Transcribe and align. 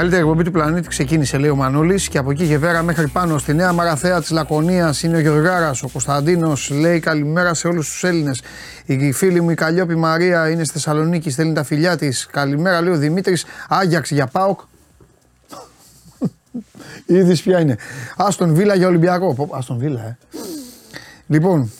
Καλύτερη 0.00 0.22
εκπομπή 0.22 0.44
του 0.44 0.50
πλανήτη 0.50 0.88
ξεκίνησε, 0.88 1.38
λέει 1.38 1.50
ο 1.50 1.56
Μανούλης, 1.56 2.08
και 2.08 2.18
από 2.18 2.30
εκεί 2.30 2.46
και 2.46 2.58
πέρα 2.58 2.82
μέχρι 2.82 3.08
πάνω 3.08 3.38
στη 3.38 3.54
νέα 3.54 3.72
μαραθέα 3.72 4.20
της 4.20 4.30
Λακωνίας 4.30 5.02
είναι 5.02 5.16
ο 5.16 5.20
Γεωργάρα. 5.20 5.70
Ο 5.82 5.88
Κωνσταντίνος 5.88 6.70
λέει 6.70 7.00
καλημέρα 7.00 7.54
σε 7.54 7.68
όλους 7.68 7.88
τους 7.88 8.04
Έλληνες. 8.04 8.42
Η 8.86 9.12
φίλη 9.12 9.40
μου 9.40 9.50
η 9.50 9.54
Καλλιόπη 9.54 9.96
Μαρία 9.96 10.50
είναι 10.50 10.64
στη 10.64 10.72
Θεσσαλονίκη, 10.72 11.30
στέλνει 11.30 11.52
τα 11.52 11.64
φιλιά 11.64 11.96
της. 11.96 12.26
Καλημέρα, 12.26 12.80
λέει 12.80 12.92
ο 12.92 12.96
Δημήτρης. 12.96 13.44
Άγιαξ 13.68 14.10
για 14.10 14.26
Πάοκ. 14.26 14.60
Η 17.06 17.14
είδηση 17.18 17.42
ποια 17.42 17.60
είναι. 17.60 17.76
Άστον 18.16 18.54
Βίλα 18.54 18.74
για 18.74 18.86
Ολυμπιακό. 18.86 19.48
Άστον 19.50 19.78
Βίλα, 19.78 20.00
ε. 20.00 20.18
Λοιπόν, 21.26 21.72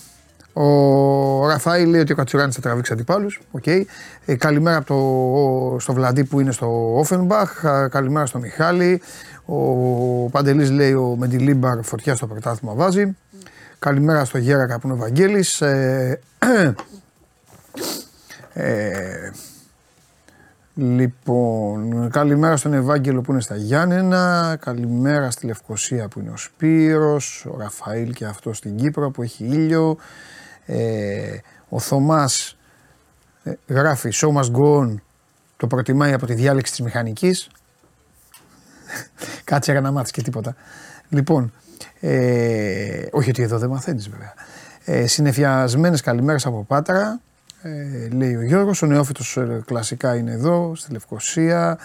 ο 0.53 1.47
Ραφάη 1.49 1.85
λέει 1.85 2.01
ότι 2.01 2.13
ο 2.13 2.17
Κατσουράνη 2.17 2.53
θα 2.53 2.61
τραβήξει 2.61 2.93
αντιπάλους. 2.93 3.41
Okay. 3.61 3.83
Ε, 4.25 4.35
καλημέρα 4.35 4.77
από 4.77 4.87
το, 4.87 5.79
στο 5.79 5.93
Βλαντί 5.93 6.25
που 6.25 6.41
είναι 6.41 6.53
στο 6.53 6.99
Όφενμπαχ. 6.99 7.65
Καλημέρα 7.91 8.27
στο 8.27 8.39
Μιχάλη. 8.39 9.03
Ο 9.45 9.57
Παντελής 10.31 10.71
λέει 10.71 10.93
ο 10.93 11.17
Μεντιλίμπαρ 11.19 11.83
φωτιά 11.83 12.15
στο 12.15 12.27
πρωτάθλημα 12.27 12.75
βάζει. 12.75 13.17
Καλημέρα 13.79 14.25
στο 14.25 14.39
Γέρακα 14.39 14.79
που 14.79 14.87
είναι 14.87 14.97
ο 14.97 14.99
Βαγγέλη. 14.99 15.45
Ε, 15.59 16.15
ε, 18.53 19.31
λοιπόν, 20.75 22.11
καλημέρα 22.11 22.57
στον 22.57 22.73
Ευάγγελο 22.73 23.21
που 23.21 23.33
είναι 23.33 23.41
στα 23.41 23.57
Γιάννενα. 23.57 24.57
Καλημέρα 24.61 25.31
στη 25.31 25.47
Λευκοσία 25.47 26.09
που 26.09 26.21
είναι 26.21 26.31
ο 26.31 26.37
Σπύρος, 26.37 27.47
ο 27.51 27.57
Ραφαήλ 27.59 28.13
και 28.13 28.25
αυτό 28.25 28.53
στην 28.53 28.77
Κύπρο 28.77 29.11
που 29.11 29.23
έχει 29.23 29.45
ήλιο. 29.45 29.97
Ε, 30.67 31.39
ο 31.69 31.79
Θωμάς 31.79 32.57
ε, 33.43 33.53
γράφει 33.67 34.11
«Show 34.13 34.29
must 34.29 34.51
go 34.53 34.81
on», 34.81 34.95
το 35.57 35.67
προτιμάει 35.67 36.13
από 36.13 36.27
τη 36.27 36.35
διάλεξη 36.35 36.73
της 36.73 36.81
μηχανικής. 36.81 37.51
Κάτσε 39.45 39.73
για 39.73 39.81
να 39.81 39.93
μάθεις 39.93 40.11
και 40.11 40.23
τίποτα. 40.23 40.55
Λοιπόν, 41.09 41.53
ε, 42.01 43.07
όχι 43.11 43.31
ότι 43.31 43.43
εδώ 43.43 43.59
δεν 43.59 43.69
μαθαίνεις 43.69 44.09
βέβαια. 44.09 44.35
Ε, 44.85 45.07
συνεφιασμένες 45.07 46.01
καλημέρες 46.01 46.47
από 46.47 46.65
Πάτρα, 46.65 47.21
ε, 47.63 48.09
λέει 48.09 48.37
ο 48.37 48.43
Γιώργος. 48.43 48.83
Ο 48.83 48.87
νεόφυτος 48.87 49.37
ε, 49.37 49.63
κλασικά 49.67 50.17
είναι 50.17 50.33
εδώ, 50.33 50.73
στη 50.75 50.93
Λευκοσία. 50.93 51.79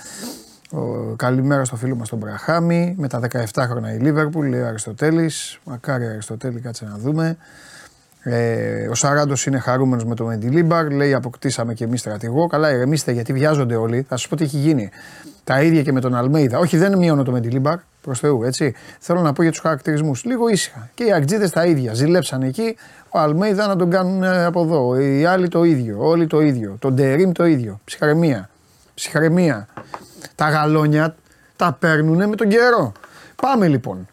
Ο, 0.71 1.15
καλημέρα 1.15 1.65
στο 1.65 1.75
φίλο 1.75 1.95
μας 1.95 2.09
τον 2.09 2.19
Μπραχάμι. 2.19 2.95
Με 2.97 3.07
τα 3.07 3.19
17 3.53 3.65
χρόνια 3.69 3.93
η 3.93 3.97
Λίβερπουλ, 3.97 4.49
λέει 4.49 4.61
ο 4.61 4.67
Αριστοτέλης. 4.67 5.59
Μακάρι 5.63 6.05
Αριστοτέλη, 6.05 6.59
κάτσε 6.59 6.85
να 6.85 6.97
δούμε. 6.97 7.37
Ε, 8.27 8.87
ο 8.87 8.95
Σαράντος 8.95 9.45
είναι 9.45 9.59
χαρούμενος 9.59 10.05
με 10.05 10.15
το 10.15 10.25
Μεντιλίμπαρ. 10.25 10.91
Λέει: 10.91 11.13
Αποκτήσαμε 11.13 11.73
και 11.73 11.83
εμείς 11.83 11.99
στρατηγό. 11.99 12.47
Καλά, 12.47 12.71
ηρεμήστε 12.71 13.11
γιατί 13.11 13.33
βιάζονται 13.33 13.75
όλοι. 13.75 14.05
Θα 14.09 14.17
σας 14.17 14.27
πω 14.27 14.35
τι 14.35 14.43
έχει 14.43 14.57
γίνει. 14.57 14.89
Τα 15.43 15.61
ίδια 15.61 15.81
και 15.81 15.91
με 15.91 16.01
τον 16.01 16.15
Αλμέιδα. 16.15 16.59
Όχι, 16.59 16.77
δεν 16.77 16.97
μειώνω 16.97 17.23
το 17.23 17.31
Μεντιλίμπαρ 17.31 17.77
προς 18.01 18.19
Θεού, 18.19 18.43
έτσι. 18.43 18.73
Θέλω 18.99 19.21
να 19.21 19.33
πω 19.33 19.41
για 19.41 19.51
τους 19.51 19.59
χαρακτηρισμούς. 19.59 20.23
Λίγο 20.23 20.47
ήσυχα. 20.47 20.89
Και 20.93 21.03
οι 21.03 21.11
Αγτζίδε 21.11 21.49
τα 21.49 21.65
ίδια. 21.65 21.93
Ζηλέψαν 21.93 22.41
εκεί. 22.41 22.75
Ο 23.09 23.19
Αλμέιδα 23.19 23.67
να 23.67 23.75
τον 23.75 23.89
κάνουν 23.89 24.23
ε, 24.23 24.45
από 24.45 24.61
εδώ. 24.61 24.99
Οι 24.99 25.25
άλλοι 25.25 25.47
το 25.47 25.63
ίδιο. 25.63 25.97
Όλοι 25.99 26.27
το 26.27 26.41
ίδιο. 26.41 26.75
Το 26.79 26.91
Ντερίμ 26.91 27.31
το 27.31 27.45
ίδιο. 27.45 27.79
Ψυχαρεμία. 27.83 28.49
Ψυχαρεμία. 28.93 29.67
Τα 30.35 30.49
γαλόνια 30.49 31.15
τα 31.55 31.77
παίρνουν 31.79 32.29
με 32.29 32.35
τον 32.35 32.47
καιρό. 32.47 32.91
Πάμε 33.35 33.67
λοιπόν. 33.67 34.07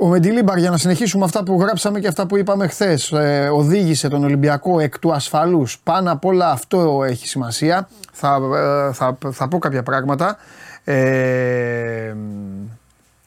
Ο 0.00 0.06
Μεντιλίμπαρ, 0.06 0.58
για 0.58 0.70
να 0.70 0.78
συνεχίσουμε 0.78 1.24
αυτά 1.24 1.42
που 1.42 1.60
γράψαμε 1.60 2.00
και 2.00 2.08
αυτά 2.08 2.26
που 2.26 2.36
είπαμε 2.36 2.66
χθες, 2.66 3.12
ε, 3.12 3.48
οδήγησε 3.52 4.08
τον 4.08 4.24
Ολυμπιακό 4.24 4.80
εκ 4.80 4.98
του 4.98 5.12
ασφαλούς. 5.12 5.78
Πάνω 5.82 6.12
απ' 6.12 6.24
όλα 6.24 6.50
αυτό 6.50 7.04
έχει 7.04 7.28
σημασία. 7.28 7.88
Θα, 8.12 8.40
ε, 8.88 8.92
θα, 8.92 9.18
θα 9.30 9.48
πω 9.48 9.58
κάποια 9.58 9.82
πράγματα. 9.82 10.36
Ε, 10.84 12.14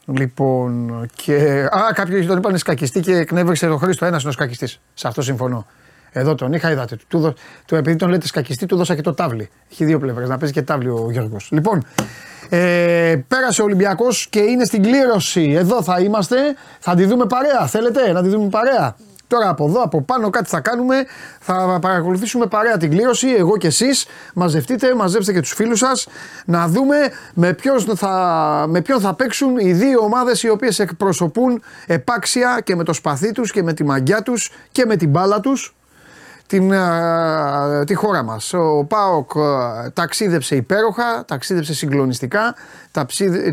λοιπόν, 0.05 1.05
και. 1.15 1.67
Α, 1.71 1.93
κάποιοι 1.93 2.25
τον 2.25 2.37
είπαν 2.37 2.57
σκακιστή 2.57 2.99
και 2.99 3.15
εκνεύρισε 3.15 3.67
τον 3.67 3.79
Χρήστο. 3.79 4.05
Ένας 4.05 4.21
είναι 4.21 4.29
ο 4.29 4.33
σκακιστής. 4.33 4.79
Σε 4.93 5.07
αυτό 5.07 5.21
συμφωνώ. 5.21 5.65
Εδώ 6.17 6.35
τον 6.35 6.53
είχα, 6.53 6.71
είδατε. 6.71 6.97
Του, 7.07 7.33
του, 7.65 7.75
επειδή 7.75 7.95
τον 7.95 8.09
λέτε 8.09 8.27
σκακιστή, 8.27 8.65
του 8.65 8.75
δώσα 8.75 8.95
και 8.95 9.01
το 9.01 9.13
τάβλι. 9.13 9.49
Έχει 9.71 9.85
δύο 9.85 9.99
πλευρές. 9.99 10.29
Να 10.29 10.37
παίζει 10.37 10.53
και 10.53 10.61
τάβλι 10.61 10.89
ο 10.89 11.07
Γιώργος. 11.11 11.49
Λοιπόν, 11.51 11.85
ε, 12.49 13.15
πέρασε 13.27 13.61
ο 13.61 13.63
Ολυμπιακός 13.63 14.27
και 14.29 14.39
είναι 14.39 14.65
στην 14.65 14.83
κλήρωση. 14.83 15.53
Εδώ 15.57 15.83
θα 15.83 15.99
είμαστε. 15.99 16.35
Θα 16.79 16.95
τη 16.95 17.05
δούμε 17.05 17.25
παρέα. 17.25 17.67
Θέλετε 17.67 18.11
να 18.11 18.21
τη 18.23 18.29
δούμε 18.29 18.49
παρέα; 18.49 18.95
Τώρα 19.27 19.49
από 19.49 19.65
εδώ, 19.65 19.81
από 19.81 20.01
πάνω, 20.01 20.29
κάτι 20.29 20.49
θα 20.49 20.59
κάνουμε. 20.59 21.05
Θα 21.39 21.77
παρακολουθήσουμε 21.81 22.45
παρέα 22.45 22.77
την 22.77 22.89
κλήρωση. 22.89 23.27
Εγώ 23.27 23.57
και 23.57 23.67
εσείς. 23.67 24.05
Μαζευτείτε, 24.33 24.95
μαζέψτε 24.95 25.33
και 25.33 25.39
τους 25.39 25.53
φίλους 25.53 25.79
σας. 25.79 26.07
Να 26.45 26.67
δούμε 26.67 26.95
με, 27.33 27.55
θα, 27.95 28.65
με 28.67 28.81
ποιον 28.81 28.99
θα 28.99 29.13
παίξουν 29.13 29.57
οι 29.57 29.73
δύο 29.73 29.99
ομάδες 29.99 30.43
οι 30.43 30.49
οποίες 30.49 30.79
εκπροσωπούν 30.79 31.61
επάξια 31.87 32.61
και 32.63 32.75
με 32.75 32.83
το 32.83 32.93
σπαθί 32.93 33.31
τους 33.31 33.51
και 33.51 33.63
με 33.63 33.73
τη 33.73 33.83
μαγιά 33.83 34.21
τους 34.21 34.51
και 34.71 34.85
με 34.85 34.95
την 34.95 35.09
μπάλα 35.09 35.39
τους 35.39 35.76
την, 36.47 36.73
τη 37.85 37.93
χώρα 37.93 38.23
μας. 38.23 38.53
Ο 38.53 38.85
ΠΑΟΚ 38.87 39.31
ταξίδεψε 39.93 40.55
υπέροχα, 40.55 41.25
ταξίδεψε 41.27 41.73
συγκλονιστικά, 41.73 42.55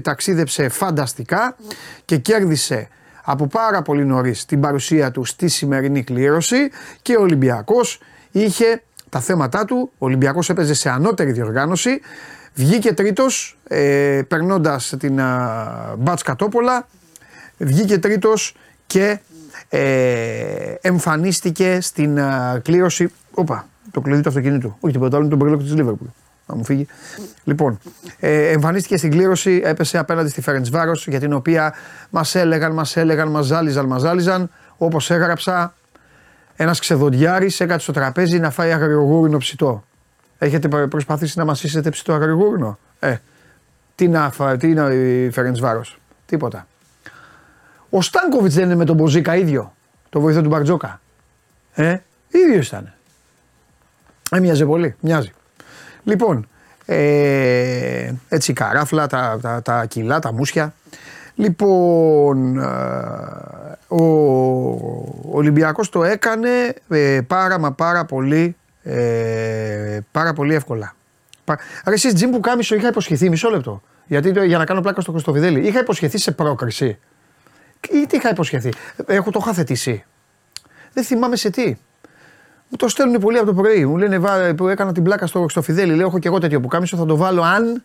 ταξίδεψε 0.03 0.69
φανταστικά 0.69 1.57
και 2.05 2.17
κέρδισε 2.17 2.89
από 3.25 3.47
πάρα 3.47 3.83
πολύ 3.83 4.05
νωρίς 4.05 4.45
την 4.45 4.61
παρουσία 4.61 5.11
του 5.11 5.25
στη 5.25 5.49
σημερινή 5.49 6.03
κλήρωση 6.05 6.71
και 7.03 7.17
ο 7.17 7.21
Ολυμπιακός 7.21 8.01
είχε 8.31 8.83
τα 9.09 9.21
θέματα 9.21 9.65
του, 9.65 9.93
ο 9.93 10.07
Ολυμπιακός 10.07 10.51
έπαιζε 10.51 10.75
σε 10.75 10.91
ανώτερη 10.91 11.33
διοργάνωση, 11.33 12.01
βγήκε 12.55 12.95
τρίτος 12.95 13.59
ε, 13.69 14.21
περνώντας 14.29 14.95
την 14.99 15.21
Μπάτς 15.99 16.23
Κατόπολα, 16.23 16.87
βγήκε 17.59 17.99
τρίτος 17.99 18.57
και 18.87 19.19
ε, 19.77 20.75
εμφανίστηκε 20.81 21.79
στην 21.81 22.19
uh, 22.19 22.59
κλήρωση. 22.63 23.13
Όπα, 23.35 23.67
το 23.91 24.01
κλειδί 24.01 24.23
του 24.23 24.29
αυτοκινήτου. 24.29 24.77
Όχι 24.81 24.93
τίποτα 24.93 25.17
άλλο, 25.17 25.29
τον 25.29 25.39
περιλόγο 25.39 25.63
της 25.63 25.75
Λίβερπουλ. 25.75 26.07
Να 26.47 26.55
μου 26.55 26.65
φύγει. 26.65 26.87
Λοιπόν, 27.45 27.79
ε, 28.21 28.49
εμφανίστηκε 28.49 28.97
στην 28.97 29.11
κλήρωση, 29.11 29.61
έπεσε 29.65 29.99
απέναντι 29.99 30.29
στη 30.29 30.41
Φέρεντς 30.41 30.71
Βάρος 30.71 31.07
για 31.07 31.21
την 31.21 31.33
οποία 31.33 31.75
μας 32.11 32.35
έλεγαν, 32.35 32.73
μας 32.73 32.97
έλεγαν, 32.97 33.29
μας 33.29 33.47
ζάλιζαν, 33.47 33.87
μας 33.87 34.01
ζάλιζαν. 34.01 34.51
Όπως 34.77 35.11
έγραψα, 35.11 35.75
ένας 36.57 36.79
ξεδοντιάρης 36.79 37.61
έκατσε 37.61 37.83
στο 37.83 37.93
τραπέζι 37.93 38.39
να 38.39 38.51
φάει 38.51 38.73
αγριογούρινο 38.73 39.39
ψητό. 39.39 39.85
Έχετε 40.39 40.69
προσπαθήσει 40.69 41.39
να 41.39 41.45
μας 41.45 41.65
είσετε 41.65 41.91
ψητό 41.91 42.13
αγριογούρινο. 42.13 42.79
Ε, 42.99 43.17
τι 43.95 44.09
να 44.09 44.31
φάει, 44.31 44.57
τι 44.57 44.71
είναι 44.71 44.95
η 44.95 45.31
Φέρεντς 45.31 45.61
Βάρος; 45.61 45.99
Τίποτα. 46.27 46.67
Ο 47.97 48.03
Στάνκοβιτς 48.03 48.55
δεν 48.55 48.65
είναι 48.65 48.75
με 48.75 48.85
τον 48.85 48.97
Μποζίκα 48.97 49.37
ίδιο. 49.37 49.75
Το 50.09 50.21
βοηθό 50.21 50.43
του 50.43 50.49
Μπαρτζόκα. 50.49 51.01
Ε, 51.75 51.99
ίδιο 52.29 52.61
ήταν. 52.61 52.93
Έμοιαζε 54.31 54.65
πολύ. 54.65 54.95
Μοιάζει. 55.01 55.33
Λοιπόν, 56.05 56.49
ε, 56.85 58.13
έτσι 58.29 58.51
η 58.51 58.55
καράφλα, 58.55 59.07
τα, 59.07 59.39
τα, 59.43 59.63
τα 59.63 59.85
κιλά, 59.85 60.19
τα 60.19 60.33
μουσια. 60.33 60.75
Λοιπόν, 61.35 62.59
ε, 62.59 62.67
ο 63.89 64.03
Ολυμπιακός 65.31 65.89
το 65.89 66.05
έκανε 66.05 66.49
ε, 66.89 67.21
πάρα 67.27 67.59
μα 67.59 67.73
πάρα 67.73 68.05
πολύ, 68.05 68.57
ε, 68.83 69.99
πάρα 70.13 70.33
πολύ 70.33 70.55
εύκολα. 70.55 70.95
Άρα 71.45 71.59
εσείς 71.85 72.15
Τζιμ 72.15 72.31
που 72.31 72.41
κάμισο 72.41 72.75
είχα 72.75 72.89
υποσχεθεί, 72.89 73.29
μισό 73.29 73.51
λεπτό. 73.51 73.83
Γιατί 74.07 74.47
για 74.47 74.59
να 74.59 74.65
κάνω 74.65 74.81
πλάκα 74.81 75.01
στο 75.01 75.13
Χρυστοβιδέλη, 75.13 75.67
είχα 75.67 75.81
υποσχεθεί 75.81 76.19
σε 76.19 76.31
πρόκριση. 76.31 76.99
Ή 77.91 78.07
τι 78.07 78.17
είχα 78.17 78.31
υποσχεθεί. 78.31 78.73
Έχω 79.07 79.31
το 79.31 79.39
είχα 79.43 79.53
θετήσει. 79.53 80.05
Δεν 80.93 81.05
θυμάμαι 81.05 81.37
σε 81.37 81.51
τι. 81.51 81.77
Μου 82.69 82.77
το 82.77 82.89
στέλνουν 82.89 83.21
πολύ 83.21 83.39
από 83.39 83.47
το 83.47 83.55
πρωί. 83.55 83.87
Μου 83.87 83.97
λένε 83.97 84.55
που 84.55 84.69
έκανα 84.69 84.93
την 84.93 85.03
πλάκα 85.03 85.27
στο, 85.27 85.49
στο 85.49 85.63
Φιδέλη. 85.63 85.95
Λέω: 85.95 86.07
Έχω 86.07 86.19
και 86.19 86.29
εγώ 86.29 86.39
τέτοιο 86.39 86.61
που 86.61 86.69
κάμισο, 86.69 86.97
θα 86.97 87.05
το 87.05 87.17
βάλω 87.17 87.43
αν. 87.43 87.85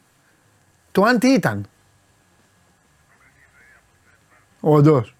Το 0.92 1.04
αν 1.04 1.20
τι 1.20 1.28
ήταν. 1.28 1.66
Όντως. 4.60 5.16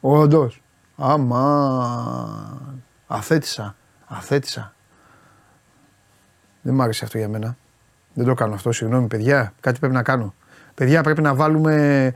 Όντως. 0.00 0.62
Αμά. 0.96 2.60
Αθέτησα. 3.06 3.76
Αθέτησα. 4.06 4.74
Δεν 6.62 6.74
μ' 6.74 6.82
άρεσε 6.82 7.04
αυτό 7.04 7.18
για 7.18 7.28
μένα. 7.28 7.56
Δεν 8.14 8.26
το 8.26 8.34
κάνω 8.34 8.54
αυτό. 8.54 8.72
Συγγνώμη, 8.72 9.06
παιδιά. 9.06 9.52
Κάτι 9.60 9.78
πρέπει 9.78 9.94
να 9.94 10.02
κάνω. 10.02 10.34
Παιδιά, 10.74 11.02
πρέπει 11.02 11.22
να 11.22 11.34
βάλουμε 11.34 12.14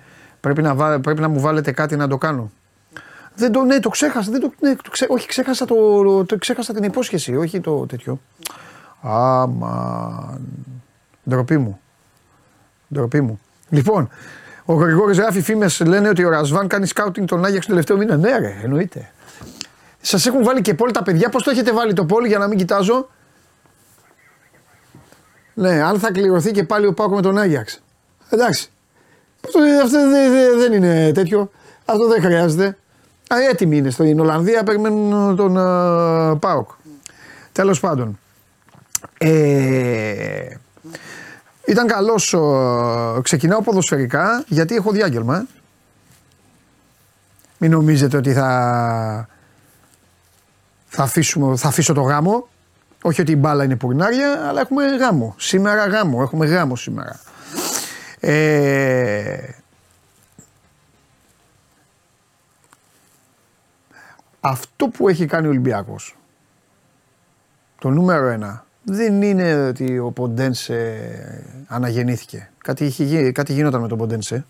Πρέπει 0.54 0.62
να, 0.62 1.00
πρέπει 1.00 1.20
να 1.20 1.28
μου 1.28 1.40
βάλετε 1.40 1.72
κάτι 1.72 1.96
να 1.96 2.08
το 2.08 2.18
κάνω. 2.18 2.50
Δεν 3.34 3.52
το, 3.52 3.62
ναι, 3.62 3.80
το 3.80 3.88
ξέχασα. 3.88 4.30
Δεν 4.30 4.40
το, 4.40 4.52
ναι, 4.60 4.76
το 4.76 4.90
ξέ, 4.90 5.06
όχι, 5.08 5.26
ξέχασα, 5.26 5.64
το, 5.64 6.24
το, 6.24 6.38
ξέχασα 6.38 6.74
την 6.74 6.82
υπόσχεση, 6.82 7.36
όχι 7.36 7.60
το 7.60 7.86
τέτοιο. 7.86 8.20
Άμα. 9.00 10.40
Ντροπή 11.28 11.58
μου. 11.58 11.80
Ντροπή 12.94 13.20
μου. 13.20 13.40
Λοιπόν, 13.68 14.10
ο 14.64 14.74
Γρηγόρης 14.74 15.18
γράφει 15.18 15.40
φήμες 15.40 15.80
λένε 15.80 16.08
ότι 16.08 16.24
ο 16.24 16.28
Ρασβάν 16.28 16.68
κάνει 16.68 16.86
σκάουτινγκ 16.86 17.26
τον 17.26 17.44
Άγιαξ 17.44 17.66
το 17.66 17.70
τελευταίο 17.70 17.96
μήνα. 17.96 18.16
Ναι, 18.16 18.38
ρε, 18.38 18.60
εννοείται. 18.62 19.12
Σας 20.00 20.26
έχουν 20.26 20.44
βάλει 20.44 20.60
και 20.60 20.74
πόλη 20.74 20.92
τα 20.92 21.02
παιδιά; 21.02 21.28
Πώς 21.28 21.42
το 21.42 21.50
έχετε 21.50 21.72
βάλει 21.72 21.92
το 21.92 22.04
πόλη 22.04 22.28
για 22.28 22.38
να 22.38 22.46
μην 22.46 22.58
κοιτάζω; 22.58 23.08
Ναι, 25.54 25.82
αν 25.82 25.98
θα 25.98 26.12
κληρωθεί 26.12 26.50
και 26.50 26.64
πάλι 26.64 26.86
ο 26.86 26.92
Πάκο 26.92 27.14
με 27.14 27.22
τον 27.22 27.38
Άγιαξ. 27.38 27.82
Εντάξει. 28.28 28.70
Αυτό 29.82 30.00
δεν 30.58 30.72
είναι 30.72 31.12
τέτοιο. 31.14 31.50
Αυτό 31.84 32.08
δεν 32.08 32.22
χρειάζεται. 32.22 32.76
Α, 33.34 33.36
έτοιμοι 33.50 33.76
είναι 33.76 33.90
στην 33.90 34.20
Ολλανδία, 34.20 34.62
περιμένουν 34.62 35.36
τον 35.36 35.54
uh, 35.58 36.40
Πάοκ. 36.40 36.70
Τέλος 37.52 37.80
πάντων. 37.80 38.18
Ε, 39.18 40.56
ήταν 41.66 41.86
καλός. 41.86 42.34
Ξεκινάω 43.22 43.62
ποδοσφαιρικά 43.62 44.44
γιατί 44.46 44.74
έχω 44.74 44.90
διάγγελμα. 44.90 45.36
Ε. 45.36 45.46
Μην 47.58 47.70
νομίζετε 47.70 48.16
ότι 48.16 48.32
θα, 48.32 49.28
θα, 50.86 51.02
αφήσουμε, 51.02 51.56
θα 51.56 51.68
αφήσω 51.68 51.92
το 51.92 52.00
γάμο. 52.00 52.48
Όχι 53.02 53.20
ότι 53.20 53.32
η 53.32 53.36
μπάλα 53.38 53.64
είναι 53.64 53.76
πουρνάρια, 53.76 54.46
αλλά 54.48 54.60
έχουμε 54.60 54.84
γάμο. 54.84 55.34
Σήμερα 55.38 55.86
γάμο. 55.86 56.18
Έχουμε 56.22 56.46
γάμο 56.46 56.76
σήμερα. 56.76 57.20
Ε, 58.20 59.48
αυτό 64.40 64.88
που 64.88 65.08
έχει 65.08 65.26
κάνει 65.26 65.46
ο 65.46 65.50
Ολυμπιακός, 65.50 66.16
το 67.78 67.90
νούμερο 67.90 68.26
ένα, 68.26 68.66
δεν 68.84 69.22
είναι 69.22 69.66
ότι 69.66 69.98
ο 69.98 70.10
Ποντένσε 70.10 71.64
αναγεννήθηκε. 71.66 72.50
Κάτι, 72.58 72.84
είχε, 72.84 73.32
κάτι 73.32 73.52
γινόταν 73.52 73.80
με 73.80 73.88
τον 73.88 73.98
Ποντένσε 73.98 74.44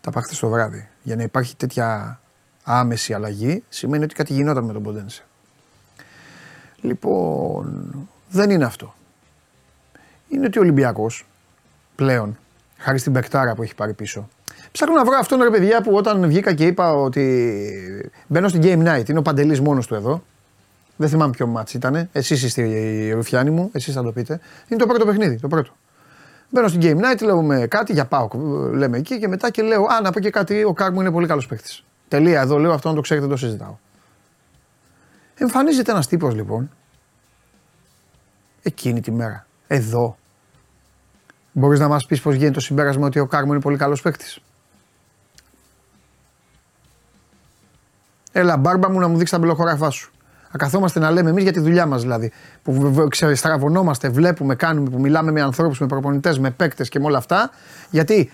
τα 0.00 0.10
πάχτε 0.10 0.34
το 0.40 0.48
βράδυ. 0.48 0.88
Για 1.02 1.16
να 1.16 1.22
υπάρχει 1.22 1.56
τέτοια 1.56 2.20
άμεση 2.62 3.14
αλλαγή 3.14 3.64
σημαίνει 3.68 4.04
ότι 4.04 4.14
κάτι 4.14 4.32
γινόταν 4.32 4.64
με 4.64 4.72
τον 4.72 4.82
Ποντένσε. 4.82 5.24
Λοιπόν, 6.80 8.08
δεν 8.28 8.50
είναι 8.50 8.64
αυτό. 8.64 8.94
Είναι 10.28 10.46
ότι 10.46 10.58
ο 10.58 10.60
Ολυμπιακός 10.60 11.26
πλέον, 11.94 12.38
χάρη 12.78 12.98
στην 12.98 13.12
Πεκτάρα 13.12 13.54
που 13.54 13.62
έχει 13.62 13.74
πάρει 13.74 13.94
πίσω, 13.94 14.28
Ψάχνω 14.72 14.94
να 14.94 15.04
βρω 15.04 15.16
αυτόν 15.18 15.42
ρε 15.42 15.50
παιδιά 15.50 15.82
που 15.82 15.94
όταν 15.94 16.26
βγήκα 16.26 16.54
και 16.54 16.66
είπα 16.66 16.92
ότι 16.92 18.12
μπαίνω 18.26 18.48
στην 18.48 18.60
Game 18.64 18.88
Night, 18.88 19.08
είναι 19.08 19.18
ο 19.18 19.22
Παντελής 19.22 19.60
μόνος 19.60 19.86
του 19.86 19.94
εδώ, 19.94 20.22
δεν 20.96 21.08
θυμάμαι 21.08 21.32
ποιο 21.32 21.46
μάτς 21.46 21.74
ήταν. 21.74 22.08
Εσείς 22.12 22.42
είστε 22.42 22.62
οι 22.62 23.12
ρουφιάνοι 23.12 23.50
μου, 23.50 23.70
εσείς 23.72 23.94
θα 23.94 24.02
το 24.02 24.12
πείτε. 24.12 24.40
Είναι 24.68 24.80
το 24.80 24.86
πρώτο 24.86 25.04
παιχνίδι, 25.04 25.40
το 25.40 25.48
πρώτο. 25.48 25.72
Μπαίνω 26.50 26.68
στην 26.68 26.80
Game 26.82 27.04
Night, 27.04 27.22
λέμε 27.22 27.66
κάτι 27.66 27.92
για 27.92 28.04
πάω, 28.04 28.28
λέμε 28.72 28.98
εκεί 28.98 29.18
και 29.18 29.28
μετά 29.28 29.50
και 29.50 29.62
λέω: 29.62 29.84
Α, 29.84 30.00
να 30.00 30.10
πω 30.10 30.20
και 30.20 30.30
κάτι, 30.30 30.64
ο 30.64 30.72
Κάρμου 30.72 31.00
είναι 31.00 31.10
πολύ 31.10 31.26
καλός 31.26 31.46
παίκτης. 31.46 31.84
Τελεία, 32.08 32.40
εδώ 32.40 32.58
λέω 32.58 32.72
αυτό 32.72 32.88
να 32.88 32.94
το 32.94 33.00
ξέρετε, 33.00 33.26
το 33.26 33.36
συζητάω. 33.36 33.76
Εμφανίζεται 35.34 35.90
ένας 35.90 36.06
τύπος 36.06 36.34
λοιπόν, 36.34 36.70
εκείνη 38.62 39.00
τη 39.00 39.12
μέρα, 39.12 39.46
εδώ. 39.66 40.16
Μπορείς 41.58 41.80
να 41.80 41.88
μας 41.88 42.06
πεις 42.06 42.20
πώς 42.20 42.34
γίνεται 42.34 42.52
το 42.52 42.60
συμπέρασμα 42.60 43.06
ότι 43.06 43.18
ο 43.18 43.26
Κάρμου 43.26 43.52
είναι 43.52 43.60
πολύ 43.60 43.76
καλός 43.76 44.02
παίκτης; 44.02 44.38
Έλα, 48.32 48.56
μπάρμπα 48.56 48.90
μου 48.90 48.98
να 48.98 49.08
μου 49.08 49.16
δείξεις 49.16 49.30
τα 49.30 49.38
μπελοχωράφά 49.38 49.90
σου. 49.90 50.12
Να 50.52 50.58
καθόμαστε 50.58 51.00
να 51.00 51.10
λέμε 51.10 51.30
εμείς 51.30 51.42
για 51.42 51.52
τη 51.52 51.60
δουλειά 51.60 51.86
μας 51.86 52.02
δηλαδή. 52.02 52.32
Που 52.62 52.92
στραβωνόμαστε, 53.34 54.08
βλέπουμε, 54.08 54.54
κάνουμε, 54.54 54.90
που 54.90 55.00
μιλάμε 55.00 55.30
με 55.30 55.40
ανθρώπους, 55.40 55.78
με 55.80 55.86
προπονητές, 55.86 56.38
με 56.38 56.50
παίκτες 56.50 56.88
και 56.88 56.98
με 56.98 57.04
όλα 57.04 57.18
αυτά. 57.18 57.50
Γιατί 57.90 58.30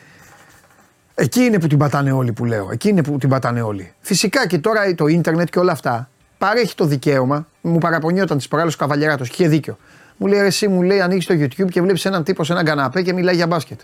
εκεί 1.14 1.40
είναι 1.40 1.58
που 1.58 1.66
την 1.66 1.78
πατάνε 1.78 2.12
όλοι 2.12 2.32
που 2.32 2.44
λέω. 2.44 2.68
Εκεί 2.70 2.88
είναι 2.88 3.02
που 3.02 3.18
την 3.18 3.28
πατάνε 3.28 3.62
όλοι. 3.62 3.92
Φυσικά 4.00 4.46
και 4.46 4.58
τώρα 4.58 4.94
το 4.94 5.06
ίντερνετ 5.06 5.48
και 5.48 5.58
όλα 5.58 5.72
αυτά 5.72 6.08
παρέχει 6.38 6.74
το 6.74 6.84
δικαίωμα. 6.84 7.46
Μου 7.60 7.78
παραπονιόταν 7.78 8.36
της 8.36 8.48
προάλλη 8.48 8.70
ο 8.70 8.76
Καβαλιαράτο 8.78 9.24
και 9.24 9.30
είχε 9.32 9.48
δίκιο. 9.48 9.78
Μου 10.16 10.26
λέει 10.26 10.38
εσύ, 10.40 10.68
μου 10.68 10.82
λέει, 10.82 11.00
ανοίξει 11.00 11.28
το 11.28 11.34
YouTube 11.34 11.70
και 11.70 11.82
βλέπεις 11.82 12.04
έναν 12.04 12.24
τύπο 12.24 12.44
σε 12.44 12.52
έναν 12.52 12.64
καναπέ 12.64 13.02
και 13.02 13.12
μιλάει 13.12 13.34
για 13.34 13.46
μπάσκετ. 13.46 13.80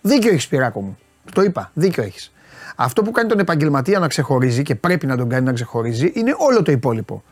Δίκιο 0.00 0.30
έχεις, 0.30 0.48
Πυράκο 0.48 0.80
μου. 0.80 0.98
Το 1.32 1.42
είπα, 1.42 1.70
δίκιο 1.74 2.02
έχεις. 2.02 2.32
Αυτό 2.76 3.02
που 3.02 3.10
κάνει 3.10 3.28
τον 3.28 3.38
επαγγελματία 3.38 3.98
να 3.98 4.08
ξεχωρίζει 4.08 4.62
και 4.62 4.74
πρέπει 4.74 5.06
να 5.06 5.16
τον 5.16 5.28
κάνει 5.28 5.44
να 5.44 5.52
ξεχωρίζει 5.52 6.12
είναι 6.14 6.34
όλο 6.38 6.62
το 6.62 6.72
υπόλοιπο 6.72 7.22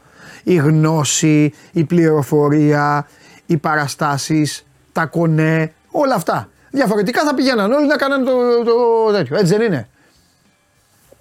η 0.45 0.55
γνώση, 0.55 1.53
η 1.73 1.85
πληροφορία, 1.85 3.07
οι 3.47 3.57
παραστάσεις, 3.57 4.67
τα 4.93 5.07
κονέ, 5.07 5.73
όλα 5.91 6.15
αυτά. 6.15 6.49
Διαφορετικά 6.71 7.25
θα 7.25 7.35
πηγαίναν 7.35 7.73
όλοι 7.73 7.87
να 7.87 7.97
κάνουν 7.97 8.25
το, 8.25 8.33
το 8.65 9.13
τέτοιο. 9.13 9.37
Έτσι 9.37 9.57
δεν 9.57 9.67
είναι. 9.67 9.89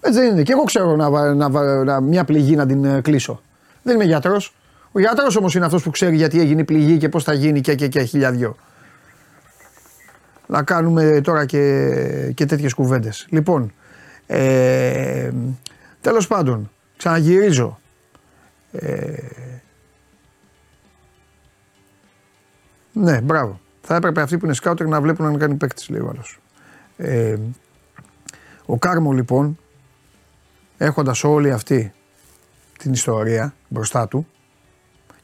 Έτσι 0.02 0.20
δεν 0.20 0.32
είναι. 0.32 0.44
Και 0.44 0.52
εγώ 0.52 0.64
ξέρω 0.64 0.96
να, 0.96 1.34
να, 1.34 1.50
να, 1.84 2.02
μια 2.02 2.24
πληγή 2.24 2.56
να 2.56 2.66
την 2.66 2.86
ε, 2.86 3.02
κλείσω. 3.02 3.42
Δεν 3.82 3.96
είμαι 3.96 4.04
γιατρός. 4.04 4.54
Ο 4.92 5.00
γιατρός 5.00 5.36
όμως 5.36 5.56
είναι 5.56 5.66
αυτός 5.66 5.84
που 5.84 5.90
ξέρει 5.90 6.16
γιατί 6.16 6.40
έγινε 6.40 6.62
η 6.62 6.64
πληγή 6.64 6.98
και 6.98 7.10
πώς 7.10 7.24
θα 7.24 7.34
γίνει 7.34 7.62
και, 7.62 7.76
και, 7.76 7.88
και 7.88 8.04
χιλιαδιό. 8.04 8.56
Να 10.48 10.64
κάνουμε 10.64 11.22
τώρα 11.24 11.46
και, 11.46 12.32
και 12.36 12.46
τέτοιες 12.46 12.74
κουβέντες. 12.74 13.28
Λοιπόν, 13.30 13.74
ε, 14.28 15.32
τέλος 16.02 16.28
πάντων, 16.28 16.72
ξαναγυρίζω. 16.98 17.80
Ε, 18.72 19.14
ναι, 22.94 23.22
μπράβο. 23.22 23.60
Θα 23.82 23.96
έπρεπε 23.96 24.22
αυτοί 24.22 24.38
που 24.38 24.46
είναι 24.46 24.54
σκάουτερ 24.54 24.88
να 24.88 25.02
βλέπουν 25.02 25.26
αν 25.26 25.38
κάνει 25.38 25.56
παίκτης, 25.56 25.90
λέει 25.90 26.02
ο 26.02 26.10
άλλος. 26.10 26.40
Ε, 26.98 27.38
ο 28.66 28.78
Κάρμο 28.78 29.12
λοιπόν, 29.12 29.58
έχοντας 30.78 31.24
όλη 31.24 31.52
αυτή 31.52 31.94
την 32.78 32.94
ιστορία 32.94 33.54
μπροστά 33.68 34.08
του 34.08 34.28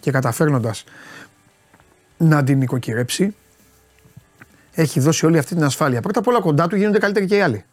και 0.06 0.12
καταφέρνοντας 0.12 0.84
να 2.18 2.44
την 2.44 2.58
νοικοκυρέψει, 2.58 3.36
έχει 4.72 5.00
δώσει 5.00 5.26
όλη 5.26 5.38
αυτή 5.38 5.56
την 5.56 5.64
ασφάλεια. 5.64 6.02
Πρώτα 6.02 6.20
απ' 6.20 6.28
όλα 6.28 6.42
κοντά 6.42 6.68
του 6.68 6.76
γίνονται 6.76 6.98
καλύτεροι 6.98 7.26
και 7.26 7.36
οι 7.36 7.42
άλλοι. 7.42 7.66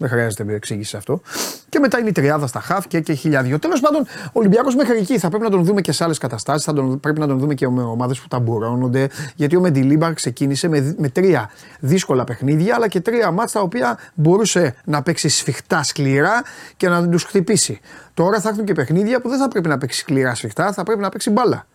Δεν 0.00 0.08
χρειάζεται 0.08 0.54
εξήγηση 0.54 0.96
αυτό. 0.96 1.20
Και 1.68 1.78
μετά 1.78 1.98
είναι 1.98 2.08
η 2.08 2.12
τριάδα 2.12 2.46
στα 2.46 2.60
χαφ 2.60 2.86
και, 2.86 3.00
και 3.00 3.12
χιλιάδιο. 3.12 3.58
Τέλος 3.58 3.80
πάντων, 3.80 4.02
ο 4.26 4.30
Ολυμπιακός 4.32 4.74
μέχρι 4.74 4.98
εκεί 4.98 5.18
θα 5.18 5.28
πρέπει 5.28 5.44
να 5.44 5.50
τον 5.50 5.64
δούμε 5.64 5.80
και 5.80 5.92
σε 5.92 6.04
άλλες 6.04 6.18
καταστάσεις. 6.18 6.64
Θα 6.64 6.72
τον, 6.72 7.00
πρέπει 7.00 7.20
να 7.20 7.26
τον 7.26 7.38
δούμε 7.38 7.54
και 7.54 7.68
με 7.68 7.82
ομάδες 7.82 8.20
που 8.20 8.28
ταμπουρώνονται. 8.28 9.08
Γιατί 9.34 9.56
ο 9.56 9.60
Μεντιλίμπαρ 9.60 10.12
ξεκίνησε 10.12 10.68
με, 10.68 10.94
με 10.98 11.08
τρία 11.08 11.50
δύσκολα 11.80 12.24
παιχνίδια, 12.24 12.74
αλλά 12.74 12.88
και 12.88 13.00
τρία 13.00 13.30
μάτια 13.30 13.52
τα 13.52 13.60
οποία 13.60 13.98
μπορούσε 14.14 14.74
να 14.84 15.02
παίξει 15.02 15.28
σφιχτά 15.28 15.82
σκληρά 15.82 16.42
και 16.76 16.88
να 16.88 17.08
τους 17.08 17.22
χτυπήσει. 17.22 17.80
Τώρα 18.14 18.40
θα 18.40 18.48
έρθουν 18.48 18.64
και 18.64 18.72
παιχνίδια 18.72 19.20
που 19.20 19.28
δεν 19.28 19.38
θα 19.38 19.48
πρέπει 19.48 19.68
να 19.68 19.78
παίξει 19.78 19.98
σκληρά 19.98 20.34
σφιχτά, 20.34 20.72
θα 20.72 20.82
πρέπει 20.82 21.00
να 21.00 21.08
παίξει 21.08 21.30
μπάλα. 21.30 21.66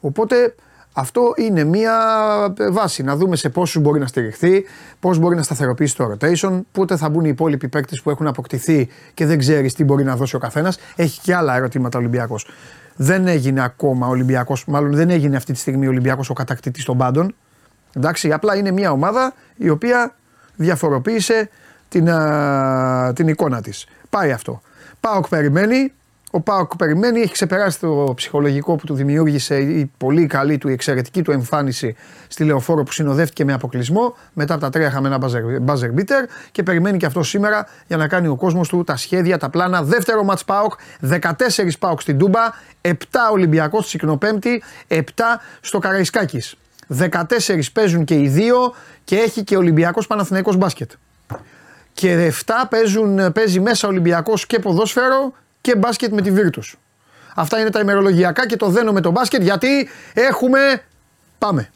Οπότε 0.00 0.54
αυτό 0.92 1.32
είναι 1.36 1.64
μία 1.64 1.96
ε, 2.58 2.70
βάση. 2.70 3.02
Να 3.02 3.16
δούμε 3.16 3.36
σε 3.36 3.48
πόσους 3.48 3.82
μπορεί 3.82 4.00
να 4.00 4.06
στηριχθεί, 4.06 4.64
πώς 5.00 5.18
μπορεί 5.18 5.36
να 5.36 5.42
σταθεροποιήσει 5.42 5.96
το 5.96 6.12
rotation, 6.12 6.60
πότε 6.72 6.96
θα 6.96 7.08
μπουν 7.08 7.24
οι 7.24 7.28
υπόλοιποι 7.32 7.68
παίκτες 7.68 8.02
που 8.02 8.10
έχουν 8.10 8.26
αποκτηθεί 8.26 8.88
και 9.14 9.26
δεν 9.26 9.38
ξέρεις 9.38 9.74
τι 9.74 9.84
μπορεί 9.84 10.04
να 10.04 10.16
δώσει 10.16 10.36
ο 10.36 10.38
καθένας. 10.38 10.78
Έχει 10.96 11.20
και 11.20 11.34
άλλα 11.34 11.56
ερωτήματα 11.56 11.98
ο 11.98 12.00
Ολυμπιακός. 12.00 12.46
Δεν 12.96 13.26
έγινε 13.26 13.64
ακόμα 13.64 14.06
ο 14.06 14.10
Ολυμπιακός, 14.10 14.64
μάλλον 14.64 14.94
δεν 14.94 15.10
έγινε 15.10 15.36
αυτή 15.36 15.52
τη 15.52 15.58
στιγμή 15.58 15.86
ο 15.86 15.88
Ολυμπιακός 15.88 16.30
ο 16.30 16.32
κατακτητής 16.32 16.84
των 16.84 16.98
πάντων. 16.98 17.34
Εντάξει, 17.92 18.32
απλά 18.32 18.56
είναι 18.56 18.70
μια 18.70 18.90
ομάδα 18.90 19.34
η 19.56 19.68
οποία 19.68 20.14
διαφοροποίησε 20.56 21.48
την, 21.88 22.10
α, 22.10 23.12
την 23.14 23.28
εικόνα 23.28 23.60
της. 23.60 23.86
Πάει 24.10 24.32
αυτό. 24.32 24.60
Πάοκ 25.00 25.28
περιμένει, 25.28 25.92
ο 26.34 26.40
Πάοκ 26.40 26.76
περιμένει, 26.76 27.20
έχει 27.20 27.32
ξεπεράσει 27.32 27.80
το 27.80 28.12
ψυχολογικό 28.16 28.76
που 28.76 28.86
του 28.86 28.94
δημιούργησε 28.94 29.56
η 29.56 29.90
πολύ 29.98 30.26
καλή 30.26 30.58
του, 30.58 30.68
η 30.68 30.72
εξαιρετική 30.72 31.22
του 31.22 31.30
εμφάνιση 31.30 31.96
στη 32.28 32.44
λεωφόρο 32.44 32.82
που 32.82 32.92
συνοδεύτηκε 32.92 33.44
με 33.44 33.52
αποκλεισμό. 33.52 34.16
Μετά 34.32 34.54
από 34.54 34.62
τα 34.62 34.70
τρία 34.70 34.86
είχαμε 34.86 35.08
ένα 35.08 35.18
buzzer 35.66 35.98
beater 35.98 36.28
και 36.52 36.62
περιμένει 36.62 36.98
και 36.98 37.06
αυτό 37.06 37.22
σήμερα 37.22 37.66
για 37.86 37.96
να 37.96 38.08
κάνει 38.08 38.26
ο 38.26 38.36
κόσμος 38.36 38.68
του 38.68 38.84
τα 38.84 38.96
σχέδια, 38.96 39.38
τα 39.38 39.50
πλάνα. 39.50 39.82
Δεύτερο 39.82 40.26
match 40.30 40.40
Πάοκ, 40.46 40.72
14 41.00 41.78
Πάοκ 41.78 42.00
στην 42.00 42.18
Τούμπα, 42.18 42.40
7 42.80 42.92
Ολυμπιακός 43.32 43.80
στη 43.80 43.90
Σικνοπέμπτη, 43.90 44.62
7 44.88 45.02
στο 45.60 45.78
Καραϊσκάκης. 45.78 46.56
14 46.86 47.72
παίζουν 47.72 48.04
και 48.04 48.14
οι 48.14 48.28
δύο 48.28 48.74
και 49.04 49.16
έχει 49.16 49.44
και 49.44 49.56
Ολυμπιακός 49.56 50.06
Παναθηναϊκός 50.06 50.56
μπάσκετ. 50.56 50.90
Και 51.92 52.32
7 52.46 52.66
παίζουν, 52.70 53.32
παίζει 53.32 53.60
μέσα 53.60 53.88
Ολυμπιακός 53.88 54.46
και 54.46 54.58
ποδόσφαιρο 54.58 55.32
και 55.62 55.76
μπάσκετ 55.76 56.12
με 56.12 56.22
τη 56.22 56.32
Virtus. 56.36 56.72
Αυτά 57.34 57.60
είναι 57.60 57.70
τα 57.70 57.80
ημερολογιακά 57.80 58.46
και 58.46 58.56
το 58.56 58.68
δένω 58.68 58.92
με 58.92 59.00
το 59.00 59.10
μπάσκετ 59.10 59.42
γιατί 59.42 59.88
έχουμε... 60.14 60.82
Πάμε. 61.38 61.70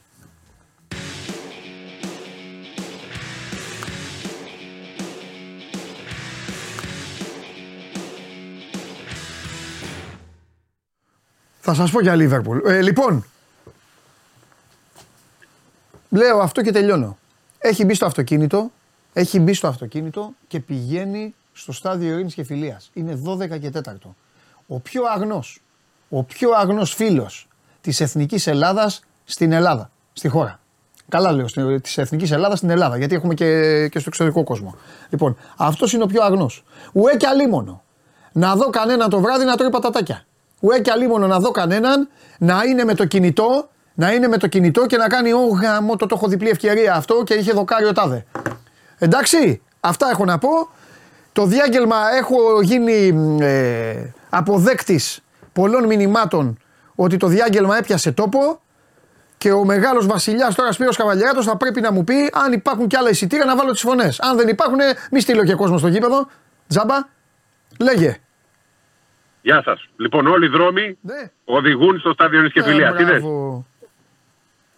Θα 11.60 11.74
σας 11.74 11.90
πω 11.90 12.00
για 12.00 12.14
Λίβερπουλ. 12.14 12.58
Ε, 12.66 12.82
λοιπόν, 12.82 13.24
λέω 16.08 16.38
αυτό 16.38 16.62
και 16.62 16.72
τελειώνω. 16.72 17.18
Έχει 17.58 17.84
μπει 17.84 17.94
στο 17.94 18.06
αυτοκίνητο, 18.06 18.70
έχει 19.12 19.40
μπει 19.40 19.54
στο 19.54 19.68
αυτοκίνητο 19.68 20.32
και 20.48 20.60
πηγαίνει 20.60 21.34
στο 21.56 21.72
στάδιο 21.72 22.12
ειρήνης 22.12 22.34
και 22.34 22.42
φιλίας. 22.44 22.90
Είναι 22.92 23.20
12 23.24 23.58
και 23.58 23.70
4. 23.70 24.14
Ο 24.66 24.80
πιο 24.80 25.02
αγνός, 25.14 25.60
ο 26.08 26.22
πιο 26.22 26.50
αγνός 26.50 26.94
φίλος 26.94 27.48
της 27.80 28.00
εθνικής 28.00 28.46
Ελλάδας 28.46 29.00
στην 29.24 29.52
Ελλάδα, 29.52 29.90
στη 30.12 30.28
χώρα. 30.28 30.60
Καλά 31.08 31.32
λέω, 31.32 31.46
της 31.80 31.98
Εθνικής 31.98 32.30
Ελλάδας 32.30 32.58
στην 32.58 32.70
Ελλάδα, 32.70 32.96
γιατί 32.96 33.14
έχουμε 33.14 33.34
και, 33.34 33.88
και 33.88 33.98
στο 33.98 34.08
εξωτερικό 34.08 34.44
κόσμο. 34.44 34.74
Λοιπόν, 35.10 35.36
αυτός 35.56 35.92
είναι 35.92 36.02
ο 36.02 36.06
πιο 36.06 36.22
αγνός. 36.22 36.64
Ουέ 36.92 37.16
και 37.16 37.26
αλίμονο. 37.26 37.82
Να 38.32 38.54
δω 38.54 38.70
κανέναν 38.70 39.10
το 39.10 39.20
βράδυ 39.20 39.44
να 39.44 39.56
τρώει 39.56 39.70
πατατάκια. 39.70 40.24
Ουέ 40.60 40.80
και 40.80 40.90
αλίμονο 40.90 41.26
να 41.26 41.38
δω 41.38 41.50
κανέναν 41.50 42.08
να 42.38 42.62
είναι 42.64 42.84
με 42.84 42.94
το 42.94 43.04
κινητό, 43.04 43.68
να 43.94 44.12
είναι 44.12 44.28
με 44.28 44.36
το 44.36 44.46
κινητό 44.46 44.86
και 44.86 44.96
να 44.96 45.08
κάνει 45.08 45.32
Ω 45.32 45.46
γαμό, 45.62 45.96
το, 45.96 46.06
το 46.06 46.14
έχω 46.18 46.28
διπλή 46.28 46.48
ευκαιρία 46.48 46.94
αυτό 46.94 47.22
και 47.24 47.34
είχε 47.34 47.52
δοκάρει 47.52 47.84
ο 47.86 47.92
τάδε. 47.92 48.26
Εντάξει, 48.98 49.62
αυτά 49.80 50.10
έχω 50.10 50.24
να 50.24 50.38
πω. 50.38 50.48
Το 51.36 51.46
διάγγελμα 51.46 51.96
έχω 52.18 52.60
γίνει 52.62 53.14
ε, 53.40 54.12
αποδέκτης 54.30 55.20
πολλών 55.52 55.86
μηνυμάτων 55.86 56.58
ότι 56.94 57.16
το 57.16 57.26
διάγγελμα 57.26 57.76
έπιασε 57.76 58.12
τόπο 58.12 58.60
και 59.38 59.52
ο 59.52 59.64
μεγάλος 59.64 60.06
βασιλιάς 60.06 60.54
τώρα 60.54 60.72
Σπύρος 60.72 60.96
Καβαλιάτο 60.96 61.42
θα 61.42 61.56
πρέπει 61.56 61.80
να 61.80 61.92
μου 61.92 62.04
πει 62.04 62.30
αν 62.32 62.52
υπάρχουν 62.52 62.86
κι 62.86 62.96
άλλα 62.96 63.10
εισιτήρια 63.10 63.44
να 63.44 63.56
βάλω 63.56 63.70
τις 63.70 63.80
φωνές. 63.80 64.20
Αν 64.20 64.36
δεν 64.36 64.48
υπάρχουν, 64.48 64.78
μη 65.10 65.20
στείλω 65.20 65.44
και 65.44 65.54
κόσμο 65.54 65.78
στο 65.78 65.88
γήπεδο. 65.88 66.28
Τζάμπα, 66.68 66.94
λέγε. 67.80 68.16
Γεια 69.42 69.62
σας. 69.62 69.88
Λοιπόν, 69.96 70.26
όλοι 70.26 70.46
οι 70.46 70.48
δρόμοι 70.48 70.98
ναι. 71.00 71.30
οδηγούν 71.44 71.98
στο 71.98 72.12
στάδιο 72.12 72.42
της 72.42 72.52
Κεφυλία. 72.52 72.94
Τι 72.94 73.04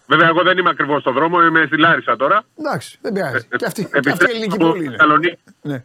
Βέβαια, 0.07 0.27
εγώ 0.27 0.43
δεν 0.43 0.57
είμαι 0.57 0.69
ακριβώς 0.69 1.01
στο 1.01 1.11
δρόμο, 1.11 1.41
είμαι 1.41 1.63
στη 1.65 1.77
Λάρισα 1.77 2.15
τώρα. 2.15 2.43
Εντάξει, 2.59 2.97
δεν 3.01 3.13
πειράζει. 3.13 3.47
Ε, 3.49 3.55
και 3.57 3.65
αυτή, 3.65 3.89
και 4.01 4.09
αυτή 4.09 4.25
η 4.25 4.29
ελληνική 4.29 4.57
πόλη 4.57 4.85
είναι. 4.85 5.37
Ναι. 5.61 5.83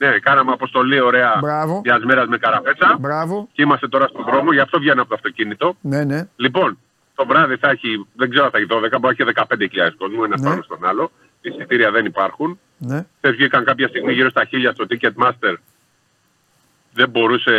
Ναι, 0.00 0.18
κάναμε 0.18 0.52
αποστολή 0.52 1.00
ωραία 1.00 1.40
μιας 1.84 2.04
μέρας 2.04 2.26
με 2.26 2.38
καραπέτσα. 2.38 2.96
Μπράβο. 3.00 3.48
Και 3.52 3.62
είμαστε 3.62 3.88
τώρα 3.88 4.06
στον 4.06 4.24
δρόμο, 4.24 4.52
γι' 4.52 4.60
αυτό 4.60 4.78
βγαίνω 4.78 5.00
από 5.00 5.10
το 5.10 5.14
αυτοκίνητο. 5.14 5.76
Ναι, 5.80 6.04
ναι. 6.04 6.28
Λοιπόν, 6.36 6.78
το 7.14 7.26
βράδυ 7.26 7.56
θα 7.56 7.70
έχει, 7.70 8.06
δεν 8.14 8.30
ξέρω 8.30 8.44
αν 8.44 8.50
θα 8.50 8.58
έχει 8.58 8.66
12, 8.70 9.00
μπορεί 9.00 9.16
να 9.18 9.30
έχει 9.58 9.70
15.000 9.88 9.90
κόσμο, 9.98 10.22
ένα 10.24 10.38
ναι. 10.38 10.48
πάνω 10.48 10.62
στον 10.62 10.84
άλλο. 10.84 11.10
Εισιτήρια 11.40 11.90
δεν 11.90 12.04
υπάρχουν. 12.04 12.58
Ναι. 12.78 13.06
Χθες 13.16 13.36
βγήκαν 13.36 13.64
κάποια 13.64 13.88
στιγμή 13.88 14.12
γύρω 14.12 14.30
στα 14.30 14.48
1000 14.52 14.70
στο 14.72 14.86
Ticketmaster. 14.90 15.54
Δεν 16.92 17.10
μπορούσε 17.10 17.52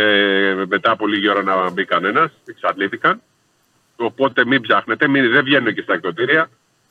μετά 0.68 0.90
από 0.90 1.06
λίγη 1.06 1.28
ώρα 1.28 1.42
να 1.42 1.70
μπει 1.70 1.84
κανένας. 1.84 2.32
Εξαντλήθηκαν. 2.46 3.20
Οπότε 3.96 4.44
μην 4.44 4.60
ψάχνετε, 4.62 5.08
μην, 5.08 5.30
δεν 5.30 5.44
βγαίνουν 5.44 5.74
και 5.74 5.82
στα 5.82 5.94
εκδοτήρια. 5.94 6.48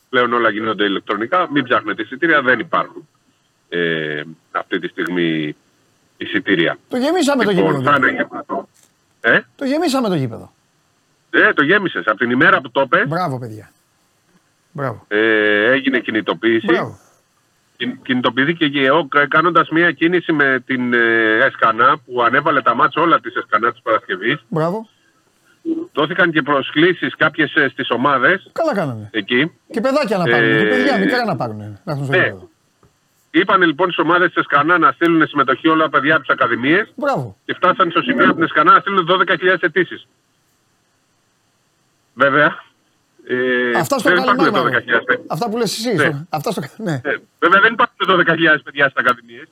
Πλέον 0.10 0.34
όλα 0.34 0.50
γίνονται 0.50 0.86
ηλεκτρονικά. 0.86 1.48
Μην 1.52 1.64
ψάχνετε 1.64 2.02
εισιτήρια, 2.02 2.42
δεν 2.42 2.60
υπάρχουν 2.60 3.08
ε, 3.72 4.24
αυτή 4.52 4.80
τη 4.80 4.88
στιγμή 4.88 5.56
εισιτήρια. 6.18 6.78
Το 6.88 6.98
γεμίσαμε 6.98 7.44
το 7.44 7.52
λοιπόν, 7.52 7.76
γήπεδο. 7.76 8.68
Ε; 9.22 9.40
Το 9.56 9.66
γεμίσαμε 9.66 10.08
το 10.08 10.16
γήπεδο. 10.16 10.52
Ε, 11.30 11.54
το 11.54 11.64
γέμισες. 11.64 12.08
Από 12.08 12.18
την 12.18 12.32
ημέρα 12.32 12.62
που 12.62 12.72
το 12.72 12.82
είπε. 12.82 13.06
Μπράβο, 13.06 13.40
παιδιά. 13.40 13.72
Μπράβο. 14.72 15.06
Ε, 15.08 15.72
έγινε 15.72 16.00
κινητοποίηση. 16.00 16.66
Μπράβο. 16.66 17.00
Κινητοποιήθηκε 18.04 18.68
και 18.68 18.86
εγώ 18.86 19.08
κάνοντας 19.28 19.70
μια 19.70 19.92
κίνηση 19.92 20.32
με 20.32 20.64
την 20.66 20.94
ε, 20.94 21.46
Εσκανά 21.46 21.98
που 22.06 22.22
ανέβαλε 22.22 22.62
τα 22.62 22.76
μάτια 22.76 23.02
όλα 23.02 23.20
της 23.20 23.36
Εσκανάς 23.36 23.72
της 23.72 23.82
Παρασκευής. 23.82 24.44
Μπράβο. 24.48 24.88
Δόθηκαν 25.94 26.32
και 26.32 26.42
προσκλήσεις 26.42 27.16
κάποιες 27.16 27.54
στις 27.72 27.90
ομάδες. 27.90 28.50
Καλά 28.52 28.74
κάνανε. 28.74 29.10
Εκεί. 29.12 29.52
Και 29.72 29.82
παιδάκια 29.82 30.18
να 30.18 30.24
πάρουν. 30.24 30.50
Ε, 30.50 30.58
και 30.62 30.68
παιδιά 30.68 30.98
μικρά 30.98 31.26
να 31.26 31.36
πάρουν. 31.36 31.80
Να 31.84 31.96
ναι. 31.96 32.34
Είπαν 33.32 33.62
λοιπόν 33.62 33.92
στις 33.92 34.04
ομάδες 34.06 34.28
της 34.28 34.36
Εσκανά 34.36 34.78
να 34.78 34.92
στείλουν 34.92 35.28
συμμετοχή 35.28 35.68
όλα 35.68 35.84
τα 35.84 35.90
παιδιά 35.90 36.16
από 36.16 36.24
τις 36.24 36.34
Ακαδημίες. 36.34 36.94
Και 37.46 37.54
φτάσαν 37.54 37.92
στο 37.92 38.02
σημείο 38.02 38.26
από 38.26 38.34
την 38.34 38.44
Εσκανά 38.44 38.74
να 38.74 38.80
στείλουν 38.80 39.08
12.000 39.10 39.58
αιτήσεις. 39.60 40.08
Βέβαια. 42.14 42.64
Ε, 43.28 43.78
Αυτά 43.80 43.98
στο 44.00 44.10
καλημέρα. 44.14 44.84
Αυτά 45.28 45.50
που 45.50 45.58
λες 45.58 45.78
εσύ. 45.78 45.96
Ναι. 45.96 46.26
Αυτά 46.30 46.52
στο... 46.52 46.62
ναι. 46.78 46.92
ναι. 46.92 47.18
Βέβαια 47.40 47.62
δεν 47.62 47.74
υπάρχουν 47.74 48.26
12.000 48.28 48.58
παιδιά 48.64 48.90
στις 48.90 48.96
Ακαδημίες. 48.96 49.48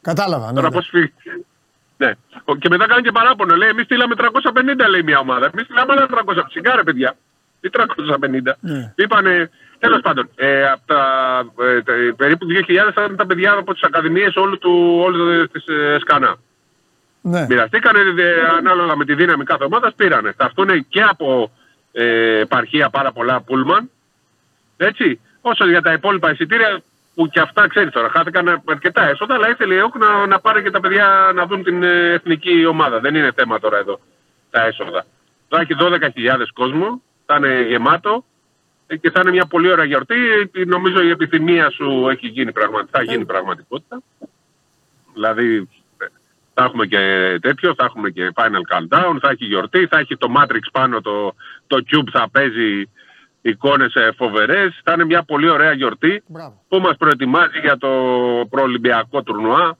Κατάλαβα. 0.00 0.46
Ναι, 0.46 0.52
Τώρα 0.52 0.68
ναι. 0.68 0.74
πώς 0.74 0.90
Ναι. 1.96 2.12
Και 2.58 2.68
μετά 2.68 2.86
κάνει 2.86 3.02
και 3.02 3.12
παράπονο. 3.12 3.56
Λέει: 3.56 3.68
Εμείς 3.68 3.84
στείλαμε 3.84 4.14
350, 4.18 4.88
λέει 4.88 5.02
μια 5.02 5.18
ομάδα. 5.18 5.50
Εμείς 5.52 5.64
στείλαμε 5.64 5.92
άλλα 5.92 6.06
300. 6.10 6.42
Φυσικά 6.46 6.76
ρε 6.76 6.82
παιδιά. 6.82 7.16
Τι 7.60 7.68
350. 7.72 8.52
Ναι. 8.60 8.92
Είπανε, 8.96 9.50
τέλος 9.84 10.00
πάντων, 10.02 10.30
ε, 10.34 10.70
από 10.70 10.82
τα, 10.86 11.02
ε, 11.64 11.82
τα, 11.82 11.92
περίπου 12.16 12.46
2.000 12.46 12.92
θα 12.94 13.02
ήταν 13.04 13.16
τα 13.16 13.26
παιδιά 13.26 13.52
από 13.52 13.72
τις 13.72 13.82
ακαδημίες 13.82 14.36
όλου, 14.36 14.58
του, 14.58 15.00
όλου 15.02 15.48
της 15.48 15.66
ε, 15.66 15.98
ΣΚΑΝΑ. 16.00 16.36
Ναι. 17.20 17.46
Μοιραστήκανε 17.48 18.00
ανάλογα 18.58 18.96
με 18.96 19.04
τη 19.04 19.14
δύναμη 19.14 19.44
κάθε 19.44 19.64
ομάδας, 19.64 19.94
πήρανε. 19.94 20.32
Θα 20.36 20.44
αυτούν 20.44 20.88
και 20.88 21.02
από 21.02 21.50
ε, 21.92 22.38
επαρχία 22.38 22.90
πάρα 22.90 23.12
πολλά 23.12 23.40
πούλμαν. 23.40 23.90
Έτσι. 24.76 25.20
Όσο 25.40 25.68
για 25.68 25.82
τα 25.82 25.92
υπόλοιπα 25.92 26.30
εισιτήρια, 26.30 26.82
που 27.14 27.28
και 27.28 27.40
αυτά 27.40 27.68
ξέρεις 27.68 27.92
τώρα, 27.92 28.08
χάθηκαν 28.08 28.62
αρκετά 28.64 29.08
έσοδα, 29.08 29.34
αλλά 29.34 29.50
ήθελε 29.50 29.74
η 29.74 29.76
ΕΟΚ 29.76 29.96
να, 29.96 30.26
να 30.26 30.40
πάρει 30.40 30.62
και 30.62 30.70
τα 30.70 30.80
παιδιά 30.80 31.32
να 31.34 31.46
δουν 31.46 31.62
την 31.62 31.82
ε, 31.82 32.12
εθνική 32.12 32.66
ομάδα. 32.66 33.00
Δεν 33.00 33.14
είναι 33.14 33.32
θέμα 33.36 33.60
τώρα 33.60 33.78
εδώ 33.78 34.00
τα 34.50 34.62
έσοδα. 34.62 35.04
Θα 35.48 35.60
έχει 35.60 35.76
12.000 35.78 36.00
κόσμο, 36.54 37.02
θα 37.26 37.36
είναι 37.36 37.62
γεμάτο 37.68 38.24
ε, 38.24 38.33
και 38.86 39.10
θα 39.10 39.20
είναι 39.20 39.30
μια 39.30 39.46
πολύ 39.46 39.70
ωραία 39.70 39.84
γιορτή. 39.84 40.16
Νομίζω 40.66 41.02
η 41.02 41.10
επιθυμία 41.10 41.70
σου 41.70 42.08
έχει 42.08 42.26
γίνει 42.26 42.52
πραγματικά, 42.52 42.98
θα 42.98 43.04
γίνει 43.04 43.24
πραγματικότητα. 43.24 44.02
Δηλαδή 45.14 45.68
θα 46.54 46.64
έχουμε 46.64 46.86
και 46.86 46.98
τέτοιο, 47.40 47.74
θα 47.74 47.84
έχουμε 47.84 48.10
και 48.10 48.32
Final 48.34 48.76
Countdown, 48.76 49.16
θα 49.20 49.30
έχει 49.30 49.44
γιορτή, 49.44 49.86
θα 49.86 49.98
έχει 49.98 50.16
το 50.16 50.28
Matrix 50.36 50.66
πάνω, 50.72 51.00
το, 51.00 51.34
το 51.66 51.84
Cube 51.90 52.08
θα 52.12 52.28
παίζει 52.32 52.90
εικόνες 53.42 53.92
φοβερές. 54.16 54.80
Θα 54.84 54.92
είναι 54.92 55.04
μια 55.04 55.22
πολύ 55.22 55.48
ωραία 55.48 55.72
γιορτή 55.72 56.22
που 56.68 56.78
μας 56.78 56.96
προετοιμάζει 56.96 57.58
για 57.60 57.78
το 57.78 57.90
προολυμπιακό 58.50 59.22
τουρνουά. 59.22 59.76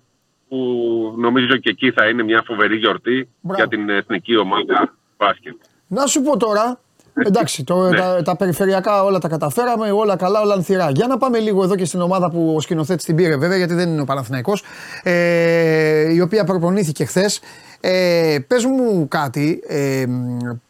Που 0.48 1.14
νομίζω 1.18 1.56
και 1.56 1.70
εκεί 1.70 1.90
θα 1.90 2.08
είναι 2.08 2.22
μια 2.22 2.42
φοβερή 2.46 2.76
γιορτή 2.76 3.28
για 3.54 3.68
την 3.68 3.88
εθνική 3.88 4.36
ομάδα 4.36 4.94
μπάσκετ. 5.18 5.54
Να 5.86 6.06
σου 6.06 6.22
πω 6.22 6.36
τώρα, 6.36 6.80
Εντάξει, 7.14 7.64
το, 7.64 7.88
ναι. 7.88 7.96
τα, 7.96 8.22
τα, 8.22 8.36
περιφερειακά 8.36 9.04
όλα 9.04 9.18
τα 9.18 9.28
καταφέραμε, 9.28 9.90
όλα 9.90 10.16
καλά, 10.16 10.40
όλα 10.40 10.54
ανθυρά. 10.54 10.90
Για 10.90 11.06
να 11.06 11.18
πάμε 11.18 11.38
λίγο 11.38 11.62
εδώ 11.62 11.74
και 11.74 11.84
στην 11.84 12.00
ομάδα 12.00 12.30
που 12.30 12.54
ο 12.56 12.60
σκηνοθέτης 12.60 13.04
την 13.04 13.16
πήρε, 13.16 13.36
βέβαια, 13.36 13.56
γιατί 13.56 13.74
δεν 13.74 13.88
είναι 13.88 14.00
ο 14.00 14.04
Παναθηναϊκός, 14.04 14.62
ε, 15.02 16.12
η 16.12 16.20
οποία 16.20 16.44
προπονήθηκε 16.44 17.04
χθες. 17.04 17.40
Ε, 17.80 18.36
Πες 18.46 18.64
μου 18.64 19.08
κάτι. 19.08 19.62
Ε, 19.68 20.04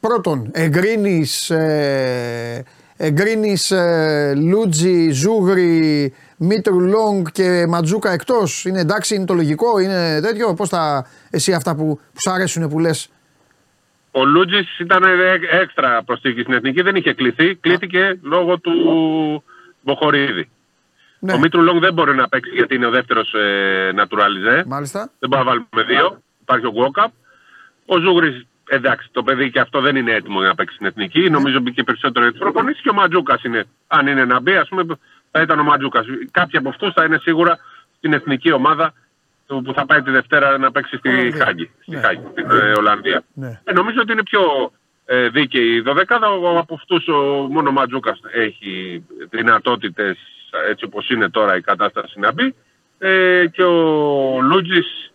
πρώτον, 0.00 0.48
εγκρίνεις 0.52 1.50
ε, 1.50 2.64
εγκρίνεις, 2.96 3.70
ε, 3.70 4.32
Λούτζι, 4.36 5.10
Ζούγρι, 5.10 6.12
Μήτρου 6.36 6.80
Λόγκ 6.80 7.30
και 7.32 7.66
Ματζούκα 7.68 8.12
εκτός; 8.12 8.64
Είναι 8.64 8.80
εντάξει, 8.80 9.14
είναι 9.14 9.24
το 9.24 9.34
λογικό, 9.34 9.78
είναι 9.78 10.20
τέτοιο; 10.20 10.54
Πώς 10.54 10.68
θα 10.68 11.06
εσύ 11.30 11.52
αυτά 11.52 11.74
που, 11.74 11.84
που 11.86 12.20
σου 12.20 12.30
αρέσουν 12.30 12.68
που 12.68 12.78
λες. 12.78 13.08
Ο 14.16 14.24
Λούτζης 14.24 14.78
ήταν 14.78 15.02
έξτρα 15.50 16.02
προσθήκη 16.02 16.40
στην 16.40 16.54
εθνική, 16.54 16.82
δεν 16.82 16.96
είχε 16.96 17.12
κληθεί. 17.12 17.54
Κλήθηκε 17.54 18.18
λόγω 18.22 18.58
του 18.58 18.72
Μποχορίδη. 19.82 20.48
Ναι. 21.18 21.32
Ο 21.32 21.38
Μήτρου 21.38 21.62
Λόγκ 21.62 21.78
δεν 21.78 21.94
μπορεί 21.94 22.14
να 22.14 22.28
παίξει 22.28 22.50
γιατί 22.54 22.74
είναι 22.74 22.86
ο 22.86 22.90
δεύτερος 22.90 23.34
ε, 23.34 23.92
Νατουραλιζέ. 23.94 24.64
Μάλιστα. 24.66 25.10
Δεν 25.18 25.28
μπορεί 25.28 25.44
να 25.44 25.48
βάλουμε 25.48 25.82
δύο. 25.86 26.22
Υπάρχει 26.40 26.66
ο 26.66 26.70
Γκόκαπ. 26.70 27.10
Ο 27.86 27.98
Ζούγρης, 27.98 28.46
εντάξει, 28.68 29.08
το 29.12 29.22
παιδί 29.22 29.50
και 29.50 29.60
αυτό 29.60 29.80
δεν 29.80 29.96
είναι 29.96 30.12
έτοιμο 30.12 30.38
για 30.38 30.48
να 30.48 30.54
παίξει 30.54 30.74
στην 30.74 30.86
εθνική. 30.86 31.20
Ναι. 31.20 31.28
Νομίζω 31.28 31.60
μπήκε 31.60 31.82
περισσότερο 31.82 32.26
έτσι 32.26 32.38
προπονήσεις. 32.38 32.82
Και 32.82 32.88
ο 32.88 32.94
Ματζούκας 32.94 33.42
είναι, 33.42 33.64
αν 33.86 34.06
είναι 34.06 34.24
να 34.24 34.40
μπει, 34.40 34.56
ας 34.56 34.68
πούμε, 34.68 34.84
θα 35.30 35.40
ήταν 35.40 35.58
ο 35.58 35.62
Ματζούκας. 35.62 36.06
Κάποιοι 36.30 36.58
από 36.58 36.68
αυτούς 36.68 36.92
θα 36.92 37.04
είναι 37.04 37.18
σίγουρα 37.18 37.58
στην 37.96 38.12
εθνική 38.12 38.52
ομάδα 38.52 38.92
που 39.46 39.72
θα 39.74 39.86
πάει 39.86 40.02
τη 40.02 40.10
Δευτέρα 40.10 40.58
να 40.58 40.70
παίξει 40.70 40.96
στη 40.96 41.34
Χάγκη, 41.44 41.70
στη 41.80 41.94
ναι. 41.94 42.00
Χάγκη, 42.00 42.26
στην 42.30 42.50
ε, 42.50 42.72
Ολλανδία. 42.78 43.22
Ναι. 43.34 43.60
Ε, 43.64 43.72
νομίζω 43.72 44.00
ότι 44.00 44.12
είναι 44.12 44.22
πιο 44.22 44.72
ε, 45.04 45.28
δίκαιη 45.28 45.74
η 45.74 45.80
δωδεκάδα. 45.80 46.26
Από 46.58 46.74
αυτούς 46.74 47.06
μόνο 47.50 47.68
ο 47.68 47.72
Ματζούκας 47.72 48.20
έχει 48.32 49.04
δυνατότητες 49.30 50.16
έτσι 50.68 50.84
όπως 50.84 51.08
είναι 51.08 51.28
τώρα 51.28 51.56
η 51.56 51.60
κατάσταση 51.60 52.18
να 52.20 52.32
μπει. 52.32 52.54
Ε, 52.98 53.46
και 53.46 53.62
ο 53.62 54.40
Λούντζης 54.40 55.12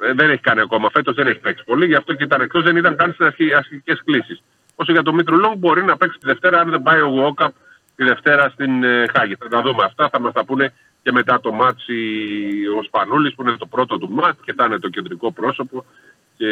ε, 0.00 0.12
δεν 0.12 0.30
έχει 0.30 0.40
κάνει 0.40 0.60
ακόμα 0.60 0.90
φέτος, 0.90 1.14
δεν 1.14 1.26
έχει 1.26 1.38
παίξει 1.38 1.64
πολύ. 1.64 1.86
Γι' 1.86 1.94
αυτό 1.94 2.14
και 2.14 2.24
ήταν 2.24 2.40
εκτός, 2.40 2.62
δεν 2.62 2.76
ήταν 2.76 2.96
καν 2.96 3.12
στις 3.12 3.54
αρχικές 3.56 4.02
κλήσεις. 4.04 4.42
Όσο 4.74 4.92
για 4.92 5.02
τον 5.02 5.14
Μήτρου-Λονγκ 5.14 5.56
μπορεί 5.56 5.84
να 5.84 5.96
παίξει 5.96 6.18
τη 6.18 6.26
Δευτέρα, 6.26 6.60
αν 6.60 6.70
δεν 6.70 6.82
πάει 6.82 7.00
ο 7.00 7.06
Γουόκαπ 7.06 7.52
τη 7.96 8.04
Δευτέρα 8.04 8.48
στην 8.48 8.84
ε, 8.84 9.04
Χάγη. 9.12 9.36
Θα 9.36 9.48
τα 9.48 9.62
δούμε 9.62 9.84
αυτά, 9.84 10.08
θα 10.08 10.20
μας 10.20 10.32
τα 10.32 10.44
πούνε 10.44 10.72
και 11.02 11.12
μετά 11.12 11.40
το 11.40 11.52
ματς 11.52 11.94
ο 12.78 12.82
Σπανούλης 12.82 13.34
που 13.34 13.42
είναι 13.42 13.56
το 13.56 13.66
πρώτο 13.66 13.98
του 13.98 14.10
ματς 14.10 14.38
και 14.44 14.52
θα 14.52 14.64
είναι 14.64 14.78
το 14.78 14.88
κεντρικό 14.88 15.32
πρόσωπο 15.32 15.84
και 16.36 16.46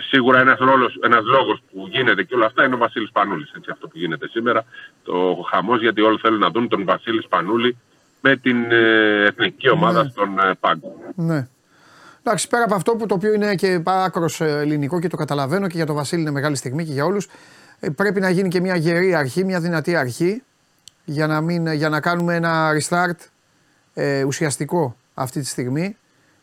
σίγουρα 0.00 0.40
ένας, 0.40 0.58
ρόλος, 0.58 0.98
ένας 1.02 1.24
λόγος 1.24 1.62
που 1.72 1.86
γίνεται 1.90 2.22
και 2.22 2.34
όλα 2.34 2.46
αυτά 2.46 2.64
είναι 2.64 2.74
ο 2.74 2.78
Βασίλης 2.78 3.08
Σπανούλης 3.08 3.52
έτσι 3.56 3.70
αυτό 3.72 3.88
που 3.88 3.98
γίνεται 3.98 4.28
σήμερα 4.28 4.64
το 5.02 5.46
χαμός 5.50 5.80
γιατί 5.80 6.00
όλοι 6.00 6.18
θέλουν 6.18 6.38
να 6.38 6.50
δουν 6.50 6.68
τον 6.68 6.84
Βασίλη 6.84 7.22
Σπανούλη 7.22 7.76
με 8.20 8.36
την 8.36 8.72
ε, 8.72 9.24
εθνική 9.24 9.70
ομάδα 9.70 10.02
ναι. 10.02 10.10
στον 10.10 10.38
ε, 10.38 10.54
πάγκο. 10.60 10.94
Ναι. 11.14 11.48
Εντάξει, 12.22 12.48
πέρα 12.48 12.64
από 12.64 12.74
αυτό 12.74 12.92
που 12.92 13.06
το 13.06 13.14
οποίο 13.14 13.32
είναι 13.32 13.54
και 13.54 13.82
άκρος 13.84 14.40
ε, 14.40 14.58
ελληνικό 14.58 15.00
και 15.00 15.08
το 15.08 15.16
καταλαβαίνω 15.16 15.66
και 15.66 15.76
για 15.76 15.86
τον 15.86 15.94
Βασίλη 15.94 16.20
είναι 16.20 16.30
μεγάλη 16.30 16.56
στιγμή 16.56 16.84
και 16.84 16.92
για 16.92 17.04
όλους, 17.04 17.28
πρέπει 17.96 18.20
να 18.20 18.30
γίνει 18.30 18.48
και 18.48 18.60
μια 18.60 18.76
γερή 18.76 19.14
αρχή, 19.14 19.44
μια 19.44 19.60
δυνατή 19.60 19.96
αρχή 19.96 20.42
για 21.04 21.26
να, 21.26 21.40
μην, 21.40 21.72
για 21.72 21.88
να 21.88 22.00
κάνουμε 22.00 22.34
ένα 22.34 22.70
restart 22.72 23.28
ε, 23.94 24.22
ουσιαστικό 24.24 24.96
αυτή 25.14 25.40
τη 25.40 25.46
στιγμή. 25.46 25.96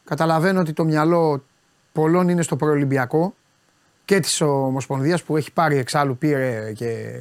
Καταλαβαίνω 0.04 0.60
ότι 0.60 0.74
το 0.74 0.84
μυαλό 0.84 1.44
πολλών 1.92 2.30
είναι 2.30 2.42
στο 2.42 2.56
προολυμπιακό 2.56 3.36
και 4.06 4.20
της 4.20 4.42
Ομοσπονδίας 4.42 5.24
που 5.24 5.38
έχει 5.38 5.51
πάρει 5.51 5.77
εξάλλου 5.77 6.18
πήρε 6.18 6.72
και 6.75 7.13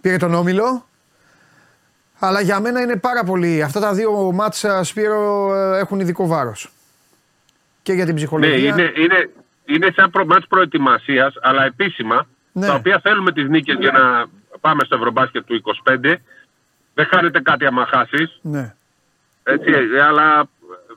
πήρε 0.00 0.16
τον 0.16 0.34
Όμιλο. 0.34 0.86
Αλλά 2.18 2.40
για 2.40 2.60
μένα 2.60 2.80
είναι 2.80 2.96
πάρα 2.96 3.24
πολύ. 3.24 3.62
Αυτά 3.62 3.80
τα 3.80 3.94
δύο 3.94 4.32
μάτσα 4.32 4.84
Σπύρο 4.84 5.54
έχουν 5.74 6.00
ειδικό 6.00 6.26
βάρος. 6.26 6.72
Και 7.82 7.92
για 7.92 8.04
την 8.06 8.14
ψυχολογία. 8.14 8.74
Ναι, 8.74 8.82
είναι, 8.82 8.92
είναι, 8.96 9.30
είναι 9.64 9.92
σαν 9.96 10.10
προ, 10.10 10.24
μάτς 10.26 10.46
προετοιμασίας, 10.46 11.34
αλλά 11.42 11.64
επίσημα, 11.64 12.26
Ναι. 12.52 12.66
τα 12.66 12.74
οποία 12.74 13.00
θέλουμε 13.02 13.32
τις 13.32 13.48
νίκες 13.48 13.76
για 13.80 13.92
να 13.92 14.26
πάμε 14.60 14.84
στο 14.84 14.94
Ευρωμπάσκετ 14.96 15.44
του 15.46 15.54
25. 15.54 16.20
Δεν 16.94 17.06
χάνεται 17.06 17.40
κάτι 17.40 17.66
άμα 17.66 17.86
χάσεις, 17.86 18.38
Ναι, 18.42 18.74
έτσι, 19.42 19.70
ε, 19.94 20.02
αλλά 20.02 20.48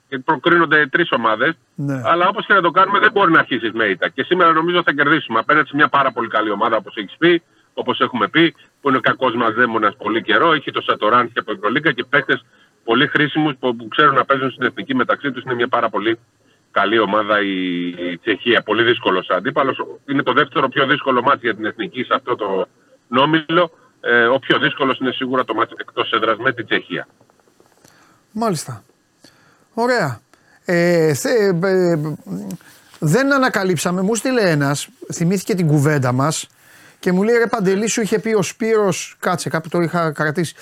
ε, 0.09 0.17
προκρίνονται 0.17 0.87
τρεις 0.87 1.11
ομάδες. 1.11 1.53
ναι. 1.75 2.01
Αλλά 2.05 2.27
όπως 2.27 2.45
και 2.45 2.53
να 2.53 2.61
το 2.61 2.71
κάνουμε, 2.71 2.99
δεν 2.99 3.11
μπορεί 3.11 3.31
να 3.31 3.39
αρχίσεις 3.39 3.71
με 3.71 3.85
ήττα. 3.85 4.09
Και 4.09 4.23
σήμερα 4.23 4.51
νομίζω 4.51 4.83
θα 4.83 4.93
κερδίσουμε 4.93 5.39
απέναντι 5.39 5.67
σε 5.67 5.75
μια 5.75 5.87
πάρα 5.87 6.11
πολύ 6.11 6.27
καλή 6.27 6.49
ομάδα, 6.49 6.75
όπως 6.77 6.95
έχεις 6.95 7.15
πει, 7.17 7.41
όπως 7.73 7.99
έχουμε 7.99 8.27
πει, 8.27 8.55
που 8.81 8.87
είναι 8.89 8.97
ο 8.97 9.01
κακός 9.01 9.35
μας 9.35 9.53
δαίμονας 9.53 9.95
πολύ 9.95 10.21
καιρό. 10.21 10.53
Έχει 10.53 10.71
το 10.71 10.81
Σατοράν 10.81 11.31
και 11.31 11.39
από 11.39 11.51
Ευρωλίγκα 11.51 11.91
και 11.91 12.03
παίχτε 12.09 12.39
πολύ 12.83 13.07
χρήσιμους 13.07 13.53
που, 13.59 13.75
που 13.75 13.87
ξέρουν 13.87 14.15
να 14.15 14.25
παίζουν 14.25 14.51
στην 14.51 14.65
εθνική 14.65 14.95
μεταξύ 14.95 15.31
τους. 15.31 15.43
Είναι 15.43 15.53
μια 15.53 15.67
πάρα 15.67 15.89
πολύ 15.89 16.19
καλή 16.71 16.99
ομάδα 16.99 17.41
η, 17.41 17.87
η 17.87 18.17
Τσεχία. 18.21 18.61
Πολύ 18.61 18.83
δύσκολος 18.83 19.29
αντίπαλος. 19.29 19.77
Είναι 20.07 20.23
το 20.23 20.33
δεύτερο 20.33 20.67
πιο 20.69 20.85
δύσκολο 20.85 21.21
μάτι 21.21 21.39
για 21.41 21.55
την 21.55 21.65
εθνική 21.65 22.03
σε 22.03 22.13
αυτό 22.13 22.35
το 22.35 22.67
νόμιλο. 23.07 23.71
Ε, 24.01 24.25
ο 24.25 24.39
πιο 24.39 24.59
δύσκολος 24.59 24.97
είναι 24.99 25.11
σίγουρα 25.11 25.43
το 25.45 25.53
μάτι 25.53 25.73
εκτός 25.77 26.11
έδρας 26.11 26.37
με 26.37 26.53
την 26.53 26.65
Τσεχία. 26.65 27.07
Μάλιστα. 28.37 28.83
Ωραία. 29.73 30.19
Ε, 30.65 31.13
θε, 31.13 31.29
ε, 31.63 31.97
δεν 32.99 33.33
ανακαλύψαμε, 33.33 34.01
μου 34.01 34.15
στείλε 34.15 34.41
ένας, 34.49 34.87
θυμήθηκε 35.13 35.55
την 35.55 35.67
κουβέντα 35.67 36.11
μας 36.11 36.47
και 36.99 37.11
μου 37.11 37.23
λέει 37.23 37.35
ρε 37.37 37.47
Παντελή, 37.47 37.87
σου 37.87 38.01
είχε 38.01 38.19
πει 38.19 38.33
ο 38.33 38.41
Σπύρος, 38.41 39.15
κάτσε 39.19 39.49
κάπου 39.49 39.69
το 39.69 39.81
είχα 39.81 40.11
κρατήσει. 40.11 40.55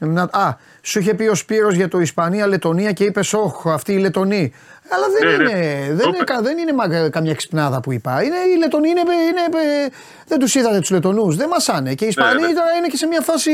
Να, 0.00 0.22
α, 0.22 0.54
σου 0.82 0.98
είχε 0.98 1.14
πει 1.14 1.26
ο 1.26 1.34
Σπύρος 1.34 1.74
για 1.74 1.88
το 1.88 2.00
Ισπανία-Λετωνία 2.00 2.92
και 2.92 3.04
είπες 3.04 3.32
όχ, 3.32 3.66
αυτή 3.66 3.92
η 3.92 3.98
Λετωνή. 3.98 4.52
Αλλά 4.88 5.06
δεν 5.18 5.28
Ναι, 5.28 5.36
ναι. 5.50 5.50
είναι, 5.66 5.86
δεν 5.94 5.98
Το 5.98 6.08
είναι, 6.14 6.24
κα- 6.24 6.40
δεν 6.42 6.58
είναι 6.58 6.72
μα- 6.72 7.08
καμιά 7.08 7.34
ξυπνάδα 7.34 7.80
που 7.80 7.92
είπα. 7.92 8.22
Είναι, 8.22 8.36
οι 8.54 8.58
Λετωνοί 8.58 8.88
είναι, 8.88 9.00
είναι, 9.00 9.90
δεν 10.26 10.38
τους 10.38 10.54
είδατε 10.54 10.80
τους 10.80 10.90
Λετωνούς, 10.90 11.36
δεν 11.36 11.48
μασάνε. 11.48 11.94
Και 11.94 12.04
οι 12.04 12.08
Ισπανοί 12.08 12.40
ναι. 12.40 12.46
τώρα 12.52 12.70
είναι 12.78 12.86
και 12.86 12.96
σε 12.96 13.06
μια 13.06 13.20
φάση 13.20 13.50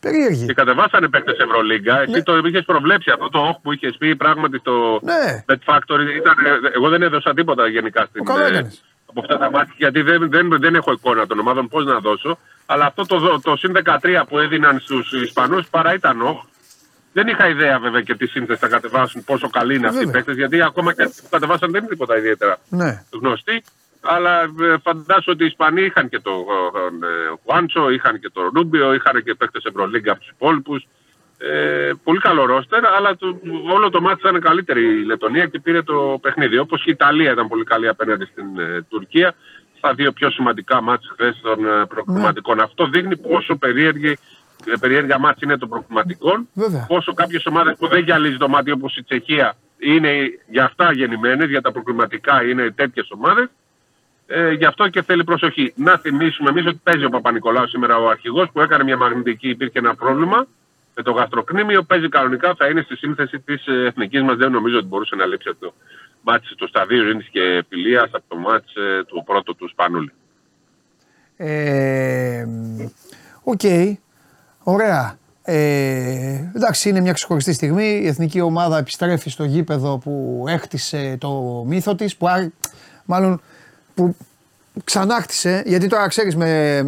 περίεργη. 0.00 0.46
Και 0.46 0.54
κατεβάσανε 0.54 1.08
παίχτε 1.08 1.30
Ευρωλίγκα. 1.38 2.00
Εσύ 2.00 2.10
Ναι. 2.10 2.22
το 2.22 2.36
είχες 2.36 2.64
προβλέψει 2.64 3.10
αυτό 3.10 3.28
το 3.28 3.38
όχ 3.38 3.56
που 3.62 3.72
είχες 3.72 3.96
πει 3.98 4.16
πράγματι 4.16 4.58
στο 4.58 5.00
Ναι. 5.02 5.44
Bet 5.48 5.74
Factory. 5.74 6.16
Ήταν, 6.16 6.34
εγώ 6.74 6.88
δεν 6.88 7.02
έδωσα 7.02 7.34
τίποτα 7.34 7.66
γενικά 7.68 8.04
στην, 8.06 8.24
καλά 8.24 8.44
ε, 8.44 8.48
έκανες. 8.48 8.84
από 9.06 9.20
αυτά 9.20 9.38
τα 9.38 9.50
μάτια 9.50 9.74
γιατί 9.76 10.00
δεν, 10.02 10.30
δεν, 10.30 10.48
δεν 10.60 10.74
έχω 10.74 10.92
εικόνα 10.92 11.26
των 11.26 11.38
ομάδων 11.38 11.68
πώς 11.68 11.84
να 11.84 11.98
δώσω. 11.98 12.38
Αλλά 12.66 12.84
αυτό 12.84 13.06
το, 13.06 13.18
δο- 13.18 13.40
το 13.40 13.56
συν 13.56 13.72
13 13.84 14.22
που 14.28 14.38
έδιναν 14.38 14.78
στους 14.80 15.12
Ισπανούς 15.12 15.66
παρά 15.68 15.94
ήταν 15.94 16.20
όχ. 16.20 16.44
Δεν 17.12 17.26
είχα 17.28 17.48
ιδέα 17.48 17.78
βέβαια 17.78 18.00
και 18.00 18.14
τι 18.14 18.26
σύνθεση 18.26 18.58
θα 18.60 18.68
κατεβάσουν, 18.68 19.24
πόσο 19.24 19.48
καλοί 19.50 19.74
είναι 19.74 19.86
αυτοί 19.86 19.98
οι 20.02 20.04
Βέβαια. 20.04 20.22
παίχτε. 20.22 20.40
Γιατί 20.40 20.62
ακόμα 20.62 20.94
και 20.94 21.02
αυτοί 21.02 21.22
που 21.22 21.28
κατεβάσαν 21.30 21.70
δεν 21.70 21.80
είναι 21.80 21.90
τίποτα 21.90 22.16
ιδιαίτερα 22.18 22.58
Ναι. 22.68 23.02
γνωστοί. 23.12 23.62
Αλλά 24.00 24.42
ε, 24.42 24.76
φαντάζομαι 24.82 25.34
ότι 25.34 25.42
οι 25.42 25.46
Ισπανοί 25.46 25.82
είχαν 25.82 26.08
και 26.08 26.20
τον 26.20 26.42
ε, 27.02 27.34
Χουάντσο, 27.44 27.90
είχαν 27.90 28.20
και 28.20 28.30
τον 28.32 28.50
Ρούμπιο, 28.54 28.94
είχαν 28.94 29.22
και 29.22 29.34
παίχτε 29.34 29.58
Ευρωλίγκα 29.64 30.10
από 30.10 30.20
τους 30.20 30.30
υπόλοιπους. 30.30 30.86
Ε, 31.40 31.92
πολύ 32.04 32.18
καλό 32.18 32.44
ρόστερ, 32.44 32.86
αλλά 32.86 33.16
το, 33.16 33.40
όλο 33.74 33.90
το 33.90 34.00
μάτι 34.00 34.20
ήταν 34.28 34.40
καλύτερη 34.40 35.00
η 35.00 35.04
Λετωνία 35.04 35.46
και 35.46 35.60
πήρε 35.60 35.82
το 35.82 36.18
παιχνίδι. 36.22 36.58
Όπως 36.58 36.82
και 36.82 36.90
η 36.90 36.92
Ιταλία 36.92 37.32
ήταν 37.32 37.48
πολύ 37.48 37.64
καλή 37.64 37.88
απέναντι 37.88 38.24
στην 38.24 38.58
ε, 38.58 38.82
Τουρκία. 38.88 39.34
Στα 39.76 39.94
δύο 39.94 40.12
πιο 40.12 40.30
σημαντικά 40.30 40.82
μάτς 40.82 41.08
χθες 41.12 41.40
των 41.42 41.66
ε, 41.66 41.86
προκριματικών. 41.86 42.60
Αυτό 42.60 42.86
δείχνει 42.86 43.16
πόσο 43.16 43.56
περίεργη, 43.56 44.18
ε, 44.66 44.72
περίεργα 44.80 45.18
μάτς 45.18 45.42
είναι 45.42 45.58
των 45.58 45.68
προκριματικών. 45.68 46.48
Βέβαια. 46.54 46.86
Πόσο 46.88 47.12
κάποιες 47.14 47.46
ομάδες 47.46 47.76
που 47.78 47.88
δεν 47.88 48.02
γυαλίζει 48.02 48.36
το 48.36 48.48
μάτι 48.48 48.70
όπως 48.70 48.96
η 48.96 49.02
Τσεχία 49.02 49.56
είναι 49.78 50.10
για 50.50 50.64
αυτά 50.64 50.92
γεννημένες, 50.92 51.48
για 51.48 51.60
τα 51.60 51.72
προκριματικά 51.72 52.44
είναι 52.44 52.70
τέτοιες 52.70 53.08
ομάδες. 53.10 53.48
Ε, 54.30 54.52
γι' 54.52 54.64
αυτό 54.64 54.88
και 54.88 55.02
θέλει 55.02 55.24
προσοχή. 55.24 55.72
Να 55.76 55.98
θυμίσουμε 55.98 56.50
εμείς 56.50 56.66
ότι 56.66 56.80
παίζει 56.82 57.04
ο 57.04 57.08
Παπανικολάου 57.08 57.68
σήμερα 57.68 57.96
ο 57.98 58.08
αρχηγός 58.08 58.50
που 58.52 58.60
έκανε 58.60 58.84
μια 58.84 58.96
μαγνητική, 58.96 59.48
υπήρχε 59.48 59.78
ένα 59.78 59.94
πρόβλημα 59.94 60.46
με 60.94 61.02
το 61.02 61.12
γαστροκνήμιο. 61.12 61.82
Παίζει 61.82 62.08
κανονικά, 62.08 62.54
θα 62.58 62.66
είναι 62.66 62.82
στη 62.82 62.96
σύνθεση 62.96 63.38
της 63.40 63.66
εθνικής 63.66 64.22
μας. 64.22 64.36
Δεν 64.36 64.50
νομίζω 64.50 64.76
ότι 64.76 64.86
μπορούσε 64.86 65.16
να 65.16 65.26
λείψει 65.26 65.48
από 65.48 65.60
το 65.60 65.74
ματς 66.22 66.54
του 66.54 66.68
Σταδίου 66.68 67.02
Ειρήνης 67.04 67.24
και 67.30 67.64
Φιλίας 67.68 68.02
από 68.02 68.22
το 68.28 68.36
ματς 68.36 68.72
το 69.06 69.22
πρώτο 69.26 69.56
του 69.56 69.68
Σπανούλη. 69.68 70.12
Ε, 71.36 72.44
Οκ. 73.42 73.60
Ωραία. 74.62 75.18
Ε, 75.42 76.50
εντάξει, 76.56 76.88
είναι 76.88 77.00
μια 77.00 77.12
ξεχωριστή 77.12 77.52
στιγμή. 77.52 78.00
Η 78.02 78.06
εθνική 78.06 78.40
ομάδα 78.40 78.78
επιστρέφει 78.78 79.30
στο 79.30 79.44
γήπεδο 79.44 79.98
που 79.98 80.44
έχτισε 80.48 81.16
το 81.20 81.62
μύθο 81.66 81.94
της, 81.94 82.16
που 82.16 82.28
άρ- 82.28 82.52
μάλλον 83.04 83.40
που 83.98 84.16
ξανάχτισε, 84.84 85.62
γιατί 85.66 85.86
τώρα 85.88 86.08
ξέρεις 86.08 86.36
με, 86.36 86.82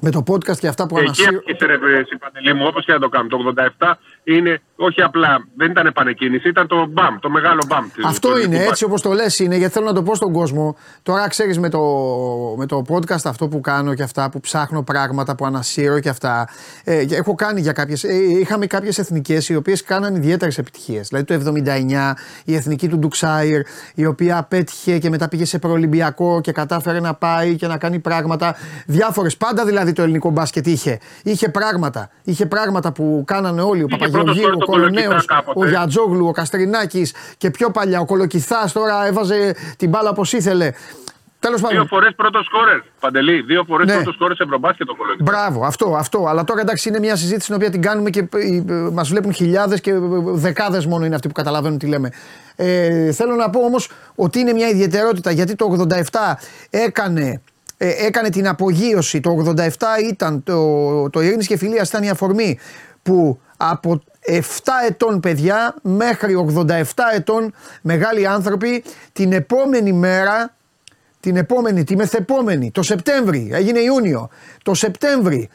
με 0.00 0.10
το 0.10 0.22
podcast 0.26 0.58
και 0.58 0.68
αυτά 0.68 0.86
που 0.86 0.96
Εκεί 0.96 1.06
ανασύρω... 1.06 1.42
άρχισε 1.48 1.66
ρε 1.66 1.98
εσύ, 1.98 2.16
Παντελή 2.16 2.54
μου, 2.54 2.64
όπως 2.66 2.84
και 2.84 2.92
να 2.92 2.98
το 2.98 3.08
κάνουμε. 3.08 3.52
Το 3.52 3.72
87 3.78 3.94
είναι 4.28 4.60
όχι 4.78 5.02
απλά, 5.02 5.44
δεν 5.56 5.70
ήταν 5.70 5.86
επανεκκίνηση, 5.86 6.48
ήταν 6.48 6.66
το 6.66 6.86
μπαμ, 6.90 7.18
το 7.20 7.30
μεγάλο 7.30 7.62
μπαμ. 7.68 7.84
της- 7.94 8.04
Αυτό 8.04 8.28
του 8.28 8.34
είναι, 8.36 8.44
ελληνικού 8.44 8.68
έτσι 8.70 8.84
όπως 8.84 9.00
το 9.02 9.12
λες 9.12 9.38
είναι, 9.38 9.56
γιατί 9.56 9.72
θέλω 9.72 9.86
να 9.86 9.92
το 9.92 10.02
πω 10.02 10.14
στον 10.14 10.32
κόσμο. 10.32 10.76
Τώρα 11.02 11.28
ξέρεις 11.28 11.58
με 11.58 11.68
το, 11.68 11.80
με 12.56 12.66
το 12.66 12.82
podcast 12.88 13.20
αυτό 13.24 13.48
που 13.48 13.60
κάνω 13.60 13.94
και 13.94 14.02
αυτά, 14.02 14.30
που 14.30 14.40
ψάχνω 14.40 14.82
πράγματα, 14.82 15.34
που 15.34 15.44
ανασύρω 15.46 16.00
και 16.00 16.08
αυτά. 16.08 16.48
Ε, 16.84 17.04
και 17.04 17.16
έχω 17.16 17.34
κάνει 17.34 17.60
για 17.60 17.72
κάποιες, 17.72 18.04
ε, 18.04 18.14
είχαμε 18.40 18.66
κάποιες 18.66 18.98
εθνικές 18.98 19.48
οι 19.48 19.56
οποίες 19.56 19.82
κάναν 19.82 20.14
ιδιαίτερες 20.14 20.58
επιτυχίες. 20.58 21.08
Δηλαδή 21.08 21.26
το 21.26 21.34
79 21.34 22.16
η 22.44 22.54
εθνική 22.54 22.88
του 22.88 22.98
Ντουξάιρ, 22.98 23.60
η 23.94 24.06
οποία 24.06 24.46
πέτυχε 24.48 24.98
και 24.98 25.10
μετά 25.10 25.28
πήγε 25.28 25.44
σε 25.44 25.58
προολυμπιακό 25.58 26.40
και 26.40 26.52
κατάφερε 26.52 27.00
να 27.00 27.14
πάει 27.14 27.56
και 27.56 27.66
να 27.66 27.76
κάνει 27.78 27.98
πράγματα. 27.98 28.56
Διάφορες, 28.86 29.36
πάντα 29.36 29.64
δηλαδή 29.64 29.92
το 29.92 30.02
ελληνικό 30.02 30.30
μπάσκετ 30.30 30.66
είχε. 30.66 30.98
Είχε 31.22 31.48
πράγματα, 31.48 32.10
είχε 32.24 32.46
πράγματα 32.46 32.92
που 32.92 33.22
κάνανε 33.26 33.62
όλοι. 33.62 33.82
Ο 33.82 33.86
Είχε 34.16 34.24
Παπαγεωργίου, 34.24 34.42
πρώτο 34.42 34.56
ο 34.58 34.62
στο 34.62 34.72
Κολοκυθά 34.72 35.00
Κοροναίος, 35.02 35.24
κάποτε. 35.26 35.64
ο 35.64 35.68
Γιατζόγλου, 35.68 36.26
ο 36.26 36.32
Καστρινάκης 36.32 37.14
και 37.36 37.50
πιο 37.50 37.70
παλιά 37.70 38.00
ο 38.00 38.04
Κολοκυθάς 38.04 38.72
τώρα 38.72 39.06
έβαζε 39.06 39.54
την 39.76 39.88
μπάλα 39.88 40.10
όπως 40.10 40.32
ήθελε. 40.32 40.70
Τέλος 41.38 41.60
Δύο 41.60 41.68
πάντων. 41.68 41.86
φορές 41.86 42.12
πρώτος 42.16 42.44
σκόρερ. 42.44 42.80
Παντελή, 43.00 43.40
δύο 43.42 43.64
φορές 43.66 43.86
Ναι. 43.86 43.94
πρώτος 43.94 44.14
σκόρερ 44.14 44.36
σε 44.36 44.42
Ευρωμπάσκετ 44.42 44.86
το 44.86 44.94
κολόκι. 44.94 45.22
Μπράβο, 45.22 45.64
αυτό, 45.64 45.94
αυτό. 45.96 46.26
Αλλά 46.28 46.44
τώρα 46.44 46.60
εντάξει 46.60 46.88
είναι 46.88 46.98
μια 46.98 47.16
συζήτηση 47.16 47.46
την 47.46 47.54
οποία 47.54 47.70
την 47.70 47.82
κάνουμε 47.82 48.10
και 48.10 48.28
μας 48.92 49.08
βλέπουν 49.08 49.32
χιλιάδες 49.32 49.80
και 49.80 49.92
δεκάδες 50.24 50.86
μόνο 50.86 51.04
είναι 51.04 51.14
αυτοί 51.14 51.26
που 51.28 51.34
καταλαβαίνουν 51.34 51.78
τι 51.78 51.86
λέμε. 51.86 52.10
Ε, 52.56 53.12
θέλω 53.12 53.34
να 53.34 53.50
πω 53.50 53.60
όμως 53.60 53.90
ότι 54.14 54.38
είναι 54.38 54.52
μια 54.52 54.68
ιδιαιτερότητα 54.68 55.30
γιατί 55.30 55.54
το 55.54 55.86
87 56.10 56.36
έκανε. 56.70 57.40
ε, 57.78 58.06
έκανε 58.06 58.28
την 58.30 58.48
απογείωση. 58.48 59.20
Το 59.20 59.30
87 59.30 59.68
ήταν 60.10 60.42
το, 60.42 61.10
το 61.10 61.20
Ειρήνης 61.22 61.46
και 61.46 61.56
Φιλίας 61.56 61.88
ήταν 61.88 62.02
η 62.02 62.10
αφορμή 62.10 62.58
που 63.06 63.40
από 63.56 64.02
7 64.26 64.40
ετών 64.88 65.20
παιδιά 65.20 65.74
μέχρι 65.82 66.46
87 66.66 66.82
ετών 67.14 67.54
μεγάλοι 67.82 68.26
άνθρωποι 68.26 68.84
την 69.12 69.32
επόμενη 69.32 69.92
μέρα 69.92 70.54
την 71.20 71.36
επόμενη, 71.36 71.84
τη 71.84 71.96
μεθεπόμενη, 71.96 72.70
το 72.70 72.82
Σεπτέμβρη, 72.82 73.50
έγινε 73.52 73.80
Ιούνιο, 73.80 74.28
το 74.62 74.74
Σεπτέμβρη 74.74 75.48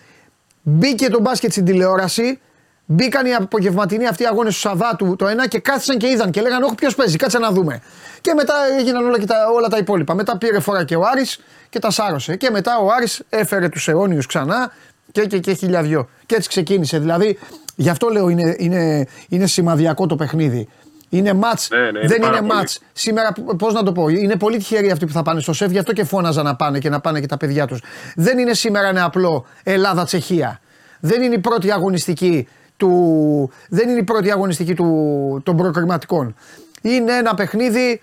μπήκε 0.61 1.09
το 1.09 1.19
μπάσκετ 1.21 1.51
στην 1.51 1.65
τηλεόραση, 1.65 2.39
μπήκαν 2.85 3.25
οι 3.25 3.33
απογευματινοί 3.33 4.07
αυτοί 4.07 4.25
αγώνες 4.25 4.53
του 4.53 4.59
Σαββάτου 4.59 5.15
το 5.15 5.27
ένα 5.27 5.47
και 5.47 5.59
κάθισαν 5.59 5.97
και 5.97 6.07
είδαν 6.07 6.31
και 6.31 6.41
λέγανε 6.41 6.65
όχι 6.65 6.75
ποιος 6.75 6.95
παίζει, 6.95 7.17
κάτσε 7.17 7.39
να 7.39 7.51
δούμε. 7.51 7.81
Και 8.21 8.33
μετά 8.33 8.53
έγιναν 8.79 9.05
όλα, 9.05 9.19
και 9.19 9.25
τα, 9.25 9.35
όλα 9.55 9.67
τα 9.67 9.77
υπόλοιπα. 9.77 10.13
Μετά 10.13 10.37
πήρε 10.37 10.59
φορά 10.59 10.83
και 10.85 10.95
ο 10.95 11.01
Άρης 11.11 11.39
και 11.69 11.79
τα 11.79 11.89
σάρωσε. 11.91 12.35
Και 12.35 12.49
μετά 12.49 12.77
ο 12.77 12.87
Άρης 12.91 13.21
έφερε 13.29 13.69
τους 13.69 13.87
αιώνιους 13.87 14.25
ξανά 14.25 14.71
και, 15.11 15.25
και, 15.25 15.39
και 15.39 15.53
χιλιαδιό. 15.53 16.09
Και 16.25 16.35
έτσι 16.35 16.49
ξεκίνησε. 16.49 16.99
Δηλαδή, 16.99 17.39
γι' 17.75 17.89
αυτό 17.89 18.07
λέω 18.09 18.29
είναι, 18.29 18.55
είναι, 18.57 19.07
είναι 19.29 19.47
σημαδιακό 19.47 20.05
το 20.05 20.15
παιχνίδι. 20.15 20.67
Είναι 21.09 21.33
μάτς, 21.33 21.69
Ναι, 21.69 21.77
ναι, 21.79 21.87
είναι 21.87 21.99
δεν 22.07 22.19
πάρα 22.19 22.37
είναι 22.37 22.47
πολύ. 22.47 22.59
μάτς. 22.59 22.79
Σήμερα, 22.93 23.33
πώς 23.57 23.73
να 23.73 23.83
το 23.83 23.91
πω, 23.91 24.07
είναι 24.07 24.35
πολύ 24.35 24.57
τυχεροί 24.57 24.91
αυτοί 24.91 25.05
που 25.05 25.11
θα 25.11 25.21
πάνε 25.21 25.39
στο 25.39 25.53
σεφ, 25.53 25.71
γι' 25.71 25.77
αυτό 25.77 25.93
και 25.93 26.03
φώναζαν 26.03 26.45
να 26.45 26.55
πάνε 26.55 26.79
και 26.79 26.89
να 26.89 26.99
πάνε 26.99 27.19
και 27.19 27.25
τα 27.25 27.37
παιδιά 27.37 27.67
τους. 27.67 27.81
Δεν 28.15 28.37
είναι 28.37 28.53
σήμερα 28.53 28.87
ένα 28.87 29.03
απλό 29.03 29.45
Ελλάδα-Τσεχία. 29.63 30.59
Δεν 30.99 31.21
είναι 31.21 31.35
η 31.35 31.39
πρώτη 31.39 31.71
αγωνιστική 31.71 32.47
του, 32.77 33.51
δεν 33.69 33.89
είναι 33.89 33.99
η 33.99 34.03
πρώτη 34.03 34.31
αγωνιστική 34.31 34.73
του, 34.73 35.41
των 35.45 35.57
προκριματικών. 35.57 36.35
Είναι 36.81 37.13
ένα 37.17 37.33
παιχνίδι 37.33 38.01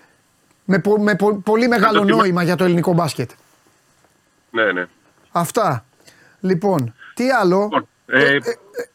με, 0.65 0.79
πο- 0.79 0.99
με 0.99 1.15
πο- 1.15 1.41
πολύ 1.43 1.67
μεγάλο 1.67 2.01
θυμά- 2.03 2.17
νόημα 2.17 2.43
για 2.43 2.55
το 2.55 2.63
ελληνικό 2.63 2.93
μπάσκετ. 2.93 3.29
Ναι, 4.51 4.71
ναι. 4.71 4.85
Αυτά. 5.31 5.85
Λοιπόν, 6.39 6.93
τι 7.19 7.29
άλλο; 7.31 7.59
Λοιπόν, 7.63 7.87
Ε, 8.05 8.23
Ε, 8.23 8.35
ε, 8.35 8.39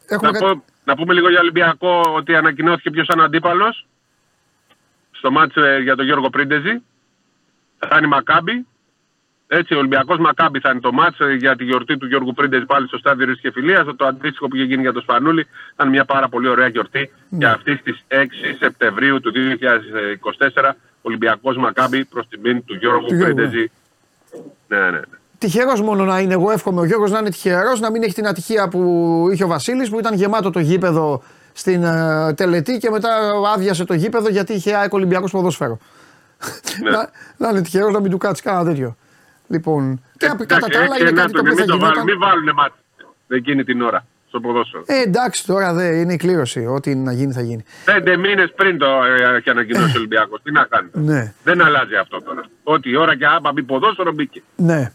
έχουμε 0.07 0.31
να, 0.31 0.39
κα- 0.39 0.45
πω- 0.45 0.63
να 0.83 0.95
πούμε 0.95 1.13
λίγο 1.13 1.29
για 1.29 1.39
Ολυμπιακό 1.39 2.13
ότι 2.15 2.35
ανακοινώθηκε 2.35 2.89
ποιος 2.89 3.07
είναι 3.13 3.23
αντίπαλος 3.23 3.87
στο 5.11 5.31
μάτς 5.31 5.55
ε, 5.55 5.77
για 5.81 5.95
τον 5.95 6.05
Γιώργο 6.05 6.29
Πρίντεζη. 6.29 6.81
Θα 7.77 7.95
είναι 7.97 8.05
η 8.05 8.09
Μακάμπη. 8.09 8.65
Έτσι, 9.47 9.73
ο 9.73 9.77
Ολυμπιακός 9.77 10.17
Μακάμπη 10.17 10.59
θα 10.59 10.69
είναι 10.71 10.79
το 10.79 10.91
μάτς 10.91 11.19
ε, 11.19 11.33
για 11.33 11.55
τη 11.55 11.63
γιορτή 11.63 11.97
του 11.97 12.05
Γιώργου 12.07 12.33
Πρίντεζη 12.33 12.65
πάλι 12.65 12.87
στο 12.87 12.97
στάδιο 12.97 13.25
Ρίση 13.25 13.41
και 13.41 13.51
Φιλίας. 13.51 13.85
Το 13.95 14.05
αντίστοιχο 14.05 14.47
που 14.47 14.55
είχε 14.55 14.65
γίνει 14.65 14.81
για 14.81 14.93
τον 14.93 15.01
Σπανούλη. 15.01 15.47
Ήταν 15.73 15.89
μια 15.89 16.05
πάρα 16.05 16.29
πολύ 16.29 16.47
ωραία 16.47 16.67
γιορτή 16.67 17.11
για 17.29 17.51
αυτή 17.53 17.77
τη 17.77 17.93
6 18.07 18.25
Σεπτεμβρίου 18.59 19.19
του 19.19 19.31
2024. 19.35 20.71
Ολυμπιακός 21.01 21.57
Μακάμπη 21.57 22.05
προς 22.05 22.27
τιμήν 22.27 22.65
του 22.65 22.75
Γιώργου 22.75 23.07
Του 23.07 23.15
Γιώργου, 23.15 23.35
Πρίντεζη. 23.35 23.71
Ναι, 24.67 24.77
ναι, 24.79 24.89
ναι. 24.89 24.99
Τυχερός 25.45 25.81
μόνο 25.81 26.05
να 26.05 26.19
είναι. 26.19 26.33
Εγώ 26.33 26.51
εύχομαι 26.51 26.81
ο 26.81 26.85
Γιώργος 26.85 27.11
να 27.11 27.19
είναι 27.19 27.29
τυχερός, 27.29 27.79
να 27.79 27.91
μην 27.91 28.03
έχει 28.03 28.13
την 28.13 28.27
ατυχία 28.27 28.67
που 28.67 28.79
είχε 29.31 29.43
ο 29.43 29.47
Βασίλης 29.47 29.89
που 29.89 29.99
ήταν 29.99 30.13
γεμάτο 30.13 30.49
το 30.49 30.59
γήπεδο 30.59 31.23
στην 31.53 31.83
ε, 31.83 32.33
τελετή 32.33 32.77
και 32.77 32.89
μετά 32.89 33.09
άδειασε 33.53 33.83
το 33.85 33.93
γήπεδο 33.93 34.29
γιατί 34.29 34.53
είχε 34.53 34.75
ΑΕΚ 34.75 34.93
Ολυμπιακός 34.93 35.31
ποδόσφαιρο. 35.31 35.77
Ναι. 36.83 36.89
να, 36.89 37.09
να 37.37 37.49
είναι 37.49 37.61
τυχερός 37.61 37.93
να 37.93 37.99
μην 37.99 38.11
του 38.11 38.17
κάτσει 38.17 38.41
κανένα 38.43 38.63
τέτοιο. 38.65 38.95
Λοιπόν, 39.47 40.01
και 40.17 40.25
απ- 40.25 40.45
κατά 40.45 40.55
Εντάξει, 40.55 40.71
τα 40.77 40.79
άλλα 40.83 40.87
έξι 40.95 40.99
είναι 40.99 41.09
εννέα 41.09 41.23
κάτι 41.23 41.33
το 41.33 41.41
τον, 41.43 41.51
οποίο 41.51 41.65
θα 41.65 41.71
μην 41.71 41.79
το 41.79 41.85
βάλουν, 41.85 42.03
γινόταν. 42.03 42.03
μην 42.03 42.19
βάλουν 42.19 42.53
μάτς 42.55 42.75
εκείνη 43.27 43.63
την 43.63 43.81
ώρα 43.81 44.05
στο 44.27 44.39
ποδόσφαιρο. 44.39 44.83
Ε, 44.85 45.01
εντάξει 45.01 45.45
τώρα 45.45 45.73
δεν 45.73 45.93
είναι 45.93 46.13
η 46.13 46.17
κλήρωση. 46.17 46.65
Ό,τι 46.65 46.95
να 46.95 47.11
γίνει 47.11 47.33
θα 47.33 47.41
γίνει. 47.41 47.63
Πέντε 47.85 48.17
μήνες 48.17 48.51
πριν 48.55 48.77
το 48.77 48.85
ε, 49.31 49.35
έχει 49.37 49.49
ανακοινώσει 49.49 49.95
ο 49.95 49.97
Ολυμπιακός. 49.99 50.41
Τι 50.43 50.51
να 50.51 50.63
κάνει. 50.69 50.89
Ναι. 50.93 51.33
Δεν 51.43 51.61
αλλάζει 51.61 51.95
αυτό 51.95 52.21
τώρα. 52.21 52.41
Ό,τι 52.63 52.89
η 52.89 52.95
ώρα 52.95 53.17
και 53.17 53.25
άμα 53.25 53.51
μπει 53.51 53.63
ποδόσφαιρο 53.63 54.11
μπήκε. 54.13 54.41
Ναι. 54.55 54.91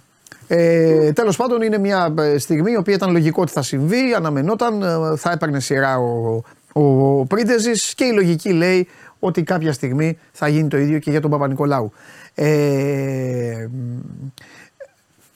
Ε, 0.53 1.13
Τέλος 1.13 1.37
πάντων, 1.37 1.63
είναι 1.63 1.79
μια 1.79 2.15
ε, 2.19 2.39
στιγμή 2.39 2.73
η 2.73 2.77
οποία 2.77 2.95
ήταν 2.95 3.13
λογικό 3.13 3.43
ότι 3.43 3.53
θα 3.53 3.63
συμβεί, 3.63 4.15
αναμενόταν, 4.15 4.83
ε, 4.83 5.17
θα 5.17 5.31
έπαιρνε 5.31 5.61
σειρά 5.61 5.99
ο, 5.99 6.43
ο, 6.73 7.19
ο 7.19 7.25
Πρίντεζης 7.27 7.95
και 7.95 8.05
η 8.05 8.13
λογική 8.13 8.53
λέει 8.53 8.89
ότι 9.19 9.43
κάποια 9.43 9.73
στιγμή 9.73 10.19
θα 10.33 10.49
γίνει 10.49 10.69
το 10.69 10.77
ίδιο 10.77 10.99
και 10.99 11.11
για 11.11 11.21
τον 11.21 11.31
Παπα-Νικολάου. 11.31 11.93
Ε, 12.35 13.67
μ, 13.73 13.99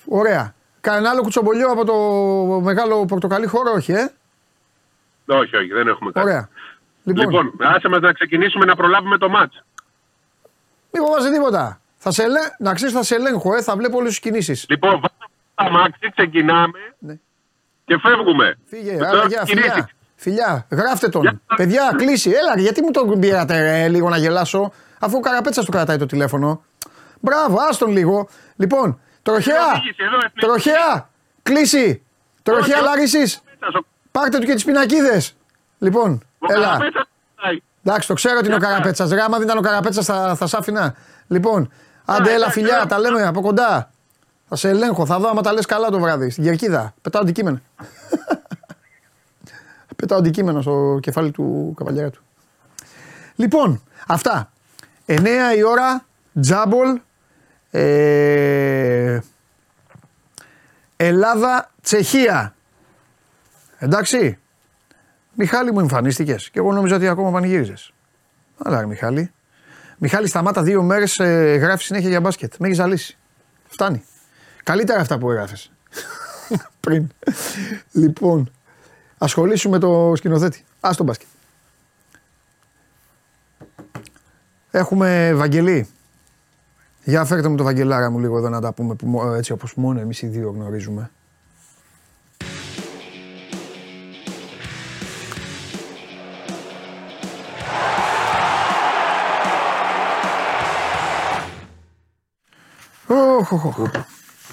ωραία. 0.08 0.54
Κανένα 0.80 1.10
άλλο 1.10 1.20
κουτσομπολιό 1.22 1.68
από 1.68 1.84
το 1.84 1.94
μεγάλο 2.60 3.04
πορτοκαλί 3.04 3.46
χώρο, 3.46 3.72
όχι, 3.72 3.92
ε; 3.92 4.12
Όχι, 5.26 5.56
όχι, 5.56 5.68
δεν 5.68 5.88
έχουμε 5.88 6.10
κάτι. 6.12 6.26
Ωραία. 6.26 6.48
Λοιπόν, 7.04 7.24
Λοιπόν, 7.24 7.52
άσε 7.58 7.88
μας 7.88 8.00
να 8.00 8.12
ξεκινήσουμε 8.12 8.64
να 8.64 8.76
προλάβουμε 8.76 9.18
το 9.18 9.28
μάτς. 9.28 9.64
μην 10.92 11.02
φοβάσαι 11.04 11.30
τίποτα. 11.30 11.80
Θα 12.06 12.12
σε, 12.12 12.22
ελέ- 12.22 12.54
να 12.58 12.74
ξέρεις, 12.74 12.94
θα 12.94 13.02
σε 13.02 13.14
ελέγχω, 13.14 13.54
ε, 13.56 13.62
θα 13.62 13.76
βλέπω 13.76 13.96
όλες 13.96 14.08
τις 14.08 14.18
κινήσεις. 14.18 14.66
Λοιπόν, 14.68 14.90
βάζουμε 14.90 15.08
τα 15.54 15.70
μάξι, 15.70 16.10
ξεκινάμε 16.16 16.78
Ναι. 16.98 17.14
και 17.84 17.98
φεύγουμε. 18.02 18.58
Φύγε, 18.64 18.96
Τώρα 18.96 19.08
άρα 19.10 19.26
γεια, 19.26 19.42
κινήσεις. 19.44 19.70
φιλιά. 19.72 19.88
Φιλιά, 20.16 20.66
γράφτε 20.70 21.08
τον. 21.08 21.22
Γεια. 21.22 21.40
Παιδιά, 21.56 21.92
κλείσει. 21.96 22.30
Έλα, 22.30 22.60
γιατί 22.62 22.82
μου 22.82 22.90
τον 22.90 23.20
πήρατε, 23.20 23.60
ρε, 23.60 23.88
λίγο 23.88 24.08
να 24.08 24.16
γελάσω, 24.16 24.72
αφού 25.00 25.16
ο 25.16 25.20
Καραπέτσα 25.20 25.64
του 25.64 25.70
κρατάει 25.70 25.96
το 25.96 26.06
τηλέφωνο. 26.06 26.64
Μπράβο, 27.20 27.56
άστον 27.70 27.90
λίγο. 27.90 28.28
Λοιπόν, 28.56 29.00
τροχέα, 29.22 29.66
οδήγηση, 29.70 29.96
εδώ, 30.04 30.16
εθνική. 30.16 30.40
τροχέα, 30.40 31.08
κλείσει. 31.42 32.02
Τροχέα 32.42 32.76
Όχι. 32.76 32.84
Λάρισης, 32.84 33.40
Πέτσα, 33.60 33.78
ο- 33.78 33.84
πάρτε 34.10 34.38
του 34.38 34.46
και 34.46 34.54
τις 34.54 34.64
πινακίδες. 34.64 35.36
Λοιπόν, 35.78 36.22
ο 36.38 36.52
έλα. 36.52 36.64
Καραπέτσας 36.66 37.04
πάει. 37.42 37.58
Εντάξει, 37.84 38.08
το 38.08 38.14
ξέρω 38.14 38.36
ότι 38.38 38.46
είναι 38.46 38.54
ο 38.54 38.58
Γεια. 38.58 38.68
Καραπέτσας. 38.68 39.10
Ρε, 39.10 39.20
άμα 39.22 39.36
δεν 39.36 39.46
ήταν 39.46 39.58
ο 39.58 39.60
Καραπέτσας, 39.60 40.04
θα, 40.04 40.34
θα 40.34 40.46
σ' 40.46 40.54
άφηνα. 40.54 40.94
Λοιπόν, 41.26 41.72
άντε, 42.04 42.22
Α, 42.22 42.32
έλα, 42.32 42.34
εντάξει, 42.34 42.58
φιλιά, 42.60 42.74
έλα. 42.74 42.86
τα 42.86 42.98
λέμε 42.98 43.26
από 43.26 43.40
κοντά. 43.40 43.90
Θα 44.48 44.56
σε 44.56 44.68
ελέγχω, 44.68 45.06
θα 45.06 45.18
δω 45.18 45.28
άμα 45.28 45.42
τα 45.42 45.52
λες 45.52 45.66
καλά 45.66 45.88
το 45.90 46.00
βράδυ. 46.00 46.30
Στην 46.30 46.44
κερκίδα. 46.44 46.94
Πετάω 47.02 47.22
αντικείμενα. 47.22 47.62
Πετάω 49.96 50.18
αντικείμενα 50.18 50.60
στο 50.60 50.98
κεφάλι 51.02 51.30
του 51.30 51.74
καβαλιέρα 51.76 52.10
του. 52.10 52.22
Λοιπόν, 53.34 53.82
αυτά. 54.06 54.50
9 55.06 55.26
η 55.56 55.62
ώρα, 55.62 56.04
τζάμπολ. 56.40 57.00
Ε, 57.70 59.18
Ελλάδα, 60.96 61.70
Τσεχία. 61.82 62.54
Εντάξει. 63.78 64.38
Μιχάλη 65.36 65.72
μου 65.72 65.80
εμφανίστηκες 65.80 66.50
και 66.50 66.58
εγώ 66.58 66.72
νόμιζα 66.72 66.96
ότι 66.96 67.08
ακόμα 67.08 67.30
πανηγύριζες. 67.30 67.92
Αλλά 68.64 68.80
ρε 68.80 68.86
Μιχάλη. 68.86 69.32
Μιχάλη 69.98 70.28
σταμάτα 70.28 70.62
δύο 70.62 70.82
μέρες 70.82 71.18
ε, 71.18 71.56
γράφεις 71.60 71.86
συνέχεια 71.86 72.08
για 72.08 72.20
μπάσκετ. 72.20 72.52
Με 72.58 72.66
έχεις 72.66 72.78
ζαλίσει. 72.78 73.16
Φτάνει. 73.66 74.04
Καλύτερα 74.62 75.00
αυτά 75.00 75.18
που 75.18 75.30
έγραφες. 75.30 75.70
Πριν. 76.80 77.06
λοιπόν. 77.92 78.50
Ασχολήσου 79.18 79.70
με 79.70 79.78
το 79.78 80.12
σκηνοθέτη. 80.16 80.64
Α 80.80 80.90
το 80.96 81.04
μπάσκετ. 81.04 81.26
Έχουμε 84.70 85.32
Βαγγελή. 85.34 85.88
Για 87.04 87.24
φέρτε 87.24 87.48
μου 87.48 87.56
το 87.56 87.64
Βαγγελάρα 87.64 88.10
μου 88.10 88.18
λίγο 88.18 88.38
εδώ 88.38 88.48
να 88.48 88.60
τα 88.60 88.72
πούμε 88.72 88.94
που, 88.94 89.06
μο- 89.06 89.34
έτσι 89.34 89.52
όπως 89.52 89.74
μόνο 89.74 90.00
εμείς 90.00 90.22
οι 90.22 90.26
δύο 90.26 90.50
γνωρίζουμε. 90.50 91.10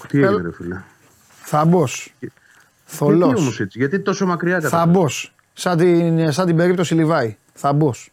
Τι 0.08 0.18
έγινε, 0.24 0.42
ρε 0.42 0.52
φίλε. 0.52 0.82
Θαμπός. 1.44 2.16
Γιατί 2.20 2.36
Θολός. 2.86 3.40
όμως 3.40 3.60
έτσι, 3.60 3.78
γιατί 3.80 4.00
τόσο 4.00 4.26
μακριά 4.26 4.56
κατά. 4.60 4.70
Θαμπός. 4.70 5.36
Σαν 5.54 5.78
την, 5.78 6.32
σαν 6.32 6.46
την 6.46 6.56
περίπτωση 6.56 6.94
Λιβάη. 6.96 7.38
Θαμπός. 7.54 8.12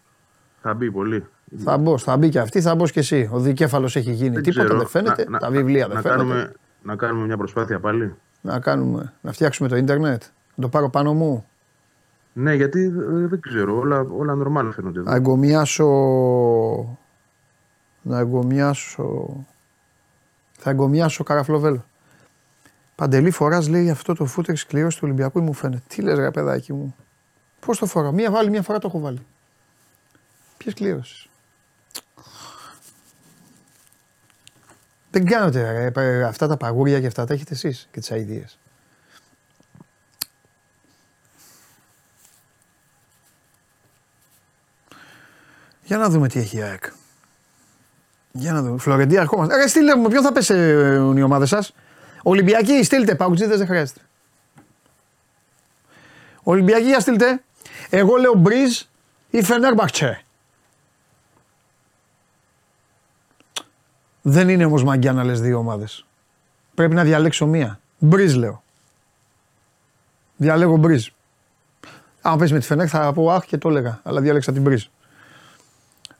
Θα 0.62 0.74
μπει 0.74 0.90
πολύ. 0.90 1.24
Θα 1.64 1.78
μπω, 1.78 1.98
θα 1.98 2.16
μπει 2.16 2.28
και 2.28 2.38
αυτή, 2.38 2.60
θα 2.60 2.74
μπω 2.74 2.86
και 2.88 2.98
εσύ. 3.00 3.28
Ο 3.32 3.38
δικέφαλος 3.38 3.96
έχει 3.96 4.12
γίνει. 4.12 4.34
Δεν 4.34 4.42
Τίποτα 4.42 4.64
ξέρω. 4.64 4.78
δεν 4.78 4.88
φαίνεται. 4.88 5.26
Να- 5.28 5.38
τα 5.38 5.50
να- 5.50 5.56
βιβλία 5.56 5.86
δεν 5.86 5.96
να 5.96 6.02
φαίνεται. 6.02 6.18
κάνουμε, 6.20 6.52
να 6.82 6.96
κάνουμε 6.96 7.26
μια 7.26 7.36
προσπάθεια 7.36 7.80
πάλι. 7.80 8.14
Να 8.40 8.60
κάνουμε, 8.60 9.12
να 9.20 9.32
φτιάξουμε 9.32 9.68
το 9.68 9.76
ίντερνετ. 9.76 10.22
Να 10.54 10.62
το 10.62 10.68
πάρω 10.68 10.88
πάνω 10.90 11.12
μου. 11.14 11.46
Ναι, 12.32 12.54
γιατί 12.54 12.82
ε, 12.84 13.26
δεν 13.26 13.40
ξέρω, 13.40 13.76
όλα, 13.78 14.06
όλα 14.18 14.32
normal 14.34 14.70
φαίνονται 14.74 15.00
Να 15.00 15.10
εδώ. 15.10 15.14
εγκομιάσω. 15.16 15.86
Να 18.02 18.18
εγκομιάσω. 18.18 19.28
Θα 20.58 20.70
εγκομιάσω 20.70 21.24
καραφλοβέλο. 21.24 21.84
Παντελή 22.94 23.30
φοράς 23.30 23.68
λέει 23.68 23.90
αυτό 23.90 24.14
το 24.14 24.24
φούτερ 24.24 24.56
σκληρό 24.56 24.88
του 24.88 24.98
Ολυμπιακού 25.02 25.42
μου 25.42 25.52
φαίνεται. 25.52 25.82
Τι 25.88 26.02
λες, 26.02 26.18
ρε 26.18 26.30
παιδάκι 26.30 26.72
μου; 26.72 26.96
Πώς 27.60 27.78
το 27.78 27.86
φοράω; 27.86 28.12
Μία 28.12 28.30
βάλει, 28.30 28.50
μία 28.50 28.62
φορά 28.62 28.78
το 28.78 28.86
έχω 28.86 29.00
βάλει. 29.00 29.26
Ποιες 30.56 30.74
κλήρωσες; 30.74 31.28
Δεν 35.10 35.24
κάνετε 35.26 35.72
ρε, 35.72 35.90
παι- 35.90 36.24
αυτά 36.24 36.46
τα 36.46 36.56
παγούρια 36.56 37.00
και 37.00 37.06
αυτά 37.06 37.24
τα 37.24 37.34
έχετε 37.34 37.54
εσείς 37.54 37.88
και 37.90 38.00
τις 38.00 38.10
αηδίες. 38.10 38.58
Για 45.84 45.98
να 45.98 46.08
δούμε 46.08 46.28
τι 46.28 46.38
έχει 46.38 46.56
η 46.56 46.62
ΑΕΚ. 46.62 46.84
Για 48.38 48.52
να 48.52 48.62
δούμε. 48.62 48.78
Φλωρεντία, 48.78 49.20
ερχόμαστε. 49.20 49.56
Ρε, 49.56 49.66
στείλτε 49.66 49.96
μου, 49.96 50.08
ποιον 50.08 50.22
θα 50.22 50.32
πέσουν 50.32 51.16
οι 51.16 51.22
ομάδες 51.22 51.48
σας; 51.48 51.74
Ολυμπιακοί, 52.22 52.82
στείλτε. 52.82 53.14
Παουτζίδες 53.14 53.58
δεν 53.58 53.66
χρειάζεται. 53.66 54.00
Ολυμπιακοί, 56.42 56.86
για 56.86 57.00
στείλτε. 57.00 57.42
Εγώ 57.90 58.16
λέω 58.16 58.34
Μπριζ 58.34 58.82
ή 59.30 59.42
Φενέρμπαχτσε. 59.42 60.22
Δεν 64.22 64.48
είναι 64.48 64.64
όμως 64.64 64.84
μαγκιά 64.84 65.12
να 65.12 65.24
λες 65.24 65.40
δύο 65.40 65.58
ομάδες. 65.58 66.06
Πρέπει 66.74 66.94
να 66.94 67.04
διαλέξω 67.04 67.46
μία. 67.46 67.80
Μπριζ 67.98 68.34
λέω. 68.34 68.62
Διαλέγω 70.36 70.76
Μπριζ. 70.76 71.06
Αν 72.22 72.38
πες 72.38 72.52
με 72.52 72.58
τη 72.58 72.66
Φενέρ 72.66 72.86
θα 72.88 73.12
πω 73.12 73.30
αχ 73.30 73.44
και 73.44 73.58
το 73.58 73.68
έλεγα, 73.68 74.00
αλλά 74.02 74.20
διάλεξα 74.20 74.52
την 74.52 74.62
Μπριζ. 74.62 74.84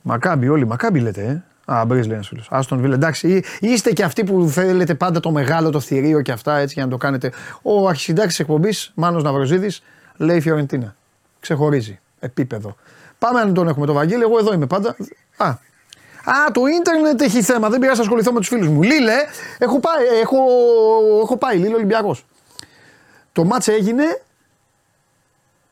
Μακάμπι, 0.02 0.48
όλοι 0.48 0.66
Μακάμπι 0.66 1.00
λέτε, 1.00 1.24
ε. 1.24 1.42
Α, 1.72 1.84
Μπριζ 1.86 2.06
λέει 2.06 2.14
ένας 2.14 2.28
φίλος. 2.28 2.48
Άστον 2.50 2.80
Βίλε. 2.80 2.94
Εντάξει, 2.94 3.28
εί- 3.28 3.44
είστε 3.60 3.92
και 3.92 4.02
αυτοί 4.04 4.24
που 4.24 4.48
θέλετε 4.48 4.94
πάντα 4.94 5.20
το 5.20 5.30
μεγάλο, 5.30 5.70
το 5.70 5.80
θηρίο 5.80 6.20
και 6.22 6.32
αυτά 6.32 6.56
έτσι 6.56 6.74
για 6.74 6.84
να 6.84 6.90
το 6.90 6.96
κάνετε. 6.96 7.32
Ο 7.62 7.88
αρχισυντάξη 7.88 8.28
της 8.28 8.38
εκπομπής, 8.38 8.92
Μάνος 8.94 9.22
Ναυροζίδης, 9.22 9.82
λέει 10.16 10.40
Φιωρεντίνα. 10.40 10.96
Ξεχωρίζει. 11.40 11.98
Επίπεδο. 12.20 12.76
Πάμε 13.18 13.40
αν 13.40 13.54
τον 13.54 13.68
έχουμε 13.68 13.86
το 13.86 13.92
Βαγγέλη. 13.92 14.22
Εγώ 14.22 14.38
εδώ 14.38 14.52
είμαι 14.52 14.66
πάντα. 14.66 14.96
Α, 15.36 15.46
Α, 16.24 16.50
το 16.52 16.66
ίντερνετ 16.66 17.20
έχει 17.20 17.42
θέμα. 17.42 17.68
Δεν 17.68 17.80
πειράζει 17.80 17.98
να 17.98 18.02
ασχοληθώ 18.04 18.32
με 18.32 18.38
τους 18.38 18.48
φίλους 18.48 18.68
μου. 18.68 18.82
Λίλε, 18.82 19.14
έχω 19.58 19.80
πάει, 19.80 20.06
έχω, 20.22 20.36
έχω 21.22 21.36
πάει 21.36 21.56
Λιλ 21.56 21.74
Ολυμπιακός. 21.74 22.24
Το 23.32 23.44
ματς 23.44 23.68
έγινε 23.68 24.04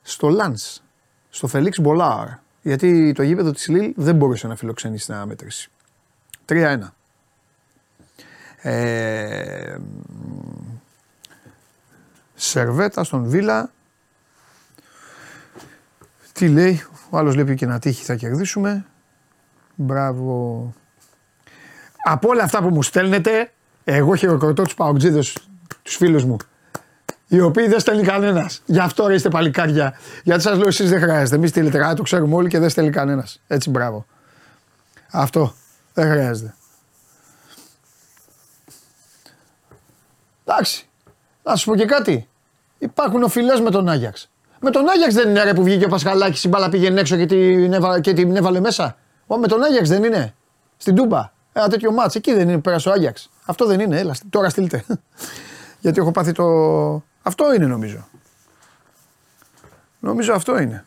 στο 0.03 0.29
Λανς, 0.29 0.81
στο 1.31 1.47
Φελίξ 1.47 1.79
Μπολάρ. 1.81 2.27
Γιατί 2.63 3.13
το 3.13 3.23
γήπεδο 3.23 3.51
της 3.53 3.69
Λιλ 3.69 3.93
δεν 3.97 4.15
μπορούσε 4.15 4.47
να 4.47 4.57
φιλοξενήσει 4.57 5.05
την 5.07 5.15
αναμέτρηση. 5.15 5.71
3-1. 6.49 6.79
Ε, 8.63 9.77
Σερβέτα 12.35 13.05
στον 13.05 13.29
Βίλα 13.29 13.71
Τι 16.33 16.49
λέει, 16.49 16.83
ο 17.11 17.19
άλλος 17.19 17.35
λέει 17.35 17.55
και 17.55 17.67
να 17.67 17.79
τύχει 17.79 18.05
θα 18.05 18.15
κερδίσουμε. 18.15 18.85
Μπράβο. 19.75 20.73
Από 22.05 22.29
όλα 22.29 22.43
αυτά 22.43 22.63
που 22.63 22.69
μου 22.69 22.83
στέλνετε, 22.83 23.53
εγώ 23.85 24.15
χειροκροτώ 24.15 24.63
του 24.63 24.75
παουτζίδε, 24.75 25.23
τους 25.83 25.97
φίλους 25.97 26.25
μου. 26.25 26.37
Οι 27.29 27.41
οποίοι 27.41 27.69
δεν 27.69 27.81
στέλνει 27.81 28.03
κανένας. 28.03 28.63
Γι' 28.67 28.79
αυτό 28.79 29.07
ρε 29.07 29.15
είστε 29.15 29.29
παλικάρια. 29.29 29.99
Γιατί 30.23 30.43
σας 30.43 30.59
λέω 30.59 30.67
εσείς 30.67 30.91
δεν 30.91 31.01
χρειάζεται. 31.01 31.37
Εμείς 31.37 31.51
στείλετε 31.51 31.95
το 31.95 32.03
ξέρουμε 32.03 32.35
όλοι 32.35 32.49
και 32.49 32.59
δεν 32.59 32.69
στέλνει 32.69 32.91
κανένας. 32.91 33.41
Έτσι 33.47 33.71
μπράβο. 33.71 34.07
Αυτό. 35.11 35.55
Δεν 35.97 36.11
χρειάζεται. 36.11 36.55
Εντάξει. 40.45 40.89
Να 41.43 41.57
σου 41.57 41.71
πω 41.71 41.77
και 41.77 41.85
κάτι. 41.85 42.29
Υπάρχουν 42.79 43.23
οφειλές 43.23 43.61
με 43.61 43.71
τον 43.71 43.89
Άγιαξ. 43.89 44.31
Με 44.61 44.71
τον 44.71 44.89
Άγιαξ 44.89 45.15
δεν 45.15 45.29
είναι 45.29 45.43
ρε 45.43 45.55
που 45.55 45.63
βγήκε 45.63 45.85
ο 45.85 45.89
Πασχαλάκης 45.89 46.45
η 46.45 46.49
μπάλα 46.49 46.69
πήγαινε 46.69 47.01
έξω 47.01 47.17
και 47.17 47.27
την, 47.27 47.73
έβα, 47.73 48.01
και 48.01 48.13
την 48.13 48.37
έβαλε 48.37 48.61
μέσα. 48.61 48.97
Ο, 49.27 49.39
με 49.39 49.47
τον 49.47 49.63
Άγιαξ 49.63 49.89
δεν 49.89 50.05
είναι. 50.05 50.35
Στην 50.77 50.95
Τούμπα. 50.95 51.33
Ένα 51.53 51.69
τέτοιο 51.69 51.93
μάτς. 51.93 52.15
Εκεί 52.15 52.33
δεν 52.33 52.49
είναι 52.49 52.61
πέρασε 52.61 52.89
ο 52.89 52.93
Άγιαξ. 52.93 53.31
Αυτό 53.45 53.67
δεν 53.67 53.81
είναι. 53.81 53.99
Έλα, 53.99 54.15
τώρα 54.31 54.49
στείλτε. 54.49 54.85
Γιατί 55.81 56.01
έχω 56.01 56.11
πάθει 56.11 56.33
το. 56.33 56.45
Αυτό 57.23 57.55
είναι 57.55 57.67
νομίζω. 57.67 58.09
Νομίζω 59.99 60.33
αυτό 60.33 60.59
είναι. 60.59 60.85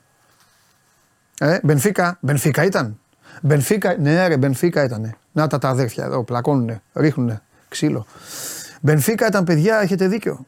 Ε, 1.39 1.59
Μπενφίκα, 1.63 2.17
Μπενφίκα 2.21 2.63
ήταν. 2.63 2.99
Μπενφίκα, 3.41 3.97
ναι 3.97 4.27
ρε, 4.27 4.37
Μπενφίκα 4.37 4.83
ήταν. 4.83 5.15
Να 5.31 5.47
τα 5.47 5.57
τα 5.57 5.69
αδέρφια 5.69 6.05
εδώ, 6.05 6.23
πλακώνουνε, 6.23 6.81
ρίχνουνε 6.93 7.41
ξύλο. 7.69 8.05
Μπενφίκα 8.81 9.27
ήταν 9.27 9.43
παιδιά, 9.43 9.77
έχετε 9.77 10.07
δίκιο. 10.07 10.45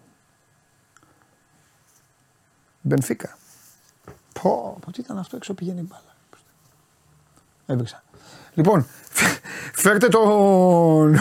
Μπενφίκα. 2.81 3.37
Πω, 4.41 4.77
πω 4.85 4.91
τι 4.91 5.01
ήταν 5.01 5.17
αυτό, 5.17 5.35
έξω 5.35 5.53
πηγαίνει 5.53 5.79
η 5.79 5.85
μπάλα. 5.89 6.15
Έβριξα. 7.65 8.03
Λοιπόν, 8.53 8.85
φέρτε 9.73 10.07
τον. 10.07 11.17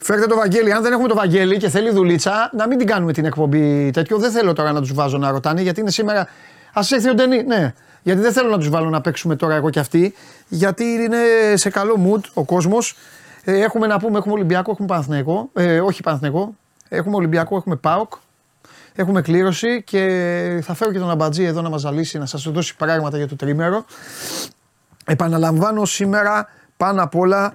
Φέρτε 0.00 0.26
το 0.26 0.36
Βαγγέλη. 0.36 0.72
Αν 0.72 0.82
δεν 0.82 0.92
έχουμε 0.92 1.08
το 1.08 1.14
Βαγγέλη 1.14 1.56
και 1.56 1.68
θέλει 1.68 1.90
δουλίτσα, 1.90 2.50
να 2.52 2.66
μην 2.66 2.78
την 2.78 2.86
κάνουμε 2.86 3.12
την 3.12 3.24
εκπομπή 3.24 3.90
τέτοιο. 3.90 4.18
Δεν 4.18 4.30
θέλω 4.30 4.52
τώρα 4.52 4.72
να 4.72 4.80
τους 4.80 4.92
βάζω 4.92 5.18
να 5.18 5.30
ρωτάνε 5.30 5.62
γιατί 5.62 5.80
είναι 5.80 5.90
σήμερα. 5.90 6.20
Α 6.72 6.80
έρθει 6.90 7.08
ο 7.08 7.14
Ντενί. 7.14 7.42
Ναι, 7.42 7.74
γιατί 8.06 8.20
δεν 8.20 8.32
θέλω 8.32 8.50
να 8.50 8.58
τους 8.58 8.68
βάλω 8.68 8.88
να 8.88 9.00
παίξουμε 9.00 9.36
τώρα 9.36 9.54
εγώ 9.54 9.70
και 9.70 9.78
αυτοί. 9.78 10.14
Γιατί 10.48 10.84
είναι 10.84 11.18
σε 11.54 11.70
καλό 11.70 11.94
mood 12.06 12.30
ο 12.34 12.44
κόσμος. 12.44 12.96
Ε, 13.44 13.60
έχουμε 13.60 13.86
να 13.86 13.98
πούμε, 13.98 14.18
έχουμε 14.18 14.34
Ολυμπιακό, 14.34 14.70
έχουμε 14.70 14.86
Παναθηναϊκό. 14.86 15.50
Ε, 15.52 15.80
όχι 15.80 16.02
Παναθηναϊκό. 16.02 16.56
Έχουμε 16.88 17.16
Ολυμπιακό, 17.16 17.56
έχουμε 17.56 17.76
ΠΑΟΚ. 17.76 18.12
Έχουμε 18.94 19.22
κλήρωση 19.22 19.82
και 19.82 20.60
θα 20.62 20.74
φέρω 20.74 20.92
και 20.92 20.98
τον 20.98 21.10
Αμπατζή 21.10 21.44
εδώ 21.44 21.62
να 21.62 21.68
μας 21.68 21.80
ζαλίσει, 21.80 22.18
να 22.18 22.26
σας 22.26 22.42
δώσει 22.42 22.76
πράγματα 22.76 23.16
για 23.16 23.28
το 23.28 23.36
τρίμερο. 23.36 23.84
Επαναλαμβάνω 25.04 25.84
σήμερα 25.84 26.48
πάνω 26.76 27.02
απ' 27.02 27.14
όλα 27.14 27.54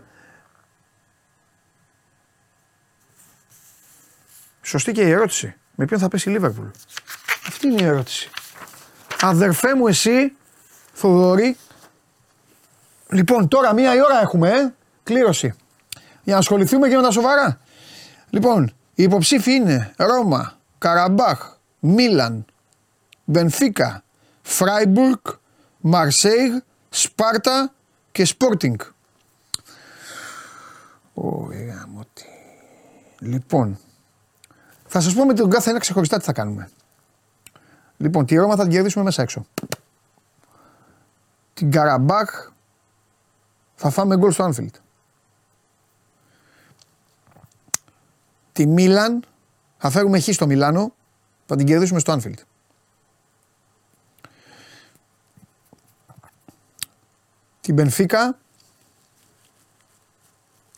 Σωστή 4.62 4.92
και 4.92 5.02
η 5.02 5.10
ερώτηση. 5.10 5.56
Με 5.76 5.86
ποιον 5.86 6.00
θα 6.00 6.08
πέσει 6.08 6.30
η 6.30 6.32
Λίβερπουλ; 6.32 6.66
Αυτή 7.48 7.68
είναι 7.68 7.82
η 7.82 7.86
ερώτηση. 7.86 8.30
Αδερφέ 9.22 9.76
μου 9.76 9.88
εσύ, 9.88 10.36
Θοδωρή. 10.92 11.58
Λοιπόν, 13.10 13.48
τώρα 13.48 13.74
μία 13.74 13.96
η 13.96 14.02
ώρα 14.02 14.22
έχουμε, 14.22 14.50
ε. 14.50 14.74
Κλήρωση. 15.04 15.54
Για 16.24 16.34
να 16.34 16.40
ασχοληθούμε 16.40 16.90
και 16.90 16.96
με 16.96 17.02
τα 17.02 17.12
σοβαρά. 17.12 17.60
Λοιπόν, 18.30 18.74
οι 18.96 19.04
υποψήφοι 19.04 19.52
είναι 19.54 19.94
Ρώμα, 19.98 20.58
Καραμπάχ, 20.78 21.56
Μίλαν, 21.80 22.46
Μπενφίκα, 23.26 24.04
Φράιμπουργκ, 24.42 25.20
Μαρσέιγ, 25.80 26.52
Σπάρτα 26.90 27.74
και 28.12 28.26
Σπόρτινγκ. 28.26 28.80
Ωραία, 31.14 31.86
μότι. 31.88 32.26
Λοιπόν, 33.20 33.80
θα 34.88 35.00
σας 35.00 35.14
πω 35.14 35.26
με 35.26 35.34
τον 35.34 35.50
κάθε 35.50 35.70
ένα 35.70 35.80
ξεχωριστά 35.80 36.18
τι 36.18 36.24
θα 36.24 36.34
κάνουμε. 36.34 36.70
Λοιπόν, 37.98 38.26
τη 38.26 38.36
Ρώμα 38.36 38.56
θα 38.56 38.62
την 38.62 38.72
κερδίσουμε 38.72 39.04
μέσα 39.04 39.22
έξω. 39.22 39.46
Την 41.54 41.72
Καραμπάχ 41.72 42.52
θα 43.76 43.90
φάμε 43.90 44.18
γκολ 44.18 44.32
στο 44.32 44.44
Άνφιλτ. 44.44 44.76
Τη 48.52 48.66
Μίλαν 48.66 49.24
θα 49.78 49.90
φέρουμε 49.90 50.20
χ 50.20 50.24
στο 50.32 50.46
Μιλάνο, 50.46 50.94
θα 51.46 51.56
την 51.56 51.66
κερδίσουμε 51.66 52.00
στο 52.00 52.12
Άνφιλτ. 52.12 52.40
Την 57.62 57.74
Μπενφίκα, 57.74 58.38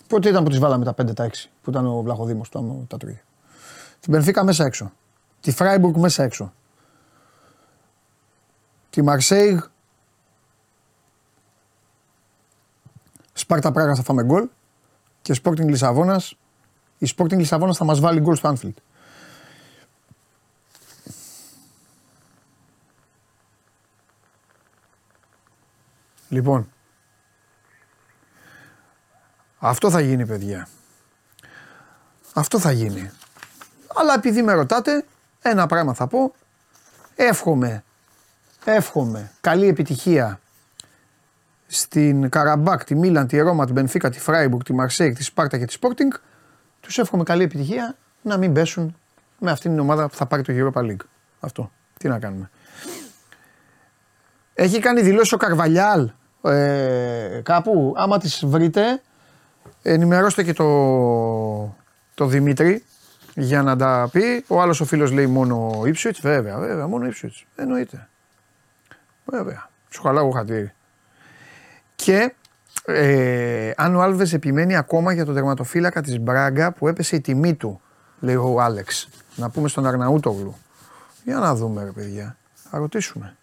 πότε 0.07 0.29
ήταν 0.29 0.43
που 0.43 0.49
τις 0.49 0.59
βάλαμε 0.59 0.85
τα 0.85 0.91
5 0.91 1.13
τα 1.13 1.23
6, 1.23 1.49
που 1.61 1.69
ήταν 1.69 1.85
ο 1.85 2.01
Βλαχοδήμος 2.01 2.49
του 2.49 2.85
τα 2.89 2.97
τρώγε. 2.97 3.23
Την 3.99 4.11
Μπενφίκα 4.11 4.43
μέσα 4.43 4.65
έξω. 4.65 4.91
Τη 5.41 5.51
Φράιμπουργκ 5.51 5.95
μέσα 5.95 6.23
έξω. 6.23 6.53
Τη 8.89 9.01
Μαρσέιγ. 9.01 9.59
Σπάρτα 13.33 13.71
Πράγα 13.71 13.95
θα 13.95 14.03
φάμε 14.03 14.23
γκολ. 14.23 14.49
Και 15.21 15.35
Sporting 15.43 15.65
Λισαβόνας. 15.67 16.37
Η 16.97 17.13
Sporting 17.17 17.37
Λισαβόνας 17.37 17.77
θα 17.77 17.85
μας 17.85 17.99
βάλει 17.99 18.19
γκολ 18.19 18.35
στο 18.35 18.53
Anfield. 18.53 18.73
Λοιπόν, 26.33 26.69
αυτό 29.59 29.89
θα 29.89 29.99
γίνει 29.99 30.25
παιδιά. 30.25 30.67
Αυτό 32.33 32.59
θα 32.59 32.71
γίνει. 32.71 33.11
Αλλά 33.95 34.13
επειδή 34.13 34.41
με 34.41 34.53
ρωτάτε, 34.53 35.05
ένα 35.41 35.65
πράγμα 35.65 35.93
θα 35.93 36.07
πω. 36.07 36.33
Εύχομαι, 37.15 37.83
εύχομαι 38.63 39.31
καλή 39.41 39.67
επιτυχία 39.67 40.39
στην 41.73 42.29
Καραμπάγκ, 42.29 42.83
τη 42.83 42.95
Μίλαν, 42.95 43.27
τη 43.27 43.39
Ρώμα, 43.39 43.65
την 43.65 43.73
Μπενφίκα, 43.73 44.09
τη 44.09 44.19
Φράιμπουργκ, 44.19 44.61
τη 44.61 44.73
Μαρσέιγ, 44.73 45.15
τη 45.15 45.23
Σπάρτα 45.23 45.57
και 45.57 45.65
τη 45.65 45.73
Σπόρτινγκ. 45.73 46.11
Τους 46.79 46.97
εύχομαι 46.97 47.23
καλή 47.23 47.43
επιτυχία 47.43 47.95
να 48.21 48.37
μην 48.37 48.53
πέσουν 48.53 48.95
με 49.39 49.51
αυτήν 49.51 49.71
την 49.71 49.79
ομάδα 49.79 50.07
που 50.07 50.15
θα 50.15 50.25
πάρει 50.25 50.41
το 50.43 50.53
Europa 50.55 50.81
League. 50.81 51.05
Αυτό. 51.39 51.71
Τι 51.97 52.07
να 52.07 52.19
κάνουμε. 52.19 52.49
Έχει 54.53 54.79
κάνει 54.79 55.01
δηλώσεις 55.01 55.31
ο 55.31 55.37
Καρβαλιάλ 55.37 56.11
ε, 56.43 57.41
κάπου. 57.43 57.93
Άμα 57.97 58.17
τις 58.17 58.45
βρείτε, 58.45 59.01
ενημερώστε 59.81 60.43
και 60.43 60.53
το, 60.53 61.75
το 62.13 62.25
Δημήτρη 62.25 62.83
για 63.35 63.61
να 63.61 63.75
τα 63.75 64.09
πει. 64.11 64.43
Ο 64.47 64.61
άλλος 64.61 64.81
ο 64.81 64.85
φίλος 64.85 65.11
λέει 65.11 65.27
μόνο 65.27 65.81
Ipswich. 65.85 66.17
Βέβαια, 66.21 66.57
βέβαια, 66.57 66.87
μόνο 66.87 67.07
Ipswich. 67.07 67.43
Εννοείται. 67.55 68.07
Βέβαια. 69.25 69.69
Σου 69.89 70.01
χαλάω 70.01 70.29
χατήρι. 70.29 70.73
Και 71.95 72.33
ε, 72.85 73.71
αν 73.75 73.95
ο 73.95 74.01
Άλβες 74.01 74.33
επιμένει 74.33 74.75
ακόμα 74.75 75.13
για 75.13 75.25
τον 75.25 75.33
τερματοφύλακα 75.33 76.01
της 76.01 76.19
Μπράγκα 76.19 76.71
που 76.71 76.87
έπεσε 76.87 77.15
η 77.15 77.21
τιμή 77.21 77.53
του, 77.53 77.81
λέει 78.19 78.35
ο 78.35 78.61
Άλεξ. 78.61 79.09
Να 79.35 79.49
πούμε 79.49 79.67
στον 79.67 79.85
Αρναούτογλου. 79.85 80.55
Για 81.23 81.37
να 81.37 81.55
δούμε, 81.55 81.83
ρε 81.83 81.91
παιδιά. 81.91 82.37
Θα 82.53 82.77
ρωτήσουμε. 82.77 83.35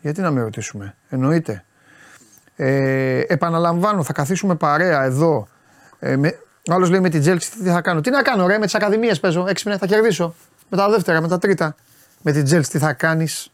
Γιατί 0.00 0.20
να 0.20 0.30
με 0.30 0.42
ρωτήσουμε; 0.42 0.94
Εννοείται. 1.08 1.64
Ε, 2.56 3.22
επαναλαμβάνω, 3.26 4.02
θα 4.02 4.12
καθίσουμε 4.12 4.54
παρέα 4.54 5.02
εδώ 5.02 5.48
ε, 5.98 6.16
με, 6.16 6.38
ο 6.70 6.72
άλλος 6.72 6.90
λέει 6.90 7.00
με 7.00 7.08
την 7.08 7.20
Τσέλσι 7.20 7.50
τι 7.50 7.68
θα 7.68 7.80
κάνω; 7.80 8.00
Τι 8.00 8.10
να 8.10 8.22
κάνω, 8.22 8.46
ρε, 8.46 8.58
με 8.58 8.64
τις 8.64 8.74
ακαδημίες 8.74 9.20
παίζω. 9.20 9.46
Έξι 9.48 9.76
θα 9.76 9.86
κερδίσω. 9.86 10.34
Με 10.68 10.76
τα 10.76 10.90
δεύτερα, 10.90 11.20
με 11.20 11.28
τα 11.28 11.38
τρίτα. 11.38 11.74
Με 12.22 12.32
την 12.32 12.44
Τσέλσι 12.44 12.70
τι 12.70 12.78
θα 12.78 12.92
κάνεις; 12.92 13.52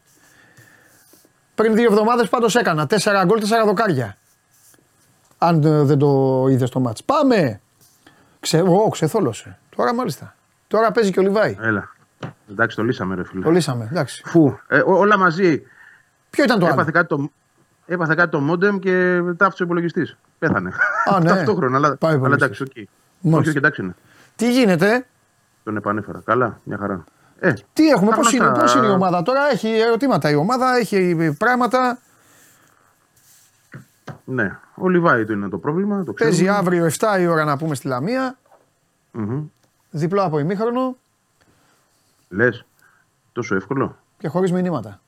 Πριν 1.55 1.75
δύο 1.75 1.85
εβδομάδες 1.91 2.29
πάντως 2.29 2.55
έκανα. 2.55 2.87
Τέσσερα 2.87 3.23
γκολ, 3.23 3.39
τέσσερα 3.39 3.65
δοκάρια. 3.65 4.17
Αν 5.41 5.61
δεν 5.61 5.97
το 5.97 6.45
είδες 6.49 6.69
στο 6.69 6.79
ματς. 6.79 7.03
Πάμε! 7.03 7.61
Ξε, 8.39 8.61
ο, 8.61 8.89
ξεθόλωσε. 8.91 9.57
Τώρα 9.75 9.93
μάλιστα. 9.93 10.35
Τώρα 10.67 10.91
παίζει 10.91 11.11
και 11.11 11.19
ο 11.19 11.21
Λιβάι. 11.21 11.57
Έλα. 11.61 11.89
Εντάξει, 12.51 12.75
το 12.75 12.83
λύσαμε, 12.83 13.15
ρε 13.15 13.23
φίλε. 13.25 13.43
Το 13.43 13.49
λύσαμε, 13.51 13.87
εντάξει. 13.91 14.23
Φου. 14.25 14.57
Ε, 14.67 14.81
όλα 14.85 15.17
μαζί. 15.17 15.61
Ποιο 16.29 16.43
ήταν 16.43 16.59
το 16.59 16.65
έπαθε 16.65 16.81
άλλο. 16.81 16.91
Κάτι 16.91 17.07
το, 17.07 17.29
έπαθε 17.85 18.15
κάτι 18.15 18.29
το 18.29 18.39
μόντεμ 18.39 18.77
και 18.79 19.21
τα 19.37 19.43
'φτυσε 19.43 19.63
ο 19.63 19.65
υπολογιστής. 19.65 20.17
Πέθανε. 20.39 20.71
Α, 21.13 21.19
ναι. 21.21 21.29
Ταυτόχρονα, 21.29 21.77
αλλά, 21.77 21.95
Πάει 21.97 22.11
αλλά 22.11 22.19
υπολογιστής. 22.19 22.59
εντάξει, 22.59 22.63
οκ. 22.81 22.87
Μάλιστα. 23.21 23.39
Όχι, 23.39 23.49
όχι, 23.49 23.57
εντάξει 23.57 23.81
είναι. 23.81 23.95
Τι 24.35 24.51
γίνεται, 24.51 25.05
Τον 25.63 25.77
επανέφερα. 25.77 26.21
Καλά, 26.25 26.59
μια 26.63 26.77
χαρά. 26.77 27.03
Ε, 27.39 27.53
τι 27.73 27.87
έχουμε, 27.89 28.11
πώς 28.15 28.25
Πάμε 28.25 28.29
είναι, 28.45 28.55
στα- 28.55 28.63
πώς 28.63 28.75
είναι 28.75 28.87
η 28.87 28.89
ομάδα; 28.89 29.21
Τώρα, 29.21 29.39
έχει 29.51 29.69
ερωτήματα 29.69 30.29
η 30.29 30.35
ομάδα, 30.35 30.77
έχει 30.77 31.35
πράγματα. 31.37 31.99
Ναι, 34.29 34.57
ο 34.75 34.87
Λιβάι 34.89 35.25
του 35.25 35.31
είναι 35.33 35.49
το 35.49 35.57
πρόβλημα. 35.57 36.03
Το 36.03 36.13
Παίζει 36.13 36.33
ξέρουμε. 36.43 36.57
αύριο 36.57 36.85
7 36.99 37.19
η 37.19 37.27
ώρα 37.27 37.43
να 37.43 37.57
πούμε 37.57 37.75
στη 37.75 37.87
Λαμία, 37.87 38.37
Μμμ. 39.11 39.43
διπλό 39.91 40.21
από 40.23 40.39
ημίχρονο 40.39 40.95
Λες, 42.29 42.65
τόσο 43.31 43.55
εύκολο. 43.55 43.97
και 44.17 44.27
χωρίς 44.27 44.51
μηνύματα. 44.51 44.99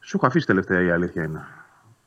Σου 0.00 0.16
έχω 0.16 0.26
αφήσει 0.26 0.46
τελευταία 0.46 0.82
η 0.82 0.90
αλήθεια 0.90 1.22
είναι. 1.24 1.44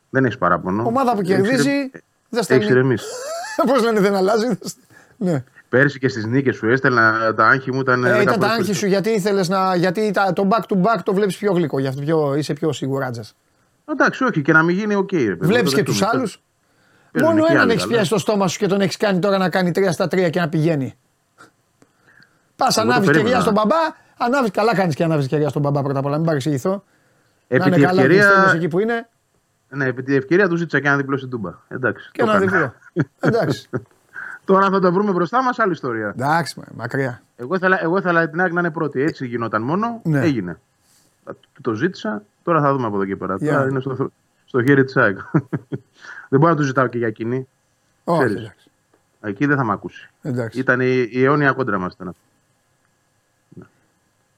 Δεν 0.10 0.26
έχεις 0.26 0.38
παράπονο. 0.38 0.84
Ομάδα 0.88 1.16
που 1.16 1.22
κερδίζει. 1.22 1.64
Δεν 1.90 2.02
Έχεις 2.30 2.46
στέλνει. 2.46 2.66
ηρεμήσει. 2.66 3.06
Πώς 3.68 3.84
λένε, 3.84 4.00
δεν 4.00 4.16
αλλάζει. 4.16 4.46
δεν 4.48 4.58
στε- 4.62 4.84
Ναι. 5.18 5.44
Πέρσι 5.70 6.00
και 6.00 6.08
στις 6.08 6.26
νίκες 6.26 6.56
σου 6.56 6.68
έστελνα 6.70 7.34
τα 7.34 7.48
άγχη 7.48 7.72
μου 7.74 7.80
ήταν. 7.80 8.04
Ε, 8.06 8.12
10 8.12 8.22
ήταν 8.22 8.26
τα 8.26 8.32
φορές 8.34 8.50
άγχη 8.50 8.74
σου 8.74 8.80
περισσότερο. 8.80 8.92
γιατί 8.92 9.10
ήθελες 9.10 9.50
να. 9.50 9.76
Γιατί 9.76 10.12
τα- 10.12 10.34
το 10.34 10.48
back 10.52 10.62
to 10.74 10.82
back 10.82 11.00
το 11.04 11.14
βλέπεις 11.14 11.38
πιο 11.38 11.54
γλυκό, 11.54 11.80
γι' 11.80 11.88
αυτό 11.88 12.02
πιο, 12.02 12.36
είσαι 12.36 12.54
πιο 12.54 12.72
σιγουράτζα. 12.74 13.24
Εντάξει, 13.86 14.24
όχι, 14.24 14.42
και 14.42 14.54
να 14.54 14.64
μην 14.64 14.76
γίνει 14.76 14.96
OK. 14.96 15.10
Okay, 15.12 15.36
Βλέπεις 15.40 15.74
και 15.74 15.84
τους 15.84 16.02
άλλους; 16.02 16.42
Μόνο 17.22 17.46
έναν 17.50 17.70
έχει 17.70 17.88
πιάσει 17.88 18.06
στο 18.06 18.18
στόμα 18.18 18.48
σου 18.48 18.58
και 18.60 18.68
τον 18.68 18.82
έχεις 18.82 18.98
κάνει 18.98 19.20
τώρα 19.20 19.38
να 19.38 19.50
κάνει 19.50 19.72
3 19.76 19.88
στα 19.92 20.06
3 20.06 20.30
και 20.30 20.40
να 20.40 20.50
πηγαίνει. 20.50 20.96
Πας, 22.56 22.78
Εγώ 22.78 22.86
το 22.86 22.92
ανάβεις 22.92 23.08
περίμενα. 23.08 23.30
κεριά 23.30 23.42
στον 23.42 23.54
μπαμπά. 23.54 23.76
Ανάβεις, 24.18 24.52
καλά 24.52 24.76
κάνεις 24.76 24.96
και 24.96 25.04
ανάβεις 25.04 25.28
κεριά 25.28 25.50
στον 25.50 25.62
μπαμπά 25.62 25.82
πρώτα 25.82 26.00
απ' 26.00 26.06
όλα. 26.06 26.16
Μην 26.16 26.26
παρεξηγηθώ. 26.26 26.84
Επί 27.48 27.64
να 27.64 27.70
τη 27.72 27.78
είναι 27.78 27.88
καλά 27.88 28.02
ευκαιρία, 28.02 28.28
ευκαιρία... 28.28 28.52
εκεί 28.56 28.68
που 28.68 28.80
είναι 28.80 29.08
ναι, 29.70 29.86
επί 29.86 30.04
τη 30.04 30.16
ευκαιρία 30.16 30.48
του 30.48 30.56
ζήτησα 30.56 30.80
και 30.80 30.88
ένα 30.88 30.98
διπλό 30.98 31.18
στην 31.18 31.30
Τούμπα. 31.30 31.52
Εντάξει. 31.68 32.10
και 32.12 32.24
το 32.24 32.32
ένα 32.32 32.44
έκανα. 32.44 32.74
διπλό. 32.94 33.10
Εντάξει. 33.20 33.70
Τώρα 34.46 34.70
θα 34.70 34.80
το 34.80 34.92
βρούμε 34.92 35.12
μπροστά 35.12 35.44
μας, 35.44 35.60
άλλη 35.60 35.72
ιστορία. 35.72 36.08
Εντάξει, 36.18 36.60
μα- 36.60 36.66
μακριά. 36.76 37.22
Εγώ 37.36 37.56
ήθελα, 37.56 37.84
εγώ 37.84 37.98
ήθελα 37.98 38.30
την 38.30 38.42
ΑΕΚ 38.42 38.52
να 38.54 38.60
είναι 38.60 38.72
πρώτη. 38.72 39.02
Έτσι 39.02 39.26
γινόταν 39.28 39.62
μόνο. 39.62 40.00
Ναι. 40.04 40.22
Έγινε. 40.22 40.60
Το- 41.26 41.36
Το 41.62 41.74
ζήτησα. 41.74 42.24
Τώρα 42.44 42.62
θα 42.62 42.74
δούμε 42.74 42.86
από 42.86 42.96
εδώ 42.96 43.06
και 43.06 43.16
πέρα. 43.16 43.36
Για. 43.40 43.54
Τώρα 43.54 43.70
είναι 43.70 43.80
στο, 43.80 44.12
στο 44.46 44.64
χέρι 44.64 44.84
της 44.84 44.98
ΑΕΚ. 44.98 45.18
δεν 46.30 46.40
μπορώ 46.40 46.52
να 46.52 46.56
το 46.56 46.62
ζητάω 46.64 46.88
και 46.88 46.98
για 46.98 47.08
εκείνη. 47.08 47.48
Όχι, 48.04 48.24
Ξέρεις. 48.26 48.42
εντάξει. 48.44 48.70
Εκεί 49.22 49.46
δεν 49.46 49.58
θα 49.58 49.64
με 49.64 49.72
ακούσει. 49.72 50.10
εντάξει. 50.22 50.60
Ήταν 50.60 50.80
η, 50.82 51.08
η 51.12 51.24
αιώνια 51.24 51.52
κόντρα 51.52 51.78
μας. 51.78 51.94
Ήταν. 51.94 52.08
αυτή. 52.08 52.20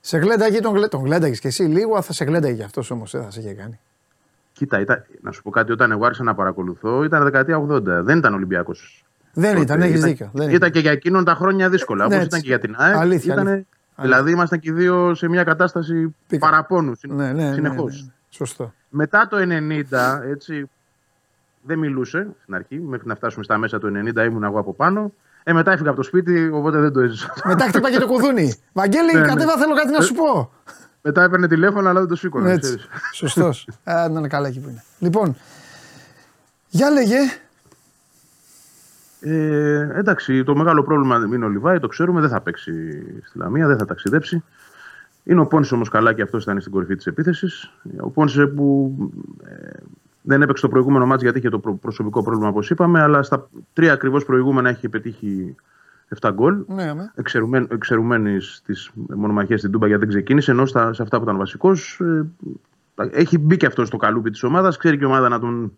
Σε 0.02 0.18
γλένταγε 0.18 0.60
τον, 0.60 0.74
γλέ... 0.76 0.88
τον 0.88 1.04
γλένταγες 1.06 1.39
και 1.39 1.48
εσύ 1.48 1.63
λίγο, 1.63 2.02
θα 2.02 2.13
σε 2.13 2.24
γλένταγε 2.24 2.56
κι 2.56 2.63
αυτός 2.63 2.91
όμως, 2.91 3.12
δεν 3.12 3.24
θα 3.24 3.32
σε 3.32 3.39
είχε 3.39 3.54
κάνει. 3.54 3.80
Κοίτα, 4.54 4.80
ήταν, 4.80 5.04
να 5.22 5.32
σου 5.32 5.41
πω 5.41 5.50
κάτι, 5.50 5.72
όταν 5.72 5.91
εγώ 5.91 6.06
άρχισα 6.06 6.24
να 6.24 6.36
παρακολουθώ 6.36 7.04
ήταν 7.04 7.24
δεκαετία 7.24 7.65
80. 7.70 7.82
Δεν 7.84 8.18
ήταν 8.18 8.34
Ολυμπιακός. 8.34 9.06
Δεν 9.34 9.58
ήταν, 9.62 9.82
έχεις 9.82 10.02
δίκιο. 10.04 10.30
Δεν 10.34 10.50
ήταν 10.50 10.72
και 10.72 10.80
για 10.80 10.91
εκείνον 10.91 11.24
τα 11.24 11.36
χρόνια 11.36 11.70
δύσκολα. 11.70 12.08
Ναι, 12.08 12.15
Όπω 12.15 12.24
έτσι. 12.24 12.28
ήταν 12.28 12.41
και 12.41 12.48
για 12.48 12.60
την 12.60 12.76
ΑΕΚ. 12.78 12.96
Αλήθεια, 12.96 13.34
ήτανε- 13.34 13.50
αλήθεια. 13.54 13.68
Δηλαδή 14.01 14.31
ήμασταν 14.31 14.60
και 14.60 14.69
οι 14.69 14.73
δύο 14.73 15.15
σε 15.15 15.27
μια 15.27 15.43
κατάσταση 15.43 16.15
Πήγαμε. 16.27 16.51
παραπόνου 16.51 16.91
Ναι, 17.08 17.31
ναι, 17.31 17.43
ναι, 17.43 17.53
συνεχώς. 17.53 17.93
ναι, 17.95 18.01
ναι. 18.01 18.12
Σωστό. 18.29 18.73
Μετά 18.89 19.27
το 19.29 19.38
90, 19.38 20.21
έτσι, 20.29 20.69
δεν 21.62 21.79
μιλούσε 21.79 22.27
στην 22.41 22.55
αρχή, 22.55 22.79
μέχρι 22.79 23.08
να 23.08 23.15
φτάσουμε 23.15 23.43
στα 23.43 23.58
μέσα 23.58 23.79
του 23.79 23.88
90 24.15 24.25
ήμουν 24.25 24.43
εγώ 24.43 24.60
από 24.60 24.73
πάνω. 24.73 25.13
Ε, 25.43 25.53
μετά 25.53 25.71
έφυγα 25.71 25.88
από 25.89 25.97
το 25.97 26.03
σπίτι, 26.03 26.49
οπότε 26.53 26.77
δεν 26.79 26.91
το 26.93 26.99
έζησα. 26.99 27.34
Μετά 27.45 27.65
χτύπαγε 27.67 27.97
το 27.97 28.08
κουδούνι. 28.08 28.53
Βαγγέλη, 28.73 29.13
Ναι, 29.13 29.19
ναι. 29.19 29.25
κατέβα, 29.27 29.58
θέλω 29.58 29.75
κάτι 29.75 29.91
να 29.91 30.01
σου 30.01 30.13
πω. 30.13 30.51
μετά 31.01 31.23
έπαιρνε 31.23 31.47
τηλέφωνο, 31.47 31.89
αλλά 31.89 31.99
δεν 31.99 32.10
το 32.10 32.15
σήκωνα. 32.15 32.49
Έτσι. 32.51 32.60
ξέρεις. 32.69 32.88
Σωστός. 33.13 33.67
Α, 33.84 34.10
να 34.10 34.19
είναι 34.19 34.27
καλά 34.27 34.47
εκεί 34.47 34.60
που 34.60 34.69
είναι. 34.69 34.84
Λοιπόν, 34.99 35.36
για 36.69 36.89
λέγε. 36.89 37.17
Ε, 39.28 39.90
εντάξει, 39.94 40.44
το 40.44 40.56
μεγάλο 40.56 40.84
πρόβλημα 40.84 41.28
είναι 41.34 41.46
ο 41.46 41.50
Λιβάη, 41.50 41.80
το 41.80 41.88
ξέρουμε, 41.88 42.22
δεν 42.22 42.30
θα 42.30 42.42
παίξει 42.42 42.72
στη 43.26 43.38
Λαμία, 43.38 43.68
δεν 43.68 43.78
θα 43.78 43.86
ταξιδέψει. 43.86 44.44
Είναι 45.24 45.42
ο 45.42 45.46
Πόνσε 45.46 45.76
όμως 45.76 45.90
καλά 45.90 46.14
και 46.14 46.22
αυτός 46.22 46.44
ήταν 46.44 46.60
στην 46.60 46.72
κορυφή 46.72 46.96
της 46.96 47.06
επίθεσης. 47.06 47.72
Ο 48.00 48.10
Πόνσε 48.10 48.46
που 48.48 48.96
ε, 49.44 49.80
δεν 50.22 50.42
έπαιξε 50.42 50.62
το 50.62 50.70
προηγούμενο 50.70 51.06
μάτς 51.06 51.22
γιατί 51.22 51.38
είχε 51.38 51.50
το 51.50 51.60
προ- 51.60 51.76
προσωπικό 51.76 52.24
πρόβλημα 52.24 52.50
όπως 52.50 52.70
είπαμε, 52.70 53.02
αλλά 53.02 53.24
στα 53.24 53.50
τρία 53.74 53.94
ακριβώς 53.94 54.26
προηγούμενα 54.26 54.70
έχει 54.70 54.90
πετύχει 54.90 55.56
7 56.20 56.30
γκολ. 56.34 56.64
Ναι, 56.68 56.84
αμέ. 56.84 57.12
Εξαιρουμένης 57.70 58.56
στι 58.56 58.74
μονομαχίες 59.16 59.60
στην 59.60 59.72
Τούμπα 59.72 59.88
γιατί 59.88 60.02
δεν 60.02 60.10
ξεκίνησε, 60.10 60.52
ενώ 60.52 60.66
στα, 60.66 60.94
σε 60.94 61.02
αυτά 61.02 61.18
που 61.18 61.24
ήταν 61.24 61.38
βασικός. 61.38 62.02
έχει 63.12 63.38
μπει 63.38 63.58
και 63.58 63.66
αυτός 63.66 63.88
στο 63.88 63.98
καλούπι 63.98 64.30
της 64.30 64.44
ομάδας. 64.44 64.78
Ξέρει 64.78 64.98
και 64.98 65.04
η 65.04 65.08
ομάδα 65.08 65.30
να 65.30 65.40
τον 65.40 65.78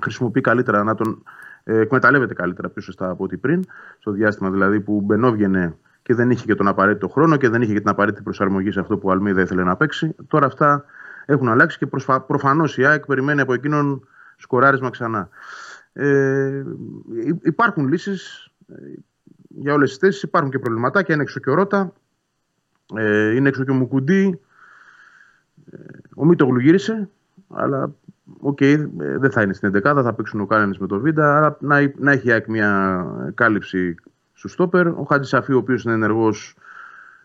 χρησιμοποιεί 0.00 0.40
καλύτερα, 0.40 0.82
να 0.82 0.94
τον 0.94 1.08
ε, 1.08 1.51
εκμεταλλεύεται 1.64 2.34
καλύτερα 2.34 2.68
πιο 2.68 2.82
σωστά 2.82 3.10
από 3.10 3.24
ό,τι 3.24 3.36
πριν. 3.36 3.64
Στο 3.98 4.10
διάστημα 4.10 4.50
δηλαδή 4.50 4.80
που 4.80 5.00
μπαινόβγαινε 5.00 5.76
και 6.02 6.14
δεν 6.14 6.30
είχε 6.30 6.44
και 6.46 6.54
τον 6.54 6.68
απαραίτητο 6.68 7.08
χρόνο 7.08 7.36
και 7.36 7.48
δεν 7.48 7.62
είχε 7.62 7.72
και 7.72 7.80
την 7.80 7.88
απαραίτητη 7.88 8.22
προσαρμογή 8.22 8.70
σε 8.70 8.80
αυτό 8.80 8.98
που 8.98 9.08
ο 9.08 9.10
Αλμίδα 9.10 9.40
ήθελε 9.40 9.62
να 9.62 9.76
παίξει. 9.76 10.14
Τώρα 10.26 10.46
αυτά 10.46 10.84
έχουν 11.26 11.48
αλλάξει 11.48 11.78
και 11.78 11.86
προφανώς 12.26 12.78
η 12.78 12.84
ΑΕΚ 12.86 13.06
περιμένει 13.06 13.40
από 13.40 13.52
εκείνον 13.52 14.08
σκοράρισμα 14.36 14.90
ξανά. 14.90 15.28
Ε, 15.92 16.62
υ- 17.26 17.46
υπάρχουν 17.46 17.88
λύσεις 17.88 18.50
για 19.48 19.72
όλες 19.72 19.88
τις 19.88 19.98
θέσεις. 19.98 20.22
Υπάρχουν 20.22 20.50
και 20.50 20.58
προβληματάκια. 20.58 21.14
Είναι 21.14 21.22
έξω 21.22 21.40
και 21.40 21.50
ο 21.50 21.54
Ρότα. 21.54 21.92
Ε, 22.94 23.34
είναι 23.34 23.48
έξω 23.48 23.64
και 23.64 23.70
ο 23.70 23.74
Μουκουντί. 23.74 24.40
Ε, 25.70 25.76
ο 26.14 26.24
Μίτογλου 26.24 26.60
γύρισε. 26.60 27.08
Αλλά 27.48 27.94
οκ, 28.40 28.60
ε, 28.60 28.88
δεν 28.96 29.30
θα 29.30 29.42
είναι 29.42 29.52
στην 29.52 29.68
11 29.68 30.02
θα 30.02 30.12
παίξουν 30.12 30.40
ο 30.40 30.46
Κάλενς 30.46 30.78
με 30.78 30.86
το 30.86 30.98
Βίντα. 30.98 31.36
Άρα 31.36 31.56
να, 31.60 31.92
να 31.98 32.12
έχει 32.12 32.28
η 32.28 32.32
ΑΕΚ 32.32 32.46
μια 32.46 33.04
κάλυψη 33.34 33.94
στους 34.32 34.48
στόπερ. 34.48 34.86
Ο 34.86 35.06
Χατζισαφί, 35.08 35.52
ο 35.52 35.56
οποίος 35.56 35.84
είναι 35.84 35.94
ενεργός, 35.94 36.54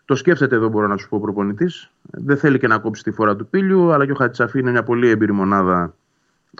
το 0.04 0.14
σκέφτεται 0.14 0.54
εδώ, 0.54 0.68
μπορώ 0.68 0.86
να 0.86 0.96
σου 0.96 1.08
πω, 1.08 1.20
προπονητής. 1.20 1.90
Δεν 2.02 2.36
θέλει 2.36 2.58
και 2.58 2.66
να 2.66 2.78
κόψει 2.78 3.02
τη 3.02 3.10
φορά 3.10 3.36
του 3.36 3.46
πύλιου, 3.46 3.92
αλλά 3.92 4.06
και 4.06 4.12
ο 4.12 4.14
Χάτζη 4.14 4.42
Σαφή 4.42 4.58
είναι 4.58 4.70
μια 4.70 4.82
πολύ 4.82 5.08
έμπειρη 5.08 5.32
μονάδα. 5.32 5.94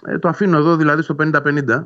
Ε, 0.05 0.17
το 0.17 0.27
αφήνω 0.27 0.57
εδώ 0.57 0.75
δηλαδή 0.75 1.01
στο 1.01 1.15
50-50 1.19 1.83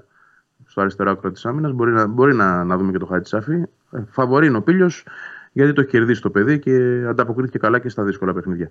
στο 0.66 0.82
αριστερό 0.82 1.12
άκρο 1.12 1.32
της 1.32 1.46
άμυνας. 1.46 1.72
Μπορεί, 1.72 1.92
να, 1.92 2.08
μπορεί 2.08 2.36
να, 2.36 2.63
να 2.63 2.78
δούμε 2.78 2.92
και 2.92 2.98
το 2.98 3.06
Χάτι 3.06 3.28
Σαφή. 3.28 3.63
Ε, 3.92 4.04
Φαβορεί 4.10 4.48
είναι 4.48 4.58
ο 4.58 4.62
Πίλιο, 4.62 4.89
γιατί 5.52 5.74
το 5.74 5.82
έχει 5.82 5.89
κερδίσει 5.89 6.22
το 6.22 6.30
παιδί 6.30 6.60
και 6.60 7.06
ανταποκρίθηκε 7.08 7.58
καλά 7.58 7.80
και 7.80 7.89
στα 7.89 8.04
δύσκολα 8.04 8.34
παιχνίδια. 8.34 8.70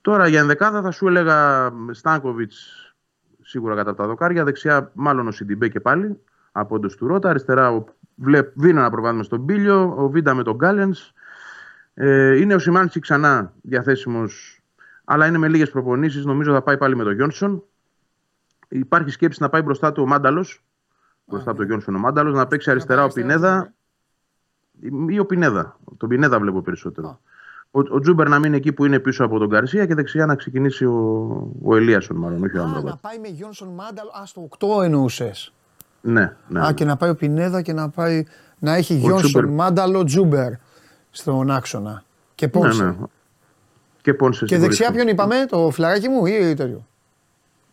Τώρα 0.00 0.28
για 0.28 0.40
ενδεκάδα 0.40 0.82
θα 0.82 0.90
σου 0.90 1.08
έλεγα 1.08 1.70
Στάνκοβιτς 1.90 2.85
σίγουρα 3.46 3.74
κατά 3.74 3.94
τα 3.94 4.06
δοκάρια. 4.06 4.44
Δεξιά, 4.44 4.90
μάλλον 4.94 5.26
ο 5.26 5.30
Σιντιμπέ 5.30 5.68
και 5.68 5.80
πάλι 5.80 6.20
από 6.52 6.74
όντως 6.74 6.96
του 6.96 7.06
Ρότα. 7.06 7.30
Αριστερά, 7.30 7.70
ο, 7.70 7.84
βλέπ, 8.14 8.52
δίνω 8.54 8.80
ένα 8.80 8.90
προβάδισμα 8.90 9.22
στον 9.22 9.46
Πήλιο. 9.46 9.94
Ο 9.96 10.08
Βίντα 10.08 10.34
με 10.34 10.42
τον 10.42 10.54
Κάλενς. 10.54 11.12
Ε, 11.94 12.36
είναι 12.36 12.54
ο 12.54 12.58
Σιμάνσκι 12.58 13.00
ξανά 13.00 13.52
διαθέσιμος, 13.62 14.62
αλλά 15.04 15.26
είναι 15.26 15.38
με 15.38 15.48
λίγες 15.48 15.70
προπονήσεις. 15.70 16.24
Νομίζω 16.24 16.52
θα 16.52 16.62
πάει 16.62 16.76
πάλι 16.76 16.96
με 16.96 17.04
τον 17.04 17.14
Γιόνσον. 17.14 17.62
Υπάρχει 18.68 19.10
σκέψη 19.10 19.42
να 19.42 19.48
πάει 19.48 19.62
μπροστά 19.62 19.92
του 19.92 20.02
ο 20.02 20.06
Μάνταλος. 20.06 20.64
Μπροστά 21.24 21.50
από 21.50 21.58
τον 21.58 21.66
Γιόνσον 21.66 21.94
ο 21.94 21.98
Μάνταλος, 21.98 22.34
να 22.34 22.46
παίξει 22.46 22.70
αριστερά 22.70 23.04
ο 23.04 23.08
Πινέδα 23.08 23.72
ή 25.08 25.18
ο 25.18 25.26
Πινέδα. 25.26 25.78
Τον 25.96 26.08
Πινέδα 26.08 26.40
βλέπω 26.40 26.62
περισσότερο. 26.62 27.20
Ο, 27.76 27.94
ο 27.96 28.00
Τσούμπερ 28.00 28.28
να 28.28 28.38
μείνει 28.38 28.56
εκεί 28.56 28.72
που 28.72 28.84
είναι 28.84 28.98
πίσω 28.98 29.24
από 29.24 29.38
τον 29.38 29.48
Γκαρσία 29.50 29.86
και 29.86 29.94
δεξιά 29.94 30.26
να 30.26 30.34
ξεκινήσει 30.34 30.84
ο, 30.84 30.92
ο 31.64 31.76
Ελίασον, 31.76 32.16
μάλλον, 32.16 32.44
όχι 32.44 32.58
ο 32.58 32.62
Α, 32.62 32.64
να 32.64 32.70
Άμραμπατ. 32.70 32.94
πάει 33.00 33.18
με 33.18 33.28
Γιόνσον 33.28 33.68
Μάνταλ. 33.68 34.06
Α, 34.06 34.26
στο 34.26 34.48
8 34.78 34.82
εννοούσες. 34.84 35.52
Ναι, 36.00 36.32
ναι. 36.48 36.66
Α, 36.66 36.72
και 36.72 36.84
να 36.84 36.96
πάει 36.96 37.10
ο 37.10 37.14
Πινέδα 37.14 37.62
και 37.62 37.72
να, 37.72 37.88
πάει, 37.88 38.24
να 38.58 38.74
έχει 38.74 38.94
Γιόνσον 38.94 39.30
Τσούμπερ. 39.30 39.50
Μάνταλο 39.50 40.04
Τσούμπερ 40.04 40.52
στον 41.10 41.50
άξονα. 41.50 42.02
Και 42.34 42.48
Πόνσε. 42.48 42.84
ναι, 42.84 42.90
ναι. 42.90 42.96
Και, 44.02 44.14
Πόνσε 44.14 44.44
Και 44.44 44.54
στην 44.54 44.60
δεξιά 44.66 44.86
κορυφή. 44.86 45.04
ποιον 45.04 45.14
είπαμε, 45.14 45.46
το 45.48 45.70
φιλαράκι 45.70 46.08
μου 46.08 46.26
ή 46.26 46.54
τέτοιο; 46.54 46.86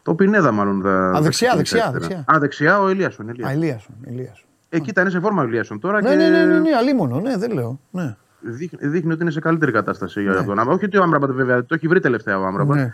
Το 0.03 0.15
Πινέδα, 0.15 0.51
μάλλον. 0.51 0.82
Θα, 0.82 1.09
Α, 1.09 1.21
δεξιά, 1.21 1.53
θα 1.53 1.61
ξεκινήσει 1.61 1.86
δεξιά, 1.86 1.86
αριστερά. 1.88 1.99
δεξιά. 2.15 2.36
Α, 2.36 2.39
δεξιά 2.39 2.80
ο 2.80 2.88
Ελίασον. 2.88 3.30
Α, 3.30 3.32
Ελίασον. 3.32 3.53
Ελίασον. 3.55 3.95
Ελίασον. 4.07 4.45
Εκεί 4.69 4.89
ήταν 4.89 5.09
σε 5.11 5.19
φόρμα 5.19 5.41
ο 5.41 5.45
Ελίασον 5.45 5.80
τώρα 5.80 6.01
Ναι, 6.01 6.09
και 6.09 6.15
ναι, 6.15 6.30
ναι, 6.30 6.45
ναι, 6.45 6.59
ναι, 6.59 6.75
αλίμονο, 6.75 7.19
ναι, 7.19 7.38
δεν 7.38 7.51
λέω. 7.51 7.80
Ναι. 7.91 8.15
Δείχνει, 8.43 8.87
δείχνει 8.87 9.11
ότι 9.11 9.21
είναι 9.21 9.31
σε 9.31 9.39
καλύτερη 9.39 9.71
κατάσταση 9.71 10.21
για 10.21 10.33
τον 10.33 10.41
Άμραμπατ. 10.59 10.75
Όχι 10.75 10.85
ότι 10.85 10.97
ο 10.97 11.03
Άμραμπατ 11.03 11.31
βέβαια 11.31 11.65
το 11.65 11.75
έχει 11.75 11.87
βρει 11.87 11.99
τελευταία 11.99 12.39
ο 12.39 12.45
Άμραμπατ. 12.45 12.77
ναι. 12.77 12.93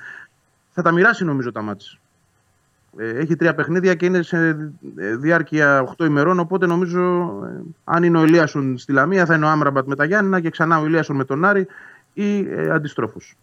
θα 0.72 0.82
τα 0.82 0.92
μοιράσει 0.92 1.26
νομίζω 1.26 1.52
τα 1.52 1.62
μάτς. 1.62 2.00
Ε, 2.98 3.10
έχει 3.10 3.36
τρία 3.36 3.56
παιχνίδια 3.56 3.96
και 3.96 4.06
είναι 4.06 4.22
σε 4.22 4.48
ε, 4.98 5.16
διάρκεια 5.16 5.96
8 5.98 6.06
ημερών. 6.06 6.40
Οπότε 6.40 6.66
νομίζω, 6.66 7.02
ε, 7.46 7.62
αν 7.84 8.04
είναι 8.04 8.18
ο 8.20 8.24
Ηλίασον 8.24 8.78
στη 8.78 8.92
Λαμία, 8.92 9.26
θα 9.26 9.36
είναι 9.36 9.46
ο 9.46 9.50
Άμραμπατ 9.50 9.88
με 9.88 9.96
τα 9.96 10.06
Γιάννηνα 10.06 10.40
και 10.40 10.50
ξανά 10.50 10.80
ο 10.80 10.86
Ηλίασον 10.86 11.16
με 11.16 11.24
τον 11.26 11.46
Άρη 11.46 11.68
ή 12.14 12.38
ε, 12.40 12.70
αντιστρόφως. 12.70 13.36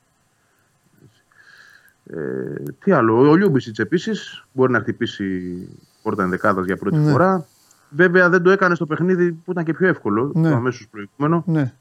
Ε, 2.10 2.62
τι 2.84 2.92
άλλο, 2.92 3.28
ο 3.30 3.34
Λιούμπισιτς 3.34 3.78
επίσης 3.78 4.44
μπορεί 4.52 4.72
να 4.72 4.80
χτυπήσει 4.80 5.68
πόρτα 6.02 6.22
ενδεκάδας 6.22 6.64
για 6.66 6.76
πρώτη 6.76 6.96
Ναι. 6.96 7.10
φορά. 7.10 7.46
Βέβαια 7.90 8.28
δεν 8.28 8.42
το 8.42 8.50
έκανε 8.50 8.74
στο 8.74 8.86
παιχνίδι 8.86 9.32
που 9.32 9.50
ήταν 9.50 9.64
και 9.64 9.72
πιο 9.74 9.88
εύκολο, 9.88 10.30
Ναι. 10.34 10.48
το 10.50 10.56
αμέσως 10.56 10.88
προηγούμενο 10.90 11.44
ναι. 11.46 11.72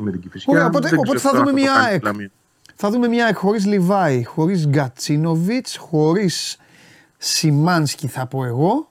Με 0.00 0.10
την 0.10 0.20
Κηφισιά. 0.20 0.52
Ωραία, 0.52 0.66
οπότε- 0.66 0.88
Δεν 0.88 0.98
οπότε 0.98 1.16
ξέρω 1.16 1.30
θα 1.34 1.38
τώρα 1.38 1.50
δούμε 1.50 1.60
αν 1.60 1.66
το 1.66 1.72
μια 1.72 1.80
κάνει 1.80 1.86
ΑΕΚ. 1.92 1.96
στη 2.02 2.04
Λαμία. 2.12 2.30
Θα 2.74 2.90
δούμε 2.90 3.08
μια 3.08 3.34
χωρίς 3.34 3.66
Λιβάη, 3.66 4.24
χωρίς 4.24 4.66
Γκατσίνοβιτς, 4.68 5.76
χωρίς 5.76 6.56
Σιμάνσκι 7.16 8.06
θα 8.06 8.26
πω 8.26 8.44
εγώ. 8.44 8.88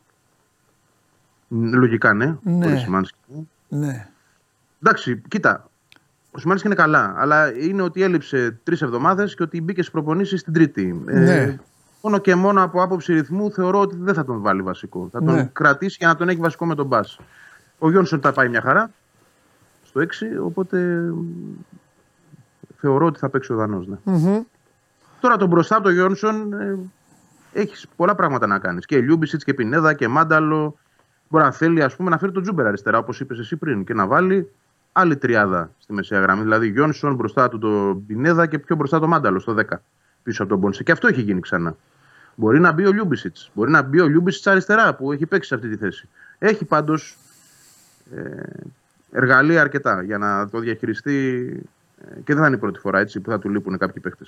Λογικά 1.48 2.14
ναι, 2.14 2.26
Ναι. 2.42 2.66
χωρίς 2.66 2.82
Σιμάνσκι. 2.82 3.18
Ναι. 3.68 4.08
Εντάξει, 4.84 5.22
κοίτα. 5.28 5.70
Ο 6.32 6.40
Σιμάνσκι 6.40 6.68
είναι 6.68 6.76
καλά, 6.76 7.14
αλλά 7.18 7.54
είναι 7.58 7.82
ότι 7.82 8.04
έλειψε 8.04 8.60
τρεις 8.64 8.82
εβδομάδες 8.82 9.36
και 9.36 9.44
ότι 9.44 9.62
μπήκε 9.62 9.82
στις 9.82 9.94
προπονήσεις 9.94 10.44
την 10.44 10.54
Τρίτη. 10.54 11.02
Ναι. 11.06 11.58
μόνο 12.02 12.18
και 12.18 12.36
μόνο 12.36 12.64
από 12.64 12.82
άποψη 12.84 13.14
ρυθμού 13.14 13.52
θεωρώ 13.52 13.80
ότι 13.80 13.96
δεν 14.00 14.14
θα 14.14 14.26
τον 14.26 14.42
βάλει 14.42 14.62
βασικό. 14.62 15.10
Θα 15.12 15.24
τον 15.24 15.36
Ναι. 15.36 15.50
κρατήσει 15.54 15.96
για 16.00 16.08
να 16.08 16.16
τον 16.16 16.30
έχει 16.30 16.40
βασικό 16.40 16.66
με 16.66 16.76
τον 16.76 16.86
Μπα. 16.86 17.00
Ο 17.80 17.90
Γιόνσον 17.90 18.20
τα 18.22 18.32
πάει 18.32 18.50
μια 18.50 18.62
χαρά 18.62 18.92
στο 19.90 20.02
6, 20.02 20.46
οπότε 20.46 20.78
μ, 21.12 21.26
θεωρώ 22.78 23.06
ότι 23.06 23.20
θα 23.20 23.30
παίξει 23.30 23.54
ο 23.54 23.56
Δανός. 23.56 23.88
Ναι. 23.88 23.98
Μμμ. 24.04 24.42
Τώρα 25.20 25.38
τον 25.38 25.48
μπροστά 25.48 25.76
από 25.76 25.84
τον 25.84 25.94
Γιόνσον 25.94 26.54
ε, 26.54 26.78
έχεις 27.54 27.88
πολλά 27.96 28.16
πράγματα 28.16 28.48
να 28.48 28.60
κάνεις. 28.60 28.86
Και 28.86 29.00
Λιούμπισιτς 29.00 29.44
και 29.44 29.54
Πινέδα 29.54 29.94
και 29.94 30.08
Μάνταλο. 30.08 30.78
Μπορεί 31.30 31.44
να 31.44 31.52
θέλει 31.52 31.84
ας 31.84 31.96
πούμε, 31.96 32.10
να 32.10 32.18
φέρει 32.18 32.32
τον 32.32 32.44
Τσούμπερ 32.44 32.66
αριστερά, 32.66 32.98
όπως 32.98 33.20
είπες 33.20 33.40
εσύ 33.40 33.56
πριν, 33.56 33.84
και 33.84 33.94
να 33.94 34.08
βάλει 34.08 34.52
άλλη 34.92 35.18
τριάδα 35.18 35.72
στη 35.78 35.94
μεσαία 35.94 36.20
γραμμή. 36.20 36.42
Δηλαδή 36.42 36.68
Γιόνσον 36.68 37.16
μπροστά 37.16 37.50
του 37.50 37.58
τον 37.58 38.06
Πινέδα 38.06 38.46
και 38.46 38.60
πιο 38.60 38.76
μπροστά 38.76 39.00
το 39.00 39.08
Μάνταλο 39.08 39.40
στο 39.40 39.56
10 39.58 39.64
πίσω 40.24 40.42
από 40.42 40.52
τον 40.52 40.60
Πόνσε. 40.60 40.84
Και 40.84 40.92
αυτό 40.92 41.08
έχει 41.08 41.22
γίνει 41.22 41.40
ξανά. 41.40 41.76
Μπορεί 42.36 42.60
να 42.60 42.72
μπει 42.72 42.86
ο 42.86 42.92
Λιούμπισιτς. 42.92 43.52
Μπορεί 43.54 43.72
να 43.72 43.82
μπει 43.82 44.00
ο 44.00 44.08
Λιούμπισιτς 44.08 44.48
αριστερά 44.48 44.96
που 44.96 45.12
έχει 45.12 45.26
παίξει 45.26 45.48
σε 45.48 45.56
αυτή 45.56 45.70
τη 45.70 45.76
θέση. 45.76 46.08
Έχει 46.40 46.66
πάντως 46.66 47.18
ε, 48.16 48.42
εργαλεία 49.12 49.62
αρκετά 49.62 50.02
για 50.04 50.18
να 50.18 50.50
το 50.50 50.60
διαχειριστεί 50.60 51.48
ε, 52.02 52.20
και 52.24 52.34
δεν 52.34 52.38
θα 52.42 52.48
είναι 52.48 52.56
η 52.56 52.60
πρώτη 52.60 52.80
φορά 52.80 53.00
έτσι, 53.00 53.20
που 53.20 53.30
θα 53.30 53.40
του 53.40 53.50
λείπουν 53.50 53.78
κάποιοι 53.78 54.02
παίχτε. 54.02 54.26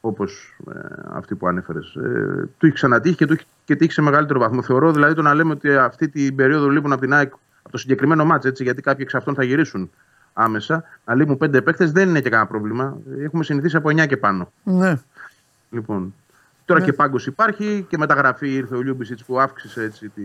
Όπως 0.00 0.56
ε, 0.74 0.78
αυτοί 1.08 1.34
που 1.34 1.46
ανέφερες. 1.46 1.94
Ε, 1.94 2.48
του 2.58 2.66
έχει 2.66 2.74
ξανατύχει 2.74 3.16
και 3.16 3.26
του 3.26 3.32
έχει 3.32 3.44
και 3.64 3.76
τύχει 3.76 3.92
σε 3.92 4.02
μεγαλύτερο 4.02 4.38
βαθμό. 4.40 4.62
Θεωρώ 4.62 4.92
δηλαδή 4.92 5.14
το 5.14 5.22
να 5.22 5.34
λέμε 5.34 5.52
ότι 5.52 5.76
αυτή 5.76 6.08
την 6.08 6.34
περίοδο 6.36 6.68
λείπουν 6.68 6.92
από 6.92 7.00
την 7.00 7.12
ΑΕΚ 7.12 7.32
από 7.62 7.70
το 7.70 7.78
συγκεκριμένο 7.78 8.24
μάτσο, 8.24 8.48
γιατί 8.56 8.82
κάποιοι 8.82 9.00
εξ 9.02 9.14
αυτών 9.14 9.34
θα 9.34 9.42
γυρίσουν 9.42 9.90
άμεσα. 10.32 10.84
Να 11.04 11.14
λείπουν 11.14 11.36
πέντε 11.38 11.62
παίχτε 11.62 11.86
δεν 11.86 12.08
είναι 12.08 12.20
και 12.20 12.28
κανένα 12.30 12.48
πρόβλημα. 12.48 12.96
Έχουμε 13.18 13.44
συνηθίσει 13.44 13.76
από 13.76 13.88
9 13.88 14.06
και 14.06 14.16
πάνω. 14.16 14.52
Ναι. 14.62 14.98
Λοιπόν, 15.70 16.14
τώρα 16.64 16.80
Ναι. 16.80 16.86
και 16.86 16.92
πάγκος 16.92 17.26
υπάρχει 17.26 17.86
και 17.88 17.98
μεταγραφή 17.98 18.54
ήρθε 18.54 18.76
ο 18.76 18.82
Λιούμπισιτς 18.82 19.24
που 19.24 19.40
αύξησε 19.40 19.82
έτσι 19.82 20.08
τη, 20.08 20.22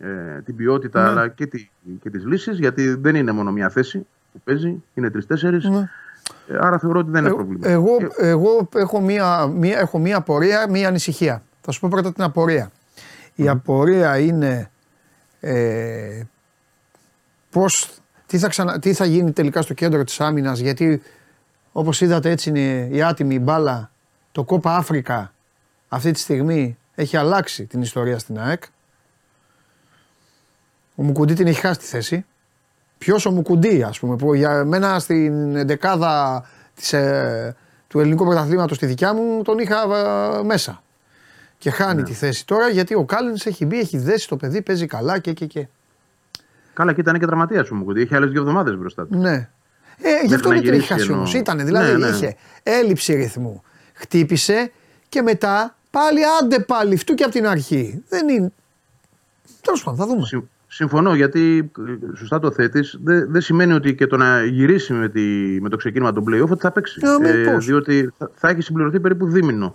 ε, 0.00 0.40
την 0.44 0.56
ποιότητα 0.56 1.02
Ναι. 1.02 1.08
αλλά 1.08 1.28
και, 1.28 1.46
τη, 1.46 1.68
και 2.02 2.10
τις 2.10 2.24
λύσεις 2.24 2.58
γιατί 2.58 2.94
δεν 2.94 3.14
είναι 3.14 3.32
μόνο 3.32 3.52
μια 3.52 3.68
θέση 3.68 4.06
που 4.32 4.40
παίζει, 4.44 4.82
είναι 4.94 5.10
τρεις-τέσσερις 5.10 5.64
Ναι. 5.64 5.88
Ε, 6.48 6.58
άρα 6.60 6.78
θεωρώ 6.78 6.98
ότι 6.98 7.10
δεν 7.10 7.20
είναι 7.20 7.30
Ε, 7.30 7.34
πρόβλημα. 7.34 7.68
Εγώ, 7.68 7.96
Ε, 8.16 8.28
εγώ 8.28 8.68
έχω, 8.74 9.00
μία, 9.00 9.46
μία, 9.46 9.78
έχω 9.78 9.98
μία 9.98 10.16
απορία, 10.16 10.66
μία 10.70 10.88
ανησυχία. 10.88 11.42
Θα 11.60 11.70
σου 11.72 11.80
πω 11.80 11.88
πρώτα 11.90 12.12
την 12.12 12.22
απορία. 12.22 12.70
Η 13.34 13.48
απορία 13.48 14.18
είναι 14.18 14.70
ε, 15.40 16.22
πώς, 17.50 17.90
τι, 18.26 18.38
θα 18.38 18.48
ξανα, 18.48 18.78
τι 18.78 18.92
θα 18.92 19.04
γίνει 19.04 19.32
τελικά 19.32 19.62
στο 19.62 19.74
κέντρο 19.74 20.04
της 20.04 20.20
άμυνας 20.20 20.58
γιατί 20.58 21.02
όπως 21.72 22.00
είδατε 22.00 22.30
έτσι 22.30 22.48
είναι 22.48 22.88
η 22.90 23.02
άτιμη 23.02 23.38
μπάλα 23.38 23.90
το 24.32 24.44
κόπα 24.44 24.76
Αφρικα 24.76 25.32
αυτή 25.88 26.10
τη 26.10 26.18
στιγμή 26.18 26.78
έχει 26.94 27.16
αλλάξει 27.16 27.66
την 27.66 27.80
ιστορία 27.82 28.18
στην 28.18 28.38
ΑΕΚ. 28.38 28.62
Ο 31.00 31.02
Μουκουντή 31.02 31.34
την 31.34 31.46
έχει 31.46 31.60
χάσει 31.60 31.78
τη 31.78 31.84
θέση. 31.84 32.24
Ποιος 32.98 33.26
ο 33.26 33.30
Μουκουντή, 33.30 33.82
ας 33.82 33.98
πούμε, 33.98 34.16
που 34.16 34.34
για 34.34 34.64
μένα 34.64 34.98
στην 34.98 35.66
δεκάδα 35.66 36.44
της, 36.74 36.92
ε, 36.92 37.56
του 37.88 38.00
ελληνικού 38.00 38.24
πρωταθλήματος 38.24 38.76
στη 38.76 38.86
δικιά 38.86 39.14
μου 39.14 39.42
τον 39.42 39.58
είχα 39.58 39.82
ε, 40.38 40.42
μέσα. 40.42 40.82
Και 41.58 41.70
χάνει 41.70 42.02
τη 42.02 42.12
θέση 42.12 42.46
τώρα 42.46 42.68
γιατί 42.68 42.94
ο 42.94 43.04
Κάλεν 43.04 43.36
έχει 43.44 43.66
μπει, 43.66 43.78
έχει 43.78 43.98
δέσει 43.98 44.28
το 44.28 44.36
παιδί, 44.36 44.62
παίζει 44.62 44.86
καλά 44.86 45.18
και 45.18 45.32
και 45.32 45.46
και. 45.46 45.66
Καλά 46.74 46.92
και 46.92 47.00
ήταν 47.00 47.18
και 47.18 47.26
τραυματίας 47.26 47.70
ο 47.70 47.74
Μουκουντή, 47.74 48.00
είχε 48.00 48.16
άλλες 48.16 48.30
δύο 48.30 48.40
εβδομάδες 48.40 48.76
μπροστά 48.76 49.06
του. 49.06 49.16
Ναι. 49.18 49.48
Ε, 50.02 50.26
γι' 50.26 50.34
αυτό 50.34 50.48
να 50.48 50.54
δεν 50.54 50.62
την 50.64 50.72
έχει 50.72 50.82
γυρίσει 50.82 50.92
χάσει 50.92 51.04
εννοώ. 51.04 51.22
όμω. 51.22 51.30
Ήταν 51.34 51.64
δηλαδή, 51.64 51.92
Ναι, 51.92 52.08
ναι. 52.08 52.16
είχε 52.16 52.36
έλλειψη 52.62 53.14
ρυθμού. 53.14 53.62
Χτύπησε 53.92 54.72
και 55.08 55.22
μετά 55.22 55.76
πάλι 55.90 56.20
άντε 56.40 56.58
πάλι, 56.58 56.96
φτού 56.96 57.14
και 57.14 57.22
από 57.22 57.32
την 57.32 57.46
αρχή. 57.46 58.02
Δεν 58.08 58.28
είναι. 58.28 58.52
Τέλος 59.60 59.82
πάντων, 59.82 59.98
θα 59.98 60.06
δούμε. 60.06 60.48
Συμ- 60.72 60.90
Συμφωνώ 60.90 61.14
γιατί 61.14 61.70
ε, 62.12 62.16
σωστά 62.16 62.38
το 62.38 62.50
θέτεις. 62.50 62.98
Δεν 63.02 63.30
δεν 63.30 63.40
σημαίνει 63.40 63.72
ότι 63.72 63.94
και 63.94 64.06
το 64.06 64.16
να 64.16 64.44
γυρίσει 64.44 64.92
με, 64.92 65.08
τη, 65.08 65.20
με 65.60 65.68
το 65.68 65.76
ξεκίνημα 65.76 66.12
των 66.12 66.24
playoff 66.28 66.48
ότι 66.48 66.60
θα 66.60 66.70
παίξει. 66.70 67.00
Ε, 67.02 67.18
με 67.32 67.52
πώς; 67.52 67.66
διότι 67.66 68.12
θα, 68.18 68.30
θα 68.34 68.48
έχει 68.48 68.60
συμπληρωθεί 68.60 69.00
περίπου 69.00 69.26
δίμηνο. 69.26 69.74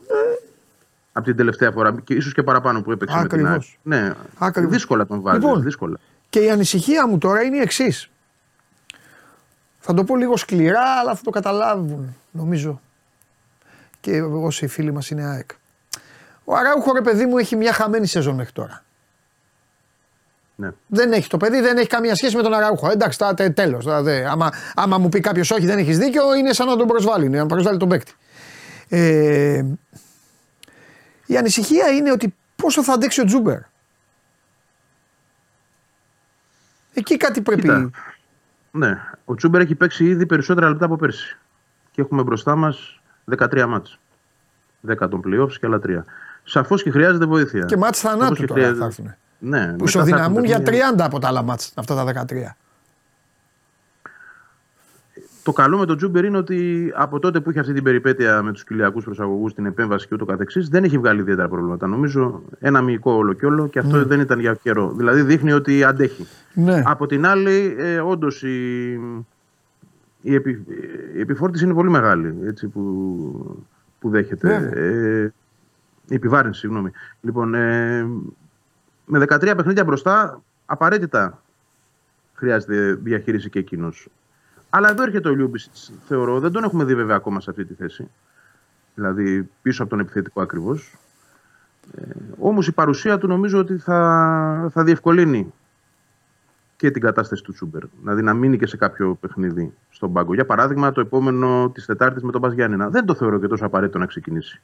Από 1.18 1.26
την 1.26 1.36
τελευταία 1.36 1.72
φορά 1.72 1.96
και 2.04 2.14
ίσως 2.14 2.34
και 2.34 2.44
παραπάνω 2.44 2.82
που 2.82 2.92
έπαιξε 2.92 3.18
με 3.18 3.28
την 3.28 3.38
ΑΕΚ. 3.38 3.46
Ακριβώς. 3.48 3.80
Ναι, 3.84 4.12
Ακριβώς. 4.38 4.72
δύσκολα 4.72 5.06
τον 5.06 5.22
βάζει. 5.22 5.40
Λοιπόν. 5.40 5.62
δύσκολα. 5.64 5.98
Και 6.30 6.40
η 6.40 6.50
ανησυχία 6.50 7.08
μου 7.08 7.18
τώρα 7.18 7.42
είναι 7.42 7.56
η 7.58 7.60
εξής. 7.60 8.10
Θα 9.80 9.94
το 9.94 10.04
πω 10.04 10.16
λίγο 10.16 10.38
σκληρά, 10.38 10.84
αλλά 11.02 11.16
θα 11.16 11.22
το 11.24 11.30
καταλάβουν, 11.30 12.16
νομίζω. 12.32 12.82
Και 14.00 14.22
όσοι 14.22 14.68
φίλοι 14.68 14.92
μας 14.92 15.10
είναι 15.10 15.24
ΑΕΚ. 15.26 15.50
Ο 16.44 16.56
Αράουχο, 16.56 16.94
ρε 16.94 17.02
παιδί 17.02 17.26
μου, 17.26 17.38
έχει 17.38 17.56
μια 17.56 17.74
χαμένη 17.74 18.08
σεζόν 18.08 18.36
μέχρι 18.36 18.52
τώρα. 18.52 18.85
Ναι. 20.58 20.70
Δεν 20.88 21.12
έχει 21.12 21.30
το 21.30 21.38
παιδί, 21.38 21.62
δεν 21.62 21.78
έχει 21.78 21.88
καμία 21.88 22.16
σχέση 22.16 22.36
με 22.36 22.42
τον 22.42 22.54
Αράουχο. 22.54 22.90
Εντάξει, 22.92 23.18
τα, 23.18 23.34
τε, 23.34 23.50
τέλος. 23.50 23.84
Δηλαδή, 23.84 24.26
άμα, 24.30 24.50
άμα 24.76 24.98
μου 24.98 25.10
πει 25.10 25.20
κάποιος 25.20 25.52
όχι, 25.52 25.66
δεν 25.66 25.78
έχεις 25.78 25.98
δίκιο, 25.98 26.36
είναι 26.36 26.54
σαν 26.54 26.68
να 26.68 26.76
τον 26.78 26.88
προσβάλλει, 26.88 27.26
είναι 27.26 27.38
να 27.38 27.46
προσβάλλει 27.46 27.78
τον 27.78 27.90
παίκτη. 27.90 28.14
Ε, 28.90 29.64
η 31.26 31.38
ανησυχία 31.38 31.88
είναι 31.90 32.12
ότι 32.12 32.36
πόσο 32.56 32.84
θα 32.84 32.94
αντέξει 32.94 33.22
ο 33.22 33.24
Τσούμπερ. 33.26 33.60
Εκεί 36.94 37.18
κάτι 37.18 37.42
πρέπει. 37.42 37.62
Κοίτα. 37.62 37.90
Ναι. 38.72 38.98
Ο 39.26 39.36
Τσούμπερ 39.36 39.62
έχει 39.62 39.76
παίξει 39.76 40.06
ήδη 40.06 40.26
περισσότερα 40.26 40.70
λεπτά 40.70 40.86
από 40.86 40.96
πέρσι. 40.96 41.38
Και 41.92 42.02
έχουμε 42.02 42.24
μπροστά 42.24 42.56
μας 42.56 43.02
13 43.38 43.66
ματς. 43.68 44.00
10 44.88 45.10
των 45.10 45.22
playoffs 45.26 45.52
και 45.60 45.66
άλλα 45.66 45.80
3. 45.80 46.04
Σαφώς 46.44 46.84
και 46.84 46.92
χρειάζεται 46.92 47.26
βοήθεια. 47.26 47.66
Και 47.66 47.78
ματς 47.78 47.98
Σαφώς 47.98 48.18
θανάτου 48.20 48.36
και 48.36 48.46
τώρα 48.46 48.54
χρειάζεται- 48.62 48.80
θα 48.80 48.86
έρθουν. 48.86 49.16
Ναι, 49.46 49.66
Που 49.66 49.84
μετά 49.84 49.92
θα 49.92 50.00
έρθουν 50.00 50.08
ισοδυναμούν 50.08 50.44
για 50.44 50.62
παιχνίδια. 50.62 50.94
30 50.96 51.00
από 51.00 51.20
τα 51.20 51.28
άλλα 51.28 51.42
ματς, 51.42 51.72
αυτά 51.76 51.96
τα 51.96 52.26
13. 52.28 52.56
Το 55.44 55.52
καλό 55.52 55.78
με 55.78 55.86
τον 55.86 55.98
Τσούμπερ 55.98 56.24
είναι 56.24 56.38
ότι 56.38 56.92
από 56.96 57.20
τότε 57.20 57.40
που 57.40 57.50
είχε 57.50 57.60
αυτή 57.60 57.74
την 57.74 57.84
περιπέτεια 57.84 58.42
με 58.42 58.52
τους 58.52 58.64
κοιλιακούς 58.64 59.04
προσαγωγούς, 59.04 59.54
την 59.54 59.66
επέμβαση 59.66 60.08
και 60.08 60.14
ούτω 60.14 60.26
καθεξής, 60.26 60.70
δεν 60.70 60.84
έχει 60.84 60.98
βγάλει 60.98 61.20
ιδιαίτερα 61.20 61.48
προβλήματα. 61.48 61.88
Νομίζω 61.88 62.42
ένα 62.60 62.82
μυϊκό 62.82 63.12
όλο 63.12 63.34
και 63.34 63.46
όλο 63.46 63.68
και 63.68 63.80
αυτό 63.80 64.06
δεν 64.06 64.20
ήταν 64.20 64.40
για 64.40 64.54
καιρό. 64.54 64.94
Δηλαδή 64.98 65.22
δείχνει 65.22 65.52
ότι 65.52 65.84
αντέχει. 65.84 66.28
Ναι. 66.54 66.82
Από 66.86 67.06
την 67.06 67.26
άλλη, 67.26 67.76
ε, 67.78 68.00
όντως 68.00 68.44
η, 68.44 68.92
η, 70.22 70.36
επι, 70.36 70.66
η 71.16 71.20
επιφόρτιση 71.20 71.64
είναι 71.64 71.74
πολύ 71.74 71.90
μεγάλη 71.90 72.36
έτσι, 72.46 72.68
που, 72.68 73.62
που 74.00 74.10
δέχεται. 74.10 74.48
Βέβαια. 74.48 74.84
Ε, 74.84 75.34
η 76.08 76.14
επιβάρυνση, 76.16 76.60
συγγνώμη. 76.60 76.92
Λοιπόν, 77.22 77.54
ε, 77.54 78.08
με 79.06 79.20
13 79.20 79.54
παιχνίδια 79.56 79.84
μπροστά, 79.84 80.42
απαραίτητα 80.66 81.42
χρειάζεται 82.34 82.94
διαχείριση 82.94 83.50
και 83.50 83.60
εκείνος. 83.60 84.08
Αλλά 84.70 84.90
εδώ 84.90 85.04
έρχεται 85.04 85.30
ο 85.30 85.32
Λιούμπισιτς, 85.32 85.92
θεωρώ. 86.08 86.40
Δεν 86.40 86.52
τον 86.52 86.64
έχουμε 86.64 86.84
δει 86.84 86.96
βέβαια 86.96 87.16
ακόμα 87.16 87.40
σε 87.40 87.50
αυτή 87.50 87.66
τη 87.66 87.74
θέση. 87.74 88.10
Δηλαδή 88.96 89.50
πίσω 89.62 89.82
από 89.82 89.92
τον 89.92 90.00
επιθετικό 90.00 90.42
ακριβώς. 90.42 90.96
Ε, 91.98 92.02
Όμως 92.40 92.68
η 92.68 92.72
παρουσία 92.72 93.18
του 93.18 93.28
νομίζω 93.28 93.60
ότι 93.60 93.78
θα, 93.78 94.70
θα 94.74 94.84
διευκολύνει 94.84 95.54
και 96.76 96.92
την 96.92 97.02
κατάσταση 97.02 97.44
του 97.44 97.54
Τσούμπερ. 97.54 97.84
Δηλαδή 98.00 98.22
να 98.22 98.34
μείνει 98.34 98.58
και 98.58 98.66
σε 98.66 98.78
κάποιο 98.78 99.16
παιχνίδι 99.16 99.74
στον 99.90 100.14
πάγκο. 100.14 100.34
Για 100.34 100.46
παράδειγμα, 100.46 100.92
το 100.92 101.02
επόμενο 101.02 101.72
της 101.74 101.86
Τετάρτης 101.86 102.24
με 102.24 102.32
τον 102.32 102.42
Μπα 102.42 102.54
Γιάννενα. 102.54 102.90
Δεν 102.90 103.06
το 103.06 103.16
θεωρώ 103.16 103.40
και 103.40 103.48
τόσο 103.48 103.66
απαραίτητο 103.66 103.98
να 103.98 104.06
ξεκινήσει. 104.06 104.62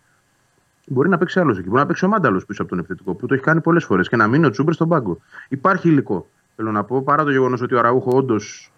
Μπορεί 0.92 1.10
να 1.10 1.18
παίξει 1.18 1.40
άλλος 1.40 1.58
εκεί. 1.58 1.68
Μπορεί 1.68 1.80
να 1.80 1.86
παίξει 1.86 2.06
ο 2.06 2.08
Μάνταλος 2.08 2.46
πίσω 2.46 2.62
από 2.62 2.70
τον 2.70 2.80
επιθετικό 2.80 3.14
που 3.14 3.26
το 3.26 3.34
έχει 3.34 3.44
κάνει 3.44 3.62
πολλές 3.62 3.86
φορές 3.86 4.10
και 4.10 4.16
να 4.16 4.28
μείνει 4.28 4.46
ο 4.46 4.50
Τσούμπερ 4.50 4.74
στον 4.74 4.88
πάγκο. 4.88 5.18
Υπάρχει 5.50 5.90
υλικό. 5.90 6.28
Θέλω 6.56 6.72
να 6.72 6.84
πω 6.84 7.02
παρά 7.02 7.24
το 7.24 7.32
γεγονός 7.32 7.62
ότι 7.62 7.76
ο 7.76 7.80
Αραούχο 7.80 8.18
όντως 8.18 8.72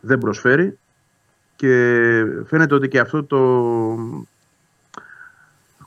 δεν 0.00 0.18
προσφέρει 0.18 0.78
και 1.56 2.24
φαίνεται 2.46 2.74
ότι 2.74 2.88
και 2.88 2.98
αυτό 2.98 3.24
το 3.24 3.38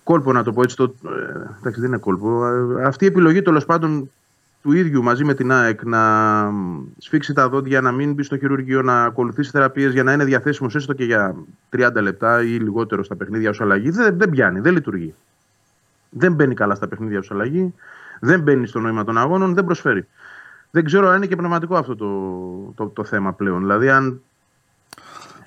κόλπο 0.04 0.32
να 0.32 0.44
το 0.44 0.54
πω 0.54 0.62
έτσι, 0.62 0.76
το, 0.76 0.84
ε, 0.84 1.10
εντάξει 1.60 1.80
δεν 1.80 1.90
είναι 1.90 1.98
κόλπο, 1.98 2.48
ε, 2.48 2.84
αυτή 2.84 3.06
η 3.06 3.08
επιλογή 3.08 3.42
τέλος 3.42 3.66
πάντων 3.66 4.10
του 4.62 4.72
ίδιου 4.72 5.04
μαζί 5.04 5.24
με 5.24 5.34
την 5.34 5.52
ΑΕΚ 5.52 5.84
να 5.84 6.02
σφίξει 6.98 7.34
τα 7.34 7.50
δόντια, 7.50 7.82
να 7.82 7.92
μην 7.92 8.14
μπει 8.14 8.24
στο 8.24 8.38
χειρουργείο, 8.38 8.82
να 8.82 9.04
ακολουθήσει 9.04 9.50
θεραπείες 9.50 9.94
για 9.94 10.04
να 10.04 10.14
είναι 10.14 10.24
διαθέσιμος 10.24 10.76
έστω 10.76 10.94
και 10.94 11.04
για 11.04 11.36
30 11.78 12.02
λεπτά 12.02 12.44
ή 12.44 12.48
λιγότερο 12.48 13.04
στα 13.04 13.16
παιχνίδια 13.16 13.50
ως 13.50 13.62
αλλαγή, 13.62 13.90
δεν, 13.90 14.18
δεν 14.18 14.30
πιάνει, 14.30 14.60
δεν 14.60 14.74
λειτουργεί. 14.74 15.14
Δεν 16.14 16.34
μπαίνει 16.34 16.54
καλά 16.54 16.76
στα 16.76 16.88
παιχνίδια 16.88 17.20
ω 17.20 17.24
αλλαγή, 17.30 17.74
δεν 18.20 18.40
μπαίνει 18.42 18.68
στο 18.68 18.80
νόημα 18.80 19.04
των 19.04 19.18
αγώνων, 19.18 19.54
δεν 19.54 19.66
προσφέρει. 19.66 20.08
Δεν 20.72 20.84
ξέρω 20.86 21.08
αν 21.08 21.16
είναι 21.16 21.26
και 21.26 21.36
πνευματικό 21.36 21.76
αυτό 21.78 21.96
το, 21.96 22.74
το, 22.76 22.88
το 22.90 23.04
θέμα 23.04 23.34
πλέον. 23.34 23.60
Δηλαδή, 23.60 23.90
αν 23.90 24.22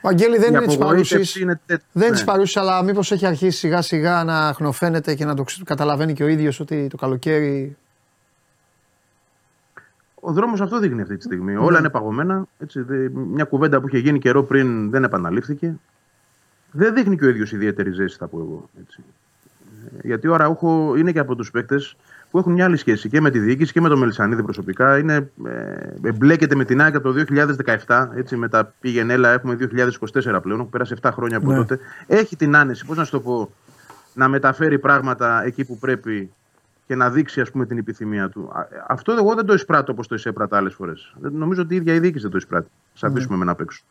Βαγγέλη 0.03 0.39
δεν 0.39 0.53
η 0.53 0.57
είναι 0.57 0.67
της 0.67 0.75
απογοήτευση 0.75 1.13
παρούση. 1.15 1.43
είναι 1.43 1.61
τέ- 1.67 1.81
Δεν 1.93 2.03
είναι 2.07 2.13
ναι. 2.15 2.19
τη 2.21 2.25
παρούση, 2.25 2.59
αλλά 2.59 2.83
μήπως 2.83 3.13
έχει 3.13 3.27
αρχίσει 3.27 3.59
σιγά 3.59 3.83
σιγά 3.83 4.25
να 4.25 4.53
χνοφαίνεται 4.53 5.15
και 5.15 5.25
να 5.25 5.35
το 5.35 5.43
ξε- 5.43 5.65
καταλαβαίνει 5.65 6.13
και 6.13 6.23
ο 6.25 6.27
ίδιος 6.27 6.61
ότι 6.61 6.87
το 6.91 6.97
καλοκαίρι. 6.97 7.77
Ο 10.21 10.33
δρόμος 10.33 10.61
αυτό 10.61 10.79
δείχνει 10.79 11.01
αυτή 11.03 11.17
τη 11.17 11.23
στιγμή. 11.23 11.57
Όλα 11.57 11.79
είναι 11.79 11.91
παγωμένα. 11.91 12.45
Έτσι, 12.59 12.81
δε- 12.81 13.09
μια 13.09 13.45
κουβέντα 13.45 13.81
που 13.81 13.89
είχε 13.89 13.99
γίνει 13.99 14.19
καιρό 14.19 14.43
πριν 14.43 14.91
δεν 14.91 15.05
επαναλήφθηκε. 15.05 15.75
Δεν 16.71 16.95
δείχνει 16.95 17.17
και 17.17 17.25
ο 17.25 17.29
ίδιος 17.29 17.53
ιδιαίτερη 17.53 17.91
ζέση, 17.91 18.17
θα 18.17 18.27
πω 18.27 18.39
εγώ. 18.39 18.69
Έτσι. 18.81 19.05
Ε, 20.03 20.07
Γιατί 20.07 20.29
ο 20.29 20.35
Αραούχο 20.35 20.95
είναι 20.97 21.13
και 21.13 21.19
από 21.19 21.37
τους 21.37 21.51
παίκτες 21.51 21.97
που 21.97 22.17
που 22.37 22.43
έχουν 22.43 22.53
μια 22.53 22.65
άλλη 22.65 22.77
σχέση 22.77 23.09
και 23.09 23.21
με 23.21 23.31
τη 23.31 23.39
διοίκηση 23.39 23.73
και 23.73 23.81
με 23.81 23.89
τον 23.89 23.99
Μελισανίδη 23.99 24.43
προσωπικά. 24.43 24.99
Είναι, 24.99 25.31
ε, 25.47 26.09
εμπλέκεται 26.09 26.55
με 26.55 26.65
την 26.65 26.81
ΑΕΚ 26.81 27.01
το 27.01 27.15
2017, 27.87 28.09
έτσι, 28.15 28.37
με 28.37 28.49
τα 28.49 28.73
πήγαινε 28.81 29.13
έλα, 29.13 29.33
έχουμε 29.33 29.55
2024 29.55 30.39
πλέον, 30.43 30.59
έχουν 30.59 30.71
πέρασει 30.71 30.95
7 31.03 31.11
χρόνια 31.13 31.37
από 31.37 31.51
ναι. 31.51 31.57
τότε. 31.57 31.79
Έχει 32.07 32.37
την 32.37 32.57
άνεση, 32.57 32.87
πώς 32.87 32.97
να 32.97 33.05
σου 33.05 33.11
το 33.11 33.21
πω, 33.21 33.53
να 34.15 34.29
μεταφέρει 34.29 34.79
πράγματα 34.79 35.45
εκεί 35.45 35.65
που 35.65 35.79
πρέπει 35.79 36.31
και 36.87 36.95
να 36.95 37.11
δείξει 37.11 37.41
ας 37.41 37.51
πούμε, 37.51 37.67
την 37.67 37.79
επιθυμία 37.79 38.29
του. 38.29 38.53
Αυτό 38.87 39.13
εγώ 39.13 39.35
δεν 39.35 39.47
το 39.47 39.55
εισπράττω 39.55 39.93
όπως 39.93 40.07
το 40.07 40.15
εισέπρατα 40.15 40.57
άλλες 40.57 40.75
φορές. 40.75 41.15
Νομίζω 41.21 41.63
ότι 41.63 41.75
η 41.75 41.77
ίδια 41.77 41.95
η 41.95 41.99
διοίκηση 41.99 42.23
δεν 42.23 42.31
το 42.31 42.37
εισπράττει. 42.37 42.71
Σα 42.95 43.07
αφήσουμε 43.07 43.33
ναι. 43.33 43.39
με 43.39 43.45
να 43.45 43.55
παίξω. 43.55 43.83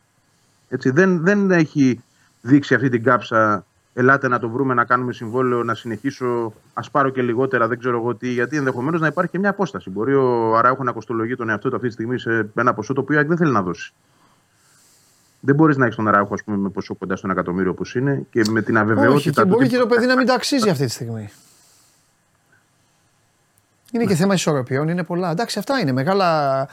Έτσι, 0.68 0.90
δεν, 0.90 1.20
δεν 1.20 1.50
έχει 1.50 2.00
δείξει 2.40 2.74
αυτή 2.74 2.88
την 2.88 3.02
κάψα 3.02 3.64
ελάτε 3.98 4.28
να 4.28 4.38
το 4.38 4.48
βρούμε, 4.48 4.74
να 4.74 4.84
κάνουμε 4.84 5.12
συμβόλαιο, 5.12 5.64
να 5.64 5.74
συνεχίσω, 5.74 6.52
ας 6.74 6.90
πάρω 6.90 7.08
και 7.08 7.22
λιγότερα, 7.22 7.68
δεν 7.68 7.78
ξέρω 7.78 7.98
εγώ 7.98 8.14
τι, 8.14 8.28
γιατί 8.28 8.56
ενδεχομένως 8.56 9.00
να 9.00 9.06
υπάρχει 9.06 9.30
και 9.30 9.38
μια 9.38 9.50
απόσταση. 9.50 9.90
Μπορεί 9.90 10.14
ο 10.14 10.56
Αράουχο 10.56 10.82
να 10.82 10.92
κοστολογεί 10.92 11.36
τον 11.36 11.48
εαυτό 11.48 11.68
του 11.68 11.74
αυτή 11.74 11.86
τη 11.86 11.92
στιγμή 11.92 12.18
σε 12.18 12.48
ένα 12.54 12.74
ποσό 12.74 12.92
το 12.92 13.00
οποίο 13.00 13.24
δεν 13.24 13.36
θέλει 13.36 13.52
να 13.52 13.62
δώσει. 13.62 13.92
Δεν 15.40 15.54
μπορείς 15.54 15.76
να 15.76 15.84
έχεις 15.84 15.96
τον 15.96 16.08
Αράουχο 16.08 16.34
πούμε, 16.44 16.56
με 16.56 16.68
ποσό 16.68 16.94
κοντά 16.94 17.16
στον 17.16 17.30
εκατομμύριο 17.30 17.70
όπως 17.70 17.94
είναι 17.94 18.26
και 18.30 18.44
με 18.50 18.62
την 18.62 18.78
αβεβαιότητα. 18.78 19.14
Όχι, 19.14 19.30
και 19.30 19.44
μπορεί 19.44 19.68
και 19.68 19.78
το 19.78 19.86
παιδί 19.86 20.06
να 20.06 20.16
μην 20.16 20.26
τα 20.26 20.34
αξίζει 20.34 20.68
αυτή 20.68 20.84
τη 20.84 20.90
στιγμή. 20.90 21.30
Είναι 23.92 24.04
και 24.04 24.14
θέμα 24.14 24.34
ισορροπιών, 24.34 24.88
είναι 24.88 25.04
πολλά. 25.04 25.30
Εντάξει, 25.30 25.58
αυτά 25.58 25.78
είναι 25.78 25.92
μεγάλα. 25.92 26.68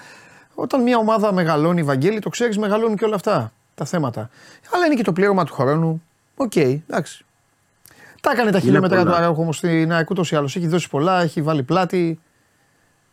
Όταν 0.53 0.82
μια 0.82 0.97
ομάδα 0.97 1.34
μεγαλώνει, 1.34 1.84
Βαγγέλη, 1.84 2.19
το 2.19 2.30
ξέρεις, 2.30 2.57
μεγαλώνουν 2.57 2.95
και 2.95 3.05
όλα 3.05 3.15
αυτά 3.15 3.51
τα 3.76 3.86
θέματα. 3.86 4.30
Αλλά 4.74 4.86
είναι 4.86 4.95
και 4.95 5.03
το 5.03 5.13
πλήρωμα 5.13 5.45
του 5.45 5.53
χρόνου. 5.53 6.03
OK, 6.43 6.51
okay, 6.55 6.79
εντάξει. 6.87 7.25
Τα 8.21 8.31
έκανε 8.31 8.51
τα 8.51 8.59
χιλιόμετρα 8.59 9.05
του 9.05 9.13
Αράουχο 9.13 9.41
όμως 9.41 9.57
στην 9.57 9.91
ΑΕΚ 9.91 10.09
ούτως 10.09 10.31
ή 10.31 10.35
άλλως. 10.35 10.55
Έχει 10.55 10.67
δώσει 10.67 10.89
πολλά, 10.89 11.21
έχει 11.21 11.41
βάλει 11.41 11.63
πλάτη. 11.63 12.19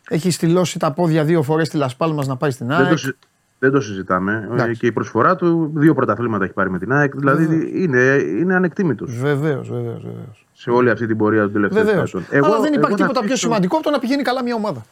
Έχει 0.09 0.31
στυλώσει 0.31 0.79
τα 0.79 0.93
πόδια 0.93 1.25
δύο 1.25 1.43
φορές 1.43 1.67
στη 1.67 1.77
Λας 1.77 1.93
Πάλμας 1.93 2.25
να 2.27 2.37
πάει 2.37 2.51
στην 2.51 2.73
ΑΕΚ. 2.73 2.87
Δεν 2.87 2.97
το, 2.97 3.13
δεν 3.59 3.71
το 3.71 3.81
συζητάμε. 3.81 4.49
Ε, 4.51 4.55
εντάξει. 4.55 4.81
Και 4.81 4.87
η 4.87 4.93
προσφορά 4.93 5.37
του, 5.37 5.73
δύο 5.75 5.95
πρωταθλήματα 5.95 6.45
έχει 6.45 6.53
πάρει 6.53 6.71
με 6.71 6.79
την 6.79 6.93
ΑΕΚ. 6.93 7.17
Δηλαδή 7.17 7.71
είναι, 7.75 8.01
είναι 8.39 8.55
ανεκτήμητος. 8.55 9.17
Βεβαίως, 9.17 9.69
βεβαίως. 9.69 10.03
Σε 10.53 10.71
όλη 10.71 10.91
αυτή 10.91 11.07
την 11.07 11.17
πορεία 11.17 11.43
του 11.43 11.53
τελευταίου 11.53 11.85
Βεβαίως. 11.85 12.15
Αλλά 12.33 12.61
δεν 12.61 12.73
υπάρχει 12.73 12.97
τίποτα 12.97 13.21
πιο 13.21 13.37
σημαντικό 13.37 13.77
από 13.77 13.85
το 13.85 13.91
να 13.91 13.99
πηγαίνει 13.99 14.23
καλά 14.23 14.43
μια 14.43 14.55
ομάδα. 14.55 14.85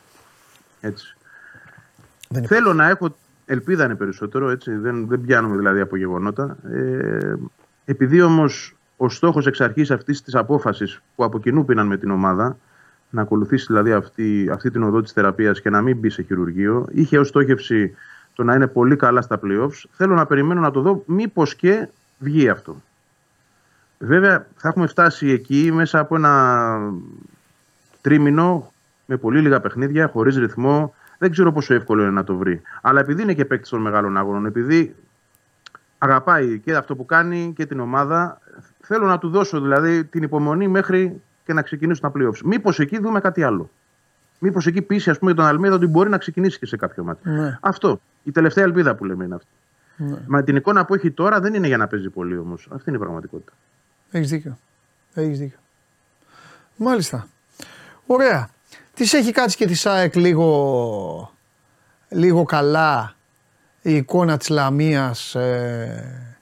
Έτσι. 0.81 1.17
Δεν 2.29 2.47
Θέλω 2.47 2.73
να 2.75 2.89
έχω. 2.89 3.17
Ελπίδα 3.51 3.85
είναι 3.85 3.95
περισσότερο, 3.95 4.51
έτσι. 4.51 4.75
Δεν, 4.75 5.09
δεν 5.09 5.21
πιάνουμε 5.21 5.57
δηλαδή 5.57 5.81
από 5.81 5.97
γεγονότα. 5.97 6.57
Ε, 6.73 7.35
επειδή 7.91 8.21
όμως 8.21 8.77
ο 8.97 9.09
στόχος 9.09 9.47
εξ 9.47 9.61
αρχής 9.61 9.91
αυτής 9.91 10.23
της 10.23 10.35
απόφασης 10.35 11.03
που 11.17 11.25
από 11.25 11.39
κοινού 11.39 11.65
πήραν 11.65 11.87
με 11.87 11.97
την 11.97 12.11
ομάδα, 12.11 12.57
να 13.11 13.23
ακολουθήσει 13.23 13.67
δηλαδή 13.67 13.93
αυτή, 13.93 14.49
αυτή 14.53 14.71
την 14.71 14.83
οδό 14.83 15.03
της 15.03 15.13
θεραπείας 15.13 15.61
και 15.61 15.71
να 15.71 15.83
μην 15.83 15.97
μπει 15.97 16.11
σε 16.11 16.23
χειρουργείο, 16.23 16.87
είχε 16.91 17.19
ως 17.19 17.29
στόχευση 17.29 17.95
το 18.35 18.45
να 18.45 18.55
είναι 18.55 18.67
πολύ 18.67 18.97
καλά 18.97 19.23
στα 19.23 19.41
playoffs. 19.43 19.85
Θέλω 19.91 20.15
να 20.15 20.27
περιμένω 20.27 20.61
να 20.61 20.71
το 20.71 20.81
δω, 20.81 21.03
μήπως 21.07 21.55
και 21.55 21.89
βγει 22.19 22.49
αυτό. 22.49 22.83
Βέβαια, 23.99 24.47
θα 24.57 24.69
έχουμε 24.69 24.87
φτάσει 24.87 25.29
εκεί 25.29 25.71
μέσα 25.73 25.99
από 25.99 26.17
ένα 26.17 26.79
τρίμηνο 28.01 28.73
με 29.07 29.17
πολύ 29.17 29.41
λίγα 29.41 29.61
παιχνίδια, 29.61 30.09
χωρίς 30.09 30.37
ρυθμό. 30.37 30.95
Δεν 31.19 31.31
ξέρω 31.31 31.53
πόσο 31.53 31.75
εύκολο 31.75 32.03
είναι 32.03 32.11
να 32.11 32.25
το 32.25 32.37
βρει. 32.37 32.63
Αλλά 32.83 33.01
επειδή 33.01 33.23
είναι 33.23 33.35
και 33.35 33.45
παίκτης 33.45 33.71
των 33.71 33.81
μεγάλων 33.81 34.17
αγώνων, 34.17 34.47
επειδή 34.47 34.95
αγαπάει 35.99 36.59
και 36.59 36.75
αυτό 36.75 36.97
που 36.97 37.07
κάνει 37.07 37.53
και 37.57 37.67
την 37.67 37.81
ομάδα. 37.81 38.41
Θέλω 38.81 39.07
να 39.07 39.19
του 39.19 39.29
δώσω 39.29 39.61
δηλαδή 39.61 40.05
την 40.05 40.23
υπομονή 40.23 40.69
μέχρι 40.69 41.23
και 41.45 41.53
να 41.53 41.63
ξεκινήσουν 41.63 42.13
τα 42.13 42.19
playoffs. 42.19 42.41
Μήπως 42.45 42.79
εκεί 42.79 42.99
δούμε 42.99 43.21
κάτι 43.21 43.43
άλλο. 43.43 43.71
Μήπως 44.39 44.67
εκεί 44.67 44.83
πείσει 44.83 45.11
ας 45.11 45.19
πούμε, 45.19 45.35
τον 45.35 45.45
Αλμίδα 45.45 45.75
ότι 45.75 45.87
μπορεί 45.87 46.11
να 46.11 46.19
ξεκινήσει 46.19 46.59
και 46.59 46.67
σε 46.67 46.77
κάποιο 46.77 47.05
μάτι. 47.05 47.29
Ναι. 47.29 47.59
Αυτό. 47.61 48.01
Η 48.23 48.31
τελευταία 48.31 48.65
ελπίδα 48.65 48.95
που 48.95 49.05
λέμε 49.05 49.25
είναι 49.25 49.35
αυτή. 49.35 49.51
Ναι. 49.97 50.19
Μα 50.27 50.43
την 50.43 50.57
εικόνα 50.57 50.85
που 50.85 50.95
έχει 50.95 51.11
τώρα 51.11 51.41
δεν 51.41 51.55
είναι 51.55 51.67
για 51.67 51.77
να 51.77 51.87
παίζει 51.87 52.11
πολύ 52.11 52.39
όμως. 52.39 52.69
Αυτή 52.73 52.89
είναι 52.89 52.99
η 52.99 53.01
πραγματικότητα. 53.01 53.53
Έχεις 54.11 54.31
δίκιο. 54.31 54.59
Έχεις 55.15 55.39
δίκιο. 55.39 55.59
Μάλιστα. 56.77 57.29
Ωραία. 58.07 58.49
Τη 58.95 59.17
έχει 59.17 59.33
κάτσει 59.33 59.57
και 59.57 59.67
τη 59.67 59.75
ΣΑΕΚ 59.75 60.17
λίγο, 60.17 61.33
λίγο 62.09 62.45
καλά 62.45 63.15
η 63.89 63.97
εικόνα 63.97 64.37
της 64.37 64.49
Λαμίας 64.49 65.35
ε, 65.35 66.33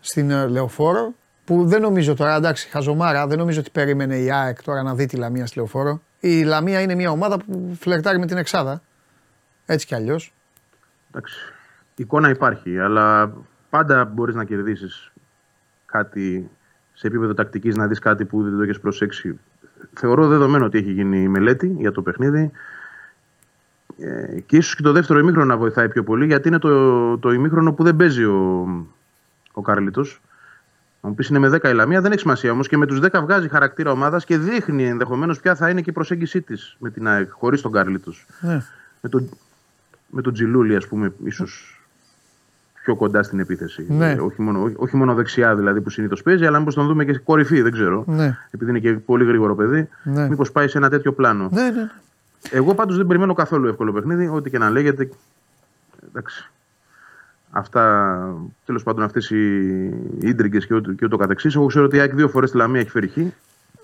στην 0.00 0.30
ε, 0.30 0.46
Λεωφόρο 0.46 1.14
που 1.44 1.66
δεν 1.66 1.80
νομίζω 1.80 2.14
τώρα, 2.14 2.34
εντάξει, 2.34 2.68
χαζομάρα, 2.68 3.26
δεν 3.26 3.38
νομίζω 3.38 3.60
ότι 3.60 3.70
περίμενε 3.70 4.16
η 4.16 4.32
ΑΕΚ 4.32 4.62
τώρα 4.62 4.82
να 4.82 4.94
δει 4.94 5.06
τη 5.06 5.16
Λαμία 5.16 5.46
στη 5.46 5.58
Λεωφόρο. 5.58 6.00
Η 6.20 6.42
Λαμία 6.42 6.80
είναι 6.80 6.94
μια 6.94 7.10
ομάδα 7.10 7.38
που 7.38 7.76
φλερτάρει 7.80 8.18
με 8.18 8.26
την 8.26 8.36
Εξάδα. 8.36 8.82
Έτσι 9.66 9.86
κι 9.86 9.94
αλλιώς. 9.94 10.34
Εντάξει. 11.10 11.52
Η 11.96 12.02
εικόνα 12.02 12.28
υπάρχει, 12.28 12.78
αλλά 12.78 13.32
πάντα 13.70 14.04
μπορείς 14.04 14.34
να 14.34 14.44
κερδίσεις 14.44 15.12
κάτι 15.86 16.50
σε 16.92 17.06
επίπεδο 17.06 17.34
τακτικής, 17.34 17.76
να 17.76 17.86
δεις 17.86 17.98
κάτι 17.98 18.24
που 18.24 18.42
δεν 18.42 18.56
το 18.56 18.62
έχεις 18.62 18.80
προσέξει. 18.80 19.40
Θεωρώ 19.92 20.28
δεδομένο 20.28 20.64
ότι 20.64 20.78
έχει 20.78 20.92
γίνει 20.92 21.22
η 21.22 21.28
μελέτη 21.28 21.76
για 21.78 21.92
το 21.92 22.02
παιχνίδι. 22.02 22.50
Ε, 23.98 24.40
και 24.40 24.56
ίσως 24.56 24.74
και 24.76 24.82
το 24.82 24.92
δεύτερο 24.92 25.18
ημίχρονο 25.18 25.46
να 25.46 25.56
βοηθάει 25.56 25.88
πιο 25.88 26.02
πολύ, 26.04 26.26
γιατί 26.26 26.48
είναι 26.48 26.58
το, 26.58 27.18
το 27.18 27.32
ημίχρονο 27.32 27.72
που 27.72 27.82
δεν 27.82 27.96
παίζει 27.96 28.24
ο, 28.24 28.68
ο 29.52 29.62
Κάρλιτος. 29.62 30.20
Να 31.00 31.08
μου 31.08 31.14
πεις 31.14 31.28
είναι 31.28 31.38
με 31.38 31.58
10 31.62 31.68
η 31.68 31.72
Λαμία, 31.72 32.00
δεν 32.00 32.10
έχει 32.10 32.20
σημασία 32.20 32.52
όμως 32.52 32.68
και 32.68 32.76
με 32.76 32.86
τους 32.86 33.00
10 33.02 33.20
βγάζει 33.22 33.48
χαρακτήρα 33.48 33.90
ομάδας 33.90 34.24
και 34.24 34.38
δείχνει 34.38 34.86
ενδεχομένως 34.86 35.40
ποια 35.40 35.54
θα 35.54 35.70
είναι 35.70 35.80
και 35.80 35.90
η 35.90 35.92
προσέγγιση 35.92 36.40
της 36.40 36.76
με 36.78 36.90
την 36.90 37.08
ΑΕΚ, 37.08 37.30
χωρίς 37.32 37.60
τον 37.60 37.72
Κάρλιτος. 37.72 38.26
Ναι. 38.40 38.62
Με, 39.00 39.08
τον, 39.08 39.28
με 40.06 40.22
τον 40.22 40.32
Τζιλούλη, 40.32 40.76
ας 40.76 40.86
πούμε, 40.86 41.12
ίσως 41.24 41.80
πιο 42.84 42.96
κοντά 42.96 43.22
στην 43.22 43.38
επίθεση. 43.38 43.86
Ναι. 43.88 44.10
Ε, 44.10 44.20
όχι, 44.20 44.42
μόνο, 44.42 44.62
όχι, 44.62 44.74
όχι, 44.78 44.96
μόνο 44.96 45.14
δεξιά 45.14 45.56
δηλαδή 45.56 45.80
που 45.80 45.90
συνήθως 45.90 46.22
παίζει, 46.22 46.46
αλλά 46.46 46.58
μήπως 46.58 46.74
τον 46.74 46.86
δούμε 46.86 47.04
και 47.04 47.18
κορυφή, 47.18 47.62
δεν 47.62 47.72
ξέρω. 47.72 48.04
Ναι. 48.06 48.38
Επειδή 48.50 48.70
είναι 48.70 48.80
και 48.80 48.92
πολύ 48.92 49.24
γρήγορο 49.24 49.54
παιδί, 49.54 49.88
ναι. 50.02 50.28
μήπως 50.28 50.52
πάει 50.52 50.68
σε 50.68 50.78
ένα 50.78 50.88
τέτοιο 50.88 51.12
πλάνο. 51.12 51.48
Ναι, 51.52 51.70
ναι. 51.70 51.90
Εγώ 52.50 52.74
πάντως 52.74 52.96
δεν 52.96 53.06
περιμένω 53.06 53.34
καθόλου 53.34 53.68
εύκολο 53.68 53.92
παιχνίδι, 53.92 54.28
ό,τι 54.28 54.50
και 54.50 54.58
να 54.58 54.70
λέγεται. 54.70 55.08
Εντάξει. 56.08 56.50
Αυτά, 57.50 58.36
τέλος 58.64 58.82
πάντων, 58.82 59.04
αυτές 59.04 59.30
οι 59.30 59.84
ίντριγκες 60.20 60.66
και, 60.66 60.74
ούτω, 60.74 60.92
και 60.92 61.04
ούτω 61.04 61.16
καθεξής. 61.16 61.54
Εγώ 61.54 61.66
ξέρω 61.66 61.84
ότι 61.84 61.96
η 61.96 62.00
ΑΕΚ 62.00 62.14
δύο 62.14 62.28
φορές 62.28 62.50
τη 62.50 62.56
Λαμία 62.56 62.80
έχει 62.80 62.90
φέρει 62.90 63.08
χ. 63.08 63.16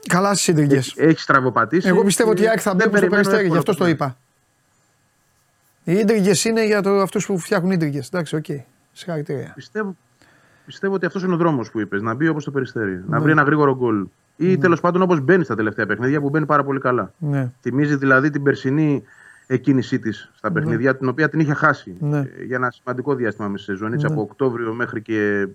Καλά 0.09 0.35
στις 0.35 0.49
ίντριγκες. 0.49 0.87
Έχει, 0.87 1.01
έχεις 1.01 1.23
στραβοπατήσει. 1.23 1.89
Εγώ 1.89 2.05
πιστεύω 2.05 2.31
ότι 2.31 2.43
η 2.43 2.49
ΑΕΚ 2.49 2.59
θα 2.63 2.75
μπει 2.75 2.97
στο 2.97 3.07
περιστέρι, 3.07 3.49
γι' 3.49 3.57
αυτό 3.57 3.75
το 3.75 3.87
είπα. 3.87 4.17
Οι 5.85 5.93
ίντριγκες 5.93 6.45
είναι 6.45 6.67
για 6.67 6.83
αυτούς 7.03 7.27
που 7.27 7.39
φτιάχνουν 7.39 7.71
ίντριγκες. 7.71 8.07
Εντάξει, 8.07 8.37
OK. 8.37 8.45
Okay. 8.49 8.63
Συγχαρητήρια. 8.93 9.53
Πιστεύω, 9.55 9.97
πιστεύω 10.67 10.95
ότι 10.95 11.07
αυτός 11.07 11.23
είναι 11.23 11.35
ο 11.35 11.37
δρόμος 11.37 11.71
που 11.71 11.81
είπες. 11.81 12.03
Να 12.03 12.15
μπει 12.15 12.29
όπως 12.29 12.45
στο 12.45 12.51
Περιστέρι. 12.51 12.91
Ναι. 12.91 13.03
Να 13.07 13.21
βρει 13.21 13.31
ένα 13.31 13.43
γρήγορο 13.43 13.77
γκολ. 13.77 14.07
Ή 14.41 14.47
ναι. 14.47 14.57
τέλος 14.57 14.81
πάντων 14.81 15.03
όπως 15.03 15.21
μπαίνει 15.21 15.45
στα 15.45 15.55
τελευταία 15.55 15.87
παιχνίδια 15.87 16.21
που 16.21 16.29
μπαίνει 16.29 16.47
πάρα 16.47 16.65
πολύ 16.65 16.81
καλά. 16.81 17.13
Ναι. 17.19 17.51
Θυμίζει 17.61 17.97
δηλαδή 17.97 18.31
την 18.31 18.43
περσινή 18.43 19.03
εκκίνησή 19.47 19.99
της 19.99 20.31
στα 20.35 20.49
ναι. 20.49 20.55
παιχνίδια, 20.55 20.97
την 20.97 21.09
οποία 21.09 21.29
την 21.29 21.41
είχε 21.41 21.55
χάσει 21.55 21.97
ναι. 22.01 22.19
Ε, 22.19 22.45
για 22.47 22.57
ένα 22.57 22.71
σημαντικό 22.71 23.15
διάστημα 23.15 23.49
μες 23.49 23.63
σεζόν. 23.63 23.93
Έτσι, 23.93 24.07
ναι. 24.07 24.13
από 24.13 24.23
Οκτώβριο 24.23 24.73
μέχρι 24.73 25.03
και 25.03 25.49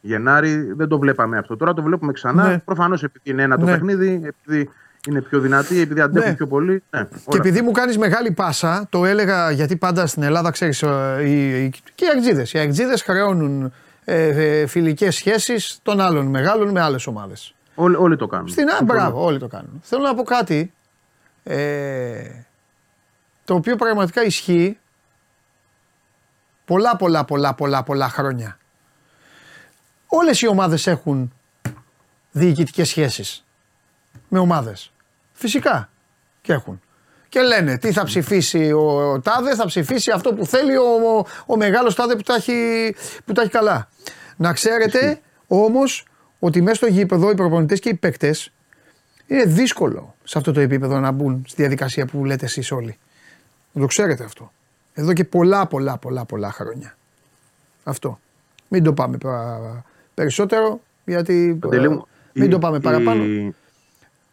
Γενάρη 0.00 0.72
δεν 0.76 0.88
το 0.88 0.98
βλέπαμε 0.98 1.38
αυτό. 1.38 1.56
Τώρα 1.56 1.74
το 1.74 1.82
βλέπουμε 1.82 2.12
ξανά. 2.12 2.48
Ναι. 2.48 2.58
Προφανώς 2.58 3.02
επειδή 3.02 3.30
είναι 3.30 3.42
ένα 3.42 3.58
το 3.58 3.64
παιχνίδι, 3.64 4.22
επειδή 4.24 4.70
είναι 5.08 5.20
πιο 5.20 5.40
δυνατή, 5.40 5.80
επειδή 5.80 6.00
αντέχουν 6.00 6.28
ναι. 6.28 6.36
πιο 6.36 6.46
πολύ. 6.46 6.82
Ναι, 6.90 7.08
και 7.28 7.36
επειδή 7.36 7.62
μου 7.62 7.70
κάνεις 7.70 7.98
μεγάλη 7.98 8.30
πάσα, 8.30 8.86
το 8.90 9.04
έλεγα 9.04 9.50
γιατί 9.50 9.76
πάντα 9.76 10.06
στην 10.06 10.22
Ελλάδα 10.22 10.50
ξέρεις. 10.50 10.82
Ε, 10.82 11.70
και 11.94 12.04
οι 12.04 12.08
Αγτζίδε. 12.14 12.46
Οι 12.52 12.58
Αγτζίδε 12.58 12.96
χρεώνουν 12.98 13.72
ε, 14.04 14.26
ε, 14.26 14.66
φιλικές 14.66 15.14
σχέσεις 15.14 15.78
των 15.82 16.00
άλλων 16.00 16.26
μεγάλων 16.26 16.70
με 16.70 16.80
άλλες 16.80 17.06
ομάδες. 17.06 17.54
Όλοι, 17.74 17.96
όλοι 17.96 18.16
το 18.16 18.26
κάνουν. 18.26 18.48
Στην 18.48 18.70
Α, 18.70 18.82
μπράβο, 18.82 19.24
όλοι 19.24 19.38
το 19.38 19.48
κάνουν. 19.48 19.80
Θέλω 19.82 20.02
να 20.02 20.14
πω 20.14 20.22
κάτι 20.22 20.72
ε, 21.42 22.30
το 23.44 23.54
οποίο 23.54 23.76
πραγματικά 23.76 24.24
ισχύει 24.24 24.78
πολλά 26.64 26.96
πολλά 26.96 27.24
πολλά 27.24 27.54
πολλά 27.54 27.82
πολλά 27.82 28.08
χρόνια. 28.08 28.58
Όλες 30.06 30.40
οι 30.40 30.46
ομάδες 30.46 30.86
έχουν 30.86 31.32
διοικητικές 32.30 32.88
σχέσεις 32.88 33.44
με 34.28 34.38
ομάδες. 34.38 34.92
Φυσικά 35.32 35.88
και 36.40 36.52
έχουν. 36.52 36.80
Και 37.28 37.40
λένε 37.40 37.78
τι 37.78 37.92
θα 37.92 38.04
ψηφίσει 38.04 38.72
ο 38.72 39.20
Τάδε, 39.20 39.54
θα 39.54 39.66
ψηφίσει 39.66 40.10
αυτό 40.10 40.34
που 40.34 40.46
θέλει 40.46 40.76
ο, 40.76 41.18
ο, 41.18 41.26
ο 41.46 41.56
μεγάλος 41.56 41.94
Τάδε 41.94 42.16
που 42.16 42.22
τα 42.22 42.34
έχει, 42.34 42.94
που 43.24 43.32
τα 43.32 43.42
έχει 43.42 43.50
καλά. 43.50 43.88
Να 44.36 44.52
ξέρετε 44.52 45.20
όμως 45.46 46.06
ότι 46.44 46.62
μέσα 46.62 46.74
στο 46.74 46.86
γήπεδο 46.86 47.30
οι 47.30 47.34
προπονητές 47.34 47.80
και 47.80 47.88
οι 47.88 47.94
παίκτες 47.94 48.52
είναι 49.26 49.44
δύσκολο 49.44 50.14
σε 50.24 50.38
αυτό 50.38 50.52
το 50.52 50.60
επίπεδο 50.60 50.98
να 51.00 51.10
μπουν 51.10 51.44
στη 51.46 51.60
διαδικασία 51.60 52.06
που 52.06 52.24
λέτε 52.24 52.44
εσείς 52.44 52.70
όλοι. 52.70 52.96
Να 53.72 53.80
το 53.80 53.86
ξέρετε 53.86 54.24
αυτό. 54.24 54.52
Εδώ 54.94 55.12
και 55.12 55.24
πολλά 55.24 55.66
πολλά 55.66 55.98
πολλά 55.98 56.24
πολλά 56.24 56.50
χρόνια. 56.52 56.96
Αυτό. 57.84 58.18
Μην 58.68 58.82
το 58.82 58.92
πάμε 58.92 59.18
περισσότερο 60.14 60.80
γιατί. 61.04 61.58
μην 62.32 62.50
το 62.50 62.58
πάμε 62.58 62.80
παραπάνω. 62.80 63.24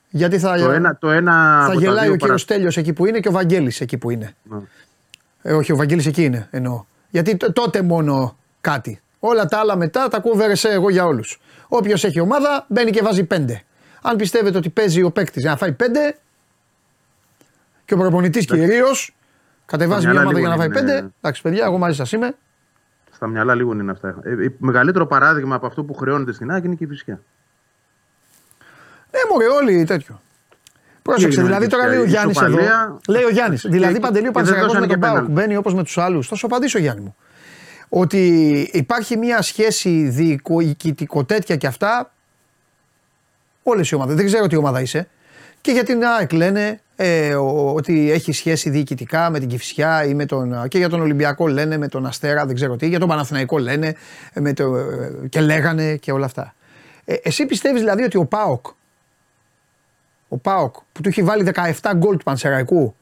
Γιατί 0.09 0.39
θα, 0.39 0.57
Το 0.57 0.71
ένα, 0.71 0.97
το 0.97 1.09
ένα 1.09 1.31
θα 1.31 1.65
από 1.65 1.73
τα 1.73 1.79
γελάει 1.79 2.03
δύο 2.05 2.13
ο 2.13 2.15
κύριος 2.15 2.45
παρα- 2.45 2.59
Τέλειο 2.61 2.79
εκεί 2.81 2.93
που 2.93 3.05
είναι 3.05 3.19
και 3.19 3.27
ο 3.27 3.31
Βαγγέλης 3.31 3.81
εκεί 3.81 3.97
που 3.97 4.09
είναι. 4.09 4.35
Ναι. 4.43 4.57
Ε, 5.41 5.53
όχι, 5.53 5.71
ο 5.71 5.75
Βαγγέλης 5.75 6.05
εκεί 6.05 6.23
είναι 6.23 6.47
εννοώ. 6.51 6.85
Γιατί 7.09 7.37
τ- 7.37 7.51
τότε 7.53 7.81
μόνο 7.81 8.37
κάτι. 8.61 9.01
Όλα 9.23 9.45
τα 9.45 9.57
άλλα 9.59 9.75
μετά 9.75 10.07
τα 10.07 10.17
ακούω 10.17 10.33
βέρεσέ 10.35 10.69
εγώ 10.69 10.89
για 10.89 11.05
όλους. 11.05 11.39
Όποιος 11.67 12.03
έχει 12.03 12.19
ομάδα 12.19 12.65
μπαίνει 12.69 12.91
και 12.91 13.01
βάζει 13.01 13.23
πέντε. 13.23 13.61
Αν 14.01 14.15
πιστεύετε 14.15 14.57
ότι 14.57 14.69
παίζει 14.69 15.01
ο 15.03 15.11
παίκτης 15.11 15.43
να 15.43 15.57
φάει 15.57 15.71
πέντε 15.71 16.17
και 17.85 17.93
ο 17.93 17.97
προπονητής 17.97 18.45
κυρίως 18.45 19.15
κατεβάζει 19.65 20.01
Στα 20.01 20.11
μια 20.11 20.21
μυαλά 20.21 20.27
ομάδα 20.27 20.39
για 20.39 20.49
να 20.49 20.55
φάει 20.55 20.67
λίγο 20.67 20.79
είναι- 20.79 20.93
πέντε. 20.93 21.11
Εντάξει, 21.21 21.41
παιδιά, 21.41 21.65
εγώ 21.65 21.77
μαζί 21.77 21.95
σας 21.95 22.11
είμαι. 22.11 22.35
Στα 23.11 23.27
μυαλά 23.27 23.55
λίγο 23.55 23.73
είναι 23.73 23.91
αυτά. 23.91 24.15
Ε, 24.23 24.31
ε, 24.31 24.53
μεγαλύτερο 24.57 25.05
παράδειγμα 25.07 25.55
από 25.55 25.65
αυτό 25.65 25.83
που 25.83 25.93
χρεώνεται 25.93 26.33
στην 26.33 26.51
Άκη 26.51 26.65
είναι 26.65 26.75
και 26.75 26.83
η 26.83 26.87
φυσικά. 26.87 27.19
Ναι, 29.11 29.19
μωρέ, 29.31 29.45
όλοι 29.47 29.83
τέτοιο. 29.83 30.21
Πρόσεξε, 31.01 31.27
έγινε 31.27 31.43
δηλαδή 31.43 31.63
με 31.63 31.71
τώρα 31.71 31.83
τη 31.83 31.89
λέει 31.89 31.99
ο 31.99 32.03
Γιάννης 32.05 32.37
εδώ. 32.37 32.47
ισοπαλία. 32.47 32.99
Λέει 33.07 33.23
ο 33.23 33.29
Γιάννης. 33.29 33.65
Δηλαδή, 33.69 33.93
και- 33.93 33.99
Παντελή, 33.99 34.27
ο 34.27 34.31
και 34.31 34.33
δεν 34.41 34.43
Πανσεραϊκός 34.43 34.73
με 34.73 34.79
δώσανε 34.79 34.87
τον 34.87 34.95
και 34.95 35.01
Πάοκ 35.01 35.15
πέναλτι. 35.15 35.31
μπαίνει 35.33 35.55
όπως 35.55 35.73
με 35.73 35.83
τους 35.83 35.97
άλλους. 35.97 36.27
Θα 36.27 36.35
σου 36.35 36.45
απαντήσω, 36.45 36.79
Γιάννη 36.79 37.01
μου. 37.01 37.15
Ότι 37.93 38.27
υπάρχει 38.73 39.17
μια 39.17 39.41
σχέση 39.41 39.89
διοικητικό 40.09 41.23
τέτοια 41.25 41.55
και 41.55 41.67
αυτά. 41.67 42.13
Όλες 43.63 43.89
οι 43.89 43.95
ομάδες. 43.95 44.15
Δεν 44.15 44.25
ξέρω 44.25 44.47
τι 44.47 44.55
ομάδα 44.55 44.81
είσαι. 44.81 45.07
Και 45.61 45.71
για 45.71 45.83
την 45.83 46.03
ΑΕΚ 46.05 46.31
λένε 46.33 46.79
ε, 46.95 47.35
ο- 47.35 47.73
ότι 47.73 48.11
έχει 48.11 48.31
σχέση 48.31 48.69
διοικητικά 48.69 49.29
με 49.29 49.39
την 49.39 49.47
Κυφσιά 49.47 50.05
ή 50.05 50.13
με 50.13 50.25
τον. 50.25 50.67
και 50.67 50.77
για 50.77 50.89
τον 50.89 51.01
Ολυμπιακό 51.01 51.47
λένε 51.47 51.77
με 51.77 51.87
τον 51.87 52.05
Αστέρα, 52.05 52.45
δεν 52.45 52.55
ξέρω 52.55 52.75
τι. 52.75 52.87
Για 52.87 52.99
τον 52.99 53.07
Παναθηναϊκό 53.07 53.57
λένε 53.57 53.95
ε, 54.33 54.39
με 54.39 54.53
το, 54.53 54.75
ε, 54.77 55.27
και 55.29 55.41
λέγανε 55.41 55.95
και 55.95 56.11
όλα 56.11 56.25
αυτά. 56.25 56.55
Ε, 57.05 57.13
εσύ 57.23 57.45
πιστεύεις 57.45 57.79
δηλαδή 57.81 58.03
ότι 58.03 58.17
ο 58.17 58.25
ΠΑΟΚ 58.25 58.65
ο 60.27 60.37
Πάοκ 60.37 60.75
που 60.91 61.01
του 61.01 61.09
έχει 61.09 61.23
βάλει 61.23 61.51
17 61.81 61.91
γκολ 61.95 62.17
του 62.17 62.23
Πανσεραϊκού. 62.23 62.95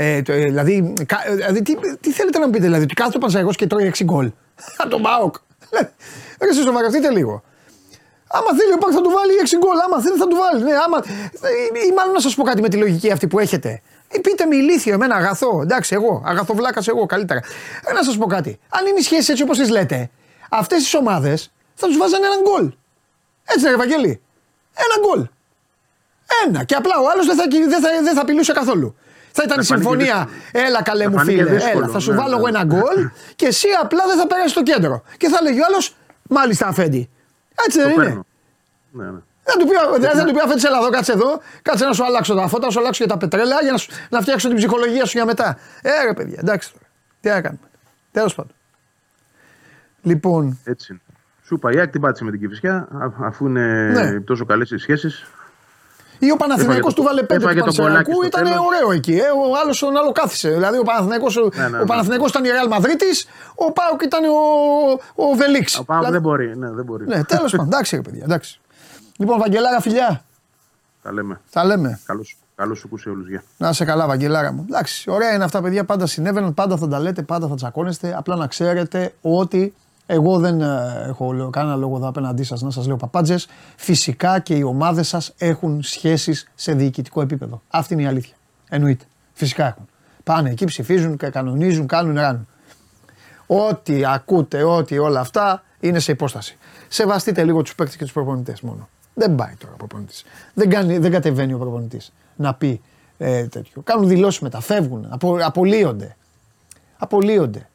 Ε, 0.00 0.22
το, 0.22 0.32
ε, 0.32 0.44
δηλαδή, 0.44 0.92
κα- 1.06 1.22
ε, 1.28 1.34
δηλαδή 1.34 1.62
τι, 1.62 1.74
τι 2.00 2.10
θέλετε 2.12 2.38
να 2.38 2.44
μου 2.44 2.50
πείτε, 2.50 2.64
δηλαδή, 2.64 2.82
ότι 2.82 2.94
κάθεται 2.94 3.16
ο 3.16 3.20
Πανσεραϊκός 3.20 3.56
και 3.56 3.66
τρώει 3.66 3.92
6 3.98 4.04
γκολ. 4.04 4.30
Από 4.82 4.88
τον 4.90 5.02
Πάοκ. 5.02 5.34
Ρε, 5.72 5.92
εσείς 6.38 6.64
σοβαρευτείτε 6.64 7.10
λίγο. 7.10 7.42
Άμα 8.28 8.46
θέλει 8.58 8.72
ο 8.72 8.78
Πάοκ 8.78 8.92
θα 8.94 9.00
του 9.00 9.10
βάλει 9.10 9.32
6 9.44 9.58
γκολ, 9.58 9.78
άμα 9.86 10.00
θέλει 10.02 10.16
θα 10.18 10.26
του 10.26 10.36
βάλει. 10.36 10.62
Ναι, 10.64 10.72
άμα, 10.86 10.98
ε, 11.48 11.86
ή 11.88 11.92
μάλλον 11.96 12.12
να 12.12 12.20
σας 12.20 12.34
πω 12.34 12.42
κάτι 12.42 12.60
με 12.60 12.68
τη 12.68 12.76
λογική 12.76 13.10
αυτή 13.10 13.26
που 13.26 13.38
έχετε. 13.38 13.82
Ε, 14.08 14.18
πείτε 14.18 14.44
με 14.46 14.56
ηλίθιο, 14.56 14.94
εμένα 14.94 15.14
αγαθό. 15.14 15.60
Εντάξει, 15.62 15.94
εγώ. 15.94 16.22
Αγαθοβλάκα 16.26 16.82
εγώ, 16.86 17.06
καλύτερα. 17.06 17.40
Ε, 17.84 17.92
να 17.92 18.02
σας 18.02 18.16
πω 18.16 18.26
κάτι. 18.26 18.58
Αν 18.68 18.86
είναι 18.86 18.98
οι 18.98 19.02
σχέσει 19.02 19.30
έτσι 19.30 19.42
όπως 19.42 19.58
τις 19.58 19.70
λέτε, 19.70 20.10
αυτές 20.50 20.82
τις 20.82 20.94
ομάδες 20.94 21.52
θα 21.74 21.86
τους 21.86 21.96
βάζανε 21.96 22.26
έναν 22.26 22.40
γκολ. 22.42 22.72
Έτσι, 23.44 23.66
ρε 23.66 23.72
Ευαγγέλη. 23.74 24.20
Ένα 24.84 24.96
γκολ. 25.06 25.26
Ένα. 26.46 26.64
Και 26.64 26.74
απλά 26.74 26.94
ο 26.98 27.10
άλλος 27.12 27.26
δεν 27.26 27.36
θα, 27.36 27.44
δεν, 27.50 27.70
θα, 27.82 27.88
δεν 28.02 28.14
θα 28.14 28.20
απειλούσε 28.20 28.52
καθόλου. 28.52 28.96
Θα 29.32 29.42
ήταν 29.46 29.60
η 29.60 29.64
Θα 29.64 29.76
φανεί 29.78 29.96
και 29.96 30.04
συμφωνία. 30.04 30.28
Έλα 30.52 30.82
καλέ 30.82 31.04
Θα 31.04 31.10
μου 31.10 31.16
φανεί 31.16 31.34
και 31.34 31.42
φίλε. 31.42 31.50
δύσκολο, 31.54 31.84
Έλα, 31.84 31.92
θα 31.92 31.98
σου 31.98 32.10
ναι, 32.10 32.16
βάλω 32.16 32.30
ναι. 32.30 32.36
εγώ 32.36 32.46
ένα 32.46 32.64
γκολ 32.64 33.10
και 33.36 33.46
εσύ 33.46 33.68
απλά 33.82 34.02
δεν 34.06 34.18
θα 34.18 34.26
περάσει 34.26 34.48
στο 34.48 34.62
κέντρο. 34.62 35.02
Και 35.16 35.28
θα 35.28 35.42
λέγει 35.42 35.60
ο 35.60 35.64
άλλος, 35.68 35.96
μάλιστα 36.28 36.66
αφέντη. 36.66 37.08
Έτσι 37.66 37.78
δεν 37.78 37.86
Το 37.88 37.94
είναι. 37.94 38.04
παίρνω. 38.04 38.26
Ναι, 38.90 39.04
ναι. 39.04 39.10
Δεν 39.44 39.56
θα 39.56 39.58
του 39.58 39.66
πει, 39.66 40.00
δεν 40.00 40.10
θα 40.18 40.24
του 40.24 40.32
πει 40.32 40.40
αφέντη, 40.44 40.66
έλα 40.66 40.78
εδώ, 40.78 40.90
κάτσε 40.90 41.12
εδώ, 41.12 41.40
κάτσε 41.62 41.84
να 41.84 41.92
σου 41.92 42.04
αλλάξω 42.04 42.34
τα 42.34 42.48
φώτα, 42.48 42.66
να 42.66 42.72
σου 42.72 42.78
αλλάξω 42.80 43.04
και 43.04 43.10
τα 43.10 43.16
πετρέλαια 43.18 43.58
για 43.62 43.70
να, 43.72 43.76
σου, 43.78 43.90
να 44.10 44.20
φτιάξω 44.20 44.48
την 44.48 44.56
ψυχολογία 44.56 45.04
σου 45.04 45.12
για 45.16 45.26
μετά. 45.26 45.58
Ε, 45.82 45.90
ρε 46.06 46.12
παιδιά, 46.14 46.36
εντάξει 46.40 46.72
τώρα. 46.72 46.84
Τι 47.20 47.28
να 47.28 47.40
κάνουμε. 47.40 47.68
Τέλος 48.12 48.34
πάντων. 48.34 48.52
Λοιπόν, 50.02 50.58
Έτσι 50.64 50.86
είναι. 50.92 51.00
Σου 51.44 51.54
είπα, 51.54 51.72
η 51.72 51.80
Άκη 51.80 51.90
την 51.90 52.00
πάτησε 52.00 52.24
με 52.24 52.30
την 52.30 52.40
Κυφυσιά, 52.40 52.74
α- 52.76 53.26
αφού 53.26 53.46
είναι 53.46 53.88
Ναι. 53.92 54.20
τόσο 54.20 54.44
καλές 54.44 54.70
οι 54.70 54.78
σχέσεις. 54.78 55.26
Ή 56.18 56.30
ο 56.30 56.36
Παναθηναϊκός 56.36 56.76
Έφαγε 56.78 56.94
του 56.94 57.02
το- 57.02 57.08
βάλε 57.08 57.22
πέντε 57.22 57.40
του 57.40 57.44
έφαγε 57.48 57.60
το 57.60 57.64
Παναθηναϊκού, 57.64 58.10
γκολάκι 58.10 58.30
στο 58.32 58.40
ήταν 58.40 58.52
τέλος. 58.52 58.66
ωραίο 58.66 58.92
εκεί. 58.92 59.12
Ε, 59.12 59.28
ο 59.50 59.56
άλλος 59.62 59.78
τον 59.78 59.96
άλλο 59.96 60.12
κάθισε. 60.12 60.48
Δηλαδή 60.50 60.78
ο 60.78 60.82
Παναθηναϊκός, 60.82 61.36
ο- 61.36 61.48
Ναι, 61.54 61.68
ναι, 61.68 61.76
ο 61.76 61.80
ναι. 61.80 61.86
Παναθηναϊκός 61.86 62.30
ήταν 62.30 62.44
η 62.44 62.48
Real 62.56 62.68
Madrid, 62.76 63.02
ο 63.54 63.72
Πάουκ 63.72 64.02
ήταν 64.02 64.24
ο, 64.24 64.36
ο 65.14 65.34
Βελίξ. 65.34 65.78
Ο 65.78 65.84
Πάοκ 65.84 65.98
Δηλαδή- 66.00 66.12
δεν 66.20 66.30
μπορεί. 66.30 66.56
Ναι, 66.58 66.70
δεν 66.70 66.84
μπορεί. 66.84 67.06
Ναι, 67.06 67.24
τέλος 67.24 67.50
πάντων. 67.50 67.66
Εντάξει, 67.66 67.96
ρε 67.96 68.02
παιδιά. 68.02 68.22
Εντάξει. 68.24 68.60
Λοιπόν, 69.18 69.38
Βαγγελάρα, 69.38 69.80
φιλιά. 69.80 70.22
Τα 71.02 71.12
λέμε. 71.12 71.40
Τα 71.52 71.64
λέμε. 71.64 72.00
Καλώς, 72.04 72.36
καλώς 72.54 72.78
σου 72.78 72.88
σε 72.98 73.08
όλους. 73.08 73.28
Γεια. 73.28 73.42
Να 73.56 73.68
είσαι 73.68 73.84
καλά, 73.84 74.06
Βαγγελάρα 74.06 74.52
μου. 74.52 74.64
Εντάξει, 74.68 75.10
ωραία 75.10 75.34
είναι 75.34 75.44
αυτά, 75.44 75.62
παιδιά. 75.62 75.84
Πάντα 75.84 76.06
συνέβαιναν, 76.06 76.54
πάντα 76.54 76.76
θα 76.76 76.88
τα 76.88 76.98
λέτε, 77.00 77.22
πάντα 77.22 77.48
θα 77.48 77.54
τσακώνεστε. 77.54 78.14
Απλά 78.18 78.36
να 78.36 78.46
ξέρετε 78.46 79.12
ότι 79.22 79.74
εγώ 80.10 80.38
δεν 80.38 80.60
ε, 80.60 81.04
έχω 81.06 81.32
λέω, 81.32 81.50
κανένα 81.50 81.76
λόγο 81.76 81.96
εδώ 81.96 82.08
απέναντί 82.08 82.42
σας 82.42 82.62
να 82.62 82.70
σας 82.70 82.86
λέω 82.86 82.96
παπάντζες. 82.96 83.48
Φυσικά 83.76 84.38
και 84.40 84.54
οι 84.54 84.62
ομάδες 84.62 85.08
σας 85.08 85.32
έχουν 85.38 85.82
σχέσεις 85.82 86.48
σε 86.54 86.72
διοικητικό 86.72 87.20
επίπεδο. 87.20 87.62
Αυτή 87.68 87.92
είναι 87.92 88.02
η 88.02 88.06
αλήθεια. 88.06 88.34
Εννοείται. 88.68 89.04
Φυσικά 89.32 89.66
έχουν. 89.66 89.88
Πάνε 90.24 90.50
εκεί, 90.50 90.64
ψηφίζουν, 90.64 91.16
και 91.16 91.28
κανονίζουν, 91.28 91.86
κάνουν, 91.86 92.14
ράνουν. 92.14 92.46
Ό,τι 93.46 94.04
ακούτε, 94.04 94.62
ό,τι 94.62 94.98
όλα 94.98 95.20
αυτά 95.20 95.62
είναι 95.80 95.98
σε 95.98 96.12
υπόσταση. 96.12 96.56
Σεβαστείτε 96.88 97.44
λίγο 97.44 97.62
τους 97.62 97.74
παίκτες 97.74 97.96
και 97.96 98.04
τους 98.04 98.12
προπονητές 98.12 98.60
μόνο. 98.60 98.88
Δεν 99.14 99.34
πάει 99.34 99.54
τώρα 99.58 99.72
ο 99.72 99.76
προπονητής. 99.76 100.24
Δεν, 100.54 100.70
κάνει- 100.70 100.98
δεν 100.98 101.10
κατεβαίνει 101.10 101.52
ο 101.52 101.58
προπονητής 101.58 102.12
να 102.36 102.54
πει 102.54 102.80
ε, 103.18 103.46
τέτοιο. 103.46 103.82
Κάνουν 103.82 104.08
δηλώσεις 104.08 104.40
μετά, 104.40 104.60
φεύγουν, 104.60 105.06
απο, 105.08 105.38
απολύονται. 105.42 106.16
Απολύονται. 106.98 107.68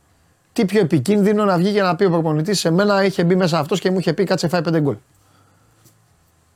Τι 0.54 0.66
πιο 0.66 0.80
επικίνδυνο 0.80 1.46
να 1.46 1.58
βγει 1.58 1.74
και 1.74 1.82
να 1.82 1.96
πει 1.96 2.04
ο 2.04 2.10
προπονητής 2.10 2.60
σε 2.60 2.72
μένα 2.72 3.04
είχε 3.04 3.24
μπει 3.24 3.36
μέσα 3.36 3.60
αυτός 3.60 3.80
και 3.80 3.92
μου 3.92 4.00
είχε 4.00 4.14
πει 4.14 4.24
κάτσε 4.24 4.48
φάει 4.48 4.62
πέντε 4.62 4.82
γκολ. 4.82 4.96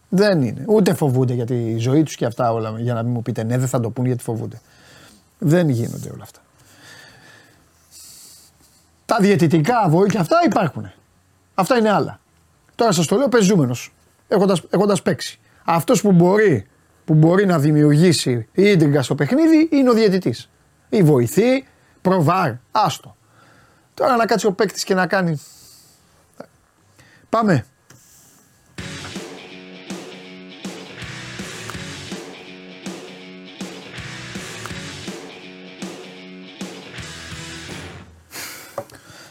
Δεν 0.10 0.42
είναι. 0.42 0.64
Ούτε 0.68 0.94
φοβούνται 0.94 1.34
για 1.34 1.46
τη 1.46 1.78
ζωή 1.78 2.04
τους 2.04 2.16
και 2.16 2.26
αυτά 2.26 2.54
όλα. 2.54 2.80
Για 2.80 2.94
να 2.94 3.04
μην 3.04 3.12
μου 3.12 3.22
πείτε 3.22 3.44
ναι, 3.44 3.58
δεν 3.58 3.68
θα 3.68 3.80
το 3.80 3.90
πούν 3.90 4.06
γιατί 4.06 4.24
φοβούνται. 4.24 4.62
Δεν 5.38 5.70
γίνονται 5.70 6.10
όλα 6.10 6.24
αυτά. 6.24 6.40
Τα 9.06 9.18
διαιτητικά 9.20 9.90
βοήθεια 9.90 10.20
αυτά 10.20 10.38
υπάρχουν. 10.46 10.92
Αυτά 11.54 11.78
είναι 11.78 11.90
άλλα. 11.92 12.20
Τώρα 12.76 12.92
σας 12.92 13.08
το 13.08 13.16
λέω 13.18 13.30
πεζούμενος. 13.30 13.94
Έχοντας 14.28 14.64
έχοντας 14.70 15.02
παίξει. 15.02 15.40
Αυτός 15.64 16.02
που 16.02 16.12
μπορεί, 16.12 16.68
που 17.06 17.14
μπορεί 17.14 17.46
να 17.46 17.60
δημιουργήσει 17.60 18.48
ίντριγκα 18.54 19.02
στο 19.02 19.16
παιχνίδι 19.16 19.70
είναι 19.72 19.90
ο 19.90 19.94
διαιτητής. 19.94 20.50
Ή 20.90 21.04
βοηθή, 21.04 21.66
προβάρ, 22.02 22.52
άστο. 22.72 23.17
Τώρα 23.98 24.16
να 24.16 24.26
κάτσει 24.26 24.46
ο 24.46 24.52
παίκτης 24.52 24.84
και 24.84 24.94
να 24.94 25.08
κάνει. 25.08 25.42
Πάμε. 27.30 27.66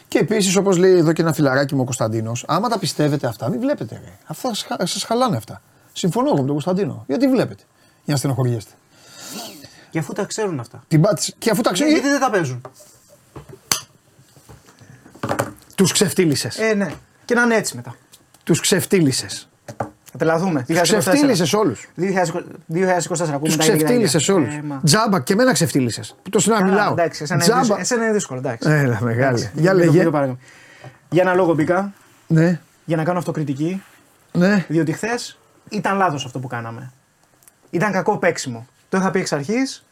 Και 0.07 0.19
επίσης, 0.19 0.55
όπως 0.55 0.77
λέει 0.77 0.97
εδώ 0.97 1.13
και 1.13 1.21
ένα 1.21 1.33
φιλαράκι 1.33 1.75
μου 1.75 1.81
ο 1.81 1.83
Κωνσταντίνος, 1.83 2.45
άμα 2.47 2.69
τα 2.69 2.79
πιστεύετε 2.79 3.27
αυτά, 3.27 3.49
μην 3.49 3.59
βλέπετε. 3.59 4.01
Ρε. 4.03 4.13
Αυτά 4.25 4.53
σας 4.85 5.03
χαλάνε 5.03 5.37
αυτά. 5.37 5.61
Συμφωνώ 5.93 6.27
εγώ 6.27 6.35
με 6.35 6.43
τον 6.43 6.51
Κωνσταντίνο. 6.51 7.03
Γιατί 7.07 7.27
βλέπετε, 7.27 7.63
για 8.03 8.13
να 8.13 8.15
στενοχωριέστε. 8.15 8.71
Και 9.89 9.99
αφού 9.99 10.13
τα 10.13 10.25
ξέρουν 10.25 10.59
αυτά. 10.59 10.83
Την 10.87 11.01
πάτησε. 11.01 11.33
Και 11.37 11.49
αφού 11.49 11.61
τα 11.61 11.71
ξέρει, 11.71 11.91
Γιατί 11.91 12.07
δεν 12.07 12.19
τα 12.19 12.29
παίζουν; 12.29 12.61
Τους 15.75 15.91
ξεφτύλισες. 15.91 16.57
Ε, 16.59 16.73
ναι. 16.73 16.91
Και 17.25 17.33
να 17.35 17.41
είναι 17.41 17.55
έτσι 17.55 17.75
μετά. 17.75 17.95
Τους 18.43 18.59
ξεφτύλισες. 18.59 19.49
Θα 20.11 20.17
τρελαθούμε. 20.17 20.63
Τους 20.67 20.81
ξεφτύλισες 20.81 21.53
όλους. 21.53 21.87
2024 21.95 23.33
ακούμε 23.33 23.39
Τους 23.43 23.55
τα 23.55 23.63
ξεφτύλισες 23.63 24.29
όλους. 24.29 24.55
Ε, 24.55 24.61
μα. 24.61 24.81
Τζάμπα 24.83 25.19
και 25.19 25.33
εμένα 25.33 25.51
ξεφτύλισες. 25.53 26.15
Το 26.29 26.41
να 26.45 26.53
Καλά, 26.57 26.65
μιλάω. 26.69 26.91
Εντάξει, 26.91 27.23
εσένα 27.23 27.43
είναι, 27.43 27.53
δύσκολο. 27.53 27.63
Τζάμπα. 27.65 27.79
εσένα 27.81 28.03
είναι 28.03 28.13
δύσκολο. 28.13 28.39
Εντάξει. 28.39 28.69
Έλα, 28.69 28.97
μεγάλη. 29.01 29.21
Εντάξει, 29.27 29.51
Για 29.53 29.73
μην 29.73 29.79
το- 29.81 29.85
λέγε. 29.85 29.95
μην 29.97 30.03
το 30.05 30.11
παρακάνουμε. 30.11 30.39
Για 31.09 31.21
ένα 31.21 31.33
λόγο 31.33 31.53
μπήκα 31.53 31.93
Ναι, 32.27 32.59
για 32.85 32.97
να 32.97 33.03
κάνω 33.03 33.17
αυτοκριτική. 33.19 33.83
ναι. 34.31 34.65
Διότι 34.67 34.91
χθες 34.91 35.37
ήταν 35.69 35.97
λάθος 35.97 36.25
αυτό 36.25 36.39
που 36.39 36.47
κάναμε. 36.47 36.91
Ήταν 37.69 37.91
κακό 37.91 38.17
παίξιμο. 38.17 38.67
Το 38.89 38.97
είχα 38.97 39.11
πει 39.11 39.19
εξ 39.19 39.31
αρχής. 39.33 39.85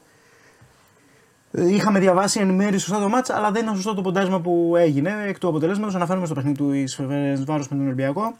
Είχαμε 1.57 1.99
διαβάσει 1.99 2.39
ενημέρωση 2.39 2.79
σωστά 2.79 2.99
το 2.99 3.09
μάτς, 3.09 3.29
αλλά 3.29 3.51
δεν 3.51 3.63
ήταν 3.63 3.75
σωστό 3.75 3.93
το 3.93 4.01
ποντάρισμα 4.01 4.41
που 4.41 4.73
έγινε. 4.75 5.23
Εκ 5.27 5.37
του 5.37 5.47
αποτελέσματος 5.47 5.95
αναφέρομαι 5.95 6.25
στο 6.25 6.35
παιχνίδι 6.35 6.57
του 6.57 6.71
Ισφερβάρο 6.71 7.59
με 7.59 7.67
τον 7.67 7.85
Ολυμπιακό. 7.85 8.37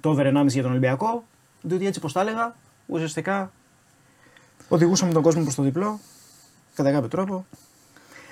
Το 0.00 0.10
over 0.10 0.26
1,5 0.26 0.46
για 0.46 0.62
τον 0.62 0.70
Ολυμπιακό. 0.70 1.24
Διότι 1.62 1.86
έτσι, 1.86 2.00
πώ 2.00 2.12
τα 2.12 2.20
έλεγα, 2.20 2.54
ουσιαστικά 2.86 3.52
οδηγούσαμε 4.68 5.12
τον 5.12 5.22
κόσμο 5.22 5.42
προς 5.42 5.54
το 5.54 5.62
διπλό. 5.62 6.00
Κατά 6.74 6.92
κάποιο 6.92 7.08
τρόπο. 7.08 7.46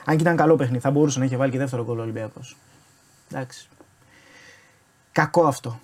Αν 0.04 0.16
και 0.16 0.22
ήταν 0.22 0.36
καλό 0.36 0.56
παιχνίδι, 0.56 0.82
θα 0.82 0.90
μπορούσε 0.90 1.18
να 1.18 1.24
είχε 1.24 1.36
βάλει 1.36 1.50
και 1.50 1.58
δεύτερο 1.58 1.84
γκολ 1.84 1.98
ο 1.98 2.02
Ολυμπιακός. 2.02 2.56
Εντάξει. 3.32 3.68
Κακό 5.12 5.46
αυτό. 5.46 5.80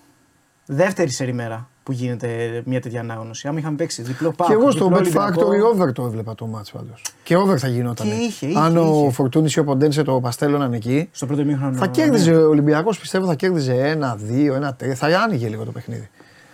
Δεύτερη 0.66 1.10
σερή 1.10 1.32
μέρα 1.32 1.68
που 1.86 1.92
γίνεται 1.92 2.62
μια 2.64 2.80
τέτοια 2.80 3.00
ανάγνωση. 3.00 3.48
Αν 3.48 3.56
είχαμε 3.56 3.76
παίξει 3.76 4.02
διπλό 4.02 4.32
πάω. 4.32 4.48
Και 4.48 4.54
εγώ 4.54 4.70
στο 4.70 4.90
Bet 4.92 5.12
Factory 5.14 5.72
over 5.74 5.92
το 5.92 6.04
έβλεπα 6.04 6.34
το 6.34 6.48
match 6.54 6.68
πάντως. 6.72 7.02
Και 7.22 7.36
over 7.36 7.58
θα 7.58 7.68
γινόταν. 7.68 8.06
Και 8.06 8.14
είχε, 8.14 8.46
είχε, 8.46 8.58
Αν 8.58 8.76
ο 8.76 9.00
είχε. 9.02 9.10
Φορτούνης 9.12 9.54
ή 9.54 9.58
ο 9.58 9.64
Ποντένσε 9.64 10.02
το 10.02 10.20
παστέλωναν 10.20 10.72
εκεί, 10.72 11.08
Στο 11.12 11.26
πρώτο 11.26 11.44
μήχρονο. 11.44 11.76
θα 11.76 11.86
κέρδιζε 11.86 12.34
ο 12.34 12.48
Ολυμπιακός, 12.48 12.98
πιστεύω 12.98 13.26
θα 13.26 13.34
κέρδιζε 13.34 13.72
ένα, 13.74 14.16
δύο, 14.16 14.54
ένα, 14.54 14.74
τρία. 14.74 14.94
Θα 14.94 15.06
άνοιγε 15.06 15.48
λίγο 15.48 15.64
το 15.64 15.70
παιχνίδι. 15.70 16.08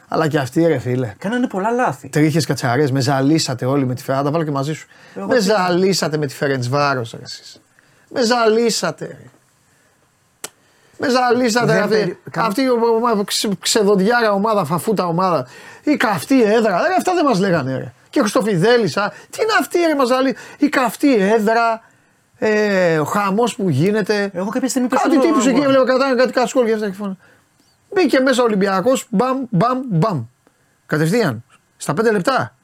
Αλλά 0.09 0.29
και 0.29 0.39
αυτοί 0.39 0.67
ρε 0.67 0.79
φίλε. 0.79 1.15
Κάνανε 1.19 1.47
πολλά 1.47 1.71
λάθη. 1.71 2.09
Τρίχες 2.09 2.47
κατσαρές, 2.47 2.91
με 2.91 3.01
ζαλίσατε 3.01 3.65
όλοι 3.65 3.87
με 3.87 3.95
τη 3.95 4.03
Φερέντ. 4.03 4.25
Τα 4.25 4.31
βάλω 4.31 4.45
και 4.45 4.51
μαζί 4.51 4.73
σου. 4.73 4.87
Εγώ 5.15 5.27
με 5.27 5.35
τι- 5.35 5.41
ζαλίσατε 5.43 6.17
με 6.17 6.27
τη 6.27 6.35
Φερέντ 6.35 6.65
Βάρο, 6.69 7.03
ρε 7.13 7.23
εσείς. 7.23 7.61
Με 8.11 8.25
ζαλίσατε. 8.25 9.05
Ρε. 9.07 9.17
Με 11.05 11.09
ζαλίσατε. 11.09 11.73
Δεν 11.73 11.83
Αυτή, 11.83 11.95
περι- 11.97 12.17
κα- 12.31 12.43
αυτή 12.43 12.63
η 12.63 12.71
ομάδα, 12.71 13.25
ξε, 13.25 13.49
ξεδοντιάρα 13.61 14.33
ομάδα, 14.33 14.65
φαφούτα 14.65 15.07
ομάδα. 15.07 15.47
Η 15.83 15.97
καυτή 15.97 16.43
έδρα. 16.43 16.79
Ρε, 16.89 16.95
αυτά 16.99 17.15
δεν 17.15 17.25
μας 17.25 17.39
λέγανε. 17.39 17.77
Ρε. 17.77 17.93
Και 18.11 18.19
ο 18.19 18.23
Χριστοφιδέλη. 18.23 18.89
Τι 18.91 19.43
είναι 19.43 19.53
αυτή 19.61 19.79
ρε, 19.79 19.95
μας 19.95 20.09
ζαλί. 20.09 20.37
Η 20.59 20.69
καυτή 20.69 21.15
έδρα. 21.15 21.81
Ε, 22.39 22.99
ο 22.99 23.05
χαμός 23.05 23.55
που 23.57 23.69
γίνεται. 23.69 24.31
Εγώ 24.35 24.49
κάποια 24.49 24.69
στιγμή 24.69 24.89
Κάτι 24.89 25.09
πες 25.09 25.17
το- 25.17 25.23
τύπους 25.25 25.47
εκεί 25.47 25.61
έβλεπα 25.61 25.85
κρατάνε 25.85 26.15
κάτι 26.15 26.33
κασκόλ 26.33 26.67
και 26.67 26.73
αυτά 26.73 26.87
και 26.89 26.95
φωνά. 26.95 27.17
Μπήκε 27.95 28.21
μέσα 28.21 28.43
ο 28.43 28.45
Ολυμπιακός, 28.45 29.07
μπαμ, 29.11 29.39
μπαμ, 29.51 29.81
μπαμ. 29.91 30.25
Κατευθείαν. 30.87 31.45
Στα 31.77 31.95
5 31.95 32.11
λεπτά. 32.13 32.55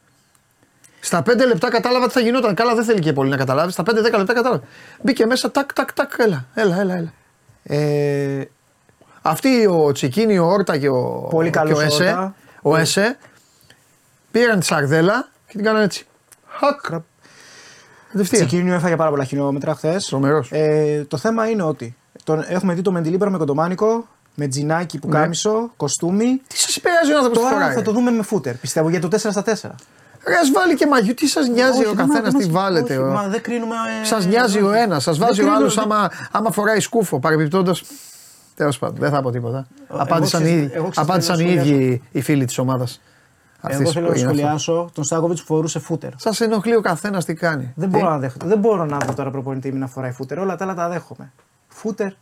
Στα 1.00 1.22
5 1.22 1.46
λεπτά 1.46 1.70
κατάλαβα 1.70 2.06
τι 2.06 2.12
θα 2.12 2.20
γινόταν. 2.20 2.54
Καλά, 2.54 2.74
δεν 2.74 2.84
θέλει 2.84 2.98
και 3.00 3.12
πολύ 3.12 3.30
να 3.30 3.36
καταλάβει. 3.36 3.72
Στα 3.72 3.82
5-10 3.82 4.18
λεπτά 4.18 4.32
κατάλαβα. 4.32 4.62
Μπήκε 5.02 5.26
μέσα, 5.26 5.50
τάκ, 5.50 5.72
τάκ, 5.72 5.92
τάκ. 5.92 6.12
Έλα, 6.18 6.44
έλα, 6.54 6.80
έλα. 6.80 6.94
έλα. 6.94 7.12
Ε, 7.70 8.44
αυτοί 9.22 9.66
ο 9.66 9.92
Τσικίνη, 9.92 10.38
ο 10.38 10.46
Όρτα 10.46 10.78
και 10.78 10.88
ο, 10.88 11.26
Πολύ 11.30 11.50
και 11.50 11.58
καλός 11.58 11.78
ο 11.78 11.82
ο 11.82 11.84
Εσέ, 11.84 12.04
Όρτα. 12.04 12.34
ο 12.62 12.76
Εσέ 12.76 13.18
πήραν 14.30 14.60
τη 14.60 14.66
σαρδέλα 14.66 15.28
και 15.46 15.52
την 15.52 15.64
κάνανε 15.64 15.84
έτσι. 15.84 16.06
Χακ. 16.46 17.00
Κατευθείαν. 18.12 18.46
Τσικίνιο 18.46 18.74
έφαγε 18.74 18.96
πάρα 18.96 19.10
πολλά 19.10 19.24
χιλιόμετρα 19.24 19.74
χθες. 19.74 20.06
Τρομερός. 20.06 20.48
Ε, 20.52 21.04
το 21.08 21.16
θέμα 21.16 21.48
είναι 21.48 21.62
ότι 21.62 21.96
τον, 22.24 22.44
έχουμε 22.48 22.74
δει 22.74 22.82
το 22.82 22.92
Μεντιλίμπερο 22.92 23.30
με 23.30 23.38
κοντομάνικο, 23.38 24.08
με 24.34 24.46
τζινάκι 24.46 24.98
που 24.98 25.08
κάμισο, 25.08 25.70
κοστούμι. 25.76 26.40
Τι 26.46 26.58
σας 26.58 26.76
επηρεάζει 26.76 27.12
ο 27.12 27.16
άνθρωπος 27.16 27.38
Τώρα 27.42 27.54
φοράει; 27.54 27.74
θα 27.74 27.82
το 27.82 27.92
δούμε 27.92 28.10
με 28.10 28.22
φούτερ, 28.22 28.54
πιστεύω, 28.54 28.88
για 28.88 29.00
το 29.00 29.08
4 29.12 29.16
στα 29.16 29.42
4. 29.42 29.70
Ρε, 30.28 30.34
ας 30.36 30.50
βάλει 30.50 30.74
και 30.74 30.86
μαγιού, 30.86 31.14
τι 31.14 31.26
σας 31.26 31.48
νοιάζει 31.48 31.78
Όχι, 31.78 31.86
ο 31.86 31.92
δεν 31.94 31.96
καθένας 32.06 32.32
μας- 32.32 32.42
τι 32.42 32.48
όχι, 32.48 32.52
βάλετε. 32.58 32.96
όχι, 32.98 33.08
ο- 33.08 33.12
Μα 33.12 33.28
δεν 33.28 33.42
κρίνουμε. 33.42 33.74
ε, 34.02 34.04
Σας 34.04 34.26
νοιάζει 34.26 34.62
ο 34.62 34.72
ένας, 34.72 35.02
σας 35.02 35.18
δεν 35.18 35.26
βάζει 35.26 35.40
ο 35.40 35.42
κρίνω, 35.44 35.58
άλλος 35.58 35.74
δεν- 35.74 35.84
άμα, 35.92 36.10
άμα 36.32 36.50
φοράει 36.50 36.80
σκούφο. 36.80 37.18
Παρεμπιπτόντως. 37.18 37.84
Τέλος 38.54 38.78
πάντων, 38.78 38.96
δεν 38.98 39.10
θα 39.10 39.22
πω 39.22 39.30
τίποτα. 39.30 39.66
Εγώ 39.90 39.98
Απάντησαν, 40.02 40.40
ξέρεις- 40.42 40.60
οι, 40.60 40.62
ίδιοι- 40.64 40.74
εγώ 40.76 40.88
ξέρεις 40.88 41.08
απάντησαν 41.10 41.36
τι 41.36 41.42
οι 41.44 41.46
θέλω 41.46 41.60
να 41.60 41.62
ίδιοι 41.66 42.02
οι 42.10 42.20
φίλοι 42.20 42.44
της 42.44 42.58
ομάδας. 42.58 43.00
Εγώ 43.68 43.90
θέλω 43.92 44.08
να 44.08 44.16
σχολιάσω 44.16 44.90
τον 44.94 45.04
Στάκοβιτς 45.04 45.40
που 45.40 45.46
φορούσε 45.46 45.78
φούτερ. 45.78 46.10
Σας 46.16 46.40
ενοχλεί 46.40 46.74
ο 46.76 46.80
καθένας 46.80 47.24
τι 47.24 47.34
κάνει. 47.34 47.72
Δεν 47.76 47.88
μπορώ, 47.88 48.08
να 48.10 48.18
δέχω, 48.18 48.36
δεν 48.44 48.58
μπορώ 48.58 48.84
να 48.84 48.96
δω 48.98 49.14
τώρα 49.14 49.30
προπονητή 49.30 49.72
μου 49.72 49.78
να 49.78 49.86
φοράει 49.86 50.10
φούτερ. 50.12 50.38
Όλα 50.38 50.56
τα 50.56 50.64
άλλα 50.64 50.74
τα 50.74 50.88
δέχομαι. 50.88 51.32
Φούτερ. 51.68 52.12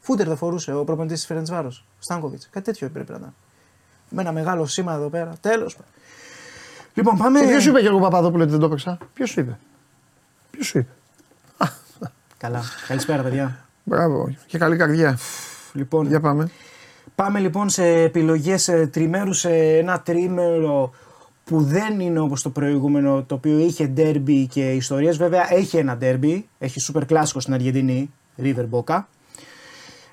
Φούτερ 0.00 0.26
δεν 0.26 0.36
φορούσε 0.36 0.74
ο 0.74 0.84
προπονητής 0.84 1.16
της 1.18 1.26
Φερεντσβάρο. 1.26 1.72
Στάνκοβιτς. 1.98 2.48
Κάτι 2.52 2.64
τέτοιο 2.64 2.88
πρέπει 2.88 3.10
να 3.10 3.16
ήταν. 3.16 3.34
Με 4.08 4.22
ένα 4.22 4.32
μεγάλο 4.32 4.66
σήμα 4.66 4.92
εδώ 4.92 5.08
πέρα. 5.08 5.32
Τέλος 5.40 5.76
πάντων. 5.76 5.90
Λοιπόν, 6.98 7.16
πάμε. 7.16 7.40
Και 7.40 7.46
ποιος 7.46 7.62
σου 7.62 7.68
είπε 7.68 7.80
Γιώργο 7.80 8.00
Παπαδόπουλο 8.00 8.42
ότι 8.42 8.50
δεν 8.50 8.60
το 8.60 8.66
έπαιξα; 8.66 8.98
Ποιος 9.14 9.30
σου 9.30 9.40
είπε; 9.40 9.58
Ποιος 10.50 10.66
σου 10.66 10.78
είπε; 10.78 10.88
Καλά. 12.38 12.62
Καλησπέρα, 12.88 13.22
παιδιά. 13.22 13.58
Μπράβο. 13.84 14.34
Και 14.46 14.58
καλή 14.58 14.76
καρδιά. 14.76 15.18
Λοιπόν, 15.72 16.06
Για 16.06 16.20
πάμε. 16.20 16.50
Πάμε 17.14 17.38
λοιπόν 17.38 17.68
σε 17.68 17.86
επιλογές 17.86 18.68
ε, 18.68 18.86
τριμέρους 18.86 19.38
σε 19.38 19.50
ένα 19.50 20.00
τρίμερο 20.00 20.90
που 21.44 21.62
δεν 21.62 22.00
είναι 22.00 22.18
όπως 22.18 22.42
το 22.42 22.50
προηγούμενο 22.50 23.22
το 23.22 23.34
οποίο 23.34 23.58
είχε 23.58 23.86
ντέρμπι 23.86 24.46
και 24.46 24.72
ιστορίες. 24.72 25.16
Βέβαια 25.16 25.54
έχει 25.54 25.76
ένα 25.76 25.96
ντέρμπι, 25.96 26.48
έχει 26.58 26.80
σούπερ 26.80 27.04
κλάσικο 27.04 27.40
στην 27.40 27.54
Αργεντινή, 27.54 28.10
River 28.42 28.66
Boca. 28.70 29.02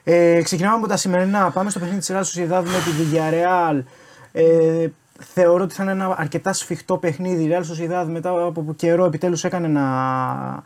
Ε, 0.03 0.41
ξεκινάμε 0.43 0.75
από 0.75 0.88
τα 0.88 0.97
σημερινά. 0.97 1.51
Πάμε 1.51 1.69
στο 1.69 1.79
παιχνίδι 1.79 1.99
της 1.99 2.11
Real 2.11 2.21
Sociedad 2.21 2.63
με 2.63 2.79
τη 2.86 2.91
Villarreal. 3.01 3.83
Ε, 4.31 4.88
θεωρώ 5.20 5.63
ότι 5.63 5.74
θα 5.74 5.84
είναι 5.84 5.91
ένα 5.91 6.16
αρκετά 6.18 6.53
σφιχτό 6.53 6.97
παιχνίδι. 6.97 7.43
Η 7.43 7.49
Real 7.51 7.61
Sociedad 7.61 8.05
μετά 8.07 8.30
από 8.30 8.74
καιρό 8.76 9.05
επιτέλους 9.05 9.43
έκανε 9.43 9.68
ένα 9.68 10.63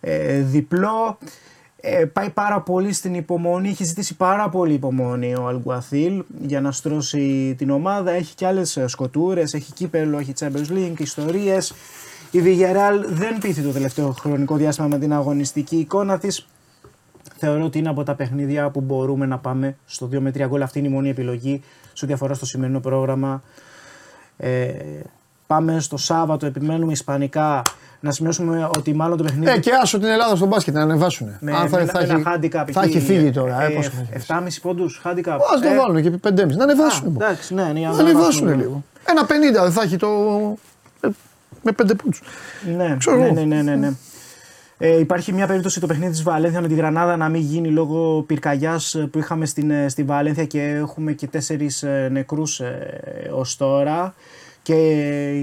ε, 0.00 0.40
διπλό. 0.40 1.18
Ε, 1.84 2.04
πάει 2.04 2.30
πάρα 2.30 2.60
πολύ 2.60 2.92
στην 2.92 3.14
υπομονή, 3.14 3.68
έχει 3.68 3.84
ζητήσει 3.84 4.16
πάρα 4.16 4.48
πολύ 4.48 4.72
υπομονή 4.72 5.34
ο 5.34 5.46
Αλγκουαθίλ 5.46 6.24
για 6.40 6.60
να 6.60 6.72
στρώσει 6.72 7.54
την 7.58 7.70
ομάδα. 7.70 8.10
Έχει 8.10 8.34
και 8.34 8.46
άλλες 8.46 8.76
ε, 8.76 8.86
σκοτούρες, 8.86 9.54
έχει 9.54 9.72
κύπελο, 9.72 10.18
έχει 10.18 10.32
Champions 10.38 10.72
League, 10.72 10.98
ιστορίες. 10.98 11.74
Η 12.30 12.40
Villarreal 12.44 13.04
δεν 13.08 13.38
πείθει 13.38 13.62
το 13.62 13.70
τελευταίο 13.70 14.12
χρονικό 14.12 14.56
διάστημα 14.56 14.86
με 14.86 14.98
την 14.98 15.12
αγωνιστική 15.12 15.76
εικόνα 15.76 16.18
της. 16.18 16.46
Θεωρώ 17.36 17.64
ότι 17.64 17.78
είναι 17.78 17.88
από 17.88 18.02
τα 18.02 18.14
παιχνίδια 18.14 18.70
που 18.70 18.80
μπορούμε 18.80 19.26
να 19.26 19.38
πάμε 19.38 19.76
στο 19.84 20.06
2 20.12 20.18
με 20.18 20.30
3 20.30 20.46
γκολ. 20.46 20.62
Αυτή 20.62 20.78
είναι 20.78 20.88
η 20.88 20.90
μόνη 20.90 21.08
επιλογή 21.08 21.62
σε 21.92 22.04
ό,τι 22.04 22.14
αφορά 22.14 22.34
στο 22.34 22.46
σημερινό 22.46 22.80
πρόγραμμα. 22.80 23.42
Ε, 24.36 24.68
πάμε 25.46 25.80
στο 25.80 25.96
Σάββατο, 25.96 26.46
επιμένουμε 26.46 26.92
Ισπανικά. 26.92 27.62
Να 28.00 28.10
σημειώσουμε 28.12 28.68
ότι 28.76 28.94
μάλλον 28.94 29.16
το 29.16 29.24
παιχνίδι. 29.24 29.50
Ε, 29.50 29.58
και 29.58 29.70
άσο 29.82 29.98
την 29.98 30.08
Ελλάδα 30.08 30.36
στον 30.36 30.48
μπάσκετ 30.48 30.74
να 30.74 30.82
ανεβάσουν. 30.82 31.28
Με, 31.40 31.52
Αν 31.56 31.68
θα, 31.68 31.78
με, 31.78 31.84
θα, 31.84 31.98
με 31.98 32.04
έχει, 32.04 32.12
ένα 32.12 32.22
handicap 32.36 32.70
θα 32.72 32.80
εκεί, 32.82 32.96
έχει 32.96 33.00
φύγει 33.00 33.30
τώρα. 33.30 33.62
Ε, 33.62 33.66
ε, 33.66 33.74
πόσο 33.74 33.90
θα 33.90 34.06
έχει. 34.12 34.24
7,5 34.28 34.46
πόντους 34.62 35.00
handicap. 35.04 35.30
Α 35.30 35.60
το 35.62 35.68
Ε, 35.68 35.76
βάλουν 35.76 36.02
και 36.02 36.08
επί 36.08 36.18
5,5. 36.28 36.56
Να 36.56 36.62
ανεβάσουν. 36.62 37.06
α, 37.06 37.10
μπο. 37.10 37.24
εντάξει, 37.24 37.54
ναι, 37.54 37.62
ναι, 37.72 37.78
για 37.78 37.88
Να 37.88 37.94
να 37.94 38.00
ανεβάσουν 38.02 38.48
ανεβάσουν 38.48 38.58
λίγο. 38.58 38.84
Ένα 39.04 39.26
50 39.26 39.62
δεν 39.62 39.72
θα 39.72 39.82
έχει 39.82 39.96
το. 39.96 40.08
ε, 41.00 41.08
Με 41.62 41.72
5 41.82 41.96
πόντους. 42.02 42.22
Ναι, 42.76 42.96
Ξέρω 42.98 43.16
ναι, 43.16 43.24
εγώ. 43.24 43.34
ναι, 43.34 43.44
ναι, 43.44 43.62
ναι, 43.62 43.74
ναι. 43.74 43.92
Ε, 44.84 44.98
υπάρχει 44.98 45.32
μια 45.32 45.46
περίπτωση 45.46 45.80
το 45.80 45.86
παιχνίδι 45.86 46.10
της 46.10 46.22
Βαλένθια 46.22 46.60
με 46.60 46.68
τη 46.68 46.74
Γρανάδα 46.74 47.16
να 47.16 47.28
μην 47.28 47.40
γίνει 47.40 47.68
λόγω 47.68 48.22
πυρκαγιάς 48.22 48.96
που 49.10 49.18
είχαμε 49.18 49.46
στην, 49.46 49.70
ε, 49.70 49.88
στη 49.88 50.02
Βαλένθια 50.02 50.44
και 50.44 50.62
έχουμε 50.62 51.12
και 51.12 51.26
τέσσερις 51.26 51.82
ε, 51.82 52.08
νεκρούς 52.12 52.60
ε, 52.60 53.30
ως 53.34 53.56
τώρα 53.56 54.14
και 54.62 54.74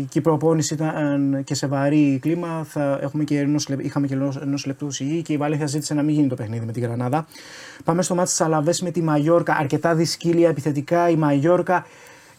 και 0.09 0.19
η 0.19 0.21
προπόνηση 0.21 0.73
ήταν 0.73 1.41
και 1.43 1.53
σε 1.55 1.67
βαρύ 1.67 2.19
κλίμα. 2.21 2.63
Θα 2.63 2.99
έχουμε 3.01 3.23
και 3.23 3.39
ενός, 3.39 3.69
λεπ- 3.69 3.85
είχαμε 3.85 4.07
και 4.07 4.13
ενός, 4.13 4.37
ενός 4.37 4.65
λεπτού 4.65 4.91
σιγή 4.91 5.21
και 5.21 5.33
η 5.33 5.37
Βαλένθια 5.37 5.67
ζήτησε 5.67 5.93
να 5.93 6.03
μην 6.03 6.15
γίνει 6.15 6.27
το 6.27 6.35
παιχνίδι 6.35 6.65
με 6.65 6.71
τη 6.71 6.79
Γρανάδα. 6.79 7.25
Πάμε 7.83 8.01
στο 8.01 8.15
μάτι 8.15 8.29
της 8.29 8.41
Αλαβές 8.41 8.81
με 8.81 8.91
τη 8.91 9.01
Μαγιόρκα. 9.01 9.55
Αρκετά 9.59 9.95
δυσκύλια 9.95 10.49
επιθετικά 10.49 11.09
η 11.09 11.15
Μαγιόρκα 11.15 11.85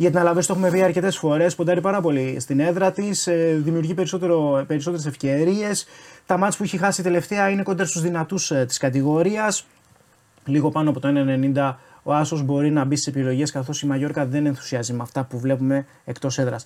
για 0.00 0.10
την 0.10 0.18
Αλαβές 0.18 0.46
το 0.46 0.52
έχουμε 0.52 0.70
πει 0.70 0.82
αρκετές 0.82 1.16
φορές. 1.16 1.54
Ποντάρει 1.54 1.80
πάρα 1.80 2.00
πολύ 2.00 2.36
στην 2.40 2.60
έδρα 2.60 2.92
της, 2.92 3.28
δημιουργεί 3.56 3.94
περισσότερες 4.66 5.06
ευκαιρίες. 5.06 5.86
Τα 6.26 6.36
μάτς 6.36 6.56
που 6.56 6.62
έχει 6.62 6.78
χάσει 6.78 7.02
τελευταία 7.02 7.48
είναι 7.48 7.62
κοντά 7.62 7.84
στους 7.84 8.02
δυνατούς 8.02 8.52
της 8.66 8.78
κατηγορίας. 8.78 9.66
Λίγο 10.44 10.70
πάνω 10.70 10.90
από 10.90 11.00
το 11.00 11.08
1,90 11.08 11.76
ο 12.02 12.14
Άσος 12.14 12.42
μπορεί 12.42 12.70
να 12.70 12.84
μπει 12.84 12.96
στις 12.96 13.06
επιλογές 13.06 13.50
καθώς 13.50 13.82
η 13.82 13.86
Μαγιόρκα 13.86 14.26
δεν 14.26 14.46
ενθουσιάζει 14.46 14.92
με 14.92 15.02
αυτά 15.02 15.24
που 15.24 15.38
βλέπουμε 15.38 15.86
εκτός 16.04 16.38
έδρας. 16.38 16.64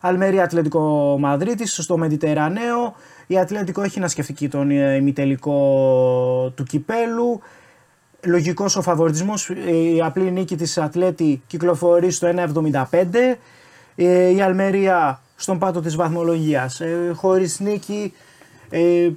Αλμέρια 0.00 0.42
Ατλαντικό 0.42 1.16
Μαδρίτης 1.18 1.74
στο 1.82 1.96
Μεντιτερανέο. 1.96 2.94
Η 3.26 3.38
Ατλαντικό 3.38 3.82
έχει 3.82 4.00
να 4.00 4.08
σκεφτεί 4.08 4.32
και 4.32 4.48
τον 4.48 4.70
ε, 4.70 4.94
ημιτελικό 4.94 6.52
του 6.54 6.62
κυπέλου. 6.64 7.40
Λογικός 8.24 8.76
ο 8.76 8.82
φαβοριτισμό. 8.82 9.34
Η 9.94 10.02
απλή 10.02 10.30
νίκη 10.30 10.56
της 10.56 10.78
Ατλέτη 10.78 11.42
κυκλοφορεί 11.46 12.10
στο 12.10 12.28
1,75. 12.28 13.38
Ε, 13.94 14.28
Η 14.28 14.40
Αλμερία 14.40 15.20
στον 15.36 15.58
πάτο 15.58 15.80
της 15.80 15.96
βαθμολογίας. 15.96 16.80
Ε, 16.80 17.12
χωρίς 17.14 17.60
νίκη, 17.60 18.12
ε, 18.70 19.10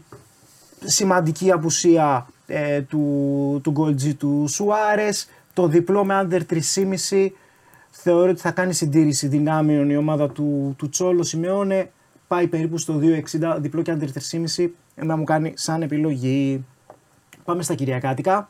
σημαντική 0.84 1.52
απουσία 1.52 2.28
ε, 2.48 2.82
του, 2.82 3.60
του 3.64 3.72
γκολτζή 3.72 4.14
του 4.14 4.46
Σουάρες, 4.48 5.30
το 5.54 5.68
διπλό 5.68 6.06
με 6.06 6.28
under 6.30 6.42
3,5 6.54 7.30
θεωρώ 7.92 8.30
ότι 8.30 8.40
θα 8.40 8.52
κάνει 8.52 8.74
συντήρηση 8.74 9.28
δυνάμεων 9.28 9.90
η 9.90 9.98
ομάδα 9.98 10.30
του, 10.30 10.76
του 10.78 10.90
Τσόλο 10.90 11.24
Σιμεώνε 11.24 11.92
πάει 12.28 12.48
περίπου 12.48 12.78
στο 12.78 13.00
2,60 13.02 13.58
διπλό 13.60 13.82
και 13.82 13.98
under 14.00 14.04
3,5 14.58 14.68
εμένα 14.96 15.18
μου 15.18 15.24
κάνει 15.24 15.54
σαν 15.56 15.82
επιλογή 15.82 16.66
πάμε 17.44 17.64
στα 17.64 17.74
Κυριακάτικα 17.74 18.50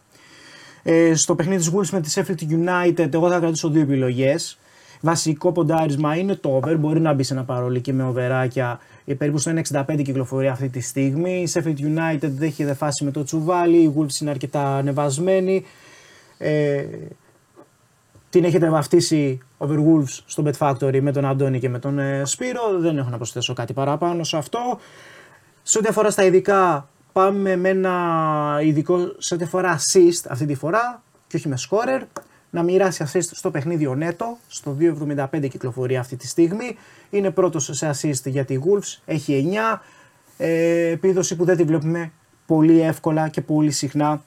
ε, 0.84 1.16
στο 1.16 1.36
παιχνίδι 1.36 1.60
της 1.60 1.72
Wolves 1.76 1.90
με 1.92 2.02
τη 2.02 2.12
Sheffield 2.16 2.52
United 2.52 3.14
εγώ 3.14 3.30
θα 3.30 3.40
κρατήσω 3.40 3.70
δύο 3.70 3.82
επιλογές 3.82 4.58
βασικό 5.02 5.52
ποντάρισμα 5.52 6.16
είναι 6.16 6.36
το 6.36 6.50
over 6.56 6.78
μπορεί 6.80 7.00
να 7.00 7.14
μπει 7.14 7.24
σε 7.24 7.34
ένα 7.34 7.44
παρόλι 7.44 7.82
και 7.82 7.94
με 7.94 8.04
οβεράκια 8.04 8.80
ε, 9.06 9.14
περίπου 9.14 9.38
στο 9.38 9.52
1,65 9.72 10.02
κυκλοφορεί 10.04 10.48
αυτή 10.48 10.70
τη 10.70 10.80
στιγμή. 10.80 11.42
Η 11.42 11.52
Sheffield 11.54 11.80
United 11.80 12.20
δεν 12.20 12.42
έχει 12.42 12.64
δε 12.64 12.74
φάση 12.74 13.04
με 13.04 13.12
το 13.12 13.24
τσουβάλι. 13.24 13.78
Η 13.78 13.94
Wolves 13.98 14.22
είναι 14.22 14.30
αρκετά 14.30 14.76
ανεβασμένη. 14.76 15.66
Ε, 16.38 16.86
την 18.30 18.44
έχετε 18.44 18.70
βαφτίσει 18.70 19.40
over 19.58 19.78
Wolves 19.78 20.20
στο 20.26 20.44
Bet 20.46 20.58
Factory 20.58 21.00
με 21.02 21.12
τον 21.12 21.26
Αντώνη 21.26 21.60
και 21.60 21.70
με 21.70 21.80
τον 21.80 22.00
ε, 22.00 22.22
Σπύρο. 22.26 22.80
Δεν 22.80 22.98
έχω 22.98 23.10
να 23.10 23.18
προσθέσω 23.18 23.54
κάτι 23.54 23.74
παραπάνω 23.74 24.24
σε 24.24 24.38
αυτό. 24.38 24.80
Σε 25.64 25.78
ό,τι 25.78 25.88
αφορά 25.88 26.10
στα 26.10 26.24
ειδικά, 26.24 26.90
πάμε 27.12 27.56
με 27.56 27.70
ένα 27.70 28.60
ειδικό 28.64 28.98
σε 29.18 29.34
ό,τι 29.34 29.44
αφορά 29.44 29.80
assist 29.80 30.26
αυτή 30.30 30.46
τη 30.46 30.56
φορά 30.56 31.04
και 31.28 31.36
όχι 31.36 31.48
με 31.48 31.58
scorer. 31.70 32.02
Να 32.50 32.64
μοιράσει 32.64 33.06
assist 33.08 33.30
στο 33.32 33.52
παιχνίδι 33.52 33.88
ο 33.88 33.96
Νέτο, 33.96 34.38
στο 34.48 34.78
2.75 34.80 35.50
κυκλοφορεί 35.50 35.98
αυτή 35.98 36.16
τη 36.16 36.28
στιγμή. 36.28 36.78
Είναι 37.10 37.32
πρώτος 37.32 37.70
σε 37.72 37.90
assist 37.90 38.26
για 38.26 38.46
τη 38.46 38.60
Wolves, 38.64 39.02
έχει 39.06 39.50
9. 39.74 39.82
Ε, 40.38 40.88
επίδοση 40.90 41.36
που 41.36 41.46
δεν 41.46 41.58
τη 41.58 41.64
βλέπουμε 41.64 42.12
πολύ 42.46 42.82
εύκολα 42.82 43.30
και 43.30 43.42
πολύ 43.42 43.72
συχνά 43.72 44.24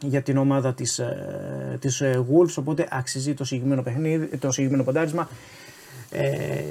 για 0.00 0.22
την 0.22 0.36
ομάδα 0.36 0.74
της, 0.74 0.98
ε, 0.98 1.76
της 1.80 2.00
ε, 2.00 2.24
Wolves, 2.32 2.54
οπότε 2.56 2.88
αξίζει 2.90 3.34
το 3.34 3.44
συγκεκριμένο 3.44 3.82
παιχνίδι, 3.82 4.36
το 4.36 4.50
συγκεκριμένο 4.50 4.84
ποντάρισμα. 4.84 5.28
Ε, 6.10 6.62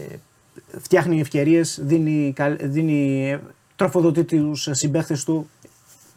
φτιάχνει 0.81 1.19
ευκαιρίες, 1.19 1.79
δίνει, 1.83 2.33
καλ- 2.35 2.63
δίνει, 2.65 3.37
τροφοδοτεί 3.81 4.23
τους 4.23 4.67
συμπαίχτες 4.71 5.23
του 5.23 5.49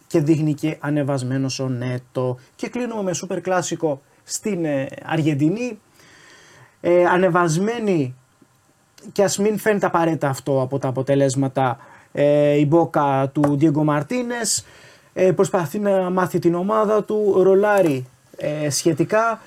και 0.07 0.21
δείχνει 0.21 0.55
και 0.55 0.77
ανεβασμένο 0.81 1.47
ο 1.61 1.69
Νέτο. 1.69 2.39
Και 2.57 2.69
κλείνουμε 2.69 3.03
με 3.03 3.13
σούπερ 3.13 3.41
κλάσικο 3.41 4.03
στην 4.25 4.65
ε, 4.65 4.89
Αργεντινή. 5.05 5.79
Ε, 6.81 7.05
ανεβασμένη 7.05 8.15
και 9.13 9.23
ας 9.23 9.39
μην 9.39 9.59
φαίνεται 9.59 9.87
απαραίτητα 9.87 10.29
αυτό 10.29 10.61
από 10.61 10.79
τα 10.79 10.89
αποτελέσματα 10.89 11.79
ε, 12.13 12.59
η 12.59 12.67
μπόκα 12.69 13.31
του 13.33 13.59
Diego 13.61 13.83
Μαρτίνες 13.83 14.65
ε, 15.13 15.33
προσπαθεί 15.33 15.79
να 15.79 16.11
μάθει 16.11 16.39
την 16.39 16.55
ομάδα 16.55 17.05
του, 17.05 17.35
ρολάρει 17.43 18.07
ε, 18.37 18.71
σχετικά 18.71 19.41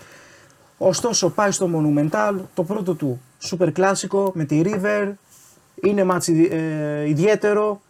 ωστόσο 0.78 1.30
πάει 1.30 1.52
στο 1.52 1.70
Monumental 1.74 2.34
το 2.54 2.64
πρώτο 2.64 2.94
του 2.94 3.22
σούπερ 3.40 3.72
κλάσικο 3.72 4.32
με 4.36 4.44
τη 4.44 4.62
River 4.66 5.12
είναι 5.82 6.04
μάτς 6.04 6.28
ιδι- 6.28 6.52
ε, 6.52 7.10
ιδιαίτερο 7.10 7.82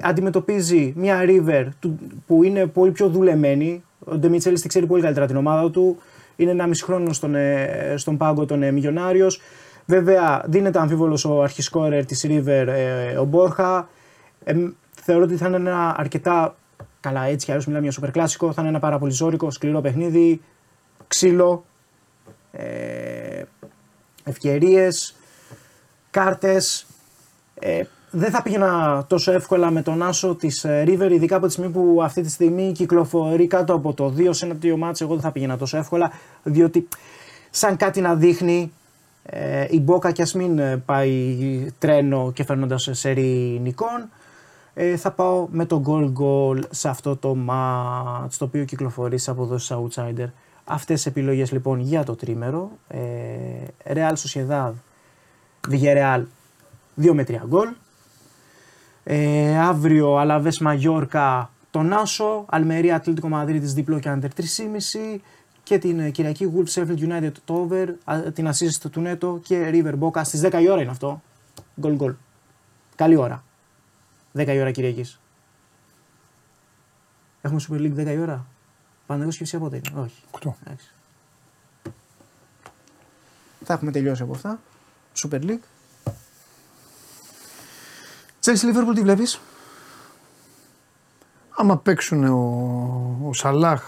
αντιμετωπίζει 0.00 0.92
μια 0.96 1.24
River 1.26 1.66
του- 1.80 1.98
που 2.26 2.42
είναι 2.42 2.66
πολύ 2.66 2.90
πιο 2.90 3.08
δουλεμένη. 3.08 3.82
Ο 4.04 4.16
Ντεμιτσέλη 4.16 4.60
τη 4.60 4.68
ξέρει 4.68 4.86
πολύ 4.86 5.02
καλύτερα 5.02 5.26
την 5.26 5.36
ομάδα 5.36 5.70
του. 5.70 5.96
Είναι 6.36 6.50
ένα 6.50 6.66
μισή 6.66 6.84
χρόνο 6.84 7.12
στον, 7.12 7.34
ε, 7.34 7.94
στον 7.96 8.16
πάγκο 8.16 8.44
των 8.46 8.62
ε, 8.62 8.70
Μιλιονάριο. 8.70 9.26
Βέβαια, 9.86 10.44
δίνεται 10.46 10.78
αμφίβολος 10.78 11.24
ο 11.24 11.42
αρχισκόρερ 11.42 12.04
της 12.04 12.26
River, 12.28 12.64
ε, 12.66 13.16
ο 13.18 13.24
Μπόρχα. 13.24 13.88
Ε, 14.44 14.54
θεωρώ 15.02 15.22
ότι 15.22 15.36
θα 15.36 15.46
είναι 15.46 15.56
ένα 15.56 15.94
αρκετά. 15.98 16.56
Καλά, 17.00 17.24
έτσι 17.24 17.44
κι 17.44 17.50
αλλιώς 17.50 17.66
μιλάμε 17.66 17.84
για 17.84 17.92
σούπερ 17.92 18.10
κλάσικο. 18.10 18.52
Θα 18.52 18.60
είναι 18.60 18.70
ένα 18.70 18.78
πάρα 18.78 18.98
πολύ 18.98 19.12
ζώρικο, 19.12 19.50
σκληρό 19.50 19.80
παιχνίδι. 19.80 20.40
Ξύλο. 21.06 21.64
Ε, 22.52 23.42
Ευκαιρίες. 24.24 25.14
Κάρτες. 26.10 26.86
Ε, 27.58 27.82
δεν 28.14 28.30
θα 28.30 28.42
πήγαινα 28.42 29.04
τόσο 29.08 29.32
εύκολα 29.32 29.70
με 29.70 29.82
τον 29.82 30.02
Άσο 30.02 30.34
της 30.34 30.66
River, 30.66 31.08
ειδικά 31.12 31.36
από 31.36 31.46
τη 31.46 31.52
στιγμή 31.52 31.70
που 31.70 32.00
αυτή 32.02 32.22
τη 32.22 32.30
στιγμή 32.30 32.72
κυκλοφορεί 32.72 33.46
κάτω 33.46 33.74
από 33.74 33.94
το 33.94 34.14
2 34.16 34.28
σε 34.30 34.44
ένα 34.44 34.54
δύο 34.54 34.76
μάτς. 34.76 35.00
Εγώ 35.00 35.12
δεν 35.12 35.22
θα 35.22 35.30
πήγαινα 35.32 35.56
τόσο 35.56 35.76
εύκολα, 35.76 36.12
διότι 36.42 36.88
σαν 37.50 37.76
κάτι 37.76 38.00
να 38.00 38.14
δείχνει 38.14 38.72
ε, 39.22 39.66
η 39.70 39.80
Μπόκα 39.80 40.10
κι 40.12 40.22
ας 40.22 40.34
μην 40.34 40.58
ε, 40.58 40.76
πάει 40.76 41.36
τρένο 41.78 42.32
και 42.34 42.44
φέρνοντας 42.44 42.82
σε 42.82 42.92
σερή 42.92 43.60
νικών, 43.62 44.08
ε, 44.74 44.96
θα 44.96 45.10
πάω 45.10 45.46
με 45.50 45.64
το 45.64 45.82
goal 45.86 46.12
goal 46.22 46.62
σε 46.70 46.88
αυτό 46.88 47.16
το 47.16 47.36
match 47.48 48.34
το 48.38 48.44
οποίο 48.44 48.64
κυκλοφορεί 48.64 49.18
σε 49.18 49.30
αποδόσεις 49.30 49.76
outsider. 49.76 50.26
Αυτές 50.64 50.96
τις 50.96 51.06
επιλογές 51.06 51.52
λοιπόν 51.52 51.80
για 51.80 52.04
το 52.04 52.14
τρίμερο. 52.14 52.70
Ε, 52.88 52.98
Real 53.84 54.12
Sociedad, 54.12 54.72
Villarreal 55.70 56.22
2 57.02 57.12
με 57.12 57.24
3 57.28 57.36
γκολ. 57.46 57.68
Ε, 59.04 59.58
αύριο 59.58 60.16
Αλαβές 60.16 60.58
Μαγιόρκα 60.58 61.50
τον 61.70 61.92
Άσο, 61.92 62.44
Αλμερία 62.48 62.96
Ατλήτικο 62.96 63.28
Μαδρίτης 63.28 63.72
διπλό 63.72 63.98
και 63.98 64.12
under 64.12 64.28
3,5 64.36 65.18
και 65.62 65.78
την 65.78 66.00
ε, 66.00 66.10
Κυριακή 66.10 66.52
Wolves 66.54 66.72
Sheffield 66.72 66.98
United 66.98 67.32
το 67.44 67.68
over, 67.68 67.88
α, 68.04 68.32
την 68.32 68.48
assist 68.48 68.90
του 68.90 69.00
Νέτο 69.00 69.40
και 69.42 69.70
River 69.72 69.98
Boca 69.98 70.20
στις 70.24 70.40
10 70.44 70.60
η 70.62 70.68
ώρα 70.68 70.80
είναι 70.80 70.90
αυτό. 70.90 71.22
Γκολ 71.80 71.94
γκολ. 71.94 72.14
Καλή 72.94 73.16
ώρα. 73.16 73.44
10 74.36 74.46
η 74.48 74.60
ώρα 74.60 74.70
Κυριακής. 74.70 75.20
Έχουμε 77.40 77.60
Super 77.68 77.80
League 77.80 77.96
10 77.96 78.06
η 78.06 78.18
ώρα. 78.18 78.46
Παναγός 79.06 79.36
και 79.36 79.42
εσύ 79.42 79.58
πότε 79.58 79.76
είναι; 79.76 80.00
Όχι. 80.00 80.22
8. 80.30 80.50
Εντάξει. 80.64 80.92
Θα 83.64 83.72
έχουμε 83.72 83.90
τελειώσει 83.90 84.22
από 84.22 84.32
αυτά. 84.32 84.60
Super 85.16 85.40
League. 85.42 85.64
Chelsea 88.44 88.64
Liverpool 88.64 88.94
τι 88.94 89.00
βλέπεις; 89.00 89.40
Άμα 91.56 91.78
παίξουν 91.78 92.24
ο, 92.24 93.26
ο 93.28 93.32
Σαλάχ 93.32 93.82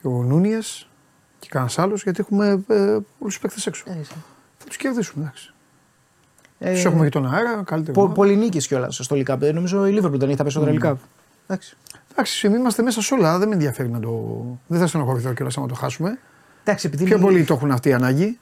και 0.00 0.06
ο 0.06 0.10
Νούνιες 0.22 0.88
και 1.38 1.48
κανένας 1.50 1.78
άλλος, 1.78 2.02
γιατί 2.02 2.20
έχουμε 2.20 2.64
ε, 2.68 2.82
όλους 2.92 3.04
τους 3.18 3.38
παίκτες 3.38 3.66
έξω. 3.66 3.84
Θα 4.58 4.64
τους 4.66 4.76
κερδίσουμε, 4.76 5.24
εντάξει. 5.24 5.50
Ε, 6.58 6.72
Τους 6.72 6.84
έχουμε 6.84 7.04
και 7.04 7.10
τον 7.10 7.34
αέρα, 7.34 7.62
καλύτερο. 7.64 7.92
Πο, 7.92 8.00
ομάδα. 8.00 8.14
πολύ 8.14 8.36
νίκη 8.36 8.58
κιόλας 8.58 8.98
στο 9.02 9.16
League 9.18 9.34
Cup. 9.34 9.42
Ε, 9.42 9.52
Νομίζω 9.52 9.86
η 9.86 9.98
Liverpool 10.00 10.18
δεν 10.18 10.28
έχει 10.28 10.36
τα 10.36 10.42
περισσότερα 10.42 10.72
Mm. 10.72 10.82
League 10.82 10.90
Cup. 10.90 10.94
Εντάξει. 11.46 11.76
Εντάξει, 12.10 12.46
εμείς 12.46 12.58
είμαστε 12.58 12.82
μέσα 12.82 13.02
σε 13.02 13.14
όλα. 13.14 13.38
Δεν 13.38 13.48
με 13.48 13.54
ενδιαφέρει 13.54 13.88
να 13.88 14.00
το. 14.00 14.44
Δεν 14.66 14.80
θα 14.80 14.86
στενοχωρηθώ 14.86 15.32
κιόλας 15.32 15.56
άμα 15.58 15.66
το 15.66 15.74
χάσουμε. 15.74 16.18
Εντάξει, 16.64 16.86
επειδή 16.86 17.04
Πιο 17.04 17.16
είναι- 17.16 17.24
πολύ 17.24 17.44
το 17.44 17.54
έχουν 17.54 17.70
αυτή 17.70 17.88
η 17.88 17.92
ανάγκη. 17.92 18.38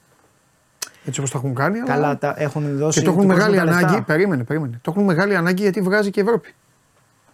Έτσι 1.04 1.20
όπως 1.20 1.30
το 1.32 1.38
έχουν 1.38 1.54
κάνει. 1.54 1.78
αλλά- 1.78 1.86
Καλά, 1.94 2.18
τα 2.18 2.34
έχουν 2.36 2.76
δώσει. 2.78 2.98
Και 2.98 3.04
το 3.04 3.10
έχουν 3.10 3.22
του 3.22 3.28
μεγάλη 3.28 3.56
κόσμου 3.56 3.64
τα 3.66 3.72
λεφτά. 3.72 3.86
ανάγκη. 3.88 4.04
Περίμενε, 4.04 4.44
περίμενε. 4.44 4.78
Το 4.82 4.90
έχουν 4.94 5.04
μεγάλη 5.04 5.36
ανάγκη 5.36 5.62
γιατί 5.62 5.80
βγάζει 5.80 6.10
και 6.10 6.20
η 6.20 6.22
Ευρώπη. 6.22 6.54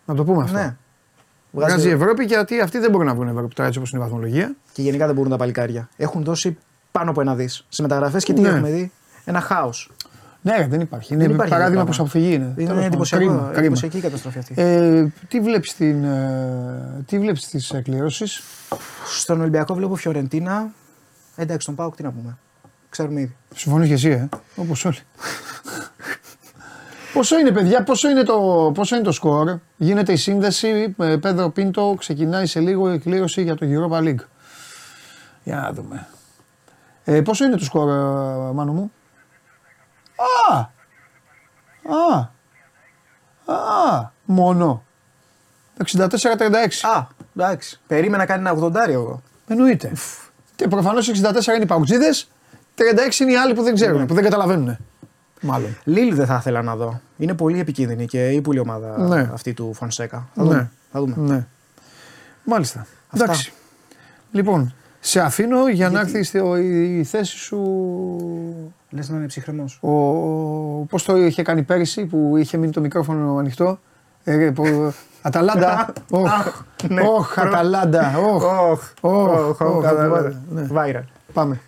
Να 0.05 0.15
το 0.15 0.25
πούμε 0.25 0.43
αυτό. 0.43 0.57
Ναι. 0.57 0.77
Βγάζει 1.53 1.73
Βγάζει 1.73 1.89
η 1.89 1.93
Ευρώπη 1.93 2.25
γιατί 2.25 2.61
αυτοί 2.61 2.79
δεν 2.79 2.91
μπορούν 2.91 3.07
να 3.07 3.15
βγουν 3.15 3.29
Ευρώπη 3.29 3.55
τώρα 3.55 3.69
έτσι 3.69 3.79
όπως 3.79 3.91
είναι 3.93 4.01
η 4.01 4.05
βαθμολογία. 4.05 4.55
Και 4.73 4.83
γενικά 4.83 5.07
δεν 5.07 5.15
μπορούν 5.15 5.31
τα 5.31 5.37
παλικάρια. 5.37 5.89
Έχουν 5.97 6.25
δώσει 6.25 6.59
πάνω 6.93 7.11
από 7.11 7.21
ένα 7.21 7.35
δις 7.35 7.67
σε 7.69 7.83
μεταγραφές 7.83 8.25
και 8.25 8.33
τι 8.33 8.41
Ναι. 8.41 8.49
έχουμε 8.49 8.71
δει. 8.71 8.93
Ένα 9.25 9.41
χάος. 9.41 9.91
Ναι, 10.43 10.67
δεν 10.71 10.81
υπάρχει. 10.81 11.15
Είναι 11.15 11.23
Δεν 11.23 11.33
υπάρχει 11.35 11.51
παράδειγμα 11.53 11.81
αυτό 11.83 11.93
προ 11.95 12.03
αποφυγή. 12.05 12.33
Είναι, 12.35 12.45
Είναι 12.45 12.53
Τέλος 12.55 12.69
πάντων. 12.71 12.85
εντυπωσιακό, 12.85 13.25
Κρίμα, 13.25 13.43
κρίμα. 13.43 13.59
εντυπωσιακή 13.59 13.97
η 13.97 14.01
καταστροφή 14.01 14.39
αυτή. 14.39 14.55
Ε, 14.57 15.07
τι 15.29 15.41
βλέπεις 15.41 15.75
την, 15.75 16.05
ε, 16.05 17.03
τι 17.07 17.19
βλέπεις 17.19 17.47
τις 17.49 17.71
εκκληρώσεις; 17.71 18.43
Στον 19.19 19.41
Ολυμπιακό 19.41 19.75
βλέπω 19.75 19.95
Φιωρεντίνα. 19.95 20.69
Εντάξει, 21.37 21.67
τον 21.67 21.75
Πάοκ 21.75 21.95
τι 21.97 22.03
να 22.03 22.11
πούμε. 22.11 22.39
Ξέρουμε 22.91 23.21
ήδη. 23.21 23.37
Συμφωνείς 23.55 23.89
και 23.89 23.95
εσύ, 23.95 24.09
ε, 24.09 24.29
όπως 24.57 24.85
όλοι. 24.85 24.99
πόσο 27.15 27.39
είναι, 27.39 27.51
παιδιά, 27.51 27.83
πόσο 27.83 28.11
είναι, 28.11 28.23
το, 28.23 28.71
πόσο 28.75 28.95
είναι 28.95 29.05
το 29.05 29.13
σκορ; 29.13 29.59
Γίνεται 29.77 30.13
η 30.13 30.17
σύνδεση, 30.17 30.95
ε, 30.99 31.17
Πέδρο 31.17 31.51
Πίντο, 31.51 31.95
ξεκινάει 31.99 32.47
σε 32.47 32.61
λίγο 32.61 32.91
η 32.91 32.95
εκκλήρωση 32.95 33.43
για 33.43 33.55
το 33.55 33.67
Europa 33.69 33.99
League. 33.99 34.25
Για 35.45 35.57
να 35.57 35.73
δούμε. 35.73 36.07
Ε, 37.05 37.21
πόσο 37.21 37.45
είναι 37.45 37.57
το 37.57 37.65
σκορ, 37.65 37.89
ε, 37.89 38.53
Μάνο 38.53 38.73
μου; 38.73 38.93
Α! 40.51 40.59
Α! 41.95 42.29
Α! 43.55 44.11
Μόνο. 44.25 44.85
64-36. 45.85 46.09
Α, 46.83 47.07
εντάξει. 47.37 47.81
Περίμενα 47.87 48.27
κάνει 48.27 48.49
ένα 48.49 48.59
80 48.61 48.75
εγώ. 48.89 49.23
Εννοείται. 49.49 49.93
Και 50.57 50.69
προφανώς 50.69 51.09
64 51.09 51.15
είναι 51.47 51.63
οι 51.63 51.67
παουτζίδες, 51.67 52.29
36 53.17 53.21
είναι 53.21 53.33
οι 53.33 53.37
άλλοι 53.37 53.55
που 53.55 53.63
δεν 53.63 53.75
ξέρουν, 53.75 54.07
που 54.07 54.15
δεν 54.15 54.25
καταλαβαίνουν. 54.25 54.77
Μάλλον. 55.43 55.77
Λίλ 55.85 56.15
δεν 56.15 56.27
θα 56.27 56.37
ήθελα 56.41 56.63
να 56.63 56.77
δω. 56.77 57.01
Είναι 57.17 57.35
πολύ 57.35 57.61
επικίνδυνη 57.61 58.07
και 58.07 58.29
η 58.29 58.41
πουλή 58.41 58.59
ομάδα 58.59 58.99
Ναι. 59.09 59.31
αυτή 59.33 59.53
του 59.55 59.73
Φονσέκα. 59.75 60.29
Θα 60.35 60.43
Ναι. 60.43 60.49
δούμε. 60.49 60.71
Θα 60.93 61.01
δούμε. 61.01 61.15
Ναι. 61.17 61.47
Μάλιστα. 62.45 62.87
Αυτά. 63.11 63.25
Εντάξει. 63.25 63.53
Λοιπόν, 64.33 64.75
σε 65.01 65.21
αφήνω 65.21 65.69
για 65.69 65.91
να 65.91 66.01
έρθει 66.01 66.23
στο- 66.23 66.57
η 66.57 67.05
θέση 67.05 67.37
σου. 67.37 67.59
Λες 68.91 69.09
να 69.09 69.17
είναι 69.17 69.27
ψυχρεμός. 69.27 69.79
Ο, 69.83 69.91
πώς 70.89 71.03
το 71.05 71.17
είχε 71.17 71.43
κάνει 71.43 71.63
πέρυσι 71.63 72.05
που 72.05 72.37
είχε 72.37 72.57
μείνει 72.57 72.73
το 72.73 72.81
μικρόφωνο 72.81 73.37
ανοιχτό; 73.37 73.79
Ε, 74.25 74.51
που- 74.55 74.93
Αταλάντα. 75.23 75.93
Οχ, 76.11 76.31
Ναι. 76.89 77.03
οχ, 77.03 77.39
Αταλάντα. 77.39 78.13
Οχ, 78.19 78.43
Οχ, 78.45 78.93
οχ, 79.01 79.61
οχ, 79.61 79.87
Αταλάντα. 79.87 80.43
Ναι. 80.51 80.67
Viral. 80.75 81.03
Πάμε. 81.33 81.61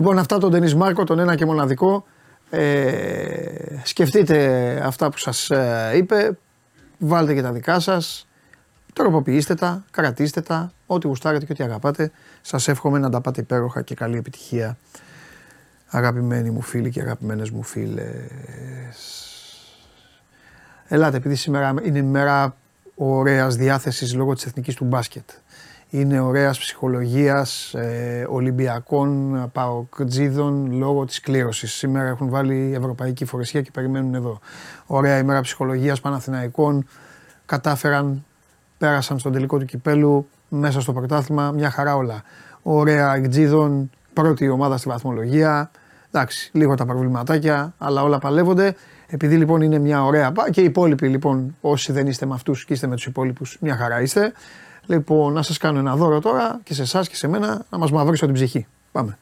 Λοιπόν, 0.00 0.18
αυτά 0.18 0.38
τον 0.38 0.50
Ντενίς 0.50 0.74
Μάρκο, 0.74 1.04
τον 1.04 1.18
ένα 1.18 1.34
και 1.34 1.46
μοναδικό. 1.46 2.04
Ε, 2.50 3.80
σκεφτείτε 3.82 4.80
αυτά 4.84 5.10
που 5.10 5.18
σας 5.18 5.50
ε, 5.50 5.92
είπε, 5.96 6.38
βάλτε 6.98 7.34
και 7.34 7.42
τα 7.42 7.52
δικά 7.52 7.80
σας, 7.80 8.26
τροποποιήστε 8.92 9.54
τα, 9.54 9.84
κρατήστε 9.90 10.40
τα, 10.40 10.72
ό,τι 10.86 11.06
γουστάρετε 11.06 11.44
και 11.44 11.52
ό,τι 11.52 11.64
αγαπάτε. 11.64 12.10
Σας 12.40 12.68
εύχομαι 12.68 12.98
να 12.98 13.10
τα 13.10 13.20
πάτε 13.20 13.40
υπέροχα 13.40 13.82
και 13.82 13.94
καλή 13.94 14.16
επιτυχία. 14.16 14.78
Αγαπημένοι 15.86 16.50
μου 16.50 16.60
φίλοι 16.60 16.90
και 16.90 17.00
αγαπημένες 17.00 17.50
μου 17.50 17.62
φίλες. 17.62 18.96
Ελάτε, 20.88 21.16
επειδή 21.16 21.34
σήμερα 21.34 21.74
είναι 21.82 21.98
η 21.98 22.02
μέρα 22.02 22.56
ωραίας 22.94 23.56
διάθεσης 23.56 24.14
λόγω 24.14 24.34
της 24.34 24.46
εθνικής 24.46 24.74
του 24.74 24.84
μπάσκετ. 24.84 25.30
Είναι 25.92 26.20
ωραίας 26.20 26.58
ψυχολογίας 26.58 27.74
ε, 27.74 28.26
Ολυμπιακών 28.28 29.38
Παοκτζίδων 29.52 30.72
λόγω 30.72 31.04
της 31.04 31.20
κλήρωσης. 31.20 31.72
Σήμερα 31.72 32.08
έχουν 32.08 32.28
βάλει 32.28 32.72
ευρωπαϊκή 32.76 33.24
φορεσία 33.24 33.62
και 33.62 33.70
περιμένουν 33.70 34.14
εδώ. 34.14 34.38
Ωραία 34.86 35.18
ημέρα 35.18 35.40
ψυχολογίας 35.40 36.00
Παναθηναϊκών. 36.00 36.86
Κατάφεραν, 37.46 38.24
πέρασαν 38.78 39.18
στον 39.18 39.32
τελικό 39.32 39.58
του 39.58 39.64
κυπέλου 39.64 40.28
μέσα 40.48 40.80
στο 40.80 40.92
πρωτάθλημα. 40.92 41.50
Μια 41.50 41.70
χαρά 41.70 41.96
όλα. 41.96 42.22
Ωραία 42.62 43.14
εκτζίδων, 43.14 43.90
πρώτη 44.12 44.48
ομάδα 44.48 44.76
στη 44.76 44.88
βαθμολογία. 44.88 45.70
Εντάξει, 46.12 46.50
λίγο 46.52 46.74
τα 46.74 46.86
προβληματάκια, 46.86 47.74
αλλά 47.78 48.02
όλα 48.02 48.18
παλεύονται. 48.18 48.74
Επειδή 49.06 49.36
λοιπόν 49.36 49.60
είναι 49.60 49.78
μια 49.78 50.04
ωραία 50.04 50.32
πά 50.32 50.50
και 50.50 50.60
οι 50.60 50.64
υπόλοιποι 50.64 51.08
λοιπόν, 51.08 51.56
όσοι 51.60 51.92
δεν 51.92 52.06
είστε 52.06 52.26
με 52.26 52.34
αυτούς 52.34 52.64
και 52.64 52.72
είστε 52.72 52.86
με 52.86 52.94
τους 52.94 53.06
υπόλοιπους, 53.06 53.56
μια 53.60 53.76
χαρά 53.76 54.00
είστε. 54.00 54.32
Λοιπόν, 54.86 55.32
να 55.32 55.42
σας 55.42 55.58
κάνω 55.58 55.78
ένα 55.78 55.96
δώρο 55.96 56.20
τώρα 56.20 56.60
και 56.62 56.74
σε 56.74 56.82
εσάς 56.82 57.08
και 57.08 57.16
σε 57.16 57.28
μένα 57.28 57.64
να 57.70 57.78
μας 57.78 57.90
μαυρίσω 57.90 58.24
την 58.26 58.34
ψυχή. 58.34 58.66
Πάμε. 58.92 59.18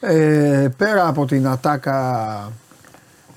Ε, 0.00 0.68
πέρα 0.76 1.08
από 1.08 1.26
την 1.26 1.46
ατάκα 1.46 2.52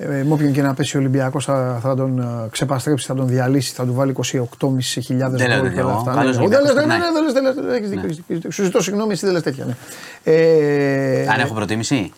ε, 0.02 0.24
με 0.24 0.34
όποιον 0.34 0.52
και 0.52 0.62
να 0.62 0.74
πέσει 0.74 0.98
ο 0.98 1.00
Ολυμπιακός 1.00 1.46
θα, 1.46 1.80
θα 1.82 1.96
τον 1.96 2.20
ε, 2.20 2.48
ξεπαστρέψει, 2.52 3.06
θα 3.06 3.16
τον 3.16 3.28
διαλύσει, 3.28 3.74
θα 3.74 3.86
του 3.86 3.94
βάλει 3.94 4.16
28.500 4.18 4.24
Δεν 4.28 5.48
λέω 5.48 5.60
γκολ 5.60 5.74
και 5.74 5.80
όλα 5.82 5.90
εγώ. 5.90 5.90
αυτά. 5.90 6.14
Καλός 6.14 6.38
Ναι, 6.38 6.48
δεν 6.48 6.62
λες, 6.62 6.72
Ολυμπιακός 6.72 6.74
ναι, 6.74 6.74
ναι, 6.74 6.80
περνάει. 6.80 6.98
ναι, 6.98 7.12
δεν 7.14 7.24
λες, 7.24 7.34
δεν 7.34 7.44
λες, 7.44 7.54
δεν 7.56 7.64
λες, 7.66 7.76
έχεις 7.78 7.90
δίκιο, 7.90 8.06
έχεις 8.06 8.16
δίκιο, 8.18 8.34
έχεις 8.34 8.44
δίκιο. 8.44 8.52
Σου 8.52 8.64
ζητώ 8.64 8.82
συγγνώμη, 8.82 9.12
εσύ 9.12 9.26
δεν 9.26 9.34
λες 9.34 9.44
τέτοια. 9.44 9.66
Ναι. 9.66 9.76
Ε, 10.24 11.28
Αν 11.28 11.40
έχω 11.40 11.54
προτίμηση. 11.54 12.12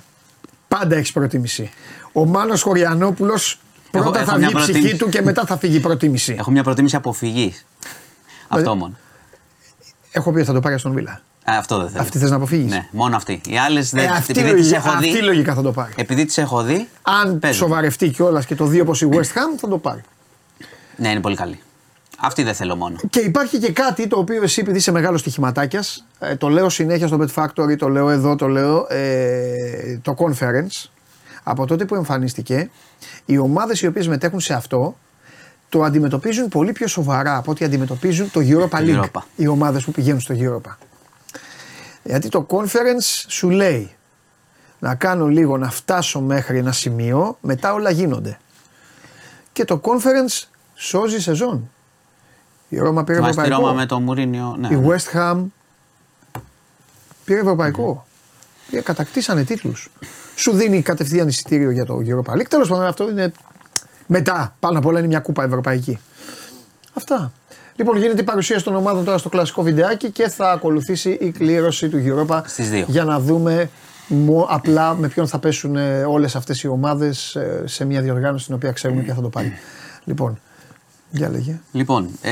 Πάντα 0.67 0.95
έχει 0.95 1.11
προτίμηση. 1.13 1.71
Ο 2.11 2.25
Μάνος 2.25 2.61
Χωριανόπουλος 2.61 3.59
Έχω- 3.91 4.03
πρώτα 4.03 4.19
έχω 4.19 4.31
θα 4.31 4.37
μια 4.37 4.47
βγει 4.47 4.57
η 4.57 4.59
ψυχή 4.61 4.71
προτίμηση. 4.79 4.97
του 5.03 5.09
και 5.09 5.21
μετά 5.21 5.45
θα 5.45 5.57
φύγει 5.57 5.75
η 5.75 5.79
προτίμηση. 5.79 6.35
Έχω 6.39 6.51
μια 6.51 6.63
προτίμηση 6.63 6.95
αποφυγή. 6.95 7.53
Αυτό 8.47 8.75
μόνο. 8.75 8.93
Έχω 10.11 10.31
πει 10.31 10.37
ότι 10.37 10.47
θα 10.47 10.53
το 10.53 10.59
πάρει 10.59 10.77
στον 10.79 10.91
Βίλα. 10.93 11.21
Ε, 11.45 11.55
αυτό 11.57 11.77
δεν 11.79 11.89
θέλω. 11.89 12.01
Αυτή 12.01 12.17
θες 12.17 12.29
να 12.29 12.35
αποφύγεις; 12.35 12.71
Ναι, 12.71 12.87
μόνο 12.91 13.15
αυτή. 13.15 13.41
Οι 13.47 13.57
άλλες 13.57 13.93
Ε, 13.93 13.97
δεν. 13.99 14.09
αυτή, 14.11 14.31
επειδή 14.39 14.53
τις 14.53 14.61
λογικά, 14.61 14.77
έχω 14.77 14.89
αυτή 14.89 15.11
δει. 15.11 15.21
λογικά 15.21 15.53
θα 15.53 15.61
το 15.61 15.71
πάρει. 15.71 15.93
Επειδή 15.95 16.25
τις 16.25 16.37
έχω 16.37 16.61
δει. 16.63 16.87
Αν 17.01 17.39
παίζουν. 17.39 17.59
σοβαρευτεί 17.67 18.09
κιόλας 18.09 18.45
και 18.45 18.55
το 18.55 18.65
δει 18.65 18.79
όπως 18.79 19.01
η 19.01 19.09
West 19.11 19.17
Ham 19.17 19.57
θα 19.59 19.67
το 19.67 19.77
πάρει. 19.77 20.01
Ναι, 20.95 21.09
είναι 21.09 21.19
πολύ 21.19 21.35
καλή. 21.35 21.59
Αυτή 22.23 22.43
δεν 22.43 22.53
θέλω 22.53 22.75
μόνο. 22.75 22.95
Και 23.09 23.19
υπάρχει 23.19 23.57
και 23.59 23.71
κάτι 23.71 24.07
το 24.07 24.17
οποίο 24.19 24.43
εσύ 24.43 24.61
επειδή 24.61 24.77
είσαι 24.77 24.91
μεγάλος 24.91 25.19
στοιχηματάκιας, 25.19 26.05
ε, 26.19 26.35
το 26.35 26.47
λέω 26.49 26.69
συνέχεια 26.69 27.07
στο 27.07 27.19
Bet 27.21 27.43
Factory, 27.43 27.77
το 27.77 27.89
λέω 27.89 28.09
εδώ, 28.09 28.35
το 28.35 28.47
λέω, 28.47 28.85
ε, 28.89 29.99
το 30.01 30.13
conference. 30.17 30.89
Από 31.43 31.65
τότε 31.65 31.85
που 31.85 31.95
εμφανίστηκε, 31.95 32.69
οι 33.25 33.37
ομάδες 33.37 33.81
οι 33.81 33.87
οποίες 33.87 34.07
μετέχουν 34.07 34.39
σε 34.39 34.53
αυτό 34.53 34.95
το 35.69 35.83
αντιμετωπίζουν 35.83 36.47
πολύ 36.47 36.71
πιο 36.71 36.87
σοβαρά 36.87 37.37
από 37.37 37.51
ό,τι 37.51 37.65
αντιμετωπίζουν 37.65 38.31
το 38.31 38.41
Europa 38.43 38.77
League. 38.77 39.01
Europa. 39.03 39.21
Οι 39.35 39.47
ομάδες 39.47 39.83
που 39.83 39.91
πηγαίνουν 39.91 40.19
στο 40.19 40.35
Europa. 40.37 40.75
Γιατί 42.03 42.29
το 42.29 42.45
conference 42.49 43.23
σου 43.27 43.49
λέει 43.49 43.95
να 44.79 44.95
κάνω 44.95 45.27
λίγο 45.27 45.57
να 45.57 45.69
φτάσω 45.69 46.19
μέχρι 46.21 46.57
ένα 46.57 46.71
σημείο, 46.71 47.37
μετά 47.41 47.73
όλα 47.73 47.89
γίνονται. 47.89 48.39
Και 49.53 49.65
το 49.65 49.81
conference 49.83 50.43
σώζει 50.75 51.21
σεζόν. 51.21 51.69
Η 52.69 52.77
Ρώμα 52.77 53.03
πήρε 53.03 53.17
Θυμάστε 53.17 53.41
τη 53.41 53.47
ευρωπαϊκό. 53.47 53.67
Ρώμα 53.69 53.79
με 53.81 53.85
το 53.87 53.99
Μουρίνιο. 53.99 54.55
Ναι. 54.59 54.67
Η 54.67 54.81
West 54.87 55.17
Ham 55.17 55.43
πήρε 57.25 57.39
ευρωπαϊκό. 57.39 58.05
Πήρε- 58.69 58.83
Κατακτήσανε 58.83 59.43
τίτλους. 59.43 59.89
Σου 60.35 60.51
δίνει 60.51 60.81
κατευθείαν 60.81 61.27
εισιτήριο 61.27 61.71
για 61.71 61.85
το 61.85 61.97
Europa 62.05 62.33
League. 62.33 62.47
Τέλος 62.49 62.67
πάντων, 62.69 62.85
αυτό 62.85 63.09
είναι 63.09 63.31
μετά. 64.07 64.55
Πάνω 64.59 64.77
απ' 64.77 64.85
όλα 64.85 64.99
είναι 64.99 65.07
μια 65.07 65.19
κούπα 65.19 65.43
ευρωπαϊκή. 65.43 65.99
Αυτά. 66.93 67.31
Λοιπόν, 67.81 67.97
γίνεται 67.97 68.21
η 68.21 68.23
παρουσίαση 68.23 68.63
των 68.63 68.75
ομάδων 68.75 69.03
τώρα 69.05 69.17
στο 69.17 69.29
κλασικό 69.29 69.61
βιντεάκι 69.61 70.11
και 70.11 70.27
θα 70.29 70.51
ακολουθήσει 70.51 71.17
η 71.21 71.31
κλήρωση 71.31 71.89
του 71.89 72.03
Europa 72.27 72.41
Στις 72.45 72.69
δύο. 72.69 72.85
για 72.87 73.03
να 73.03 73.19
δούμε 73.19 73.69
μο- 74.07 74.45
απλά 74.49 74.95
με 74.95 75.07
ποιον 75.07 75.27
θα 75.27 75.39
πέσουν 75.39 75.75
όλες 76.07 76.35
αυτές 76.35 76.61
οι 76.63 76.67
ομάδες 76.67 77.37
σε 77.65 77.85
μια 77.85 78.01
διοργάνωση 78.01 78.45
την 78.45 78.55
οποία 78.55 78.71
ξέρουμε 78.71 79.01
ποια 79.01 79.13
θα 79.13 79.21
το 79.21 79.29
πάρει. 79.29 79.53
Λοιπόν, 80.03 80.39
για 81.09 81.29
λέγε. 81.29 81.59
Λοιπόν, 81.71 82.09
ε, 82.21 82.31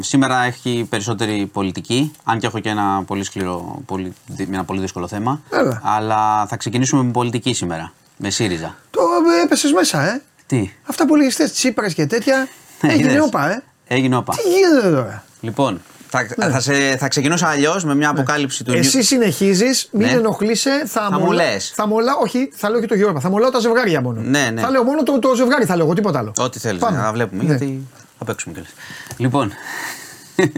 σήμερα 0.00 0.42
έχει 0.44 0.86
περισσότερη 0.90 1.46
πολιτική, 1.52 2.12
αν 2.24 2.38
και 2.38 2.46
έχω 2.46 2.58
και 2.58 2.68
ένα 2.68 3.02
πολύ 3.06 3.24
σκληρό, 3.24 3.82
πολύ, 3.86 4.12
ένα 4.50 4.64
πολύ 4.64 4.80
δύσκολο 4.80 5.08
θέμα. 5.08 5.40
Έλα. 5.50 5.80
Αλλά 5.84 6.46
θα 6.46 6.56
ξεκινήσουμε 6.56 7.02
με 7.02 7.10
πολιτική 7.10 7.52
σήμερα, 7.52 7.92
με 8.16 8.30
ΣΥΡΙΖΑ. 8.30 8.76
Το 8.90 9.00
έπεσες 9.44 9.72
μέσα, 9.72 10.02
ε. 10.12 10.22
Τι, 10.46 10.70
Αυτά 10.86 11.06
που 11.06 11.16
λέγεις 11.16 11.36
Τσίπρας 11.52 11.94
και 11.94 12.06
τέτοια 12.06 12.48
έγινε 12.80 13.10
είδες. 13.12 13.22
όπα, 13.24 13.50
ε. 13.50 13.62
Έγινε 13.94 14.16
όπα. 14.16 14.34
Τι 14.34 14.42
γίνεται 14.50 14.90
τώρα. 14.96 15.24
Λοιπόν, 15.40 15.80
θα, 16.08 16.26
θα, 16.50 16.60
σε, 16.60 16.96
θα 16.96 17.08
ξεκινήσω 17.08 17.46
αλλιώς 17.46 17.84
με 17.84 17.94
μια 17.94 18.08
αποκάλυψη 18.08 18.64
του 18.64 18.70
Ναι. 18.72 18.78
Εσύ 18.78 19.02
συνεχίζεις, 19.02 19.88
μην 19.92 20.06
Ναι. 20.06 20.12
ενοχλείσαι, 20.12 20.82
θα, 20.86 21.08
Θα 21.10 21.18
μου 21.18 21.32
λες. 21.32 21.72
Θα 21.74 21.86
μολά, 21.86 22.12
όχι, 22.22 22.50
θα 22.54 22.70
λέω 22.70 22.80
και 22.80 22.86
το 22.86 22.94
Γιώργο. 22.94 23.20
Θα 23.20 23.30
μολάω 23.30 23.50
τα 23.50 23.58
ζευγάρια 23.58 24.00
μόνο. 24.00 24.20
Ναι, 24.20 24.50
ναι. 24.52 24.60
Θα 24.60 24.70
λέω 24.70 24.82
μόνο 24.82 25.02
το, 25.02 25.18
το 25.18 25.34
ζευγάρι, 25.34 25.64
θα 25.64 25.76
λέω 25.76 25.84
εγώ, 25.84 25.94
τίποτα 25.94 26.18
άλλο. 26.18 26.32
Ό,τι 26.38 26.58
θέλεις 26.58 26.80
Πάμε. 26.80 26.96
να 26.98 27.12
βλέπουμε, 27.12 27.42
Ναι. 27.42 27.48
γιατί 27.48 27.86
θα 28.18 28.24
παίξουμε 28.24 28.54
κιόλα. 28.54 28.68
Λοιπόν. 29.16 29.52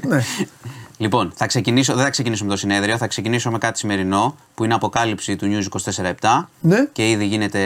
Ναι. 0.06 0.20
λοιπόν, 1.04 1.32
θα 1.34 1.46
ξεκινήσω, 1.46 1.94
δεν 1.94 2.04
θα 2.04 2.10
ξεκινήσω 2.10 2.44
με 2.44 2.50
το 2.50 2.56
συνέδριο, 2.56 2.96
θα 2.96 3.06
ξεκινήσω 3.06 3.50
με 3.50 3.58
κάτι 3.58 3.78
σημερινό 3.78 4.36
που 4.54 4.64
είναι 4.64 4.74
αποκάλυψη 4.74 5.36
του 5.36 5.46
News 5.50 5.78
24-7. 6.20 6.44
Ναι. 6.60 6.84
Και 6.92 7.10
ήδη 7.10 7.24
γίνεται 7.24 7.60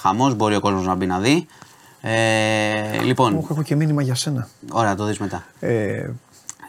χαμός, 0.00 0.34
μπορεί 0.34 0.54
ο 0.56 0.60
κόσμος 0.60 0.86
να 0.86 0.94
μπει 0.94 1.06
να 1.06 1.18
δει. 1.18 1.46
Ε, 2.02 3.00
λοιπόν, 3.02 3.36
Όχι, 3.36 3.46
έχω 3.50 3.62
και 3.62 3.74
μήνυμα 3.76 4.02
για 4.02 4.14
σένα. 4.14 4.48
ωραία, 4.72 4.94
το 4.94 5.04
δεις 5.04 5.18
μετά. 5.18 5.44
Ε, 5.60 6.08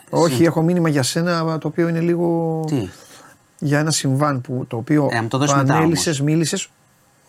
όχι, 0.09 0.43
έχω 0.43 0.61
μήνυμα 0.61 0.89
για 0.89 1.03
σένα 1.03 1.57
το 1.57 1.67
οποίο 1.67 1.87
είναι 1.87 1.99
λίγο 1.99 2.59
Τι, 2.67 2.89
για 3.59 3.79
ένα 3.79 3.91
συμβάν 3.91 4.41
που, 4.41 4.65
το 4.67 4.77
οποίο 4.77 5.07
Ε, 5.11 5.15
να 5.15 5.21
μου 5.21 5.27
το 5.27 5.37
δώσεις 5.37 5.55
μετά 5.55 5.75
ανέλησες, 5.75 6.21
μίλησες. 6.21 6.69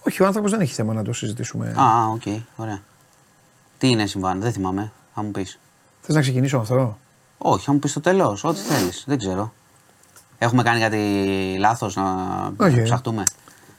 Όχι, 0.03 0.23
ο 0.23 0.27
άνθρωπος 0.27 0.51
δεν 0.51 0.61
έχει 0.61 0.73
θέμα 0.75 0.93
να 0.95 1.03
το 1.05 1.13
συζητήσουμε. 1.13 1.75
α, 1.77 1.83
α, 1.85 2.07
οκ, 2.07 2.23
ωραία. 2.57 2.81
Τι 3.79 3.89
είναι 3.89 4.07
συμβάν, 4.07 4.41
δεν 4.41 4.53
θυμάμαι, 4.53 4.93
θα 5.15 5.23
μου 5.23 5.31
πεις. 5.31 5.59
Θες 6.01 6.15
να 6.15 6.21
ξεκινήσω 6.21 6.57
με 6.57 6.63
αυτό; 6.63 6.99
Όχι, 7.39 7.65
θα 7.65 7.73
μου 7.73 7.79
πεις 7.79 7.93
το 7.93 8.01
τέλος, 8.01 8.45
ό,τι 8.45 8.59
θέλεις, 8.61 9.05
δεν 9.07 9.19
ξέρω. 9.19 9.53
Έχουμε 10.39 10.63
κάνει 10.63 10.81
κάτι 10.81 10.99
λάθος 11.59 11.97
να 11.97 12.05
Όχι. 12.57 12.83
ψαχτούμε; 12.83 13.23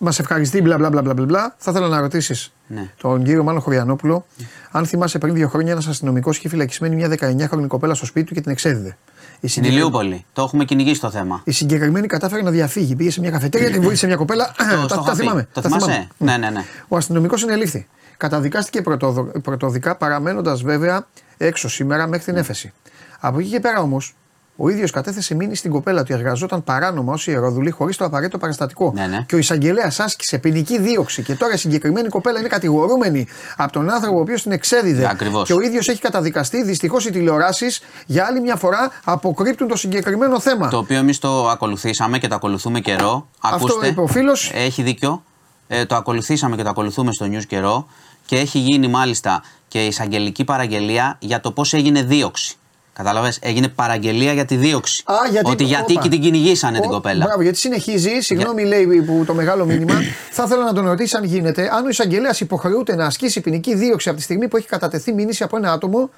Μας 0.05 0.19
ευχαριστεί, 0.19 0.61
μπλα 0.61 0.77
μπλα 0.77 0.89
μπλα 0.89 1.01
μπλα 1.01 1.13
μπλα, 1.13 1.25
μπλα. 1.25 1.55
Θα 1.57 1.71
ήθελα 1.71 1.87
να 1.87 1.99
ρωτήσεις 2.01 2.51
Ναι. 2.67 2.89
τον 3.01 3.23
κύριο 3.23 3.43
Μάνο 3.43 3.59
Χωριανόπουλο 3.59 4.25
αν 4.71 4.85
θυμάσαι 4.85 5.17
πριν 5.17 5.33
δύο 5.33 5.47
χρόνια 5.47 5.71
ένας 5.71 5.87
αστυνομικός 5.87 6.37
είχε 6.37 6.49
φυλακισμένη 6.49 6.95
μια 6.95 7.07
19χρονη 7.09 7.67
κοπέλα 7.67 7.93
στο 7.93 8.05
σπίτι 8.05 8.25
του 8.27 8.33
και 8.33 8.41
την 8.41 8.51
εξέδιδε. 8.51 8.87
Η, 8.87 9.47
Στην 9.47 9.49
συγκεκρι- 9.49 9.73
Ηλιούπολη, 9.73 10.25
το 10.33 10.41
έχουμε 10.41 10.65
κυνηγήσει 10.65 10.99
το 11.01 11.09
θέμα. 11.09 11.41
η 11.43 11.51
συγκεκριμένη 11.51 12.07
κατάφερε 12.07 12.41
να 12.41 12.51
διαφύγει. 12.51 12.95
Πήγε 12.95 13.11
σε 13.11 13.19
μια 13.19 13.31
καφετέρια, 13.31 13.71
την 13.71 13.81
βοήθησε 13.81 14.05
μια 14.07 14.15
κοπέλα. 14.15 14.53
Το- 14.57 14.63
τα, 14.63 14.87
στο 14.87 14.87
τα 14.87 15.01
είχα 15.05 15.11
πει. 15.11 15.17
θυμάμαι. 15.17 15.47
Το 15.53 15.61
τα 15.61 15.67
θυμάσαι; 15.69 15.85
θυμάμαι. 15.85 16.07
Ναι, 16.17 16.37
ναι, 16.37 16.49
ναι. 16.49 16.63
Ο 16.87 16.97
αστυνομικός 16.97 17.39
συνελήφθη. 17.39 17.87
Καταδικάστηκε 18.17 18.81
πρωτοδο- 18.81 19.39
πρωτοδικά 19.41 19.95
παραμένοντας 19.95 20.61
βέβαια 20.61 21.07
έξω 21.37 21.69
σήμερα 21.69 22.07
μέχρι 22.07 22.25
την 22.25 22.35
έφεση. 22.35 22.73
Από 23.19 23.39
εκεί 23.39 23.49
και 23.49 23.59
πέρα 23.59 23.79
όμως, 23.81 24.15
ο 24.55 24.69
ίδιος 24.69 24.91
κατέθεσε 24.91 25.35
μήνυση 25.35 25.59
στην 25.59 25.71
κοπέλα 25.71 26.03
του 26.03 26.13
εργαζόταν 26.13 26.63
παράνομα 26.63 27.13
ως 27.13 27.27
ιεροδουλή 27.27 27.69
χωρίς 27.69 27.97
το 27.97 28.05
απαραίτητο 28.05 28.37
παραστατικό. 28.37 28.91
Ναι, 28.95 29.07
ναι. 29.07 29.25
Και 29.27 29.35
ο 29.35 29.37
εισαγγελέας 29.37 29.99
άσκησε 29.99 30.37
ποινική 30.37 30.79
δίωξη 30.79 31.23
και 31.23 31.35
τώρα 31.35 31.53
η 31.53 31.57
συγκεκριμένη 31.57 32.07
κοπέλα 32.09 32.39
είναι 32.39 32.47
κατηγορούμενη 32.47 33.27
από 33.57 33.71
τον 33.71 33.89
άνθρωπο 33.89 34.17
ο 34.17 34.19
οποίος 34.19 34.41
την 34.41 34.51
εξέδιδε. 34.51 35.09
Ακριβώς. 35.09 35.47
Και 35.47 35.53
ο 35.53 35.59
ίδιος 35.59 35.87
έχει 35.87 36.01
καταδικαστεί. 36.01 36.63
Δυστυχώς 36.63 37.05
οι 37.05 37.11
τηλεοράσεις 37.11 37.81
για 38.05 38.25
άλλη 38.25 38.41
μια 38.41 38.55
φορά 38.55 38.91
αποκρύπτουν 39.03 39.67
το 39.67 39.75
συγκεκριμένο 39.75 40.39
θέμα. 40.39 40.67
Το 40.67 40.77
οποίο 40.77 40.97
εμείς 40.97 41.19
το 41.19 41.49
ακολουθήσαμε 41.49 42.17
και 42.17 42.27
το 42.27 42.35
ακολουθούμε 42.35 42.79
καιρό. 42.79 43.27
Αυτό 43.39 43.65
Ακούστε, 43.65 43.87
είπε 43.87 44.01
ο 44.01 44.07
φίλος. 44.07 44.51
Έχει 44.53 44.81
δίκιο. 44.81 45.23
Ε, 45.67 45.85
το 45.85 45.95
ακολουθήσαμε 45.95 46.55
και 46.55 46.63
το 46.63 46.69
ακολουθούμε 46.69 47.11
στο 47.11 47.25
news 47.31 47.45
καιρό. 47.47 47.87
Και 48.25 48.37
έχει 48.37 48.59
γίνει 48.59 48.87
μάλιστα 48.87 49.43
και 49.67 49.85
εισαγγελική 49.85 50.43
παραγγελία 50.43 51.17
για 51.19 51.39
το 51.39 51.51
πώς 51.51 51.73
έγινε 51.73 52.03
δίωξη. 52.03 52.57
Κατάλαβες, 52.93 53.39
έγινε 53.41 53.67
παραγγελία 53.67 54.33
για 54.33 54.45
τη 54.45 54.55
δίωξη. 54.55 55.03
Α, 55.05 55.13
γιατί- 55.31 55.49
Ότι 55.49 55.63
γιατί 55.63 55.91
όπα. 55.91 56.01
και 56.01 56.09
την 56.09 56.21
κυνηγήσανε 56.21 56.79
την 56.79 56.89
Ο- 56.89 56.93
κοπέλα. 56.93 57.25
Μπράβο, 57.25 57.41
γιατί 57.41 57.57
συνεχίζει, 57.57 58.19
συγγνώμη 58.19 58.63
λέει 58.65 58.85
που 58.85 59.23
το 59.25 59.33
μεγάλο 59.33 59.65
μήνυμα. 59.65 59.93
θα 60.31 60.43
ήθελα 60.43 60.63
να 60.63 60.73
τον 60.73 60.85
ρωτήσει 60.87 61.15
αν 61.17 61.23
γίνεται, 61.23 61.69
αν 61.73 61.85
ο 61.85 61.89
εισαγγελέας 61.89 62.39
υποχρεούται 62.39 62.95
να 62.95 63.05
ασκήσει 63.05 63.41
ποινική 63.41 63.75
δίωξη 63.75 64.09
από 64.09 64.17
τη 64.17 64.23
στιγμή 64.23 64.47
που 64.47 64.57
έχει 64.57 64.67
κατατεθεί 64.67 65.13
μήνυση 65.13 65.43
από 65.43 65.57
ένα 65.57 65.71
άτομο 65.71 66.09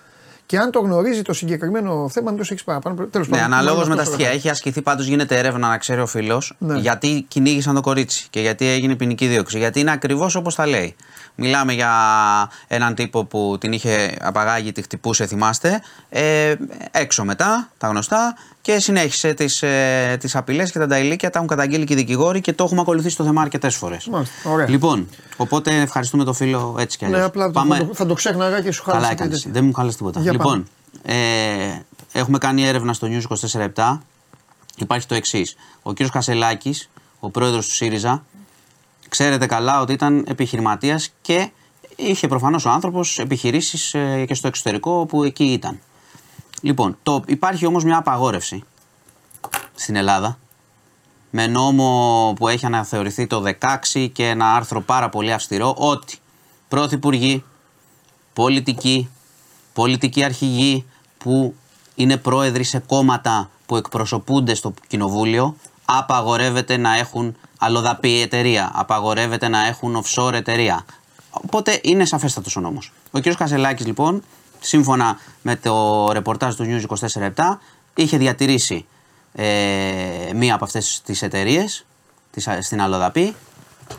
και 0.45 0.57
αν 0.57 0.71
το 0.71 0.79
γνωρίζει 0.79 1.21
το 1.21 1.33
συγκεκριμένο 1.33 2.09
θέμα, 2.09 2.31
μήπως 2.31 2.51
έχεις 2.51 2.63
παραπάνω. 2.63 3.05
Τέλος 3.05 3.27
Ναι, 3.27 3.37
πάντων, 3.37 3.53
αναλόγως 3.53 3.77
μάλλον 3.77 3.89
με 3.89 3.95
τα 3.95 4.01
αυτό 4.01 4.13
στοιχεία. 4.13 4.33
Έχει 4.33 4.49
ασκηθεί 4.49 4.81
πάντως, 4.81 5.05
γίνεται 5.05 5.37
έρευνα 5.37 5.67
να 5.67 5.77
ξέρει 5.77 6.01
ο 6.01 6.05
φίλος 6.05 6.55
Ναι. 6.57 6.79
γιατί 6.79 7.25
κυνήγησαν 7.27 7.75
το 7.75 7.81
κορίτσι 7.81 8.27
και 8.29 8.39
γιατί 8.39 8.67
έγινε 8.67 8.95
ποινική 8.95 9.27
δίωξη. 9.27 9.57
Γιατί 9.57 9.79
είναι 9.79 9.91
ακριβώς 9.91 10.35
όπως 10.35 10.55
τα 10.55 10.67
λέει. 10.67 10.95
Μιλάμε 11.35 11.73
για 11.73 11.91
έναν 12.67 12.95
τύπο 12.95 13.25
που 13.25 13.57
την 13.59 13.71
είχε 13.71 14.17
απαγάγει, 14.21 14.71
τη 14.71 14.81
χτυπούσε, 14.81 15.25
θυμάστε. 15.25 15.81
Ε, 16.09 16.53
έξω 16.91 17.23
μετά, 17.23 17.69
τα 17.77 17.87
γνωστά, 17.87 18.35
και 18.66 18.80
συνέχισε 18.80 19.34
τις 19.34 19.61
ε, 19.63 20.18
τις 20.20 20.36
απειλές 20.36 20.72
και 20.72 20.80
τα 20.80 20.86
νταϊλίκια. 20.88 21.30
Τα 21.30 21.38
έχουν 21.38 21.49
καταγγείλει 21.49 21.86
και 21.86 21.93
οι 21.93 21.95
δικηγόροι 21.95 22.41
και 22.41 22.53
το 22.53 22.63
έχουμε 22.63 22.82
ακολουθήσει 22.82 23.18
το 23.18 23.24
θέμα 23.24 23.41
αρκετές 23.41 23.76
φορές. 23.76 24.07
Μάλιστα, 24.07 24.49
ωραία. 24.49 24.70
Λοιπόν, 24.70 25.09
οπότε 25.38 25.82
ευχαριστούμε 25.82 26.24
το 26.24 26.34
φίλο 26.34 26.76
έτσι 26.80 26.97
κι 26.97 27.05
αλλιώς. 27.05 27.20
Ναι, 27.20 27.26
απλά 27.26 27.51
το- 27.51 27.66
θα, 27.66 27.78
το, 27.78 27.93
θα 27.93 28.05
το 28.05 28.13
ξέχναγα 28.13 28.61
και 28.61 28.72
σου 28.72 28.84
Καλά 28.84 28.95
χάλασε. 28.95 29.13
έκανες. 29.13 29.34
τέτοια. 29.41 29.51
Δεν 29.51 29.66
μου 29.66 29.74
χάλασε 29.74 29.97
τίποτα. 29.97 30.20
Για 30.22 30.32
λοιπόν, 30.32 30.68
ε, 31.03 31.16
έχουμε 32.11 32.38
κάνει 32.38 32.63
έρευνα 32.68 32.93
στο 32.93 33.07
News 33.11 33.22
24-7. 33.76 34.01
Υπάρχει 34.78 35.07
το 35.07 35.16
εξής. 35.16 35.55
Ο 35.82 35.93
κ. 35.93 35.97
Κασελάκης, 36.11 36.89
ο 37.20 37.30
πρόεδρος 37.30 37.68
του 37.68 37.74
ΣΥΡΙΖΑ, 37.74 38.26
ξέρετε 39.09 39.45
καλά 39.45 39.82
ότι 39.82 39.93
ήταν 39.93 40.26
επιχειρηματίας 40.28 41.13
και 41.22 41.49
είχε 41.95 42.28
προφανώς 42.28 42.66
ο 42.66 42.70
άνθρωπος 42.70 43.20
επιχειρήσεις 43.20 43.89
και 44.28 44.34
στο 44.34 44.47
εξωτερικό 44.47 45.05
που 45.05 45.24
εκεί 45.24 45.43
ήταν. 45.43 45.80
Λοιπόν, 46.66 46.97
το, 47.03 47.24
υπάρχει 47.28 47.66
όμως 47.66 47.84
μια 47.84 47.97
απαγόρευση 47.97 48.63
στην 49.76 49.95
Ελλάδα 49.95 50.38
με 51.30 51.47
νόμο 51.47 52.34
που 52.36 52.47
έχει 52.47 52.66
αναθεωρηθεί 52.66 53.28
το 53.28 53.43
16 53.93 54.09
και 54.13 54.28
ένα 54.28 54.55
άρθρο 54.55 54.82
πάρα 54.82 55.09
πολύ 55.09 55.34
αυστηρό 55.34 55.76
ότι 55.78 56.18
πρωθυπουργοί, 56.68 57.43
πολιτικοί, 58.34 59.09
πολιτικοί 59.74 60.24
αρχηγοί 60.24 60.86
που 61.18 61.55
είναι 61.95 62.18
πρόεδροι 62.18 62.63
σε 62.63 62.80
κόμματα 62.80 63.49
που 63.66 63.76
εκπροσωπούνται 63.76 64.53
στο 64.53 64.74
κοινοβούλιο 64.88 65.55
απαγορεύεται 65.86 66.78
να 66.78 66.97
έχουν 66.97 67.36
αλλοδαπή 67.57 68.22
εταιρεία, 68.22 68.72
απαγορεύεται 68.74 69.47
να 69.47 69.66
έχουν 69.66 70.03
offshore 70.03 70.34
εταιρεία. 70.34 70.86
Οπότε 71.30 71.80
είναι 71.84 72.05
σαφέστατος 72.05 72.55
ο 72.55 72.59
νόμος. 72.59 72.91
Ο 73.11 73.20
κ. 73.20 73.36
Κασελάκης 73.36 73.86
λοιπόν, 73.86 74.24
σύμφωνα 74.66 75.20
με 75.41 75.55
το 75.55 76.07
ρεπορτάζ 76.11 76.55
του 76.55 76.66
News 76.68 77.07
24-7, 77.18 77.30
είχε 77.95 78.18
διατηρήσει 78.18 78.86
ε, 79.34 79.45
μία 80.36 80.55
από 80.55 80.66
αυτές 80.66 81.01
τις 81.05 81.22
εταιρείες 81.22 81.86
στην 82.59 82.82
Αλλοδαπή, 82.82 83.36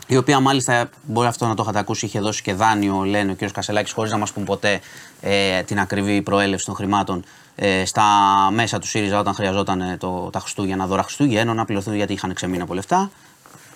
η 0.07 0.17
οποία 0.17 0.39
μάλιστα 0.39 0.89
μπορεί 1.03 1.27
αυτό 1.27 1.47
να 1.47 1.55
το 1.55 1.63
είχατε 1.63 1.79
ακούσει, 1.79 2.05
είχε 2.05 2.19
δώσει 2.19 2.41
και 2.41 2.53
δάνειο, 2.53 3.03
λένε 3.03 3.31
ο 3.31 3.35
κ. 3.35 3.51
Κασελάκης, 3.51 3.91
χωρίς 3.91 4.11
να 4.11 4.17
μας 4.17 4.31
πούν 4.31 4.43
ποτέ 4.43 4.79
ε, 5.21 5.61
την 5.63 5.79
ακριβή 5.79 6.21
προέλευση 6.21 6.65
των 6.65 6.75
χρημάτων 6.75 7.23
ε, 7.55 7.85
στα 7.85 8.03
μέσα 8.51 8.79
του 8.79 8.87
ΣΥΡΙΖΑ 8.87 9.19
όταν 9.19 9.33
χρειαζόταν 9.33 9.81
ε, 9.81 9.97
το, 9.97 10.29
τα 10.31 10.39
Χριστούγεννα, 10.39 10.87
δώρα 10.87 11.03
Χριστούγεννα, 11.03 11.53
να 11.53 11.65
πληρωθούν 11.65 11.95
γιατί 11.95 12.13
είχαν 12.13 12.33
ξεμείνει 12.33 12.61
από 12.61 12.73
λεφτά. 12.73 13.11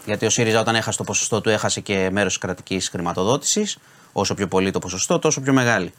Γιατί 0.06 0.26
ο 0.26 0.30
ΣΥΡΙΖΑ 0.30 0.60
όταν 0.60 0.76
έχασε 0.76 0.98
το 0.98 1.04
ποσοστό 1.04 1.42
του 1.42 1.50
έχασε 1.50 1.80
και 1.80 2.10
μέρος 2.12 2.32
της 2.32 2.42
κρατικής 2.42 2.90
χρηματοδότησης. 2.90 3.78
Όσο 4.14 4.34
πιο 4.34 4.48
πολύ 4.48 4.72
το 4.72 4.80
ποσοστό, 4.80 5.20
τόσο 5.20 5.42
πιο 5.42 5.54
μεγάλη. 5.54 5.94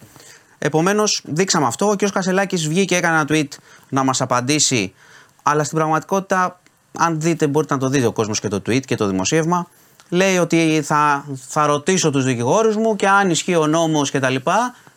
Επομένως, 0.64 1.22
δείξαμε 1.24 1.66
αυτό. 1.66 1.88
Ο 1.88 1.96
κ. 1.96 2.10
Κασελάκης 2.10 2.68
βγήκε, 2.68 2.96
έκανε 2.96 3.14
ένα 3.16 3.26
tweet 3.28 3.48
να 3.88 4.04
μας 4.04 4.20
απαντήσει. 4.20 4.94
Αλλά 5.42 5.64
στην 5.64 5.76
πραγματικότητα, 5.78 6.60
αν 6.98 7.20
δείτε, 7.20 7.46
μπορείτε 7.46 7.74
να 7.74 7.80
το 7.80 7.88
δείτε 7.88 8.06
ο 8.06 8.12
κόσμος 8.12 8.40
και 8.40 8.48
το 8.48 8.56
tweet 8.56 8.80
και 8.80 8.96
το 8.96 9.06
δημοσίευμα. 9.06 9.68
Λέει 10.08 10.38
ότι 10.38 10.82
θα, 10.84 11.24
θα 11.48 11.66
ρωτήσω 11.66 12.10
τους 12.10 12.24
δικηγόρους 12.24 12.76
μου 12.76 12.96
και 12.96 13.08
αν 13.08 13.30
ισχύει 13.30 13.54
ο 13.54 13.66
νόμος 13.66 14.10
κτλ. 14.10 14.34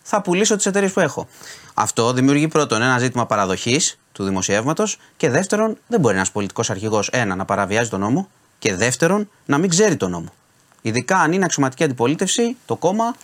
θα 0.02 0.22
πουλήσω 0.22 0.56
τις 0.56 0.66
εταιρείες 0.66 0.92
που 0.92 1.00
έχω. 1.00 1.28
Αυτό 1.74 2.14
δημιουργεί 2.14 2.48
πρώτον 2.48 2.82
ένα 2.82 3.00
ζήτημα 3.00 3.26
παραδοχής 3.26 4.00
του 4.12 4.24
δημοσιεύματος 4.24 4.98
και 5.18 5.30
δεύτερον, 5.30 5.78
δεν 5.88 6.00
μπορεί 6.00 6.16
ένας 6.16 6.32
πολιτικός 6.32 6.70
αρχηγός 6.70 7.10
ένα 7.10 7.36
να 7.36 7.46
παραβιάζει 7.46 7.90
τον 7.90 8.00
νόμο 8.00 8.30
και 8.60 8.76
δεύτερον, 8.76 9.30
να 9.46 9.58
μην 9.58 9.70
ξέρει 9.70 9.96
τον 9.96 10.12
νόμο. 10.12 10.34
Ειδικά 10.82 11.18
αν 11.18 11.32
είναι 11.32 11.46
αξιωματική 11.46 11.84
αντιπολίτευση, 11.84 12.58
το 12.66 12.76
κόμμα 12.76 13.16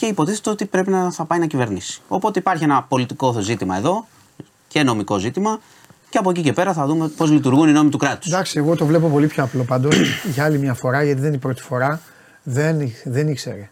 και 0.00 0.06
υποτίθεται 0.06 0.50
ότι 0.50 0.66
πρέπει 0.66 0.90
να 0.90 1.10
θα 1.10 1.24
πάει 1.24 1.38
να 1.38 1.46
κυβερνήσει. 1.46 2.00
Οπότε 2.08 2.38
υπάρχει 2.38 2.64
ένα 2.64 2.82
πολιτικό 2.82 3.40
ζήτημα 3.40 3.76
εδώ 3.76 4.06
και 4.68 4.82
νομικό 4.82 5.18
ζήτημα 5.18 5.60
και 6.08 6.18
από 6.18 6.30
εκεί 6.30 6.42
και 6.42 6.52
πέρα 6.52 6.72
θα 6.72 6.86
δούμε 6.86 7.08
πώς 7.08 7.30
λειτουργούν 7.30 7.68
οι 7.68 7.72
νόμοι 7.72 7.90
του 7.90 7.98
κράτους. 7.98 8.32
Εντάξει, 8.32 8.58
εγώ 8.58 8.76
το 8.76 8.86
βλέπω 8.86 9.08
πολύ 9.08 9.26
πιο 9.26 9.42
απλό 9.42 9.64
πάντως 9.64 9.96
για 10.34 10.44
άλλη 10.44 10.58
μια 10.58 10.74
φορά, 10.74 11.02
γιατί 11.02 11.18
δεν 11.18 11.28
είναι 11.28 11.36
η 11.36 11.40
πρώτη 11.40 11.62
φορά. 11.62 12.00
Δεν, 12.42 12.92
δεν 13.04 13.28
ήξερε. 13.28 13.70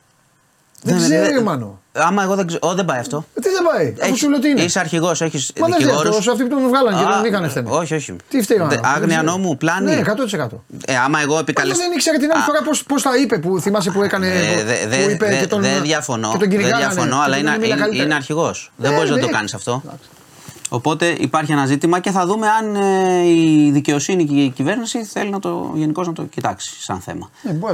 Δεν, 0.83 0.99
δεν 0.99 1.09
ξέρει, 1.09 1.35
δε, 1.35 1.43
μάνο. 1.43 1.81
Άμα 2.07 2.23
εγώ 2.23 2.35
δεν 2.35 2.47
ξέρω. 2.47 2.75
δεν 2.75 2.85
πάει 2.85 2.99
αυτό. 2.99 3.25
Ε, 3.35 3.41
τι 3.41 3.49
δεν 3.49 3.63
πάει; 3.73 3.95
Αφού 4.03 4.17
σου 4.17 4.31
λέω 4.31 4.39
τι 4.39 4.49
είναι. 4.49 4.63
Είσαι 4.63 4.79
αρχηγός, 4.79 5.21
έχεις 5.21 5.53
Μα 5.61 5.67
δικηγόρους. 5.67 6.27
Μα 6.27 6.33
αυτοί 6.33 6.45
που 6.45 6.49
τον 6.49 6.69
βγάλαν 6.69 6.99
και 6.99 7.05
δεν 7.15 7.25
είχαν 7.25 7.45
ευθύνη. 7.45 7.69
Όχι, 7.71 7.95
όχι. 7.95 8.17
Τι 8.29 8.43
φταίει 8.43 8.59
ο 8.59 8.69
Άγνοια 8.83 9.23
νόμου, 9.23 9.57
πλάνη. 9.57 9.95
Ναι, 9.95 10.03
100%. 10.41 10.47
Ε, 10.87 10.97
άμα 10.97 11.21
εγώ 11.21 11.39
επικαλεστώ. 11.39 11.83
Δεν 11.83 11.93
ήξερε 11.93 12.17
την 12.17 12.31
άλλη 12.33 12.43
φορά 12.43 12.59
πώ 12.87 13.01
τα 13.01 13.17
είπε 13.17 13.39
που 13.39 13.61
θυμάσαι 13.61 13.91
που 13.91 14.03
έκανε. 14.03 14.29
Δεν 15.61 15.83
διαφωνώ. 15.83 16.35
Δεν 16.39 16.49
διαφωνώ, 16.51 17.19
αλλά 17.21 17.37
είναι 17.93 18.15
αρχηγός. 18.15 18.73
Δεν 18.77 18.95
μπορείς 18.95 19.11
να 19.11 19.19
το 19.19 19.29
κάνεις 19.29 19.55
αυτό. 19.55 19.83
Οπότε 20.69 21.07
υπάρχει 21.19 21.53
ένα 21.53 21.67
ζήτημα 21.67 22.01
και 22.01 22.11
θα 22.11 22.27
δούμε 22.27 22.47
αν 22.49 22.77
ε, 22.77 23.29
η 23.29 23.71
δικαιοσύνη 23.71 24.25
και 24.25 24.35
η 24.35 24.49
κυβέρνηση 24.51 25.05
θέλει 25.05 25.31
να 25.31 25.39
το, 25.39 25.73
γενικώς 25.75 26.07
να 26.07 26.13
το 26.13 26.23
κοιτάξει 26.23 26.83
σαν 26.83 27.01
θέμα. 27.01 27.31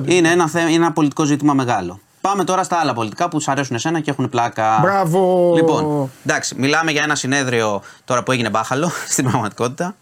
Ε, 0.07 0.15
είναι, 0.15 0.31
ένα, 0.31 0.51
είναι 0.55 0.73
ένα 0.73 0.93
πολιτικό 0.93 1.25
ζήτημα 1.25 1.55
μεγάλο. 1.55 2.01
Πάμε 2.29 2.45
τώρα 2.45 2.63
στα 2.63 2.77
άλλα 2.77 2.95
πολιτικά 2.95 3.29
που 3.29 3.41
σου 3.41 3.51
αρέσουν 3.51 3.77
εσένα 3.77 4.01
και 4.01 4.11
έχουν 4.11 4.29
πλάκα. 4.29 4.79
Μπράβο! 4.83 5.53
Λοιπόν, 5.55 6.11
εντάξει, 6.27 6.55
μιλάμε 6.59 6.91
για 6.91 7.03
ένα 7.03 7.15
συνέδριο 7.15 7.83
τώρα 8.05 8.23
που 8.23 8.33
έγινε 8.33 8.51
μπάχαλο 8.51 8.91
στην 9.13 9.25
πραγματικότητα. 9.31 9.97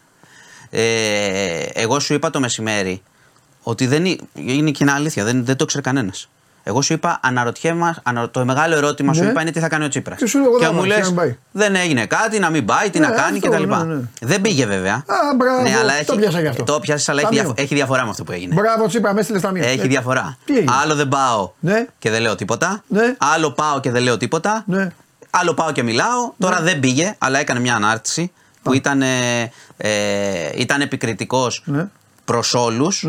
Ε, 0.71 1.63
εγώ 1.73 2.01
σου 2.01 2.15
είπα 2.15 2.31
το 2.31 2.41
μεσημέρι 2.41 3.03
ότι 3.63 3.87
δεν 3.87 4.05
είναι, 4.05 4.17
είναι 4.35 4.71
και 4.71 4.83
ένα 4.83 4.95
αλήθεια, 4.95 5.25
δεν, 5.25 5.45
δεν 5.45 5.57
το 5.57 5.65
ξέρει 5.65 5.83
κανένας. 5.83 6.29
Εγώ 6.63 6.83
σου 6.83 6.93
είπα, 6.93 7.19
αναρωτιέμαι, 7.23 7.95
το 8.31 8.45
μεγάλο 8.45 8.77
ερώτημα 8.77 9.13
σου 9.13 9.23
ναι. 9.23 9.31
είπα 9.31 9.41
είναι 9.41 9.51
τι 9.51 9.61
θα 9.61 9.69
κάνει 9.69 9.85
ο 9.85 9.89
Τσίπρας. 9.89 10.19
Και, 10.19 10.27
σου 10.27 10.39
λέω, 10.39 10.59
και 10.59 10.69
μου 10.69 10.85
λες, 10.85 11.15
δεν 11.53 11.75
έγινε 11.75 12.07
κάτι, 12.07 12.39
να 12.39 12.51
μην 12.51 12.65
πάει, 12.65 12.91
τι 12.91 12.99
να 12.99 13.09
ναι, 13.09 13.15
κάνει 13.15 13.41
κτλ. 13.41 13.63
Ναι, 13.63 13.77
ναι. 13.77 14.01
Δεν 14.21 14.41
πήγε 14.41 14.67
βέβαια. 14.67 14.95
Α, 14.95 15.35
μπράβο, 15.37 15.63
ναι, 15.63 15.77
αλλά 15.81 15.93
το 16.07 16.17
πιάσα 16.17 16.41
γι' 16.41 16.47
αυτό. 16.47 16.65
Το 16.65 16.81
πιάσες, 16.81 17.09
αλλά 17.09 17.21
έχει, 17.31 17.53
έχει, 17.55 17.75
διαφορά 17.75 18.05
με 18.05 18.11
αυτό 18.11 18.25
που 18.25 18.33
έγινε. 18.33 18.55
Μπράβο, 18.55 18.87
Τσίπρα, 18.87 19.13
με 19.13 19.21
έστειλες 19.21 19.41
στα 19.41 19.51
μία. 19.51 19.69
Έχει 19.69 19.89
διαφορά. 19.89 20.37
Άλλο 20.83 20.95
δεν 20.95 21.09
πάω 21.09 21.51
ναι. 21.61 21.87
και 21.99 22.11
δεν 22.11 22.21
λέω 22.21 22.35
τίποτα. 22.35 22.83
Ναι. 22.87 23.15
Άλλο 23.35 23.51
πάω 23.51 23.81
και 23.81 23.91
δεν 23.91 24.03
λέω 24.03 24.17
τίποτα. 24.17 24.63
Ναι. 24.67 24.89
Άλλο 25.31 25.55
πάω 25.55 25.73
και 25.73 25.83
μιλάω. 25.83 26.33
Τώρα 26.39 26.61
δεν 26.61 26.81
πήγε, 26.81 27.15
αλλά 27.19 27.39
έκανε 27.39 27.61
μια 27.61 27.75
ανάρτηση 27.75 28.33
που 28.63 28.75
ήταν, 28.75 29.03
ε, 29.03 29.51
ήταν 30.55 30.81
επικριτικός 30.81 31.65
προς 32.25 32.55
όλους 32.55 33.09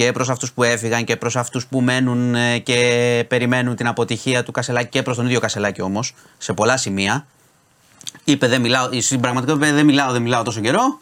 και 0.00 0.12
προς 0.12 0.28
αυτούς 0.28 0.52
που 0.52 0.62
έφυγαν 0.62 1.04
και 1.04 1.16
προς 1.16 1.36
αυτούς 1.36 1.66
που 1.66 1.80
μένουν 1.80 2.34
ε, 2.34 2.58
και 2.58 3.24
περιμένουν 3.28 3.76
την 3.76 3.86
αποτυχία 3.86 4.42
του 4.42 4.52
Κασελάκη 4.52 4.88
και 4.88 5.02
προς 5.02 5.16
τον 5.16 5.26
ίδιο 5.26 5.40
Κασελάκη 5.40 5.82
όμως, 5.82 6.14
σε 6.38 6.52
πολλά 6.52 6.76
σημεία. 6.76 7.26
Είπε 8.24 8.48
δεν 8.48 8.60
μιλάω, 8.60 8.88
στην 9.00 9.20
πραγματικότητα 9.20 9.66
είπε 9.66 9.76
δεν 9.76 9.84
μιλάω, 9.84 10.12
δεν 10.12 10.22
μιλάω 10.22 10.42
τόσο 10.42 10.60
καιρό, 10.60 10.98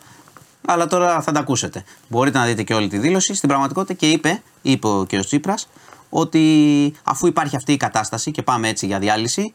αλλά 0.66 0.86
τώρα 0.86 1.20
θα 1.20 1.32
τα 1.32 1.40
ακούσετε. 1.40 1.84
Μπορείτε 2.08 2.38
να 2.38 2.44
δείτε 2.44 2.62
και 2.62 2.74
όλη 2.74 2.88
τη 2.88 2.98
δήλωση. 2.98 3.34
Στην 3.34 3.48
πραγματικότητα 3.48 3.94
και 3.94 4.10
είπε, 4.10 4.42
είπε 4.62 4.86
ο 4.86 5.06
κ. 5.08 5.14
Τσίπρας, 5.24 5.68
ότι 6.08 6.94
αφού 7.02 7.26
υπάρχει 7.26 7.56
αυτή 7.56 7.72
η 7.72 7.76
κατάσταση 7.76 8.30
και 8.30 8.42
πάμε 8.42 8.68
έτσι 8.68 8.86
για 8.86 8.98
διάλυση, 8.98 9.52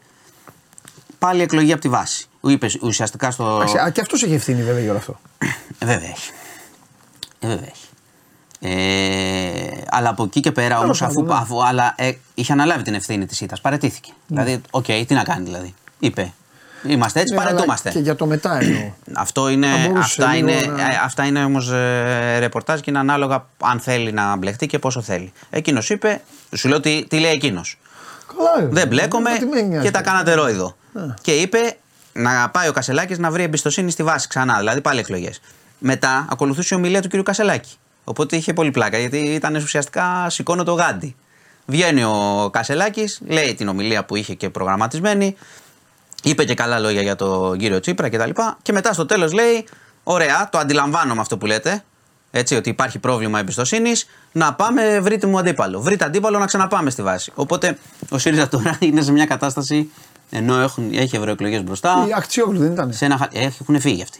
πάλι 1.18 1.42
εκλογή 1.42 1.72
από 1.72 1.80
τη 1.80 1.88
βάση. 1.88 2.26
Είπε 2.40 2.70
ουσιαστικά 2.80 3.30
στο. 3.30 3.44
Α, 3.44 3.90
και 3.90 4.00
αυτός 4.00 4.22
έχει 4.22 4.34
ευθύνη 4.34 4.62
βέβαια 4.62 4.80
για 4.80 4.90
όλο 4.90 4.98
αυτό. 4.98 5.20
Ε, 5.78 5.86
βέβαια 5.86 6.08
έχει. 6.08 6.30
Ε, 7.38 7.46
βέβαια 7.46 7.66
έχει. 7.66 7.83
Ε, 8.60 8.70
αλλά 9.90 10.08
από 10.08 10.24
εκεί 10.24 10.40
και 10.40 10.52
πέρα 10.52 10.78
όμως, 10.78 11.02
αφού, 11.02 11.22
ναι. 11.22 11.34
αφού 11.34 11.64
αλλά, 11.64 11.94
ε, 11.96 12.12
είχε 12.34 12.52
αναλάβει 12.52 12.82
την 12.82 12.94
ευθύνη 12.94 13.26
της 13.26 13.40
ήττας, 13.40 13.60
παραιτήθηκε. 13.60 14.10
Ναι. 14.26 14.42
Δηλαδή, 14.42 14.62
OK, 14.70 14.84
okay, 14.88 15.04
τι 15.06 15.14
να 15.14 15.22
κάνει 15.22 15.44
δηλαδή. 15.44 15.74
Είπε. 15.98 16.32
Είμαστε 16.86 17.20
έτσι, 17.20 17.34
ναι, 17.34 17.40
παρετούμαστε. 17.42 17.90
Και 17.90 17.98
για 17.98 18.16
το 18.16 18.26
μετά 18.26 18.58
εννοώ. 18.60 18.92
Αυτό 19.24 19.48
είναι, 19.48 19.68
αυτά, 19.96 20.36
είναι, 20.36 20.52
να... 20.52 20.82
Ε, 20.82 21.00
αυτά 21.04 21.24
είναι 21.24 21.44
όμως 21.44 21.70
ε, 21.70 22.38
ρεπορτάζ 22.38 22.80
και 22.80 22.90
είναι 22.90 22.98
ανάλογα 22.98 23.46
αν 23.62 23.80
θέλει 23.80 24.12
να 24.12 24.36
μπλεχτεί 24.36 24.66
και 24.66 24.78
πόσο 24.78 25.00
θέλει. 25.02 25.32
Εκείνος 25.50 25.90
είπε, 25.90 26.20
σου 26.56 26.68
λέω 26.68 26.80
τι, 26.80 27.04
τι 27.08 27.18
λέει 27.18 27.32
εκείνος. 27.32 27.78
Δεν 28.70 28.88
μπλέκομαι 28.88 29.30
και 29.82 29.90
τα 29.90 30.02
κάνατε 30.02 30.34
ρόιδο. 30.34 30.76
Ναι. 30.92 31.14
Και 31.20 31.32
είπε 31.32 31.76
να 32.12 32.50
πάει 32.50 32.68
ο 32.68 32.72
Κασελάκης 32.72 33.18
να 33.18 33.30
βρει 33.30 33.42
εμπιστοσύνη 33.42 33.90
στη 33.90 34.02
βάση 34.02 34.28
ξανά, 34.28 34.58
δηλαδή 34.58 34.80
πάλι 34.80 34.98
εκλογές. 34.98 35.40
Μετά 35.78 36.26
ακολουθούσε 36.30 36.74
η 36.74 36.78
ομιλία 36.78 37.02
του 37.02 37.08
κ. 37.08 37.22
Κασελάκη. 37.22 37.70
Οπότε 38.04 38.36
είχε 38.36 38.52
πολύ 38.52 38.70
πλάκα 38.70 38.98
γιατί 38.98 39.18
ήταν 39.18 39.54
ουσιαστικά 39.54 40.30
σηκώνω 40.30 40.62
το 40.62 40.72
γάντι. 40.72 41.16
Βγαίνει 41.66 42.04
ο 42.04 42.48
Κασελάκης, 42.52 43.20
λέει 43.26 43.54
την 43.54 43.68
ομιλία 43.68 44.04
που 44.04 44.16
είχε 44.16 44.34
και 44.34 44.50
προγραμματισμένη, 44.50 45.36
είπε 46.22 46.44
και 46.44 46.54
καλά 46.54 46.78
λόγια 46.78 47.02
για 47.02 47.16
τον 47.16 47.58
κύριο 47.58 47.80
Τσίπρα 47.80 48.08
κτλ. 48.08 48.30
Και, 48.30 48.42
και 48.62 48.72
μετά 48.72 48.92
στο 48.92 49.06
τέλος 49.06 49.32
λέει: 49.32 49.66
Ωραία, 50.02 50.48
το 50.48 50.58
αντιλαμβάνομαι 50.58 51.20
αυτό 51.20 51.38
που 51.38 51.46
λέτε. 51.46 51.84
Έτσι, 52.30 52.54
ότι 52.54 52.68
υπάρχει 52.68 52.98
πρόβλημα 52.98 53.38
εμπιστοσύνης. 53.38 54.06
Να 54.32 54.54
πάμε, 54.54 55.00
βρείτε 55.00 55.26
μου 55.26 55.38
αντίπαλο. 55.38 55.80
Βρείτε 55.80 56.04
αντίπαλο 56.04 56.38
να 56.38 56.46
ξαναπάμε 56.46 56.90
στη 56.90 57.02
βάση. 57.02 57.32
Οπότε 57.34 57.78
ο 58.10 58.18
ΣΥΡΙΖΑ 58.18 58.48
τώρα 58.48 58.76
είναι 58.88 59.02
σε 59.02 59.12
μια 59.12 59.26
κατάσταση 59.26 59.90
ενώ 60.30 60.60
έχουν, 60.60 60.92
έχει 60.92 61.16
ευρωεκλογές 61.16 61.64
μπροστά. 61.64 62.04
Οι 62.08 62.12
ακτιόγλου 62.16 62.58
δεν 62.58 62.72
ήταν. 62.72 62.92
Σε 62.92 63.04
ένα, 63.04 63.28
έχουν 63.32 63.80
φύγει 63.80 64.02
αυτοί. 64.02 64.18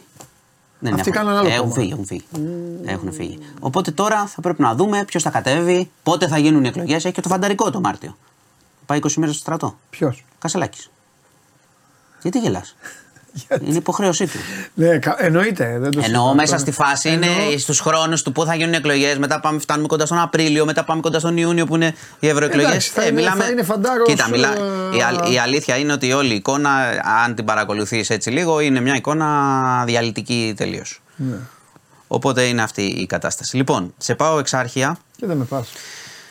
Δεν 0.89 0.99
Αυτοί 0.99 1.11
κάνουν 1.11 1.33
άλλο 1.33 1.49
έχουν 1.49 1.71
φύγει, 1.71 1.91
έχουν 1.91 2.05
φύγει. 2.05 2.25
Mm. 2.35 2.39
έχουν 2.85 3.13
φύγει. 3.13 3.39
Οπότε 3.59 3.91
τώρα 3.91 4.25
θα 4.25 4.41
πρέπει 4.41 4.61
να 4.61 4.75
δούμε 4.75 5.03
ποιος 5.05 5.23
θα 5.23 5.29
κατέβει, 5.29 5.91
πότε 6.03 6.27
θα 6.27 6.37
γίνουν 6.37 6.63
οι 6.63 6.67
εκλογές. 6.67 7.05
Έχει 7.05 7.13
και 7.13 7.21
το 7.21 7.29
φανταρικό 7.29 7.71
το 7.71 7.79
Μάρτιο. 7.79 8.17
Πάει 8.85 8.99
20 9.01 9.13
μέρες 9.15 9.35
στο 9.35 9.43
στρατό. 9.43 9.77
Ποιος; 9.89 10.25
Κασελάκης. 10.39 10.89
Γιατί 12.21 12.39
γελάς; 12.39 12.75
Είναι 13.65 13.77
υποχρέωσή 13.77 14.25
του. 14.25 14.37
Ναι, 14.73 14.99
εννοείται. 15.17 15.77
Δεν 15.79 15.91
το 15.91 16.01
Εννοώ 16.03 16.33
μέσα 16.33 16.57
στη 16.57 16.71
φάση 16.71 17.09
είναι 17.09 17.27
στους 17.57 17.79
χρόνους 17.79 18.21
του 18.21 18.31
που 18.31 18.45
θα 18.45 18.55
γίνουν 18.55 18.73
εκλογές. 18.73 19.17
Μετά 19.17 19.39
πάμε, 19.39 19.59
φτάνουμε 19.59 19.87
κοντά 19.87 20.05
στον 20.05 20.19
Απρίλιο, 20.19 20.65
μετά 20.65 20.83
πάμε 20.83 21.01
κοντά 21.01 21.19
στον 21.19 21.37
Ιούνιο 21.37 21.65
που 21.65 21.75
είναι 21.75 21.95
οι 22.19 22.27
ευρωεκλογές. 22.27 22.87
Θα, 22.87 23.03
ε, 23.03 23.11
μιλάμε... 23.11 23.43
θα 23.43 23.49
είναι 23.49 23.63
φαντάρο. 23.63 24.03
Κοίτα, 24.03 24.29
μιλά... 24.29 24.53
η, 25.29 25.33
η 25.33 25.37
αλήθεια 25.37 25.77
είναι 25.77 25.93
ότι 25.93 26.13
όλη 26.13 26.31
η 26.31 26.35
εικόνα, 26.35 26.69
αν 27.25 27.35
την 27.35 27.45
παρακολουθείς 27.45 28.09
έτσι 28.09 28.29
λίγο, 28.29 28.59
είναι 28.59 28.79
μια 28.79 28.95
εικόνα 28.95 29.83
διαλυτική 29.85 30.53
τελείως. 30.57 31.01
Ναι. 31.15 31.37
Οπότε 32.07 32.41
είναι 32.41 32.61
αυτή 32.61 32.81
η 32.81 33.05
κατάσταση. 33.05 33.55
Λοιπόν, 33.55 33.93
σε 33.97 34.15
πάω 34.15 34.39
εξάρχεια. 34.39 34.97
Και 35.17 35.25
δεν 35.25 35.37
με 35.37 35.43
πας. 35.43 35.67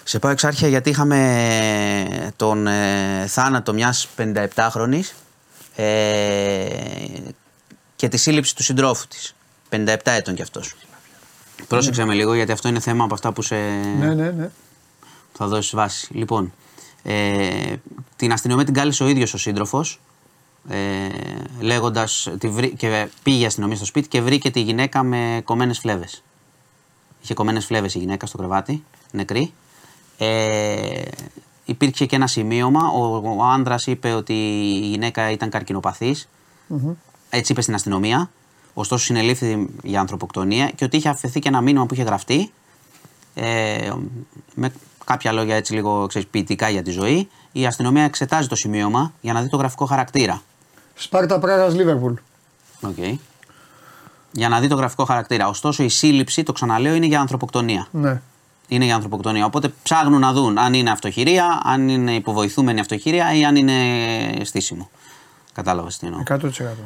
Σε 0.02 0.18
πάω 0.18 0.31
εξάρχεια 0.31 0.68
γιατί 0.68 0.90
είχαμε 0.90 2.32
τον 2.36 2.66
ε, 2.66 3.26
θάνατο 3.26 3.72
μιας 3.72 4.09
57χρονης 4.18 5.12
ε, 5.76 6.66
και 7.96 8.09
τη 8.09 8.16
σύλληψη 8.16 8.56
του 8.56 8.62
συντρόφου 8.62 9.06
της. 9.09 9.34
57 9.70 9.96
ετών 10.05 10.34
κι 10.34 10.42
αυτός. 10.42 10.74
Πρόσεξε 11.68 12.05
με 12.05 12.14
λίγο 12.14 12.34
γιατί 12.34 12.52
αυτό 12.52 12.68
είναι 12.68 12.80
θέμα 12.80 13.05
από 13.05 13.14
αυτά 13.14 13.32
που 13.32 13.42
σε 13.42 13.55
Ναι, 13.98 14.14
ναι, 14.14 14.30
ναι. 14.30 14.51
θα 15.32 15.46
δώσεις 15.46 15.74
βάση. 15.74 16.09
Λοιπόν, 16.14 16.52
ε, 17.02 17.74
την 18.16 18.32
αστυνομία 18.32 18.64
την 18.64 18.74
κάλεσε 18.74 19.02
ο 19.05 19.09
ίδιος 19.09 19.34
ο 19.34 19.38
σύντροφος 19.38 20.01
ε, 20.68 21.09
λέγοντας, 21.60 22.28
τη 22.38 22.48
βρή- 22.48 22.74
και 22.76 23.09
πήγε 23.22 23.42
η 23.42 23.46
αστυνομία 23.46 23.76
στο 23.76 23.84
σπίτι 23.84 24.09
και 24.09 24.20
βρήκε 24.20 24.51
τη 24.51 24.60
γυναίκα 24.60 25.02
με 25.02 25.40
κομμένες 25.44 25.78
φλέβες. 25.78 26.22
Είχε 27.22 27.34
κομμένες 27.34 27.64
φλέβες 27.64 27.94
η 27.94 27.98
γυναίκα 27.98 28.26
στο 28.26 28.38
κρεβάτι, 28.38 28.84
νεκρή. 29.10 29.52
Ε, 30.18 31.02
υπήρξε 31.65 32.07
και 32.07 32.16
ένα 32.16 32.27
σημείωμα. 32.27 32.89
Ο, 32.89 33.16
ο 33.36 33.45
άντρας 33.45 33.86
είπε 33.86 34.12
ότι 34.12 34.32
η 34.32 34.86
γυναίκα 34.86 35.31
ήταν 35.31 35.51
καρκινοπαθής. 35.51 36.28
Έτσι 37.31 37.53
είπε 37.53 37.61
στην 37.61 37.74
αστυνομία. 37.74 38.31
Ωστόσο, 38.74 39.05
συνελήφθη 39.05 39.69
για 39.82 40.01
ανθρωποκτονία 40.01 40.70
και 40.70 40.85
ότι 40.85 40.97
είχε 40.97 41.09
αφαιθεί 41.09 41.39
και 41.39 41.49
ένα 41.49 41.61
μήνυμα 41.61 41.86
που 41.86 41.95
είχε 41.95 42.03
γραφτεί. 42.03 42.53
Ε, 43.35 43.93
με 44.55 44.73
κάποια 45.05 45.32
λόγια 45.32 45.57
έτσι 45.57 45.73
λίγο 45.74 46.07
ξέρεις, 46.07 46.28
ποιητικά 46.28 46.69
για 46.69 46.82
τη 46.82 46.91
ζωή. 46.91 47.28
Η 47.53 47.66
αστυνομία 47.66 48.03
εξετάζει 48.03 48.49
το 48.49 48.55
σημείωμα 48.55 49.12
για 49.20 49.32
να 49.32 49.43
δει 49.43 49.49
το 49.49 49.57
γραφικό 49.57 49.85
χαρακτήρα. 49.85 50.43
Σπάρτα 50.95 51.39
Πράγα 51.39 51.69
Λίβερπουλ. 51.69 52.12
Οκ. 52.81 52.97
Για 54.31 54.49
να 54.49 54.61
δει 54.61 54.69
το 54.69 54.74
γραφικό 54.74 55.05
χαρακτήρα. 55.05 55.49
Ωστόσο, 55.49 55.82
η 55.82 55.89
σύλληψη, 55.89 56.43
το 56.43 56.53
ξαναλέω, 56.53 56.95
είναι 56.95 57.07
για 57.07 57.20
ανθρωποκτονία. 57.20 57.89
Ναι. 57.91 58.20
Είναι 58.69 58.85
για 58.85 58.95
ανθρωποκτονία. 58.95 59.45
Οπότε 59.45 59.73
ψάχνουν 59.82 60.20
να 60.20 60.32
δουν 60.32 60.59
αν 60.59 60.74
είναι 60.74 60.91
αυτοχειρία, 60.91 61.61
αν 61.65 61.89
είναι 61.89 62.15
υποβοηθούμενη 62.15 62.81
αυτοχειρία 62.81 63.35
ή 63.35 63.45
αν 63.45 63.57
είναι 63.57 63.74
στήσιμο. 64.43 64.91
Κατάλαβες 65.53 65.99
τι 65.99 66.07
εννοώ. 66.07 66.23
100%. 66.28 66.39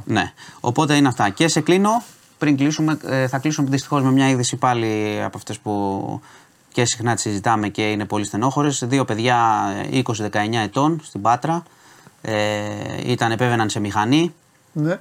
Ναι. 0.05 0.33
Οπότε 0.61 0.95
είναι 0.95 1.09
αυτά. 1.09 1.29
Και 1.29 1.49
σε 1.49 1.61
κλείνω, 1.61 2.03
πριν 2.39 2.57
κλείσουμε, 2.57 2.99
ε, 3.05 3.29
θα 3.29 3.39
κλείσουμε 3.39 3.71
δυστυχώς 3.71 4.03
με 4.03 4.11
μια 4.11 4.29
είδηση 4.29 4.57
πάλι 4.57 5.21
από 5.25 5.37
αυτές 5.37 5.59
που 5.59 6.21
και 6.73 6.85
συχνά 6.85 7.15
τις 7.15 7.23
συζητάμε 7.23 7.69
και 7.69 7.91
είναι 7.91 8.05
πολύ 8.05 8.25
στενόχωρες. 8.25 8.85
Δύο 8.87 9.05
παιδιά 9.05 9.67
ε, 9.91 10.03
20-19 10.05 10.31
ετών 10.53 11.01
στην 11.03 11.21
Πάτρα. 11.21 11.63
Ε, 12.21 13.11
ήταν, 13.11 13.33
επέβαιναν 13.33 13.71
σε 13.71 13.81
μηχανή 13.81 14.35
Ναι. 14.73 15.01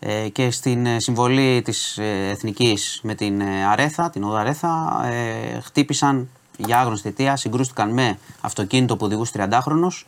Ε, 0.00 0.28
και 0.28 0.50
στην 0.50 0.86
ε, 0.86 1.00
συμβολή 1.00 1.62
της 1.62 1.98
ε, 1.98 2.28
Εθνικής 2.30 3.00
με 3.02 3.14
την 3.14 3.40
ε, 3.40 3.64
Αρέθα, 3.66 4.10
την 4.10 4.24
οδό 4.24 4.36
Αρέθα, 4.36 5.00
ε, 5.06 5.60
χτύπησαν 5.60 6.28
για 6.56 6.78
άγνωστη 6.78 7.08
αιτία, 7.08 7.36
συγκρούστηκαν 7.36 7.90
με 7.90 8.18
αυτοκίνητο 8.40 8.96
που 8.96 9.04
οδηγούσε 9.06 9.48
30χρονος, 9.50 10.06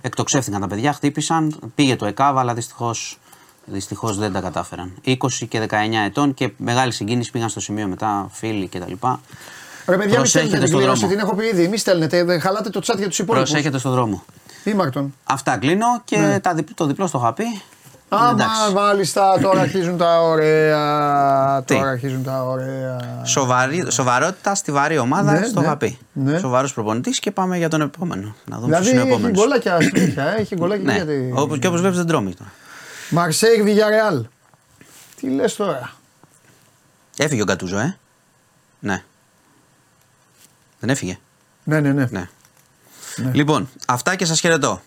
εκτοξεύτηκαν 0.00 0.60
τα 0.60 0.66
παιδιά, 0.66 0.92
χτύπησαν, 0.92 1.58
πήγε 1.74 1.96
το 1.96 2.06
ΕΚΑΒ, 2.06 2.38
αλλά 2.38 2.54
δυστυχώς, 2.54 3.18
δυστυχώς 3.64 4.18
δεν 4.18 4.32
τα 4.32 4.40
κατάφεραν. 4.40 4.92
20 5.04 5.16
και 5.48 5.60
19 5.70 5.74
ετών 6.06 6.34
και 6.34 6.52
μεγάλη 6.56 6.92
συγκίνηση 6.92 7.30
πήγαν 7.30 7.48
στο 7.48 7.60
σημείο 7.60 7.86
μετά, 7.86 8.28
φίλοι 8.32 8.68
κτλ. 8.68 8.92
Ρε 9.86 9.96
παιδιά, 9.96 10.06
μην 10.06 10.16
Προσέχετε 10.16 10.26
στέλνετε 10.26 10.58
την 10.58 10.66
στον 10.66 10.78
κλήρωση, 10.78 11.00
δρόμο. 11.00 11.14
την 11.14 11.24
έχω 11.24 11.34
πει 11.34 11.46
ήδη. 11.46 11.68
Μην 11.68 11.78
στέλνετε, 11.78 12.24
δεν 12.24 12.40
χαλάτε 12.40 12.70
το 12.70 12.80
chat 12.86 12.96
για 12.98 13.08
τους 13.08 13.18
υπόλοιπους. 13.18 13.50
Προσέχετε 13.50 13.78
στον 13.78 13.92
δρόμο. 13.92 14.24
Ήμαρτον. 14.64 15.14
Αυτά 15.24 15.56
κλείνω 15.56 15.86
και 16.04 16.38
τα 16.42 16.54
διπ- 16.54 16.74
το 16.74 16.86
διπλό 16.86 17.06
στο 17.06 17.18
είχα 17.18 17.32
πει. 17.32 17.44
Είναι 18.12 18.20
Άμα 18.20 18.30
εντάξει. 18.30 18.72
μάλιστα 18.74 19.38
τώρα 19.40 19.60
αρχίζουν 19.60 19.96
τα 19.96 20.20
ωραία. 20.22 21.62
Τι; 21.64 21.74
Τώρα 21.74 21.90
αρχίζουν 21.90 22.22
τα 22.22 22.44
ωραία. 22.44 23.22
Σοβαρή, 23.24 23.90
σοβαρότητα 23.90 24.54
στη 24.54 24.72
βαρύ 24.72 24.98
ομάδα 24.98 25.32
Ναι, 25.32 25.46
στο 25.46 25.60
ναι, 25.60 25.66
είχα 25.66 25.76
πει. 25.76 25.98
ναι. 26.12 26.38
Σοβαρός 26.38 26.72
προπονητής 26.74 27.18
και 27.18 27.30
πάμε 27.30 27.56
για 27.56 27.68
τον 27.68 27.80
επόμενο. 27.80 28.34
Να 28.44 28.58
δούμε 28.58 28.66
Δηλαδή 28.66 28.82
ποιο 28.90 28.90
είναι 28.92 29.00
ο 29.00 29.04
έχει 29.04 29.12
επόμενο. 29.14 29.40
γκολάκια 29.40 29.80
συνέχεια, 29.80 30.24
ε, 30.24 30.40
έχει 30.40 30.54
γκολάκια 30.56 30.84
Ναι, 30.84 30.92
γιατί. 30.94 31.32
όπως, 31.34 31.58
και 31.58 31.66
όπως 31.66 31.80
βλέπεις 31.80 31.96
δεν 31.98 32.06
τρώμε 32.06 32.30
τώρα. 32.30 32.52
Μαρσέικ 33.10 33.62
Βιγιαρεάλ. 33.62 34.24
Τι 35.20 35.28
λες 35.30 35.56
τώρα; 35.56 35.90
Έφυγε 37.16 37.40
ο 37.42 37.44
Γκατούζο, 37.44 37.78
ε. 37.78 37.96
Ναι. 38.78 39.02
Δεν 40.80 40.90
έφυγε. 40.90 41.18
Ναι, 41.64 41.80
ναι, 41.80 41.92
ναι. 41.92 42.06
Ναι. 42.10 42.28
Λοιπόν, 43.32 43.68
αυτά 43.86 44.14
και 44.16 44.24
σας 44.24 44.40
χαιρετώ. 44.40 44.80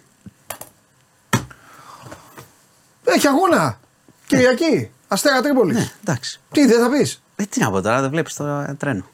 Έχει 3.03 3.28
αγώνα. 3.28 3.80
Κυριακή. 4.28 4.91
Αστέρα 5.07 5.41
Τρίπολης. 5.41 5.78
Ναι, 5.78 5.91
εντάξει. 6.02 6.40
Τι 6.52 6.65
δεν 6.65 6.80
θα 6.80 6.90
πεις; 6.90 7.22
Ε, 7.36 7.44
τι 7.44 7.60
να 7.60 7.72
πω 7.72 7.82
τώρα, 7.82 8.02
δεν 8.02 8.10
βλέπεις 8.10 8.34
το 8.34 8.45
ε, 8.45 8.76
τρένο. 8.80 9.06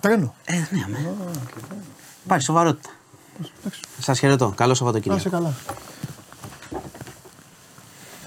Τρένο. 0.00 0.34
Ε, 0.44 0.54
ναι, 0.54 0.82
αμέ. 0.84 1.14
Πάει 2.26 2.40
σοβαρότητα. 2.40 2.90
Σας 4.00 4.18
χαιρετώ. 4.18 4.52
Καλό 4.56 4.68
Να 4.70 4.74
Σαββατοκύριακο. 4.76 5.20
σε 5.22 5.28
καλά. 5.28 5.52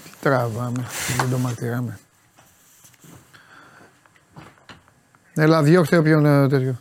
Τι 0.04 0.10
τραβάμε, 0.22 0.86
δεν 1.18 1.30
το 1.30 1.38
μαρτυράμε. 1.38 2.00
Έλα, 5.34 5.64
διώχτε 5.64 5.98
όποιον 5.98 6.26
ε, 6.26 6.48
τέτοιο. 6.48 6.80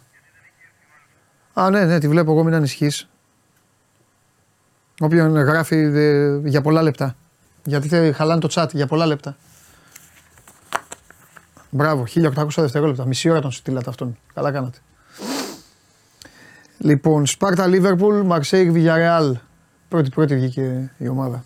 Α, 1.54 1.70
ναι, 1.70 1.84
ναι, 1.84 1.98
τη 1.98 2.08
βλέπω 2.08 2.32
εγώ, 2.32 2.44
μην 2.44 2.54
ανησυχείς. 2.54 3.08
Όποιον 5.00 5.36
γράφει 5.36 5.76
ε, 5.76 6.40
για 6.44 6.60
πολλά 6.60 6.82
λεπτά. 6.82 7.16
Γιατί 7.68 7.88
θε- 7.88 8.14
χαλάνε 8.14 8.40
το 8.40 8.48
chat 8.50 8.68
για 8.72 8.86
πολλά 8.86 9.06
λεπτά. 9.06 9.36
Μπράβο, 11.70 12.04
1800 12.04 12.46
δευτερόλεπτα. 12.56 13.06
Μισή 13.06 13.30
ώρα 13.30 13.40
τον 13.40 13.50
στείλατε 13.50 13.90
αυτόν. 13.90 14.18
Καλά 14.34 14.52
κάνατε. 14.52 14.78
Λοιπόν, 16.78 17.26
Σπάρτα 17.26 17.66
Λίβερπουλ, 17.66 18.20
Μαρσέικ 18.20 18.70
Βιγιαρεάλ. 18.70 19.38
Πρώτη 19.88 20.10
πρώτη 20.10 20.34
βγήκε 20.34 20.92
η 20.98 21.08
ομάδα. 21.08 21.44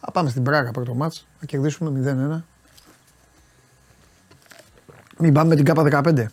Α, 0.00 0.10
πάμε 0.10 0.30
στην 0.30 0.42
Πράγα 0.42 0.70
πρώτο 0.70 0.94
μάτς. 0.94 1.26
Θα 1.40 1.46
κερδίσουμε 1.46 1.90
0-1. 1.90 2.44
Μην 5.18 5.32
πάμε 5.32 5.48
με 5.48 5.54
την 5.56 5.64
ΚΑΠΑ 5.64 5.82
15. 5.82 6.26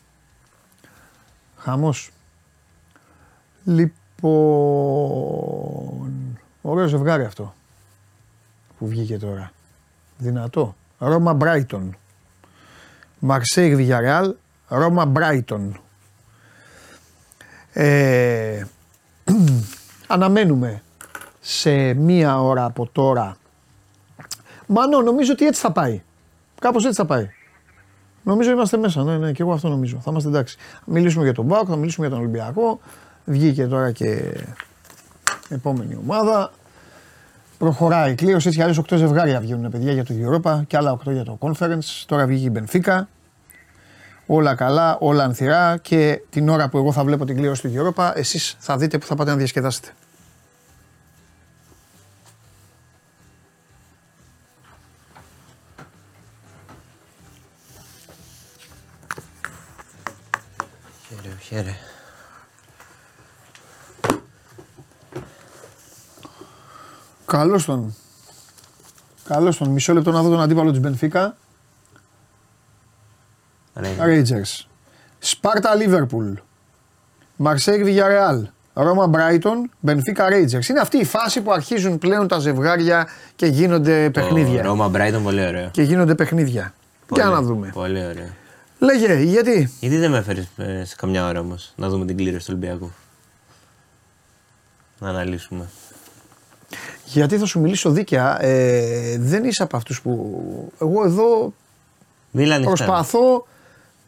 Χαμός. 1.57 2.11
Λοιπόν, 3.63 4.29
ωραίο 6.61 6.87
ζευγάρι 6.87 7.23
αυτό 7.23 7.53
που 8.79 8.87
βγήκε 8.87 9.17
τώρα. 9.17 9.51
Δυνατό. 10.17 10.75
Ρώμα 10.97 11.33
Μπράιτον. 11.33 11.97
Μαρσέικ 13.19 13.75
Βιγιαρεάλ, 13.75 14.33
Ρώμα 14.67 15.05
Μπράιτον. 15.05 15.79
Ε, 17.73 18.65
αναμένουμε 20.07 20.81
σε 21.39 21.93
μία 21.93 22.41
ώρα 22.41 22.65
από 22.65 22.89
τώρα. 22.91 23.37
Μάνο, 24.67 25.01
νομίζω 25.01 25.31
ότι 25.31 25.45
έτσι 25.45 25.61
θα 25.61 25.71
πάει. 25.71 26.01
Κάπως 26.59 26.85
έτσι 26.85 26.95
θα 26.95 27.05
πάει. 27.05 27.29
Νομίζω 28.23 28.51
είμαστε 28.51 28.77
μέσα, 28.77 29.03
ναι, 29.03 29.17
ναι, 29.17 29.31
και 29.31 29.41
εγώ 29.41 29.53
αυτό 29.53 29.69
νομίζω. 29.69 29.97
Θα 29.97 30.11
είμαστε 30.11 30.29
εντάξει. 30.29 30.57
Θα 30.73 30.91
μιλήσουμε 30.91 31.23
για 31.23 31.33
τον 31.33 31.45
Μπάουκ, 31.45 31.67
θα 31.69 31.75
μιλήσουμε 31.75 32.07
για 32.07 32.15
τον 32.15 32.25
Ολυμπιακό. 32.25 32.79
Βγήκε 33.25 33.67
τώρα 33.67 33.91
και 33.91 34.33
επόμενη 35.49 35.95
ομάδα. 35.95 36.51
Προχωράει 37.59 38.11
η 38.11 38.15
κλήρωση, 38.15 38.47
έτσι 38.47 38.59
κι 38.59 38.63
αλλιώς 38.63 38.81
8 38.91 38.97
ζευγάρια 38.97 39.39
βγαίνουν 39.39 39.71
παιδιά 39.71 39.91
για 39.91 40.05
το 40.05 40.13
Europa 40.13 40.61
και 40.67 40.77
άλλα 40.77 40.91
8 40.91 41.11
για 41.11 41.23
το 41.23 41.37
Conference. 41.41 42.03
Τώρα 42.05 42.25
βγήκε 42.25 42.45
η 42.45 42.49
Μπενφίκα. 42.51 43.09
Όλα 44.25 44.55
καλά, 44.55 44.97
όλα 44.99 45.23
ανθυρά 45.23 45.77
και 45.77 46.21
την 46.29 46.49
ώρα 46.49 46.69
που 46.69 46.77
εγώ 46.77 46.91
θα 46.91 47.03
βλέπω 47.03 47.25
την 47.25 47.35
κλήρωση 47.35 47.61
του 47.61 47.93
Europa, 47.95 48.11
εσείς 48.15 48.55
θα 48.59 48.77
δείτε 48.77 48.97
που 48.97 49.05
θα 49.05 49.15
πάτε 49.15 49.31
να 49.31 49.37
διασκεδάσετε. 49.37 49.93
Χαίρε, 61.07 61.35
χαίρε. 61.41 61.88
Καλώς 67.39 67.65
τον. 67.65 67.95
Καλώς 69.27 69.57
τον. 69.57 69.69
Μισό 69.69 69.93
λεπτό 69.93 70.11
να 70.11 70.21
δω 70.21 70.29
τον 70.29 70.41
αντίπαλο 70.41 70.71
της 70.71 70.79
Μπενφίκα. 70.79 71.37
Rangers. 73.75 74.65
Σπάρτα 75.19 75.75
Λίβερπουλ. 75.75 76.33
Μαρσέικ 77.35 77.83
Villarreal. 77.85 78.43
Ρώμα 78.73 79.07
Μπράιτον. 79.07 79.69
Μπενφίκα 79.79 80.27
Rangers. 80.29 80.65
Είναι 80.69 80.79
αυτή 80.79 80.97
η 80.97 81.03
φάση 81.05 81.41
που 81.41 81.51
αρχίζουν 81.51 81.97
πλέον 81.97 82.27
τα 82.27 82.39
ζευγάρια 82.39 83.07
και 83.35 83.45
γίνονται 83.45 84.09
παιχνίδια. 84.09 84.61
Ρώμα 84.63 84.87
Μπράιτον, 84.87 85.23
πολύ 85.23 85.45
ωραίο. 85.45 85.69
Και 85.69 85.81
γίνονται 85.81 86.15
παιχνίδια. 86.15 86.73
Πολύ- 87.07 87.21
Για 87.21 87.31
να 87.31 87.41
δούμε. 87.41 87.69
Πολύ 87.73 88.05
ωραίο. 88.05 88.29
Λέγε, 88.79 89.13
γιατί; 89.13 89.71
Γιατί 89.79 89.97
δεν 89.97 90.11
με 90.11 90.17
έφερες 90.17 90.47
σε 90.83 90.95
καμιά 90.95 91.27
ώρα 91.27 91.39
όμως 91.39 91.73
να 91.75 91.89
δούμε 91.89 92.05
την 92.05 92.17
κλήρωση 92.17 92.45
του 92.45 92.53
Ολυμπιακού. 92.57 92.91
Να 94.99 95.09
αναλύσουμε. 95.09 95.69
Γιατί 97.13 97.37
θα 97.37 97.45
σου 97.45 97.59
μιλήσω 97.59 97.89
δίκαια. 97.89 98.43
Ε, 98.43 99.17
δεν 99.19 99.43
είσαι 99.43 99.63
από 99.63 99.77
αυτούς 99.77 100.01
που. 100.01 100.41
Εγώ 100.81 101.03
εδώ 101.05 101.53
Μίλα 102.31 102.55
ανοιχτά. 102.55 102.73
προσπαθώ 102.73 103.47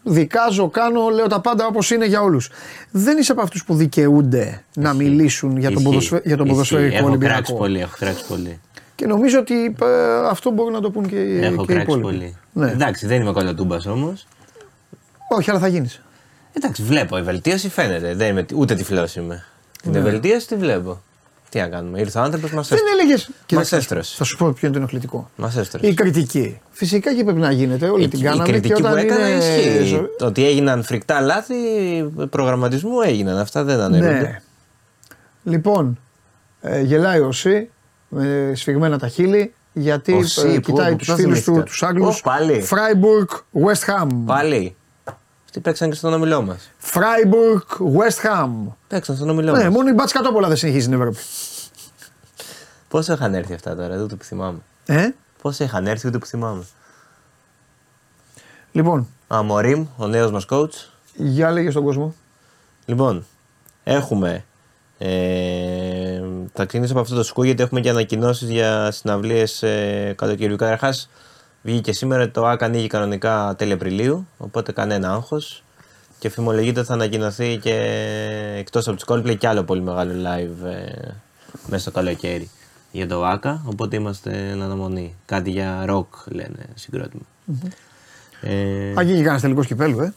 δικάζω, 0.03 0.69
κάνω, 0.69 1.09
λέω 1.09 1.27
τα 1.27 1.41
πάντα 1.41 1.65
όπως 1.65 1.91
είναι 1.91 2.05
για 2.05 2.21
όλους. 2.21 2.49
Δεν 2.91 3.17
είσαι 3.17 3.31
από 3.31 3.41
αυτούς 3.41 3.63
που 3.63 3.75
δικαιούνται 3.75 4.63
να 4.75 4.93
μιλήσουν 4.93 5.57
για 5.57 5.67
τον, 5.69 5.71
Ισχύει. 5.77 5.83
ποδοσφαι... 5.89 6.21
για 6.25 6.37
τον 6.37 6.45
Ισχύει. 6.45 6.57
ποδοσφαιρικό 6.57 6.95
Έχω 6.97 7.17
κράξει 7.17 7.17
Ολυμπιακό. 7.27 7.53
πολύ, 7.53 7.79
έχω 7.79 7.95
κράξει 7.99 8.25
πολύ. 8.27 8.59
Και 8.95 9.05
νομίζω 9.07 9.39
ότι 9.39 9.75
ε, 9.81 10.27
αυτό 10.29 10.51
μπορούν 10.51 10.73
να 10.73 10.81
το 10.81 10.91
πούν 10.91 11.07
και, 11.07 11.15
Έχω 11.17 11.65
και 11.65 11.71
οι 11.71 11.75
κράξει 11.75 11.81
υπόλοιποι. 11.81 12.01
πολύ. 12.01 12.35
Ναι. 12.53 12.71
Εντάξει, 12.71 13.05
δεν 13.07 13.21
είμαι 13.21 13.31
κολοτούμπας 13.31 13.85
όμως. 13.85 14.27
Όχι, 15.29 15.49
αλλά 15.49 15.59
θα 15.59 15.67
γίνεις. 15.67 16.01
Εντάξει, 16.53 16.83
βλέπω. 16.83 17.17
Η 17.17 17.21
βελτίωση 17.21 17.69
φαίνεται. 17.69 18.15
Δεν 18.15 18.29
είμαι, 18.29 18.45
ούτε 18.55 18.75
τυφλός 18.75 19.15
είμαι. 19.15 19.43
Ναι. 19.83 19.91
Την 19.91 20.01
βελτίωση 20.03 20.47
τη 20.47 20.55
βλέπω. 20.55 21.01
Τι 21.51 21.59
να 21.59 21.67
κάνουμε. 21.67 21.99
Ήρθε 21.99 22.19
ο 22.19 22.21
άνθρωπος, 22.21 22.51
μας 22.51 22.67
Δεν 22.67 22.79
έλεγες. 22.93 23.29
Μας 23.53 23.71
έστρωσε. 23.71 24.15
Θα 24.17 24.23
σου 24.23 24.37
πω 24.37 24.47
ποιο 24.51 24.59
είναι 24.67 24.71
το 24.71 24.77
ενοχλητικό. 24.77 25.29
Μας 25.35 25.55
Η 25.55 25.59
έστρωσε. 25.59 25.93
κριτική. 25.93 26.59
Φυσικά 26.71 27.13
και 27.15 27.23
πρέπει 27.23 27.39
να 27.39 27.51
γίνεται. 27.51 27.89
Όλοι 27.89 28.07
την 28.07 28.19
η 28.19 28.23
κάναμε 28.23 28.43
και 28.43 28.51
κριτική 28.51 28.73
όταν 28.73 28.91
που 28.91 28.97
έκανα 28.97 29.27
είναι. 29.29 29.37
ισχύει. 29.45 29.83
ζω- 29.85 30.15
Το 30.17 30.25
ότι 30.25 30.45
έγιναν 30.45 30.83
φρικτά 30.83 31.21
λάθη 31.21 31.53
προγραμματισμού 32.29 33.01
έγιναν. 33.01 33.37
Αυτά 33.37 33.63
δεν 33.63 33.79
ανέρχονται. 33.79 34.19
Ναι. 34.21 34.41
Λοιπόν, 35.43 35.99
ε, 36.61 36.81
γελάει 36.81 37.19
ο 37.19 37.31
Σι 37.31 37.69
με 38.09 38.51
σφιγμένα 38.55 38.97
τα 38.99 39.07
χείλη 39.07 39.53
γιατί 39.73 40.13
Ο 40.13 40.23
Σι, 40.23 40.47
ε, 40.47 40.53
πού, 40.53 40.59
κοιτάει 40.59 40.91
πού, 40.91 40.97
τους 40.97 41.07
πού 41.07 41.15
φίλους 41.15 41.37
του, 41.37 41.43
θυμήθηκα. 41.43 41.65
τους 41.65 41.83
Άγγλους. 41.83 42.19
Ω, 42.19 42.21
πάλι. 42.23 42.61
Φράιμπουργκ, 42.61 43.27
West 43.53 44.03
Ham. 44.03 44.07
Πάλι. 44.25 44.75
Αυτοί 45.53 45.63
παίξαν 45.63 45.89
και 45.89 45.95
στον 45.95 46.13
ομιλό 46.13 46.41
μας. 46.41 46.71
Φράιμπουργκ, 46.77 47.61
West 47.79 48.25
Ham. 48.27 48.49
Παίξαν 48.87 49.15
στον 49.15 49.29
ομιλό 49.29 49.51
Ναι, 49.51 49.63
μας. 49.63 49.73
μόνο 49.73 49.89
η 49.89 49.93
μπάτς 49.93 50.11
κατόπολα 50.11 50.47
δεν 50.47 50.57
συνεχίζει 50.57 50.83
στην 50.85 50.97
Ευρώπη. 50.99 51.17
Πόσο 52.87 53.13
είχαν 53.13 53.33
έρθει 53.33 53.53
αυτά 53.53 53.75
τώρα, 53.75 53.97
ούτε 54.01 54.15
που 54.15 54.23
θυμάμαι. 54.23 54.59
Ε; 54.85 55.09
Πόσο 55.41 55.63
είχαν 55.63 55.87
έρθει, 55.87 56.07
ούτε 56.07 56.17
που 56.17 56.25
θυμάμαι. 56.25 56.63
Λοιπόν, 58.71 59.07
Α, 59.33 59.43
Μωρίμ, 59.43 59.85
ο 59.97 60.07
νέος 60.07 60.31
μας 60.31 60.45
coach. 60.49 60.69
για 61.15 61.51
λέγε 61.51 61.69
στον 61.71 61.83
κόσμο. 61.83 62.13
Λοιπόν, 62.85 63.25
έχουμε. 63.83 64.45
Ε, 64.97 66.21
θα 66.53 66.65
ξεκινήσω 66.65 66.91
από 66.93 67.01
αυτό 67.01 67.15
το 67.15 67.23
σκου 67.23 67.43
γιατί 67.43 67.63
έχουμε 67.63 67.79
και 67.81 67.89
ανακοινώσεις 67.89 68.49
για 68.49 68.91
συναυλίες 68.91 69.63
ε, 69.63 70.13
καλοκαιριού. 70.17 70.55
Καταρχάς, 70.55 71.09
βγήκε 71.61 71.93
σήμερα 71.93 72.31
το 72.31 72.47
ΑΚ 72.47 72.63
ανοίγει 72.63 72.87
κανονικά 72.87 73.55
τέλη 73.57 73.71
Απριλίου, 73.71 74.27
οπότε 74.37 74.71
κανένα 74.71 75.11
άγχος. 75.13 75.63
Και 76.19 76.29
φημολογείται 76.29 76.79
ότι 76.79 76.87
θα 76.87 76.93
ανακοινωθεί 76.93 77.57
και 77.57 77.75
εκτός 78.57 78.87
από 78.87 78.97
του 78.97 79.05
Coldplay 79.07 79.37
και 79.37 79.47
άλλο 79.47 79.63
πολύ 79.63 79.81
μεγάλο 79.81 80.11
live 80.11 80.65
ε, 80.65 81.11
μέσα 81.67 81.81
στο 81.81 81.91
καλοκαίρι 81.91 82.49
για 82.91 83.07
το 83.07 83.25
ΑΚΑ. 83.25 83.61
Οπότε 83.65 83.95
είμαστε 83.95 84.49
εν 84.49 84.61
αναμονή. 84.61 85.15
Κάτι 85.25 85.49
για 85.49 85.85
rock 85.89 86.07
λένε 86.25 86.65
συγκρότημα. 86.75 87.23
Ε, 88.41 88.93
Α, 88.99 89.01
γίνει 89.01 89.21
κανένα 89.21 89.39
τελικό 89.39 89.63
κυπέλου, 89.63 89.99
ε. 89.99 90.13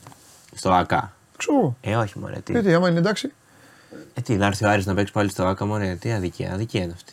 στο 0.55 0.73
ΑΚΑ. 0.73 1.13
Ξέρω 1.37 1.59
εγώ. 1.59 1.77
Ε, 1.81 1.97
όχι 1.97 2.19
μωρέ, 2.19 2.39
τι. 2.45 2.53
Γιατί, 2.53 2.75
άμα 2.75 2.89
είναι 2.89 2.99
εντάξει. 2.99 3.33
Ε, 4.15 4.21
τι, 4.21 4.37
να 4.37 4.47
έρθει 4.47 4.65
ο 4.65 4.69
Άρης 4.69 4.87
να 4.87 4.95
παίξει 4.95 5.13
πάλι 5.13 5.31
στο 5.31 5.47
ΑΚΑ, 5.47 5.67
μωρέ, 5.67 5.97
τι 6.01 6.13
αδικία, 6.13 6.53
αδικία 6.53 6.83
είναι 6.83 6.93
αυτή. 6.93 7.13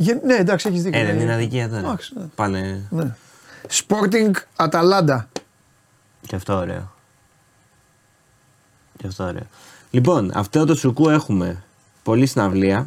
Γε- 0.00 0.22
Ναι, 0.24 0.34
εντάξει, 0.34 0.68
έχεις 0.68 0.82
δίκιο. 0.82 1.00
Ε, 1.00 1.04
δεν 1.04 1.20
είναι 1.20 1.32
αδικία 1.34 1.68
τώρα. 1.68 1.80
Εντάξει, 1.80 2.12
ναι. 2.16 2.24
Πάνε 2.34 2.86
Ναι. 2.90 3.14
Sporting 3.70 4.30
Αταλάντα. 4.56 5.28
και 6.26 6.36
αυτό 6.36 6.56
ωραίο. 6.56 6.90
Και 8.96 9.06
αυτό 9.06 9.24
ωραίο. 9.24 9.46
Λοιπόν, 9.90 10.30
αυτό 10.34 10.64
το 10.64 10.74
σουκού 10.74 11.08
έχουμε 11.08 11.62
πολλή 12.02 12.26
συναυλία. 12.26 12.86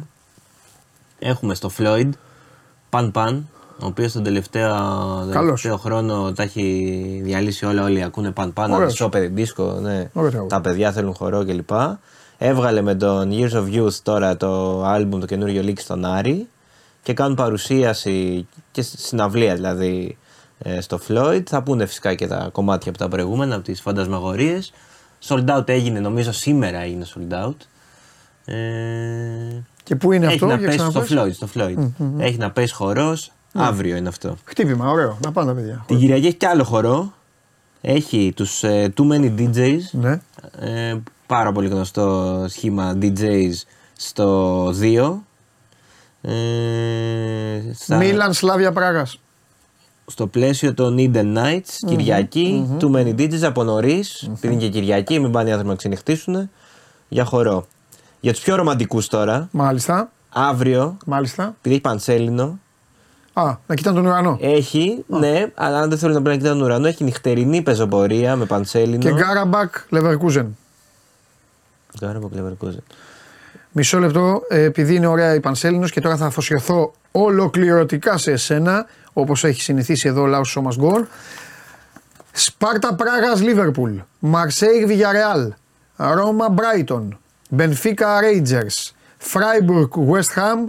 Έχουμε 1.18 1.54
στο 1.54 1.70
Floyd, 1.78 2.08
Παν 2.90 3.10
Παν, 3.10 3.48
ο 3.82 3.86
οποίος 3.86 4.12
τον 4.12 4.22
τελευταίο, 4.22 5.26
τελευταίο 5.32 5.76
χρόνο 5.76 6.32
τα 6.32 6.42
έχει 6.42 7.20
διαλύσει 7.24 7.64
όλα. 7.64 7.82
Όλοι 7.84 8.02
ακούνε 8.02 8.30
Παν 8.30 8.52
Παν, 8.52 8.72
Ωραίος. 8.72 8.94
Σόπερ 8.94 9.30
Disco, 9.36 9.80
ναι. 9.80 10.10
Ωραίο 10.12 10.30
τραγούδι. 10.30 10.48
Τα 10.48 10.60
παιδιά 10.60 10.92
θέλουν 10.92 11.14
χορό 11.14 11.44
κλπ. 11.44 11.70
Έβγαλε 12.38 12.80
με 12.82 12.94
τον 12.94 13.30
Years 13.32 13.52
of 13.52 13.74
Youth 13.74 13.94
τώρα 14.02 14.36
το 14.36 14.82
album 14.94 15.20
το 15.20 15.26
καινούριο 15.26 15.62
Leak 15.66 15.78
στον 15.78 16.04
Άρη 16.04 16.48
και 17.02 17.12
κάνουν 17.12 17.36
παρουσίαση 17.36 18.48
και 18.70 18.82
συναυλία 18.82 19.54
δηλαδή 19.54 20.18
ε, 20.58 20.80
στο 20.80 21.00
Floyd. 21.08 21.42
Θα 21.46 21.62
πούνε 21.62 21.86
φυσικά 21.86 22.14
και 22.14 22.26
τα 22.26 22.48
κομμάτια 22.52 22.90
από 22.90 22.98
τα 22.98 23.08
προηγούμενα, 23.08 23.54
από 23.54 23.64
τις 23.64 23.80
φαντασμαγορίες. 23.80 24.72
Sold 25.28 25.56
out 25.58 25.68
έγινε, 25.68 26.00
νομίζω 26.00 26.32
σήμερα 26.32 26.78
έγινε 26.78 27.06
sold 27.14 27.46
out. 27.46 27.54
Ε, 28.44 28.54
Και 29.84 29.96
πού 29.96 30.12
είναι 30.12 30.24
έχει 30.26 30.34
αυτό, 30.34 30.46
να 30.46 30.56
για 30.56 30.66
πέσει 30.68 30.78
στο 30.78 31.00
ξαναπες; 31.00 31.38
Floyd. 31.38 31.46
Στο 31.48 31.48
Floyd. 31.54 31.90
Έχει 32.18 32.36
να 32.38 32.50
πέσει 32.50 32.74
χορός, 32.74 33.32
αύριο 33.52 33.96
είναι 33.96 34.08
αυτό. 34.08 34.36
Χτύπημα, 34.44 34.90
ωραίο. 34.90 35.18
Να 35.24 35.32
πάνε 35.32 35.48
τα 35.48 35.54
παιδιά. 35.54 35.84
Την 35.86 35.98
Κυριακή 35.98 36.26
έχει 36.26 36.36
κι 36.36 36.46
άλλο 36.46 36.64
χορό. 36.64 37.12
Έχει 37.80 38.32
τους 38.36 38.62
ε, 38.62 38.92
Too 38.96 39.12
Many 39.12 39.34
DJs. 39.38 39.80
Ναι. 39.90 40.20
Ε, 40.58 40.96
πάρα 41.26 41.52
πολύ 41.52 41.68
γνωστό 41.68 42.44
σχήμα 42.48 42.98
DJs 43.02 43.52
στο 43.96 44.66
2. 44.80 45.14
Ε, 46.22 47.60
στα- 47.74 47.96
Μίλαν 47.96 48.32
Σλάβια 48.32 48.72
Πράγας. 48.72 49.18
στο 50.06 50.26
πλαίσιο 50.26 50.74
των 50.74 50.96
Eden 50.98 51.36
Nights, 51.36 51.70
κυριακη 51.86 52.76
Too 52.80 52.90
Many 52.96 53.14
DJs 53.18 53.42
από 53.42 53.62
νωρίς, 53.64 54.22
επειδή 54.36 54.52
είναι 54.54 54.62
και 54.62 54.68
Κυριακή, 54.68 55.18
μην 55.20 55.30
πάνε 55.30 55.48
οι 55.48 55.50
άνθρωποι 55.52 55.70
να 55.72 55.76
ξενυχτήσουν, 55.78 56.50
για 57.08 57.24
χορό. 57.24 57.66
Για 58.20 58.32
τους 58.32 58.40
πιο 58.42 58.54
ρομαντικούς 58.56 59.06
τώρα, 59.08 59.48
Μάλιστα. 59.52 60.10
αύριο, 60.28 60.96
Μάλιστα. 61.06 61.42
επειδή 61.58 61.74
έχει 61.74 61.80
πανσέλινο, 61.80 62.58
Α, 63.32 63.56
να 63.66 63.74
κοιτάνε 63.74 63.96
τον 63.96 64.06
ουρανό. 64.06 64.38
έχει, 64.40 65.04
ναι, 65.06 65.46
αλλά 65.54 65.78
αν 65.80 65.88
δεν 65.88 65.98
θέλουν 65.98 66.14
να 66.14 66.22
πρέπει 66.22 66.36
να 66.36 66.42
κοιτάνε 66.42 66.60
τον 66.60 66.68
ουρανό, 66.70 66.86
έχει 66.86 67.04
νυχτερινή 67.04 67.62
πεζοπορία 67.62 68.36
με 68.36 68.44
πανσέλινο. 68.44 68.98
Και 68.98 69.12
Γκάραμπακ 69.12 69.74
Λεβερκούζεν. 69.88 70.56
Γκάρα 71.98 72.18
από 72.18 72.30
Leverkusen. 72.36 72.82
Μισό 73.74 73.98
λεπτό, 73.98 74.42
ε, 74.48 74.62
επειδή 74.62 74.94
είναι 74.94 75.06
ωραία 75.06 75.34
η 75.34 75.40
Πανσέλινος 75.40 75.90
και 75.90 76.00
τώρα 76.00 76.16
θα 76.16 76.26
αφοσιωθώ 76.26 76.92
ολοκληρωτικά 77.12 78.16
σε 78.18 78.30
εσένα, 78.30 78.86
όπως 79.12 79.44
έχει 79.44 79.60
συνηθίσει 79.60 80.08
εδώ 80.08 80.22
ο 80.22 80.26
Λάος 80.26 80.48
Σόμας 80.48 80.76
Γκολ. 80.76 81.04
Σπάρτα 82.32 82.94
Πράγας 82.94 83.40
Λίβερπουλ, 83.40 83.92
Μαρσέιγ 84.18 84.86
Βιγιαρεάλ, 84.86 85.52
Ρώμα 85.96 86.48
Μπράιτον, 86.48 87.18
Μπενφίκα 87.50 88.20
Ρέιτζερς, 88.20 88.94
Φράιμπουργκ 89.18 89.90
West 90.10 90.38
Ham, 90.38 90.66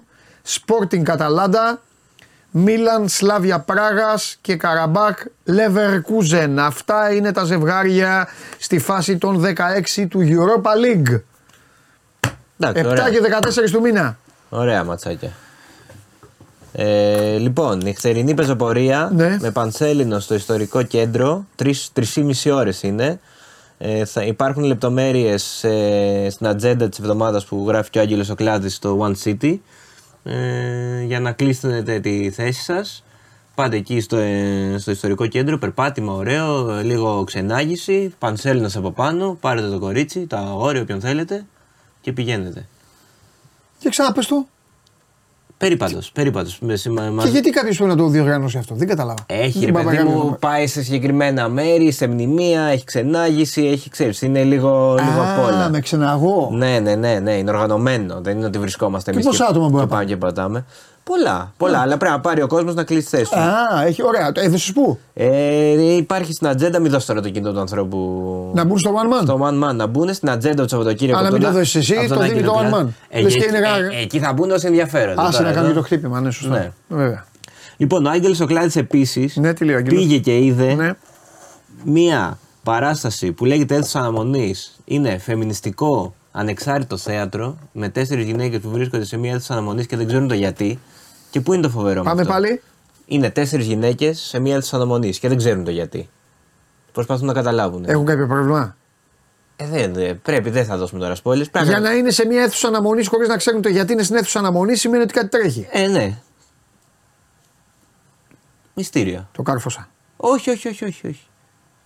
Sporting 0.48 1.02
Καταλάντα, 1.04 1.82
Μίλαν 2.52 3.08
Σλάβια 3.08 3.60
Πράγας 3.60 4.38
και 4.42 4.56
Καραμπάκ 4.56 5.20
Λεβερκούζεν. 5.44 6.60
Αυτά 6.60 7.14
είναι 7.14 7.32
τα 7.32 7.44
ζευγάρια 7.44 8.28
στη 8.58 8.80
φάση 8.80 9.18
των 9.18 9.42
16 9.42 10.08
του 10.10 10.20
Europa 10.22 10.72
League. 10.86 11.22
Εντάξει, 12.60 12.82
7 12.86 12.90
ωραία. 12.90 13.10
και 13.10 13.20
14 13.66 13.72
του 13.72 13.82
μήνα. 13.82 14.18
Ωραία 14.50 14.84
ματσάκια. 14.84 15.32
Ε, 16.76 17.38
λοιπόν, 17.38 17.78
νυχτερινή 17.84 18.34
πεζοπορία 18.34 19.12
Ναι. 19.16 19.38
με 19.40 19.52
πανσέλινο 19.52 20.20
στο 20.20 20.36
ιστορικό 20.36 20.84
κέντρο. 20.84 21.46
Τρεις, 21.56 21.90
τρεις 21.94 22.16
ή 22.16 22.22
μισή 22.24 22.50
ώρες 22.52 22.84
είναι. 22.84 23.20
Ε, 23.78 24.06
θα 24.06 24.24
υπάρχουν 24.24 24.64
λεπτομέρειες 24.64 25.64
ε, 25.64 26.28
στην 26.30 26.48
ατζέντα 26.48 26.90
της 26.90 27.00
εβδομάδας 27.00 27.46
που 27.46 27.66
γράφει 27.68 27.90
και 27.90 28.00
ο 28.00 28.02
Άγγελος 28.02 28.30
ο 28.30 28.36
Κλάδης 28.36 28.76
στο 28.76 29.00
One 29.02 29.14
City 29.28 29.58
ε, 30.24 31.02
για 31.04 31.20
να 31.20 31.32
κλείσετε 31.32 32.00
τη 32.00 32.32
θέση 32.32 32.62
σας. 32.64 33.04
Πάτε 33.56 33.76
εκεί 33.76 34.00
στο, 34.02 34.18
ε, 34.18 34.76
στο 34.80 34.92
ιστορικό 34.92 35.28
κέντρο, 35.28 35.58
περπάτημα 35.58 36.14
ωραίο, 36.14 36.72
λίγο 36.84 37.24
ξενάγηση, 37.24 38.14
πανσέλινος 38.20 38.76
από 38.76 38.92
πάνω, 38.92 39.38
πάρετε 39.42 39.68
το 39.70 39.80
κορίτσι, 39.80 40.20
το 40.28 40.38
αγόρι, 40.38 40.80
όποιον 40.80 41.00
θέλετε 41.02 41.46
και 42.04 42.12
πηγαίνετε. 42.12 42.68
Και 43.80 43.90
ξαναπες 43.90 44.26
το. 44.28 44.46
Περίπατος, 45.58 46.12
περίπατος. 46.12 46.60
Με 46.60 46.76
σημα- 46.76 47.04
Και 47.04 47.10
μαζί- 47.10 47.30
γιατί 47.32 47.50
κάποιος 47.50 47.76
πρέπει 47.78 47.92
να 47.92 47.98
το 47.98 48.08
διοργανώσει 48.08 48.58
αυτό. 48.58 48.76
Δεν 48.76 48.88
κατάλαβα. 48.88 49.24
Έχει 49.26 49.60
Δεν 49.60 49.66
ρε 49.66 49.72
παιδί 49.72 49.86
πάει 49.86 49.96
μου, 50.04 50.10
κάποιος 50.10 50.30
να- 50.30 50.36
πάει 50.38 50.68
σε 50.68 50.84
συγκεκριμένα 50.84 51.50
μέρη, 51.50 51.92
σε 51.92 52.08
μνημεία, 52.08 52.62
έχει 52.62 52.84
ξενάγηση, 52.84 53.66
έχει 53.66 53.90
ξέρεις, 53.90 54.22
είναι 54.22 54.44
λίγο, 54.44 54.94
λίγο 55.00 55.22
απ' 55.22 55.40
Α, 55.40 55.44
όλα. 55.46 55.70
με 55.70 55.80
ξεναγώ. 55.80 56.50
Ναι, 56.52 56.80
ναι, 56.80 56.96
ναι, 56.96 57.20
ναι, 57.20 57.34
είναι 57.34 57.50
οργανωμένο. 57.52 58.22
Δεν 58.22 58.38
είναι 58.38 58.46
ότι 58.46 58.60
βρισκόμαστε 58.60 59.12
Και 59.12 59.18
εμείς 59.18 59.28
πόσα 59.30 59.46
άτομα 59.46 59.66
μπορεί 59.70 59.76
και 59.84 59.90
να 59.90 59.96
πάμε 59.96 60.06
και 60.06 60.18
πατάμε. 60.18 60.66
Πολλά, 61.04 61.54
πολλά, 61.58 61.80
αλλά 61.80 61.98
πρέπει 61.98 62.14
να 62.14 62.20
πάρει 62.20 62.42
ο 62.42 62.48
κόσμος 62.48 62.76
να 62.76 62.84
κλείσει 62.84 63.10
τη 63.10 63.18
θέση 63.18 63.32
του. 63.32 63.40
Α, 63.40 63.84
έχει 63.86 64.04
ωραία. 64.04 64.32
Το 64.32 64.42
έδωσε 64.42 64.74
πού. 64.74 65.00
Ε, 65.14 65.96
υπάρχει 65.96 66.34
στην 66.34 66.48
ατζέντα, 66.48 66.80
μην 66.80 66.92
δώσει 66.92 67.08
τώρα 67.08 67.22
το 67.22 67.30
κινητό 67.30 67.54
του 67.54 67.60
ανθρώπου. 67.60 67.98
Να 68.54 68.64
μπουν 68.64 68.78
στο 68.80 68.92
one 68.96 69.14
man. 69.14 69.22
Στο 69.24 69.40
one 69.44 69.64
man 69.70 69.76
να 69.76 69.88
μπουν 69.88 70.14
στην 70.14 70.30
ατζέντα 70.30 70.64
του 70.64 70.70
Σαββατοκύριακου. 70.70 71.20
Α, 71.20 71.24
να 71.24 71.32
μην 71.32 71.42
τον- 71.42 71.52
το 71.52 71.58
δώσεις 71.58 71.76
εσύ, 71.76 71.96
αυτόν 71.96 72.18
το 72.18 72.24
να 72.24 72.30
δίνει 72.30 72.42
το 72.42 72.52
κοινοποιεί. 72.52 72.70
one 72.74 72.82
man. 72.84 72.88
Ε, 73.10 73.22
Λες 73.22 73.36
ε, 73.36 73.38
και 73.40 73.46
είναι 73.46 73.58
ε, 73.58 73.62
γα- 73.62 73.78
ε, 73.78 74.02
εκεί 74.02 74.20
θα 74.20 74.34
μπουν 74.34 74.52
όσοι 74.52 74.68
ενδιαφέρονται. 74.68 75.22
Άσε 75.22 75.38
τώρα, 75.38 75.50
να 75.50 75.56
κάνει 75.56 75.66
εδώ. 75.68 75.76
το 75.76 75.82
χτύπημα, 75.86 76.22
ναι, 76.22 76.32
σωστά. 76.32 76.50
Ναι. 76.58 76.72
Βέβαια. 76.88 77.26
Λοιπόν, 77.78 78.06
ο 78.06 78.10
Άγγελος 78.10 78.40
ο 78.40 78.46
Κλάδης 78.46 78.76
επίσης 78.76 79.36
Ναι, 79.36 79.54
τι 79.54 79.66
λέει 79.66 79.76
ο 79.76 79.78
Άγγελος; 79.78 80.00
πήγε 80.04 80.18
και 80.18 80.38
είδε 80.38 80.74
Ναι. 80.74 80.92
μία 81.84 82.38
παράσταση 82.64 83.32
που 83.32 83.46
λέγεται 83.46 83.76
αίθουσα 83.76 84.00
αναμονής. 84.00 84.76
Είναι 84.86 85.18
φεμινιστικό 85.18 86.14
ανεξάρτητο 86.32 86.98
θέατρο 86.98 87.58
με 87.72 87.90
τέσσερις 87.90 88.26
γυναίκες 88.26 88.60
που 88.60 88.70
βρίσκονται 88.70 89.06
σε 89.06 89.18
μία 89.18 89.32
αίθουσα 89.34 89.54
αναμονής 89.54 89.86
και 89.86 89.96
δεν 89.98 90.08
ξέρουν 90.08 90.28
το 90.28 90.34
γιατί. 90.34 90.80
Και 91.34 91.42
πού 91.42 91.54
είναι 91.54 91.62
το 91.62 91.70
φοβερό 91.70 92.04
με 92.04 92.10
Πάμε 92.10 92.22
αυτό; 92.22 92.34
πάλι. 92.34 92.62
Είναι 93.06 93.30
τέσσερις 93.30 93.66
γυναίκες 93.66 94.20
σε 94.20 94.40
μία 94.40 94.56
αίθουσα 94.56 94.76
αναμονή 94.76 95.10
και 95.10 95.28
δεν 95.28 95.38
ξέρουν 95.38 95.64
το 95.64 95.72
γιατί. 95.72 96.10
Προσπαθούν 96.92 97.26
να 97.26 97.34
καταλάβουν. 97.34 97.86
Έχουν 97.88 98.06
κάποιο 98.06 98.28
πρόβλημα; 98.28 98.76
Ε, 99.56 99.68
δεν, 99.68 99.94
δεν- 99.94 100.22
πρέπει, 100.22 100.50
δεν 100.50 100.66
θα 100.66 100.78
δώσουμε 100.78 101.00
τώρα 101.00 101.16
spoilers. 101.16 101.52
Πρέπει 101.52 101.68
Για 101.68 101.80
να 101.80 101.92
είναι 101.94 102.12
σε 102.12 102.26
μια 102.26 102.42
αίθουσα 102.44 102.68
αναμονής 102.68 103.08
χωρίς 103.08 103.28
να 103.28 103.38
ξέρουν 103.38 103.62
το 103.62 103.70
γιατί 103.70 103.94
είναι 103.94 104.04
στην 104.04 104.16
αίθουσα 104.16 104.40
αναμονής 104.40 104.80
σημαίνει 104.80 105.04
ότι 105.04 105.14
κάτι 105.14 105.28
τρέχει. 105.30 105.68
Ε, 105.72 105.88
ναι. 105.88 106.18
Μυστήριο. 108.74 109.30
Το 109.32 109.42
κάρφωσα. 109.44 109.90
Όχι, 110.18 110.50
όχι, 110.50 110.68
όχι, 110.68 110.86
όχι. 110.86 111.08
όχι. 111.08 111.28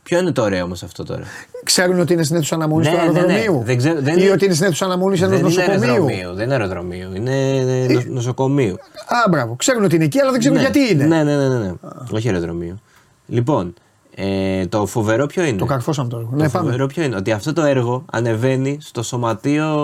Ποιο 0.07 0.19
είναι 0.19 0.31
το 0.31 0.41
ωραίο 0.41 0.63
όμως 0.63 0.83
αυτό 0.83 1.03
τώρα; 1.03 1.23
Ξέρουν 1.63 1.99
ότι 1.99 2.13
είναι 2.13 2.23
στην 2.23 2.35
αίθουσα 2.35 2.55
αναμονής 2.55 2.87
Ναι, 2.87 2.93
του 2.93 2.99
ναι, 2.99 3.11
ναι. 3.11 3.19
αεροδρομίου. 3.33 3.63
Δεν 3.65 3.77
ξέρω- 3.77 4.01
δεν 4.01 4.17
ή 4.17 4.21
είναι- 4.21 4.31
ότι 4.31 4.45
είναι 4.45 4.53
στην 4.53 4.65
αίθουσα 4.65 4.85
αναμονής 4.85 5.21
ενός 5.21 5.39
δεν 5.39 5.45
είναι 5.47 5.55
νοσοκομείου. 5.65 5.91
αεροδρομίου. 5.91 6.33
Δεν 6.33 6.43
είναι 6.45 6.53
αεροδρομίου. 6.53 7.09
Είναι 7.15 7.57
ε, 7.57 7.87
νο- 7.93 8.01
νοσοκομείου. 8.07 8.73
Α, 9.07 9.29
μπράβο. 9.29 9.55
Ξέρουν 9.55 9.83
ότι 9.83 9.95
είναι 9.95 10.03
εκεί, 10.03 10.19
αλλά 10.19 10.31
δεν 10.31 10.39
ξέρουν 10.39 10.57
ναι. 10.57 10.63
γιατί 10.63 10.79
είναι. 10.93 11.05
Ναι, 11.05 11.23
ναι, 11.23 11.35
ναι. 11.35 11.47
ναι, 11.47 11.57
ναι. 11.57 11.73
Όχι 12.11 12.27
αεροδρομίου. 12.27 12.81
Λοιπόν, 13.27 13.73
ε, 14.15 14.65
το 14.65 14.85
φοβερό 14.85 15.25
ποιο 15.25 15.43
είναι; 15.43 15.57
Το 15.57 15.65
καρφώσαμε 15.65 16.09
τώρα. 16.09 16.23
Το 16.23 16.29
Ναι, 16.35 16.49
πάμε. 16.49 16.65
φοβερό 16.65 16.87
ποιο 16.87 17.03
είναι; 17.03 17.15
Ότι 17.15 17.31
αυτό 17.31 17.53
το 17.53 17.61
έργο 17.61 18.05
ανεβαίνει 18.11 18.77
στο 18.81 19.03
σωματείο 19.03 19.75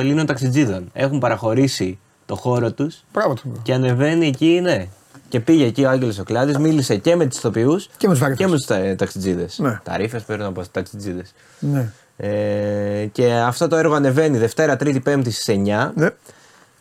Ελλήνων 0.00 0.26
ταξιτζίδων. 0.26 0.88
Έχουν 0.92 1.18
παραχωρήσει 1.18 1.98
το 2.26 2.34
χώρο 2.34 2.72
τους 2.72 3.04
Μπράβο 3.12 3.34
του. 3.34 3.52
και 3.62 3.72
ανεβαίνει 3.74 4.26
εκεί, 4.26 4.60
ναι. 4.62 4.86
Και 5.32 5.40
πήγε 5.40 5.64
εκεί 5.64 5.84
ο 5.84 5.88
Άγγελος 5.88 6.18
Οκλάδη, 6.18 6.58
μίλησε 6.58 6.96
και 6.96 7.16
με 7.16 7.26
τους 7.26 7.38
ηθοποιούς 7.38 7.88
Και 7.96 8.06
με 8.06 8.12
τους 8.12 8.22
βαρύφες. 8.22 8.44
και 8.44 8.50
με 8.50 8.56
τους 8.56 8.96
ταξιτζίδες. 8.96 9.58
Ναι. 9.58 9.80
Τα 9.84 9.96
ρήφες 9.96 10.22
παίρνουν 10.22 10.46
από 10.46 10.62
ταξιτζίδες. 10.72 11.32
Ναι. 11.58 11.92
Ε, 12.16 13.06
και 13.12 13.32
αυτό 13.32 13.68
το 13.68 13.76
έργο 13.76 13.94
ανεβαίνει 13.94 14.38
Δευτέρα, 14.38 14.76
Τρίτη, 14.76 15.00
Πέμπτη 15.00 15.30
στις 15.30 15.48
9. 15.48 15.92
ναι. 15.94 16.08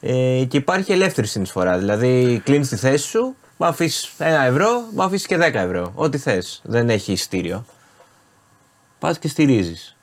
Ε, 0.02 0.46
και 0.46 0.58
υπάρχει 0.58 0.92
ελεύθερη 0.92 1.28
συνεισφορά. 1.28 1.78
Δηλαδή, 1.78 2.42
κλείνεις 2.46 2.68
τη 2.70 2.76
θέση 2.76 3.08
σου, 3.08 3.36
μου 3.58 3.66
αφήσεις 3.66 4.12
ένα 4.18 4.44
ευρώ, 4.46 4.84
μου 4.96 5.04
αφήσεις 5.04 5.28
και 5.28 5.38
10 5.38 5.42
ευρώ. 5.54 5.92
Ό,τι 5.96 6.18
θες. 6.18 6.62
Δεν 6.64 6.90
έχει 6.90 7.12
ειστήριο. 7.12 7.66
Πας 9.00 9.20
και 9.20 9.28
στηρίζεις. 9.28 9.96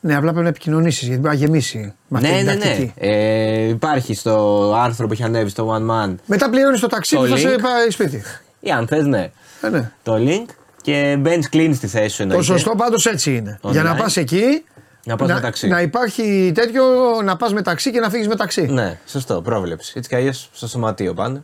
Ναι, 0.00 0.16
απλά 0.16 0.28
πρέπει 0.30 0.42
να 0.42 0.48
επικοινωνήσεις 0.48 1.06
γιατί 1.06 1.20
μπορεί 1.20 1.36
να 1.36 1.40
γεμίσει. 1.44 1.94
με 2.08 2.18
αυτή 2.18 2.30
Ναι, 2.30 2.36
την 2.36 2.46
ναι, 2.46 2.52
ναι. 2.54 2.60
τακτική. 2.64 2.92
Ε, 2.96 3.62
υπάρχει 3.68 4.14
στο 4.14 4.74
άρθρο 4.76 5.06
που 5.06 5.12
έχει 5.12 5.22
ανέβει 5.22 5.50
στο 5.50 5.74
One 5.76 5.90
Man. 5.90 6.14
Μετά 6.26 6.50
πληρώνεις 6.50 6.80
το 6.80 6.86
ταξί 6.86 7.14
Το 7.16 7.20
που 7.22 7.26
θα 7.28 7.36
σε 7.36 7.54
link. 7.54 7.60
πάει 7.62 7.90
σπίτι. 7.90 8.22
Ή 8.60 8.70
αν 8.70 8.86
θες, 8.86 9.04
ναι. 9.04 9.30
Ε, 9.62 9.68
ναι. 9.68 9.90
Το 10.02 10.14
link 10.18 10.44
και 10.82 11.16
μπαίνει, 11.20 11.42
κλείνει 11.42 11.76
τη 11.76 11.86
θέση 11.86 12.08
σου. 12.08 12.16
Το 12.16 12.22
εννοείται. 12.22 12.44
σωστό 12.44 12.74
πάντως 12.76 13.06
έτσι 13.06 13.36
είναι. 13.36 13.58
Για 13.62 13.82
να 13.82 13.94
Online. 13.94 13.98
πας 13.98 14.16
εκεί. 14.16 14.64
Να 15.04 15.16
πας 15.16 15.28
με 15.32 15.40
ταξί. 15.40 15.68
να 15.68 15.80
υπάρχει 15.80 16.52
τέτοιο 16.54 16.82
να 17.24 17.36
πας 17.36 17.52
με 17.52 17.62
ταξί 17.62 17.90
και 17.90 18.00
να 18.00 18.10
φύγεις 18.10 18.28
με 18.28 18.36
ταξί. 18.36 18.62
Ναι, 18.66 18.98
σωστό, 19.06 19.42
πρόβλεψη. 19.42 19.92
Έτσι 19.96 20.08
κι 20.08 20.14
αλλιώς 20.16 20.48
στο 20.52 20.68
σωματείο 20.68 21.14
πάνε. 21.14 21.42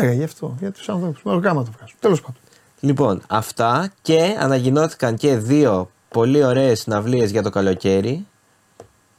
Ναι, 0.00 0.06
ρε, 0.06 0.12
γι' 0.12 0.24
αυτό. 0.24 0.56
Για 0.60 0.70
τους 0.70 0.88
ανθρώπους. 0.88 1.20
Με 1.24 1.32
γάμα 1.32 1.64
το 1.64 1.70
βγάζουν. 1.76 1.96
Τέλος 2.00 2.20
πάντων. 2.20 2.36
Λοιπόν, 2.80 3.22
αυτά 3.28 3.92
και 4.02 4.36
ανακοινώθηκαν 4.38 5.16
και 5.16 5.36
δύο 5.36 5.90
πολύ 6.10 6.44
ωραίες 6.44 6.80
συναυλίες 6.80 7.30
για 7.30 7.42
το 7.42 7.50
καλοκαίρι. 7.50 8.26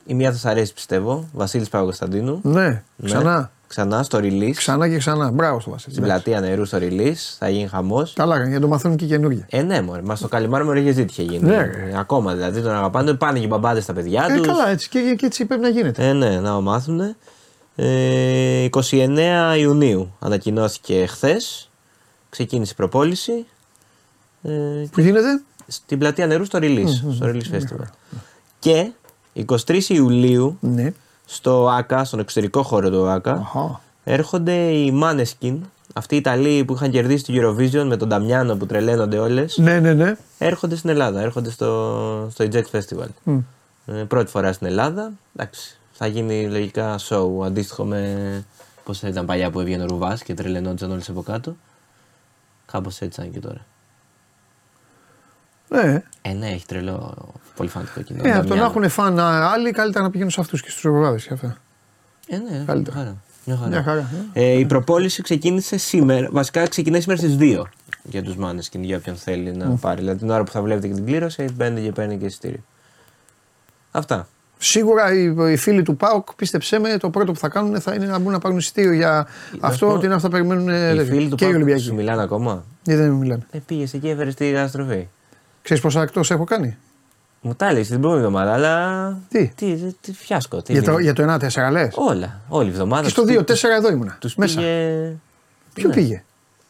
Η 0.05 0.13
μία 0.13 0.27
θα 0.31 0.38
σας 0.38 0.45
αρέσει, 0.51 0.73
πιστεύω. 0.73 1.30
Βασίλης 1.34 1.69
Παπακοσταντίνου. 1.69 2.39
Ναι, 2.43 2.68
Ναι. 2.95 3.09
ξανά. 3.09 3.51
Ξανά 3.68 4.03
στο 4.03 4.18
release. 4.22 4.53
Ξανά 4.55 4.89
και 4.89 4.97
ξανά. 4.97 5.31
Μπράβο 5.31 5.59
στο 5.59 5.69
Βασίλη. 5.69 5.91
Στην 5.93 6.05
πλατεία 6.05 6.39
νερού 6.39 6.65
στο 6.65 6.77
release. 6.81 7.35
Θα 7.39 7.49
γίνει 7.49 7.68
χαμός. 7.68 8.13
Καλά, 8.13 8.34
έκανε, 8.35 8.49
για 8.49 8.59
να 8.59 8.65
το 8.65 8.72
μαθαίνουν 8.72 8.97
και 8.97 9.05
καινούργια. 9.05 9.45
Ε, 9.49 9.61
ναι, 9.61 9.81
μωρέ. 9.81 10.01
Μας 10.01 10.18
στο 10.19 10.27
καλυμάρι 10.27 10.63
μου 10.63 10.73
είχε 10.73 10.91
ζήτη 10.91 11.11
είχε 11.11 11.23
γίνει. 11.31 11.49
Ναι, 11.49 11.55
Ε, 11.55 11.93
Ακόμα 11.97 12.34
δηλαδή 12.34 12.61
τον 12.61 12.72
αγαπάνε. 12.72 13.13
Πάνε 13.13 13.38
και 13.39 13.45
οι 13.45 13.47
μπαμπάδες 13.49 13.84
στα 13.84 13.93
παιδιά 13.93 14.26
Ε, 14.30 14.35
τους. 14.38 14.47
καλά, 14.47 14.69
έτσι 14.69 14.89
και, 14.89 15.15
και 15.18 15.26
έτσι 15.26 15.45
πρέπει 15.45 15.61
να 15.61 15.69
γίνεται. 15.69 16.07
Ε, 16.07 16.13
ναι, 16.13 16.39
να 16.39 16.59
μάθουν. 16.61 17.15
Ε, 17.76 18.68
29 18.91 19.55
Ιουνίου 19.57 20.15
ανακοινώθηκε 20.19 21.05
χθες. 21.05 21.69
Ξεκίνησε 22.30 22.72
η 22.72 22.76
προπόληση. 22.76 23.45
Ε, 24.43 24.49
Που 24.91 24.99
γίνεται; 24.99 25.41
Στην 25.72 25.99
πλατεία 25.99 26.27
νερού 26.27 26.45
στο 26.45 26.60
Release, 26.61 27.14
στο 27.14 27.26
Release 27.26 27.56
Festival. 27.56 27.85
Και 28.60 28.91
23 29.34 29.80
Ιουλίου 29.88 30.57
Ναι. 30.60 30.93
στο 31.26 31.68
ΆΚΑ, 31.69 32.03
στον 32.03 32.19
εξωτερικό 32.19 32.64
χώρο 32.64 32.89
του 32.89 33.07
ΆΚΑ, 33.07 33.31
Αχα. 33.31 33.81
έρχονται 34.03 34.53
οι 34.53 34.99
Maneskin, 35.03 35.57
αυτοί 35.93 36.15
οι 36.15 36.18
Ιταλοί 36.18 36.65
που 36.65 36.73
είχαν 36.73 36.91
κερδίσει 36.91 37.23
το 37.23 37.34
Eurovision 37.35 37.84
με 37.88 37.98
τον 37.98 38.10
Ταμιάνο 38.10 38.56
που 38.56 38.65
τρελαίνονται 38.65 39.18
όλες. 39.18 39.57
Ναι, 39.57 39.80
ναι, 39.80 39.93
ναι. 39.93 40.15
Έρχονται 40.38 40.76
στην 40.76 40.89
Ελλάδα, 40.89 41.22
έρχονται 41.22 41.49
στο, 41.49 42.27
στο 42.31 42.45
Eject 42.52 42.77
Festival. 42.80 43.07
Μμ. 43.23 43.38
Ε, 43.85 43.91
πρώτη 44.03 44.31
φορά 44.31 44.53
στην 44.53 44.68
Ελλάδα. 44.68 45.11
Εντάξει, 45.35 45.77
θα 45.91 46.07
γίνει 46.07 46.48
λογικά 46.49 46.99
show 47.10 47.27
αντίστοιχο 47.45 47.84
με 47.84 48.43
πώς 48.84 49.02
ήταν 49.02 49.26
παλιά 49.26 49.52
που 49.52 49.60
έβγαινε 49.60 49.84
ο 49.84 49.85
Ρουβάς 49.85 50.23
και 50.23 50.34
τρελαινόντουσαν 50.34 50.91
όλοι 50.91 51.02
από 51.10 51.22
κάτω. 51.22 51.56
Κάπως 52.65 52.99
έτσι 53.02 53.19
ήταν 53.19 53.34
και 53.34 53.39
τώρα. 53.39 53.65
Ναι. 55.73 56.03
Ε, 56.22 56.34
ναι, 56.34 56.48
έχει 56.49 56.65
τρελό 56.65 57.18
πολύ 57.56 57.69
φανατικό 57.69 58.02
κοινό. 58.02 58.19
Ε, 58.23 58.31
από 58.31 58.34
το 58.34 58.38
να 58.41 58.43
Νταμιάνο. 58.48 58.69
έχουν 58.69 58.89
φαν 58.89 59.19
άλλοι, 59.19 59.72
καλύτερα 59.72 60.03
να 60.03 60.10
πηγαίνουν 60.10 60.31
σε 60.31 60.41
αυτούς 60.41 60.61
και 60.61 60.69
στους 60.69 60.81
ροβάδε 60.81 61.18
και 61.18 61.34
αυτά. 61.34 61.57
Ε, 62.27 62.38
ναι, 62.38 62.49
μια 62.49 62.64
Καλύτερα. 62.65 62.98
χαρά. 62.98 63.15
Μια 63.45 63.56
χαρά. 63.56 63.69
Μια 63.69 63.84
χαρά, 63.84 64.10
Ε, 64.34 64.43
η 64.60 64.65
προπόληση 64.65 65.22
ξεκίνησε 65.22 65.77
σήμερα. 65.77 66.27
Βασικά 66.31 66.68
ξεκινάει 66.68 67.02
σήμερα 67.02 67.19
στις 67.22 67.35
2 67.39 67.64
για 68.03 68.23
τους 68.23 68.35
μάνες 68.35 68.69
και 68.69 68.77
για 68.81 68.98
όποιον 68.98 69.15
θέλει 69.15 69.52
να 69.52 69.69
πάρει. 69.69 69.99
Δηλαδή 69.99 70.19
την 70.19 70.30
ώρα 70.30 70.43
που 70.43 70.52
θα 70.52 70.61
βλέπετε 70.61 70.88
και 70.88 70.93
την 70.93 71.06
κλήρωση, 71.06 71.45
μπαίνετε 71.53 71.81
και 71.81 71.91
παίρνει 71.91 72.18
και 72.18 72.26
εισιτήριο. 72.26 72.64
Αυτά. 73.91 74.27
Σίγουρα 74.57 75.14
οι, 75.14 75.35
οι 75.52 75.57
φίλοι 75.57 75.84
του 75.84 75.95
ΠΑΟΚ, 75.98 76.34
πίστεψέ 76.35 76.80
με, 76.80 76.98
το 76.98 77.10
πρώτο 77.10 77.31
που 77.31 77.38
θα 77.39 77.49
κάνουν 77.49 77.81
θα 77.81 77.93
είναι 77.93 78.06
να 78.06 78.19
μπουν 78.19 78.31
να 78.31 78.39
πάρουν 78.39 78.57
εισιτήριο 78.57 78.91
για 78.93 79.27
αυτό, 79.60 79.88
πω, 79.88 79.93
ότι 79.93 80.06
είναι 80.06 80.15
αυτά 80.15 80.27
που 80.27 80.34
περιμένουν 80.34 80.69
ε, 80.69 80.91
Οι 80.91 80.95
τέτοιο. 80.98 81.14
φίλοι 81.14 81.30
του 81.30 81.35
και 81.35 81.45
οι 81.45 81.48
Πάουκ 81.48 81.60
σου 81.60 81.64
Ολυμπιακοί. 81.64 81.93
μιλάνε 81.93 82.22
ακόμα; 82.22 82.64
Γιατί 82.84 83.02
δεν 83.02 83.11
μιλάνε. 83.11 83.45
Ε, 83.52 83.57
πήγες 83.65 83.93
εκεί, 83.93 84.10
έφερε 84.10 84.31
τη 84.31 84.52
καταστροφή. 84.52 85.07
Ξέρεις 85.61 85.83
πόσα 85.83 86.01
εκτός 86.01 86.31
έχω 86.31 86.43
κάνει; 86.43 86.77
Μου 87.41 87.55
τα 87.55 87.65
έλεγες 87.67 87.88
την 87.88 87.99
προηγούμενη 88.01 88.27
εβδομάδα, 88.27 88.53
αλλά. 88.53 89.17
Τι; 89.29 89.51
Τι, 89.55 89.75
τι 90.01 90.13
φιάσκο. 90.13 90.61
Τι 90.61 90.71
Για 90.73 90.83
το, 90.83 90.91
είναι. 90.91 91.01
για 91.01 91.13
το 91.13 91.23
1-4 91.67 91.71
λες; 91.71 91.93
Όλα. 91.95 92.39
Όλη 92.47 92.67
η 92.67 92.71
εβδομάδα. 92.71 93.03
Και 93.03 93.09
στο 93.09 93.23
2-4 93.27 93.63
εδώ 93.77 93.91
ήμουνα. 93.91 94.17
Τους 94.19 94.35
Μέσα. 94.35 94.55
πήγε. 94.59 95.13
Ποιο 95.73 95.88
Ναι. 95.88 95.93
πήγε; 95.93 96.23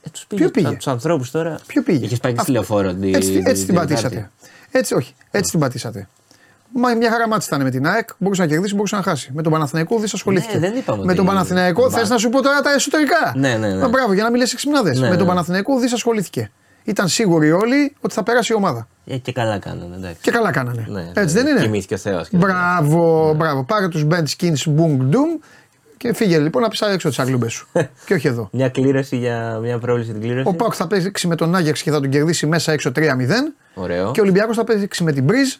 Ε, 0.04 0.10
τους 0.10 0.26
πήγε. 0.28 0.42
Ποιο 0.42 0.52
πήγε; 0.52 0.76
Τους 0.76 0.88
ανθρώπους 0.88 1.32
τώρα. 1.32 1.60
Ποιο 1.68 1.82
πήγε; 1.84 2.06
Είχες 2.06 2.20
πάει 2.20 2.34
και 2.34 2.40
στη 2.42 2.58
Αυτό- 2.58 2.74
λεωφόρο. 2.74 2.94
τη- 2.94 3.12
Έτσι, 3.14 3.32
τη- 3.32 3.38
έτσι 3.50 3.66
την 3.66 3.74
Τετάρτη. 3.74 3.94
πατήσατε. 3.94 4.32
Έτσι, 4.72 4.94
όχι. 4.94 5.14
Έτσι 5.32 5.52
την 5.52 5.60
πατήσατε. 5.60 6.08
Μα 6.74 6.94
μια 6.96 7.12
χαρά 7.12 7.28
μάτς 7.28 7.46
ήταν 7.46 7.62
με 7.62 7.70
την 7.70 7.88
ΑΕΚ. 7.88 8.10
Μπορούσε 8.18 8.42
να 8.42 8.48
κερδίσει, 8.48 8.76
μπορούσε 8.76 8.96
να 8.96 9.02
χάσει. 9.02 9.32
Με 9.34 9.42
τον 9.42 9.52
Παναθηναϊκό 9.52 9.96
δεν 10.00 10.10
ασχολήθηκε. 10.14 10.54
Ναι, 10.58 10.60
δεν 10.70 10.78
είπαμε 10.78 10.98
με 11.00 11.06
ότι- 11.06 11.16
τον 11.16 11.26
Παναθηναϊκό 11.26 11.82
Μπα- 11.82 11.90
θες 11.98 12.10
να 12.10 12.18
σου 12.18 12.30
πω 12.30 12.42
τώρα 12.42 12.62
τα 12.62 12.72
εσωτερικά. 12.74 13.34
Ναι, 13.36 13.56
ναι, 13.56 13.68
ναι. 13.68 13.82
Μα 13.82 13.88
μπράβο, 13.88 14.14
για 14.14 14.24
να 14.24 14.30
μην 14.30 14.38
λε 14.40 14.44
εξυπνάδε. 14.52 14.92
Ναι, 14.94 15.00
με 15.00 15.10
ναι. 15.10 15.18
τον 15.18 15.28
Παναθηναϊκό 15.28 15.80
δεν 15.80 15.94
ασχολήθηκε. 15.94 16.52
Ήταν 16.84 17.08
σίγουροι 17.08 17.52
όλοι 17.52 17.96
ότι 18.02 18.14
θα 18.14 18.24
περάσει 18.24 18.54
η 18.54 18.56
ομάδα. 18.56 18.88
Ε, 19.06 19.18
και 19.18 19.32
καλά 19.32 19.60
κάνανε, 19.60 19.96
εντάξει. 19.96 20.22
Και 20.22 20.32
καλά 20.32 20.52
κάνανε. 20.52 20.86
Ναι, 20.90 21.12
Έτσι 21.14 21.36
ναι, 21.36 21.42
δεν 21.42 21.52
είναι; 21.52 21.62
Κοιμήθηκε 21.62 21.94
ο 21.94 21.98
Θεός. 21.98 22.28
Μπράβο, 22.32 23.34
μπράβο. 23.34 23.64
Πάρε 23.64 23.88
τους 23.88 24.06
bench 24.10 24.26
skins 24.38 24.78
boom 24.78 25.00
doom 25.00 25.44
και 25.98 26.14
φύγε 26.14 26.40
λοιπόν 26.40 26.62
να 26.62 26.68
πει 26.68 26.78
έξω 26.94 27.08
τις 27.08 27.20
αγλούμπε 27.20 27.50
σου. 27.50 27.68
και 28.06 28.14
όχι 28.14 28.28
εδώ. 28.28 28.50
Μια 28.52 28.70
κλήρωση 28.70 29.18
για 29.18 29.60
μια 29.62 29.80
πρόβληση 29.80 30.12
την 30.12 30.22
κλήρωση. 30.22 30.48
Ο 30.48 30.54
Πάουκ 30.54 30.74
θα 30.76 30.88
παίξει 30.88 31.28
με 31.28 31.36
τον 31.36 31.56
Άγιαξ 31.56 31.82
και 31.82 31.92
θα 31.92 32.00
τον 32.00 32.10
κερδίσει 32.10 32.46
μέσα 32.46 32.72
έξω 32.72 32.92
3-0. 32.96 33.02
Ωραίο. 33.74 34.12
Και 34.12 34.20
ο 34.20 34.24
Ολυμπιακός 34.24 34.56
θα 34.56 34.64
παίξει 34.64 35.04
με 35.04 35.12
την 35.12 35.24
Μπριζ. 35.24 35.54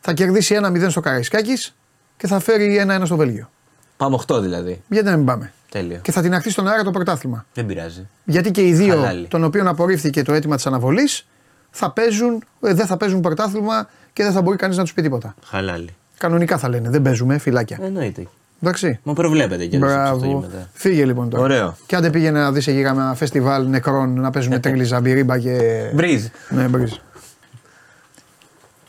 Θα 0.00 0.12
κερδίσει 0.12 0.58
1-0 0.62 0.86
στο 0.88 1.00
Καραϊσκάκης 1.00 1.76
και 2.16 2.26
θα 2.26 2.38
φέρει 2.38 2.86
1-1 2.88 3.02
στο 3.04 3.16
Βέλγιο. 3.16 3.50
Πάμε 3.96 4.18
8 4.26 4.40
δηλαδή. 4.42 4.82
Γιατί 4.88 5.08
να 5.08 5.16
μην 5.16 5.26
πάμε; 5.26 5.52
Τέλειο. 5.70 5.98
Και 6.02 6.12
θα 6.12 6.22
την 6.22 6.34
αχθεί 6.34 6.50
στον 6.50 6.68
αέρα 6.68 6.82
το 6.82 6.90
πρωτάθλημα. 6.90 7.46
Δεν 7.54 7.66
πειράζει. 7.66 8.06
Γιατί 8.24 8.50
και 8.50 8.66
οι 8.66 8.72
δύο, 8.74 8.94
Χαλάλι. 8.94 9.26
των 9.26 9.44
οποίων 9.44 9.68
απορρίφθηκε 9.68 10.22
το 10.22 10.32
αίτημα 10.32 10.56
της 10.56 10.66
αναβολής, 10.66 11.26
θα 11.70 11.90
παίζουν, 11.90 12.42
ε, 12.60 12.74
δεν 12.74 12.86
θα 12.86 12.96
παίζουν 12.96 13.20
πρωτάθλημα 13.20 13.88
και 14.12 14.22
δεν 14.22 14.32
θα 14.32 14.42
μπορεί 14.42 14.56
κανείς 14.56 14.76
να 14.76 14.82
τους 14.82 14.92
πει 14.92 15.02
τίποτα. 15.02 15.34
Χαλάλι. 15.44 15.94
Κανονικά 16.18 16.58
θα 16.58 16.68
λένε, 16.68 16.90
δεν 16.90 17.02
παίζουμε, 17.02 17.38
φυλάκια. 17.38 17.78
Εννοείται. 17.82 18.26
Εντάξει. 18.62 18.98
Μα 19.02 19.12
προβλέπετε 19.12 19.66
και 19.66 19.76
αυτό 19.76 19.88
Μπράβο. 19.88 20.38
μετά. 20.40 20.68
Φύγε 20.72 21.04
λοιπόν 21.04 21.30
τώρα. 21.30 21.42
Ωραίο. 21.42 21.76
Και 21.86 21.96
αν 21.96 22.02
δεν 22.02 22.10
πήγαινε 22.10 22.40
να 22.40 22.52
δεις 22.52 22.66
εκεί 22.66 22.78
ένα 22.80 23.14
φεστιβάλ 23.14 23.66
νεκρών 23.66 24.20
να 24.20 24.30
παίζουν 24.30 24.60
τρίλι 24.60 24.84
ζαμπυρίμπα 24.84 25.38
και. 25.38 25.60
Μπρίζ. 25.94 26.24
ναι, 26.50 26.64
μπρίζ. 26.68 26.92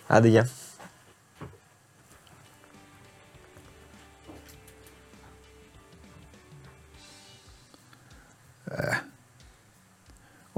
Άντε 0.08 0.28
γεια. 0.28 0.50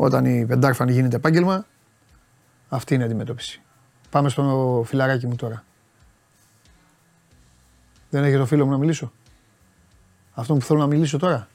Όταν 0.01 0.25
η 0.25 0.45
πεντάρφανη 0.45 0.91
γίνεται 0.91 1.15
επάγγελμα, 1.15 1.65
αυτή 2.69 2.93
είναι 2.93 3.03
η 3.03 3.05
αντιμετώπιση. 3.05 3.61
Πάμε 4.09 4.29
στο 4.29 4.83
φιλαράκι 4.85 5.27
μου 5.27 5.35
τώρα. 5.35 5.63
Δεν 8.09 8.23
έχει 8.23 8.37
το 8.37 8.45
φίλο 8.45 8.65
μου 8.65 8.71
να 8.71 8.77
μιλήσω; 8.77 9.11
Αυτό 10.33 10.53
που 10.53 10.61
θέλω 10.61 10.79
να 10.79 10.87
μιλήσω 10.87 11.17
τώρα; 11.17 11.47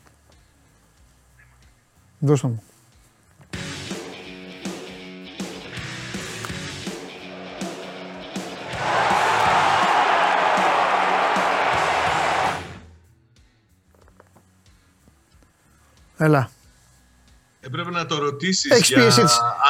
Δώστε 2.18 2.46
μου. 2.46 2.62
Έλα. 16.16 16.50
Έπρεπε 17.66 17.90
να 17.90 18.06
το 18.06 18.18
ρωτήσεις. 18.18 18.70
Έχεις 18.70 18.92
πίεση, 18.92 19.22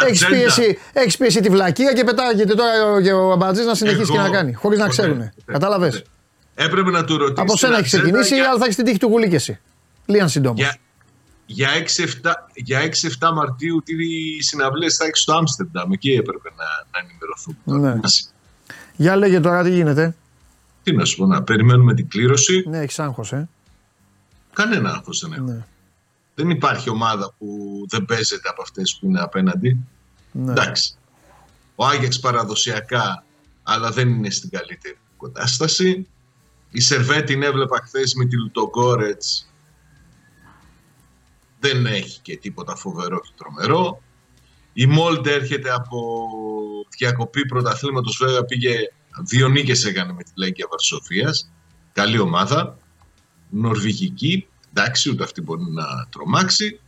έχεις 0.06 0.26
πίεση, 0.26 0.78
έχεις 0.92 1.16
πίεση 1.16 1.40
τη 1.40 1.48
βλακεία 1.48 1.92
και 1.92 2.04
πετάγεται 2.04 2.54
τώρα 2.54 3.02
και 3.02 3.12
ο 3.12 3.32
Αμπατζής 3.32 3.66
να 3.66 3.74
συνεχίσει 3.74 4.12
και 4.12 4.18
να 4.18 4.30
κάνει. 4.30 4.52
Χωρίς 4.52 4.78
να 4.78 4.88
ξέρουν. 4.88 5.32
Κατάλαβες; 5.44 6.02
Έπρεπε 6.54 6.90
να 6.90 7.04
του 7.04 7.18
ρωτήσεις. 7.18 7.42
Από 7.42 7.56
σένα 7.56 7.76
έχει 7.76 7.84
ξεκινήσει, 7.84 8.34
για... 8.34 8.48
αλλά 8.48 8.58
θα 8.58 8.64
έχεις 8.64 8.76
την 8.76 8.84
τύχη 8.84 8.98
του 8.98 9.06
γουλή 9.06 9.28
και 9.28 9.36
εσύ. 9.36 9.60
Λίγαν 10.06 10.28
σύντομα. 10.28 10.54
Για, 10.56 10.76
για 12.54 12.78
6-7 13.20 13.30
Μαρτίου 13.34 13.82
τι 13.84 13.94
συναυλίες 14.42 14.96
θα 14.96 15.04
έχεις 15.04 15.20
στο 15.20 15.32
Άμστερνταμ. 15.32 15.92
Εκεί 15.92 16.12
έπρεπε 16.12 16.48
να, 16.56 16.64
να 16.92 16.98
ενημερωθούμε. 17.04 17.94
Ναι. 17.94 18.00
Για 18.96 19.16
λέγε 19.16 19.40
τώρα 19.40 19.62
τι 19.62 19.70
γίνεται. 19.70 20.14
Τι 20.82 20.92
να 20.92 21.04
σου 21.04 21.16
πω, 21.16 21.26
να 21.26 21.42
περιμένουμε 21.42 21.94
την 21.94 22.08
κλήρωση. 22.08 22.64
Ναι, 22.68 22.78
έχεις 22.78 22.98
άγχος, 22.98 23.32
ε. 23.32 23.48
Κανένα 24.52 24.90
άγχος 24.90 25.20
δεν 25.20 25.32
έχω. 25.32 25.42
Ναι. 25.42 25.64
Δεν 26.34 26.50
υπάρχει 26.50 26.90
ομάδα 26.90 27.34
που 27.38 27.46
δεν 27.88 28.04
παίζεται 28.04 28.48
από 28.48 28.62
αυτές 28.62 28.98
που 29.00 29.06
είναι 29.06 29.20
απέναντι. 29.20 29.78
Ναι. 30.32 30.50
Εντάξει. 30.50 30.96
Ο 31.74 31.86
Άγιαξ 31.86 32.20
παραδοσιακά, 32.20 33.24
αλλά 33.62 33.90
δεν 33.90 34.08
είναι 34.08 34.30
στην 34.30 34.50
καλύτερη 34.50 34.98
κατάσταση. 35.20 36.08
Η 36.70 36.80
Σερβέτη 36.80 37.24
την 37.24 37.42
έβλεπα 37.42 37.80
χθες 37.84 38.14
με 38.14 38.24
τη 38.24 38.36
Λουτογκόρετς. 38.36 39.48
Δεν 41.60 41.86
έχει 41.86 42.20
και 42.20 42.36
τίποτα 42.36 42.76
φοβερό 42.76 43.20
και 43.20 43.30
τρομερό. 43.36 44.02
Η 44.72 44.86
Μόλτε 44.86 45.32
έρχεται 45.32 45.70
από 45.70 46.28
διακοπή 46.98 47.46
πρωταθλήματος. 47.46 48.16
Βέβαια 48.16 48.44
πήγε 48.44 48.76
δύο 49.28 49.48
νίκες 49.48 49.84
έκανε 49.84 50.12
με 50.12 50.22
τη 50.22 50.30
Λέγκια 50.34 50.66
Βαρσοφίας. 50.70 51.50
Καλή 51.92 52.18
ομάδα. 52.18 52.78
Νορβηγική. 53.50 54.48
Εντάξει, 54.76 55.10
ούτε 55.10 55.22
αυτή 55.22 55.40
μπορεί 55.40 55.62
να 55.70 55.84
τρομάξει. 56.10 56.80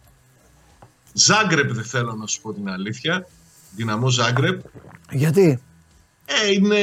Ζάγκρεπ 1.12 1.72
δεν 1.72 1.84
θέλω 1.84 2.12
να 2.12 2.26
σου 2.26 2.40
πω 2.40 2.52
την 2.52 2.68
αλήθεια. 2.68 3.26
Δυναμό 3.70 4.08
Ζάγκρεπ. 4.08 4.60
Γιατί; 5.10 5.62
Ε, 6.24 6.50
είναι, 6.52 6.76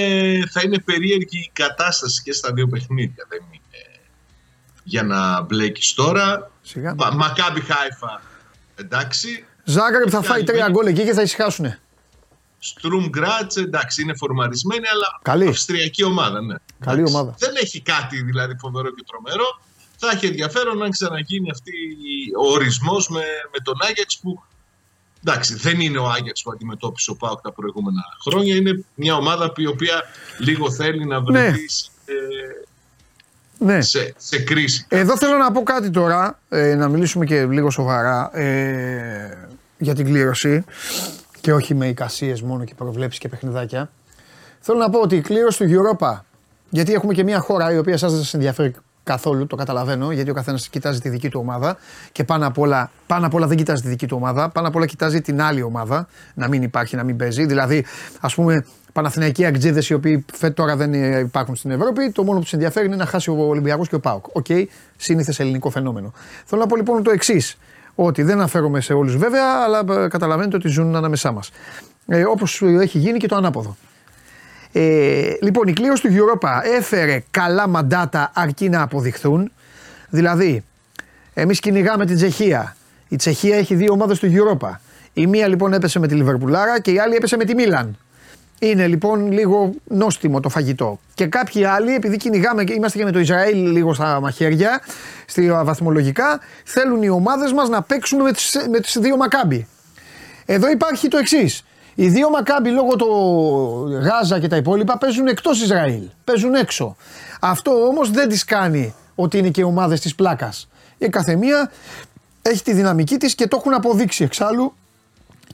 θα 0.51 0.61
είναι 0.63 0.79
περίεργη 0.79 1.39
η 1.39 1.49
κατάσταση 1.53 2.21
και 2.23 2.33
στα 2.33 2.53
δύο 2.53 2.67
παιχνίδια. 2.67 3.25
Δεν 3.29 3.39
είναι 3.51 3.59
για 4.83 5.03
να 5.03 5.41
μπλέκεις 5.41 5.93
τώρα. 5.93 6.51
Σιγά. 6.61 6.95
Μακάμπι 7.13 7.61
Χάιφα, 7.61 8.21
εντάξει. 8.75 9.45
Ζάγκρεπ 9.63 10.07
θα 10.11 10.21
φάει 10.21 10.43
τρία 10.43 10.69
γκολ 10.69 10.85
εκεί 10.85 11.03
και 11.03 11.13
θα 11.13 11.21
ησυχάσουν. 11.21 11.75
Στρουμ 12.59 13.09
Γκράτς, 13.09 13.55
εντάξει, 13.55 14.01
είναι 14.01 14.15
φορμαρισμένη, 14.15 14.87
αλλά 14.87 15.19
Καλή. 15.21 15.47
αυστριακή 15.47 16.03
ομάδα. 16.03 16.41
Ναι. 16.41 16.55
Καλή 16.79 16.99
εντάξει. 16.99 17.15
ομάδα. 17.15 17.35
Δεν 17.37 17.51
έχει 17.61 17.81
κάτι 17.81 18.21
δηλαδή 18.21 18.55
φοβερό 18.57 18.89
και 18.89 19.03
τρομερό. 19.07 19.61
Θα 20.05 20.11
έχει 20.15 20.25
ενδιαφέρον 20.25 20.83
αν 20.83 20.91
ξαναγίνει 20.91 21.49
αυτή 21.51 21.71
ο 22.41 22.51
ορισμός 22.51 23.09
με, 23.09 23.19
με 23.51 23.59
τον 23.63 23.73
Άγιαξ 23.81 24.19
που 24.19 24.43
Εντάξει, 25.25 25.55
δεν 25.55 25.79
είναι 25.79 25.97
ο 25.97 26.09
Άγιαξ 26.09 26.41
που 26.41 26.51
αντιμετώπισε 26.51 27.11
ο 27.11 27.15
Πάοκ 27.15 27.41
τα 27.41 27.51
προηγούμενα 27.51 28.01
χρόνια. 28.27 28.55
Είναι 28.55 28.83
μια 28.95 29.15
ομάδα 29.15 29.51
η 29.55 29.67
οποία 29.67 30.03
λίγο 30.39 30.71
θέλει 30.71 31.05
να 31.05 31.21
βρεθεί 31.21 31.49
Ναι. 31.49 31.55
ε, 33.65 33.75
Ναι. 33.75 33.81
σε, 33.81 34.13
σε 34.17 34.39
κρίση. 34.39 34.85
Εδώ 34.89 35.17
θέλω 35.17 35.37
να 35.37 35.51
πω 35.51 35.63
κάτι 35.63 35.89
τώρα, 35.89 36.39
ε, 36.49 36.75
να 36.75 36.87
μιλήσουμε 36.87 37.25
και 37.25 37.45
λίγο 37.45 37.69
σοβαρά 37.69 38.37
ε, 38.37 39.47
για 39.77 39.95
την 39.95 40.05
κλήρωση 40.05 40.63
και 41.41 41.53
όχι 41.53 41.73
με 41.75 41.87
εικασίες 41.87 42.41
μόνο 42.41 42.63
και 42.63 42.73
προβλέψεις 42.75 43.19
και 43.19 43.29
παιχνιδάκια. 43.29 43.91
Θέλω 44.59 44.77
να 44.77 44.89
πω 44.89 44.99
ότι 44.99 45.15
η 45.15 45.21
κλήρωση 45.21 45.65
του 45.65 45.71
Europa, 45.99 46.19
γιατί 46.69 46.93
έχουμε 46.93 47.13
και 47.13 47.23
μια 47.23 47.39
χώρα 47.39 47.73
η 47.73 47.77
οποία 47.77 47.97
σας 47.97 48.11
δεν 48.11 48.21
σας 48.21 48.33
ενδιαφέρει 48.33 48.75
καθόλου, 49.03 49.47
το 49.47 49.55
καταλαβαίνω, 49.55 50.11
γιατί 50.11 50.29
ο 50.29 50.33
καθένας 50.33 50.67
κοιτάζει 50.67 50.99
τη 50.99 51.09
δική 51.09 51.29
του 51.29 51.39
ομάδα 51.39 51.77
και 52.11 52.23
πάνω 52.23 52.47
απ' 52.47 52.57
όλα, 52.57 52.91
πάνω 53.07 53.25
απ' 53.25 53.33
όλα 53.33 53.47
δεν 53.47 53.57
κοιτάζει 53.57 53.81
τη 53.81 53.87
δική 53.87 54.07
του 54.07 54.17
ομάδα, 54.19 54.49
πάνω 54.49 54.67
απ' 54.67 54.75
όλα 54.75 54.85
κοιτάζει 54.85 55.21
την 55.21 55.41
άλλη 55.41 55.61
ομάδα, 55.61 56.07
να 56.33 56.47
μην 56.47 56.63
υπάρχει, 56.63 56.95
να 56.95 57.03
μην 57.03 57.17
παίζει. 57.17 57.45
Δηλαδή, 57.45 57.85
ας 58.19 58.35
πούμε, 58.35 58.65
Παναθηναϊκοί 58.93 59.45
ΑΕΚτζήδες 59.45 59.83
οι 59.89 59.93
οποίοι 59.93 60.25
φέτο 60.33 60.53
τώρα 60.53 60.75
δεν 60.75 60.93
ε, 60.93 61.19
υπάρχουν 61.19 61.55
στην 61.55 61.71
Ευρώπη, 61.71 62.11
το 62.11 62.23
μόνο 62.23 62.37
που 62.37 62.43
τους 62.43 62.53
ενδιαφέρει 62.53 62.85
είναι 62.85 62.95
να 62.95 63.05
χάσει 63.05 63.29
ο 63.29 63.35
Ολυμπιακός 63.47 63.89
και 63.89 63.95
ο 63.95 63.99
Πάοκ. 63.99 64.25
OK, 64.31 64.45
okay, 64.49 64.65
σύνηθες 64.97 65.39
ελληνικό 65.39 65.69
φαινόμενο. 65.69 66.13
Θέλω 66.45 66.61
να 66.61 66.67
πω 66.67 66.75
λοιπόν 66.75 67.03
το 67.03 67.11
εξής, 67.11 67.57
ότι 67.95 68.23
δεν 68.23 68.37
αναφέρομαι 68.37 68.81
σε 68.81 68.93
όλους 68.93 69.17
βέβαια, 69.17 69.63
αλλά 69.63 70.03
ε, 70.03 70.07
καταλαβαίνετε 70.07 70.55
ότι 70.55 70.67
ζουν 70.67 70.95
ανάμεσά 70.95 71.31
μας. 71.31 71.51
Ε, 72.07 72.23
Όπως 72.23 72.61
έχει 72.61 72.97
γίνει 72.97 73.17
και 73.17 73.27
το 73.27 73.35
ανάποδο. 73.35 73.75
Ε, 74.75 75.33
λοιπόν, 75.41 75.67
η 75.67 75.73
κλήρωση 75.73 76.01
του 76.01 76.13
Europa 76.13 76.49
έφερε 76.77 77.23
καλά 77.31 77.67
μαντάτα 77.67 78.31
αρκεί 78.33 78.69
να 78.69 78.81
αποδειχθούν. 78.81 79.51
Δηλαδή, 80.09 80.63
εμείς 81.33 81.59
κυνηγάμε 81.59 82.05
την 82.05 82.15
Τσεχία. 82.15 82.75
Η 83.07 83.15
Τσεχία 83.15 83.57
έχει 83.57 83.75
δύο 83.75 83.93
ομάδες 83.93 84.19
του 84.19 84.31
Europa. 84.33 84.69
Η 85.13 85.27
μία 85.27 85.47
λοιπόν 85.47 85.73
έπεσε 85.73 85.99
με 85.99 86.07
τη 86.07 86.15
Λιβερπουλάρα 86.15 86.81
και 86.81 86.91
η 86.91 86.99
άλλη 86.99 87.15
έπεσε 87.15 87.37
με 87.37 87.45
τη 87.45 87.55
Μίλαν. 87.55 87.97
Είναι 88.59 88.87
λοιπόν 88.87 89.31
λίγο 89.31 89.73
νόστιμο 89.87 90.39
το 90.39 90.49
φαγητό. 90.49 90.99
Και 91.13 91.25
κάποιοι 91.25 91.65
άλλοι, 91.65 91.93
επειδή 91.95 92.17
κυνηγάμε 92.17 92.63
και 92.63 92.73
είμαστε 92.73 92.97
και 92.97 93.03
με 93.03 93.11
το 93.11 93.19
Ισραήλ 93.19 93.71
λίγο 93.71 93.93
στα 93.93 94.19
μαχαίρια, 94.19 94.81
στη 95.25 95.51
βαθμολογικά, 95.51 96.39
θέλουν 96.63 97.01
οι 97.01 97.09
ομάδες 97.09 97.51
μας 97.51 97.69
να 97.69 97.81
παίξουν 97.81 98.21
με 98.21 98.31
τις, 98.31 98.57
με 98.71 98.79
τις 98.79 98.97
δύο 98.99 99.17
Μακάμπι. 99.17 99.67
Εδώ 100.45 100.69
υπάρχει 100.69 101.07
το 101.07 101.17
εξής. 101.17 101.63
Οι 101.95 102.07
δύο 102.07 102.29
Μακάμπι 102.29 102.69
λόγω 102.69 102.95
του 102.95 103.07
Γάζα 104.01 104.39
και 104.39 104.47
τα 104.47 104.55
υπόλοιπα 104.55 104.97
παίζουν 104.97 105.27
εκτός 105.27 105.61
Ισραήλ. 105.61 106.03
Παίζουν 106.23 106.53
έξω. 106.53 106.95
Αυτό 107.39 107.71
όμως 107.71 108.11
δεν 108.11 108.29
τις 108.29 108.43
κάνει 108.43 108.93
ότι 109.15 109.37
είναι 109.37 109.49
και 109.49 109.63
ομάδες 109.63 110.01
της 110.01 110.15
πλάκας. 110.15 110.69
Η 110.97 111.09
καθεμία 111.09 111.71
έχει 112.41 112.63
τη 112.63 112.73
δυναμική 112.73 113.17
της 113.17 113.35
και 113.35 113.47
το 113.47 113.57
έχουν 113.59 113.73
αποδείξει 113.73 114.23
εξάλλου 114.23 114.73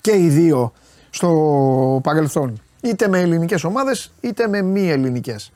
και 0.02 0.12
οι 0.12 0.28
δύο 0.28 0.74
στο 1.10 2.00
παρελθόν. 2.04 2.62
Είτε 2.82 3.08
με 3.08 3.20
ελληνικές 3.20 3.64
ομάδες 3.64 4.12
είτε 4.22 4.48
με 4.48 4.62
μη 4.62 4.90
ελληνικές. 4.90 5.52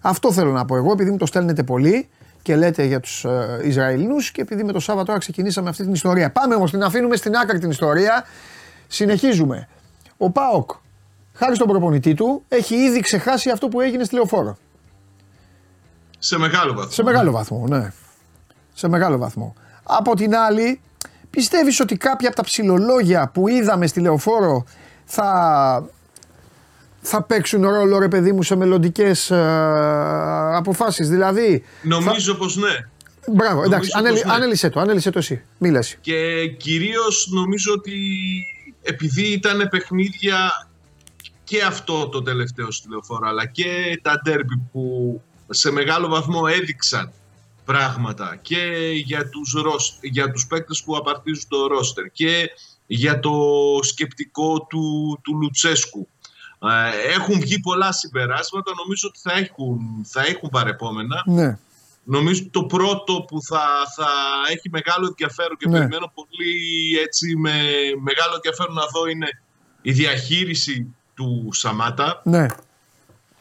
Αυτό 0.00 0.32
θέλω 0.32 0.52
να 0.52 0.64
πω 0.64 0.76
εγώ, 0.76 0.92
επειδή 0.92 1.10
μου 1.10 1.16
το 1.16 1.26
στέλνετε 1.26 1.62
πολύ 1.62 2.08
και 2.42 2.56
λέτε 2.56 2.84
για 2.84 3.00
τους 3.00 3.24
ε, 3.24 3.60
Ισραηλινούς 3.62 4.30
και 4.30 4.40
επειδή 4.40 4.64
με 4.64 4.72
το 4.72 4.80
Σάββατο 4.80 5.06
τώρα 5.06 5.18
ξεκινήσαμε 5.18 5.68
αυτή 5.68 5.82
την 5.82 5.92
ιστορία. 5.92 6.30
Πάμε 6.30 6.54
όμως, 6.54 6.70
την 6.70 6.82
αφήνουμε 6.82 7.16
στην 7.16 7.36
άκρη 7.36 7.58
την 7.58 7.70
ιστορία. 7.70 8.24
Συνεχίζουμε. 8.86 9.68
Ο 10.16 10.30
Πάοκ, 10.30 10.70
χάρη 11.32 11.54
στον 11.54 11.66
προπονητή 11.66 12.14
του, 12.14 12.44
έχει 12.48 12.74
ήδη 12.74 13.00
ξεχάσει 13.00 13.50
αυτό 13.50 13.68
που 13.68 13.80
έγινε 13.80 14.04
στη 14.04 14.14
λεωφόρο. 14.14 14.58
Σε 16.18 16.38
μεγάλο 16.38 16.72
βαθμό. 16.74 16.90
Σε 16.90 17.02
μεγάλο 17.02 17.30
βαθμό, 17.30 17.66
ναι. 17.68 17.92
Σε 18.74 18.88
μεγάλο 18.88 19.18
βαθμό. 19.18 19.54
Από 19.82 20.14
την 20.14 20.36
άλλη, 20.36 20.80
πιστεύεις 21.30 21.80
ότι 21.80 21.96
κάποια 21.96 22.28
από 22.28 22.36
τα 22.36 22.42
ψηλολόγια 22.42 23.30
που 23.34 23.48
είδαμε 23.48 23.86
στη 23.86 24.00
λεωφόρο 24.00 24.64
θα, 25.04 25.88
θα 27.00 27.22
παίξουν 27.22 27.62
ρόλο, 27.68 27.98
ρε 27.98 28.08
παιδί 28.08 28.32
μου, 28.32 28.42
σε 28.42 28.56
μελλοντικές 28.56 29.32
αποφάσεις; 30.54 31.08
Δηλαδή, 31.08 31.64
Νομίζω 31.82 32.34
πως 32.34 32.56
ναι. 32.56 32.88
Μπράβο, 33.32 33.62
εντάξει, 33.62 33.90
Νομίζω 33.94 33.98
ανέλη, 33.98 34.14
πως 34.14 34.24
ναι. 34.24 34.32
ανέλησε 34.32 34.68
το, 34.68 34.80
ανέλησε 34.80 35.10
το 35.10 35.18
εσύ. 35.18 35.42
Μίλα 35.58 35.78
εσύ. 35.78 35.98
Και 36.00 36.46
κυρίως 36.46 37.28
νομίζω 37.32 37.72
ότι 37.72 37.92
επειδή 38.86 39.32
ήταν 39.32 39.68
παιχνίδια 39.70 40.68
και 41.44 41.62
αυτό 41.62 42.08
το 42.08 42.22
τελευταίο 42.22 42.70
στη 42.70 42.88
λεωφόρο 42.88 43.28
αλλά 43.28 43.46
και 43.46 44.00
τα 44.02 44.20
ντέρμπι 44.22 44.62
που 44.72 45.22
σε 45.48 45.70
μεγάλο 45.70 46.08
βαθμό 46.08 46.42
έδειξαν 46.46 47.12
πράγματα 47.64 48.38
και 48.42 48.90
για 49.04 49.28
τους, 49.28 49.52
ρος, 49.52 49.98
για 50.00 50.30
τους 50.30 50.46
παίκτες 50.46 50.82
που 50.82 50.96
απαρτίζουν 50.96 51.44
το 51.48 51.66
ρόστερ 51.66 52.10
και 52.12 52.50
για 52.86 53.20
το 53.20 53.32
σκεπτικό 53.82 54.60
του, 54.60 55.18
του 55.22 55.36
Λουτσέσκου. 55.36 56.08
Ε, 56.58 57.12
Έχουν 57.12 57.40
βγει 57.40 57.60
πολλά 57.60 57.92
συμπεράσματα, 57.92 58.72
νομίζω 58.84 59.08
ότι 59.08 59.18
θα 59.22 59.32
έχουν, 59.32 59.78
θα 60.04 60.26
έχουν 60.26 60.48
παρεπόμενα. 60.48 61.22
Ναι. 61.26 61.58
Νομίζω 62.08 62.50
το 62.50 62.64
πρώτο 62.64 63.24
που 63.28 63.42
θα, 63.42 63.66
θα 63.96 64.08
έχει 64.52 64.70
μεγάλο 64.70 65.06
ενδιαφέρον 65.06 65.56
και 65.56 65.68
Ναι. 65.68 65.72
περιμένω 65.78 66.12
πολύ 66.14 66.98
έτσι 66.98 67.36
με 67.36 67.52
μεγάλο 68.02 68.34
ενδιαφέρον 68.34 68.74
να 68.74 68.86
δω 68.86 69.06
είναι 69.06 69.26
η 69.82 69.92
διαχείριση 69.92 70.94
του 71.14 71.48
Σαμάτα. 71.52 72.20
Ναι. 72.24 72.46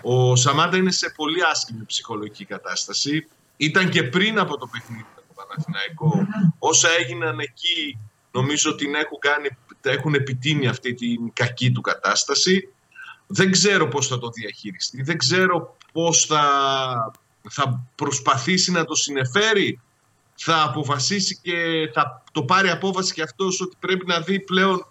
Ο 0.02 0.36
Σαμάτα 0.36 0.78
είναι 0.78 0.92
σε 0.92 1.14
πολύ 1.16 1.44
άσχημη 1.52 1.84
ψυχολογική 1.86 2.46
κατάσταση. 2.46 3.28
Ήταν 3.58 3.90
και 3.90 4.04
πριν 4.04 4.40
από 4.40 4.58
το 4.58 4.68
παιχνίδι 4.72 5.06
με 5.16 5.22
το 5.28 5.34
Παναθηναϊκό. 5.36 6.28
Όσα 6.60 6.90
έγιναν 7.00 7.40
εκεί 7.40 8.00
νομίζω 8.32 8.72
ότι 8.72 8.86
την 8.86 8.96
έχουν, 8.96 9.20
κάνει, 9.20 9.48
τα 9.82 9.92
έχουν 9.92 10.14
επιτείνει 10.14 10.68
αυτή 10.68 10.94
την 10.94 11.34
κακή 11.34 11.72
του 11.72 11.82
κατάσταση. 11.82 12.70
Δεν 13.28 13.52
ξέρω 13.52 13.88
πώς 13.88 14.08
θα 14.08 14.20
το 14.20 14.30
διαχειριστεί. 14.30 15.02
Δεν 15.04 15.18
ξέρω 15.18 15.78
πώς 15.92 16.26
θα, 16.26 16.44
θα 17.50 17.88
προσπαθήσει 17.96 18.72
να 18.72 18.86
το 18.86 18.96
συνεφέρει. 18.96 19.80
Θα 20.36 20.64
αποφασίσει 20.64 21.40
και 21.42 21.90
θα 21.94 22.24
το 22.32 22.44
πάρει 22.44 22.70
απόφαση 22.70 23.14
και 23.14 23.22
αυτός 23.22 23.62
ότι 23.62 23.76
πρέπει 23.80 24.06
να 24.06 24.20
δει 24.20 24.40
πλέον 24.40 24.88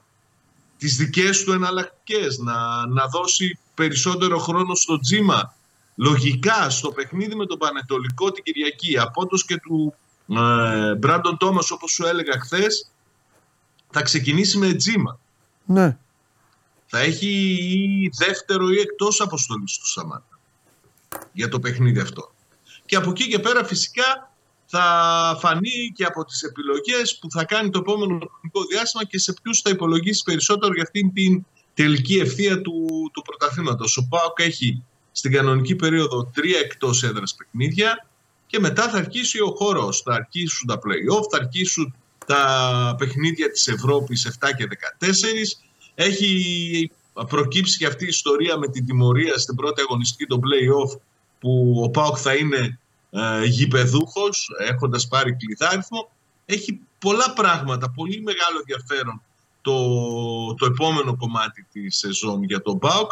τις 0.77 0.97
δικές 0.97 1.45
του 1.45 1.53
εναλλακτικές, 1.53 2.39
να, 2.39 2.87
να 2.87 3.07
δώσει 3.07 3.59
περισσότερο 3.75 4.39
χρόνο 4.39 4.75
στο 4.75 5.01
τζίμα. 5.01 5.55
Λογικά 5.97 6.71
στο 6.71 6.91
παιχνίδι 6.93 7.35
με 7.35 7.47
τον 7.47 7.59
Πανετολικό 7.59 8.33
την 8.33 8.45
Κυριακή, 8.45 8.99
απότος 8.99 9.45
και 9.45 9.57
του 9.57 9.95
ε, 10.29 10.95
Μπράντον 10.95 11.37
Τόμας 11.37 11.71
όπως 11.71 11.91
σου 11.91 12.07
έλεγα 12.07 12.41
χθες, 12.41 12.91
θα 13.91 14.03
ξεκινήσει 14.03 14.59
με 14.59 14.75
τζίμα. 14.75 15.19
Ναι. 15.65 15.99
Θα 16.87 16.99
έχει 16.99 17.29
ή 17.73 18.11
δεύτερο 18.19 18.69
ή 18.71 18.81
εκτός 18.81 19.21
αποστολής 19.21 19.79
του 19.79 19.87
Σαμάτα 19.87 20.39
για 21.33 21.49
το 21.49 21.61
παιχνίδι 21.61 22.01
αυτό. 22.01 22.34
Και 22.95 23.01
από 23.01 23.11
εκεί 23.11 23.29
και 23.29 23.39
πέρα 23.39 23.65
φυσικά 23.65 24.35
θα 24.67 24.85
φανεί 25.41 25.93
και 25.95 26.05
από 26.05 26.25
τις 26.25 26.43
επιλογές 26.43 27.19
που 27.19 27.31
θα 27.31 27.45
κάνει 27.45 27.71
το 27.71 27.79
επόμενο 27.79 28.07
χρονικό 28.07 28.65
διάστημα 28.71 29.05
και 29.05 29.19
σε 29.19 29.35
ποιους 29.43 29.61
θα 29.61 29.71
υπολογίσει 29.71 30.23
περισσότερο 30.23 30.75
για 30.75 30.83
αυτήν 30.83 31.13
την 31.13 31.45
τελική 31.75 32.15
ευθεία 32.15 32.61
του, 32.61 32.87
του 33.13 33.23
πρωταθλήματος. 33.23 33.97
Ο 33.97 34.07
ΠΑΟΚ 34.09 34.41
έχει 34.41 34.83
στην 35.13 35.33
κανονική 35.33 35.75
περίοδο 35.77 36.31
τρία 36.35 36.59
εκτός 36.59 37.03
έδρας 37.03 37.35
παιχνίδια 37.35 38.09
και 38.47 38.59
μετά 38.61 38.89
θα 38.89 38.99
αρχίσει 38.99 39.41
ο 39.41 39.55
χώρος, 39.57 40.01
θα 40.01 40.15
αρχίσουν 40.15 40.67
τα 40.67 40.75
play-off, 40.75 41.25
θα 41.31 41.37
αρχίσουν 41.37 41.95
τα 42.27 42.95
παιχνίδια 42.99 43.51
της 43.51 43.69
Ευρώπης 43.69 44.39
7 44.41 44.49
και 44.57 44.67
14. 44.67 45.59
Έχει 45.95 46.91
προκύψει 47.29 47.79
και 47.79 47.87
αυτή 47.87 48.05
η 48.05 48.09
ιστορία 48.09 48.59
με 48.59 48.69
την 48.69 48.87
τιμωρία 48.87 49.39
στην 49.39 49.55
πρώτη 49.55 49.81
αγωνιστική 49.81 50.27
των 50.27 50.41
play-off 50.41 50.99
που 51.41 51.81
ο 51.85 51.91
ΠΑΟΚ 51.91 52.17
θα 52.21 52.35
είναι 52.35 52.79
ε, 53.17 53.45
γηπεδούχος 53.45 54.51
έχοντας 54.59 55.09
πάρει 55.09 55.37
κλειδάριθμο. 55.37 56.11
Έχει 56.45 56.81
πολλά 56.99 57.33
πράγματα, 57.33 57.91
πολύ 57.91 58.23
μεγάλο 58.23 58.59
ενδιαφέρον 58.59 59.23
το, 59.63 60.55
το 60.55 60.67
επόμενο 60.67 61.17
κομμάτι 61.17 61.67
της 61.73 61.97
σεζόν 61.97 62.43
για 62.43 62.63
τον 62.63 62.79
ΠΑΟΚ. 62.79 63.11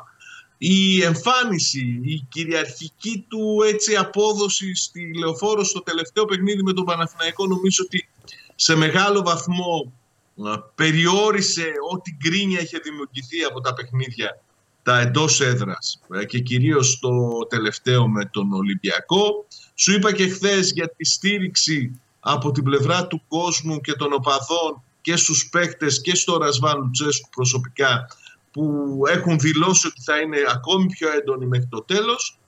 Η 0.59 1.03
εμφάνιση, 1.03 2.01
η 2.05 2.27
κυριαρχική 2.29 3.25
του 3.29 3.63
έτσι 3.67 3.97
απόδοση 3.97 4.75
στη 4.75 5.19
Λεωφόρο 5.19 5.65
στο 5.65 5.83
τελευταίο 5.83 6.25
παιχνίδι 6.25 6.63
με 6.63 6.73
τον 6.73 6.85
Παναθηναϊκό 6.85 7.47
νομίζω 7.47 7.85
ότι 7.85 8.09
σε 8.55 8.75
μεγάλο 8.75 9.23
βαθμό 9.23 9.93
ε, 10.37 10.43
περιόρισε 10.75 11.73
ό,τι 11.93 12.17
γκρίνια 12.17 12.61
είχε 12.61 12.79
δημιουργηθεί 12.79 13.43
από 13.43 13.61
τα 13.61 13.75
παιχνίδια 13.75 14.41
τα 14.83 15.01
εντός 15.01 15.41
έδρας 15.41 16.01
ε, 16.13 16.25
και 16.25 16.39
κυρίως 16.39 16.99
το 16.99 17.47
τελευταίο 17.49 18.09
με 18.09 18.25
τον 18.25 18.53
Ολυμπιακό. 18.53 19.47
Σου 19.83 19.93
είπα 19.93 20.13
και 20.13 20.29
χθες 20.29 20.73
για 20.73 20.89
τη 20.97 21.05
στήριξη 21.05 22.01
από 22.21 22.51
την 22.51 22.63
πλευρά 22.63 23.07
του 23.07 23.23
κόσμου 23.29 23.81
και 23.81 23.93
των 23.93 24.13
οπαδών 24.13 24.83
και 25.01 25.17
στους 25.17 25.49
παίκτες 25.49 26.01
και 26.01 26.15
στο 26.15 26.37
Ρασβάν 26.37 26.81
Λουτσέσκου 26.81 27.29
προσωπικά 27.29 28.07
που 28.51 28.95
έχουν 29.09 29.39
δηλώσει 29.39 29.87
ότι 29.87 30.03
θα 30.03 30.21
είναι 30.21 30.37
ακόμη 30.49 30.87
πιο 30.87 31.09
έντονοι 31.13 31.47
μέχρι 31.47 31.67
το 31.67 31.83
τέλος. 31.83 32.39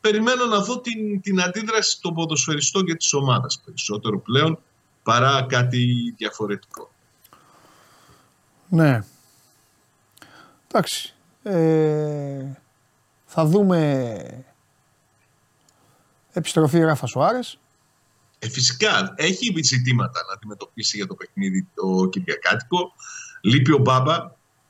Περιμένω 0.00 0.46
να 0.46 0.60
δω 0.60 0.80
την, 0.80 1.20
την 1.20 1.40
αντίδραση 1.40 2.00
των 2.00 2.14
ποδοσφαιριστών 2.14 2.84
και 2.84 2.94
της 2.94 3.12
ομάδας 3.12 3.60
περισσότερο 3.64 4.20
πλέον 4.20 4.58
παρά 5.02 5.46
κάτι 5.48 6.14
διαφορετικό. 6.16 6.90
Ναι. 8.68 9.04
Εντάξει. 10.68 11.14
Ε, 11.42 12.44
θα 13.26 13.44
δούμε 13.44 14.46
επιστροφή 16.38 16.78
Ράφα 16.78 17.06
Σουάρες. 17.06 17.58
Ε, 18.38 18.48
φυσικά 18.48 19.14
έχει 19.16 19.54
ζητήματα 19.62 20.20
να 20.28 20.32
αντιμετωπίσει 20.34 20.96
για 20.96 21.06
το 21.06 21.14
παιχνίδι 21.14 21.68
το 21.74 22.08
Κυριακάτικο. 22.08 22.92
Λείπει 23.40 23.72
ο 23.72 23.78
Μπάμπα 23.78 24.16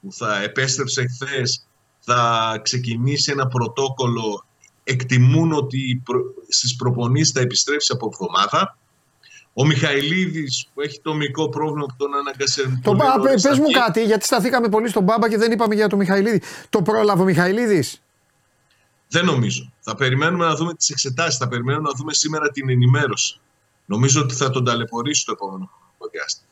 που 0.00 0.12
θα 0.12 0.42
επέστρεψε 0.42 1.06
χθες, 1.06 1.66
θα 2.00 2.60
ξεκινήσει 2.62 3.32
ένα 3.32 3.46
πρωτόκολλο. 3.46 4.44
Εκτιμούν 4.84 5.52
ότι 5.52 6.02
στις 6.48 6.76
προπονήσεις 6.76 7.32
θα 7.32 7.40
επιστρέψει 7.40 7.92
από 7.92 8.08
εβδομάδα. 8.12 8.78
Ο 9.52 9.66
Μιχαηλίδης 9.66 10.68
που 10.74 10.80
έχει 10.80 11.00
το 11.00 11.14
μικρό 11.14 11.48
πρόβλημα 11.48 11.86
που 11.86 11.94
τον 11.96 12.14
αναγκασε. 12.14 12.80
Το 12.82 12.96
Πες 13.42 13.58
μου 13.58 13.70
κάτι, 13.70 14.04
γιατί 14.04 14.24
σταθήκαμε 14.24 14.68
πολύ 14.68 14.88
στον 14.88 15.02
Μπάμπα 15.02 15.28
και 15.28 15.36
δεν 15.36 15.52
είπαμε 15.52 15.74
για 15.74 15.88
το 15.88 15.96
Μιχαηλίδη. 15.96 16.42
Το 16.68 16.82
πρόλαβε 16.82 17.22
ο 17.22 17.24
Μιχαηλίδης; 17.24 18.02
Δεν 19.08 19.24
νομίζω. 19.24 19.72
Θα 19.80 19.94
περιμένουμε 19.94 20.44
να 20.44 20.54
δούμε 20.54 20.74
τις 20.74 20.88
εξετάσεις. 20.88 21.36
Θα 21.36 21.48
περιμένουμε 21.48 21.88
να 21.88 21.94
δούμε 21.96 22.14
σήμερα 22.14 22.50
την 22.50 22.70
ενημέρωση. 22.70 23.40
Νομίζω 23.84 24.20
ότι 24.20 24.34
θα 24.34 24.50
τον 24.50 24.64
ταλαιπωρήσει 24.64 25.24
το 25.24 25.32
επόμενο 25.32 25.70
διάστημα. 26.12 26.48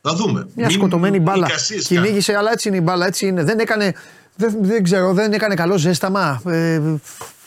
Θα 0.00 0.14
δούμε. 0.14 0.48
Μια 0.54 0.66
Μην 0.66 0.76
σκοτωμένη 0.76 1.20
μπάλα. 1.20 1.50
Κυνήγησε, 1.86 2.34
αλλά 2.36 2.52
έτσι 2.52 2.68
είναι 2.68 2.76
η 2.76 2.80
μπάλα. 2.82 3.06
Έτσι 3.06 3.26
είναι. 3.26 3.44
Δεν 3.44 3.58
έκανε, 3.58 3.94
δεν, 4.36 4.56
δεν 4.60 4.82
ξέρω, 4.82 5.12
δεν 5.12 5.32
έκανε 5.32 5.54
καλό 5.54 5.78
ζέσταμα. 5.78 6.42
Ε, 6.46 6.80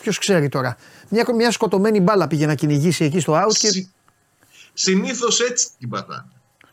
Ποιος 0.02 0.20
ξέρει 0.20 0.50
τώρα. 0.50 0.78
Μια, 1.10 1.26
μια 1.36 1.52
σκοτωμένη 1.52 2.00
μπάλα 2.00 2.28
πήγε 2.28 2.46
να 2.46 2.56
κυνηγήσει 2.56 3.04
εκεί 3.04 3.20
στο 3.20 3.34
out. 3.34 3.54
Και... 3.58 3.88
Συνήθως 4.74 5.40
έτσι 5.40 5.68
την 5.80 5.90
πατάνε. 5.90 6.32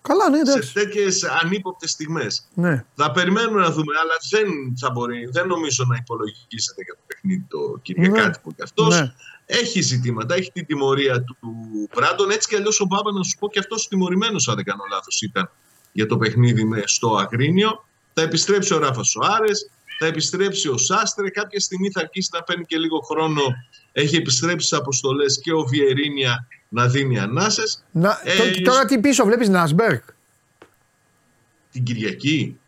Καλά, 0.08 0.30
ναι, 0.30 0.38
εντάξει. 0.38 0.68
Σε 0.68 0.72
τέτοιες 0.72 1.24
ανύποπτες 1.24 1.90
στιγμές. 1.90 2.48
Ναι. 2.54 2.84
Θα 2.94 3.10
περιμένουμε 3.10 3.60
να 3.60 3.70
δούμε, 3.70 3.92
αλλά 4.02 4.14
δεν 4.30 4.76
θα 4.78 4.90
μπορεί, 4.90 5.28
δεν 5.32 5.46
νομίζω 5.46 5.84
να 5.88 5.96
υπολογίσετε 5.96 6.82
για 6.84 6.94
το 6.94 7.00
παιχνίδι 7.06 7.46
το 7.48 7.78
Κυριακάτικο 7.82 8.48
ναι. 8.48 8.54
και 8.56 8.62
αυτός. 8.62 9.00
Ναι. 9.00 9.14
Έχει 9.46 9.80
ζητήματα, 9.80 10.34
έχει 10.34 10.50
την 10.52 10.66
τιμωρία 10.66 11.22
του 11.22 11.36
Μπράντον. 11.94 12.30
Έτσι 12.30 12.48
κι 12.48 12.56
αλλιώς 12.56 12.80
ο 12.80 12.84
Μπάμπα, 12.84 13.12
να 13.12 13.22
σου 13.22 13.38
πω 13.38 13.48
και 13.48 13.58
αυτός 13.58 13.88
τιμωρημένος, 13.88 14.48
αν 14.48 14.54
δεν 14.54 14.64
κάνω 14.64 14.82
λάθος, 14.90 15.22
ήταν 15.22 15.50
για 15.92 16.06
το 16.06 16.16
παιχνίδι 16.16 16.64
με 16.64 16.82
στο 16.86 17.16
Αγρίνιο. 17.16 17.84
Θα 18.12 18.22
επιστρέψει 18.22 18.74
ο 18.74 18.78
Ράφα 18.78 19.02
Σοάρες, 19.02 19.70
θα 19.98 20.06
επιστρέψει 20.06 20.68
ο 20.68 20.76
Σάστρε. 20.76 21.30
Κάποια 21.30 21.60
στιγμή 21.60 21.90
θα 21.90 22.00
αρχίσει 22.00 22.28
να 22.32 22.42
παίρνει 22.42 22.64
και 22.64 22.78
λίγο 22.78 22.98
χρόνο. 22.98 23.42
Έχει 23.92 24.16
επιστρέψει 24.16 24.66
στις 24.66 24.78
αποστολές 24.78 25.40
και 25.42 25.52
ο 25.52 25.62
Βιερίνια 25.62 26.46
να 26.74 26.86
δίνει 26.86 27.18
ανάσες. 27.18 27.84
Ε, 28.22 28.60
τώρα 28.62 28.84
τι 28.84 28.98
πίσω 28.98 29.24
βλέπεις 29.24 29.48
Νάσμπερκ; 29.48 30.04
Την 31.72 31.84
Κυριακή 31.84 32.58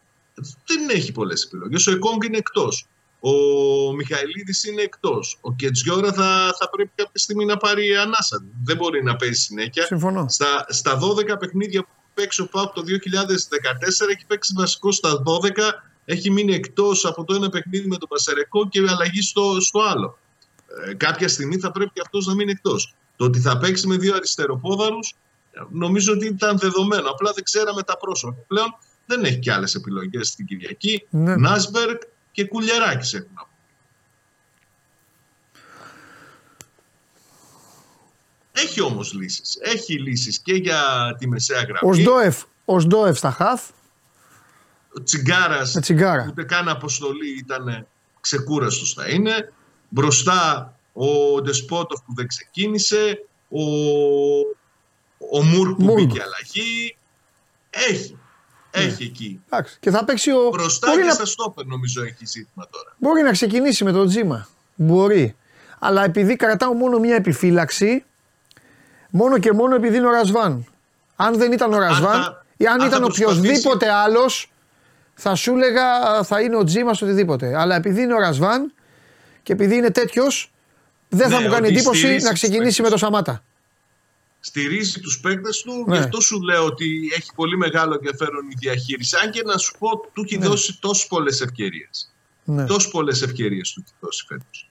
δεν 0.67 0.89
έχει 0.89 1.13
πολλές 1.13 1.45
επιλογές. 1.45 1.87
Ο 1.87 1.93
Εκόνγκ 1.93 2.23
είναι 2.23 2.37
εκτός. 2.37 2.87
Ο 3.21 3.33
Μιχαηλίδης 3.93 4.65
είναι 4.65 4.83
εκτός. 4.83 5.39
Ο 5.41 5.53
Κετζιόρα 5.53 6.13
θα, 6.13 6.55
θα 6.59 6.71
πρέπει 6.71 6.91
κάποια 6.95 7.13
στιγμή 7.15 7.45
να 7.45 7.57
πάρει 7.57 7.97
ανάσα. 7.97 8.45
Δεν 8.65 8.77
μπορεί 8.77 9.03
να 9.03 9.17
παίζει 9.17 9.41
συνέχεια. 9.41 9.85
Συμφωνώ. 9.85 10.27
Στα, 10.29 10.67
στα 10.69 10.99
12 11.35 11.39
παιχνίδια 11.39 11.83
που 11.83 11.89
παίξει 12.15 12.41
ο 12.43 12.47
Πάουκ 12.47 12.73
το 12.73 12.83
2014 12.87 12.89
έχει 14.15 14.27
παίξει 14.27 14.53
βασικό 14.57 14.93
στα 14.93 15.23
12. 15.25 15.51
Έχει 16.05 16.31
μείνει 16.31 16.55
εκτός 16.55 17.05
από 17.05 17.25
το 17.25 17.35
ένα 17.35 17.49
παιχνίδι 17.49 17.89
με 17.89 17.97
τον 17.97 18.09
Πασαρεκό 18.09 18.69
και 18.69 18.81
αλλαγή 18.89 19.23
στο, 19.23 19.61
στο 19.61 19.81
άλλο. 19.81 20.19
Ε, 20.87 20.95
κάποια 20.95 21.29
στιγμή 21.29 21.59
θα 21.59 21.71
πρέπει 21.71 21.91
και 21.93 22.01
αυτός 22.05 22.27
να 22.27 22.35
μείνει 22.35 22.51
εκτός. 22.51 22.95
Το 23.17 23.25
ότι 23.25 23.41
θα 23.41 23.59
παίξει 23.59 23.87
με 23.87 23.97
δύο 23.97 24.15
αριστεροπόδαρους 24.15 25.15
νομίζω 25.71 26.13
ότι 26.13 26.27
ήταν 26.27 26.59
δεδομένο. 26.59 27.11
Απλά 27.11 27.33
δεν 27.33 27.45
ξέραμε 27.45 27.83
τα 27.83 27.97
πρόσωπα. 27.97 28.35
Πλέον 28.47 28.77
δεν 29.07 29.25
έχει 29.25 29.39
και 29.39 29.53
άλλες 29.53 29.75
επιλογές 29.75 30.29
στην 30.29 30.47
Κυριακή. 30.47 31.07
Ναι. 31.11 31.37
Νάσμπεργκ 31.37 31.99
και 32.33 32.45
Κουλιαράκης 32.47 33.15
έχουν 33.15 33.31
να 33.35 33.45
Έχει 38.59 38.81
όμως 38.81 39.13
λύσεις. 39.13 39.59
Έχει 39.61 40.01
λύσεις 40.01 40.39
και 40.39 40.55
για 40.55 40.81
τη 41.19 41.29
μεσαία 41.29 41.63
γραμμή. 41.63 41.79
Ο 41.91 41.93
Σντόεφ, 41.93 42.43
ο 42.65 42.81
Σντόεφ 42.81 43.17
στα 43.17 43.31
χαφ. 43.31 43.69
Ο 44.97 45.03
Τσιγκάρας, 45.03 45.77
τσιγκάρα. 45.81 46.27
ούτε 46.29 46.45
καν 46.45 46.69
αποστολή 46.69 47.39
ήταν 47.39 47.87
ξεκούραστος 48.21 48.93
θα 48.93 49.09
είναι. 49.09 49.53
Μπροστά 49.89 50.76
ο 50.97 51.41
Ντεσπότοφ 51.43 52.01
που 52.01 52.15
δεν 52.15 52.27
ξεκίνησε. 52.27 53.27
Ο, 53.49 53.63
ο 55.31 55.43
Μουρ 55.43 55.75
που 55.75 55.85
μπήκε 55.85 56.23
αλλαγή. 56.23 56.97
Έχει. 57.71 58.19
Ναι. 58.77 58.83
Έχει 58.83 59.03
εκεί. 59.03 59.41
Εντάξει. 59.47 59.77
Και 59.81 59.91
θα 59.91 60.05
παίξει 60.05 60.31
ο. 60.31 60.49
Μπροστά 60.53 60.97
και 60.97 61.03
να... 61.03 61.13
στα 61.13 61.27
στόπερ 61.27 61.65
νομίζω 61.65 62.03
έχει 62.03 62.27
ζήτημα 62.27 62.69
τώρα. 62.71 62.95
Μπορεί 62.99 63.23
να 63.23 63.31
ξεκινήσει 63.31 63.85
με 63.85 63.93
τον 63.93 64.09
Τζίμα. 64.09 64.49
Μπορεί. 64.75 65.37
Αλλά 65.79 66.05
επειδή 66.05 66.37
κρατάω 66.37 66.73
μόνο 66.73 66.99
μία 66.99 67.15
επιφύλαξη, 67.15 68.05
μόνο 69.11 69.39
και 69.39 69.53
μόνο 69.53 69.75
επειδή 69.75 69.97
είναι 69.97 70.07
ο 70.07 70.11
Ρασβάν. 70.11 70.67
Αν 71.17 71.39
δεν 71.39 71.53
ήταν 71.53 71.73
ο 71.73 71.79
Ρασβάν 71.79 72.45
ή 72.57 72.67
αν, 72.67 72.87
ήταν 72.87 73.05
οποιοδήποτε 73.05 73.91
άλλος, 73.91 74.53
θα 75.15 75.35
σου 75.35 75.53
έλεγα 75.53 76.23
θα 76.23 76.41
είναι 76.41 76.57
ο 76.57 76.65
Τζίμα 76.65 76.91
οτιδήποτε. 76.91 77.59
Αλλά 77.59 77.75
επειδή 77.75 78.03
είναι 78.03 78.15
ο 78.15 78.19
Ρασβάν 78.19 78.73
και 79.43 79.53
επειδή 79.53 79.77
είναι 79.77 79.91
τέτοιος, 79.91 80.53
δεν 81.09 81.31
θα 81.31 81.39
ναι, 81.39 81.45
μου 81.45 81.53
κάνει 81.53 81.69
εντύπωση 81.69 82.17
να 82.17 82.33
ξεκινήσει 82.33 82.83
με 82.83 82.89
το 82.89 82.97
Σαμάτα. 82.97 83.45
Στηρίζει 84.41 85.01
τους 85.01 85.21
παίκτες 85.21 85.63
του, 85.63 85.85
ναι. 85.89 85.97
γι' 85.97 86.03
αυτό 86.03 86.21
σου 86.21 86.43
λέω 86.43 86.65
ότι 86.65 87.11
έχει 87.17 87.31
πολύ 87.35 87.57
μεγάλο 87.57 87.95
ενδιαφέρον 87.95 88.51
η 88.51 88.55
διαχείριση. 88.59 89.17
Αν 89.25 89.31
και 89.31 89.43
να 89.43 89.59
σου 89.59 89.75
πω, 89.79 89.99
του 90.13 90.23
έχει 90.23 90.39
ναι. 90.39 90.47
δώσει 90.47 90.79
τόσες 90.81 91.07
πολλές 91.07 91.41
ευκαιρίες. 91.41 92.13
Ναι. 92.45 92.67
Τόσες 92.67 92.91
πολλές 92.91 93.23
ευκαιρίες 93.23 93.73
του 93.73 93.83
έχει 93.85 93.95
δώσει 94.01 94.25
φέτος. 94.29 94.71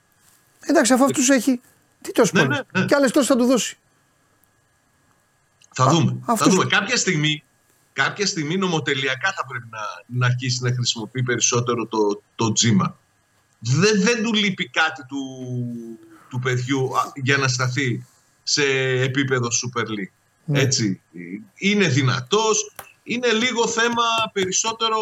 Εντάξει, 0.60 0.94
αφού 0.94 1.04
αυτούς 1.04 1.30
έχει. 1.30 1.62
Τι 2.02 2.12
τόσο 2.12 2.32
ναι, 2.34 2.42
πολλές. 2.42 2.64
Ναι, 2.72 2.80
ναι. 2.80 2.86
Και 2.86 2.96
άλλες 2.96 3.12
τόσες 3.12 3.28
θα 3.28 3.36
του 3.36 3.46
δώσει. 3.46 3.78
Θα 5.74 5.88
δούμε. 5.88 6.18
Θα 6.36 6.50
δούμε. 6.50 6.66
Κάποια 6.66 6.98
στιγμή, 6.98 7.44
κάποια 7.94 8.26
στιγμή 8.26 8.58
νομοτελειακά 8.58 9.34
θα 9.34 9.46
πρέπει 9.46 9.68
να, 9.70 9.80
να 10.06 10.26
αρχίσει 10.26 10.64
να 10.64 10.74
χρησιμοποιεί 10.74 11.24
περισσότερο 11.24 11.88
το, 11.88 12.22
το 12.36 12.52
τζίμα. 12.52 12.98
Δεν, 13.60 14.02
δεν 14.02 14.24
του 14.24 14.34
λείπει 14.34 14.70
κάτι 14.70 15.06
του, 15.06 15.20
του 16.36 16.42
παιδιού 16.42 16.92
για 17.16 17.38
να 17.38 17.48
σταθεί 17.48 18.06
σε 18.44 18.64
επίπεδο 19.02 19.48
Super 19.48 19.82
League. 19.82 20.14
Ναι. 20.46 20.60
Έτσι. 20.60 21.02
Είναι 21.56 21.88
δυνατός, 21.88 22.72
είναι 23.04 23.32
λίγο 23.32 23.68
θέμα 23.68 24.04
περισσότερο 24.34 24.98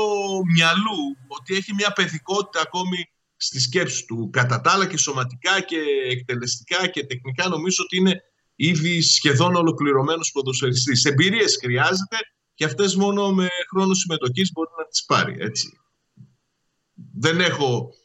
μυαλού, 0.53 1.17
ότι 1.27 1.55
έχει 1.55 1.73
μια 1.73 1.93
παιδικότητα 1.93 2.61
ακόμη 2.61 3.09
στη 3.37 3.59
σκέψη 3.59 4.05
του. 4.05 4.29
Κατά 4.31 4.61
τα 4.61 4.71
άλλα 4.71 4.87
και 4.87 4.97
σωματικά 4.97 5.61
και 5.61 5.77
εκτελεστικά 6.09 6.87
και 6.87 7.05
τεχνικά 7.05 7.47
νομίζω 7.47 7.83
ότι 7.83 7.97
είναι 7.97 8.23
ήδη 8.55 9.01
σχεδόν 9.01 9.55
ολοκληρωμένος 9.55 10.31
ποδοσφαιριστής. 10.31 11.03
Εμπειρίες 11.05 11.57
χρειάζεται 11.61 12.17
και 12.53 12.65
αυτές 12.65 12.95
μόνο 12.95 13.31
με 13.31 13.47
χρόνο 13.69 13.93
συμμετοχής 13.93 14.51
μπορεί 14.51 14.69
να 14.77 14.85
τις 14.85 15.05
πάρει. 15.05 15.35
Έτσι. 15.39 15.77
Δεν 17.13 17.39
έχω 17.39 17.89
ε, 17.89 18.02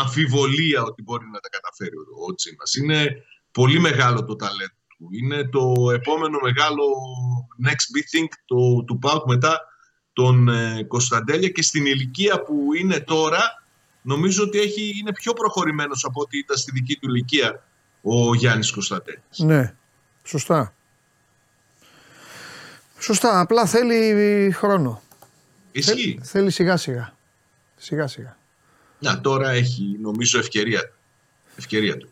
αμφιβολία 0.00 0.82
ότι 0.82 1.02
μπορεί 1.02 1.26
να 1.32 1.40
τα 1.40 1.48
καταφέρει 1.48 1.96
ο, 1.96 2.24
ο 2.28 2.34
Τσίμας. 2.34 2.74
Είναι 2.74 3.24
πολύ 3.52 3.80
μεγάλο 3.80 4.24
το 4.24 4.36
ταλέντο 4.36 4.74
του. 4.88 5.08
Είναι 5.10 5.48
το 5.48 5.90
επόμενο 5.94 6.38
μεγάλο 6.42 6.84
next 7.66 7.70
big 7.96 8.18
thing 8.18 8.28
το, 8.44 8.84
του 8.84 8.98
ΠΑΟΚ 8.98 9.26
μετά 9.26 9.60
τον 10.12 10.48
ε, 10.48 10.82
Κωνσταντέλια 10.82 11.48
και 11.48 11.62
στην 11.62 11.86
ηλικία 11.86 12.42
που 12.42 12.74
είναι 12.80 13.00
τώρα 13.00 13.62
νομίζω 14.02 14.42
ότι 14.42 14.58
έχει, 14.58 14.98
είναι 14.98 15.12
πιο 15.12 15.32
προχωρημένος 15.32 16.04
από 16.04 16.20
ό,τι 16.20 16.38
ήταν 16.38 16.56
στη 16.56 16.70
δική 16.70 16.96
του 16.96 17.08
ηλικία 17.08 17.62
ο 18.02 18.34
Γιάννης 18.34 18.70
Κωνσταντέλιας. 18.70 19.38
Ναι, 19.38 19.74
σωστά. 20.24 20.74
Σωστά, 22.98 23.40
απλά 23.40 23.66
θέλει 23.66 24.52
χρόνο. 24.52 25.02
Ισχύει. 25.72 26.20
Θέλει 26.22 26.50
σιγά 26.50 26.76
σιγά. 26.76 27.14
Σιγά 27.76 28.06
σιγά. 28.06 28.37
Να, 28.98 29.20
τώρα 29.20 29.50
έχει 29.50 29.96
νομίζω 30.00 30.38
ευκαιρία, 30.38 30.92
ευκαιρία 31.56 31.96
του. 31.96 32.08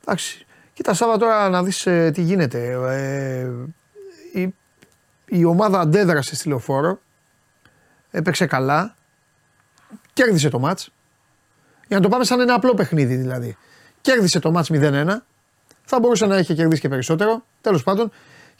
Εντάξει. 0.00 0.46
Κοίτα 0.72 0.94
Σάβα 0.94 1.18
τώρα 1.18 1.48
να 1.48 1.62
δεις 1.62 1.86
ε, 1.86 2.10
τι 2.10 2.22
γίνεται. 2.22 2.70
Ε, 2.70 3.50
η, 4.40 4.54
η 5.26 5.44
ομάδα 5.44 5.80
αντέδρασε 5.80 6.36
στη 6.36 6.48
λεωφόρο. 6.48 7.00
Έπαιξε 8.10 8.46
καλά. 8.46 8.94
Κέρδισε 10.12 10.48
το 10.48 10.58
μάτς. 10.58 10.92
Για 11.86 11.96
να 11.96 12.02
το 12.02 12.08
πάμε 12.08 12.24
σαν 12.24 12.40
ένα 12.40 12.54
απλό 12.54 12.74
παιχνίδι 12.74 13.14
δηλαδή. 13.14 13.56
Κέρδισε 14.00 14.38
το 14.38 14.50
μάτς 14.50 14.70
0-1. 14.72 15.16
Θα 15.84 16.00
μπορούσε 16.00 16.26
να 16.26 16.36
έχει 16.36 16.54
κερδίσει 16.54 16.80
και 16.80 16.88
περισσότερο. 16.88 17.44
Τέλος 17.60 17.82
πάντων. 17.82 18.12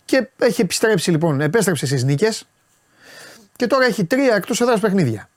Και 0.04 0.28
έχει 0.38 0.60
επιστρέψει 0.60 1.10
λοιπόν, 1.10 1.40
επέστρεψε 1.40 1.86
στις 1.86 2.04
νίκες. 2.04 2.48
Και 3.56 3.66
τώρα 3.66 3.84
έχει 3.84 4.04
τρία 4.04 4.34
εκτός 4.34 4.60
έδρας 4.60 4.80
παιχνίδια. 4.80 5.28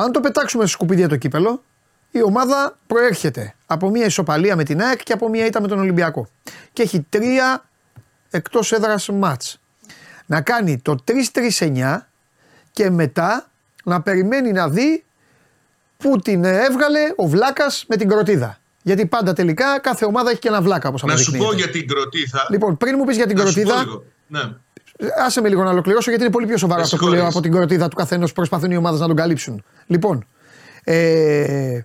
Αν 0.00 0.12
το 0.12 0.20
πετάξουμε 0.20 0.62
στο 0.62 0.72
σκουπίδια 0.72 1.08
το 1.08 1.16
κύπελο, 1.16 1.64
η 2.10 2.22
ομάδα 2.22 2.78
προέρχεται 2.86 3.54
από 3.66 3.90
μια 3.90 4.04
ισοπαλία 4.04 4.56
με 4.56 4.64
την 4.64 4.82
ΑΕΚ 4.82 5.02
και 5.02 5.12
από 5.12 5.28
μια 5.28 5.46
ήττα 5.46 5.60
με 5.60 5.68
τον 5.68 5.78
Ολυμπιακό. 5.78 6.28
Και 6.72 6.82
έχει 6.82 7.06
τρία 7.08 7.64
εκτός 8.30 8.72
έδρας 8.72 9.08
μάτς. 9.08 9.60
Να 10.26 10.40
κάνει 10.40 10.78
το 10.78 10.96
3-3-9 11.58 12.08
και 12.72 12.90
μετά 12.90 13.50
να 13.84 14.02
περιμένει 14.02 14.52
να 14.52 14.68
δει 14.68 15.04
που 15.96 16.18
την 16.18 16.44
έβγαλε 16.44 17.00
ο 17.16 17.26
Βλάκας 17.26 17.84
με 17.88 17.96
την 17.96 18.08
κροτίδα. 18.08 18.58
Γιατί 18.82 19.06
πάντα 19.06 19.32
τελικά 19.32 19.78
κάθε 19.80 20.04
ομάδα 20.04 20.30
έχει 20.30 20.38
και 20.38 20.48
ένα 20.48 20.62
βλάκα 20.62 20.88
όπως 20.88 21.02
Να 21.02 21.16
σου 21.16 21.30
πω 21.30 21.36
αποδεικνύεται. 21.36 21.70
για 21.70 21.80
την 21.80 21.88
κροτίδα. 21.88 22.46
Λοιπόν, 22.50 22.76
πριν 22.76 22.94
μου 22.98 23.04
πεις 23.04 23.16
για 23.16 23.26
την 23.26 23.36
να 23.36 23.46
σου 23.46 23.54
πω 23.54 23.60
κροτίδα, 23.60 23.82
λίγο. 23.84 24.04
Ναι. 24.26 24.40
Άσε 25.18 25.40
με 25.40 25.48
λίγο 25.48 25.62
να 25.62 25.70
ολοκληρώσω 25.70 26.08
γιατί 26.10 26.24
είναι 26.24 26.32
πολύ 26.32 26.46
πιο 26.46 26.56
σοβαρό 26.56 26.78
Με 26.80 26.84
αυτό 26.84 26.96
που 26.96 27.02
λέω 27.02 27.12
συγχωρείς. 27.12 27.34
από 27.36 27.44
την 27.44 27.52
κροτίδα 27.52 27.88
του 27.88 27.96
καθενός 27.96 28.28
που 28.28 28.34
προσπαθούν 28.34 28.70
οι 28.70 28.76
ομάδες 28.76 29.00
να 29.00 29.06
τον 29.06 29.16
καλύψουν. 29.16 29.64
Λοιπόν, 29.86 30.26
ε, 30.84 31.80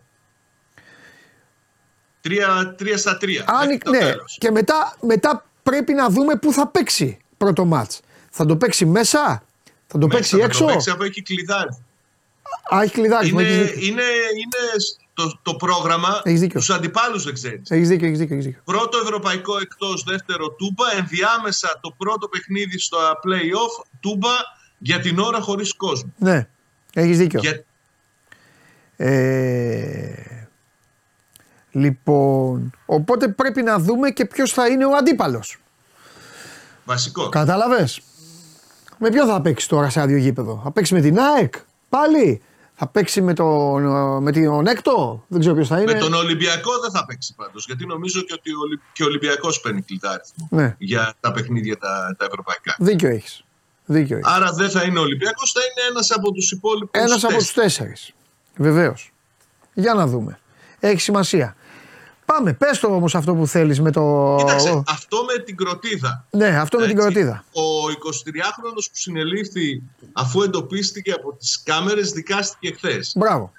Τρία, 2.21 2.73
τρία 2.77 2.97
στα 2.97 3.17
τρία. 3.17 3.43
αν, 3.47 3.57
μέχρι 3.67 3.77
το 3.77 3.89
ναι, 3.91 3.99
τέλος. 3.99 4.37
και 4.39 4.51
μετά, 4.51 4.95
μετά 5.01 5.45
πρέπει 5.63 5.93
να 5.93 6.09
δούμε 6.09 6.35
πού 6.35 6.53
θα 6.53 6.67
παίξει 6.67 7.17
πρώτο 7.37 7.65
μάτς. 7.65 7.99
Θα 8.29 8.45
το 8.45 8.55
παίξει 8.57 8.85
μέσα, 8.85 9.43
θα 9.87 9.97
το 9.97 10.05
Μέσα 10.07 10.17
παίξει 10.17 10.37
θα 10.37 10.43
έξω; 10.43 10.65
Το 10.65 10.71
παίξει 10.71 10.89
από 10.89 11.03
εκεί 11.03 11.21
κλειδάρι. 11.21 11.69
Α, 12.75 12.81
έχει 12.83 12.91
κλειδάκι. 12.93 13.29
Είναι, 13.29 13.41
Έχεις 13.43 13.57
δίκιο. 13.57 13.87
είναι, 13.87 14.01
είναι 14.01 14.57
το, 15.13 15.39
το 15.41 15.55
πρόγραμμα 15.55 16.21
Έχεις 16.23 16.39
δίκιο. 16.39 16.59
τους 16.59 16.69
αντιπάλους 16.69 17.23
δεν 17.23 17.33
ξέρεις. 17.33 17.69
Έχεις 17.71 17.87
δίκιο, 17.87 18.07
έχεις 18.07 18.19
δίκιο, 18.19 18.35
έχεις 18.35 18.45
δίκιο. 18.47 18.61
Πρώτο 18.65 18.97
ευρωπαϊκό 19.03 19.57
εκτός 19.57 20.03
δεύτερο 20.03 20.49
Τούμπα, 20.49 20.85
ενδιάμεσα 20.97 21.79
το 21.81 21.93
πρώτο 21.97 22.27
παιχνίδι 22.27 22.79
στο 22.79 22.97
play-off 22.97 23.85
Τούμπα 23.99 24.29
για 24.77 24.99
την 24.99 25.19
ώρα 25.19 25.39
χωρίς 25.39 25.73
κόσμο. 25.75 26.13
Ναι, 26.17 26.47
έχεις 26.93 27.17
δίκιο. 27.17 27.39
Για, 27.39 27.63
Ε, 28.95 30.47
λοιπόν, 31.71 32.71
οπότε 32.85 33.27
πρέπει 33.27 33.61
να 33.61 33.79
δούμε 33.79 34.09
και 34.09 34.25
ποιος 34.25 34.51
θα 34.51 34.67
είναι 34.67 34.85
ο 34.85 34.95
αντίπαλος. 34.95 35.57
βασικό. 36.85 37.29
Κατάλαβες; 37.29 38.01
Με 38.97 39.09
ποιον 39.09 39.27
θα 39.27 39.41
παίξεις 39.41 39.67
τώρα 39.69 39.89
σε 39.89 40.01
άδειο 40.01 40.17
γήπεδο; 40.17 40.61
Θα 40.63 40.71
παίξεις 40.71 40.93
με 40.95 41.01
την 41.01 41.19
ΑΕΚ 41.19 41.53
πάλι; 41.89 42.41
Θα 42.75 42.87
παίξει 42.87 43.21
με 43.21 43.33
τον, 43.33 43.83
με 44.23 44.31
τον 44.31 44.67
Έκτο; 44.67 45.23
Δεν 45.27 45.39
ξέρω 45.39 45.55
ποιος 45.55 45.67
θα 45.67 45.81
είναι. 45.81 45.93
Με 45.93 45.99
τον 45.99 46.13
Ολυμπιακό 46.13 46.79
δεν 46.79 46.91
θα 46.91 47.05
παίξει 47.05 47.33
πάντως, 47.35 47.65
γιατί 47.65 47.85
νομίζω 47.85 48.21
και 48.21 48.33
ότι 48.33 48.51
ο, 48.51 48.59
Ολυ- 48.59 48.79
και 48.93 49.03
ο 49.03 49.05
Ολυμπιακός 49.05 49.59
παίρνει 49.59 49.81
κλειδάριθμο 49.81 50.47
Ναι, 50.51 50.75
για 50.77 51.13
τα 51.19 51.31
παιχνίδια 51.31 51.77
τα, 51.77 52.15
τα 52.17 52.25
ευρωπαϊκά. 52.25 52.75
δίκιο 52.79 53.09
έχεις. 53.09 53.43
Δίκιο 53.85 54.17
έχεις. 54.17 54.31
Άρα 54.31 54.51
δεν 54.53 54.69
θα 54.69 54.83
είναι 54.83 54.99
ο 54.99 55.01
Ολυμπιακός, 55.01 55.51
θα 55.51 55.59
είναι 55.61 55.87
ένας 55.89 56.11
από 56.11 56.31
τους 56.31 56.51
υπόλοιπους 56.51 57.01
Ένας 57.01 57.23
από 57.23 57.33
τους 57.33 57.53
τέσσερις. 57.53 57.75
τέσσερις. 57.75 58.13
Βεβαίως. 58.55 59.11
Για 59.73 59.93
να 59.93 60.07
δούμε. 60.07 60.39
Έχει 60.79 60.99
σημασία. 61.01 61.55
Πάμε, 62.25 62.53
πες 62.53 62.79
το 62.79 62.87
όμως 62.87 63.15
αυτό 63.15 63.35
που 63.35 63.47
θέλεις 63.47 63.81
με 63.81 63.91
το... 63.91 64.35
Κοίταξε, 64.39 64.83
αυτό 64.87 65.17
με 65.23 65.43
την 65.43 65.55
κροτίδα. 65.55 66.25
Ναι, 66.29 66.47
αυτό 66.59 66.79
με 66.79 66.87
την 66.87 66.97
Έτσι. 66.97 67.11
κροτίδα. 67.11 67.45
Ο 67.51 67.61
23χρονος 67.89 68.85
που 68.91 68.91
συνελήφθη 68.97 69.81
αφού 70.13 70.41
εντοπίστηκε 70.41 71.11
από 71.11 71.33
τις 71.35 71.63
κάμερες 71.63 72.11
δικάστηκε 72.11 72.73
χθες. 72.75 73.13
Μπράβο. 73.17 73.51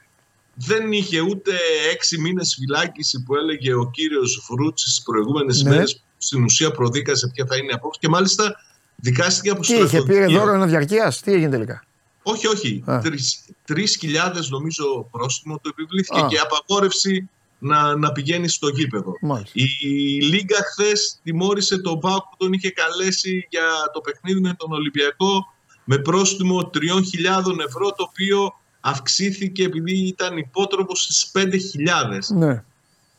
Δεν 0.55 0.93
είχε 0.93 1.21
ούτε 1.21 1.53
έξι 1.93 2.21
μήνες 2.21 2.57
φυλάκιση 2.59 3.23
που 3.23 3.35
έλεγε 3.37 3.75
ο 3.75 3.91
κύριος 3.91 4.47
Βρούτσης 4.51 4.95
τις 4.95 5.03
προηγούμενες 5.05 5.63
Ναι. 5.63 5.71
μέρες 5.71 5.95
που 5.97 6.01
στην 6.19 6.45
ουσία 6.45 6.71
προδίκασε 6.71 7.31
ποια 7.35 7.47
θα 7.49 7.57
είναι 7.57 7.67
η 7.71 7.75
απόψη 7.75 7.99
και 8.01 8.09
μάλιστα 8.09 8.57
δικάστηκε 8.97 9.51
από 9.51 9.61
Τι 9.61 9.73
είχε, 9.75 9.83
πήρε 9.83 9.89
στρατοδικείο. 10.03 10.39
δώρο 10.41 10.53
ένα 10.53 10.67
διαρκείας, 10.67 11.21
τι 11.21 11.33
έγινε 11.33 11.51
τελικά; 11.51 11.85
Όχι, 12.23 12.47
όχι. 12.47 12.83
Α. 12.87 12.99
Τρεις- 13.01 13.45
Τρεις 13.65 13.97
χιλιάδες 13.97 14.51
νομίζω 14.51 15.09
πρόστιμο 15.11 15.59
του 15.59 15.69
επιβλήθηκε 15.69 16.21
Α. 16.21 16.27
και 16.27 16.39
απαγόρευση 16.39 17.29
να, 17.65 17.97
να 17.97 18.13
πηγαίνει 18.13 18.49
στο 18.49 18.69
γήπεδο. 18.69 19.17
Μάλιστα. 19.21 19.53
Η 19.55 20.21
Λίγκα 20.21 20.59
χθες 20.73 21.21
τιμώρησε 21.23 21.79
τον 21.79 21.99
Μπάουκ 21.99 22.23
που 22.23 22.37
τον 22.37 22.53
είχε 22.53 22.71
καλέσει 22.71 23.47
για 23.51 23.63
το 23.93 24.01
παιχνίδι 24.01 24.41
με 24.41 24.55
τον 24.59 24.73
Ολυμπιακό 24.73 25.55
με 25.85 25.99
πρόστιμο 25.99 26.71
3.000 26.75 27.59
ευρώ 27.67 27.91
το 27.91 28.07
οποίο 28.09 28.61
αυξήθηκε 28.81 29.65
επειδή 29.65 30.07
ήταν 30.07 30.37
υπότροπος 30.37 31.03
στις 31.03 31.31
5.000. 31.35 32.37
Ναι. 32.37 32.65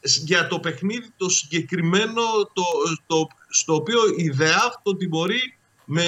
Για 0.01 0.47
το 0.47 0.59
παιχνίδι 0.59 1.07
το 1.17 1.30
συγκεκριμένο 1.30 2.22
το, 2.53 2.63
το, 3.07 3.27
στο 3.49 3.73
οποίο 3.76 3.99
η 4.17 4.30
ΔΕΑΦ 4.30 4.73
τον 4.84 4.97
τιμωρεί 4.97 5.57
με, 5.85 6.03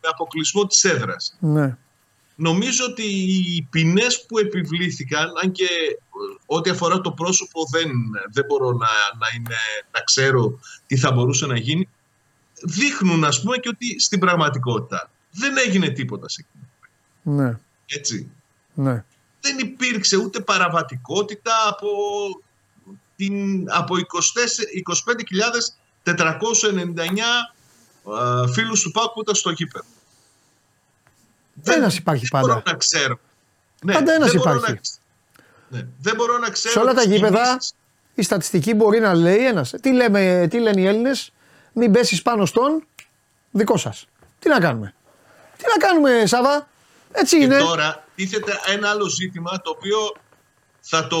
με 0.00 0.08
αποκλεισμό 0.10 0.66
της 0.66 0.84
έδρας. 0.84 1.36
Ναι. 1.40 1.76
Νομίζω 2.34 2.84
ότι 2.84 3.02
οι 3.02 3.66
ποινές 3.70 4.24
που 4.26 4.38
επιβλήθηκαν, 4.38 5.32
αν 5.42 5.52
και 5.52 5.64
ε, 5.64 5.98
ό,τι 6.46 6.70
αφορά 6.70 7.00
το 7.00 7.12
πρόσωπο 7.12 7.60
δεν, 7.70 7.90
δεν 8.32 8.44
μπορώ 8.44 8.70
να, 8.70 8.88
να, 9.18 9.26
είναι, 9.36 9.56
να 9.92 10.00
ξέρω 10.00 10.58
τι 10.86 10.96
θα 10.96 11.12
μπορούσε 11.12 11.46
να 11.46 11.58
γίνει, 11.58 11.88
δείχνουν 12.62 13.24
ας 13.24 13.40
πούμε 13.42 13.56
και 13.56 13.68
ότι 13.68 14.00
στην 14.00 14.18
πραγματικότητα 14.18 15.10
δεν 15.30 15.56
έγινε 15.66 15.88
τίποτα 15.88 16.28
σε 16.28 16.44
εκείνο. 16.46 16.64
Ναι. 17.22 17.58
Έτσι. 17.86 18.30
Ναι. 18.74 19.04
Δεν 19.40 19.58
υπήρξε 19.58 20.16
ούτε 20.16 20.40
παραβατικότητα 20.40 21.52
από, 21.68 21.88
την, 23.16 23.64
από 23.70 23.94
24 23.94 24.00
25.499 26.04 26.12
α, 28.14 28.48
φίλους 28.48 28.82
του 28.82 28.90
ΠΑΚ 28.90 29.10
που 29.12 29.20
ήταν 29.20 29.34
στο 29.34 29.50
γήπεδο. 29.50 29.86
Ένας 31.62 31.96
υπάρχει 31.96 32.26
δεν 32.30 32.40
μπορώ 32.40 32.54
πάντα. 32.54 32.70
να 32.70 32.76
ξέρω. 32.76 33.18
Ναι, 33.84 33.92
Πάντα 33.92 34.12
ένας 34.12 34.30
δεν 34.30 34.40
μπορώ 34.40 34.50
υπάρχει. 34.56 34.72
να 34.72 34.78
ξ- 34.80 34.94
ναι, 35.68 35.86
δεν 36.02 36.14
μπορώ 36.16 36.38
να 36.38 36.48
ξέρω. 36.50 36.72
Σε 36.72 36.78
όλα 36.78 36.94
τα 36.94 37.00
τις 37.02 37.10
γήπεδα 37.14 37.44
κινήσεις. 37.46 37.74
η 38.14 38.22
στατιστική 38.22 38.74
μπορεί 38.74 39.00
να 39.00 39.14
λέει 39.14 39.46
ένας. 39.46 39.74
Τι, 39.82 39.92
λέμε, 39.92 40.46
τι 40.50 40.58
λένε 40.58 40.80
οι 40.80 40.86
Έλληνες, 40.86 41.32
μην 41.72 41.92
πέσεις 41.92 42.22
πάνω 42.22 42.46
στον 42.46 42.84
δικό 43.50 43.76
σας. 43.76 44.06
Τι 44.38 44.48
να 44.48 44.58
κάνουμε; 44.58 44.94
Τι 45.56 45.64
να 45.78 45.86
κάνουμε, 45.86 46.26
Σάβα; 46.26 46.68
Έτσι 47.12 47.38
Και 47.38 47.44
είναι. 47.44 47.58
τώρα 47.58 48.04
τίθεται 48.14 48.52
ένα 48.66 48.88
άλλο 48.88 49.08
ζήτημα 49.08 49.50
το 49.60 49.70
οποίο 49.70 49.98
θα 50.80 51.06
το, 51.06 51.18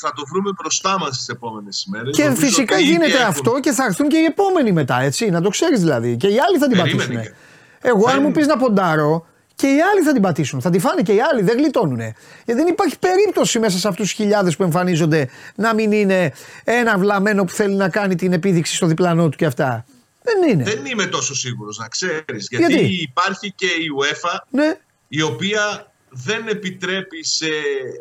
θα 0.00 0.12
το 0.16 0.22
βρούμε 0.32 0.50
μπροστά 0.60 0.98
μας 0.98 1.16
τις 1.16 1.28
επόμενες 1.28 1.84
ημέρες. 1.84 2.16
Και 2.16 2.22
Νομίζω 2.24 2.40
φυσικά 2.46 2.74
ότι 2.74 2.82
ήδη 2.84 2.92
γίνεται 2.92 3.12
έχουν- 3.12 3.26
αυτό 3.26 3.60
και 3.60 3.72
θα 3.72 3.84
έρθουν 3.84 4.08
και 4.08 4.16
οι 4.16 4.24
επόμενοι 4.24 4.72
μετά, 4.72 5.00
έτσι. 5.00 5.30
Να 5.30 5.40
το 5.40 5.48
ξέρεις 5.48 5.80
δηλαδή. 5.80 6.16
Και 6.16 6.26
οι 6.26 6.38
άλλοι 6.40 6.58
θα 6.58 6.68
την 6.68 6.76
Περίμενε 6.82 7.14
πατήσουν. 7.14 7.22
και- 7.22 7.88
Εγώ, 7.88 8.06
αν 8.08 8.14
Δεν- 8.14 8.22
μου 8.22 8.30
πεις 8.32 8.46
να 8.46 8.56
ποντάρω, 8.56 9.26
και 9.60 9.66
οι 9.66 9.80
άλλοι 9.80 10.02
θα 10.04 10.12
την 10.12 10.22
πατήσουν. 10.22 10.60
Θα 10.60 10.70
τη 10.70 10.78
φάνε 10.78 11.02
και 11.02 11.12
οι 11.12 11.20
άλλοι, 11.20 11.42
δεν 11.42 11.56
γλιτώνουνε. 11.56 12.14
Γιατί 12.44 12.60
δεν 12.60 12.70
υπάρχει 12.70 12.98
περίπτωση 12.98 13.58
μέσα 13.58 13.78
σε 13.78 13.88
αυτούς 13.88 14.06
τους 14.06 14.14
χιλιάδες 14.14 14.56
που 14.56 14.62
εμφανίζονται 14.62 15.28
να 15.54 15.74
μην 15.74 15.92
είναι 15.92 16.32
ένα 16.64 16.98
βλαμμένο 16.98 17.44
που 17.44 17.52
θέλει 17.52 17.74
να 17.74 17.88
κάνει 17.88 18.14
την 18.14 18.32
επίδειξη 18.32 18.74
στο 18.76 18.86
διπλανό 18.86 19.28
του 19.28 19.36
και 19.36 19.46
αυτά. 19.46 19.84
Δεν 20.22 20.50
είναι. 20.50 20.64
Δεν 20.64 20.84
είμαι 20.84 21.06
τόσο 21.06 21.34
σίγουρος 21.34 21.78
να 21.78 21.88
ξέρεις. 21.88 22.46
Γιατί; 22.50 22.72
Γιατί, 22.72 23.02
υπάρχει 23.02 23.52
και 23.52 23.66
η 23.66 23.88
UEFA 24.00 24.38
Ναι, 24.50 24.78
η 25.08 25.22
οποία 25.22 25.92
δεν 26.08 26.48
επιτρέπει 26.48 27.24
σε, 27.24 27.50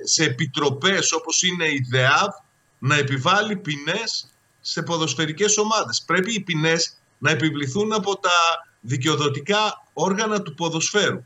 σε 0.04 0.24
επιτροπές 0.24 1.12
όπως 1.12 1.44
είναι 1.44 1.66
η 1.66 1.86
ΔΕΑΒ 1.90 2.30
να 2.80 2.96
επιβάλλει 2.96 3.56
ποινές 3.56 4.34
σε 4.62 4.82
ποδοσφαιρικές 4.82 5.58
ομάδες. 5.58 6.04
Πρέπει 6.06 6.34
οι 6.34 6.40
ποινές 6.40 6.98
να 7.18 7.32
επιβληθούν 7.32 7.94
από 7.94 8.18
τα 8.18 8.32
δικαιοδοτικά 8.80 9.84
όργανα 9.94 10.42
του 10.42 10.54
ποδοσφαίρου. 10.54 11.24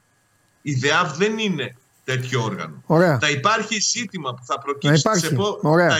Η 0.65 0.73
ΔΕΑΒ 0.73 1.18
δεν 1.18 1.38
είναι 1.38 1.76
τέτοιο 2.03 2.44
όργανο. 2.44 2.84
Ωραία. 2.85 3.19
Θα 3.22 3.30
υπάρχει 3.30 3.80
ζήτημα 3.81 4.34
που 4.34 4.45
θα 4.45 4.60
προκύψει. 4.60 4.99
υπάρχει. 4.99 5.26
Σε 5.26 5.34
πο- 5.35 5.60
Ωραία. 5.61 5.90
θα- 5.90 5.98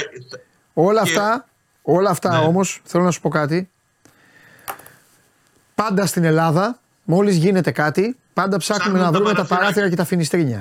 Όλα 0.74 1.04
Και- 1.04 1.10
αυτά, 1.10 1.48
όλα 1.82 2.10
αυτά 2.10 2.30
Ναι. 2.40 2.46
όμως, 2.46 2.82
θέλω 2.84 3.04
να 3.04 3.12
σου 3.12 3.22
πω 3.22 3.30
κάτι. 3.30 3.70
Πάντα 5.76 6.06
στην 6.06 6.24
Ελλάδα, 6.24 6.80
μόλις 7.04 7.36
γίνεται 7.36 7.72
κάτι, 7.72 8.18
πάντα 8.34 8.58
ψάχνουμε 8.58 8.84
Ψάχνουμε 8.84 9.06
να 9.06 9.12
τα 9.12 9.12
βρούμε 9.12 9.30
τα 9.30 9.36
παραθυράκια. 9.36 9.58
παράθυρα 9.58 9.90
και 9.90 9.96
τα 9.96 10.06
φινιστρίνια. 10.06 10.58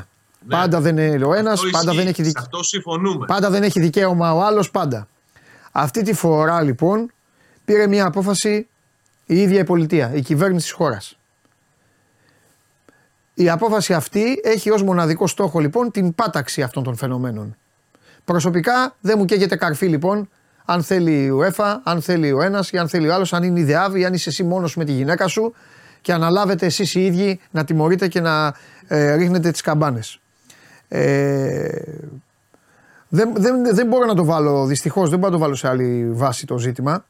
Ναι. 0.46 0.56
Πάντα 0.56 0.80
δεν 0.80 0.98
είναι 0.98 1.24
ο 1.24 1.34
ένας, 1.34 1.52
αυτό 1.58 1.70
πάντα 1.70 1.84
ισχύει. 1.90 1.96
δεν, 1.98 2.06
έχει 2.06 2.16
Σε 2.22 2.28
δικ... 2.28 2.38
αυτό 2.38 2.62
συμφωνούμε. 2.62 3.26
πάντα 3.26 3.50
δεν 3.50 3.62
έχει 3.62 3.80
δικαίωμα 3.80 4.34
ο 4.34 4.42
άλλος, 4.42 4.70
πάντα. 4.70 5.08
Αυτή 5.72 6.02
τη 6.02 6.12
φορά 6.12 6.62
λοιπόν 6.62 7.12
πήρε 7.64 7.86
μια 7.86 8.06
απόφαση 8.06 8.66
η 9.26 9.36
ίδια 9.40 9.60
η 9.60 9.64
πολιτεία, 9.64 10.12
η 10.14 10.20
κυβέρνηση 10.22 10.64
της 10.66 10.74
χώρας. 10.74 11.16
Η 13.34 13.48
απόφαση 13.48 13.94
αυτή 13.94 14.40
έχει 14.42 14.70
ως 14.70 14.82
μοναδικό 14.82 15.26
στόχο 15.26 15.60
λοιπόν 15.60 15.90
την 15.90 16.14
πάταξη 16.14 16.62
αυτών 16.62 16.82
των 16.82 16.96
φαινομένων. 16.96 17.56
Προσωπικά 18.24 18.94
δεν 19.00 19.14
μου 19.18 19.24
καίγεται 19.24 19.56
καρφί 19.56 19.86
λοιπόν 19.86 20.28
αν 20.64 20.82
θέλει 20.82 21.12
η 21.12 21.30
UEFA, 21.40 21.76
αν 21.82 22.02
θέλει 22.02 22.32
ο 22.32 22.42
ένας 22.42 22.70
ή 22.70 22.78
αν 22.78 22.88
θέλει 22.88 23.08
ο 23.08 23.14
άλλος, 23.14 23.32
αν 23.32 23.42
είναι 23.42 23.60
η 23.60 23.64
ΔΕΑΒ 23.64 23.96
ή 23.96 24.04
αν 24.04 24.14
είσαι 24.14 24.28
εσύ 24.28 24.42
μόνος 24.42 24.76
με 24.76 24.84
τη 24.84 24.92
γυναίκα 24.92 25.26
σου 25.26 25.54
και 26.00 26.12
αναλάβετε 26.12 26.66
εσείς 26.66 26.94
οι 26.94 27.04
ίδιοι 27.04 27.40
να 27.50 27.64
τιμωρείτε 27.64 28.08
και 28.08 28.20
να 28.20 28.54
ε, 28.86 29.14
ρίχνετε 29.14 29.50
τις 29.50 29.60
καμπάνες. 29.60 30.20
Ε, 30.88 31.82
δεν, 33.08 33.32
δεν, 33.36 33.74
δεν 33.74 33.86
μπορώ 33.86 34.06
να 34.06 34.14
το 34.14 34.24
βάλω, 34.24 34.66
δυστυχώς 34.66 35.10
δεν 35.10 35.18
μπορώ 35.18 35.30
να 35.30 35.36
το 35.38 35.42
βάλω 35.42 35.54
σε 35.54 35.68
άλλη 35.68 36.10
βάση 36.12 36.46
το 36.46 36.58
ζήτημα 36.58 37.04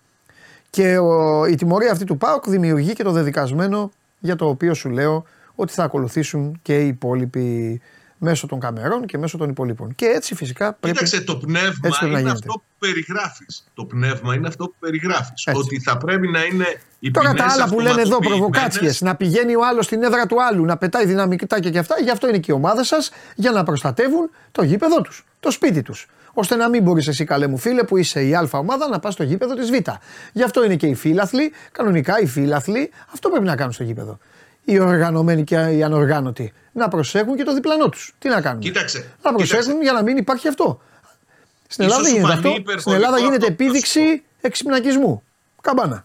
και 0.71 0.99
ο, 0.99 1.45
η 1.47 1.55
τιμωρία 1.55 1.93
αυτή 1.93 2.05
του 2.05 2.17
ΠΑΟΚ 2.17 2.49
δημιουργεί 2.49 2.93
και 2.93 3.03
το 3.03 3.11
δεδικασμένο 3.11 3.91
για 4.19 4.37
το 4.37 4.49
οποίο 4.49 4.75
σου 4.75 4.91
λέω 4.91 5.25
ότι 5.55 5.73
θα 5.73 5.85
ακολουθήσουν 5.85 6.59
και 6.63 6.81
οι 6.81 6.87
υπόλοιποι 6.87 7.81
μέσω 8.19 8.47
των 8.47 8.61
καμερών 8.61 9.07
και 9.07 9.19
μέσω 9.19 9.39
των 9.39 9.49
υπολείπων. 9.49 9.95
Και 9.95 10.07
έτσι 10.07 10.35
φυσικά 10.35 10.73
πρέπει. 10.73 10.97
Κοίταξε, 10.97 11.21
το 11.25 11.37
πνεύμα 11.37 11.71
έτσι 11.83 11.99
πρέπει 11.99 12.05
να 12.05 12.09
είναι 12.09 12.19
γίνεται. 12.19 12.31
αυτό 12.31 12.53
που 12.53 12.63
περιγράφεις. 12.79 13.65
Το 13.75 13.85
πνεύμα 13.85 14.35
είναι 14.35 14.49
αυτό 14.49 14.65
που 14.65 14.75
περιγράφεις. 14.79 15.45
Έτσι. 15.47 15.61
Ότι 15.61 15.81
θα 15.81 15.97
πρέπει 15.97 16.29
να 16.29 16.45
είναι 16.45 16.67
οι 16.99 17.11
Τώρα 17.11 17.29
τα 17.29 17.35
ποινές 17.35 17.53
άλλα 17.53 17.69
που 17.69 17.81
λένε 17.81 17.91
εδώ, 17.91 18.01
αυτοματοποιημένες. 18.01 18.39
προβοκάτσιες, 18.39 19.01
να 19.01 19.17
πηγαίνει 19.17 19.55
ο 19.55 19.67
άλλος 19.67 19.85
στην 19.85 20.03
έδρα 20.03 20.27
του 20.27 20.43
άλλου, 20.43 20.65
να 20.65 20.77
πετάει 20.77 21.07
δυναμικά 21.07 21.61
και 21.61 21.79
αυτά, 21.79 22.01
γι' 22.01 22.11
αυτό 22.11 22.29
είναι 22.29 22.39
και 22.39 22.53
η 22.53 22.55
ομάδα 22.55 22.85
σας, 22.85 23.11
για 23.35 23.51
να 23.51 23.63
προστατεύουν 23.63 24.31
το 24.53 24.63
γήπεδο 24.63 25.01
τους, 25.01 25.27
το 25.41 25.51
σπίτι 25.51 25.83
τους. 25.83 26.09
Ώστε 26.33 26.57
να 26.57 26.69
μην 26.69 26.83
μπορείς 26.83 27.09
εσύ, 27.09 27.25
καλέ 27.25 27.47
μου 27.47 27.59
φίλε, 27.59 27.83
που 27.83 27.97
είσαι 27.97 28.23
η 28.23 28.35
Α 28.35 28.49
ομάδα, 28.53 28.89
να 28.89 28.99
πας 28.99 29.13
στο 29.13 29.23
γήπεδο 29.23 29.55
της 29.55 29.71
Β. 29.71 29.75
Γι' 30.33 30.43
αυτό 30.43 30.65
είναι 30.65 30.77
και 30.77 30.87
οι 30.87 30.95
φίλαθλοι, 30.95 31.53
κανονικά 31.73 32.21
οι 32.21 32.27
φίλαθλοι, 32.27 32.91
αυτό 33.13 33.29
πρέπει 33.29 33.45
να 33.45 33.57
κάνουν 33.57 33.73
στο 33.73 33.83
γήπεδο. 33.83 34.19
Οι 34.65 34.79
οργανωμένοι 34.79 35.45
και 35.45 35.57
οι 35.57 35.83
ανοργάνωτοι. 35.83 36.53
Να 36.73 36.89
προσέχουν 36.89 37.37
και 37.37 37.43
το 37.43 37.55
διπλανό 37.55 37.89
τους. 37.89 38.15
Τι 38.19 38.29
να 38.29 38.41
κάνουν. 38.41 38.61
Κοίταξε, 38.61 39.15
Να 39.23 39.33
προσέχουν 39.33 39.63
κοίταξε. 39.63 39.83
για 39.83 39.93
να 39.93 40.03
μην 40.03 40.17
υπάρχει 40.17 40.49
αυτό. 40.49 40.81
Στην 41.69 41.85
Ίσως 41.85 41.99
Ελλάδα 41.99 42.09
σου 42.09 42.15
γίνεται 42.15 42.35
φανεί 42.35 42.47
αυτό. 42.47 42.61
υπερβολικό 42.61 42.81
Στην 42.81 42.93
Ελλάδα 42.93 43.19
γίνεται 43.19 43.47
αυτό 43.47 43.55
που 43.55 43.63
θα 43.63 43.65
σου 43.65 43.73
επίδειξη 43.73 44.23
εξυπνακισμού. 44.41 45.23
Καμπάνα. 45.61 46.05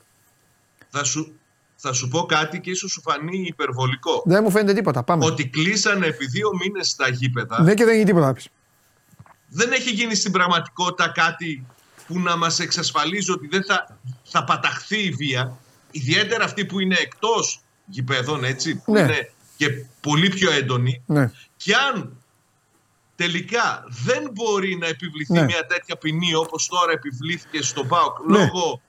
Θα 0.89 1.03
σου, 1.03 1.39
θα 1.75 1.93
σου 1.93 2.07
πω 2.07 2.25
κάτι 2.25 2.59
και 2.59 2.69
ίσως 2.69 2.91
σου 2.91 3.01
φανεί 3.01 3.43
υπερβολικό. 3.47 4.21
Δεν 4.25 4.43
μου 4.43 4.51
φαίνεται 4.51 4.73
τίποτα. 4.73 5.03
Πάμε. 5.03 5.25
Ότι 5.25 5.47
κλείσανε 5.47 6.05
επί 6.05 6.25
δύο 6.25 6.49
μήνες 6.63 6.95
τα 6.95 7.07
γήπεδα. 7.09 7.61
Ναι 7.61 7.73
και 7.73 7.85
δεν 7.85 7.93
γίνει 7.93 8.05
τίποτα 8.05 8.25
να 8.25 8.33
πεις. 8.33 8.47
Δεν 9.49 9.71
έχει 9.71 9.89
γίνει 9.89 10.15
στην 10.15 10.31
πραγματικότητα 10.31 11.11
κάτι 11.11 11.65
που 12.07 12.19
να 12.19 12.37
μας 12.37 12.59
εξασφαλίζει 12.59 13.31
ότι 13.31 13.47
δεν 13.47 13.63
θα, 13.63 13.97
θα 14.23 14.43
παταχθεί 14.43 14.97
η 15.03 15.09
βία. 15.09 15.57
Ιδιαίτερα 15.91 16.43
αυτή 16.43 16.65
που 16.65 16.79
είναι 16.79 16.95
εκτός 16.99 17.61
γηπέδων, 17.87 18.43
έτσι, 18.43 18.75
που 18.75 18.91
Ναι. 18.91 18.99
είναι 18.99 19.31
και 19.57 19.67
πολύ 20.01 20.29
πιο 20.29 20.51
έντονη. 20.51 21.01
Ναι. 21.05 21.31
Και 21.57 21.73
αν 21.75 22.17
τελικά 23.15 23.83
δεν 24.05 24.29
μπορεί 24.33 24.75
να 24.77 24.87
επιβληθεί 24.87 25.33
Ναι. 25.33 25.43
μια 25.43 25.65
τέτοια 25.65 25.97
ποινή 25.97 26.35
όπως 26.35 26.67
τώρα 26.67 26.91
επιβλήθηκε 26.91 27.61
στο 27.61 27.83
ΠΑΟΚ 27.85 28.17
Ναι. 28.25 28.37
λόγω 28.37 28.81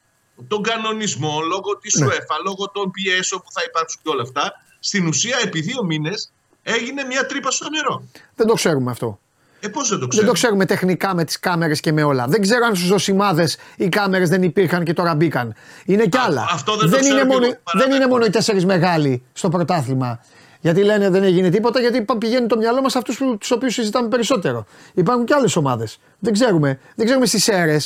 των 0.49 0.63
κανονισμών, 0.63 1.47
λόγω 1.47 1.77
της 1.81 1.95
Ναι. 1.95 2.07
UEFA, 2.07 2.37
λόγω 2.45 2.71
των 2.71 2.91
πιέσεων 2.91 3.41
που 3.41 3.53
θα 3.53 3.61
υπάρξουν 3.67 4.01
και 4.03 4.09
όλα 4.09 4.23
αυτά, 4.23 4.53
στην 4.81 5.07
ουσία 5.07 5.39
επί 5.45 5.61
δύο 5.61 5.85
μήνες 5.85 6.33
έγινε 6.63 7.05
μια 7.05 7.27
τρύπα 7.27 7.51
στο 7.51 7.71
νερό. 7.71 8.03
Δεν 8.35 8.47
το 8.47 8.55
ξέρουμε 8.55 8.91
αυτό. 8.91 9.19
Ε, 9.61 9.69
πώς 9.69 9.89
δεν 9.89 9.99
το 9.99 10.01
Δεν 10.01 10.09
ξέρω. 10.09 10.27
το 10.27 10.33
ξέρουμε 10.33 10.65
τεχνικά 10.65 11.15
με 11.15 11.25
τις 11.25 11.41
κάμερες 11.41 11.81
και 11.81 11.93
με 11.93 12.03
όλα. 12.03 12.27
Δεν 12.27 12.41
ξέρω 12.41 12.65
αν 12.67 12.75
στους 12.77 12.89
ζωσιμάδες 12.89 13.57
οι 13.77 13.89
κάμερες 13.89 14.29
δεν 14.29 14.43
υπήρχαν 14.43 14.85
και 14.85 14.93
τώρα 14.93 15.15
μπήκαν. 15.15 15.55
Είναι 15.85 16.07
κι 16.07 16.17
Α, 16.17 16.21
άλλα. 16.27 16.47
αυτό 16.53 16.77
δεν 16.77 16.81
το 16.91 16.97
είναι 16.97 16.99
ξέρω 17.07 17.21
κι 17.21 17.27
μόνο, 17.27 17.45
εγώ, 17.45 17.57
παραδέχομαι. 17.63 17.85
δεν 17.85 17.91
είναι 18.03 18.07
μόνο 18.13 18.25
οι 18.25 18.31
τέσσερις 18.31 18.65
μεγάλοι 18.65 19.23
στο 19.33 19.49
πρωτάθλημα. 19.49 20.21
Γιατί 20.61 20.83
λένε 20.85 21.11
δεν 21.11 21.23
έγινε 21.23 21.51
τίποτα, 21.51 21.81
γιατί 21.81 22.03
πα- 22.03 22.17
πηγαίνει 22.19 22.47
το 22.47 22.57
μυαλό 22.57 22.83
μας 22.83 22.93
σε 22.93 22.99
αυτούς 22.99 23.17
τους 23.39 23.51
οποίους 23.51 23.75
συζητάμε 23.75 24.09
περισσότερο. 24.09 24.67
Υπάρχουν 24.95 25.25
και 25.25 25.35
άλλες 25.35 25.57
ομάδες. 25.57 25.99
Δεν 26.19 26.33
ξέρουμε. 26.33 26.79
Δεν 26.95 27.05
ξέρουμε 27.05 27.27
στις 27.27 27.49
αίρε. 27.49 27.77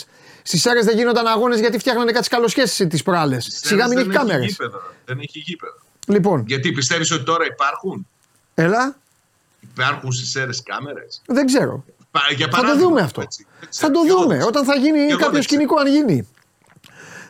Στις 0.42 0.66
αίρε 0.66 0.80
δεν 0.82 0.96
γίνονταν 0.96 1.26
αγώνες 1.26 1.60
γιατί 1.60 1.78
φτιάχνανε 1.78 2.12
κάτι 2.12 2.28
καλοσχέσει 2.28 2.86
τις 2.86 3.02
προάλλες. 3.02 3.46
Σιγά 3.62 3.86
μην 3.88 3.96
δεν 3.96 4.08
έχει 4.10 4.16
κάμερες. 4.18 4.46
γήπεδα. 4.46 4.78
Δεν 5.04 5.18
έχει 5.18 5.38
γήπεδα. 5.38 5.74
Λοιπόν, 6.06 6.44
Γιατί 6.46 6.72
πιστεύεις 6.72 7.10
ότι 7.12 7.24
τώρα 7.24 7.44
υπάρχουν, 7.46 8.06
έλα, 8.54 8.96
υπάρχουν 9.74 10.12
στις 10.12 10.34
αίρες 10.34 10.62
κάμερες. 10.62 11.22
δεν 11.26 11.46
ξέρω. 11.46 11.84
Πα- 12.10 12.20
Για 12.36 12.46
Θα 12.46 12.56
το 12.56 12.60
παράδειγμα, 12.60 12.88
δούμε 12.88 13.00
αυτό. 13.00 13.20
έτσι. 13.20 13.46
Δεν 13.60 13.60
Θα 13.60 13.68
ξέρω. 13.70 13.92
το 13.92 14.00
Και 14.02 14.08
εγώ 14.08 14.20
δούμε. 14.22 14.36
δεν 14.36 14.46
Όταν 14.46 14.64
θα 14.64 14.72
ξέρω. 14.72 14.86
γίνει 14.86 14.98
Και 15.06 15.12
εγώ 15.12 15.18
κάποιο 15.20 15.32
δεν 15.32 15.40
ξέρω. 15.40 15.42
σκηνικό, 15.42 15.80
αν 15.80 15.86
γίνει. 15.86 16.28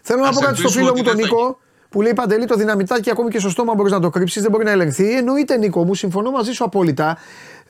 Θέλω 0.03 0.23
να 0.23 0.29
Ας 0.29 0.35
πω 0.35 0.41
κάτι 0.41 0.55
στο 0.57 0.63
ελπίσουμε 0.67 0.85
φίλο 0.85 0.95
μου 0.97 1.01
ότι 1.07 1.09
τον 1.09 1.17
δεν 1.17 1.27
θα 1.29 1.35
Νίκο 1.37 1.59
που 1.89 2.03
λέει 2.03 2.13
Παντελή 2.13 2.45
το 2.47 2.55
δυναμητάκι 2.55 3.11
ακόμη 3.11 3.31
και 3.31 3.39
στο 3.39 3.49
στόμα 3.51 3.75
μπορείς 3.75 3.93
να 3.93 4.01
το 4.01 4.11
κρύψεις, 4.11 4.43
δεν 4.43 4.51
μπορεί 4.51 4.65
να 4.65 4.71
ελεγχθεί. 4.71 5.17
Εννοείται 5.17 5.57
Νίκο 5.57 5.85
μου, 5.85 5.95
συμφωνώ 5.95 6.31
μαζί 6.31 6.53
σου 6.53 6.65
απόλυτα. 6.65 7.19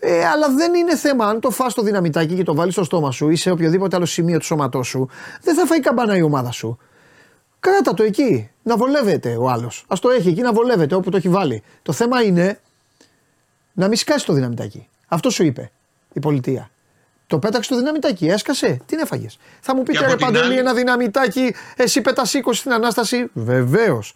Ε, 0.01 0.27
αλλά 0.27 0.49
δεν 0.49 0.75
είναι 0.75 0.97
θέμα 0.97 1.27
αν 1.27 1.41
το 1.41 1.51
φας 1.51 1.75
το 1.75 1.83
δυναμητάκι 1.83 2.35
και 2.35 2.43
το 2.43 2.55
βάλεις 2.55 2.73
στο 2.75 2.85
στόμα 2.85 3.11
σου 3.11 3.29
ή 3.29 3.37
σε 3.37 3.51
οποιοδήποτε 3.51 3.97
άλλο 3.97 4.05
σημείο 4.07 4.39
του 4.39 4.45
σώματός 4.45 4.87
σου. 4.89 5.09
Δεν 5.43 5.55
θα 5.55 5.67
φάει 5.67 5.81
καμπάνα 5.81 6.17
η 6.17 6.23
ομάδα 6.23 6.51
σου. 6.51 6.79
Κράτα 7.61 7.95
το 7.95 8.03
εκεί. 8.03 8.51
Να 8.63 8.77
βολεύεται 8.77 9.37
ο 9.37 9.49
άλλος. 9.51 9.85
Α 9.89 9.97
το 10.01 10.11
έχει 10.11 10.29
εκεί 10.29 10.41
να 10.41 10.53
βολεύεται 10.53 10.95
όπου 10.95 11.11
το 11.11 11.17
έχει 11.17 11.29
βάλει. 11.29 11.63
Το 11.83 11.93
θέμα 11.93 12.23
είναι 12.23 12.61
να 13.73 13.89
μην 13.89 13.97
σκάσει 13.97 14.27
το 14.27 14.33
δυναμητάκι. 14.33 14.89
Αυτό 15.09 15.31
σου 15.31 15.45
είπε 15.45 15.71
η 16.13 16.21
πολιτεία. 16.21 16.71
Το 17.27 17.39
πέταξε 17.39 17.71
το 17.71 17.77
δυναμητάκι, 17.77 18.27
έσκασε. 18.29 18.81
Τι 18.87 18.97
έφαγε. 18.97 19.27
Θα 19.61 19.75
μου 19.75 19.83
πείτε 19.83 19.99
από 19.99 20.07
ρε 20.07 20.17
την 20.17 20.27
Παντελή, 20.27 20.45
άλλη- 20.45 20.59
ένα 20.59 20.75
δυναμητάκι, 20.75 21.55
εσύ 21.77 22.01
πέτα 22.01 22.23
20 22.27 22.53
στην 22.53 22.73
ανάσταση. 22.73 23.31
Βεβαίως. 23.33 24.15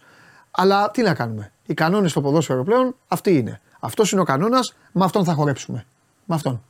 Αλλά 0.51 0.91
τι 0.91 1.01
να 1.01 1.13
κάνουμε; 1.13 1.51
Οι 1.65 1.73
κανόνες 1.73 2.11
στο 2.11 2.21
ποδόσφαιρο 2.21 2.63
πλέον 2.63 2.95
αυτοί 3.07 3.37
είναι. 3.37 3.61
Αυτός 3.79 4.11
είναι 4.11 4.21
ο 4.21 4.23
κανόνας, 4.23 4.75
με 4.91 5.03
αυτόν 5.05 5.23
θα 5.23 5.33
χορέψουμε. 5.33 5.85
Με 6.25 6.35
αυτόν. 6.35 6.63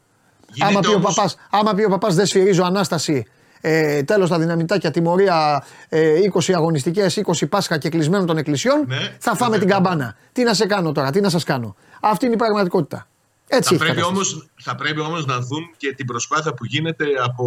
Γίνεται 0.52 0.72
άμα, 0.72 0.80
πει 0.80 0.88
ο 0.88 0.94
όμως- 0.96 1.16
παπάς, 1.16 1.38
άμα 1.50 1.74
πει 1.74 1.84
ο 1.84 1.90
παπάς 1.90 2.16
δεν 2.16 2.26
σφυρίζω 2.26 2.64
ανάσταση, 2.64 3.26
ε, 3.62 4.04
τέλος 4.04 4.30
τα 4.30 4.40
δυναμητάκια, 4.40 4.92
τιμωρία 4.92 5.66
ε, 5.90 6.14
20 6.34 6.54
αγωνιστικές, 6.56 7.22
20 7.26 7.50
Πάσχα 7.50 7.78
και 7.78 7.90
κλεισμένων 7.90 8.26
των 8.26 8.38
εκκλησιών, 8.38 8.84
Ναι, 8.88 9.16
θα 9.20 9.36
φάμε 9.36 9.58
βέβαια. 9.58 9.60
την 9.60 9.68
καμπάνα. 9.84 10.16
Τι 10.32 10.44
να 10.44 10.54
σε 10.54 10.66
κάνω 10.66 10.92
τώρα, 10.92 11.12
τι 11.12 11.22
να 11.22 11.30
σας 11.30 11.44
κάνω. 11.44 11.76
Αυτή 12.02 12.26
είναι 12.26 12.34
η 12.34 12.38
πραγματικότητα. 12.38 13.08
Έτσι 13.50 13.70
Θα 13.70 13.76
έχει 13.76 13.84
πρέπει, 13.84 14.00
κατάσταση. 14.02 14.34
όμως, 14.34 14.50
θα 14.64 14.76
πρέπει 14.76 15.00
όμως 15.00 15.26
να 15.26 15.40
δουν 15.40 15.70
και 15.78 15.94
την 15.94 16.06
προσπάθεια 16.06 16.54
που 16.54 16.66
γίνεται 16.66 17.06
από, 17.24 17.46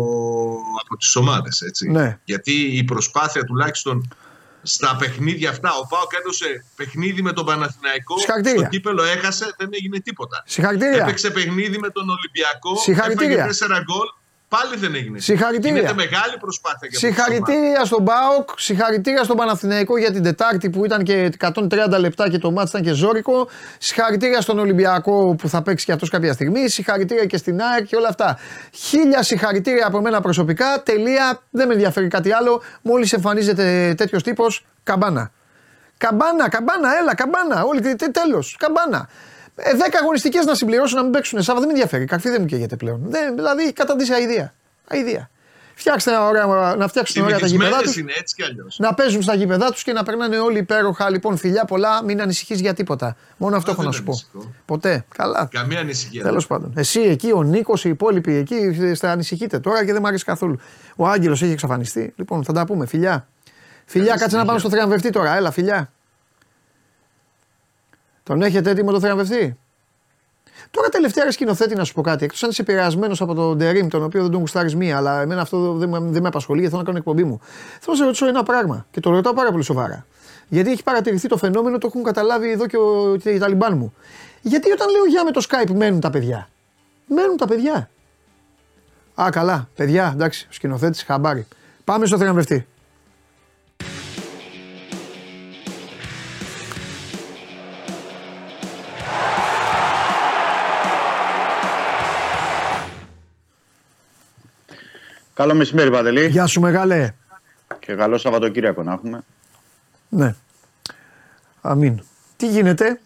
από 0.84 0.96
τις 0.96 1.16
ομάδες. 1.16 1.60
Έτσι. 1.60 1.90
Ναι. 1.90 2.18
Γιατί 2.24 2.52
η 2.52 2.84
προσπάθεια 2.84 3.44
τουλάχιστον 3.44 4.14
στα 4.62 4.96
παιχνίδια 4.98 5.50
αυτά, 5.50 5.70
ο 5.82 5.86
Πάοκ 5.86 6.10
έδωσε 6.20 6.64
παιχνίδι 6.76 7.22
με 7.22 7.32
τον 7.32 7.44
Παναθηναϊκό, 7.44 8.18
Συγχαρητήρια. 8.18 8.58
στο 8.60 8.68
κύπελο 8.68 9.02
έχασε, 9.02 9.54
δεν 9.58 9.68
έγινε 9.72 10.00
τίποτα. 10.00 10.42
Συγχαρητήρια. 10.46 11.02
Έπαιξε 11.02 11.30
παιχνίδι 11.30 11.78
με 11.78 11.88
τον 11.90 12.08
Ολυμπιακό, 12.10 12.76
Συγχαρητήρια. 12.76 13.44
έφαγε 13.44 13.52
4 13.66 13.82
γκολ, 13.84 14.06
πάλι 14.54 14.76
δεν 14.76 14.94
έγινε. 14.94 15.04
τίποτα. 15.04 15.22
Συγχαρητήρια. 15.22 15.76
Γίνεται 15.80 15.94
μεγάλη 15.94 16.36
προσπάθεια 16.40 16.88
για 16.90 16.98
αυτές 16.98 17.14
τις 17.14 17.18
ομάδες. 17.18 17.44
Συγχαρητήρια 17.46 17.84
στον 17.84 18.02
Μπάοκ, 18.02 18.48
συγχαρητήρια 18.56 19.24
στον 19.24 19.36
Παναθηναϊκό 19.36 19.98
για 19.98 20.12
την 20.12 20.22
Τετάρτη 20.22 20.70
που 20.70 20.84
ήταν 20.84 21.02
και 21.02 21.30
130 21.38 21.98
λεπτά 21.98 22.28
και 22.30 22.38
το 22.38 22.50
μάτς 22.50 22.70
ήταν 22.70 22.82
και 22.82 22.92
ζώρικο. 22.92 23.48
Συγχαρητήρια 23.78 24.40
στον 24.40 24.58
Ολυμπιακό 24.58 25.34
που 25.38 25.48
θα 25.48 25.62
παίξει 25.62 25.84
και 25.84 25.92
αυτός 25.92 26.08
κάποια 26.10 26.32
στιγμή. 26.32 26.68
Συγχαρητήρια 26.68 27.24
και 27.24 27.36
στην 27.36 27.60
ΑΕΚ 27.60 27.86
και 27.86 27.96
όλα 27.96 28.08
αυτά. 28.08 28.38
Χίλια 28.72 29.22
συγχαρητήρια 29.22 29.86
από 29.86 30.00
μένα 30.00 30.20
προσωπικά. 30.20 30.82
Τελεία. 30.82 31.42
Δεν 31.50 31.66
με 31.66 31.72
ενδιαφέρει 31.72 32.08
κάτι 32.08 32.32
άλλο. 32.32 32.62
Μόλις 32.82 33.12
εμφανίζεται 33.12 33.94
τέτοιος 33.96 34.22
τύπος, 34.22 34.66
καμπάνα. 34.82 35.30
Καμπάνα, 35.98 36.48
καμπάνα, 36.48 36.88
έλα, 37.00 37.14
καμπάνα. 37.14 37.62
Όλοι 37.64 37.80
τε- 37.80 38.10
τέλος, 38.10 38.56
καμπάνα. 38.58 39.08
Ε, 39.62 39.70
10 39.76 39.78
αγωνιστικές 40.00 40.44
να 40.44 40.54
συμπληρώσουν 40.54 40.96
να 40.96 41.02
μην 41.02 41.12
παίξουν 41.12 41.42
Σάββα 41.42 41.60
δεν 41.60 41.68
με 41.68 41.74
ενδιαφέρει. 41.74 42.04
Καρφί 42.04 42.28
δεν 42.28 42.40
μου 42.40 42.46
καίγεται 42.46 42.76
πλέον. 42.76 43.00
Δεν, 43.04 43.34
δηλαδή 43.34 43.72
καταντήσει 43.72 44.12
αηδία. 44.12 44.54
Αηδία. 44.88 45.30
Φτιάξτε 45.74 46.10
ένα 46.10 46.26
ωραία, 46.26 46.74
να 46.78 46.88
φτιάξουν 46.88 47.22
ωραία 47.22 47.38
τα 47.38 47.46
γήπεδά 47.46 47.66
Συνηθισμένες 47.68 47.92
τους. 47.92 47.96
είναι 48.00 48.12
έτσι 48.18 48.34
κι 48.34 48.42
αλλιώς. 48.42 48.76
Να 48.78 48.94
παίζουν 48.94 49.22
στα 49.22 49.34
γήπεδά 49.34 49.70
τους 49.70 49.82
και 49.82 49.92
να 49.92 50.02
περνάνε 50.02 50.38
όλοι 50.38 50.58
υπέροχα. 50.58 51.10
Λοιπόν, 51.10 51.36
φιλιά 51.36 51.64
πολλά, 51.64 52.04
μην 52.04 52.20
ανησυχείς 52.22 52.60
για 52.60 52.74
τίποτα. 52.74 53.16
Μόνο 53.36 53.56
αυτό 53.56 53.70
Α, 53.70 53.72
έχω 53.72 53.82
να 53.82 53.90
δεν 53.90 53.98
σου 53.98 54.04
πω. 54.04 54.10
ανησυχώ. 54.12 54.54
Ποτέ. 54.64 55.04
Καλά. 55.16 55.48
Καμία 55.52 55.80
ανησυχία. 55.80 56.22
Τέλος 56.22 56.46
πάντων. 56.46 56.72
Εσύ 56.76 57.00
εκεί, 57.00 57.30
ο 57.34 57.42
Νίκος, 57.42 57.84
οι 57.84 57.88
υπόλοιποι 57.88 58.34
εκεί, 58.34 58.92
στα 58.94 59.10
ανησυχείτε 59.10 59.58
τώρα 59.58 59.84
και 59.84 59.92
δεν 59.92 60.00
μου 60.00 60.08
αρέσει 60.08 60.24
καθόλου. 60.24 60.58
Ο 60.96 61.06
Άγγελος 61.08 61.42
έχει 61.42 61.52
εξαφανιστεί. 61.52 62.12
Λοιπόν, 62.16 62.44
θα 62.44 62.52
τα 62.52 62.64
πούμε. 62.66 62.86
Φιλιά. 62.86 63.26
Φιλιά, 63.84 64.16
κάτσε 64.16 64.36
να 64.36 64.44
πάμε 64.44 64.58
στο 64.58 64.70
θριαμβευτή 64.70 65.10
τώρα. 65.10 65.36
Έλα, 65.36 65.50
φιλιά. 65.50 65.92
Τον 68.22 68.42
έχετε 68.42 68.70
έτοιμο 68.70 68.90
το 68.92 69.00
θριαμβευτή; 69.00 69.58
Τώρα 70.70 70.88
τελευταία 70.88 71.24
ρε 71.24 71.30
σκηνοθέτη 71.30 71.74
να 71.74 71.84
σου 71.84 71.94
πω 71.94 72.02
κάτι. 72.02 72.24
Εκτός 72.24 72.42
αν 72.42 72.50
είσαι 72.50 72.62
επηρεασμένο 72.62 73.14
από 73.18 73.34
τον 73.34 73.56
Ντερίμ, 73.56 73.88
τον 73.88 74.02
οποίο 74.04 74.22
δεν 74.22 74.30
τον 74.30 74.40
γουστάρεις 74.40 74.74
μία, 74.76 74.96
αλλά 74.96 75.20
εμένα 75.20 75.40
αυτό 75.40 75.72
δεν, 75.72 75.88
με- 75.88 75.98
δεν 76.00 76.22
με 76.22 76.28
απασχολεί 76.28 76.58
γιατί 76.60 76.70
θέλω 76.74 76.82
να 76.82 76.86
κάνω 76.92 76.98
εκπομπή 76.98 77.24
μου. 77.24 77.40
Θέλω 77.80 77.92
να 77.92 77.94
σε 77.96 78.04
ρωτήσω 78.04 78.26
ένα 78.26 78.42
πράγμα 78.42 78.86
και 78.90 79.00
το 79.00 79.10
ρωτάω 79.10 79.32
πάρα 79.34 79.50
πολύ 79.50 79.64
σοβαρά. 79.64 80.06
Γιατί 80.48 80.70
έχει 80.70 80.82
παρατηρηθεί 80.82 81.28
το 81.28 81.36
φαινόμενο, 81.36 81.78
το 81.78 81.86
έχουν 81.86 82.02
καταλάβει 82.02 82.50
εδώ 82.50 82.66
και, 82.66 82.76
ο, 82.76 83.16
και 83.22 83.30
οι 83.30 83.38
Ταλιμπάν 83.38 83.76
μου. 83.76 83.94
Γιατί 84.42 84.70
όταν 84.70 84.90
λέω 84.90 85.04
γεια 85.04 85.24
με 85.24 85.30
το 85.30 85.46
Skype 85.48 85.70
μένουν 85.74 86.00
τα 86.00 86.10
παιδιά. 86.10 86.48
Μένουν 87.06 87.36
τα 87.36 87.46
παιδιά. 87.46 87.90
Α, 89.22 89.28
καλά. 89.30 89.68
Παιδιά, 89.76 90.10
εντάξει. 90.14 90.46
Ο 90.50 90.52
σκηνοθέτης, 90.52 91.02
χαμπάρι. 91.02 91.46
Πάμε 91.84 92.06
στο 92.06 92.18
θριαμβευτή. 92.18 92.66
Καλό 105.40 105.54
μεσημέρι, 105.54 105.90
Παντελή. 105.90 106.26
Γεια 106.26 106.46
σου, 106.46 106.60
μεγάλε. 106.60 107.12
Και 107.78 107.94
καλό 107.94 108.18
Σαββατοκύριακο 108.18 108.82
να 108.82 108.92
έχουμε. 108.92 109.20
Ναι. 110.08 110.34
Αμήν. 111.60 112.02
Τι 112.36 112.48
γίνεται; 112.48 113.00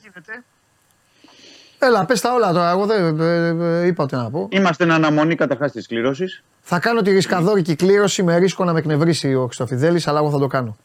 Έλα, 1.78 2.04
πες 2.04 2.20
τα 2.20 2.32
όλα 2.32 2.52
τώρα. 2.52 2.70
Εγώ 2.70 2.86
δεν 2.86 3.20
ε, 3.20 3.80
ε, 3.82 3.86
είπα 3.86 4.06
τι 4.06 4.14
να 4.14 4.30
πω. 4.30 4.48
Είμαστε 4.50 4.84
εν 4.84 4.90
αναμονή 4.90 5.34
καταρχάς 5.34 5.72
της 5.72 5.86
κλήρωσης. 5.86 6.42
Θα 6.62 6.78
κάνω 6.78 7.02
τη 7.02 7.10
ρισκαδόρικη 7.10 7.76
κλήρωση 7.76 8.22
με 8.22 8.36
ρίσκο 8.36 8.64
να 8.64 8.72
με 8.72 8.78
εκνευρίσει 8.78 9.34
ο 9.34 9.44
Χριστοφιδέλης, 9.46 10.06
αλλά 10.06 10.18
εγώ 10.18 10.30
θα 10.30 10.38
το 10.38 10.46
κάνω. 10.46 10.76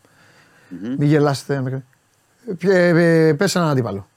Μην 0.98 1.02
γελάσετε. 1.08 1.62
με- 1.62 1.84
Ε, 2.60 2.88
ε, 3.28 3.34
πες 3.34 3.56
έναν 3.56 3.70
αντίπαλο. 3.70 4.08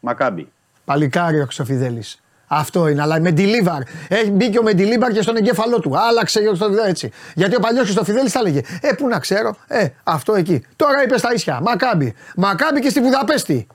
Μακάμπι. 0.00 0.48
Παλικάρι 0.84 1.40
ο 1.40 1.44
Χριστοφιδέλης. 1.44 2.22
Αυτό 2.52 2.88
είναι, 2.88 3.02
αλλά 3.02 3.20
με 3.20 3.32
deliver. 3.36 3.80
Έχει 4.08 4.30
μπει 4.30 4.50
και 4.50 4.58
ο 4.58 4.62
Μεντιλίμπαρ 4.62 5.12
και 5.12 5.22
στον 5.22 5.36
εγκέφαλό 5.36 5.80
του. 5.80 5.98
Άλλαξε 5.98 6.38
ο 6.38 6.42
Χριστοφιδέλης 6.48 6.88
έτσι. 6.90 7.10
Γιατί 7.34 7.56
ο 7.56 7.60
παλιός 7.60 7.84
Χριστοφιδέλης 7.84 8.32
θα 8.32 8.38
έλεγε 8.38 8.60
Ε, 8.80 8.92
πού 8.92 9.08
να 9.08 9.18
ξέρω. 9.18 9.56
Ε, 9.66 9.86
αυτό 10.04 10.34
εκεί. 10.34 10.64
Τώρα 10.76 11.02
είπες 11.02 11.20
στα 11.20 11.32
ίσια. 11.34 11.60
Μακάμπι. 11.62 12.14
Μακάμπι 12.36 12.80
και 12.80 12.88
στη 12.88 13.00
Βουδαπέστη. 13.00 13.66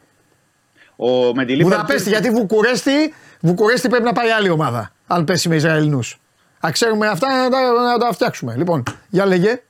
Ο 0.95 1.33
Μεντιλίμπαρ. 1.35 1.71
Βουδαπέστη, 1.71 2.09
γιατί 2.09 2.29
Βουκουρέστη, 2.29 3.13
Βουκουρέστη 3.41 3.89
πρέπει 3.89 4.03
να 4.03 4.13
πάει 4.13 4.29
άλλη 4.29 4.49
ομάδα. 4.49 4.91
Αν 5.07 5.23
πέσει 5.23 5.49
με 5.49 5.55
Ισραηλινούς. 5.55 6.19
Α 6.65 6.69
ξέρουμε 6.71 7.07
αυτά 7.07 7.27
να 7.43 7.49
τα, 7.49 7.71
να 7.71 7.97
τα 7.97 8.13
φτιάξουμε. 8.13 8.55
Λοιπόν, 8.57 8.83
για 9.09 9.25
λέγε. 9.25 9.61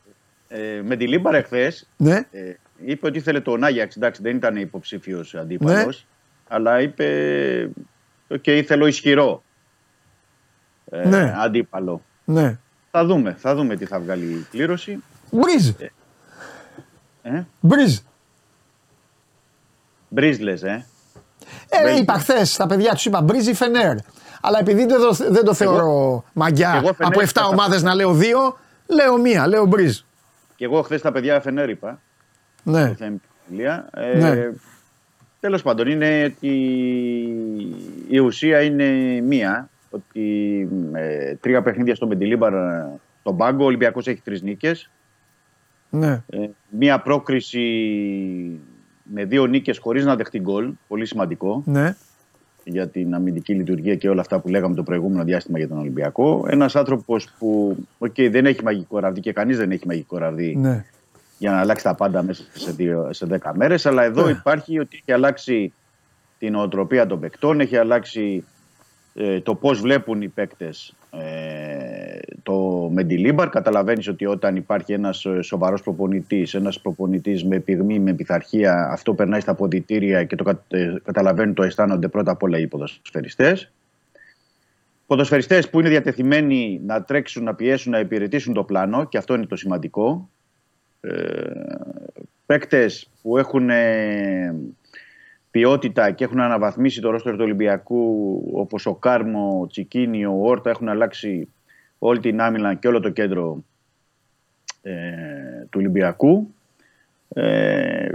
Ε, 0.48 0.82
Μεντιλίμπαρ 0.84 1.36
εχθές 1.36 1.88
Ναι. 1.98 2.16
ε, 2.32 2.54
είπε 2.86 3.08
ότι 3.08 3.18
ήθελε 3.18 3.40
τον 3.40 3.64
Άγιαξ. 3.64 3.96
Εντάξει, 3.96 4.22
δεν 4.22 4.36
ήταν 4.36 4.56
υποψήφιος 4.56 5.36
αντίπαλος. 5.36 5.86
Ναι. 5.86 6.56
Αλλά 6.56 6.82
είπε. 6.82 7.06
Και 8.42 8.58
ήθελε 8.58 8.88
ισχυρό 8.88 9.44
ε, 10.92 11.08
Ναι. 11.08 11.34
αντίπαλο. 11.38 12.02
Ναι. 12.26 12.58
Θα 12.92 13.06
δούμε, 13.06 13.36
θα 13.40 13.56
δούμε 13.56 13.76
τι 13.76 13.86
θα 13.86 14.00
βγάλει 14.00 14.26
η 14.26 14.46
κλήρωση. 14.52 15.04
Μπριζ. 15.32 15.70
Ε; 17.22 17.44
Μπριζ. 17.60 17.98
Μπριζ 20.10 20.40
λες, 20.40 20.64
ε. 20.64 20.86
Ε, 21.70 21.82
Μπριζ. 21.84 22.00
είπα 22.00 22.14
χθες 22.14 22.54
στα 22.54 22.68
παιδιά 22.68 22.92
τους, 22.94 23.06
είπα 23.06 23.22
Μπριζ 23.22 23.48
ή 23.48 23.54
Φενέρ. 23.54 23.96
Αλλά 24.42 24.60
επειδή 24.60 24.86
δεν 24.86 25.00
το, 25.00 25.12
δεν 25.30 25.44
το 25.44 25.54
θεωρώ 25.54 26.24
μαγιά 26.34 26.70
εγώ 26.76 26.94
Φενέρ 26.94 27.12
από 27.12 27.20
7 27.22 27.26
θα- 27.42 27.46
ομάδες 27.48 27.84
να 27.84 27.94
λέω 27.96 28.14
δύο, 28.14 28.58
λέω 28.88 29.18
μία, 29.18 29.48
λέω 29.48 29.66
Μπριζ. 29.66 30.00
Και 30.56 30.66
εγώ 30.66 30.82
χθες 30.82 31.02
τα 31.02 31.12
παιδιά 31.12 31.42
Φενέρ 31.42 31.70
είπα. 31.70 32.00
Ναι. 32.64 32.88
Το 32.88 32.94
θέμα 32.96 33.18
Ηλία. 33.50 33.90
Ε, 33.94 34.18
Ναι. 34.18 34.50
Τέλος 35.46 35.62
πάντων, 35.62 35.88
είναι 35.88 36.24
ότι 36.24 36.54
η 38.08 38.20
ουσία 38.20 38.62
είναι 38.62 38.86
μία. 39.22 39.70
Ότι 39.90 40.68
ε, 40.94 41.36
τρία 41.36 41.62
παιχνίδια 41.62 41.96
στο 41.96 42.08
Μεντιλίμπαρ 42.08 42.54
ε, 42.54 43.00
στον 43.20 43.38
πάγκο, 43.38 43.64
ο 43.64 43.66
Ολυμπιακός 43.66 44.08
έχει 44.08 44.22
τρεις 44.22 44.42
νίκες. 44.42 44.90
Ναι. 45.90 46.24
Ε, 46.30 46.50
μία 46.70 47.00
πρόκριση 47.00 47.60
με 49.04 49.26
δύο 49.26 49.46
νίκες 49.46 49.78
χωρίς 49.78 50.06
να 50.06 50.16
δεχτεί 50.16 50.40
γκολ, 50.40 50.72
πολύ 50.88 51.06
σημαντικό 51.06 51.64
Ναι. 51.66 51.96
για 52.64 52.88
την 52.88 53.14
αμυντική 53.14 53.54
λειτουργία 53.54 53.96
και 53.96 54.10
όλα 54.10 54.22
αυτά 54.22 54.40
που 54.40 54.48
λέγαμε 54.48 54.76
το 54.76 54.84
προηγούμενο 54.84 55.24
διάστημα 55.24 55.58
για 55.58 55.68
τον 55.68 55.78
Ολυμπιακό. 55.78 56.46
Ένας 56.50 56.76
άνθρωπος 56.76 57.34
που 57.40 57.78
okay, 58.00 58.30
δεν 58.32 58.46
έχει 58.46 58.64
μαγικό 58.64 59.00
ραβδί 59.00 59.20
και 59.20 59.34
κανείς 59.34 59.58
δεν 59.58 59.72
έχει 59.72 59.88
μαγικό 59.88 60.18
ραβδί 60.18 60.56
ναι. 60.56 60.86
Για 61.38 61.52
να 61.52 61.60
αλλάξει 61.60 61.84
τα 61.84 61.96
πάντα 61.96 62.24
μέσα 62.24 62.44
σε, 62.54 62.72
δύο, 62.72 63.08
σε 63.14 63.26
10 63.44 63.52
μέρες. 63.56 63.86
Αλλά 63.86 64.04
εδώ 64.04 64.26
Ναι. 64.26 64.32
υπάρχει 64.32 64.80
ότι 64.80 64.96
έχει 65.02 65.12
αλλάξει 65.12 65.74
την 66.40 66.56
οτροπία 66.56 67.06
των 67.06 67.20
παικτών, 67.20 67.60
έχει 67.60 67.78
αλλάξει 67.78 68.44
ε, 69.18 69.42
το 69.42 69.56
πώς 69.56 69.80
βλέπουν 69.82 70.22
οι 70.22 70.28
παίκτες 70.28 70.94
ε, 71.12 72.18
το 72.44 72.90
Μεντιλίμπαρ. 72.94 73.50
Καταλαβαίνεις 73.50 74.08
ότι 74.08 74.26
όταν 74.26 74.56
υπάρχει 74.56 74.94
ένας 74.94 75.26
ε, 75.26 75.42
σοβαρός 75.42 75.82
προπονητής, 75.82 76.54
ένας 76.54 76.80
προπονητής 76.80 77.44
με 77.46 77.60
πυγμή, 77.60 78.00
με 78.00 78.14
πειθαρχία, 78.14 78.88
αυτό 78.92 79.14
περνάει 79.14 79.40
στα 79.40 79.56
ποδητήρια 79.56 80.24
και 80.24 80.36
το 80.36 80.44
κα- 80.44 80.64
ε, 80.68 80.94
καταλαβαίνουν, 81.04 81.54
το 81.54 81.64
αισθάνονται 81.64 82.08
πρώτα 82.08 82.32
απ' 82.32 82.44
όλα 82.44 82.58
οι 82.58 82.68
ποδοσφαιριστές. 82.68 83.72
Ποδοσφαιριστές 85.08 85.70
που 85.70 85.80
είναι 85.80 85.90
διατεθειμένοι 85.90 86.82
να 86.86 87.04
τρέξουν, 87.04 87.44
να 87.44 87.56
πιέσουν, 87.56 87.92
να 87.92 88.00
υπηρετήσουν 88.00 88.54
το 88.54 88.64
πλάνο 88.64 89.06
και 89.06 89.18
αυτό 89.18 89.34
είναι 89.34 89.46
το 89.46 89.56
σημαντικό 89.56 90.30
παίκτες 92.46 93.10
που 93.22 93.38
έχουν 93.38 93.70
ε, 93.70 94.56
ποιότητα 95.52 96.12
και 96.12 96.24
έχουν 96.24 96.40
αναβαθμίσει 96.40 97.02
το 97.02 97.10
ρόστερ 97.10 97.34
του 97.34 97.44
Ολυμπιακού 97.44 98.44
όπως 98.54 98.86
ο 98.86 98.96
Κάρμο, 98.96 99.60
ο 99.62 99.68
Τσικίνη, 99.68 100.26
ο 100.26 100.40
Όρτα 100.42 100.70
έχουν 100.70 100.90
αλλάξει 100.90 101.48
όλη 102.00 102.20
την 102.20 102.42
άμυνα 102.42 102.74
και 102.74 102.88
όλο 102.88 103.00
το 103.00 103.10
κέντρο 103.10 103.64
ε, 104.82 104.92
του 105.70 105.80
Ολυμπιακού. 105.80 106.54
Ε, 107.30 108.10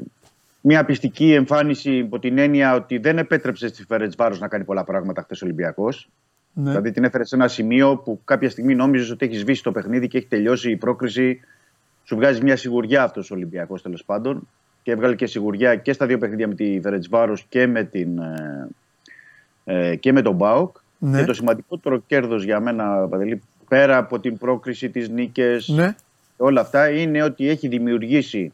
μια 0.61 0.85
πιστική 0.85 1.33
εμφάνιση 1.33 1.97
υπό 1.97 2.19
την 2.19 2.39
έννοια 2.39 2.75
ότι 2.75 2.99
δεν 2.99 3.19
επέτρεψε 3.19 3.69
στη 3.69 3.85
Φέρετς 3.85 4.17
Βάρος 4.17 4.41
να 4.41 4.49
κάνει 4.49 4.65
πολλά 4.65 4.85
πράγματα 4.85 5.23
χθες 5.23 5.43
ο 5.43 5.45
Ολυμπιακός. 5.45 6.09
ναι. 6.53 6.71
Δηλαδή 6.71 6.91
την 6.91 7.05
έφερε 7.05 7.25
σε 7.25 7.35
ένα 7.35 7.49
σημείο 7.49 7.97
που 7.97 8.21
κάποια 8.25 8.51
στιγμή 8.51 8.75
νόμιζες 8.75 9.11
ότι 9.11 9.27
έχεις 9.27 9.41
σβήσει 9.41 9.63
το 9.63 9.73
παιχνίδι 9.73 10.09
και 10.09 10.19
έχει 10.19 10.27
τελειώσει 10.27 10.71
η 10.71 10.77
πρόκριση. 10.77 11.41
Σου 12.05 12.17
βγάζει 12.17 12.43
μια 12.43 12.57
σιγουριά 12.57 13.03
αυτός 13.03 13.31
ο 13.31 13.35
Ολυμπιακός 13.35 13.83
τέλος 13.83 14.05
πάντων. 14.05 14.49
Και 14.83 14.91
έβγαλε 14.91 15.15
και 15.15 15.27
σιγουριά 15.27 15.77
και 15.77 15.93
στα 15.93 16.07
δύο 16.07 16.19
παιχνίδια 16.19 16.49
με 16.49 16.55
τη 16.55 16.81
Φερετσβάρο 16.83 17.37
και, 17.49 17.67
με 17.67 17.85
την, 17.85 18.19
ε, 18.19 18.69
ε, 19.65 19.97
και 19.97 20.13
με 20.13 20.23
τον 20.23 20.35
Μπάουκ. 20.35 20.77
Ναι. 20.99 21.19
Και 21.21 21.25
το 21.25 21.33
σημαντικότερο 21.35 22.03
κέρδος 22.07 22.45
για 22.45 22.61
μένα, 22.61 23.07
Παντελή, 23.11 23.43
πέρα 23.69 23.97
από 23.97 24.21
την 24.21 24.39
πρόκριση, 24.39 24.91
τις 24.91 25.09
νίκες, 25.09 25.69
Ναι. 25.69 25.95
όλα 26.37 26.61
αυτά, 26.61 26.91
είναι 26.91 27.23
ότι 27.23 27.49
έχει 27.49 27.69
δημιουργήσει 27.69 28.53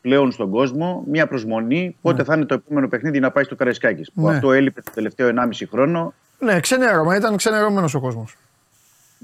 πλέον 0.00 0.32
στον 0.32 0.50
κόσμο 0.50 1.04
μια 1.08 1.26
προσμονή 1.26 1.96
πότε 2.02 2.24
θα 2.24 2.34
είναι 2.34 2.44
το 2.44 2.54
επόμενο 2.54 2.88
παιχνίδι 2.88 3.20
να 3.20 3.30
πάει 3.30 3.44
στο 3.44 3.56
Καραϊσκάκης. 3.56 4.10
Που 4.12 4.22
Ναι. 4.28 4.34
αυτό 4.34 4.52
έλειπε 4.52 4.82
το 4.82 4.90
τελευταίο 4.94 5.28
1,5 5.28 5.66
χρόνο 5.66 6.14
Ναι, 6.38 6.60
ξενέρωμα, 6.60 7.16
ήταν 7.16 7.36
ξενερωμένος 7.36 7.94
ο 7.94 8.00
κόσμος. 8.00 8.36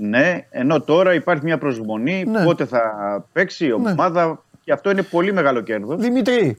Ναι, 0.01 0.47
ενώ 0.51 0.81
τώρα 0.81 1.15
υπάρχει 1.15 1.45
μια 1.45 1.59
προσμονή 1.59 2.25
Ναι. 2.25 2.45
πότε 2.45 2.65
θα 2.65 2.81
παίξει 3.33 3.65
η 3.65 3.69
Ναι. 3.69 3.91
ομάδα 3.91 4.43
και 4.65 4.73
αυτό 4.73 4.91
είναι 4.91 5.03
πολύ 5.03 5.33
μεγάλο 5.33 5.61
κέρδος. 5.61 6.01
Δημητρή, 6.01 6.59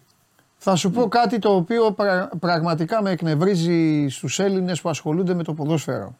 θα 0.57 0.75
σου 0.75 0.91
πω 0.91 1.07
κάτι 1.07 1.39
το 1.39 1.55
οποίο 1.55 1.91
πρα- 1.91 2.29
πραγματικά 2.39 3.01
με 3.01 3.09
εκνευρίζει 3.11 4.07
στους 4.09 4.39
Έλληνες 4.39 4.81
που 4.81 4.89
ασχολούνται 4.89 5.33
με 5.33 5.43
το 5.43 5.53
ποδόσφαιρο. 5.53 6.17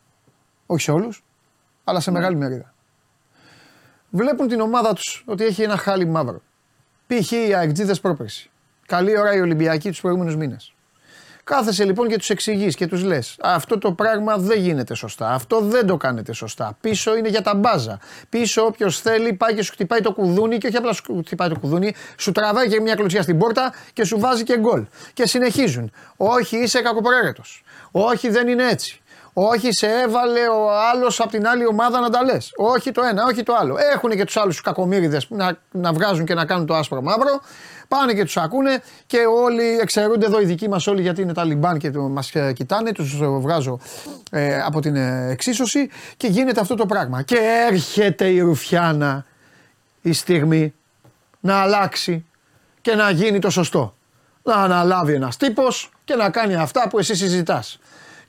Όχι 0.65 0.81
σε 0.81 0.91
όλους, 0.91 1.23
αλλά 1.83 1.99
σε 1.99 2.11
μεγάλη 2.11 2.35
μερίδα. 2.35 2.73
Βλέπουν 4.09 4.47
την 4.47 4.59
ομάδα 4.59 4.93
τους 4.93 5.23
ότι 5.27 5.43
έχει 5.43 5.61
ένα 5.63 5.77
χάλι 5.77 6.05
μαύρο. 6.05 6.41
Π.χ. 7.07 7.31
οι 7.31 7.53
αεκτζίδες 7.53 7.99
πρόπερση. 7.99 8.49
Καλή 8.85 9.19
ώρα 9.19 9.35
οι 9.35 9.41
Ολυμπιακοί 9.41 9.89
τους 9.89 10.01
προηγούμενους 10.01 10.35
μήνες. 10.35 10.73
Κάθεσαι 11.49 11.83
λοιπόν 11.83 12.07
και 12.07 12.17
τους 12.17 12.29
εξηγείς 12.29 12.75
και 12.75 12.87
τους 12.87 13.03
λες: 13.03 13.37
Αυτό 13.41 13.77
το 13.77 13.91
πράγμα 13.91 14.37
δεν 14.37 14.59
γίνεται 14.59 14.93
σωστά. 14.93 15.29
Αυτό 15.29 15.61
δεν 15.61 15.85
το 15.87 15.97
κάνετε 15.97 16.33
σωστά. 16.33 16.77
Πίσω 16.81 17.15
είναι 17.15 17.29
για 17.29 17.41
τα 17.41 17.55
μπάζα. 17.55 17.99
Πίσω 18.29 18.65
όποιος 18.65 18.99
θέλει 18.99 19.33
πάει 19.33 19.53
και 19.53 19.63
σου 19.63 19.71
χτυπάει 19.71 20.01
το 20.01 20.11
κουδούνι 20.11 20.57
και 20.57 20.67
όχι 20.67 20.75
απλά 20.77 20.93
σου 20.93 21.23
χτυπάει 21.25 21.49
το 21.49 21.59
κουδούνι, 21.59 21.95
σου 22.17 22.31
τραβάει 22.31 22.67
και 22.67 22.81
μια 22.81 22.95
κλωτσιά 22.95 23.21
στην 23.21 23.37
πόρτα 23.37 23.73
και 23.93 24.05
σου 24.05 24.19
βάζει 24.19 24.43
και 24.43 24.57
γκολ. 24.57 24.85
Και 25.13 25.27
συνεχίζουν. 25.27 25.91
Όχι, 26.17 26.57
είσαι 26.57 26.81
κακοπροαίρετος. 26.81 27.63
Όχι, 27.91 28.29
δεν 28.29 28.47
είναι 28.47 28.67
έτσι. 28.69 29.01
Όχι, 29.41 29.71
σε 29.71 29.87
έβαλε 29.87 30.47
ο 30.47 30.71
άλλος 30.93 31.19
από 31.19 31.29
την 31.29 31.47
άλλη 31.47 31.65
ομάδα 31.65 31.99
να 31.99 32.09
τα 32.09 32.23
λες. 32.23 32.51
Όχι 32.55 32.91
το 32.91 33.01
ένα, 33.01 33.23
όχι 33.23 33.43
το 33.43 33.53
άλλο. 33.59 33.75
Έχουν 33.93 34.09
και 34.09 34.25
τους 34.25 34.37
άλλους 34.37 34.61
κακομίριδε 34.61 35.21
να, 35.29 35.57
να 35.71 35.93
βγάζουν 35.93 36.25
και 36.25 36.33
να 36.33 36.45
κάνουν 36.45 36.65
το 36.65 36.75
άσπρο 36.75 37.01
μαύρο. 37.01 37.41
Πάνε 37.87 38.13
και 38.13 38.23
τους 38.23 38.37
ακούνε 38.37 38.81
και 39.05 39.17
όλοι 39.43 39.77
εξαιρούνται 39.81 40.25
εδώ 40.25 40.41
οι 40.41 40.45
δικοί 40.45 40.69
μας 40.69 40.87
όλοι 40.87 41.01
γιατί 41.01 41.21
είναι 41.21 41.33
τα 41.33 41.43
λιμπάν 41.43 41.77
και 41.77 41.91
μας 41.91 42.31
κοιτάνε. 42.53 42.91
Τους 42.91 43.17
βγάζω 43.23 43.79
ε, 44.31 44.61
από 44.61 44.79
την 44.79 44.95
ε, 44.95 45.29
εξίσωση 45.31 45.89
και 46.17 46.27
γίνεται 46.27 46.59
αυτό 46.59 46.75
το 46.75 46.85
πράγμα. 46.85 47.21
Και 47.21 47.37
έρχεται 47.69 48.27
η 48.27 48.39
Ρουφιάνα 48.39 49.25
η 50.01 50.13
στιγμή 50.13 50.73
να 51.39 51.61
αλλάξει 51.61 52.25
και 52.81 52.95
να 52.95 53.09
γίνει 53.09 53.39
το 53.39 53.49
σωστό. 53.49 53.95
Να 54.43 54.55
αναλάβει 54.55 55.13
ένας 55.13 55.37
τύπος 55.37 55.91
και 56.03 56.15
να 56.15 56.29
κάνει 56.29 56.55
αυτά 56.55 56.87
που 56.89 56.99
εσύ 56.99 57.15
συζητάς. 57.15 57.79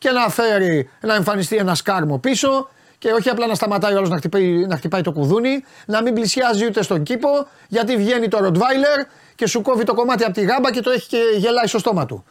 Και 0.01 0.11
να 0.11 0.29
φέρει, 0.29 0.91
να 1.01 1.15
εμφανιστεί 1.15 1.57
ένα 1.57 1.75
σκάρμο 1.75 2.19
πίσω 2.19 2.69
και 2.99 3.13
όχι 3.13 3.29
απλά 3.29 3.47
να 3.47 3.55
σταματάει 3.55 3.95
ο 3.95 4.01
να 4.01 4.17
χτυπάει, 4.17 4.67
να 4.67 4.77
χτυπάει 4.77 5.03
το 5.03 5.13
κουδούνι, 5.13 5.65
να 5.87 6.03
μην 6.03 6.15
πλησιάζει 6.15 6.67
ούτε 6.67 6.83
στον 6.83 7.03
κήπο, 7.03 7.29
γιατί 7.69 7.97
βγαίνει 7.97 8.29
το 8.29 8.39
Ροτβάιλερ 8.39 9.07
και 9.35 9.47
σου 9.47 9.63
κόβει 9.63 9.85
το 9.85 9.95
κομμάτι 9.95 10.25
από 10.25 10.33
τη 10.33 10.41
γάμπα 10.41 10.71
και 10.71 10.81
το 10.81 10.91
έχει 10.91 11.09
και 11.09 11.19
γελάει 11.37 11.67
στο 11.67 11.79
στόμα 11.79 12.07
του. 12.07 12.25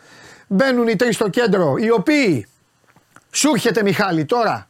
Μπαίνουν 0.48 0.88
οι 0.88 0.96
τρεις 0.96 1.16
στο 1.16 1.30
κέντρο, 1.30 1.76
οι 1.78 1.92
οποίοι 1.92 2.48
σου 3.32 3.50
έρχεται 3.54 3.84
Μιχάλη 3.84 4.26
τώρα, 4.26 4.68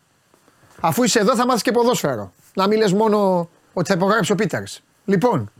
αφού 0.80 1.04
είσαι 1.04 1.20
εδώ 1.20 1.36
θα 1.36 1.46
μάθεις 1.46 1.62
και 1.62 1.72
ποδόσφαιρο. 1.72 2.34
Να 2.54 2.68
μην 2.68 2.78
λες 2.78 2.94
μόνο 2.94 3.50
ότι 3.74 3.88
θα 3.88 3.94
υπογράψει 3.94 4.32
ο 4.32 4.36
Πίτερς. 4.36 4.82
Λοιπόν, 5.06 5.52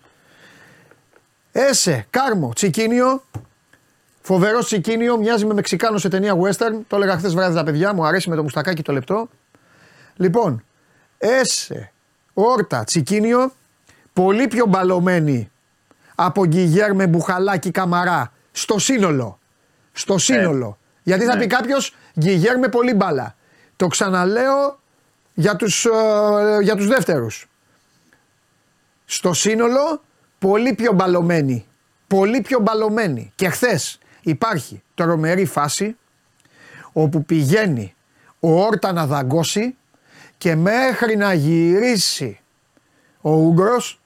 Έσε, 1.52 2.08
Κάρμο, 2.10 2.52
Τσικίνιο. 2.56 3.24
Φοβερό 4.32 4.60
Τσικίνιο, 4.60 5.18
μοιάζει 5.18 5.46
με 5.46 5.54
Μεξικάνο 5.54 5.98
σε 5.98 6.10
ταινία 6.10 6.36
western. 6.42 6.80
Το 6.88 6.96
έλεγα 6.96 7.18
χθες 7.18 7.34
βράδυ 7.34 7.56
τα 7.56 7.64
παιδιά 7.64 7.94
μου, 7.94 8.06
αρέσει 8.06 8.30
με 8.30 8.36
το 8.36 8.42
μουστακάκι 8.42 8.82
το 8.82 8.92
λεπτό. 8.92 9.30
Λοιπόν, 10.16 10.64
Έσε, 11.18 11.92
Όρτα, 12.34 12.84
Τσικίνιο. 12.84 13.52
Πολύ 14.14 14.48
πιο 14.48 14.66
μπαλωμένη 14.66 15.52
από 16.16 16.46
Γκυγέρμε 16.46 17.08
Μπουχαλάκη 17.08 17.72
Καμαρά. 17.72 18.32
Στο 18.52 18.80
σύνολο. 18.80 19.40
Στο 19.92 20.18
σύνολο. 20.18 20.78
Γιατί 21.04 21.26
θα 21.26 21.36
Ναι. 21.36 21.42
πει 21.42 21.48
κάποιος 21.48 21.96
Γκυγέρμε 22.20 22.68
πολύ 22.68 22.94
μπάλα. 22.94 23.36
Το 23.76 23.88
ξαναλέω 23.88 24.80
για 25.34 25.56
τους, 25.56 25.86
ε, 25.86 25.90
για 26.62 26.76
τους 26.76 26.88
δεύτερους. 26.88 27.50
Στο 29.06 29.34
σύνολο 29.34 30.02
πολύ 30.40 30.74
πιο 30.74 30.92
μπαλωμένη. 30.94 31.66
Πολύ 32.08 32.42
πιο 32.42 32.60
μπαλωμένη. 32.60 33.32
Και 33.36 33.50
χθες 33.50 34.00
υπάρχει 34.30 34.82
τρομερή 34.96 35.46
φάση 35.46 35.98
όπου 36.94 37.26
πηγαίνει 37.26 37.96
ο 38.40 38.62
Όρτα 38.62 38.92
να 38.92 39.06
δαγκώσει 39.06 39.76
και 40.38 40.56
μέχρι 40.56 41.16
να 41.16 41.34
γυρίσει 41.34 42.40
ο 43.22 43.32
Ούγκρος 43.32 44.00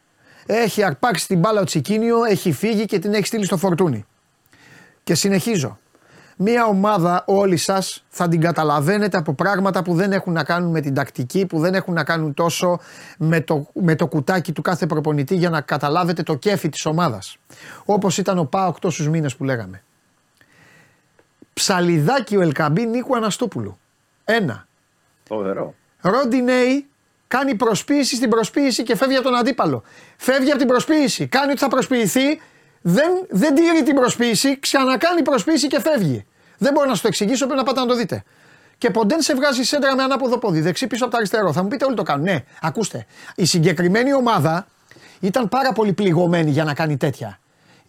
έχει 0.46 0.84
αρπάξει 0.84 1.28
την 1.28 1.40
μπάλα 1.40 1.62
ο 1.62 1.64
Τσικίνιο, 1.64 2.24
έχει 2.24 2.52
φύγει 2.52 2.86
και 2.86 3.00
την 3.00 3.14
έχει 3.14 3.26
στείλει 3.26 3.46
στο 3.46 3.58
φορτούνι. 3.58 4.06
Και 5.04 5.16
συνεχίζω. 5.16 5.78
Μία 6.38 6.66
ομάδα 6.66 7.24
όλοι 7.28 7.58
σας 7.58 8.04
θα 8.10 8.28
την 8.28 8.42
καταλαβαίνετε 8.42 9.18
από 9.18 9.34
πράγματα 9.34 9.84
που 9.84 9.94
δεν 9.94 10.12
έχουν 10.12 10.34
να 10.34 10.44
κάνουν 10.44 10.72
με 10.72 10.82
την 10.82 10.94
τακτική, 10.94 11.46
που 11.46 11.60
δεν 11.60 11.74
έχουν 11.74 11.94
να 11.94 12.04
κάνουν 12.04 12.34
τόσο 12.34 12.80
με 13.18 13.42
το, 13.42 13.68
με 13.74 13.96
το 13.96 14.08
κουτάκι 14.08 14.52
του 14.52 14.62
κάθε 14.62 14.86
προπονητή 14.86 15.36
για 15.36 15.50
να 15.50 15.62
καταλάβετε 15.62 16.24
το 16.24 16.36
κέφι 16.36 16.70
της 16.70 16.86
ομάδας. 16.86 17.38
Όπως 17.86 18.18
ήταν 18.18 18.38
ο 18.38 18.44
ΠΑΟΚ 18.44 18.80
τόσους 18.80 19.10
μήνες 19.10 19.36
που 19.36 19.44
λέγαμε. 19.44 19.84
Ψαλιδάκι 21.54 22.38
ο 22.38 22.42
Ελκαμπή 22.42 22.86
Νίκου 22.86 23.16
Αναστόπουλου. 23.16 23.80
Ένα. 24.26 24.68
Φοβερό. 25.28 25.76
Ροντινέι 26.02 26.88
κάνει 27.28 27.56
προσποίηση 27.56 28.16
στην 28.16 28.30
προσποίηση 28.30 28.84
και 28.84 28.96
φεύγει 28.96 29.16
από 29.16 29.24
τον 29.24 29.36
αντίπαλο. 29.36 29.84
Φεύγει 30.18 30.50
από 30.50 30.60
την 30.60 30.68
προσποίηση. 30.68 31.28
Κάνει 31.28 31.52
ότι 31.52 31.60
θα 31.60 31.68
προσποιηθεί. 31.68 32.42
Δεν, 32.82 33.12
δεν 33.30 33.56
τηρεί 33.56 33.84
την 33.84 33.96
προσποίηση. 33.96 34.60
Ξανακάνει 34.60 35.22
προσποίηση 35.22 35.68
και 35.68 35.80
φεύγει. 35.80 36.26
Δεν 36.58 36.74
μπορώ 36.74 36.88
να 36.88 36.96
σου 36.96 37.02
το 37.02 37.08
εξηγήσω. 37.08 37.46
Πρέπει 37.46 37.60
να 37.60 37.66
πάτε 37.66 37.80
να 37.80 37.86
το 37.86 37.96
δείτε. 37.96 38.24
Και 38.78 38.90
ποντέν 38.90 39.22
σε 39.22 39.36
βγάζει 39.36 39.64
σέντρα 39.64 39.96
με 39.96 40.04
ανάποδο 40.04 40.38
πόδι. 40.38 40.62
Δεξί 40.62 40.88
πίσω 40.88 41.04
από 41.04 41.12
το 41.12 41.18
αριστερό. 41.18 41.54
Θα 41.54 41.62
μου 41.62 41.68
πείτε 41.68 41.86
όλοι 41.86 41.96
το 41.96 42.04
κάνουν. 42.04 42.24
Ναι, 42.24 42.44
ακούστε. 42.62 43.06
Η 43.36 43.46
συγκεκριμένη 43.46 44.14
ομάδα 44.14 44.68
ήταν 45.20 45.50
πάρα 45.50 45.74
πολύ 45.74 45.94
πληγωμένη 45.94 46.52
για 46.52 46.64
να 46.64 46.74
κάνει 46.74 46.98
τέτοια. 46.98 47.40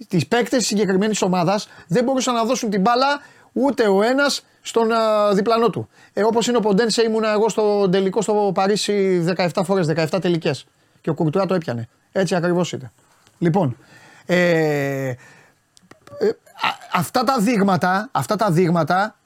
Τις 0.08 0.26
παίκτες 0.26 0.58
της 0.58 0.66
συγκεκριμένης 0.66 1.22
ομάδας 1.22 1.68
δεν 1.86 2.04
μπορούσαν 2.04 2.34
να 2.34 2.44
δώσουν 2.44 2.70
την 2.70 2.80
μπάλα 2.80 3.20
ούτε 3.54 3.88
ο 3.88 4.02
ένας 4.02 4.44
στον 4.62 4.92
α, 4.92 5.32
διπλανό 5.34 5.70
του. 5.70 5.88
Ε, 6.12 6.22
Όπως 6.22 6.46
είναι 6.46 6.56
ο 6.56 6.60
Ποντένσε, 6.60 7.02
ήμουνα 7.02 7.30
εγώ 7.30 7.48
στο 7.48 7.88
τελικό 7.88 8.22
στο 8.22 8.50
Παρίσι 8.54 9.24
17 9.36 9.48
φορές, 9.64 9.86
17 10.10 10.18
τελικές. 10.20 10.66
Και 11.00 11.10
ο 11.10 11.14
Κουρτουά 11.14 11.46
το 11.46 11.54
έπιανε. 11.54 11.88
Έτσι 12.12 12.34
ακριβώς 12.34 12.72
είναι. 12.72 12.92
Λοιπόν, 13.38 13.76
ε, 14.26 15.08
ε, 15.08 15.14
α- 16.60 16.78
αυτά 16.92 17.24
τα 17.24 17.38
δείγματα, 17.40 18.08
αυτά 18.12 18.36
τα 18.36 18.50
δείγματα 18.50 19.16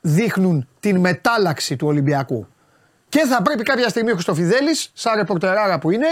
δείχνουν 0.00 0.68
την 0.80 1.00
μετάλλαξη 1.00 1.76
του 1.76 1.86
Ολυμπιακού. 1.86 2.46
Και 3.08 3.24
θα 3.26 3.42
πρέπει 3.42 3.62
κάποια 3.62 3.88
στιγμή 3.88 4.10
ο 4.10 4.14
Χριστοφιδέλης, 4.14 4.90
σαν 4.94 5.14
ρεπορτεράρα 5.16 5.78
που 5.78 5.90
είναι, 5.90 6.06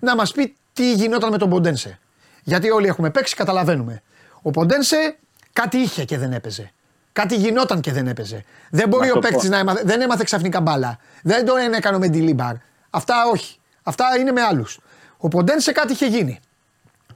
να 0.00 0.16
μας 0.16 0.32
πει 0.32 0.56
τι 0.72 0.92
γινόταν 0.92 1.30
με 1.30 1.38
τον 1.38 1.48
Ποντένσε. 1.50 1.98
Γιατί 2.42 2.70
όλοι 2.70 2.86
έχουμε 2.86 3.10
παίξει, 3.10 3.34
καταλαβαίνουμε. 3.34 4.02
Ο 4.42 4.50
Ποντένσε 4.50 5.16
κάτι 5.52 5.76
είχε 5.78 6.04
και 6.04 6.18
δεν 6.18 6.32
έπαιζε. 6.32 6.72
Κάτι 7.12 7.34
γινόταν 7.36 7.80
και 7.80 7.92
δεν 7.92 8.06
έπαιζε. 8.06 8.44
Δεν 8.70 8.88
μπορεί 8.88 9.06
Να 9.06 9.10
ο 9.12 9.14
το 9.14 9.20
παίκτης 9.20 9.42
πω. 9.42 9.48
να 9.48 9.58
έμαθε, 9.58 9.82
δεν 9.84 10.00
έμαθε 10.00 10.22
ξαφνικά 10.24 10.60
μπάλα. 10.60 10.98
Δεν 11.22 11.44
το 11.44 11.56
έκανε 11.56 11.98
με 11.98 12.08
Ντιλίμπαρ. 12.08 12.54
Αυτά 12.90 13.14
όχι. 13.32 13.56
Αυτά 13.82 14.04
είναι 14.20 14.32
με 14.32 14.40
άλλους. 14.42 14.78
Ο 15.16 15.28
Ποντένσε 15.28 15.72
κάτι 15.72 15.92
είχε 15.92 16.06
γίνει. 16.06 16.40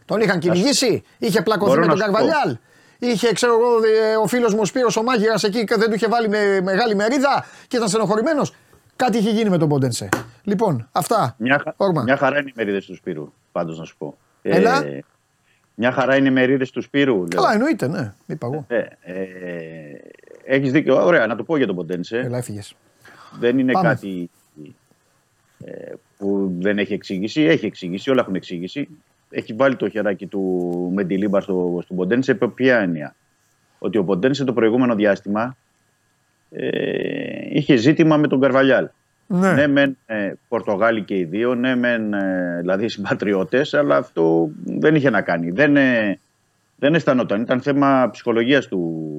Τον 0.05 0.20
είχαν 0.20 0.39
κυνηγήσει, 0.39 1.02
είχε 1.18 1.43
πλακωθεί 1.43 1.70
Μπορώ 1.70 1.81
με 1.81 1.86
να 1.86 1.93
τον 1.93 2.02
σου 2.02 2.10
πω. 2.10 2.12
Καρβαλιάλ. 2.18 2.56
Είχε, 2.98 3.32
ξέρω 3.32 3.52
εγώ, 3.52 3.77
ε, 4.10 4.16
ο 4.16 4.27
φίλος 4.27 4.52
μου 4.55 4.60
ο 4.62 4.64
Σπύρος 4.64 4.97
ο 4.97 5.02
Μάγειρας 5.02 5.43
εκεί 5.44 5.64
και 5.64 5.77
δεν 5.77 5.89
του 5.89 5.94
είχε 5.94 6.06
βάλει 6.09 6.28
με 6.28 6.60
μεγάλη 6.60 6.94
μερίδα 6.94 7.44
και 7.68 7.77
ήταν 7.77 7.89
στενοχωρημένος. 7.89 8.55
Κάτι 8.97 9.18
είχε 9.18 9.31
γίνει 9.31 9.51
με 9.51 9.59
τον 9.59 9.68
Ποντένσε. 9.68 10.09
Λοιπόν, 10.43 10.89
αυτά. 10.93 11.35
Μια, 11.39 11.60
χα- 11.64 11.73
Όρμα. 11.77 12.02
μια 12.02 12.16
χαρά 12.16 12.39
είναι 12.39 12.48
οι 12.51 12.52
μερίδες 12.56 12.85
του 12.85 12.94
Σπύρου, 12.94 13.32
πάντως 13.52 13.78
να 13.78 13.85
σου 13.85 13.97
πω. 13.97 14.16
Έλα. 14.43 14.85
Μια 15.78 15.93
χαρά 15.93 16.16
είναι 16.16 16.28
οι 16.28 16.31
μερίδες 16.31 16.70
του 16.70 16.82
Σπύρου. 16.82 17.15
λέω. 17.16 17.27
Καλά, 17.28 17.53
εννοείται, 17.53 17.89
ναι. 17.89 18.12
Είπα 18.27 18.47
εγώ. 18.47 18.65
Ε, 18.69 18.78
ε, 19.01 19.16
Έχεις 20.44 20.73
δίκιο. 20.73 21.05
Ωραία, 21.05 21.27
να 21.27 21.36
το 21.36 21.43
πω 21.44 21.57
για 21.57 21.66
τον 21.66 21.77
Ποντένσε. 21.77 22.19
Έλα, 22.19 22.39
έφυγες. 22.39 22.74
Δεν 23.40 23.59
είναι 23.59 23.73
Πάμε. 23.73 23.89
κάτι 23.89 24.31
ε, 25.65 25.93
που 26.19 26.53
δεν 26.59 26.78
έχει 26.78 26.93
εξήγηση. 26.93 27.40
Έχει 27.43 27.66
εξήγηση, 27.66 28.11
όλα 28.11 28.20
έχουν 28.20 28.35
εξήγηση. 28.35 28.89
Έχει 29.31 29.53
βάλει 29.53 29.77
το 29.77 29.89
χεράκι 29.89 30.27
του 30.27 30.40
Μεντιλίμπα 30.94 31.40
στο, 31.40 31.81
στον 31.85 31.97
Ποντένσε. 31.97 32.36
Με 32.40 32.48
ποια 32.48 32.78
έννοια; 32.78 33.15
Ότι 33.78 33.98
ο 33.98 34.05
Ποντένσε 34.05 34.44
το 34.44 34.53
προηγούμενο 34.53 34.94
διάστημα 34.94 35.57
ε, 36.51 36.69
είχε 37.51 37.77
ζήτημα 37.77 38.16
με 38.16 38.28
τον 38.28 38.40
Καρβαλιάλ. 38.40 38.89
Ναι. 39.27 39.53
Ναι, 39.53 39.66
μεν 39.66 39.97
ε, 40.07 40.32
Πορτογάλοι 40.48 41.03
και 41.03 41.16
οι 41.16 41.24
δύο, 41.24 41.55
ναι, 41.55 41.77
μεν 41.77 42.12
ε, 42.12 42.59
δηλαδή 42.61 42.89
συμπατριώτες, 42.89 43.74
αλλά 43.74 43.97
αυτό 43.97 44.51
δεν 44.65 44.94
είχε 44.94 45.11
να 45.11 45.23
κάνει. 45.23 45.51
Δεν, 45.51 45.77
ε, 45.77 46.19
δεν 46.77 46.94
αισθανόταν. 46.94 47.40
Ήταν 47.40 47.61
θέμα 47.61 48.11
ψυχολογίας 48.11 48.66
του, 48.66 49.15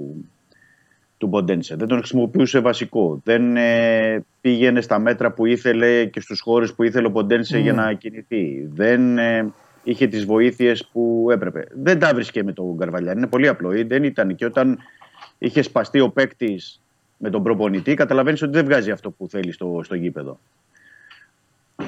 του 1.18 1.30
Ποντένσε. 1.30 1.76
Δεν 1.76 1.88
τον 1.88 1.98
χρησιμοποιούσε 1.98 2.60
βασικό. 2.60 3.22
Δεν 3.24 3.58
ε, 3.58 4.26
πήγαινε 4.42 4.82
στα 4.82 5.00
μέτρα 5.00 5.32
που 5.32 5.46
ήθελε 5.46 6.06
και 6.06 6.20
στους 6.20 6.40
χώρους 6.40 6.74
που 6.74 6.84
ήθελε 6.84 7.08
ο 7.08 7.12
Ποντένσε 7.12 7.58
για 7.58 7.74
να 7.74 7.94
κινηθεί. 7.94 8.70
Δεν 8.74 9.18
ε, 9.18 9.54
είχε 9.84 10.08
τις 10.08 10.26
βοήθειες 10.26 10.90
που 10.92 11.28
έπρεπε. 11.32 11.68
Δεν 11.74 12.00
τα 12.00 12.14
βρίσκε 12.14 12.44
με 12.44 12.54
τον 12.54 12.78
Καρβαλιάν. 12.78 13.18
Είναι 13.18 13.28
πολύ 13.28 13.48
απλό. 13.48 13.70
Δεν 13.86 14.04
ήταν 14.04 14.36
και 14.36 14.46
όταν 14.46 14.78
είχε 15.38 15.62
σπαστεί 15.62 16.00
ο 16.00 16.10
παίκτης 16.10 16.82
με 17.18 17.30
τον 17.30 17.44
προπονητή, 17.44 17.94
καταλαβαίνεις 17.94 18.42
ότι 18.42 18.52
δεν 18.52 18.66
βγάζει 18.66 18.92
αυτό 18.92 19.12
που 19.12 19.28
θέλει 19.30 19.52
στο, 19.52 19.82
στο 19.84 19.96
γήπεδο. 19.96 20.40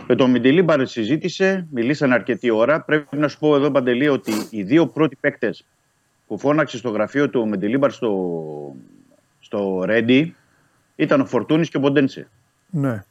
Με 0.07 0.15
τον 0.15 0.29
Μιντιλίμπαρ 0.29 0.87
συζήτησε, 0.87 1.67
μιλήσαν 1.71 2.13
αρκετή 2.13 2.49
ώρα. 2.49 2.81
Πρέπει 2.81 3.17
να 3.17 3.27
σου 3.27 3.39
πω 3.39 3.55
εδώ, 3.55 3.71
Παντελή, 3.71 4.07
ότι 4.07 4.31
οι 4.49 4.63
δύο 4.63 4.87
πρώτοι 4.87 5.17
παίκτες 5.19 5.65
που 6.27 6.37
φώναξε 6.37 6.77
στο 6.77 6.89
γραφείο 6.89 7.29
του 7.29 7.47
Μεντιλίμπαρ 7.47 7.91
στο, 7.91 8.75
στο 9.39 9.83
Ρέντι 9.85 10.35
ήταν 10.95 11.21
ο 11.21 11.25
Φορτούνης 11.25 11.69
και 11.69 11.77
ο 11.77 11.79
Μποντένσε. 11.79 12.27
ναι. 12.69 13.03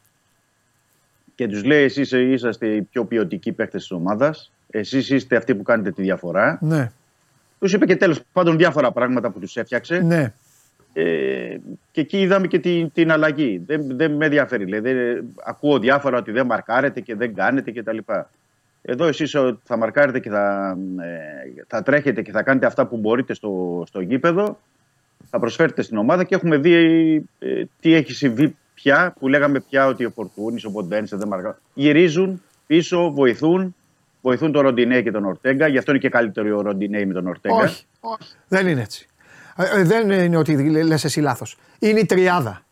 Και 1.35 1.49
τους 1.49 1.65
λέει: 1.65 1.83
Εσείς 1.85 2.13
είσαστε 2.13 2.67
οι 2.67 2.83
πιο 2.83 3.05
ποιοτικοί 3.05 3.53
παίκτες 3.53 3.81
της 3.81 3.91
ομάδας. 3.91 4.53
Εσείς 4.71 5.11
είστε 5.11 5.37
αυτοί 5.37 5.55
που 5.55 5.63
κάνετε 5.63 5.91
τη 5.91 6.03
διαφορά. 6.03 6.59
Ναι. 6.61 6.91
Τους 7.59 7.73
είπε 7.73 7.87
και 7.87 7.97
τέλος 7.97 8.21
πάντων 8.33 8.57
διάφορα 8.57 8.93
πράγματα 8.93 9.31
που 9.31 9.39
τους 9.39 9.57
έφτιαξε. 9.57 9.99
Ναι. 9.99 10.33
Ε, 11.01 11.57
και 11.91 12.01
εκεί 12.01 12.21
είδαμε 12.21 12.47
και 12.47 12.59
την, 12.59 12.93
την 12.93 13.11
αλλαγή. 13.11 13.63
Δεν, 13.67 13.97
δεν 13.97 14.13
με 14.13 14.25
ενδιαφέρει. 14.25 14.67
Λέει. 14.67 14.81
Δεν, 14.81 14.97
ακούω 15.45 15.79
διάφορα 15.79 16.19
ότι 16.19 16.31
δεν 16.33 16.47
μαρκάρετε 16.47 17.01
και 17.01 17.15
δεν 17.15 17.35
κάνετε 17.35 17.71
κτλ. 17.73 17.99
Εδώ 18.83 19.07
εσείς 19.07 19.35
ο- 19.35 19.59
θα 19.65 19.77
μαρκάρετε 19.77 20.19
και 20.21 20.31
θα, 20.31 20.77
ε, 21.01 21.63
θα 21.67 21.83
τρέχετε 21.83 22.23
και 22.23 22.31
θα 22.31 22.43
κάνετε 22.43 22.67
αυτά 22.67 22.87
που 22.87 22.97
μπορείτε 22.97 23.35
στο, 23.35 23.83
στο 23.87 24.01
γήπεδο. 24.01 24.59
θα 25.31 25.39
προσφέρεται 25.39 25.83
στην 25.83 25.97
ομάδα 25.97 26.25
και 26.25 26.35
έχουμε 26.35 26.57
δει 26.57 26.75
ε, 27.39 27.63
τι 27.81 27.95
έχει 27.95 28.13
συμβεί 28.13 28.57
πια 28.75 29.15
που 29.19 29.29
λέγαμε 29.29 29.61
πια 29.61 29.87
ότι 29.87 30.05
ο 30.05 30.11
Φορτούνης, 30.11 30.65
ο 30.65 30.71
Ποντένσε 30.71 31.17
δεν 31.17 31.29
μαργά. 31.29 31.59
Γυρίζουν 31.75 32.43
πίσω, 32.67 33.11
βοηθούν. 33.11 33.75
Βοηθούν 34.23 34.53
τον 34.53 34.63
Ροντινέ 34.63 35.03
και 35.03 35.11
τον 35.11 35.25
Ορτέγκα. 35.25 35.67
Γι' 35.67 35.79
αυτό 35.79 35.91
είναι 35.91 36.01
και 36.01 36.09
καλύτερο 36.09 36.57
ο 36.57 36.61
Ροντινέ 36.61 37.05
με 37.05 37.13
τον 37.13 37.27
Ορτέγκα. 37.27 37.57
Όχι, 37.57 37.85
όχι. 38.01 38.35
Δεν 38.49 38.67
είναι 38.67 38.81
έτσι. 38.81 39.09
Ε, 39.61 39.81
ε, 39.81 39.83
δεν 39.85 40.11
είναι 40.11 40.37
ότι 40.37 40.71
λες 40.71 41.05
εσύ 41.05 41.21
λάθος. 41.21 41.57
Είναι 41.79 41.99
η 42.01 42.07
τριάδα. 42.07 42.63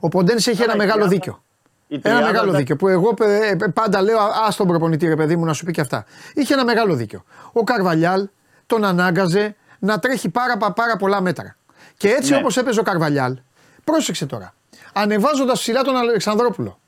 Ο 0.00 0.08
Ποντένσε 0.08 0.50
έχει 0.50 0.58
Καλά, 0.60 0.72
ένα 0.72 0.82
η 0.82 0.86
μεγάλο 0.86 1.06
τριάδα- 1.08 1.24
δίκιο. 1.24 1.42
Η 1.88 1.94
Ένα 1.94 2.02
τριάδα, 2.02 2.20
μεγάλο 2.26 2.42
εντάξει. 2.42 2.58
δίκιο 2.60 2.76
που 2.76 2.88
εγώ 2.88 3.14
ε, 3.20 3.48
ε, 3.48 3.56
πάντα 3.74 4.02
λέω 4.02 4.18
ας 4.46 4.56
τον 4.56 4.66
προπονητή 4.66 5.06
ρε 5.06 5.16
παιδί 5.16 5.36
μου 5.36 5.44
να 5.44 5.52
σου 5.52 5.64
πει 5.64 5.72
και 5.72 5.80
αυτά. 5.80 6.04
Είχε 6.34 6.54
ένα 6.54 6.64
μεγάλο 6.64 6.94
δίκιο. 6.94 7.24
Ο 7.52 7.64
Καρβαλιάλ 7.64 8.28
τον 8.66 8.84
ανάγκαζε 8.84 9.56
να 9.78 9.98
τρέχει 9.98 10.28
πάρα, 10.28 10.56
πα- 10.56 10.72
πάρα 10.72 10.96
πολλά 10.96 11.20
μέτρα. 11.20 11.56
Και 11.96 12.08
έτσι 12.08 12.30
Ναι. 12.32 12.36
όπως 12.36 12.56
έπαιζε 12.56 12.80
ο 12.80 12.82
Καρβαλιάλ, 12.82 13.38
πρόσεξε 13.84 14.26
τώρα. 14.26 14.54
Ανεβάζοντας 14.92 15.58
ψηλά 15.60 15.82
τον 15.82 15.96
Αλεξανδρόπουλο. 15.96 16.78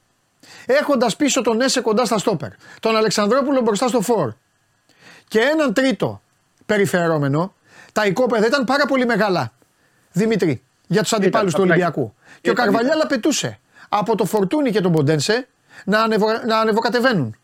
Έχοντας 0.66 1.16
πίσω 1.16 1.42
τον 1.42 1.60
Έσε 1.60 1.80
κοντά 1.80 2.04
στα 2.04 2.18
στόπερ. 2.18 2.48
Τον 2.80 2.96
Αλεξανδρόπουλο 2.96 3.60
μπροστά 3.60 3.88
στο 3.88 4.00
φορ. 4.00 4.32
Και 5.28 5.38
έναν 5.40 5.72
τρίτο 5.72 6.22
περιφερόμενο. 6.66 7.52
Τα 7.98 8.06
οικόπεδα 8.06 8.46
ήταν 8.46 8.64
πάρα 8.64 8.86
πολύ 8.86 9.06
μεγάλα. 9.06 9.52
Δημήτρη, 10.12 10.62
για 10.86 11.02
τους 11.02 11.12
αντιπάλους 11.12 11.52
του 11.54 11.60
τα 11.60 11.66
πλάγια. 11.66 11.84
Ολυμπιακού. 11.86 12.14
Και 12.40 12.48
ο 12.48 12.52
Ήταν, 12.52 12.64
Καρβαλιάλ 12.64 12.96
ήταν. 12.96 13.06
απαιτούσε 13.06 13.60
από 13.88 14.16
το 14.16 14.24
Φορτούνι 14.24 14.70
και 14.70 14.80
τον 14.80 14.92
Ποντένσε 14.92 15.48
να, 15.84 16.00
ανεβο, 16.02 16.26
να 16.46 16.58
ανεβοκατεβαινουν 16.58 17.36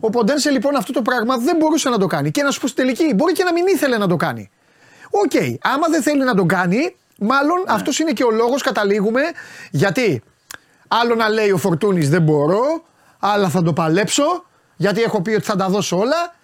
Ο 0.00 0.10
Ποντένσε 0.10 0.50
λοιπόν 0.50 0.76
αυτό 0.76 0.92
το 0.92 1.02
πράγμα 1.02 1.36
δεν 1.38 1.56
μπορούσε 1.56 1.88
να 1.88 1.98
το 1.98 2.06
κάνει. 2.06 2.30
Και 2.30 2.42
να 2.42 2.50
σου 2.50 2.60
πω 2.60 2.66
στην 2.66 2.84
τελική, 2.84 3.14
μπορεί 3.14 3.32
και 3.32 3.44
να 3.44 3.52
μην 3.52 3.66
ήθελε 3.66 3.98
να 3.98 4.06
το 4.08 4.16
κάνει. 4.16 4.50
Οκ, 5.10 5.32
άμα 5.62 5.86
δεν 5.90 6.02
θέλει 6.02 6.24
να 6.24 6.34
το 6.34 6.44
κάνει, 6.44 6.96
μάλλον 7.18 7.56
Ναι. 7.66 7.72
αυτός 7.72 7.98
είναι 7.98 8.12
και 8.12 8.24
ο 8.24 8.30
λόγος, 8.30 8.62
καταλήγουμε. 8.62 9.20
Γιατί 9.70 10.22
άλλο 10.88 11.14
να 11.14 11.28
λέει 11.28 11.50
ο 11.50 11.56
Φορτούνης 11.56 12.10
δεν 12.10 12.22
μπορώ, 12.22 12.84
αλλά 13.18 13.48
θα 13.48 13.62
το 13.62 13.72
παλέψω, 13.72 14.44
γιατί 14.76 15.02
έχω 15.02 15.22
πει 15.22 15.30
ότι 15.34 15.44
θα 15.44 15.56
τα 15.56 15.68
δώσω 15.68 15.98
όλα. 15.98 16.35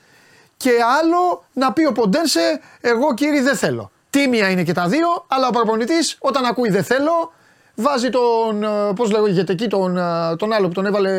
Και 0.62 0.70
άλλο 1.00 1.44
να 1.52 1.72
πει 1.72 1.84
ο 1.84 1.92
Ποντένσε, 1.92 2.60
εγώ 2.80 3.14
κύριε 3.14 3.42
δεν 3.42 3.56
θέλω. 3.56 3.90
Τίμια 4.10 4.48
είναι 4.50 4.62
και 4.62 4.72
τα 4.72 4.88
δύο, 4.88 5.06
αλλά 5.28 5.46
ο 5.48 5.50
προπονητής 5.50 6.16
όταν 6.18 6.44
ακούει 6.44 6.70
δεν 6.70 6.84
θέλω, 6.84 7.32
βάζει 7.74 8.10
τον. 8.10 8.64
Πώς 8.96 9.10
λέγεται 9.10 9.52
εκεί, 9.52 9.66
τον, 9.68 9.96
ε, 9.96 10.36
τον 10.36 10.52
άλλο 10.52 10.66
που 10.68 10.74
τον 10.74 10.86
έβαλε 10.86 11.12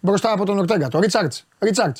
μπροστά 0.00 0.32
από 0.32 0.44
τον 0.44 0.58
Ορτέγκα, 0.58 0.88
τον 0.88 1.00
Ρίτσαρτ. 1.00 1.32
Ρίτσαρτ. 1.58 1.96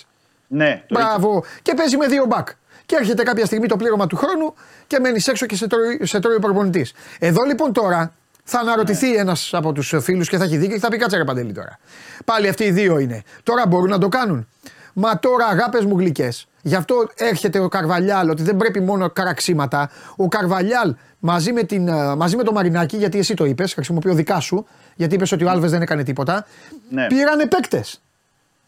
Ναι, 0.46 0.84
το 0.88 0.94
Μπράβο. 0.98 1.44
Και 1.62 1.74
παίζει 1.74 1.96
με 1.96 2.06
δύο 2.06 2.24
μπακ. 2.24 2.48
Και 2.86 2.96
έρχεται 3.00 3.22
κάποια 3.22 3.46
στιγμή 3.46 3.66
το 3.68 3.76
πλήρωμα 3.76 4.06
του 4.06 4.16
χρόνου 4.16 4.54
και 4.86 4.98
μένεις 5.00 5.28
έξω 5.28 5.46
και 5.46 5.56
σε 5.56 5.66
τρώει, 5.66 6.00
σε 6.02 6.20
τρώει 6.20 6.34
ο 6.34 6.38
προπονητής. 6.38 6.92
Εδώ 7.18 7.42
λοιπόν 7.42 7.72
τώρα 7.72 8.12
θα 8.44 8.58
αναρωτηθεί 8.58 9.08
Ναι. 9.10 9.16
ένας 9.16 9.50
από 9.54 9.72
τους 9.72 9.94
φίλους 10.00 10.28
και 10.28 10.36
θα 10.36 10.44
έχει 10.44 10.56
δίκιο 10.56 10.74
και 10.74 10.80
θα 10.80 10.88
πει 10.88 10.96
κάτσε 10.96 11.16
ρε 11.16 11.24
Παντελή 11.24 11.52
τώρα. 11.52 11.78
Πάλι 12.24 12.48
αυτοί 12.48 12.64
οι 12.64 12.70
δύο 12.70 12.98
είναι. 12.98 13.22
Τώρα 13.42 13.66
μπορούν 13.66 13.90
να 13.90 13.98
το 13.98 14.08
κάνουν. 14.08 14.48
Μα 14.92 15.18
τώρα 15.18 15.46
αγάπες 15.46 15.84
μου 15.84 15.98
γλυκές. 15.98 16.46
Γι' 16.66 16.74
αυτό 16.74 17.09
έρχεται 17.16 17.59
ο 17.59 17.68
Καρβαλιάλ 17.68 18.30
ότι 18.30 18.43
δεν 18.43 18.56
πρέπει 18.56 18.80
μόνο 18.80 19.10
καραξίματα. 19.10 19.90
Ο 20.16 20.28
Καρβαλιάλ 20.28 20.94
μαζί 21.18 21.52
με, 21.52 21.62
την, 21.62 21.88
ε, 21.88 22.14
μαζί 22.14 22.36
με 22.36 22.43
το 22.43 22.52
Μαρινάκι, 22.52 22.97
γιατί 22.97 23.18
εσύ 23.18 23.34
το 23.34 23.44
είπες, 23.44 23.72
χρησιμοποιώ 23.74 24.14
δικά 24.14 24.40
σου, 24.40 24.66
γιατί 24.94 25.14
είπες 25.14 25.32
ότι 25.32 25.44
ο 25.44 25.51
Άλβες 25.51 25.70
δεν 25.70 25.82
έκανε 25.82 26.02
τίποτα. 26.02 26.47
Ναι. 26.90 27.06
Πήρανε 27.06 27.47
παίκτες. 27.47 28.02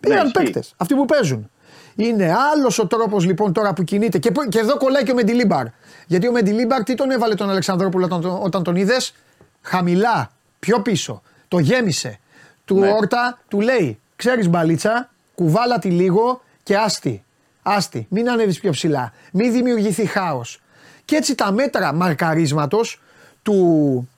Πήραν 0.01 0.19
ισχύει. 0.27 0.33
παίκτες. 0.33 0.75
Αυτοί 0.77 0.95
που 0.95 1.05
παίζουν. 1.05 1.51
Είναι 1.97 2.35
άλλος 2.55 2.79
ο 2.79 2.87
τρόπος 2.87 3.25
λοιπόν 3.25 3.53
τώρα 3.53 3.73
που 3.73 3.83
κινείται. 3.85 4.19
Και, 4.19 4.31
που- 4.31 4.49
και 4.49 4.59
εδώ 4.59 4.77
κολλάει 4.77 5.03
και 5.03 5.11
ο 5.11 5.15
Μεντιλίμπαρ. 5.15 5.67
Γιατί 6.07 6.29
ο 6.29 6.33
Μεντιλίμπαρ 6.33 6.83
τι 6.83 6.95
τον 6.95 7.11
έβαλε 7.11 7.35
τον 7.35 7.51
Αλεξανδρόπουλο 7.51 8.05
όταν, 8.05 8.21
τον- 8.21 8.39
όταν 8.43 8.63
τον 8.63 8.77
είδες, 8.77 9.15
χαμηλά, 9.63 10.31
πιο 10.59 10.81
πίσω. 10.81 11.23
Το 11.49 11.59
γέμισε. 11.59 12.19
Του 12.65 12.79
Ναι. 12.79 12.91
Όρτα 12.91 13.39
του 13.49 13.61
λέει: 13.61 13.99
Ξέρεις 14.17 14.49
μπαλίτσα, 14.49 15.11
κουβάλα 15.35 15.79
τη 15.79 15.91
λίγο 15.91 16.43
και 16.63 16.77
άστη. 16.77 17.23
Άστη. 17.69 18.07
Μην 18.11 18.31
ανέβεις 18.31 18.61
πιο 18.61 18.71
ψηλά. 18.71 19.13
Μην 19.33 19.53
δημιουργηθεί 19.53 20.07
χάος. 20.07 20.61
Και 21.05 21.17
έτσι 21.17 21.35
τα 21.35 21.53
μέτρα 21.53 21.93
μαρκαρίσματος 21.93 23.01
του, 23.43 24.09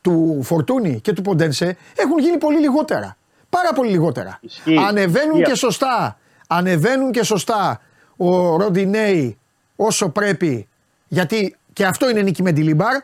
του 0.00 0.40
Φορτούνη 0.42 1.00
και 1.00 1.12
του 1.12 1.22
Ποντένσε 1.22 1.76
έχουν 1.96 2.18
γίνει 2.18 2.38
πολύ 2.38 2.58
λιγότερα. 2.58 3.16
Πάρα 3.48 3.72
πολύ 3.72 3.90
λιγότερα. 3.90 4.38
Ισχύει. 4.40 4.76
Ανεβαίνουν 4.88 5.40
Ισχύει. 5.40 5.50
και 5.50 5.54
σωστά. 5.58 6.18
Ανεβαίνουν 6.46 7.10
και 7.12 7.22
σωστά 7.22 7.80
ο 8.16 8.56
Ροντινέη 8.56 9.38
όσο 9.76 10.08
πρέπει. 10.08 10.68
Γιατί 11.08 11.56
και 11.72 11.84
αυτό 11.86 12.10
είναι 12.10 12.20
νίκη 12.22 12.42
με 12.42 12.52
τη 12.52 12.62
Λιμπάρ. 12.62 12.96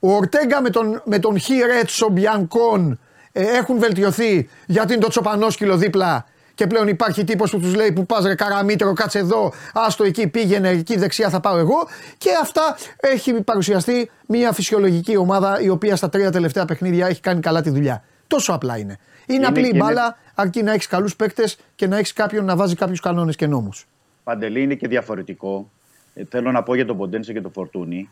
Ο 0.00 0.12
Ορτέγκα 0.14 0.62
με 0.62 0.70
τον, 0.70 1.02
με 1.04 1.18
τον 1.18 1.38
Χιρέτσο 1.38 2.08
Μπιανκόν 2.08 2.98
ε, 3.32 3.42
έχουν 3.42 3.78
βελτιωθεί 3.78 4.48
γιατί 4.66 4.92
είναι 4.92 5.02
το 5.02 5.08
τσοπανόσκυλο 5.08 5.76
δίπλα 5.76 6.26
και 6.62 6.68
πλέον 6.68 6.88
υπάρχει 6.88 7.24
τύπος 7.24 7.50
που 7.50 7.60
τους 7.60 7.74
λέει 7.74 7.92
που 7.92 8.06
πας 8.06 8.24
ρε 8.24 8.34
καραμίτρο 8.34 8.92
κάτσε 8.92 9.18
εδώ, 9.18 9.52
άστο 9.72 10.04
εκεί 10.04 10.28
πήγαινε 10.28 10.68
εκεί 10.68 10.96
δεξιά 10.96 11.28
θα 11.30 11.40
πάω 11.40 11.58
εγώ 11.58 11.88
και 12.18 12.28
αυτά 12.42 12.76
έχει 13.00 13.32
παρουσιαστεί 13.42 14.10
μια 14.26 14.52
φυσιολογική 14.52 15.16
ομάδα 15.16 15.60
η 15.60 15.68
οποία 15.68 15.96
στα 15.96 16.08
τρία 16.08 16.30
τελευταία 16.30 16.64
παιχνίδια 16.64 17.06
έχει 17.06 17.20
κάνει 17.20 17.40
καλά 17.40 17.62
τη 17.62 17.70
δουλειά. 17.70 18.04
Τόσο 18.26 18.52
απλά 18.52 18.78
είναι. 18.78 18.98
Είναι, 19.26 19.38
Είναι 19.38 19.46
απλή 19.46 19.60
η 19.60 19.70
και 19.70 19.76
είναι- 19.76 19.84
μπάλα 19.84 20.16
αρκεί 20.34 20.62
να 20.62 20.72
έχεις 20.72 20.86
καλούς 20.86 21.16
παίκτες 21.16 21.58
και 21.74 21.86
να 21.86 21.96
έχεις 21.96 22.12
κάποιον 22.12 22.44
να 22.44 22.56
βάζει 22.56 22.74
κάποιους 22.74 23.00
κανόνες 23.00 23.36
και 23.36 23.46
νόμους. 23.46 23.86
Παντελή 24.24 24.62
είναι 24.62 24.74
και 24.74 24.88
διαφορετικό. 24.88 25.70
Ε, 26.14 26.22
θέλω 26.28 26.52
να 26.52 26.62
πω 26.62 26.74
για 26.74 26.86
τον 26.86 26.96
Ποντένσε 26.96 27.32
και 27.32 27.40
τον 27.40 27.52
Φορτούνη 27.52 28.08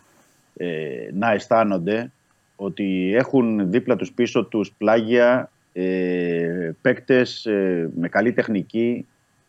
ε, 0.57 0.67
να 1.13 1.33
αισθάνονται 1.33 2.11
ότι 2.57 3.13
έχουν 3.15 3.71
δίπλα 3.71 3.97
τους 3.97 4.13
πίσω 4.13 4.45
τους 4.45 4.73
πλάγια 4.79 5.51
ε, 5.73 6.71
παίκτες 6.83 7.47
ε, 7.47 7.91
με 7.97 8.09
καλή 8.09 8.33
τεχνική, 8.33 9.07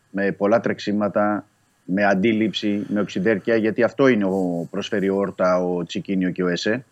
με 0.09 0.31
πολλά 0.31 0.59
τρεξίματα, 0.59 1.45
με 1.85 2.05
αντίληψη, 2.05 2.85
με 2.87 2.99
οξυδέρκεια, 2.99 3.55
γιατί 3.55 3.83
αυτό 3.83 4.07
είναι 4.07 4.25
ο 4.25 4.67
προσφέρει 4.71 5.09
ο 5.09 5.15
Όρτα, 5.15 5.63
ο 5.63 5.83
Τσικίνιο 5.83 6.29
και 6.29 6.43
ο 6.43 6.47
Εσέ. 6.47 6.85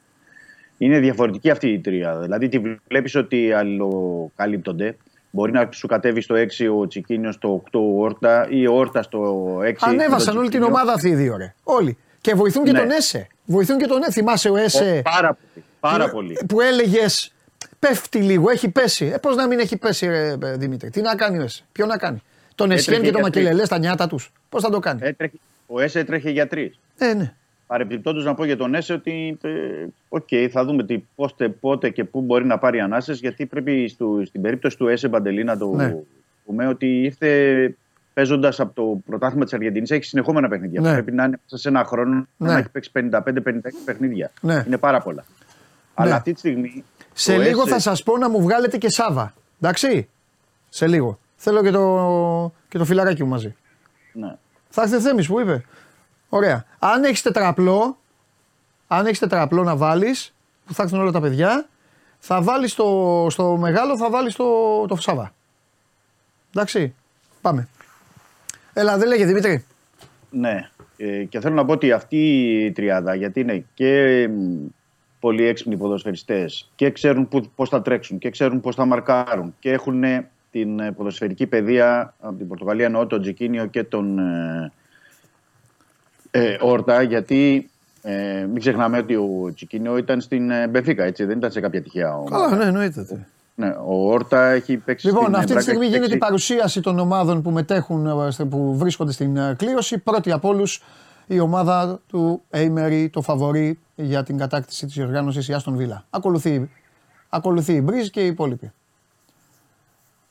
Είναι 0.78 1.00
διαφορετική 1.00 1.50
αυτή 1.50 1.68
η 1.68 1.80
τρία. 1.80 2.20
Δηλαδή 2.20 2.48
τη 2.50 2.62
βλέπεις 2.88 3.16
ότι 3.16 3.52
αλληλοκαλύπτονται. 3.54 4.98
Μπορεί 5.32 5.52
να 5.52 5.70
σου 5.72 5.88
κατέβει 5.88 6.22
στο 6.22 6.36
6 6.36 6.80
ο 6.80 6.88
Τσικίνιος, 6.88 7.36
στο 7.36 7.64
8 7.72 7.80
ο 7.80 8.02
Όρτα 8.02 8.48
ή 8.50 8.68
ο 8.68 8.74
Όρτας 8.74 9.06
στο 9.06 9.58
6. 9.64 9.74
Ανέβασαν 9.80 10.38
όλη 10.38 10.50
την 10.50 10.64
ομάδα 10.64 10.94
αυτοί 10.94 11.10
οι 11.10 11.16
δύο 11.16 11.38
ρε. 11.38 11.54
Όλοι. 11.64 11.98
Και 12.22 12.34
βοηθούν 12.34 12.64
και 12.64 12.72
Ναι. 12.72 12.80
τον 12.80 12.90
Έσε. 12.92 13.28
Βοηθούν 13.46 13.78
και 13.78 13.86
τον 13.86 14.02
Έσε. 14.02 14.12
Θυμάσαι 14.12 14.50
ο 14.50 14.56
Έσε. 14.56 15.02
Πάρα 15.04 15.28
πολύ. 15.34 15.66
Πάρα 15.80 16.06
που, 16.06 16.12
πολύ. 16.12 16.38
Που 16.48 16.62
έλεγες 16.62 17.34
πέφτει 17.80 18.20
λίγο, 18.22 18.50
έχει 18.50 18.70
πέσει. 18.70 19.06
Ε, 19.06 19.18
Πώς 19.18 19.36
να 19.36 19.48
μην 19.48 19.60
έχει 19.60 19.78
πέσει, 19.78 20.08
ρε, 20.08 20.36
ε, 20.44 20.56
Δημήτρη. 20.58 20.90
Τι 20.90 21.02
να 21.02 21.16
κάνει 21.16 21.38
ο 21.40 21.42
Έσε. 21.42 21.64
Ποιο 21.72 21.86
να 21.86 21.98
κάνει. 21.98 22.22
Τον 22.56 22.72
Εσιέν 22.72 22.96
Έτρεχε 22.96 23.12
και 23.12 23.12
τον 23.12 23.22
για 23.22 23.32
τρεις. 23.32 23.44
Μακελελέ 23.44 23.66
στα 23.66 23.78
νιάτα 23.80 24.08
τους. 24.08 24.32
Πώς 24.50 24.62
θα 24.64 24.70
το 24.70 24.80
κάνει. 24.80 25.00
Έτρεχε, 25.04 25.36
ο 25.68 25.80
Έσε 25.80 26.00
έτρεχε 26.00 26.30
για 26.30 26.48
τρεις. 26.48 26.80
Ε, 26.98 27.14
ναι. 27.14 27.34
Παρεμπιπτόντως 27.68 28.24
να 28.26 28.34
πω 28.34 28.46
για 28.46 28.58
τον 28.58 28.76
Έσε 28.76 28.94
ότι 28.94 29.38
ε, 29.42 29.50
οκ, 30.10 30.28
θα 30.52 30.66
δούμε 30.66 30.84
τι, 30.84 31.04
πότε, 31.16 31.50
πότε 31.50 31.90
και 31.90 32.04
πού 32.04 32.22
μπορεί 32.22 32.46
να 32.46 32.58
πάρει 32.58 32.80
ανάσες. 32.80 33.20
Γιατί 33.20 33.46
πρέπει 33.46 33.88
στο, 33.88 34.22
στην 34.26 34.42
περίπτωση 34.42 34.78
του 34.78 34.88
Έσε 34.88 35.08
Παντελή 35.08 35.44
να 35.44 35.58
το 35.58 35.74
Ναι. 35.76 35.96
πούμε 36.46 36.68
ότι 36.68 37.02
ήρθε 37.02 37.74
παίζοντας 38.14 38.60
από 38.60 38.74
το 38.76 39.02
πρωτάθλημα 39.06 39.44
της 39.44 39.54
Αργεντινής. 39.54 39.92
Έχει 39.92 40.04
συνεχόμενα 40.04 40.48
παιχνίδια. 40.48 40.82
Ναι. 40.82 40.92
Πρέπει 40.94 41.12
να 41.12 41.24
είναι 41.24 41.40
μέσα 41.44 41.58
σε 41.62 41.70
ένα 41.70 41.84
χρόνο 41.84 42.28
Ναι. 42.38 42.52
να 42.52 42.58
έχει 42.58 42.70
παίξει 42.70 42.92
55-56 42.94 43.12
παιχνίδια. 43.86 44.32
Ναι. 44.42 44.64
Είναι 44.68 44.78
πάρα 44.78 45.02
πολλά. 45.02 45.26
Αλλά 45.94 46.10
Ναι. 46.10 46.16
αυτή 46.16 46.34
τη 46.34 46.40
στιγμή. 46.40 46.84
Σε 47.20 47.34
ο 47.34 47.38
λίγο 47.40 47.62
Έσε- 47.62 47.74
θα 47.74 47.80
σας 47.80 48.04
πω 48.04 48.18
να 48.18 48.30
μου 48.30 48.42
βγάλετε 48.42 48.78
και 48.78 48.90
Σάβα. 48.90 49.34
Εντάξει; 49.62 50.10
Σε 50.70 50.88
λίγο. 50.88 51.20
Θέλω 51.36 51.64
και 51.64 51.72
το, 51.72 52.54
και 52.70 52.78
το 52.78 52.86
φιλαράκι 52.86 53.24
μου 53.24 53.30
μαζί. 53.30 53.56
Ναι. 54.14 54.36
Θα 54.70 54.82
έρθει 54.82 55.00
Θέμης 55.00 55.28
που 55.28 55.40
είπε. 55.40 55.66
Ωραία. 56.30 56.66
Αν 56.80 57.04
έχεις 57.04 57.22
τετραπλό, 57.22 57.98
αν 58.88 59.06
έχεις 59.06 59.20
τετραπλό 59.20 59.64
να 59.64 59.76
βάλεις, 59.76 60.34
που 60.66 60.74
θα 60.74 60.84
έρθουν 60.84 61.00
όλα 61.00 61.12
τα 61.12 61.22
παιδιά, 61.22 61.68
θα 62.20 62.42
βάλεις 62.42 62.72
στο, 62.72 63.28
στο 63.30 63.58
μεγάλο, 63.58 63.98
θα 63.98 64.10
βάλεις 64.10 64.36
το, 64.36 64.86
το 64.86 64.96
Σάβα. 64.96 65.34
Εντάξει. 66.54 66.94
Πάμε. 67.42 67.68
Έλα, 68.74 68.98
δεν 68.98 69.08
λέγε 69.08 69.26
Δημήτρη. 69.26 69.66
Ναι. 70.30 70.70
Ε, 70.98 71.24
και 71.24 71.40
θέλω 71.40 71.56
να 71.56 71.66
πω 71.66 71.72
ότι 71.74 71.92
αυτή 71.92 72.18
η 72.66 72.72
τριάδα, 72.72 73.16
γιατί 73.16 73.40
είναι 73.40 73.66
και 73.74 74.28
μ, 74.28 74.66
πολύ 75.20 75.44
έξυπνοι 75.46 75.78
ποδοσφαιριστές 75.78 76.72
και 76.76 76.92
ξέρουν 76.92 77.28
που, 77.28 77.42
πώς 77.56 77.70
θα 77.70 77.82
τρέξουν 77.82 78.18
και 78.18 78.30
ξέρουν 78.30 78.60
πώς 78.62 78.76
θα 78.76 78.86
μαρκάρουν 78.86 79.56
και 79.60 79.72
έχουν 79.72 80.04
ε, 80.04 80.30
την 80.52 80.80
ε, 80.80 80.92
ποδοσφαιρική 80.92 81.48
παιδεία 81.48 82.14
από 82.20 82.36
την 82.38 82.48
Πορτογαλία 82.48 82.86
εννοώ 82.86 83.08
τον 83.08 83.22
Τζικίνιο 83.22 83.66
και 83.66 83.84
τον 83.84 84.20
ε, 84.20 84.72
ε, 86.32 86.58
Όρτα 86.62 87.02
γιατί 87.02 87.70
ε, 88.02 88.46
μην 88.46 88.60
ξεχνάμε 88.60 88.98
ότι 88.98 89.16
ο 89.16 89.52
Τζικίνιο 89.56 89.98
ήταν 89.98 90.22
στην 90.22 90.52
ε, 90.52 90.68
Μπεφίκα 90.68 91.04
έτσι 91.04 91.24
δεν 91.26 91.38
ήταν 91.38 91.52
σε 91.52 91.60
κάποια 91.60 91.82
τυχαία 91.82 92.16
ομάδα. 92.18 92.30
Καλά, 92.36 92.56
ναι, 92.56 92.64
εννοείται. 92.64 93.28
Ναι, 93.56 93.68
ο 93.86 94.12
Όρτα 94.12 94.46
έχει 94.50 94.78
παίξει 94.78 95.06
Λοιπόν, 95.08 95.22
στην 95.24 95.34
ε, 95.34 95.38
αυτή 95.38 95.46
τη 95.48 95.54
Μπράκα, 95.54 95.70
στιγμή 95.70 95.86
έχει 95.86 95.94
γίνεται 95.96 96.06
η 96.14 96.18
παίξει- 96.18 96.28
παρουσίαση 96.28 96.82
των 96.82 97.00
ομάδων 97.00 97.42
που 97.42 97.52
μετέχουν, 97.52 98.06
ε, 98.28 98.32
στε- 98.32 98.48
που 98.48 98.78
βρίσκονται 98.78 99.12
στην 99.12 99.38
ε, 99.38 99.56
κλήρωση. 99.58 99.98
Πρώτη 99.98 100.32
από 100.32 100.48
όλους 100.48 100.84
η 101.28 101.40
ομάδα 101.40 102.00
του 102.08 102.42
Έιμερι, 102.50 103.10
το 103.10 103.22
φαβορή 103.22 103.80
για 104.04 104.24
την 104.24 104.38
κατάκτηση 104.38 104.86
της 104.86 104.98
οργάνωσης 104.98 105.48
η 105.48 105.54
Άστον 105.54 105.76
Βίλα. 105.76 106.06
Ακολουθεί, 106.10 106.70
ακολουθεί 107.30 107.74
η 107.74 107.82
Μπριζ 107.84 108.08
και 108.08 108.24
οι 108.24 108.28
υπόλοιποι. 108.28 108.72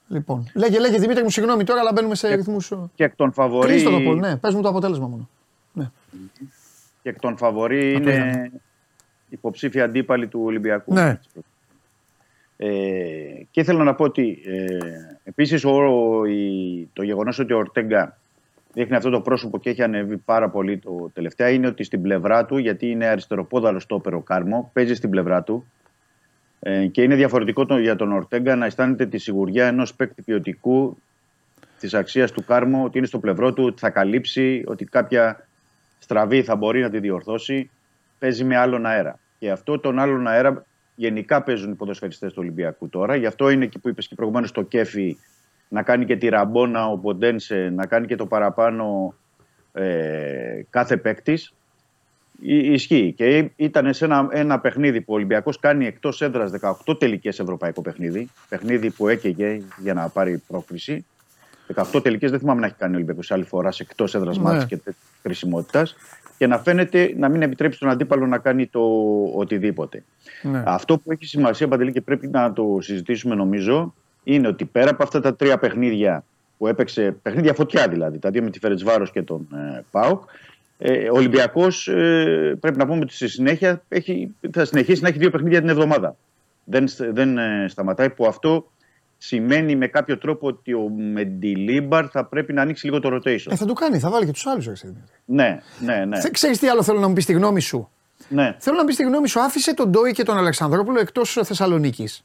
Λοιπόν, 0.09 0.51
λέγε, 0.55 0.79
λέγε 0.79 0.99
Δημήτρη 0.99 1.23
μου, 1.23 1.31
συγγνώμη 1.31 1.65
τώρα, 1.65 1.81
αλλά 1.81 1.93
μπαίνουμε 1.93 2.15
σε 2.15 2.35
ρυθμούς. 2.35 2.73
Και 2.95 3.05
εκ 3.05 3.17
των 3.17 3.33
φαβορή. 3.33 3.69
Κλείστο 3.69 3.91
το 3.91 4.01
πόλ, 4.01 4.19
ναι, 4.19 4.37
πες 4.37 4.55
μου 4.55 4.63
το 4.63 4.69
αποτέλεσμα 4.69 5.07
μόνο. 5.07 5.29
Ναι. 5.73 5.91
Και 7.03 7.09
εκ 7.09 7.19
των 7.21 7.37
φαβορή 7.37 7.95
Αυτό 7.95 8.11
είναι 8.11 8.15
είδαμε. 8.15 8.51
υποψήφια 9.29 9.85
αντίπαλοι 9.85 10.29
του 10.29 10.41
Ολυμπιακού. 10.45 10.93
Ναι. 10.93 11.19
Ε, 12.57 12.69
και 13.51 13.61
ήθελα 13.61 13.85
να 13.85 13.95
πω 13.95 14.05
ότι 14.05 14.39
ε, 14.47 14.77
επίσης 15.25 15.65
ο, 15.65 16.25
η- 16.25 16.89
το 16.93 17.03
γεγονός 17.03 17.39
ότι 17.39 17.53
ο 17.53 17.57
Ορτέγκα 17.59 18.19
δείχνει 18.79 18.97
αυτό 18.97 19.11
το 19.11 19.21
πρόσωπο 19.21 19.59
και 19.59 19.71
έχει 19.71 19.83
ανέβει 19.83 20.17
πάρα 20.17 20.49
πολύ 20.49 20.79
το 20.79 21.11
τελευταία 21.13 21.49
είναι 21.49 21.67
ότι 21.67 21.85
στην 21.85 22.03
πλευρά 22.03 22.45
του, 22.45 22.59
γιατί 22.59 22.91
είναι 22.91 23.07
αριστεροπόδαλος 23.07 23.83
στόπερ 23.83 24.15
ο 24.15 24.21
Κάρμο, 24.21 24.71
παίζει 24.73 24.95
στην 24.95 25.11
πλευρά 25.11 25.43
του 25.43 25.67
ε, 26.61 26.87
και 26.87 27.03
είναι 27.03 27.15
διαφορετικό 27.15 27.67
το, 27.67 27.79
για 27.79 27.97
τον 27.97 28.13
Ορτέγκα 28.13 28.57
να 28.57 28.67
αισθάνεται 28.67 29.07
τη 29.07 29.19
σιγουριά 29.19 29.67
ενός 29.67 29.95
παίκτη 29.95 30.23
ποιοτικού 30.23 30.99
της 31.79 31.95
αξίας 31.95 32.33
του 32.33 32.45
Κάρμο, 32.45 32.85
ότι 32.85 32.99
είναι 32.99 33.07
στο 33.07 33.19
πλευρό 33.19 33.53
του, 33.53 33.65
ότι 33.65 33.81
θα 33.81 33.91
καλύψει, 33.91 34.63
ότι 34.67 34.85
κάποια 34.85 35.47
στραβή 35.99 36.43
θα 36.43 36.57
μπορεί 36.57 36.81
να 36.81 36.91
τη 36.91 36.99
διορθώσει. 36.99 37.71
Παίζει 38.19 38.45
με 38.45 38.57
άλλον 38.57 38.87
αέρα. 38.87 39.19
Και 39.39 39.51
αυτό 39.51 39.79
τον 39.79 39.99
άλλον 39.99 40.27
αέρα 40.27 40.65
γενικά 40.95 41.43
παίζουν 41.43 41.73
οι 41.73 41.75
ποδοσφαιριστές 41.75 42.33
του 42.33 42.39
Ολυμπιακού 42.41 42.89
τώρα. 42.89 43.17
Γι' 43.17 43.27
αυτό 43.27 43.51
είναι 43.51 43.65
εκεί 43.65 43.79
που 43.79 43.89
είπες 43.89 44.09
και 44.09 44.15
προηγουμένως 44.15 44.53
το 44.53 44.63
κέφι 44.63 45.17
να 45.69 45.83
κάνει 45.83 46.05
και 46.05 46.17
τη 46.17 46.29
ραμπόνα 46.29 46.87
ο 46.87 46.99
Ποντένσε, 46.99 47.73
να 47.75 47.87
κάνει 47.87 48.07
και 48.07 48.17
το 48.17 48.27
παραπάνω 48.27 49.15
ε, 49.73 50.63
κάθε 50.71 50.97
παίκτης. 50.97 51.53
Ισχύει. 52.43 53.13
Και 53.17 53.51
ήταν 53.57 53.95
σε 53.95 54.05
ένα, 54.05 54.29
ένα 54.31 54.61
παιχνίδι 54.61 55.01
που 55.01 55.13
ο 55.13 55.17
Ολυμπιακός 55.17 55.59
κάνει 55.59 55.87
εκτός 55.87 56.23
έδρας 56.23 56.51
18 56.87 56.99
τελικές 56.99 57.39
ευρωπαϊκό 57.39 57.83
παιχνίδι. 57.83 58.29
Παιχνίδι 58.49 58.91
που 58.91 59.09
έκαιγε 59.09 59.61
για 59.79 59.95
να 59.95 60.09
πάρει 60.09 60.43
πρόκριση. 60.47 61.05
18 61.75 62.03
τελικές 62.03 62.31
δεν 62.31 62.41
θυμάμαι 62.41 62.61
να 62.61 62.67
έχει 62.67 62.75
κάνει 62.79 62.93
ο 62.93 62.97
Ολυμπιακός 62.97 63.31
άλλη 63.31 63.45
φορά 63.45 63.71
σε 63.71 63.83
εκτός 63.83 64.15
έδρας 64.15 64.37
Ναι. 64.37 64.43
μάτς 64.43 64.67
και 64.67 64.79
χρησιμότητας. 65.23 65.97
Και 66.39 66.47
να 66.47 66.59
φαίνεται 66.59 67.15
να 67.17 67.29
μην 67.29 67.43
επιτρέψει 67.43 67.79
τον 67.79 67.89
αντίπαλο 67.89 68.27
να 68.27 68.39
κάνει 68.39 68.67
το 68.67 68.81
οτιδήποτε. 69.35 70.05
Ναι. 70.43 70.63
Αυτό 70.67 70.99
που 70.99 71.13
έχει 71.13 71.27
σημασία, 71.27 71.69
Παντελή, 71.69 71.93
και 71.93 72.01
πρέπει 72.01 72.29
να 72.29 72.53
το 72.53 72.79
συζητήσουμε 72.81 73.35
νομίζω, 73.35 73.95
είναι 74.35 74.49
ότι 74.49 74.65
πέρα 74.65 74.91
από 74.91 75.03
αυτά 75.03 75.21
τα 75.21 75.37
τρία 75.37 75.59
παιχνίδια 75.59 76.25
που 76.59 76.67
έπαιξε, 76.67 77.17
παιχνίδια 77.23 77.55
φωτιά 77.55 77.89
δηλαδή, 77.89 78.19
τα 78.19 78.31
δύο 78.31 78.43
με 78.43 78.51
τη 78.51 78.59
Φερετσβάρος 78.59 79.11
και 79.11 79.23
τον 79.23 79.49
ε, 79.55 79.85
ΠΑΟΚ, 79.91 80.23
ε, 80.79 81.11
ο 81.11 81.15
Ολυμπιακός 81.15 81.89
ε, 81.89 82.57
πρέπει 82.61 82.79
να 82.79 82.87
πούμε 82.87 82.99
ότι 82.99 83.15
στη 83.15 83.29
συνέχεια 83.29 83.83
έχει, 83.89 84.35
θα 84.53 84.65
συνεχίσει 84.65 85.03
να 85.03 85.09
έχει 85.09 85.19
δύο 85.19 85.31
παιχνίδια 85.31 85.61
την 85.61 85.69
εβδομάδα. 85.69 86.17
Δεν, 86.65 86.89
στε- 86.89 87.13
δεν 87.13 87.39
ε, 87.39 87.67
σταματάει, 87.69 88.11
που 88.11 88.27
αυτό 88.27 88.71
σημαίνει 89.19 89.77
με 89.77 89.87
κάποιο 89.87 90.19
τρόπο 90.19 90.47
ότι 90.47 90.75
ο 90.75 90.89
Μεντιλίμπαρ 91.13 92.09
θα 92.11 92.25
πρέπει 92.25 92.53
να 92.53 92.63
ανοίξει 92.63 92.85
λίγο 92.87 93.01
το 93.01 93.15
rotation. 93.15 93.51
Ε, 93.51 93.57
θα 93.57 93.65
το 93.67 93.73
κάνει, 93.73 93.99
θα 93.99 94.11
βάλει 94.11 94.27
και 94.27 94.33
τους 94.33 94.47
άλλους. 94.47 94.69
ναι, 95.25 95.61
ναι, 95.81 95.95
ναι. 95.95 96.05
Ναι. 96.05 96.31
Ξέρεις 96.31 96.59
τι 96.59 96.69
άλλο 96.69 96.83
θέλω 96.83 97.01
να 97.01 97.09
μου 97.09 97.15
πεις 97.15 97.25
τη 97.25 97.33
γνώμη 97.33 97.61
σου; 97.61 97.89
ναι. 98.29 98.57
Θέλω 98.59 98.77
να 98.77 98.83
μου 98.83 98.89
πεις 98.89 98.97
τη 98.97 99.03
γνώμη 99.03 99.29
σου. 99.29 99.41
Άφησε 99.41 99.75
τον 99.75 99.91
Ντόι 99.91 100.13
και 100.13 100.23
τον 100.23 100.37
Αλεξανδρόπουλο 100.37 101.01
εκτός 101.01 101.33
Θεσσαλονίκης. 101.43 102.25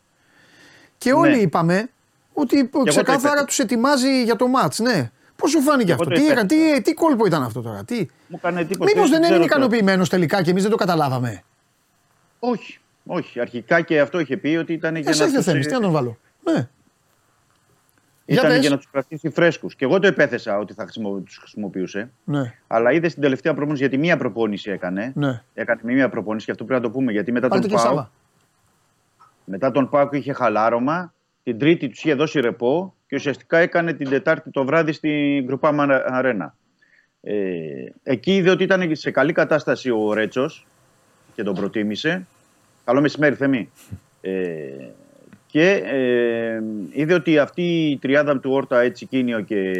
Και 0.97 1.13
όλοι 1.13 1.35
Ναι. 1.35 1.41
είπαμε 1.41 1.89
ότι 2.33 2.67
το 2.67 2.79
ξεκάθαρα 2.83 3.17
υπέθεσα. 3.17 3.45
τους 3.45 3.59
ετοιμάζει 3.59 4.23
για 4.23 4.35
το 4.35 4.47
μάτς. 4.47 4.79
Ναι. 4.79 5.11
Πώς 5.35 5.51
σου 5.51 5.61
φάνηκε 5.61 5.91
Εγώ 5.91 6.01
αυτό, 6.01 6.13
το 6.13 6.19
τι, 6.21 6.27
έκανε, 6.27 6.47
τι, 6.47 6.55
υπέθεσα. 6.55 6.81
τι 6.81 6.93
κόλπο 6.93 7.25
ήταν 7.25 7.43
αυτό 7.43 7.61
τώρα, 7.61 7.83
τι. 7.83 8.05
Μου 8.27 8.37
έκανε 8.37 8.59
εντύπωση. 8.61 8.93
Μήπως 8.93 9.09
δεν 9.09 9.21
ξέρω 9.21 9.35
έμεινε 9.35 9.49
τώρα. 9.49 9.63
ικανοποιημένος 9.65 10.09
τελικά 10.09 10.41
και 10.43 10.49
εμείς 10.49 10.61
δεν 10.61 10.71
το 10.71 10.77
καταλάβαμε; 10.77 11.43
Όχι, 12.39 12.79
όχι. 13.05 13.39
Αρχικά 13.39 13.81
και 13.81 13.99
αυτό 13.99 14.19
είχε 14.19 14.37
πει 14.37 14.55
ότι 14.55 14.73
ήταν 14.73 14.95
για 14.95 15.09
Εσύ 15.09 15.19
να 15.19 15.25
δεν 15.25 15.35
τους, 15.35 15.45
θέλει, 15.45 15.59
ε, 15.59 15.61
τι 15.65 15.71
να 15.73 15.79
τον 15.79 15.91
βάλω; 15.91 16.17
Ναι. 16.43 16.67
Για 18.25 18.35
Ήταν 18.41 18.49
πες. 18.51 18.59
για 18.59 18.69
να 18.69 18.75
τους 18.77 18.87
κρατήσει 18.91 19.29
φρέσκους. 19.29 19.75
Και 19.75 19.85
εγώ 19.85 19.99
το 19.99 20.07
επέθεσα 20.07 20.57
ότι 20.57 20.73
θα 20.73 20.83
χρησιμο, 20.83 21.19
τους 21.19 21.37
χρησιμοποιούσε. 21.37 22.11
ναι. 22.23 22.53
Αλλά 22.67 22.91
είδες 22.91 23.11
στην 23.11 23.23
τελευταία 23.23 23.53
προπόνηση 23.53 23.83
γιατί 23.83 23.97
μία 23.97 24.17
προπόνηση 24.17 24.71
έκανε. 24.71 25.11
Ναι. 25.15 25.41
Έκανε 25.53 25.81
μία 25.83 26.09
προπόνηση 26.09 26.45
και 26.45 26.51
αυτό 26.51 26.63
πρέπει 26.63 26.81
να 26.81 26.87
το 26.87 26.93
πούμε. 26.93 27.11
Γιατί 27.11 27.31
μετά 27.31 27.47
Πάλι 27.47 27.61
τον, 27.61 27.69
το 27.69 27.75
και 27.75 27.81
Πάο, 27.83 27.91
Σάβα. 27.91 28.11
Μετά 29.45 29.71
τον 29.71 29.89
Πάοκ 29.89 30.13
είχε 30.13 30.33
χαλάρωμα. 30.33 31.13
Την 31.43 31.59
Τρίτη 31.59 31.89
τους 31.89 31.99
είχε 32.03 32.13
δώσει 32.13 32.39
ρεπό 32.39 32.93
και 33.07 33.15
ουσιαστικά 33.15 33.57
έκανε 33.57 33.93
την 33.93 34.09
Τετάρτη 34.09 34.49
το 34.49 34.65
βράδυ 34.65 34.91
στην 34.91 35.43
Γκρουπάμα 35.43 35.83
Αρένα. 36.05 36.55
Ε, 37.21 37.33
εκεί 38.03 38.35
είδε 38.35 38.49
ότι 38.49 38.63
ήταν 38.63 38.95
σε 38.95 39.11
καλή 39.11 39.31
κατάσταση 39.31 39.89
ο 39.89 40.13
Ρέτσος 40.13 40.67
και 41.35 41.43
τον 41.43 41.53
προτίμησε. 41.55 42.25
Καλό 42.85 43.01
μεσημέρι, 43.01 43.35
Θεμή. 43.35 43.69
Ε, 44.21 44.31
και 45.47 45.71
ε, 45.85 46.61
είδε 46.91 47.13
ότι 47.13 47.37
αυτή 47.37 47.89
η 47.89 47.97
τριάδα 47.97 48.39
του 48.39 48.51
Όρτα, 48.51 48.81
έτσι, 48.81 49.05
Κίνιο 49.05 49.41
και 49.41 49.71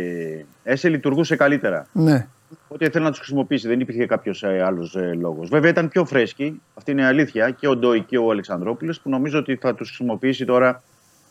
Έσε 0.64 0.90
λειτουργούσε 0.90 1.36
καλύτερα. 1.36 1.88
ναι. 1.92 2.28
Ότι 2.68 2.86
ήθελε 2.86 3.04
να 3.04 3.10
τους 3.10 3.20
χρησιμοποιήσει, 3.20 3.68
δεν 3.68 3.80
υπήρχε 3.80 4.06
κάποιος 4.06 4.44
άλλος 4.44 4.98
λόγος. 5.20 5.50
Βέβαια 5.50 5.70
ήταν 5.70 5.90
πιο 5.90 6.06
φρέσκοι, 6.06 6.62
αυτή 6.74 6.92
είναι 6.92 7.02
η 7.02 7.06
αλήθεια, 7.06 7.50
και 7.50 7.68
ο 7.68 7.76
Ντόι 7.76 8.02
και 8.02 8.18
ο 8.18 8.32
Αλεξανδρόπουλος, 8.32 9.02
που 9.02 9.10
νομίζω 9.10 9.40
ότι 9.40 9.56
θα 9.56 9.76
τους 9.76 9.88
χρησιμοποιήσει 9.88 10.46
τώρα 10.46 10.84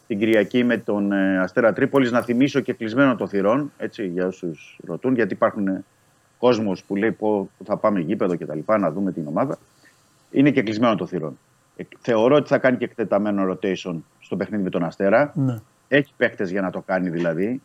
την 0.06 0.18
Κυριακή 0.18 0.64
με 0.64 0.76
τον 0.76 1.12
ε, 1.12 1.38
Αστέρα 1.38 1.72
Τρίπολης. 1.72 2.10
Να 2.10 2.22
θυμίσω 2.22 2.60
και 2.60 2.72
κλεισμένο 2.72 3.16
των 3.16 3.28
θυρών, 3.28 3.72
έτσι, 3.76 4.06
για 4.06 4.26
όσους 4.26 4.78
ρωτούν, 4.86 5.14
γιατί 5.14 5.34
υπάρχουν 5.34 5.68
ε, 5.68 5.84
κόσμος 6.38 6.84
που 6.84 6.96
λέει 6.96 7.12
πω 7.12 7.50
θα 7.64 7.76
πάμε 7.76 8.00
γήπεδο 8.00 8.36
κτλ. 8.38 8.58
Να 8.78 8.90
δούμε 8.90 9.12
την 9.12 9.26
ομάδα. 9.26 9.58
Είναι 10.30 10.50
και 10.50 10.62
κλεισμένο 10.62 10.94
των 10.94 11.06
θυρών. 11.06 11.38
Ε, 11.76 11.82
θεωρώ 12.00 12.36
ότι 12.36 12.48
θα 12.48 12.58
κάνει 12.58 12.76
και 12.76 12.84
εκτεταμένο 12.84 13.52
rotation 13.52 13.94
στο 14.20 14.36
παιχνίδι 14.36 14.62
με 14.62 14.70
τον 14.70 14.84
Αστέρα. 14.84 15.32
ναι. 15.34 15.58
Έχει 15.88 16.12
παίκτες 16.16 16.50
για 16.50 16.60
να 16.60 16.70
το 16.70 16.80
κάνει 16.80 17.10
δηλαδή. 17.10 17.62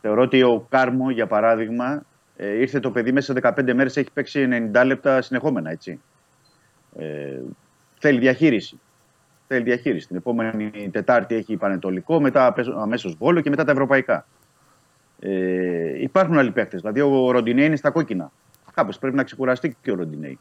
Θεωρώ 0.00 0.22
ότι 0.22 0.42
ο 0.42 0.66
Κάρμο, 0.68 1.10
για 1.10 1.26
παράδειγμα, 1.26 2.02
ε, 2.36 2.60
ήρθε 2.60 2.80
το 2.80 2.90
παιδί 2.90 3.12
μέσα 3.12 3.32
σε 3.32 3.40
15 3.42 3.72
μέρες, 3.74 3.96
έχει 3.96 4.10
παίξει 4.12 4.70
90 4.72 4.82
λεπτά 4.86 5.22
συνεχόμενα. 5.22 5.70
Έτσι. 5.70 6.00
Ε, 6.98 7.40
θέλει 7.98 8.18
διαχείριση. 8.18 8.80
Θέλει 9.46 9.62
διαχείριση. 9.62 10.06
Την 10.06 10.16
επόμενη 10.16 10.90
Τετάρτη 10.92 11.34
έχει 11.34 11.56
Πανετολικό, 11.56 12.20
μετά 12.20 12.54
αμέσως 12.76 13.14
Βόλο 13.14 13.40
και 13.40 13.50
μετά 13.50 13.64
τα 13.64 13.72
Ευρωπαϊκά. 13.72 14.26
Ε, 15.20 16.02
υπάρχουν 16.02 16.38
άλλοι 16.38 16.50
παίκτες. 16.50 16.80
Δηλαδή 16.80 17.00
ο 17.00 17.30
Ροντινέη 17.30 17.66
είναι 17.66 17.76
στα 17.76 17.90
κόκκινα. 17.90 18.32
Κάπως 18.74 18.98
πρέπει 18.98 19.16
να 19.16 19.22
ξεκουραστεί 19.22 19.76
και 19.82 19.90
ο 19.90 19.94
Ροντινέη. 19.94 20.38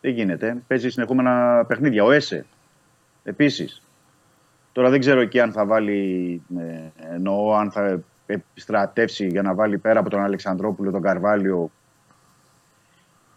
Δεν 0.00 0.12
γίνεται. 0.12 0.56
Παίζει 0.66 0.90
συνεχόμενα 0.90 1.64
παιχνίδια. 1.68 2.04
Ο 2.04 2.10
Έσε 2.10 2.46
επίσης. 3.24 3.82
Τώρα 4.72 4.90
δεν 4.90 5.00
ξέρω 5.00 5.20
εκεί 5.20 5.40
αν 5.40 5.52
θα 5.52 5.66
βάλει, 5.66 6.42
ε, 6.58 7.14
εννοώ 7.14 7.54
αν 7.54 7.70
θα 7.70 8.00
επιστρατεύσει 8.32 9.26
για 9.26 9.42
να 9.42 9.54
βάλει 9.54 9.78
πέρα 9.78 10.00
από 10.00 10.10
τον 10.10 10.20
Αλεξανδρόπουλο, 10.22 10.90
τον 10.90 11.02
Καρβάλιο 11.02 11.70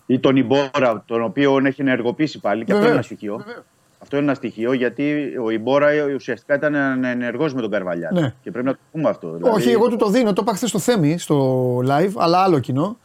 ή 0.06 0.20
τον 0.20 0.36
Ιμπόρα, 0.36 1.04
τον 1.06 1.24
οποίο 1.24 1.60
έχει 1.64 1.82
ενεργοποιήσει 1.82 2.40
πάλι. 2.40 2.66
Και 2.66 2.72
αυτό 2.72 2.86
είναι 2.86 2.94
ένα 2.94 3.02
Βεβαίως. 3.02 3.06
στοιχείο. 3.06 3.44
Αυτό 4.00 4.16
είναι 4.16 4.26
ένα 4.26 4.34
στοιχείο 4.34 4.74
γιατί 4.74 5.34
ο 5.44 5.50
Ιμπόρα 5.50 5.90
ουσιαστικά 6.16 6.56
ήταν 6.56 7.04
ενεργός 7.04 7.54
με 7.54 7.62
τον 7.62 7.70
Καρβαλιά. 7.70 8.10
Ναι. 8.14 8.34
Και 8.42 8.52
πρέπει 8.52 8.66
να 8.66 8.74
το 8.74 8.80
πούμε 8.92 9.10
αυτό. 9.10 9.32
Δηλαδή, 9.32 9.56
Όχι, 9.56 9.70
εγώ 9.70 9.88
του 9.88 9.96
το 9.96 10.10
δίνω. 10.10 10.34
Το 10.34 10.42
είπα 10.42 10.54
χθες 10.54 10.70
στο 10.70 10.80
Θέμη, 10.80 11.18
στο 11.18 11.78
live, 11.78 12.12
αλλά 12.18 12.38
άλλο 12.38 12.60
κοινό. 12.60 12.98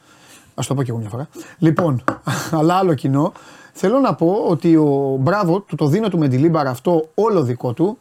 Α 0.54 0.62
το 0.68 0.74
πω 0.74 0.82
και 0.82 0.90
εγώ 0.90 1.00
μια 1.00 1.08
φορά. 1.08 1.28
Λοιπόν, 1.58 2.04
αλλά 2.58 2.74
άλλο 2.74 2.94
κοινό. 2.94 3.32
Θέλω 3.72 3.98
να 3.98 4.14
πω 4.14 4.44
ότι 4.48 4.76
ο 4.76 5.16
μπράβο 5.20 5.60
του 5.60 5.76
το 5.76 5.86
δίνω 5.86 6.08
του 6.08 6.18
Μεντιλίμπαρ 6.18 6.66
αυτό 6.66 7.08
όλο 7.14 7.42
δικό 7.42 7.72
του. 7.72 7.98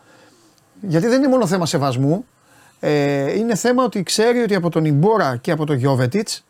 Γιατί 0.82 1.08
δεν 1.08 1.18
είναι 1.20 1.28
μόνο 1.28 1.48
θέμα 1.48 1.66
σεβασμού. 1.66 2.26
Ε, 2.80 3.38
είναι 3.38 3.56
θέμα 3.56 3.84
ότι 3.84 4.04
ξέρει 4.04 4.40
ότι 4.42 4.56
από 4.56 4.70
τον 4.70 4.86
Ιμπόρα 4.86 5.38
και 5.42 5.52
από 5.52 5.66
τον 5.66 5.76
Γιώβετιτς 5.76 6.46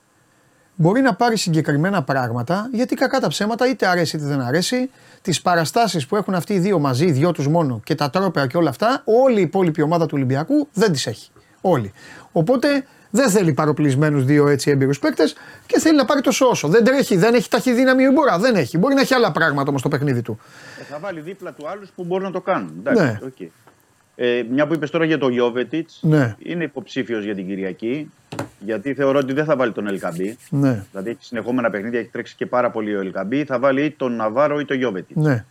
μπορεί 0.75 1.01
να 1.01 1.15
πάρει 1.15 1.37
συγκεκριμένα 1.37 2.03
πράγματα. 2.03 2.69
Γιατί 2.73 2.95
κακά 2.95 3.19
τα 3.19 3.27
ψέματα, 3.27 3.67
είτε 3.69 3.87
αρέσει 3.87 4.15
είτε 4.17 4.25
δεν 4.25 4.41
αρέσει, 4.41 4.89
τις 5.21 5.41
παραστάσεις 5.41 6.05
που 6.07 6.15
έχουν 6.15 6.33
αυτοί 6.35 6.53
οι 6.53 6.59
δύο 6.59 6.79
μαζί, 6.79 7.05
οι 7.05 7.11
δυο 7.11 7.31
τους 7.31 7.47
μόνο 7.47 7.81
και 7.83 7.95
τα 7.95 8.09
τρόπαια 8.09 8.47
και 8.47 8.57
όλα 8.57 8.69
αυτά, 8.69 9.01
όλη 9.05 9.39
η 9.39 9.41
υπόλοιπη 9.41 9.81
ομάδα 9.81 10.05
του 10.05 10.11
Ολυμπιακού 10.15 10.67
δεν 10.73 10.91
τις 10.91 11.07
έχει. 11.07 11.29
Όλοι. 11.61 11.91
Οπότε 12.31 12.85
δεν 13.09 13.29
θέλει 13.29 13.53
παροπλισμένους 13.53 14.25
δύο 14.25 14.47
έτσι 14.47 14.71
έμπειρους 14.71 14.99
παίκτες 14.99 15.35
και 15.65 15.79
θέλει 15.79 15.95
να 15.97 16.05
πάρει 16.05 16.21
το 16.21 16.31
σώσο. 16.31 16.67
Δεν 16.67 16.83
τρέχει, 16.83 17.17
δεν 17.17 17.33
έχει 17.33 17.49
ταχυδύναμη 17.49 18.05
ο 18.05 18.09
Ιμπόρα. 18.09 18.37
Δεν 18.39 18.55
έχει. 18.55 18.77
Μπορεί 18.77 18.93
να 18.93 19.01
έχει 19.01 19.13
άλλα 19.13 19.31
πράγματα 19.31 19.67
όμως 19.69 19.79
στο 19.79 19.89
παιχνίδι 19.89 20.21
του. 20.21 20.39
Ε, 20.81 20.83
Θα 20.83 20.99
βάλει 20.99 21.19
δίπλα 21.19 21.53
του 21.53 21.67
άλλους 21.69 21.89
που 21.95 22.03
μπορούν 22.03 22.25
να 22.25 22.31
το 22.31 22.41
κάνουν. 22.41 22.73
Εντάξει, 22.79 23.03
Ναι. 23.03 23.19
οκ. 23.23 23.49
Ε, 24.19 24.43
μια 24.51 24.67
που 24.67 24.73
είπες 24.73 24.89
τώρα 24.89 25.05
για 25.05 25.17
τον 25.17 25.31
Γιώβετιτς, 25.31 25.99
Ναι. 26.01 26.35
είναι 26.39 26.63
υποψήφιος 26.63 27.23
για 27.23 27.35
την 27.35 27.47
Κυριακή. 27.47 28.11
Γιατί 28.59 28.93
θεωρώ 28.93 29.19
ότι 29.19 29.33
δεν 29.33 29.45
θα 29.45 29.55
βάλει 29.55 29.71
τον 29.71 29.87
Ελ 29.87 29.98
Κααμπί. 29.98 30.37
Ναι. 30.49 30.83
Δηλαδή 30.91 31.09
έχει 31.09 31.23
συνεχόμενα 31.23 31.69
παιχνίδια, 31.69 31.99
έχει 31.99 32.09
τρέξει 32.09 32.35
και 32.35 32.45
πάρα 32.45 32.71
πολύ 32.71 32.95
ο 32.95 32.99
Ελ 32.99 33.09
Κααμπί. 33.09 33.43
Θα 33.43 33.59
βάλει 33.59 33.83
ή 33.85 33.91
τον 33.91 34.15
Ναβάρο 34.15 34.59
ή 34.59 34.65
τον 34.65 34.77
Γιώβετιτς. 34.77 35.19
Ναι. 35.25 35.45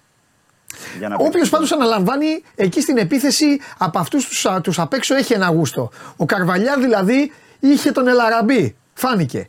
Για 0.99 1.09
να 1.09 1.15
Όποιο 1.15 1.31
παίξει. 1.31 1.51
πάντως 1.51 1.73
αναλαμβάνει 1.73 2.43
εκεί 2.55 2.81
στην 2.81 2.97
επίθεση 2.97 3.47
από 3.79 3.99
αυτούς 3.99 4.29
τους 4.29 4.47
τους 4.63 4.79
απ' 4.79 4.93
έξω 4.93 5.15
έχει 5.15 5.33
ένα 5.33 5.47
γούστο. 5.47 5.91
Ο 6.17 6.25
Καρβαλιά 6.25 6.77
δηλαδή 6.79 7.33
είχε 7.61 7.91
τον 7.93 8.09
Ελαραμπή. 8.09 8.77
Φάνηκε. 8.95 9.49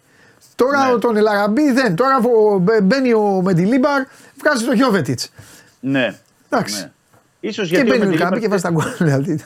Τώρα 0.55 0.91
Ναι. 0.91 0.97
τον 0.99 1.17
Ελαραμπή 1.17 1.71
δεν. 1.71 1.95
Τώρα 1.95 2.17
ο- 2.17 2.57
μπε- 2.57 2.81
μπαίνει 2.81 3.13
ο 3.13 3.41
Μεντιλίμπαρ, 3.43 4.03
βγάζει 4.37 4.65
το 4.65 4.71
Γιώβετιτς. 4.71 5.29
Ναι. 5.79 6.15
Εντάξει. 6.49 6.81
ναι. 6.81 6.91
Ίσως 7.39 7.67
Και 7.69 7.75
γιατί 7.75 7.89
μπαίνει 7.89 8.01
ο 8.01 8.05
Μεντιλίμπαρ- 8.05 8.33
Λουκάμπη 8.33 8.39
και 8.41 8.47
βάζει 8.47 8.63
τα 8.63 8.69
γκολ. 8.69 8.95
Δηλαδή. 9.07 9.45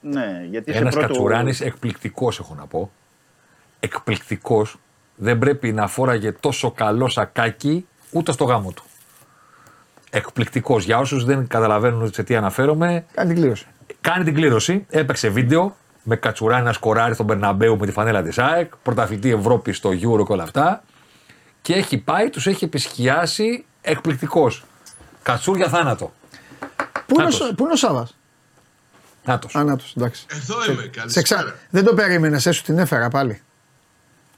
Ναι, 0.00 0.46
γιατί 0.50 0.72
σε 0.72 0.78
Ένας 0.78 0.94
πρώτο... 0.94 1.06
Κατσουράνης 1.06 1.60
εκπληκτικός, 1.60 2.38
έχω 2.38 2.54
να 2.54 2.66
πω. 2.66 2.90
Εκπληκτικός. 3.80 4.76
Δεν 5.16 5.38
πρέπει 5.38 5.72
να 5.72 5.86
φόραγε 5.86 6.32
τόσο 6.32 6.70
καλό 6.70 7.08
σακάκι 7.08 7.86
ούτε 8.10 8.32
στο 8.32 8.44
γάμο 8.44 8.72
του. 8.72 8.84
Εκπληκτικός. 10.10 10.84
Για 10.84 10.98
όσους 10.98 11.24
δεν 11.24 11.46
καταλαβαίνουν 11.46 12.12
σε 12.12 12.22
τι 12.22 12.36
αναφέρομαι, 12.36 13.04
Κάνει 13.14 13.32
την 13.32 13.40
κλήρωση. 13.42 13.66
κάνει 14.00 14.24
την 14.24 14.34
κλήρωση. 14.34 14.86
Έπαιξε 14.90 15.28
βίντεο 15.28 15.76
με 16.02 16.16
Κατσουράνη 16.16 16.64
να 16.64 16.72
σκοράρει 16.72 17.14
στον 17.14 17.26
Μπερναμπέου 17.26 17.76
με 17.78 17.86
τη 17.86 17.92
φανέλα 17.92 18.22
της 18.22 18.38
ΑΕΚ. 18.38 18.72
Πρωταθλητή 18.82 19.30
Ευρώπη 19.32 19.72
στο 19.72 19.90
Euro 19.90 20.26
και 20.26 20.32
όλα 20.32 20.42
αυτά. 20.42 20.82
Και 21.62 21.72
έχει 21.74 21.98
πάει, 21.98 22.30
τους 22.30 22.46
έχει 22.46 22.64
επισκιάσει 22.64 23.64
εκπληκτικός. 23.82 24.64
Κατσούρ 25.22 25.56
για 25.56 25.68
θάνατο. 25.68 26.12
Πού 27.06 27.14
είναι, 27.14 27.22
ο, 27.22 27.24
Νάτος. 27.24 27.46
Σα- 27.48 27.54
πού 27.54 27.62
είναι 27.64 27.72
ο 27.72 27.76
Σάβα. 27.76 28.08
Νάτος. 29.24 29.56
Ανάτο, 29.56 29.84
εντάξει. 29.96 30.26
Εδώ 30.28 30.54
είμαι, 30.72 30.82
Σε 30.82 30.88
καλησπέρα. 30.88 31.22
ξα... 31.42 31.54
Δεν 31.70 31.84
το 31.84 31.94
περίμενες, 31.94 32.46
έσου 32.46 32.62
την 32.62 32.78
έφερα 32.78 33.08
πάλι. 33.08 33.42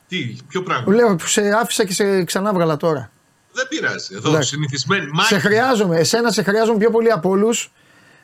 Τι, 0.09 0.37
ποιο 0.49 0.63
πράγμα; 0.63 0.95
Λέω 0.95 1.17
που 1.17 1.27
σε 1.27 1.41
άφησα 1.61 1.85
και 1.85 1.93
σε 1.93 2.25
ξανά 2.25 2.53
βγάλα 2.53 2.77
τώρα. 2.77 3.11
Δεν 3.53 3.69
πειράζει. 3.69 4.15
Εδώ, 4.15 4.29
Εντάξει. 4.29 4.49
συνηθισμένη. 4.49 5.07
Μα 5.13 5.23
Σε 5.25 5.39
χρειάζομαι, 5.39 5.97
εσένα 5.99 6.31
σε 6.31 6.43
χρειάζομαι 6.43 6.79
πιο 6.79 6.91
πολύ 6.91 7.11
από 7.11 7.29
όλους 7.29 7.73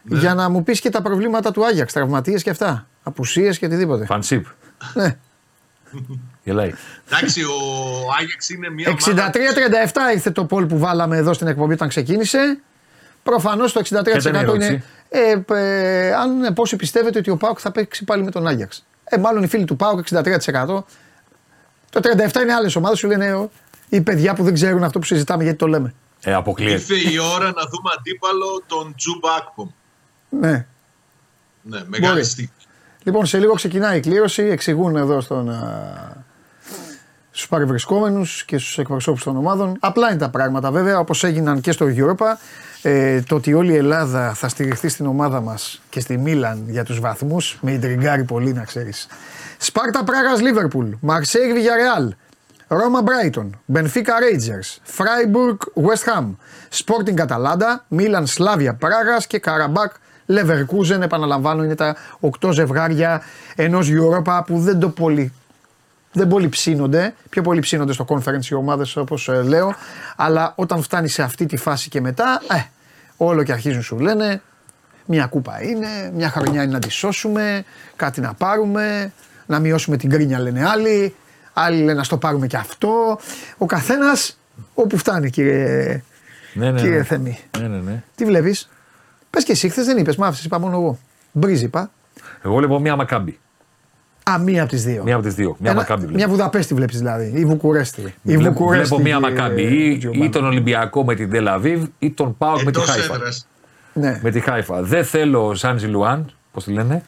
για 0.03 0.35
να 0.35 0.49
μου 0.49 0.63
πεις 0.63 0.81
και 0.81 0.91
τα 0.91 1.03
προβλήματα 1.03 1.51
του 1.51 1.67
Άγιαξ, 1.67 1.93
τραυματίες 1.93 2.43
και 2.43 2.51
αυτά. 2.51 2.87
Απουσίες 3.03 3.59
και 3.59 3.67
οτιδήποτε. 3.67 4.05
Φανσίπ. 4.07 4.47
Ναι. 4.95 5.17
Γελάει. 6.45 6.73
εντάξει, 7.11 7.43
ο 7.43 7.51
Άγιαξ 8.21 8.49
είναι 8.49 8.71
μια 8.71 8.89
63-37 8.91 9.07
ομάδα. 9.97 10.13
ήρθε 10.13 10.31
το 10.31 10.45
πόλ 10.45 10.67
που 10.67 10.79
βάλαμε 10.79 11.17
εδώ 11.17 11.33
στην 11.33 11.47
εκπομπή 11.47 11.73
όταν 11.73 11.89
ξεκίνησε. 11.89 12.61
Προφανώς 13.23 13.73
το 13.73 13.81
63% 13.81 13.87
Ήταν 13.87 14.15
η 14.17 14.21
είναι. 14.27 14.39
ερώτηση. 14.39 14.83
Ε, 15.09 15.43
ε, 15.55 16.15
αν 16.15 16.53
πόσοι 16.55 16.77
πιστεύετε 16.77 17.19
ότι 17.19 17.31
ο 17.31 17.37
Πάουκ 17.37 17.59
θα 17.61 17.71
παίξει 17.73 18.05
πάλι 18.05 18.23
με 18.23 18.31
τον 18.31 18.47
Άγιαξ. 18.47 18.85
Ε, 19.05 19.17
μάλλον 19.19 19.43
οι 19.43 19.47
φίλοι 19.47 19.65
του 19.65 19.77
Πάουκ 19.77 20.07
63%. 20.11 20.85
Το 21.91 22.01
37% 22.01 22.41
είναι 22.43 22.53
άλλες 22.53 22.77
ομάδες 22.77 22.99
σου 22.99 23.07
λένε 23.07 23.33
«Ω, 23.35 23.51
οι 23.89 24.01
παιδιά 24.01 24.35
που 24.35 24.43
δεν 24.45 24.55
ξέρουν 24.55 24.85
αυτό 24.85 24.99
που 24.99 25.05
συζητάμε 25.05 25.43
γιατί 25.43 25.59
το 25.59 25.67
λέμε. 25.67 25.95
Ε, 26.25 26.35
αποκλείεται. 26.35 26.73
Ήρθε 26.95 27.11
η 27.11 27.19
ώρα 27.19 27.45
να 27.45 27.63
δούμε 27.71 27.91
αντίπαλο 27.99 28.63
τον 28.67 28.95
Τζούμπα 28.97 29.35
Ακπομ. 29.35 29.69
Ναι. 30.29 30.67
Ναι, 31.63 31.81
μεγάλη 31.87 32.13
Μπορεί. 32.13 32.25
στιγμή. 32.25 32.51
Λοιπόν, 33.03 33.27
σε 33.27 33.39
λίγο 33.39 33.53
ξεκινάει 33.55 33.97
η 33.97 34.01
κλήρωση. 34.01 34.43
Εξηγούν 34.43 34.97
εδώ 34.97 35.21
στον, 35.21 35.51
α, 35.51 36.25
στους 37.31 37.49
παρευρισκόμενους 37.49 38.45
και 38.45 38.59
στους 38.59 38.79
εκπροσώπους 38.79 39.23
των 39.23 39.37
ομάδων. 39.37 39.77
Απλά 39.81 40.09
είναι 40.11 40.19
τα 40.19 40.29
πράγματα 40.31 40.71
βέβαια, 40.71 40.99
όπως 40.99 41.25
έγιναν 41.25 41.61
και 41.61 41.73
στο 41.73 41.87
Europa. 41.89 42.27
Ε, 42.83 43.21
το 43.21 43.35
ότι 43.35 43.55
όλη 43.55 43.73
η 43.73 43.77
Ελλάδα 43.77 44.35
θα 44.35 44.49
στηριχθεί 44.49 44.89
στην 44.89 45.07
ομάδα 45.07 45.41
μας 45.41 45.83
και 45.91 46.01
στη 46.01 46.19
Μίλαν 46.19 46.65
για 46.69 46.85
τους 46.85 47.01
βαθμούς, 47.01 47.59
με 47.61 47.73
ιντριγκάρει 47.73 48.25
πολύ 48.25 48.53
να 48.53 48.65
ξέρεις. 48.65 49.07
Σπάρτα 49.59 50.05
Πράγας 50.05 50.41
Λίβερπουλ, 50.41 50.87
Μαρσέιγ 51.01 51.53
Villarreal, 51.55 52.09
Ρώμα 52.67 53.03
Μπράιτον, 53.03 53.61
Μπενφίκα 53.65 54.19
Ρέιτζερς, 54.19 54.81
Φράιμπουργκ 54.83 55.57
West 55.75 56.19
Ham, 56.19 56.25
Sporting 56.85 57.15
Καταλάντα, 57.15 57.85
Μίλαν 57.89 58.27
Σλάβια 58.27 58.75
Πράγας 58.75 59.27
και 59.27 59.39
Καραμπάκ 59.39 59.93
Λεβερκούζεν. 60.27 61.03
Επαναλαμβάνω, 61.03 61.65
είναι 61.65 61.75
τα 61.75 61.97
οκτώ 62.21 62.53
ζευγάρια 62.53 63.23
ενός 63.57 63.89
Europa 63.91 64.43
που 64.47 64.59
δεν 64.59 64.79
το 64.79 64.89
πολύ. 64.89 65.33
Δεν 66.13 66.29
πολύ 66.29 66.49
ψήνονται, 66.49 67.15
πιο 67.29 67.43
πολύ 67.43 67.61
ψήνονται 67.61 67.93
στο 67.93 68.05
conference 68.09 68.45
οι 68.51 68.55
ομάδες 68.55 68.97
όπως 68.97 69.31
λέω. 69.45 69.75
Αλλά 70.17 70.53
όταν 70.57 70.83
φτάνει 70.83 71.09
σε 71.09 71.23
αυτή 71.23 71.47
τη 71.47 71.57
φάση 71.57 71.89
και 71.89 72.01
μετά, 72.01 72.43
ε, 72.51 72.63
όλο 73.27 73.43
και 73.43 73.53
αρχίζουν 73.53 73.83
σου 73.83 73.99
λένε 73.99 74.43
μια 75.07 75.27
κούπα 75.27 75.63
είναι, 75.63 76.13
μια 76.15 76.29
χρονιά 76.29 76.63
είναι 76.63 76.73
να 76.73 76.79
τη 76.79 76.91
σώσουμε, 76.91 77.65
κάτι 77.97 78.21
να 78.21 78.35
πάρουμε, 78.35 79.13
να 79.47 79.59
μειώσουμε 79.59 79.97
την 79.97 80.11
κρίνια 80.11 80.39
λένε 80.41 80.69
άλλοι, 80.69 81.15
άλλοι 81.53 81.79
λένε 81.79 81.95
να 81.95 82.03
στο 82.03 82.17
πάρουμε 82.17 82.47
και 82.47 82.57
αυτό. 82.57 83.19
Ο 83.59 83.67
καθένας 83.67 84.39
όπου 84.75 84.97
φτάνει 84.97 85.31
κύριε, 85.31 86.03
Ναι, 86.55 86.71
ναι, 86.71 86.81
κύριε 86.81 86.97
ναι. 86.99 87.05
Θεμή. 87.05 87.39
Ναι, 87.59 87.69
ναι, 87.69 87.77
ναι. 87.77 88.03
Τι 88.15 88.25
βλέπεις; 88.25 88.69
Πες 89.31 89.45
και 89.45 89.53
εσύ, 89.53 89.69
χθες 89.69 89.87
δεν 89.87 89.99
είπες, 89.99 90.17
μ' 90.17 90.25
άφησες, 90.25 90.45
είπα 90.45 90.59
μόνο 90.59 90.77
εγώ. 90.77 90.99
Μπρίζ 91.33 91.63
είπα. 91.63 91.91
Εγώ 92.43 92.55
βλέπω 92.55 92.79
μία 92.79 92.97
Μακάμπη. 92.97 93.39
Α, 94.31 94.39
μία 94.39 94.63
από 94.63 94.71
τις 94.71 94.85
δύο. 94.85 95.03
Μία 95.03 95.15
από 95.15 95.23
τις 95.25 95.35
δύο. 95.35 95.57
Μία 95.59 95.71
Ένα- 95.71 95.81
Μακάμπη. 95.81 96.01
βλέπω. 96.01 96.17
Μια 96.17 96.29
Βουδαπέστη 96.29 96.75
βλέπεις 96.75 96.99
δηλαδή. 96.99 97.33
Ή 97.35 97.45
Βουκουρέστη. 97.45 98.01
Ή 98.23 98.37
Βλέπω- 98.37 98.43
Βουκουρέστη. 98.59 98.95
Βλέπω 98.97 99.03
μία 99.03 99.29
κύριε 99.29 99.43
Μακάμπη. 99.43 99.63
Ή, 99.63 99.99
Τζιομπάνο. 99.99 100.25
ή 100.25 100.29
τον 100.29 100.45
Ολυμπιακό 100.45 101.05
με 101.05 101.15
την 101.15 101.31
Τελαβίβ 101.31 101.85
ή 101.99 102.11
τον 102.11 102.37
Πάοκ 102.37 102.57
με 102.57 102.63
τη 102.63 102.69
Εντός 102.79 102.91
Χάιφα. 102.91 103.15
έδρας. 103.15 103.47
Ναι. 103.93 104.19
Με 104.23 104.31
τη 104.31 104.41
Χάιφα. 104.41 104.83
Δεν 104.83 105.05
θέλω 105.05 105.55
Σαν 105.55 105.79
Ζιλουάν, 105.79 106.33
πώς 106.53 106.65
τη 106.65 106.73
λένε; 106.73 107.03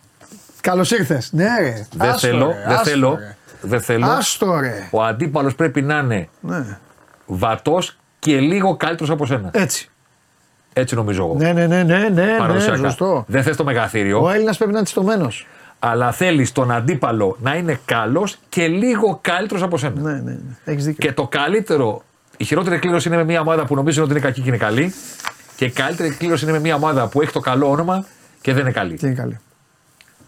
Καλώς 0.60 0.90
ήρθες. 0.90 1.32
Ναι, 1.32 1.46
ρε. 1.60 1.86
Δεν 1.96 2.08
Άστο, 2.08 2.26
θέλω. 2.26 2.46
ρε, 2.46 2.54
Δεν 2.66 2.72
άστο, 2.72 2.90
θέλω. 2.90 3.16
ρε. 3.18 3.36
Δεν 3.60 3.80
θέλω. 3.80 4.06
Άστο 4.06 4.58
ρε. 4.60 4.88
Ο 4.90 5.02
αντίπαλος 5.02 5.54
πρέπει 5.54 5.82
να 5.82 5.98
είναι 5.98 6.28
Ναι. 6.40 6.78
βατός 7.26 7.96
και 8.18 8.38
λίγο 8.40 8.76
καλύτερος 8.76 9.10
από 9.10 9.26
σένα. 9.26 9.50
Έτσι. 9.52 9.88
Έτσι 10.72 10.94
νομίζω 10.94 11.24
εγώ. 11.24 11.34
Ναι, 11.38 11.52
ναι, 11.52 11.66
ναι, 11.66 11.82
ναι, 11.82 11.98
ναι, 11.98 12.08
ναι, 12.24 12.36
Παραδοσιακά. 12.38 12.76
σωστό. 12.76 13.24
Δεν 13.28 13.42
θες 13.42 13.56
το 13.56 13.64
μεγαθύριο, 13.64 14.22
Ο 14.22 14.30
Έλληνας 14.30 14.56
πρέπει 14.56 14.72
να 14.72 14.78
είναι 14.78 14.86
στομένο. 14.86 15.28
Αλλά 15.86 16.12
θέλεις 16.12 16.52
τον 16.52 16.70
αντίπαλο 16.70 17.36
να 17.40 17.54
είναι 17.56 17.80
καλός 17.84 18.36
και 18.48 18.68
λίγο 18.68 19.18
καλύτερος 19.22 19.62
από 19.62 19.78
σένα. 19.78 20.00
Ναι, 20.00 20.12
ναι, 20.12 20.20
ναι. 20.30 20.56
Έχεις 20.64 20.84
δίκιο. 20.84 21.08
Και 21.08 21.14
το 21.14 21.26
καλύτερο, 21.28 22.02
η 22.36 22.44
χειρότερη 22.44 22.78
κλήρωση 22.78 23.08
είναι 23.08 23.16
με 23.16 23.24
μια 23.24 23.40
ομάδα 23.40 23.64
που 23.64 23.74
νομίζουν 23.74 24.02
ότι 24.02 24.12
είναι 24.12 24.20
κακή 24.20 24.40
και 24.40 24.48
είναι 24.48 24.56
καλή. 24.56 24.94
Και 25.56 25.64
η 25.64 25.70
καλύτερη 25.70 26.10
κλήρωση 26.14 26.44
είναι 26.44 26.52
με 26.52 26.58
μια 26.60 26.74
ομάδα 26.74 27.08
που 27.08 27.22
έχει 27.22 27.32
το 27.32 27.40
καλό 27.40 27.70
όνομα 27.70 28.06
και 28.40 28.52
δεν 28.52 28.62
είναι 28.62 28.70
καλή. 28.72 28.96
Και 28.96 29.06
είναι 29.06 29.14
καλή. 29.14 29.40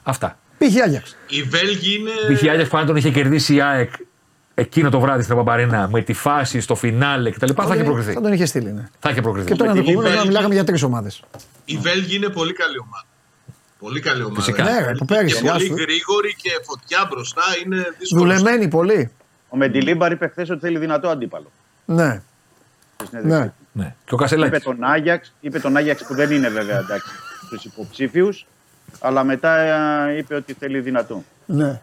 Αυτά. 0.03 0.39
Πήγε 0.59 0.83
Άγιαξ. 0.83 1.17
Οι 1.29 1.43
Βέλγοι 1.43 1.99
είναι. 2.01 2.35
Π.χ. 2.35 2.43
η 2.43 2.49
Άγιαξ 2.49 2.69
πάνω 2.71 2.87
τον 2.87 2.97
είχε 2.97 3.11
κερδίσει 3.11 3.55
η 3.55 3.61
ΑΕΚ 3.61 3.91
εκείνο 4.55 4.91
το 4.91 5.01
βράδυ 5.01 5.23
στην 5.23 5.37
Παπαρένα 5.37 5.89
με 5.93 6.03
τη 6.03 6.13
φάση 6.13 6.61
στο 6.61 6.75
φινάλε 6.75 7.31
κτλ. 7.31 7.53
Θα 7.57 7.75
είχε 7.75 7.85
προκριθεί. 7.85 8.13
Θα 8.13 8.21
τον 8.21 8.33
είχε 8.33 8.47
στείλει. 8.47 8.73
Ναι. 8.73 8.89
Θα 8.99 9.11
είχε 9.11 9.21
προκριθεί. 9.21 9.47
Και 9.51 9.55
τώρα 9.57 9.71
την 9.71 9.81
ενδεχομένω 9.81 10.09
να 10.09 10.15
Βέλγη- 10.15 10.29
μιλάγαμε 10.29 10.55
για 10.55 10.65
τρεις 10.65 10.83
ομάδες. 10.83 11.23
Οι 11.65 11.77
Βέλγοι 11.77 12.17
είναι 12.17 12.29
πολύ 12.29 12.53
καλή 12.53 12.79
ομάδα. 12.79 13.05
Πολύ 13.79 14.01
καλή 14.01 14.23
ομάδα. 14.23 14.41
Φυσικά. 14.41 14.63
Ναι, 14.63 14.79
ρε, 14.79 14.91
από 14.91 15.05
πέρυσι, 15.05 15.35
Και 15.35 15.41
πολύ 15.51 15.63
άστο. 15.65 15.75
γρήγορη 15.75 16.35
και 16.43 16.51
φωτιά 16.65 17.07
μπροστά 17.11 17.43
είναι 17.65 17.77
δύσκολος. 17.99 18.25
Δουλεμένοι 18.41 18.69
πολύ. 18.69 19.11
Ο 19.49 19.57
Μεντιλίμπαρ 19.57 20.13
είπε 20.13 20.29
χθες 20.29 20.51
ότι 20.51 20.61
θέλει 20.61 20.79
δυνατό 20.79 21.09
αντίπαλο. 21.09 21.51
Ναι. 21.85 22.23
στη 22.97 23.07
συνέντευξη. 23.07 23.39
Ναι. 23.73 23.83
Ναι. 23.83 23.85
Και 24.05 24.15
ο 24.15 24.15
Είπε 24.15 24.17
Κασελάκη. 24.23 24.59
τον 24.65 24.85
Άγιαξ, 24.85 25.33
είπε 25.41 25.59
τον 25.61 25.77
Άγιαξ 25.77 26.05
που 26.05 26.15
δεν 26.15 26.31
είναι 26.31 26.49
βέβαια 26.49 26.79
εντάξει 26.79 27.09
στους 27.47 27.65
υποψήφιους, 27.65 28.47
αλλά 29.01 29.25
μετά 29.25 29.57
ε, 30.09 30.17
είπε 30.19 30.35
ότι 30.35 30.53
θέλει 30.53 30.81
δυνατό. 30.81 31.25
ναι. 31.47 31.81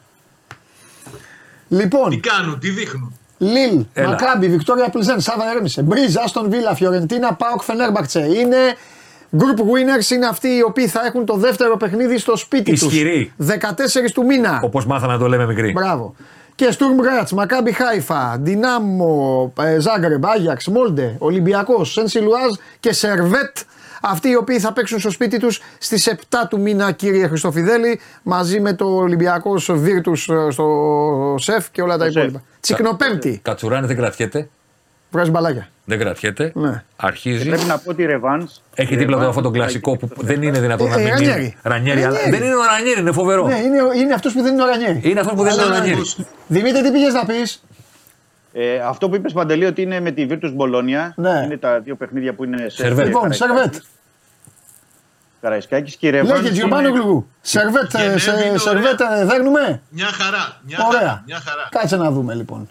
Λοιπόν, 1.69 2.09
Τι 2.09 2.17
κάνουν, 2.17 2.59
τι 2.59 2.69
δείχνουν; 2.69 3.17
Λίλ, 3.37 3.85
Έλα. 3.93 4.07
Μακάμπι, 4.09 4.49
Βικτόρια 4.49 4.89
Πλιζέν, 4.89 5.19
Σάβα 5.19 5.51
Έρμησε, 5.55 5.81
Μπρίζ, 5.81 6.15
Άστον 6.17 6.49
Βίλα, 6.49 6.75
Φιωρεντίνα, 6.75 7.33
Πάοκ, 7.33 7.61
Φενέρμπαξε. 7.63 8.19
Είναι 8.19 8.57
group 9.37 9.59
winners, 9.59 10.11
είναι 10.11 10.25
αυτοί 10.25 10.47
οι 10.47 10.61
οποίοι 10.63 10.87
θα 10.87 11.01
έχουν 11.05 11.25
το 11.25 11.35
δεύτερο 11.35 11.77
παιχνίδι 11.77 12.17
στο 12.17 12.37
σπίτι 12.37 12.71
τους. 12.71 12.81
Ισχυροί. 12.81 13.33
14 13.37 14.11
του 14.13 14.25
μήνα. 14.25 14.59
Όπως 14.63 14.85
μάθαμε 14.85 15.13
να 15.13 15.19
το 15.19 15.27
λέμε 15.27 15.45
μικροί. 15.45 15.71
Μπράβο. 15.71 16.15
Και 16.55 16.71
Στουρμ 16.71 16.95
Γκρατς, 16.95 17.29
Μακάμπι 17.29 17.71
Χάιφα, 17.71 18.37
Δυνάμο, 18.41 19.53
ε, 19.59 19.79
Ζάγκρεμπ, 19.79 20.25
Άγιαξ, 20.25 20.67
Μόλντε, 20.67 21.15
Ολυμπιακό, 21.17 21.83
Σεν 21.83 22.19
Ζιλουάζ 22.19 22.51
και 22.79 22.93
Σερβέτ. 22.93 23.57
Αυτοί 24.01 24.29
οι 24.29 24.35
οποίοι 24.35 24.59
θα 24.59 24.73
παίξουν 24.73 24.99
στο 24.99 25.09
σπίτι 25.09 25.39
τους 25.39 25.61
στις 25.77 26.07
7 26.07 26.47
του 26.49 26.59
μήνα, 26.59 26.91
κύριε 26.91 27.27
Χριστοφιδέλη, 27.27 27.99
μαζί 28.23 28.59
με 28.59 28.73
το 28.73 28.85
Ολυμπιακός 28.85 29.71
Βίρτου 29.73 30.15
στο 30.49 31.35
ΣΕΦ 31.39 31.69
και 31.71 31.81
όλα 31.81 31.97
τα 31.97 32.03
ΣΕΦ. 32.03 32.15
υπόλοιπα. 32.15 32.43
Τσικνοπέμπτη. 32.59 33.39
Κατσουράνη 33.43 33.87
δεν 33.87 33.95
κρατιέται. 33.95 34.49
Βγάζει 35.11 35.29
μπαλάκια. 35.31 35.67
Δεν 35.85 35.99
κρατιέται. 35.99 36.51
Ναι. 36.55 36.83
Αρχίζει. 36.95 37.47
Πρέπει 37.49 37.63
να 37.63 37.77
πω 37.77 37.89
ότι 37.89 38.01
η 38.01 38.05
Ρεβάνς. 38.05 38.61
Έχει 38.75 38.95
δίπλα 38.95 39.17
του 39.19 39.25
αυτό 39.27 39.41
το 39.41 39.49
κλασικό 39.51 39.97
που 39.97 40.09
δεν 40.25 40.41
είναι 40.41 40.59
δυνατόν 40.59 40.89
να 40.89 40.99
Ε, 40.99 41.03
μην 41.03 41.09
Ρανιέρι. 41.11 41.41
είναι. 41.43 41.53
Ρανιέρι, 41.61 42.03
αλλά 42.03 42.17
Ρανιέρι. 42.17 42.37
δεν 42.37 42.47
είναι 42.47 42.55
ο 42.55 42.63
Ρανιέρι, 42.63 42.99
είναι 42.99 43.11
φοβερό. 43.11 43.47
Ναι, 43.47 43.55
είναι, 43.57 43.77
είναι 44.01 44.13
αυτός 44.13 44.33
που 44.33 44.41
δεν 44.41 44.53
είναι 44.53 44.63
ο 44.63 44.65
Ρανιέρη. 44.65 45.01
Είναι 45.03 45.19
αυτός 45.19 45.35
που 45.35 45.43
δεν 45.43 45.53
είναι 45.53 45.61
ο 45.61 45.65
Αλλά 45.65 45.75
Ρανιέρι. 45.75 45.95
όμως, 45.95 46.17
Δημήτρη, 46.47 46.81
τι 46.83 46.91
πήγες 46.91 47.13
να 47.13 47.25
πεις; 47.25 47.63
Ε, 48.53 48.79
αυτό 48.79 49.09
που 49.09 49.15
είπες 49.15 49.33
Παντελή 49.33 49.65
ότι 49.65 49.81
είναι 49.81 49.99
με 49.99 50.11
τη 50.11 50.27
Virtus 50.29 50.51
Μπολόνια. 50.53 51.13
Ναι. 51.17 51.41
Είναι 51.45 51.57
τα 51.57 51.79
δύο 51.79 51.95
παιχνίδια 51.95 52.33
που 52.33 52.43
είναι 52.43 52.57
σε 52.69 52.75
Σερβέτ. 52.83 53.05
Λοιπόν, 53.05 53.33
Σερβέτ. 53.33 53.73
Καραϊσκάκης 55.41 55.95
και 55.95 56.07
η 56.07 56.09
Ρεβάνς. 56.09 56.41
Λέγε 56.41 56.51
Τζιομπάνο 56.53 56.89
Γλουγού. 56.89 57.27
Σερβέτ, 57.41 57.93
ε, 57.93 57.97
Γενέβη 58.01 58.19
σε- 58.19 58.45
είναι 58.47 58.57
σερβέτ, 58.57 58.99
ε, 59.19 59.25
δέρνουμε. 59.25 59.81
Μια 59.89 60.05
χαρά. 60.05 60.59
Μια 60.67 60.77
Ωραία. 60.87 60.99
χαρά. 60.99 61.23
Μια 61.25 61.39
χαρά. 61.45 61.67
Κάτσε 61.71 61.95
να 61.97 62.11
δούμε 62.11 62.33
λοιπόν. 62.33 62.69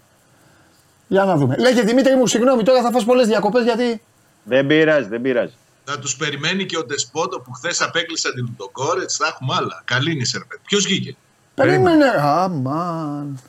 Για 1.12 1.24
να 1.24 1.36
δούμε. 1.36 1.56
Λέγε 1.58 1.82
Δημήτρη 1.82 2.16
μου, 2.16 2.26
συγγνώμη, 2.26 2.62
τώρα 2.62 2.82
θα 2.82 2.90
φας 2.90 3.04
πολλές 3.04 3.26
διακοπές 3.26 3.64
γιατί. 3.64 4.02
Δεν 4.44 4.66
πειράζει, 4.66 5.08
δεν 5.08 5.20
πειράζει. 5.20 5.52
Θα 5.84 5.98
τους 5.98 6.16
περιμένει 6.16 6.66
και 6.66 6.76
ο 6.78 6.84
Ντεσπότο 6.84 7.40
που 7.40 7.52
χθες 7.52 7.80
απέκλεισαν 7.80 8.32
την 8.34 8.44
Λουτοκόρετ. 8.44 9.10
Θα 9.18 9.26
έχουμε 9.26 9.54
άλλα. 9.56 9.82
Καλή 9.84 10.12
είναι 10.12 10.20
η 10.20 10.24
Σερβέτ. 10.24 10.58
Ποιος 10.66 10.84
βγήκε; 10.84 11.16
Περίμενε. 11.54 12.04
Αμάν. 12.18 13.40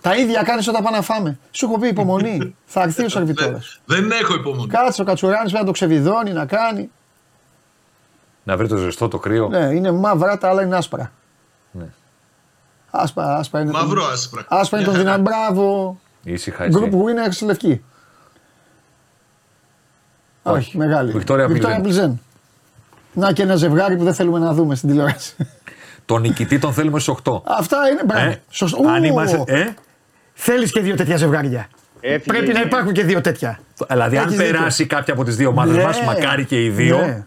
Τα 0.00 0.16
ίδια 0.16 0.42
κάνεις 0.42 0.68
όταν 0.68 0.82
πάμε 0.82 0.96
να 0.96 1.02
φάμε. 1.02 1.38
Σου 1.50 1.64
έχω 1.64 1.78
πει 1.78 1.88
υπομονή. 1.88 2.54
θα 2.64 2.82
έρθει 2.82 3.04
ο 3.04 3.08
σερβιτόρας. 3.16 3.80
Δεν 3.84 4.10
έχω 4.10 4.34
υπομονή. 4.34 4.66
Κάτσε 4.66 5.02
ο 5.02 5.04
Κατσουράνης 5.04 5.42
πρέπει 5.42 5.58
να 5.58 5.64
το 5.64 5.70
ξεβιδώνει, 5.72 6.32
να 6.32 6.46
κάνει. 6.46 6.90
Να 8.42 8.56
βρει 8.56 8.68
το 8.68 8.76
ζεστό, 8.76 9.08
το 9.08 9.18
κρύο. 9.18 9.48
Ναι, 9.48 9.58
είναι 9.74 9.90
μαύρα, 9.90 10.38
τα 10.38 10.48
άλλα 10.48 10.62
είναι 10.62 10.76
άσπρα. 10.76 11.12
Ναι. 11.70 11.86
Άσπρα, 12.90 13.36
άσπρα 13.36 13.60
είναι. 13.60 13.70
Μαύρο 13.70 14.04
άσπρα. 14.04 14.44
Άσπρα 14.48 14.78
είναι 14.80 14.86
το 14.86 14.94
Μια 14.96 15.04
χαρά. 15.04 15.16
δυνατό. 15.16 15.30
Μπράβο. 15.36 16.00
Ήσυχα 16.24 16.64
έτσι. 16.64 16.78
Group 16.82 16.92
winner 16.92 17.46
λευκή. 17.46 17.82
Όχι, 20.42 20.76
μεγάλη. 20.76 21.12
Βικτόρια 21.12 21.46
Πλιζέν. 21.46 21.82
Πλιζέν. 21.82 22.20
Να 23.12 23.32
και 23.32 23.42
ένα 23.42 23.56
ζευγάρι 23.56 23.96
που 23.96 24.04
δεν 24.04 24.14
θέλουμε 24.14 24.38
να 24.38 24.52
δούμε 24.54 24.74
στην 24.74 24.88
τηλεόραση. 24.88 25.34
Τον 26.04 26.20
νικητή 26.20 26.58
τον 26.58 26.72
θέλουμε 26.72 26.98
στους 27.00 27.14
8. 27.24 27.40
Αυτά 27.44 27.76
είναι. 27.92 28.02
Μπράβο. 28.06 28.30
Ε, 28.30 28.42
Σωστό. 28.48 28.88
αν 28.88 29.02
Ου, 29.02 29.04
είμαστε. 29.06 29.42
Ε, 29.46 29.66
Θέλεις 30.32 30.72
και 30.72 30.80
δύο 30.80 30.94
τέτοια 30.96 31.16
ζευγάρια. 31.16 31.68
Έφυγε 32.00 32.38
Πρέπει 32.38 32.52
να 32.52 32.60
η- 32.60 32.64
υπάρχουν 32.66 32.92
και 32.92 33.04
δύο 33.04 33.20
τέτοια. 33.20 33.60
δηλαδή, 33.88 34.16
αν 34.16 34.24
Έχεις 34.26 34.36
δίκιο. 34.36 34.52
περάσει 34.52 34.86
κάποια 34.86 35.14
από 35.14 35.24
τις 35.24 35.36
δύο 35.36 35.48
ομάδες 35.48 35.76
Ναι. 35.76 35.82
μα, 35.82 35.90
μακάρι 36.06 36.44
και 36.44 36.64
οι 36.64 36.70
δύο. 36.70 36.98
Ναι. 36.98 37.24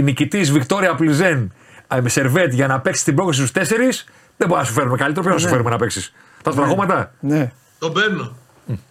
Νικητής 0.00 0.52
Βικτόρια 0.52 0.94
Πλιζέν 0.94 1.52
ε, 1.94 2.00
με 2.00 2.08
σερβέτ 2.08 2.52
για 2.52 2.66
να 2.66 2.80
παίξει 2.80 3.04
την 3.04 3.14
πρόκληση 3.14 3.46
στους 3.46 3.52
4, 3.52 4.04
δεν 4.36 4.48
μπορεί 4.48 4.60
να 4.60 4.66
σου 4.66 4.72
φέρουμε 4.72 4.96
καλύτερο. 4.96 5.22
Πρέπει 5.24 5.36
να 5.36 5.42
σου 5.42 5.48
φέρουμε 5.52 5.70
να 5.70 5.76
παίξεις. 5.76 6.12
Τα 6.42 6.50
σπραγώματα. 6.52 7.12
Ναι. 7.20 7.52
Τον 7.86 8.02
παίρνω. 8.02 8.36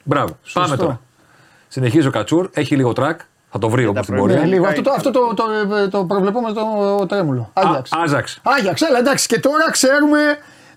Μπράβο. 0.04 0.38
Πάμε 0.54 0.78
τώρα. 0.78 1.02
Συνεχίζει 1.68 2.08
ο 2.08 2.12
Κατσούρ, 2.12 2.50
έχει 2.54 2.76
λίγο 2.76 2.94
τρακ. 2.94 3.20
Θα 3.52 3.60
το 3.60 3.70
βρει 3.70 3.86
όμως 3.86 4.06
την 4.06 4.16
προηγούμενα- 4.16 4.40
πορεία. 4.42 4.54
Ε, 4.54 4.56
λίγο. 4.60 4.68
Αυτό 4.68 4.82
το, 4.82 4.92
αυτό 4.92 5.12
το, 5.12 5.34
το, 5.34 5.90
το 5.90 6.04
προβλεπόμενο 6.06 6.54
το 6.54 7.06
τρέμουλο. 7.06 7.50
Άγιαξ. 7.54 7.92
Α- 7.92 8.02
Άζαξ. 8.04 8.40
Άγιαξ, 8.44 8.82
έλα 8.82 8.98
εντάξει. 8.98 9.28
Και 9.28 9.40
τώρα 9.40 9.72
ξέρουμε. 9.72 10.20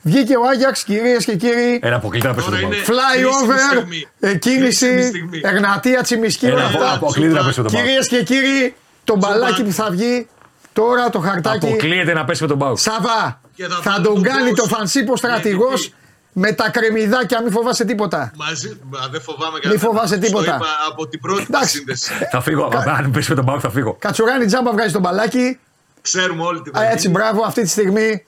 Βγήκε 0.02 0.36
ο 0.36 0.40
Άγιαξ, 0.52 0.84
κυρίες 0.84 1.24
και 1.24 1.36
κύριοι. 1.36 1.78
Ένα 1.82 1.96
αποκλείται 1.96 2.26
να 2.28 2.34
πέσει 2.34 2.46
Τώρα 2.48 2.60
τον 2.60 2.66
είναι- 2.72 2.82
πάγκο. 2.84 2.98
Κρίσιμη 3.12 3.30
Flyover, 3.50 3.70
στιγμή. 3.70 4.08
ε, 4.20 4.34
Κρίσιμη 4.34 4.38
κίνηση, 4.38 5.06
στιγμή. 5.06 5.40
Εγνατία, 5.42 6.02
Τσιμισκή, 6.02 6.46
όλα 6.46 6.54
Ένα 6.58 6.64
αυτά. 6.66 6.92
αποκλείται 6.94 7.32
να 7.34 7.44
πέσει 7.44 7.60
με 7.60 7.64
τον 7.68 7.72
πάγκο. 7.72 7.86
Κυρίες 7.86 8.08
και 8.08 8.22
κύριοι, 8.22 8.74
το 9.04 9.16
μπαλάκι 9.16 9.64
που 9.64 9.72
θα 9.72 9.90
βγει 9.90 10.26
τώρα 10.72 11.10
το 11.10 11.18
χαρτάκι. 11.20 11.66
Αποκλείεται 11.66 12.12
να 12.12 12.24
πέσει 12.24 12.42
με 12.42 12.48
τον 12.48 12.58
πάγκο. 12.58 12.76
Σαβά, 12.76 13.40
Και 13.54 13.64
θα 13.66 13.74
θα 13.82 13.90
βάλει 13.90 14.04
τον 14.04 14.14
τον 14.14 14.22
κάνει 14.22 14.50
το 14.50 14.54
Μπόουσι. 14.56 14.74
φανσίπο 14.74 15.16
στρατηγός 15.16 15.80
Γιατί- 15.80 15.94
με 16.32 16.52
τα 16.52 16.70
κρεμμυδάκια, 16.70 17.42
μην 17.42 17.52
φοβάσαι 17.52 17.84
τίποτα. 17.84 18.32
Μαζί, 18.36 18.78
μα 18.84 19.08
δεν 19.10 19.20
φοβάμαι 19.20 19.52
Μη 19.54 19.60
κανένα. 19.60 19.80
φοβάσαι 19.80 20.14
Στο 20.14 20.24
τίποτα. 20.24 20.54
είπα 20.54 20.66
από 20.88 21.08
την 21.08 21.20
πρώτη 21.20 21.38
μας 21.40 21.48
Εντάξει. 21.48 21.76
σύνδεση. 21.76 22.12
Θα 22.32 22.40
φύγω. 22.40 22.70
Αν 22.86 23.10
πέσει 23.10 23.30
με 23.30 23.36
τον 23.36 23.44
πάγκο, 23.44 23.60
θα 23.60 23.70
φύγω. 23.70 23.96
Κατσουράνη 23.98 24.44
τζάμπα 24.46 24.72
βγάζει 24.72 24.92
τον 24.92 25.00
μπαλάκι. 25.00 25.58
Ξέρουμε 26.02 26.42
όλοι 26.42 26.60
τι 26.62 26.70
Α, 26.70 26.72
θα 26.80 26.84
Έτσι, 26.86 26.98
γίνει. 27.08 27.12
μπράβο, 27.12 27.42
αυτή 27.44 27.62
τη 27.62 27.68
στιγμή. 27.68 28.26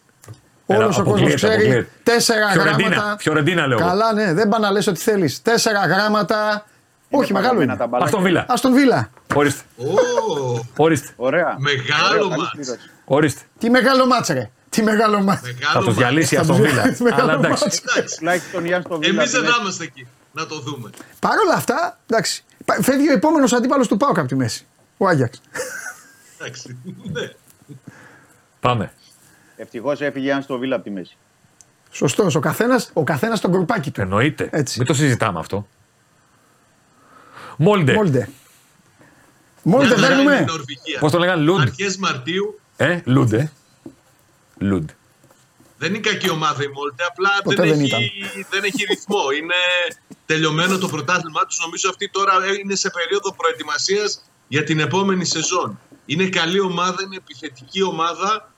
Έλα, 0.66 0.84
Όλος 0.84 0.98
ο 0.98 1.02
κόσμος 1.02 1.16
αποκλείεται, 1.18 1.34
ξέρει. 1.34 1.54
αποκλείεται. 1.54 1.88
Τέσσερα 2.02 2.48
Φιωρεντίνα, 2.50 2.88
γράμματα. 2.88 3.16
Φιωρεντίνα 3.18 3.66
λέω 3.66 3.78
εγώ. 3.78 3.88
Καλά, 3.88 4.12
ναι, 4.12 4.32
δεν 4.34 4.48
πάνε 4.48 4.66
να 4.66 4.72
λες 4.72 4.86
ό,τι 4.86 5.00
θέλεις. 5.00 5.42
Τέσσερα 5.42 5.86
γράμματα. 5.86 6.66
Όχι, 7.10 7.32
μεγάλο 7.32 7.48
παγαμένα 7.52 7.72
είναι. 7.72 7.80
τα 7.82 7.86
μπαλάκια. 7.86 8.04
Αστον 8.18 8.22
Βίλα. 8.22 8.46
Αστον 8.48 8.72
Βίλα. 8.72 9.10
Ορίστε. 9.34 9.62
Ω, 9.76 10.66
Ορίστε. 10.76 11.08
Ωραία. 11.16 11.56
Μεγάλο 11.58 12.08
Ωραία, 12.08 12.28
καλή 12.28 12.40
μάτς. 12.40 12.50
κλήρωση. 12.52 12.78
Ορίστε. 13.04 13.40
Τι 13.58 13.70
μεγάλο 13.70 14.06
μάτσε, 14.06 14.32
ρε. 14.32 14.50
Τι 14.70 14.82
μεγάλο 14.82 15.22
μάτσε. 15.22 15.46
Θα 15.50 15.54
Μεγάλο 15.60 15.78
του 15.80 15.84
μάτς. 15.86 15.96
διαλύσει 15.98 16.34
η 16.34 16.36
Θα 16.36 16.42
Αστον 16.42 16.56
τους 16.56 16.64
Βίλα. 16.66 16.80
διαλύσει 16.82 17.02
μεγάλο 17.02 17.22
Αλλά 17.22 17.32
εντάξει. 17.46 17.64
μάτς. 17.64 17.78
Εντάξει. 17.78 18.16
Τουλάχιστον 18.18 18.64
Γιάννη 18.64 18.84
στο 18.86 18.98
Βίλα. 18.98 19.20
Εμείς 19.20 19.30
δεν 19.30 19.40
την 19.42 19.50
θα 19.50 19.56
είμαστε 19.60 19.84
εκεί. 19.84 20.06
Να 20.32 20.46
το 20.46 20.60
δούμε. 20.60 20.90
Παρ' 21.18 21.38
όλα 21.38 21.54
αυτά, 21.54 21.98
εντάξει. 22.10 22.44
πα- 22.64 22.78
Φεύγει 22.82 23.08
ο 23.08 23.12
επόμενος 23.12 23.52
αντίπαλος 23.52 23.88
του 23.88 23.96
Πάουκ 23.96 24.18
από 24.18 24.28
τη 24.28 24.34
μέση. 24.34 24.66
Ο 24.96 25.08
Άγιαξ. 25.08 25.40
Εντάξει. 26.38 26.76
Ναι. 27.12 27.30
Πάμε. 28.60 28.92
Ευτυχώς 29.56 30.00
έφυγε 30.00 30.24
Γιάννη 30.24 30.42
στο 30.42 30.58
Βίλα 30.58 30.74
από 30.74 30.84
τη 30.84 30.90
μέση. 30.90 31.16
Σωστό. 31.90 32.30
Ο 32.34 32.38
καθένα 32.40 32.80
ο 32.92 33.04
καθένας 33.04 33.38
στον 33.38 33.50
γκρουπάκι 33.50 33.90
του. 33.90 34.00
Εννοείται. 34.00 34.48
Έτσι. 34.52 34.78
Μην 34.78 34.86
το 34.86 34.94
συζητάμε 34.94 35.38
αυτό. 35.38 35.66
Μόλντε. 37.56 37.92
Μόλντε. 37.94 38.28
Μόλντε 39.62 39.86
Μια 39.86 39.96
χαρά 39.96 40.06
είναι 40.14 40.24
παίρνουμε. 40.24 40.42
η 40.42 40.44
Νορβηγία. 40.56 40.98
Πώς 40.98 41.12
το 41.12 41.18
λέγανε, 41.18 41.42
Λουντ. 41.42 41.60
Αρχές 41.60 41.96
Μαρτίου 41.96 42.60
Ε, 42.76 43.00
Λούντε. 43.04 43.52
Λουντ. 44.68 44.88
δεν 45.78 45.88
είναι 45.94 45.98
κακή 46.08 46.30
ομάδα 46.30 46.62
η 46.62 46.66
Μόλτε, 46.76 47.04
απλά 47.10 47.30
Ποτέ 47.44 47.62
δεν, 47.62 47.70
δεν 47.70 47.80
έχει, 47.80 48.10
δεν 48.50 48.62
έχει 48.64 48.84
ρυθμό. 48.88 49.22
Είναι 49.40 49.58
τελειωμένο 50.26 50.78
το 50.78 50.88
πρωτάθλημά 50.88 51.40
τους. 51.46 51.58
Νομίζω 51.64 51.88
αυτή 51.88 52.10
τώρα 52.10 52.32
είναι 52.62 52.74
σε 52.74 52.90
περίοδο 52.90 53.34
προετοιμασίας 53.34 54.22
για 54.48 54.64
την 54.64 54.78
επόμενη 54.80 55.24
σεζόν. 55.24 55.78
Είναι 56.06 56.26
καλή 56.28 56.60
ομάδα, 56.60 56.96
είναι 57.04 57.16
επιθετική 57.16 57.82
ομάδα, 57.82 58.52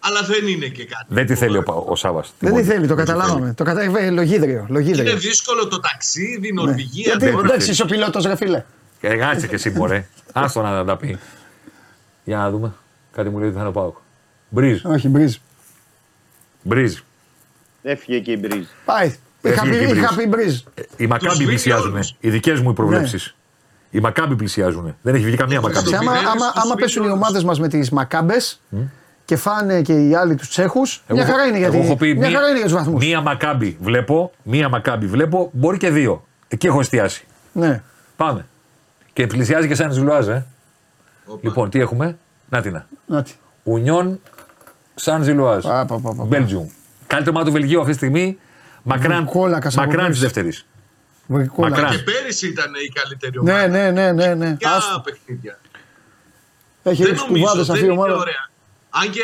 αλλά 0.00 0.22
δεν 0.22 0.46
είναι 0.46 0.66
και 0.66 0.84
κάτι. 0.84 1.04
Δεν 1.08 1.26
τη 1.26 1.34
θέλει 1.34 1.56
ο, 1.56 1.62
Πα- 1.62 1.74
ο 1.74 1.96
Σάβα. 1.96 2.24
Δεν 2.38 2.54
τη 2.54 2.62
θέλει, 2.64 2.86
το 2.86 2.94
καταλάβαμε. 2.94 3.54
Το 3.56 3.64
καταλάβαμε. 3.64 4.10
Λογίδριο. 4.10 4.58
Είναι 4.58 4.66
λογίδριο. 4.68 5.16
δύσκολο 5.16 5.68
το 5.68 5.80
ταξίδι, 5.80 6.48
η 6.48 6.52
Ναι. 6.52 6.62
Νορβηγία. 6.62 7.02
Γιατί 7.04 7.24
δεν- 7.24 7.38
εντάξει, 7.38 7.70
είσαι 7.70 7.82
ο 7.82 7.86
πιλότος, 7.86 8.24
ρε 8.24 8.36
φίλε. 8.36 8.64
Κάτσε 9.00 9.46
και 9.46 9.54
εσύ, 9.54 9.70
μωρέ. 9.70 10.06
Άστο 10.32 10.62
να 10.62 10.84
τα 10.84 10.96
πει. 10.96 11.18
Για 12.24 12.36
να 12.36 12.50
δούμε. 12.50 12.72
Κάτι 13.12 13.28
μου 13.28 13.38
λέει 13.38 13.46
ότι 13.46 13.54
θα 13.56 13.60
είναι 13.60 13.70
ο 13.70 13.72
Πάοκ. 13.72 13.96
Μπρίζ. 14.50 14.84
Όχι, 14.84 15.08
μπρίζ. 15.08 15.36
Μπρίζ. 16.62 16.94
Έφυγε 17.82 18.18
και 18.20 18.32
η 18.32 18.36
Μπρίζ. 18.40 18.64
Πάει. 18.84 19.06
Είχα 19.42 19.62
Έφυγε 19.62 19.78
και 19.78 19.84
πει, 19.86 19.96
η 19.96 19.98
είχα 20.00 20.12
Breeze. 20.12 20.16
πει 20.16 20.26
μπρίζ. 20.26 20.60
Οι 20.96 21.06
Μακάμπι 21.06 21.34
σβήνει 21.34 21.48
πλησιάζουν. 21.50 21.92
όλους. 21.92 22.16
Οι 22.20 22.30
δικές 22.30 22.60
μου 22.60 22.70
οι 22.70 22.72
προβλέψεις. 22.72 23.34
Ναι. 23.90 23.98
Οι 23.98 24.02
Μακάμπι 24.02 24.36
πλησιάζουν. 24.36 24.96
Δεν 25.02 25.14
έχει 25.14 25.24
βγει 25.24 25.36
καμία 25.36 25.60
Μακάμπι. 25.60 25.86
στο 25.86 25.96
Άμα, 25.96 26.10
Πινέλη, 26.12 26.26
άμα, 26.26 26.46
στους 26.48 26.62
άμα 26.64 26.74
πέσουν 26.74 27.02
οι 27.02 27.04
Βίλιους. 27.06 27.22
ομάδες 27.22 27.44
μας 27.44 27.60
με 27.60 27.68
τις 27.68 27.90
μακάμπες 27.90 28.60
και 29.24 29.36
φάνε 29.36 29.82
και 29.82 29.92
οι 30.06 30.14
άλλοι 30.14 30.34
τους 30.34 30.48
Τσέχους, 30.48 31.02
μια 31.08 31.24
χαρά 31.26 31.44
είναι 31.44 31.58
για, 31.58 31.66
εγώ 31.66 31.78
έχω 31.82 31.96
πει 31.96 32.14
μια 32.14 32.28
μία- 32.28 32.36
χαρά 32.36 32.48
είναι 32.48 32.56
για 32.58 32.66
τους 32.66 32.74
βαθμούς. 32.76 33.04
Μία 33.04 33.20
Μακάμπι 33.20 33.76
βλέπω, 33.80 34.32
μία 34.42 34.68
Μακάμπι 34.68 35.06
βλέπω, 35.06 35.50
μπορεί 35.52 35.76
και 35.78 35.90
δύο. 35.90 36.24
Εκεί 36.48 36.66
έχω 36.66 36.80
εστιάσει. 36.80 37.24
Ναι. 37.52 37.82
Πάμε. 38.16 38.46
Και 39.12 39.26
πλησιάζει 39.26 39.68
και 39.68 39.74
Σαν 39.74 39.92
Ζιλουάζ, 39.92 40.28
ε. 40.28 40.46
Όπα. 41.26 41.38
Λοιπόν, 41.42 41.70
τι 41.70 41.80
έχουμε; 41.80 42.18
Να 42.48 42.60
την. 42.60 42.82
Να 43.06 43.22
τι. 43.22 43.32
Ουνιόν 43.62 44.20
Σαν 45.00 45.22
Ζιλουάζ. 45.22 45.62
Πα, 45.64 45.84
πα, 45.86 45.98
πα, 45.98 46.14
πα. 46.14 46.24
Belgium. 46.24 46.68
Καλύτερο 47.06 47.36
ομάδα 47.36 47.50
του 47.50 47.56
Βελγίου 47.60 47.78
αυτή 47.80 47.90
τη 47.92 47.96
στιγμή. 47.98 48.38
Μακράν, 48.82 49.24
Βρικόλακας 49.24 49.76
από 49.76 49.86
μακράν 49.86 50.10
της 50.10 50.18
πέρσι. 50.20 50.34
δεύτερης. 50.34 50.66
Βρικόλα. 51.26 51.68
Μακράν. 51.68 51.90
Και 51.90 51.98
πέρυσι 51.98 52.48
ήταν 52.48 52.72
η 52.86 52.88
καλύτερη 52.88 53.38
ομάδα. 53.38 53.66
Ναι, 53.68 53.90
ναι, 53.90 53.90
ναι, 53.90 54.12
ναι. 54.12 54.34
ναι. 54.34 54.56
Ποια 54.56 54.72
Άστο. 54.72 55.00
παιχνίδια. 55.04 55.58
Έχει 56.82 57.02
Δεν 57.02 57.10
ρίξει 57.10 57.24
νομίζω, 57.26 57.44
κουβάδες 57.44 57.66
δεν 57.66 57.74
αυτή 57.74 57.86
η 57.86 57.88
είναι 57.92 58.00
ομάδα. 58.00 58.16
ωραία. 58.20 58.48
Αν 58.90 59.10
και 59.10 59.20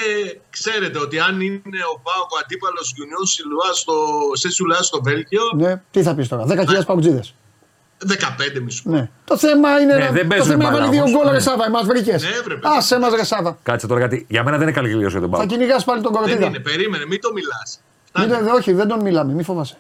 ξέρετε 0.50 0.98
ότι 0.98 1.18
αν 1.20 1.40
είναι 1.40 1.80
ο 1.94 2.00
Πάοκ 2.06 2.30
ο 2.32 2.36
αντίπαλος 2.44 2.92
Γιουνιόν 2.96 3.26
Ζιλουάζ 3.26 3.78
στο, 3.78 3.94
σε 4.32 4.50
Σιλουάς 4.50 4.86
στο 4.86 5.02
Βέλγιο, 5.02 5.42
Ναι, 5.56 5.82
τι 5.90 6.02
θα 6.02 6.14
πεις 6.14 6.28
τώρα. 6.28 6.44
10.000 6.48 6.84
παγκοτζίδε. 6.86 7.22
15 8.09 8.60
μισού. 8.62 8.90
Ναι. 8.90 9.09
Το 9.24 9.36
θέμα 9.36 9.81
είναι 9.81 9.94
Ναι, 9.94 10.05
να. 10.05 10.10
δεν 10.10 10.23
το 10.23 10.27
παίζουν 10.28 10.47
θέμα 10.47 10.55
είναι 10.55 10.64
να 10.64 10.70
βάλει 10.70 10.81
μπάλα 10.86 10.90
δύο 10.90 11.01
όμως. 11.01 11.12
γκολ 11.12 11.24
ρε 11.27 11.32
Ναι. 11.32 11.39
Σάβα. 11.40 11.64
Εμά 11.66 11.82
βρήκες. 11.82 12.23
Ναι, 12.23 12.28
βρε, 12.44 12.55
παιδί. 12.55 12.77
Α 12.77 12.81
σε 12.81 12.98
μας 12.98 13.14
ρε 13.14 13.24
Σάβα. 13.24 13.59
Κάτσε 13.62 13.86
τώρα 13.86 14.01
γιατί 14.01 14.27
για 14.28 14.44
μένα 14.44 14.56
δεν 14.56 14.66
είναι 14.66 14.77
καλή 14.77 14.89
κλήρωση 14.89 15.10
για 15.18 15.20
τον 15.20 15.31
Θα 15.31 15.36
Πάο. 15.36 15.47
κυνηγάς 15.47 15.85
πάλι 15.85 16.02
τον 16.02 16.12
Δεν 16.12 16.20
κοροτίδα. 16.23 16.47
είναι, 16.47 16.59
περίμενε, 16.59 17.06
μην 17.06 17.20
το 17.20 17.32
μιλάς. 17.32 17.81
Μην 18.18 18.28
το- 18.28 18.52
Όχι, 18.55 18.73
δεν 18.73 18.89
τον 18.89 19.01
μιλάμε, 19.01 19.32
μη 19.32 19.43
φοβάσαι. 19.43 19.77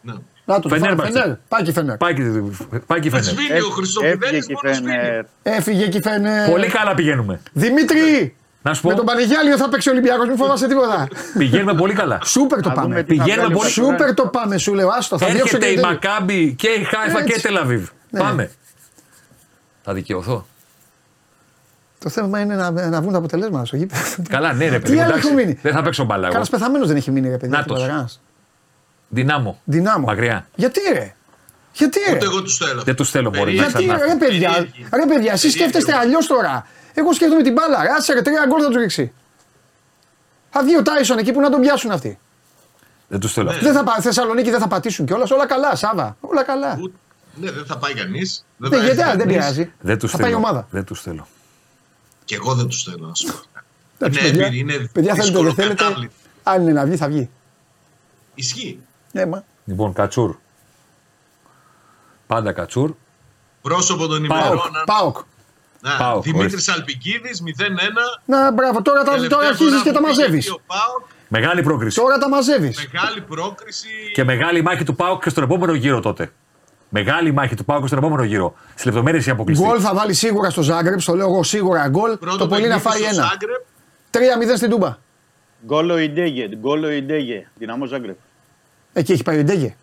Ναι. 0.00 0.12
Να 0.44 0.60
το 0.60 0.68
Φενέρ, 0.68 0.88
Φενέρ. 0.88 1.12
Μπαρτζέ. 1.12 1.40
Πάει 1.48 1.62
και 1.62 1.72
Φενέρ. 1.72 1.96
Πάει 1.96 2.14
και, 2.14 2.22
πάει 2.86 3.00
και 3.00 3.10
φαίνεται. 3.10 3.28
Σβήνει 3.30 3.50
ο 3.52 3.54
Έφυγε 3.56 3.72
Χρυσοπιδέλης 3.72 4.46
και 4.46 4.54
μόνος 4.62 4.76
σβήνει. 4.76 4.92
Φενέρ. 4.92 5.24
Έφυγε 5.42 5.86
και 5.88 6.00
Φενέρ. 6.02 6.50
Πολύ 6.50 6.66
καλά 6.66 6.94
πηγαίνουμε. 6.94 7.40
Δημήτρη! 7.52 8.36
Να 8.62 8.74
σου 8.74 8.82
πω, 8.82 8.88
Με 8.88 8.94
τον 8.94 9.04
Πανεγιάλιο 9.04 9.56
θα 9.56 9.68
παίξει 9.68 9.88
ο 9.88 9.92
Ολυμπιακός, 9.92 10.26
μην 10.28 10.36
φοβάσαι 10.36 10.66
τίποτα. 10.68 11.08
πηγαίνουμε 11.38 11.74
πολύ 11.74 11.92
καλά. 11.94 12.18
Σούπερ 12.24 12.60
το 12.60 12.68
Να 12.68 12.74
δούμε 12.74 12.86
πάμε. 12.86 13.02
τι 13.02 13.16
θα 13.16 13.22
Πηγαίνουμε 13.24 13.34
βγάλει 13.34 13.52
ο 13.54 13.56
πολύ- 13.56 13.64
Μασουράνης. 13.64 13.98
Σούπερ 14.00 14.14
το 14.14 14.26
πάμε, 14.26 14.58
σου 14.58 14.74
λέω. 14.74 14.88
Άστο, 14.88 15.18
θα 15.18 15.26
διώξω 15.26 15.42
Έρχεται 15.56 15.64
και 15.66 15.70
η 15.72 15.74
την 15.74 15.84
Μακάμπη 15.86 16.54
και 16.54 16.68
η 16.68 16.84
Χάιφα 16.84 17.18
και 17.24 17.32
Έτσι. 17.32 17.38
η 17.46 17.50
Τελαβίβ. 17.50 17.88
Ναι. 18.10 18.20
Πάμε. 18.20 18.50
Θα 19.82 19.92
δικαιωθώ. 19.94 20.46
Το 21.98 22.08
θέμα 22.08 22.40
είναι 22.40 22.54
να, 22.54 22.70
να 22.70 23.00
βγουν 23.00 23.12
τα 23.12 23.18
αποτελέσματα 23.18 23.64
στο 23.64 23.76
γήπεδο. 23.76 24.02
Καλά, 24.28 24.52
ναι, 24.52 24.68
ρε 24.68 24.76
Τι 24.76 24.82
παιδί. 24.82 24.98
άλλο 25.00 25.08
εντάξει, 25.08 25.26
έχω 25.26 25.36
μείνει; 25.36 25.58
Δεν 25.62 25.72
θα 25.72 25.82
παίξω 25.82 26.04
μπαλά. 26.04 26.22
εγώ. 26.26 26.32
Κανένα 26.32 26.50
πεθαμένος 26.50 26.88
δεν 26.88 26.96
έχει 26.96 27.10
μείνει, 27.10 27.28
ρε 27.28 27.36
παιδί. 27.36 27.52
Νάτος. 27.52 27.86
Νάτος. 27.86 28.20
Δυνάμω. 29.08 29.60
Δυνάμω. 29.64 30.06
Μακριά. 30.06 30.46
Γιατί 30.54 30.80
ρε; 30.92 31.14
Γιατί 31.72 31.98
ρε; 32.08 32.14
Ούτε 32.16 32.24
εγώ 32.24 32.42
τους 32.42 32.56
θέλω. 32.56 32.82
Δεν 32.82 32.94
τους 32.96 33.10
θέλω, 33.10 33.30
μπορεί, 33.30 33.54
να 33.54 33.62
Γιατί 33.62 33.72
ξανάρθουν. 33.84 34.08
ρε 34.08 34.16
παιδιά, 34.26 34.48
Περίεργοι. 34.50 34.86
ρε 34.92 35.06
παιδιά, 35.14 35.32
εσεί 35.32 35.46
Περίεργοι. 35.46 35.48
σκέφτεστε 35.50 35.94
αλλιώς 35.96 36.26
τώρα. 36.26 36.66
Εγώ 37.00 37.12
σκέφτομαι 37.12 37.42
την 37.42 37.52
μπάλα. 37.52 37.82
Ρε, 37.82 37.88
Άσε 37.90 38.12
ρε, 38.12 38.22
τρία 38.22 38.44
γκολ 38.48 38.60
θα 38.62 38.68
του 38.68 38.78
ρίξει. 38.78 39.12
Θα 40.50 40.62
βγει 40.62 40.76
ο 40.76 40.82
Τάισον 40.82 41.18
εκεί 41.18 41.32
που 41.32 41.40
να 41.40 41.50
τον 41.50 41.60
πιάσουν 41.60 41.90
αυτοί. 41.90 42.18
Δεν 43.08 43.20
τους 43.20 43.32
θέλω. 43.32 43.52
Δεν 43.52 43.72
θα, 43.72 43.84
πα- 43.84 44.00
Θεσσαλονίκη 44.00 44.50
δεν 44.50 44.60
θα 44.60 44.68
πατήσουν 44.68 45.06
κιόλας. 45.06 45.30
Όλα 45.30 45.46
καλά, 45.46 45.74
Σάβα. 45.76 46.16
Όλα 46.20 46.42
καλά. 46.44 46.78
Ούτε- 46.82 46.96
Ναι, 47.34 47.50
δεν 47.50 47.64
θα 47.66 47.78
πάει 47.78 47.94
κανείς. 47.94 48.44
Ναι, 48.56 48.76
γιατί 48.78 49.02
α, 49.02 49.14
δεν 49.16 49.26
πειράζει. 49.26 49.72
Δεν 49.80 49.98
τους 49.98 50.10
Θα 50.10 50.16
πάει 50.18 50.26
η 50.30 50.32
θέλω. 50.32 50.44
ομάδα. 50.46 50.66
Δεν 50.70 50.84
τους 50.84 51.00
θέλω. 51.02 51.26
Και 52.24 52.34
εγώ 52.34 52.54
δεν 52.54 52.66
τους 52.66 52.82
θέλω 52.82 53.06
να 53.06 53.14
σου 53.14 53.26
πω. 53.26 53.38
Εντάξει, 53.98 54.20
Είναι 54.20 54.28
παιδιά, 54.30 54.46
έμπειροι, 54.46 54.60
είναι 54.60 54.72
παιδιά 54.92 55.14
θέλετε 55.14 55.22
δύσκολο 55.22 55.44
δεν 55.52 55.54
θέλετε. 55.54 55.82
κατάβλητοι. 55.84 56.14
Αν 56.42 56.62
είναι 56.62 56.72
να 56.72 56.84
βγει, 56.84 56.96
θα 56.96 57.08
βγει. 57.08 57.30
Ισχύει. 58.34 58.80
Ναι, 59.12 59.26
μα. 59.26 59.44
Λοιπόν, 59.64 59.92
Κατσούρ. 59.92 60.36
Πάντα 62.26 62.52
Κατσούρ. 62.52 62.94
Πρόσωπο 63.62 64.06
των 64.06 64.26
Πάοκ, 64.26 64.40
ημερών. 64.44 64.76
αν- 64.76 64.84
Πάοκ. 64.86 65.16
Να, 65.80 65.96
Πάοκ, 65.96 66.22
Δημήτρης 66.22 66.52
ορίστε. 66.52 66.72
Αλπικίδη 66.72 67.30
0-1. 67.40 68.20
Να, 68.24 68.52
μπράβο, 68.52 68.82
τώρα, 68.82 69.02
τα- 69.02 69.10
Τελευταία 69.12 69.38
τώρα 69.38 69.54
φορά 69.54 69.66
αρχίζει 69.68 69.82
και 69.82 69.88
που 69.90 69.94
τα 69.94 70.00
πήγε 70.00 70.08
μαζεύεις. 70.20 70.46
εκεί 70.46 70.54
ο 70.54 70.60
Πάοκ, 70.66 71.04
Μεγάλη 71.28 71.62
πρόκριση. 71.62 71.96
Τώρα 72.00 72.18
τα 72.18 72.28
μαζεύεις. 72.28 72.88
Μεγάλη 72.92 73.20
πρόκριση. 73.20 73.88
Και 74.14 74.24
μεγάλη 74.24 74.62
μάχη 74.62 74.84
του 74.84 74.94
Πάοκ 74.96 75.22
και 75.22 75.28
στον 75.30 75.42
επόμενο 75.44 75.72
γύρο 75.74 76.00
τότε. 76.00 76.32
Μεγάλη 76.88 77.32
μάχη 77.32 77.54
του 77.56 77.64
Πάοκ 77.64 77.80
και 77.80 77.86
στον 77.86 77.98
επόμενο 77.98 78.22
γύρο. 78.22 78.54
Στις 78.70 78.84
λεπτομέρειες 78.84 79.26
η 79.26 79.30
αποκλειστή. 79.30 79.66
Γκολ 79.66 79.78
θα 79.82 79.94
βάλει 79.94 80.14
σίγουρα 80.14 80.50
στο 80.50 80.62
Ζάγκρεπ, 80.62 81.00
το 81.04 81.14
λέω 81.14 81.26
εγώ 81.28 81.42
σίγουρα 81.42 81.88
γκολ. 81.88 82.16
Πρώτο 82.18 82.36
Το 82.36 82.46
πολύ 82.46 82.66
να 82.68 82.74
παιχνίδι 82.74 82.88
φάει 82.88 83.12
στο 83.12 83.20
ένα. 83.20 83.28
Ζάγκρεπ. 83.28 83.62
3-0 84.50 84.56
στην 84.56 84.70
Τούμπα. 84.70 84.96
Γκολ 85.66 85.92
ο 85.92 85.98
Ιντέγε, 85.98 86.48
γκολ 86.56 86.83
ο 86.83 86.90
Ιντέγε, 86.90 87.48
Δυναμό 87.54 87.86
Ζάγκρεπ. 87.86 88.16
Εκεί 88.92 89.12
έχει 89.12 89.22
πάει 89.22 89.36
ο 89.36 89.38
Ιντέγε; 89.38 89.76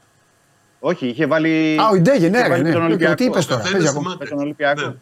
Όχι, 0.79 1.07
είχε 1.07 1.25
βάλει. 1.25 1.77
Α, 1.81 1.89
ο 1.89 1.95
Ιντέγε, 1.95 2.29
ναι, 2.29 2.37
είχε 2.37 2.47
ρε, 2.47 2.49
βάλει 2.49 2.63
ναι. 2.63 2.71
τον 2.71 2.81
Λοιπόν, 2.81 2.85
Ολυμπιακό. 2.85 3.15
τι 3.15 3.23
είπες 3.23 3.45
τώρα, 3.45 3.61
Καθένας 3.61 3.71
παίζει 3.83 3.87
ακόμα. 3.97 4.11
θυμάται. 4.11 4.23
Με 4.23 4.29
τον 4.29 4.39
Ολυμπιακό. 4.39 4.95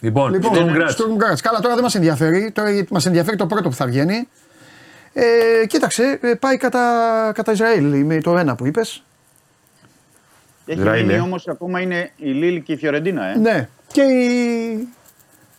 Ναι. 0.00 0.08
Λοιπόν, 0.08 0.32
Λοιπόν, 0.32 0.52
Sturm 0.54 0.76
Graz. 0.76 0.88
Sturm 0.88 1.32
Graz. 1.32 1.38
Καλά, 1.42 1.60
τώρα 1.60 1.74
δεν 1.74 1.82
μας 1.82 1.94
ενδιαφέρει. 1.94 2.50
Τώρα 2.50 2.84
μας 2.90 3.06
ενδιαφέρει 3.06 3.36
το 3.36 3.46
πρώτο 3.46 3.68
που 3.68 3.74
θα 3.74 3.86
βγαίνει. 3.86 4.28
Ε, 5.12 5.66
κοίταξε, 5.66 6.18
ε, 6.22 6.34
πάει 6.34 6.56
κατά, 6.56 7.32
κατά 7.34 7.52
Ισραήλ 7.52 8.04
με 8.04 8.20
το 8.20 8.38
ένα 8.38 8.54
που 8.54 8.66
είπες. 8.66 9.02
Έχει 10.66 10.78
Ισραήλ, 10.78 11.06
μείνει 11.06 11.18
ε. 11.18 11.20
όμως 11.20 11.48
ακόμα 11.48 11.80
είναι 11.80 12.10
η 12.16 12.30
Λίλ 12.30 12.62
και 12.62 12.72
η 12.72 12.76
Φιωρεντίνα. 12.76 13.24
Ε. 13.24 13.36
Ναι. 13.36 13.68
Και 13.92 14.02
η. 14.02 14.88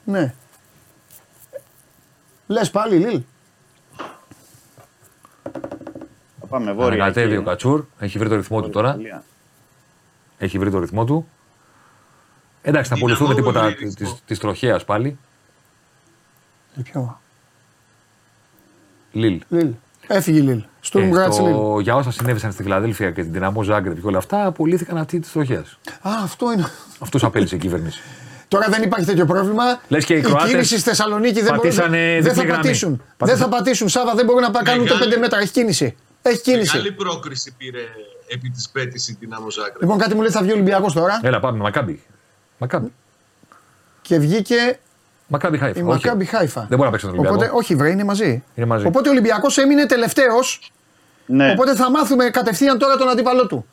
Ναι. 0.03 0.33
Λες 2.47 2.69
πάλι, 2.69 2.95
Λίλ. 2.95 3.21
Θα 6.39 6.45
πάμε 6.49 6.71
βόρεια. 6.73 7.03
Ανακατεύει 7.03 7.33
εκεί. 7.33 7.41
ο 7.41 7.43
Κατσούρ. 7.43 7.85
Έχει 7.99 8.17
βρει 8.17 8.29
το 8.29 8.35
ρυθμό 8.35 8.61
του 8.61 8.69
τώρα. 8.69 8.89
Ιταλία. 8.89 9.23
Έχει 10.37 10.59
βρει 10.59 10.71
το 10.71 10.79
ρυθμό 10.79 11.05
του. 11.05 11.27
Εντάξει, 12.61 12.89
θα 12.89 12.95
Δυναμό 12.95 13.13
απολυθούν 13.13 13.35
τίποτα 13.35 13.61
με 13.63 13.69
ρυθμό. 13.79 14.19
τη 14.25 14.37
τροχέας 14.37 14.85
πάλι. 14.85 15.17
Ε, 16.77 16.81
Ποιο; 16.81 17.19
Λίλ. 19.11 19.41
Λίλ. 19.49 19.71
Έφυγε 20.07 20.37
η 20.37 20.41
Λίλ. 20.41 20.63
Στουρμ 20.81 21.03
Ε, 21.03 21.07
Γκράτς 21.07 21.39
Λίλ. 21.39 21.47
στο- 21.53 21.79
για 21.81 21.95
όσα 21.95 22.11
συνέβησαν 22.11 22.51
στη 22.51 22.63
Φιλαδέλφια 22.63 23.11
και 23.11 23.21
την 23.23 23.31
Δυναμό 23.31 23.63
Ζάγκρεπ 23.63 23.99
και 24.01 24.07
όλα 24.07 24.17
αυτά, 24.17 24.45
απολύθηκαν 24.45 24.97
αυτοί 24.97 25.19
της 25.19 25.31
τροχέας. 25.31 25.77
Α, 26.01 26.09
αυτό 26.23 26.51
είναι. 26.51 26.65
Αυτού 26.99 27.25
απέλησε 27.25 27.55
η 27.55 27.57
κυβέρνηση. 27.57 28.01
Τώρα 28.47 28.67
δεν 28.69 28.83
υπάρχει 28.83 29.05
τέτοιο 29.05 29.25
πρόβλημα. 29.25 29.63
Λες 29.87 30.05
και 30.05 30.13
οι 30.13 30.17
η 30.17 30.21
Κροάτες 30.21 30.49
κίνηση 30.49 30.77
στη 30.77 30.89
Θεσσαλονίκη 30.89 31.41
δεν, 31.41 31.49
πατήσανε 31.55 31.87
μπορούν, 31.97 32.05
δεν 32.11 32.21
διπλή 32.21 32.35
θα 32.35 32.43
γραμμή. 32.43 32.61
πατήσουν. 32.61 32.89
Δεν 32.89 32.99
Πατήσανε- 33.17 33.51
θα 33.51 33.57
πατήσουν. 33.57 33.89
Σάβα 33.89 34.13
δεν 34.13 34.25
μπορούν 34.25 34.41
να 34.41 34.51
πά- 34.51 34.63
κάνουν 34.63 34.81
ούτε 34.83 34.93
Μεγάλη- 34.93 35.11
5 35.13 35.19
μέτρα. 35.19 35.39
Έχει 35.39 35.51
κίνηση. 35.51 35.95
Έχει 36.21 36.41
κίνηση. 36.41 36.75
Μεγάλη 36.75 36.91
πρόκριση 36.95 37.53
πήρε 37.57 37.79
επί 38.27 38.49
της 38.49 38.69
πέτησης 38.69 39.07
η 39.09 39.17
Δυναμό 39.19 39.49
Ζάγκρεπ. 39.51 39.81
Λοιπόν, 39.81 39.97
κάτι 39.97 40.15
μου 40.15 40.21
λέει 40.21 40.29
θα 40.31 40.41
βγει 40.41 40.51
ο 40.51 40.53
Ολυμπιακός 40.53 40.93
τώρα 40.93 41.19
Έλα, 41.23 41.39
πάμε. 41.39 41.57
Μακάμπι. 41.57 42.03
Μακάμπι. 42.61 42.91
και 44.01 44.19
βγήκε 44.19 44.79
Μακάμπι 45.27 45.57
Χάιφα. 45.57 45.79
η 45.79 45.83
Όχι. 45.83 45.91
Μακάμπι 45.91 46.25
Χάιφα. 46.25 46.65
Δεν 46.69 46.77
μπορεί 46.77 46.83
να 46.83 46.89
παίξει 46.89 47.05
τον 47.05 47.13
Ολυμπιακό. 47.13 47.35
Οπότε, 47.35 47.57
όχι, 47.57 47.75
βρε, 47.75 47.89
είναι 47.89 48.03
μαζί. 48.03 48.43
Είναι 48.55 48.65
μαζί. 48.65 48.85
Οπότε 48.85 49.09
ο 49.09 49.11
Ολυμπιακός 49.11 49.57
έμεινε 49.57 49.85
τελευταίος. 49.85 50.71
Ναι. 51.25 51.51
Οπότε 51.51 51.75
θα 51.75 51.89
μάθουμε 51.91 52.29
κατευθείαν 52.29 52.77
τώρα 52.77 52.97
τον 52.97 53.09
αντίπαλό 53.09 53.47
του. 53.47 53.65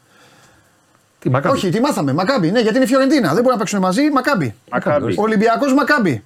Τι 1.18 1.30
Μακάμπι. 1.30 1.56
Όχι, 1.56 1.70
τι 1.70 1.80
μάθαμε. 1.80 2.12
Μακάμπι, 2.12 2.50
ναι, 2.50 2.60
γιατί 2.60 2.76
είναι 2.76 2.84
η 2.84 2.88
Φιωρεντίνα. 2.88 3.28
Δεν 3.28 3.42
μπορεί 3.42 3.48
να 3.52 3.56
παίξουν 3.56 3.80
μαζί. 3.80 4.10
Μακάμπι. 4.10 4.54
Μακάμπι. 4.70 5.14
Ολυμπιακός 5.16 5.74
Μακάμπι. 5.74 6.24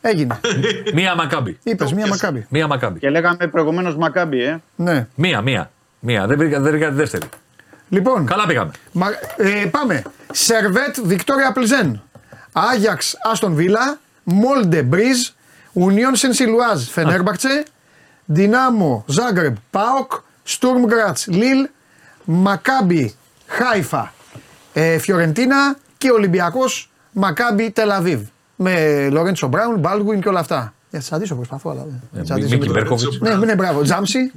Έγινε. 0.00 0.40
Μία 0.94 1.14
Μακάμπι. 1.14 1.58
Είπες 1.62 1.92
μία 1.92 2.04
πιάσε. 2.04 2.20
Μακάμπι. 2.22 2.46
Μία 2.48 2.66
Μακάμπι. 2.66 2.98
Και 2.98 3.10
λέγαμε 3.10 3.46
προηγουμένως 3.46 3.96
Μακάμπι, 3.96 4.42
ε. 4.42 4.60
Ναι. 4.76 5.06
Μία, 5.14 5.40
μία. 5.40 5.70
Μία. 6.00 6.26
Δεν 6.26 6.38
βρήκα, 6.38 6.60
δεν 6.60 6.70
βρήκα 6.70 6.88
τη 6.88 6.94
δεύτερη. 6.94 7.28
Λοιπόν, 7.88 8.26
Καλά 8.26 8.46
πήγαμε. 8.46 8.70
Μα, 8.92 9.06
ε, 9.36 9.66
πάμε. 9.70 10.02
Σερβέτ 10.32 10.96
Βικτόρια 11.02 11.52
Πλζέν. 11.52 12.02
Άγιαξ 12.52 13.18
Άστον 13.22 13.54
Βίλα. 13.54 13.98
Μόλντε 14.22 14.82
Μπριζ. 14.82 15.28
Ουνιόν 15.72 16.14
Σενσιλουάζ 16.16 16.82
Φενέρμπαχτσε. 16.84 17.64
Δυνάμο 18.24 19.04
Ζάγκρεπ 19.06 19.56
Πάοκ. 19.70 20.12
Στουρμ 20.42 20.84
Γκράτ 20.84 21.18
Λίλ. 21.26 21.68
Μακάμπι 22.24 23.14
Χάιφα 23.46 24.12
ε, 24.72 24.98
Φιωρεντίνα. 24.98 25.76
Και 25.98 26.10
Ολυμπιακός 26.10 26.90
Μακάμπι 27.12 27.70
Τελαβίβ. 27.70 28.20
Με 28.56 29.08
Λόρεντσο 29.08 29.46
Μπράουν, 29.46 29.78
Μπάλγουιν 29.78 30.20
και 30.20 30.28
όλα 30.28 30.40
αυτά. 30.40 30.74
Για 30.98 31.04
τι 31.08 31.08
αντίσω 31.16 31.34
προσπαθώ, 31.34 31.70
αλλά 31.70 31.84
δεν. 31.84 32.00
Ε, 32.16 32.20
τις 32.20 32.30
αντίσω 32.30 32.48
Μίκη 32.56 32.66
με- 32.68 32.72
Μπέρκοβιτς. 32.74 33.20
ναι, 33.20 33.34
ναι, 33.34 33.54
μπράβο. 33.54 33.82
Τζάμψι. 33.82 34.32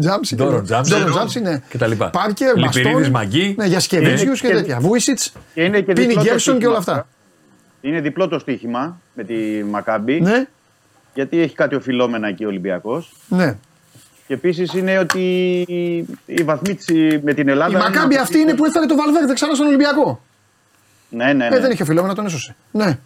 Τζάμψι. 0.00 0.34
Ντόρον 0.36 0.52
τέλος. 0.52 0.66
Τζάμψι. 0.68 0.92
Ντόρον 0.92 1.10
Τζάμψι, 1.12 1.40
ναι. 1.40 1.62
Και 1.68 1.78
τα 1.78 1.86
λοιπά. 1.86 2.10
Πάρκερ, 2.10 2.56
Λιπηρίδης, 2.56 2.92
Μπαστόν. 2.92 3.10
Μαγκή. 3.10 3.54
Ναι, 3.58 3.66
για 3.66 3.80
Σκεβίτσιους 3.80 4.40
και 4.40 4.48
και- 4.48 4.54
τέτοια. 4.54 4.78
Βούισιτς. 4.80 5.32
Και 5.54 5.62
είναι 5.62 5.80
και 5.80 5.92
Πίνι 5.92 6.06
διπλό 6.06 6.22
το 6.22 6.28
Γκέρσον 6.28 6.58
και 6.58 6.66
όλα 6.66 6.74
στοίχημα. 6.80 6.96
αυτά. 6.96 7.88
Είναι 7.88 8.00
διπλό 8.00 8.28
το 8.28 8.38
στοίχημα 8.38 9.00
με 9.14 9.24
τη 9.24 9.34
Μακάμπι. 9.70 10.20
Ναι, 10.20 10.44
Γιατί 11.14 11.40
έχει 11.40 11.54
κάτι 11.54 11.74
οφειλόμενα 11.74 12.28
εκεί 12.28 12.44
ο 12.44 12.48
Ολυμπιακός. 12.48 13.12
ναι. 13.28 13.56
Και 14.26 14.34
επίσης 14.34 14.74
είναι 14.74 14.98
ότι 14.98 15.20
η 16.26 16.42
βαθμή 16.42 16.74
της 16.74 16.86
με 17.22 17.34
την 17.34 17.48
Ελλάδα. 17.48 17.78
Η 17.78 17.80
Μακάμπη 17.80 18.16
αυτή 18.16 18.38
είναι 18.38 18.54
που 18.54 18.64
έφερε 18.64 18.86
το 18.86 18.96
Βαλβέρδε 18.96 19.32
ξανά 19.32 19.54
στον 19.54 19.66
Ολυμπιακό. 19.66 20.22
Ναι, 21.08 21.24
ναι. 21.24 21.32
ναι. 21.48 21.56
Ε, 21.56 21.60
δεν 21.60 21.70
είχε 21.70 21.82
οφειλόμενο, 21.82 22.14
τον 22.14 22.26
έσωσε. 22.26 22.56
Ναι. 22.70 22.98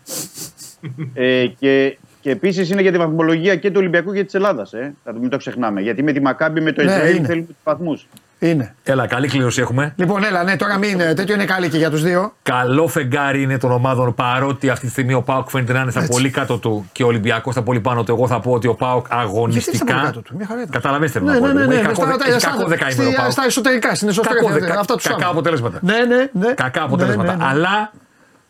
Ε, 1.14 1.46
και 1.46 1.98
και 2.26 2.32
επίσης 2.32 2.70
είναι 2.70 2.82
για 2.82 2.92
τη 2.92 2.98
βαθμολογία 2.98 3.56
και 3.56 3.68
του 3.68 3.74
Ολυμπιακού 3.78 4.12
και 4.12 4.24
της 4.24 4.34
Ελλάδας. 4.34 4.72
Ε. 4.72 4.94
Θα 5.04 5.12
το- 5.12 5.18
μην 5.20 5.30
το 5.30 5.36
ξεχνάμε. 5.36 5.80
Γιατί 5.80 6.02
με 6.02 6.12
τη 6.12 6.20
Μακάμπη 6.20 6.60
με 6.60 6.72
το 6.72 6.82
Ναι, 6.84 6.90
Ισραήλ 6.90 7.16
είναι. 7.16 7.26
θέλουμε 7.26 7.46
τους 7.46 7.56
βαθμούς. 7.64 8.06
Είναι. 8.38 8.74
Έλα, 8.84 9.06
καλή 9.06 9.28
κλήρωση 9.28 9.60
έχουμε. 9.60 9.92
Λοιπόν, 9.96 10.24
έλα, 10.24 10.42
ναι, 10.44 10.56
τώρα 10.56 10.78
μην. 10.78 11.00
ε, 11.00 11.14
Τέτοιο 11.14 11.34
είναι 11.34 11.44
καλή 11.44 11.68
και 11.68 11.76
για 11.76 11.90
τους 11.90 12.02
δύο. 12.02 12.32
Καλό 12.42 12.88
φεγγάρι 12.88 13.42
είναι 13.42 13.58
των 13.58 13.70
ομάδων 13.70 14.14
παρότι 14.14 14.68
αυτή 14.70 14.84
τη 14.86 14.90
στιγμή 14.92 15.14
ο 15.14 15.22
Πάοκ 15.22 15.48
φαίνεται 15.50 15.72
να 15.72 15.80
είναι 15.80 15.90
στα 15.90 16.06
πολύ 16.10 16.30
κάτω 16.30 16.58
του 16.58 16.88
και 16.92 17.02
ο 17.02 17.06
Ολυμπιακός 17.06 17.52
στα 17.52 17.62
πολύ 17.62 17.80
πάνω 17.80 18.02
του. 18.04 18.12
Εγώ 18.12 18.26
θα 18.26 18.40
πω 18.40 18.50
ότι 18.52 18.66
ο 18.68 18.74
Πάοκ 18.74 19.06
Γιατί 19.06 19.14
στα 19.22 19.26
πολύ 19.30 19.36
αγωνιστικά. 19.38 19.94
κάτω 20.04 20.20
του, 20.20 20.34
μια 20.36 20.46
χαρά 20.46 20.60
ήταν. 20.60 20.72
Καταλαβαίνετε 20.72 21.20
Ναι, 21.20 21.32
να 21.32 21.38
πω. 21.38 21.46
ναι, 21.46 21.52
ναι, 21.52 21.60
Έχει 21.60 21.68
ναι, 21.68 21.74
κακό 21.88 21.94
στα- 21.94 22.06
δε- 22.06 22.12
στα- 22.14 22.28
έχει 22.30 22.40
στα- 22.40 22.50
κακό 22.50 22.66
δεκαήμερο 22.68 23.02
ο 23.08 23.10
στη- 23.10 23.16
Πάοκ. 23.20 23.30
Στα 23.32 23.44
εσωτερικά, 23.44 23.94
στην 23.94 24.08
Κακό 24.08 24.20
εσωτερική. 24.30 24.60
δεκα- 24.60 24.78
Αυτά 24.80 24.94
τους 24.94 25.02
κακά 25.04 25.14
Σάββα. 25.18 25.32
αποτελέσματα. 25.32 25.78
Ναι, 25.82 25.94
ναι, 26.08 26.30
ναι. 26.46 26.52
Κακά 26.54 26.78
Ναι, 26.80 26.86
αποτελέσματα. 26.86 27.30
ναι, 27.36 27.44
ναι. 27.44 27.50
Αλλά 27.50 27.92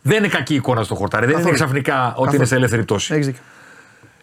δεν 0.02 0.18
είναι 0.18 0.28
κακή 0.28 0.54
εικόνα 0.54 0.82
στο 0.82 0.94
χορτάρι. 0.94 1.26
Δεν 1.26 1.34
είναι 1.34 1.42
Καθόλου. 1.50 1.62
ξαφνικά 1.62 1.94
ότι 2.04 2.08
Καθόλου. 2.14 2.34
είναι 2.34 2.44
σε 2.44 2.54
ελεύθερη 2.54 2.82
πτώση. 2.82 3.34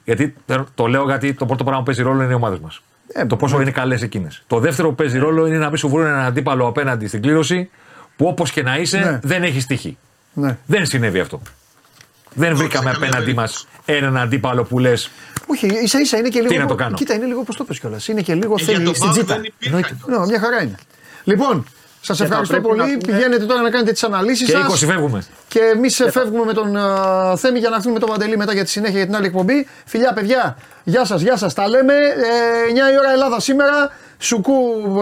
Έχεις 0.05 0.19
δίκιο. 0.19 0.33
Γιατί 0.45 0.65
το 0.75 0.87
λέω 0.87 1.03
γιατί 1.05 1.33
το 1.33 1.45
πρώτο 1.45 1.63
πράγμα 1.63 1.79
που 1.79 1.85
παίζει 1.85 2.01
ρόλο 2.01 2.23
είναι 2.23 2.31
οι 2.31 2.35
ομάδες 2.35 2.59
μας. 2.59 2.81
Ε, 3.13 3.25
το 3.25 3.35
πόσο 3.35 3.61
είναι 3.61 3.71
καλές 3.71 4.01
εκείνες. 4.01 4.43
Το 4.47 4.59
δεύτερο 4.59 4.89
που 4.89 4.95
παίζει 4.95 5.17
ρόλο 5.17 5.47
είναι 5.47 5.57
να 5.57 5.67
μην 5.67 5.77
σου 5.77 5.89
βρουν 5.89 6.05
έναν 6.05 6.19
αντίπαλο 6.25 6.67
απέναντι 6.67 7.07
στην 7.07 7.21
κλήρωση 7.21 7.69
που 8.15 8.25
όπως 8.27 8.51
και 8.51 8.63
να 8.63 8.77
είσαι 8.77 8.97
Ναι. 8.97 9.19
δεν 9.23 9.43
έχει 9.43 9.65
τύχη. 9.65 9.97
Ναι. 10.33 10.57
Δεν 10.65 10.85
συνέβη 10.85 11.19
αυτό. 11.19 11.41
Δεν 12.33 12.55
βρήκαμε 12.55 12.91
σε 12.91 12.97
καμία 12.99 13.07
απέναντί 13.07 13.33
μας 13.33 13.67
περίπτωση. 13.85 13.97
έναν 14.13 14.17
αντίπαλο 14.23 14.63
που 14.63 14.79
λες. 14.79 15.11
Όχι, 15.47 15.65
ίσα 15.83 15.99
ίσα 15.99 16.17
είναι 16.17 16.29
και 16.29 16.41
λίγο. 16.41 16.61
να 16.61 16.65
το 16.67 16.75
κάνω. 16.75 16.95
Κοίτα, 16.95 17.13
είναι 17.13 17.25
λίγο 17.25 17.43
πώς 17.43 17.55
το 17.55 17.63
πες 17.63 17.79
κιόλας. 17.79 18.07
Είναι 18.07 18.21
και 18.21 18.33
λίγο 18.33 18.55
Ε, 18.59 18.63
για 18.63 18.73
θέλει 18.73 18.85
τον 18.85 18.93
στην 18.95 19.05
Πάοκ 19.07 19.17
τζίτα. 19.17 19.33
δεν 19.35 19.43
υπήρχαν 19.43 19.81
κιόλας. 19.81 20.19
Ναι, 20.19 20.25
μια 20.25 20.39
χαρά 20.39 20.61
είναι. 20.63 20.75
Λοιπόν, 21.23 21.65
σας 22.05 22.17
θα 22.17 22.23
ευχαριστώ 22.23 22.53
πρέπει 22.61 22.77
να 22.77 22.83
πολύ. 22.83 22.97
πούμε- 22.97 23.13
Πηγαίνετε 23.15 23.45
τώρα 23.45 23.61
να 23.61 23.69
κάνετε 23.69 23.91
τις 23.91 24.03
αναλύσεις 24.03 24.45
Και 24.45 24.51
σας. 24.51 24.61
20 24.81 24.85
φεύγουμε. 24.85 25.23
Και 25.47 25.59
εμείς 25.59 26.01
φεύγουμε 26.11 26.45
με 26.45 26.53
τον 26.53 26.77
α, 26.77 27.35
Θέμη 27.37 27.59
για 27.59 27.69
να 27.69 27.75
έρθουμε 27.75 27.93
με 27.93 27.99
τον 27.99 28.09
Παντελή 28.09 28.37
μετά 28.37 28.53
για 28.53 28.63
τη 28.63 28.69
συνέχεια 28.69 28.97
για 28.97 29.05
την 29.05 29.15
άλλη 29.15 29.25
εκπομπή. 29.25 29.67
Φιλιά, 29.85 30.13
παιδιά, 30.13 30.57
γεια 30.83 31.05
σας, 31.05 31.21
γεια 31.21 31.37
σας. 31.37 31.53
Τα 31.53 31.67
λέμε. 31.67 31.93
Ε, 31.93 32.69
9 32.71 32.91
η 32.93 32.97
ώρα 32.97 33.11
Ελλάδα 33.11 33.39
σήμερα. 33.39 33.89
Σουκού 34.17 34.53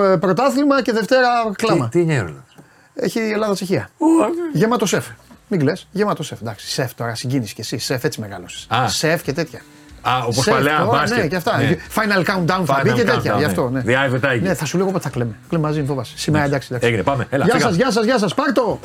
ε, 0.03 0.17
πρωτάθλημα 0.17 0.81
και 0.81 0.91
Δευτέρα 0.91 1.29
κλάμα. 1.55 1.89
Τι 1.89 1.99
είναι 1.99 2.13
έρωτα. 2.15 2.45
Έχει 2.93 3.19
η 3.19 3.31
Ελλάδα 3.31 3.53
Τσεχία. 3.53 3.89
Γεμάτο 4.53 4.85
σεφ. 4.85 5.05
Μην 5.47 5.59
κλε. 5.59 5.71
Γεμάτο 5.91 6.23
σεφ. 6.23 6.41
Εντάξει, 6.41 6.67
σεφ 6.69 6.93
τώρα 6.93 7.15
συγκίνηση 7.15 7.53
κι 7.53 7.61
εσύ. 7.61 7.77
Σεφ 7.77 8.03
έτσι 8.03 8.19
μεγάλωσε. 8.19 8.65
Α. 8.75 8.87
Σεφ 8.89 9.21
και 9.23 9.33
τέτοια. 9.33 9.61
Α, 10.01 10.11
όπως 10.23 10.43
Σεφ, 10.43 10.53
παλαιά 10.53 10.77
τώρα, 10.77 10.97
μπάσκετ. 10.99 11.17
Ναι, 11.21 11.27
και 11.27 11.35
αυτά. 11.35 11.57
Ναι. 11.57 11.75
Final 11.95 12.19
countdown 12.19 12.63
θα 12.65 12.79
Final 12.79 12.83
μπει 12.83 12.91
και 12.91 13.03
τέτοια. 13.03 13.33
countdown, 13.33 13.37
Γι' 13.37 13.39
ναι. 13.39 13.45
αυτό. 13.45 13.69
Ναι. 13.69 13.81
The 13.85 13.89
Eye 13.89 14.13
of 14.13 14.19
the 14.25 14.29
Tiger. 14.31 14.41
ναι, 14.41 14.53
θα 14.53 14.65
σου 14.65 14.77
λέγω 14.77 14.91
πότε 14.91 15.03
θα 15.03 15.09
κλαίμε. 15.09 15.35
Κλαίμε 15.49 15.65
μαζί, 15.65 15.77
μην 15.79 15.87
φοβάσαι. 15.87 16.13
Σήμερα 16.17 16.45
εντάξει. 16.45 16.67
εντάξει. 16.71 16.87
Έγινε, 16.87 17.03
πάμε. 17.03 17.27
Έλα, 17.29 17.43
Γεια 17.45 17.53
φύγαμε. 17.53 17.71
σας, 17.71 17.81
γεια 17.81 17.91
σας, 17.91 18.05
γεια 18.05 18.17
σας. 18.17 18.33
Πάρτο. 18.33 18.79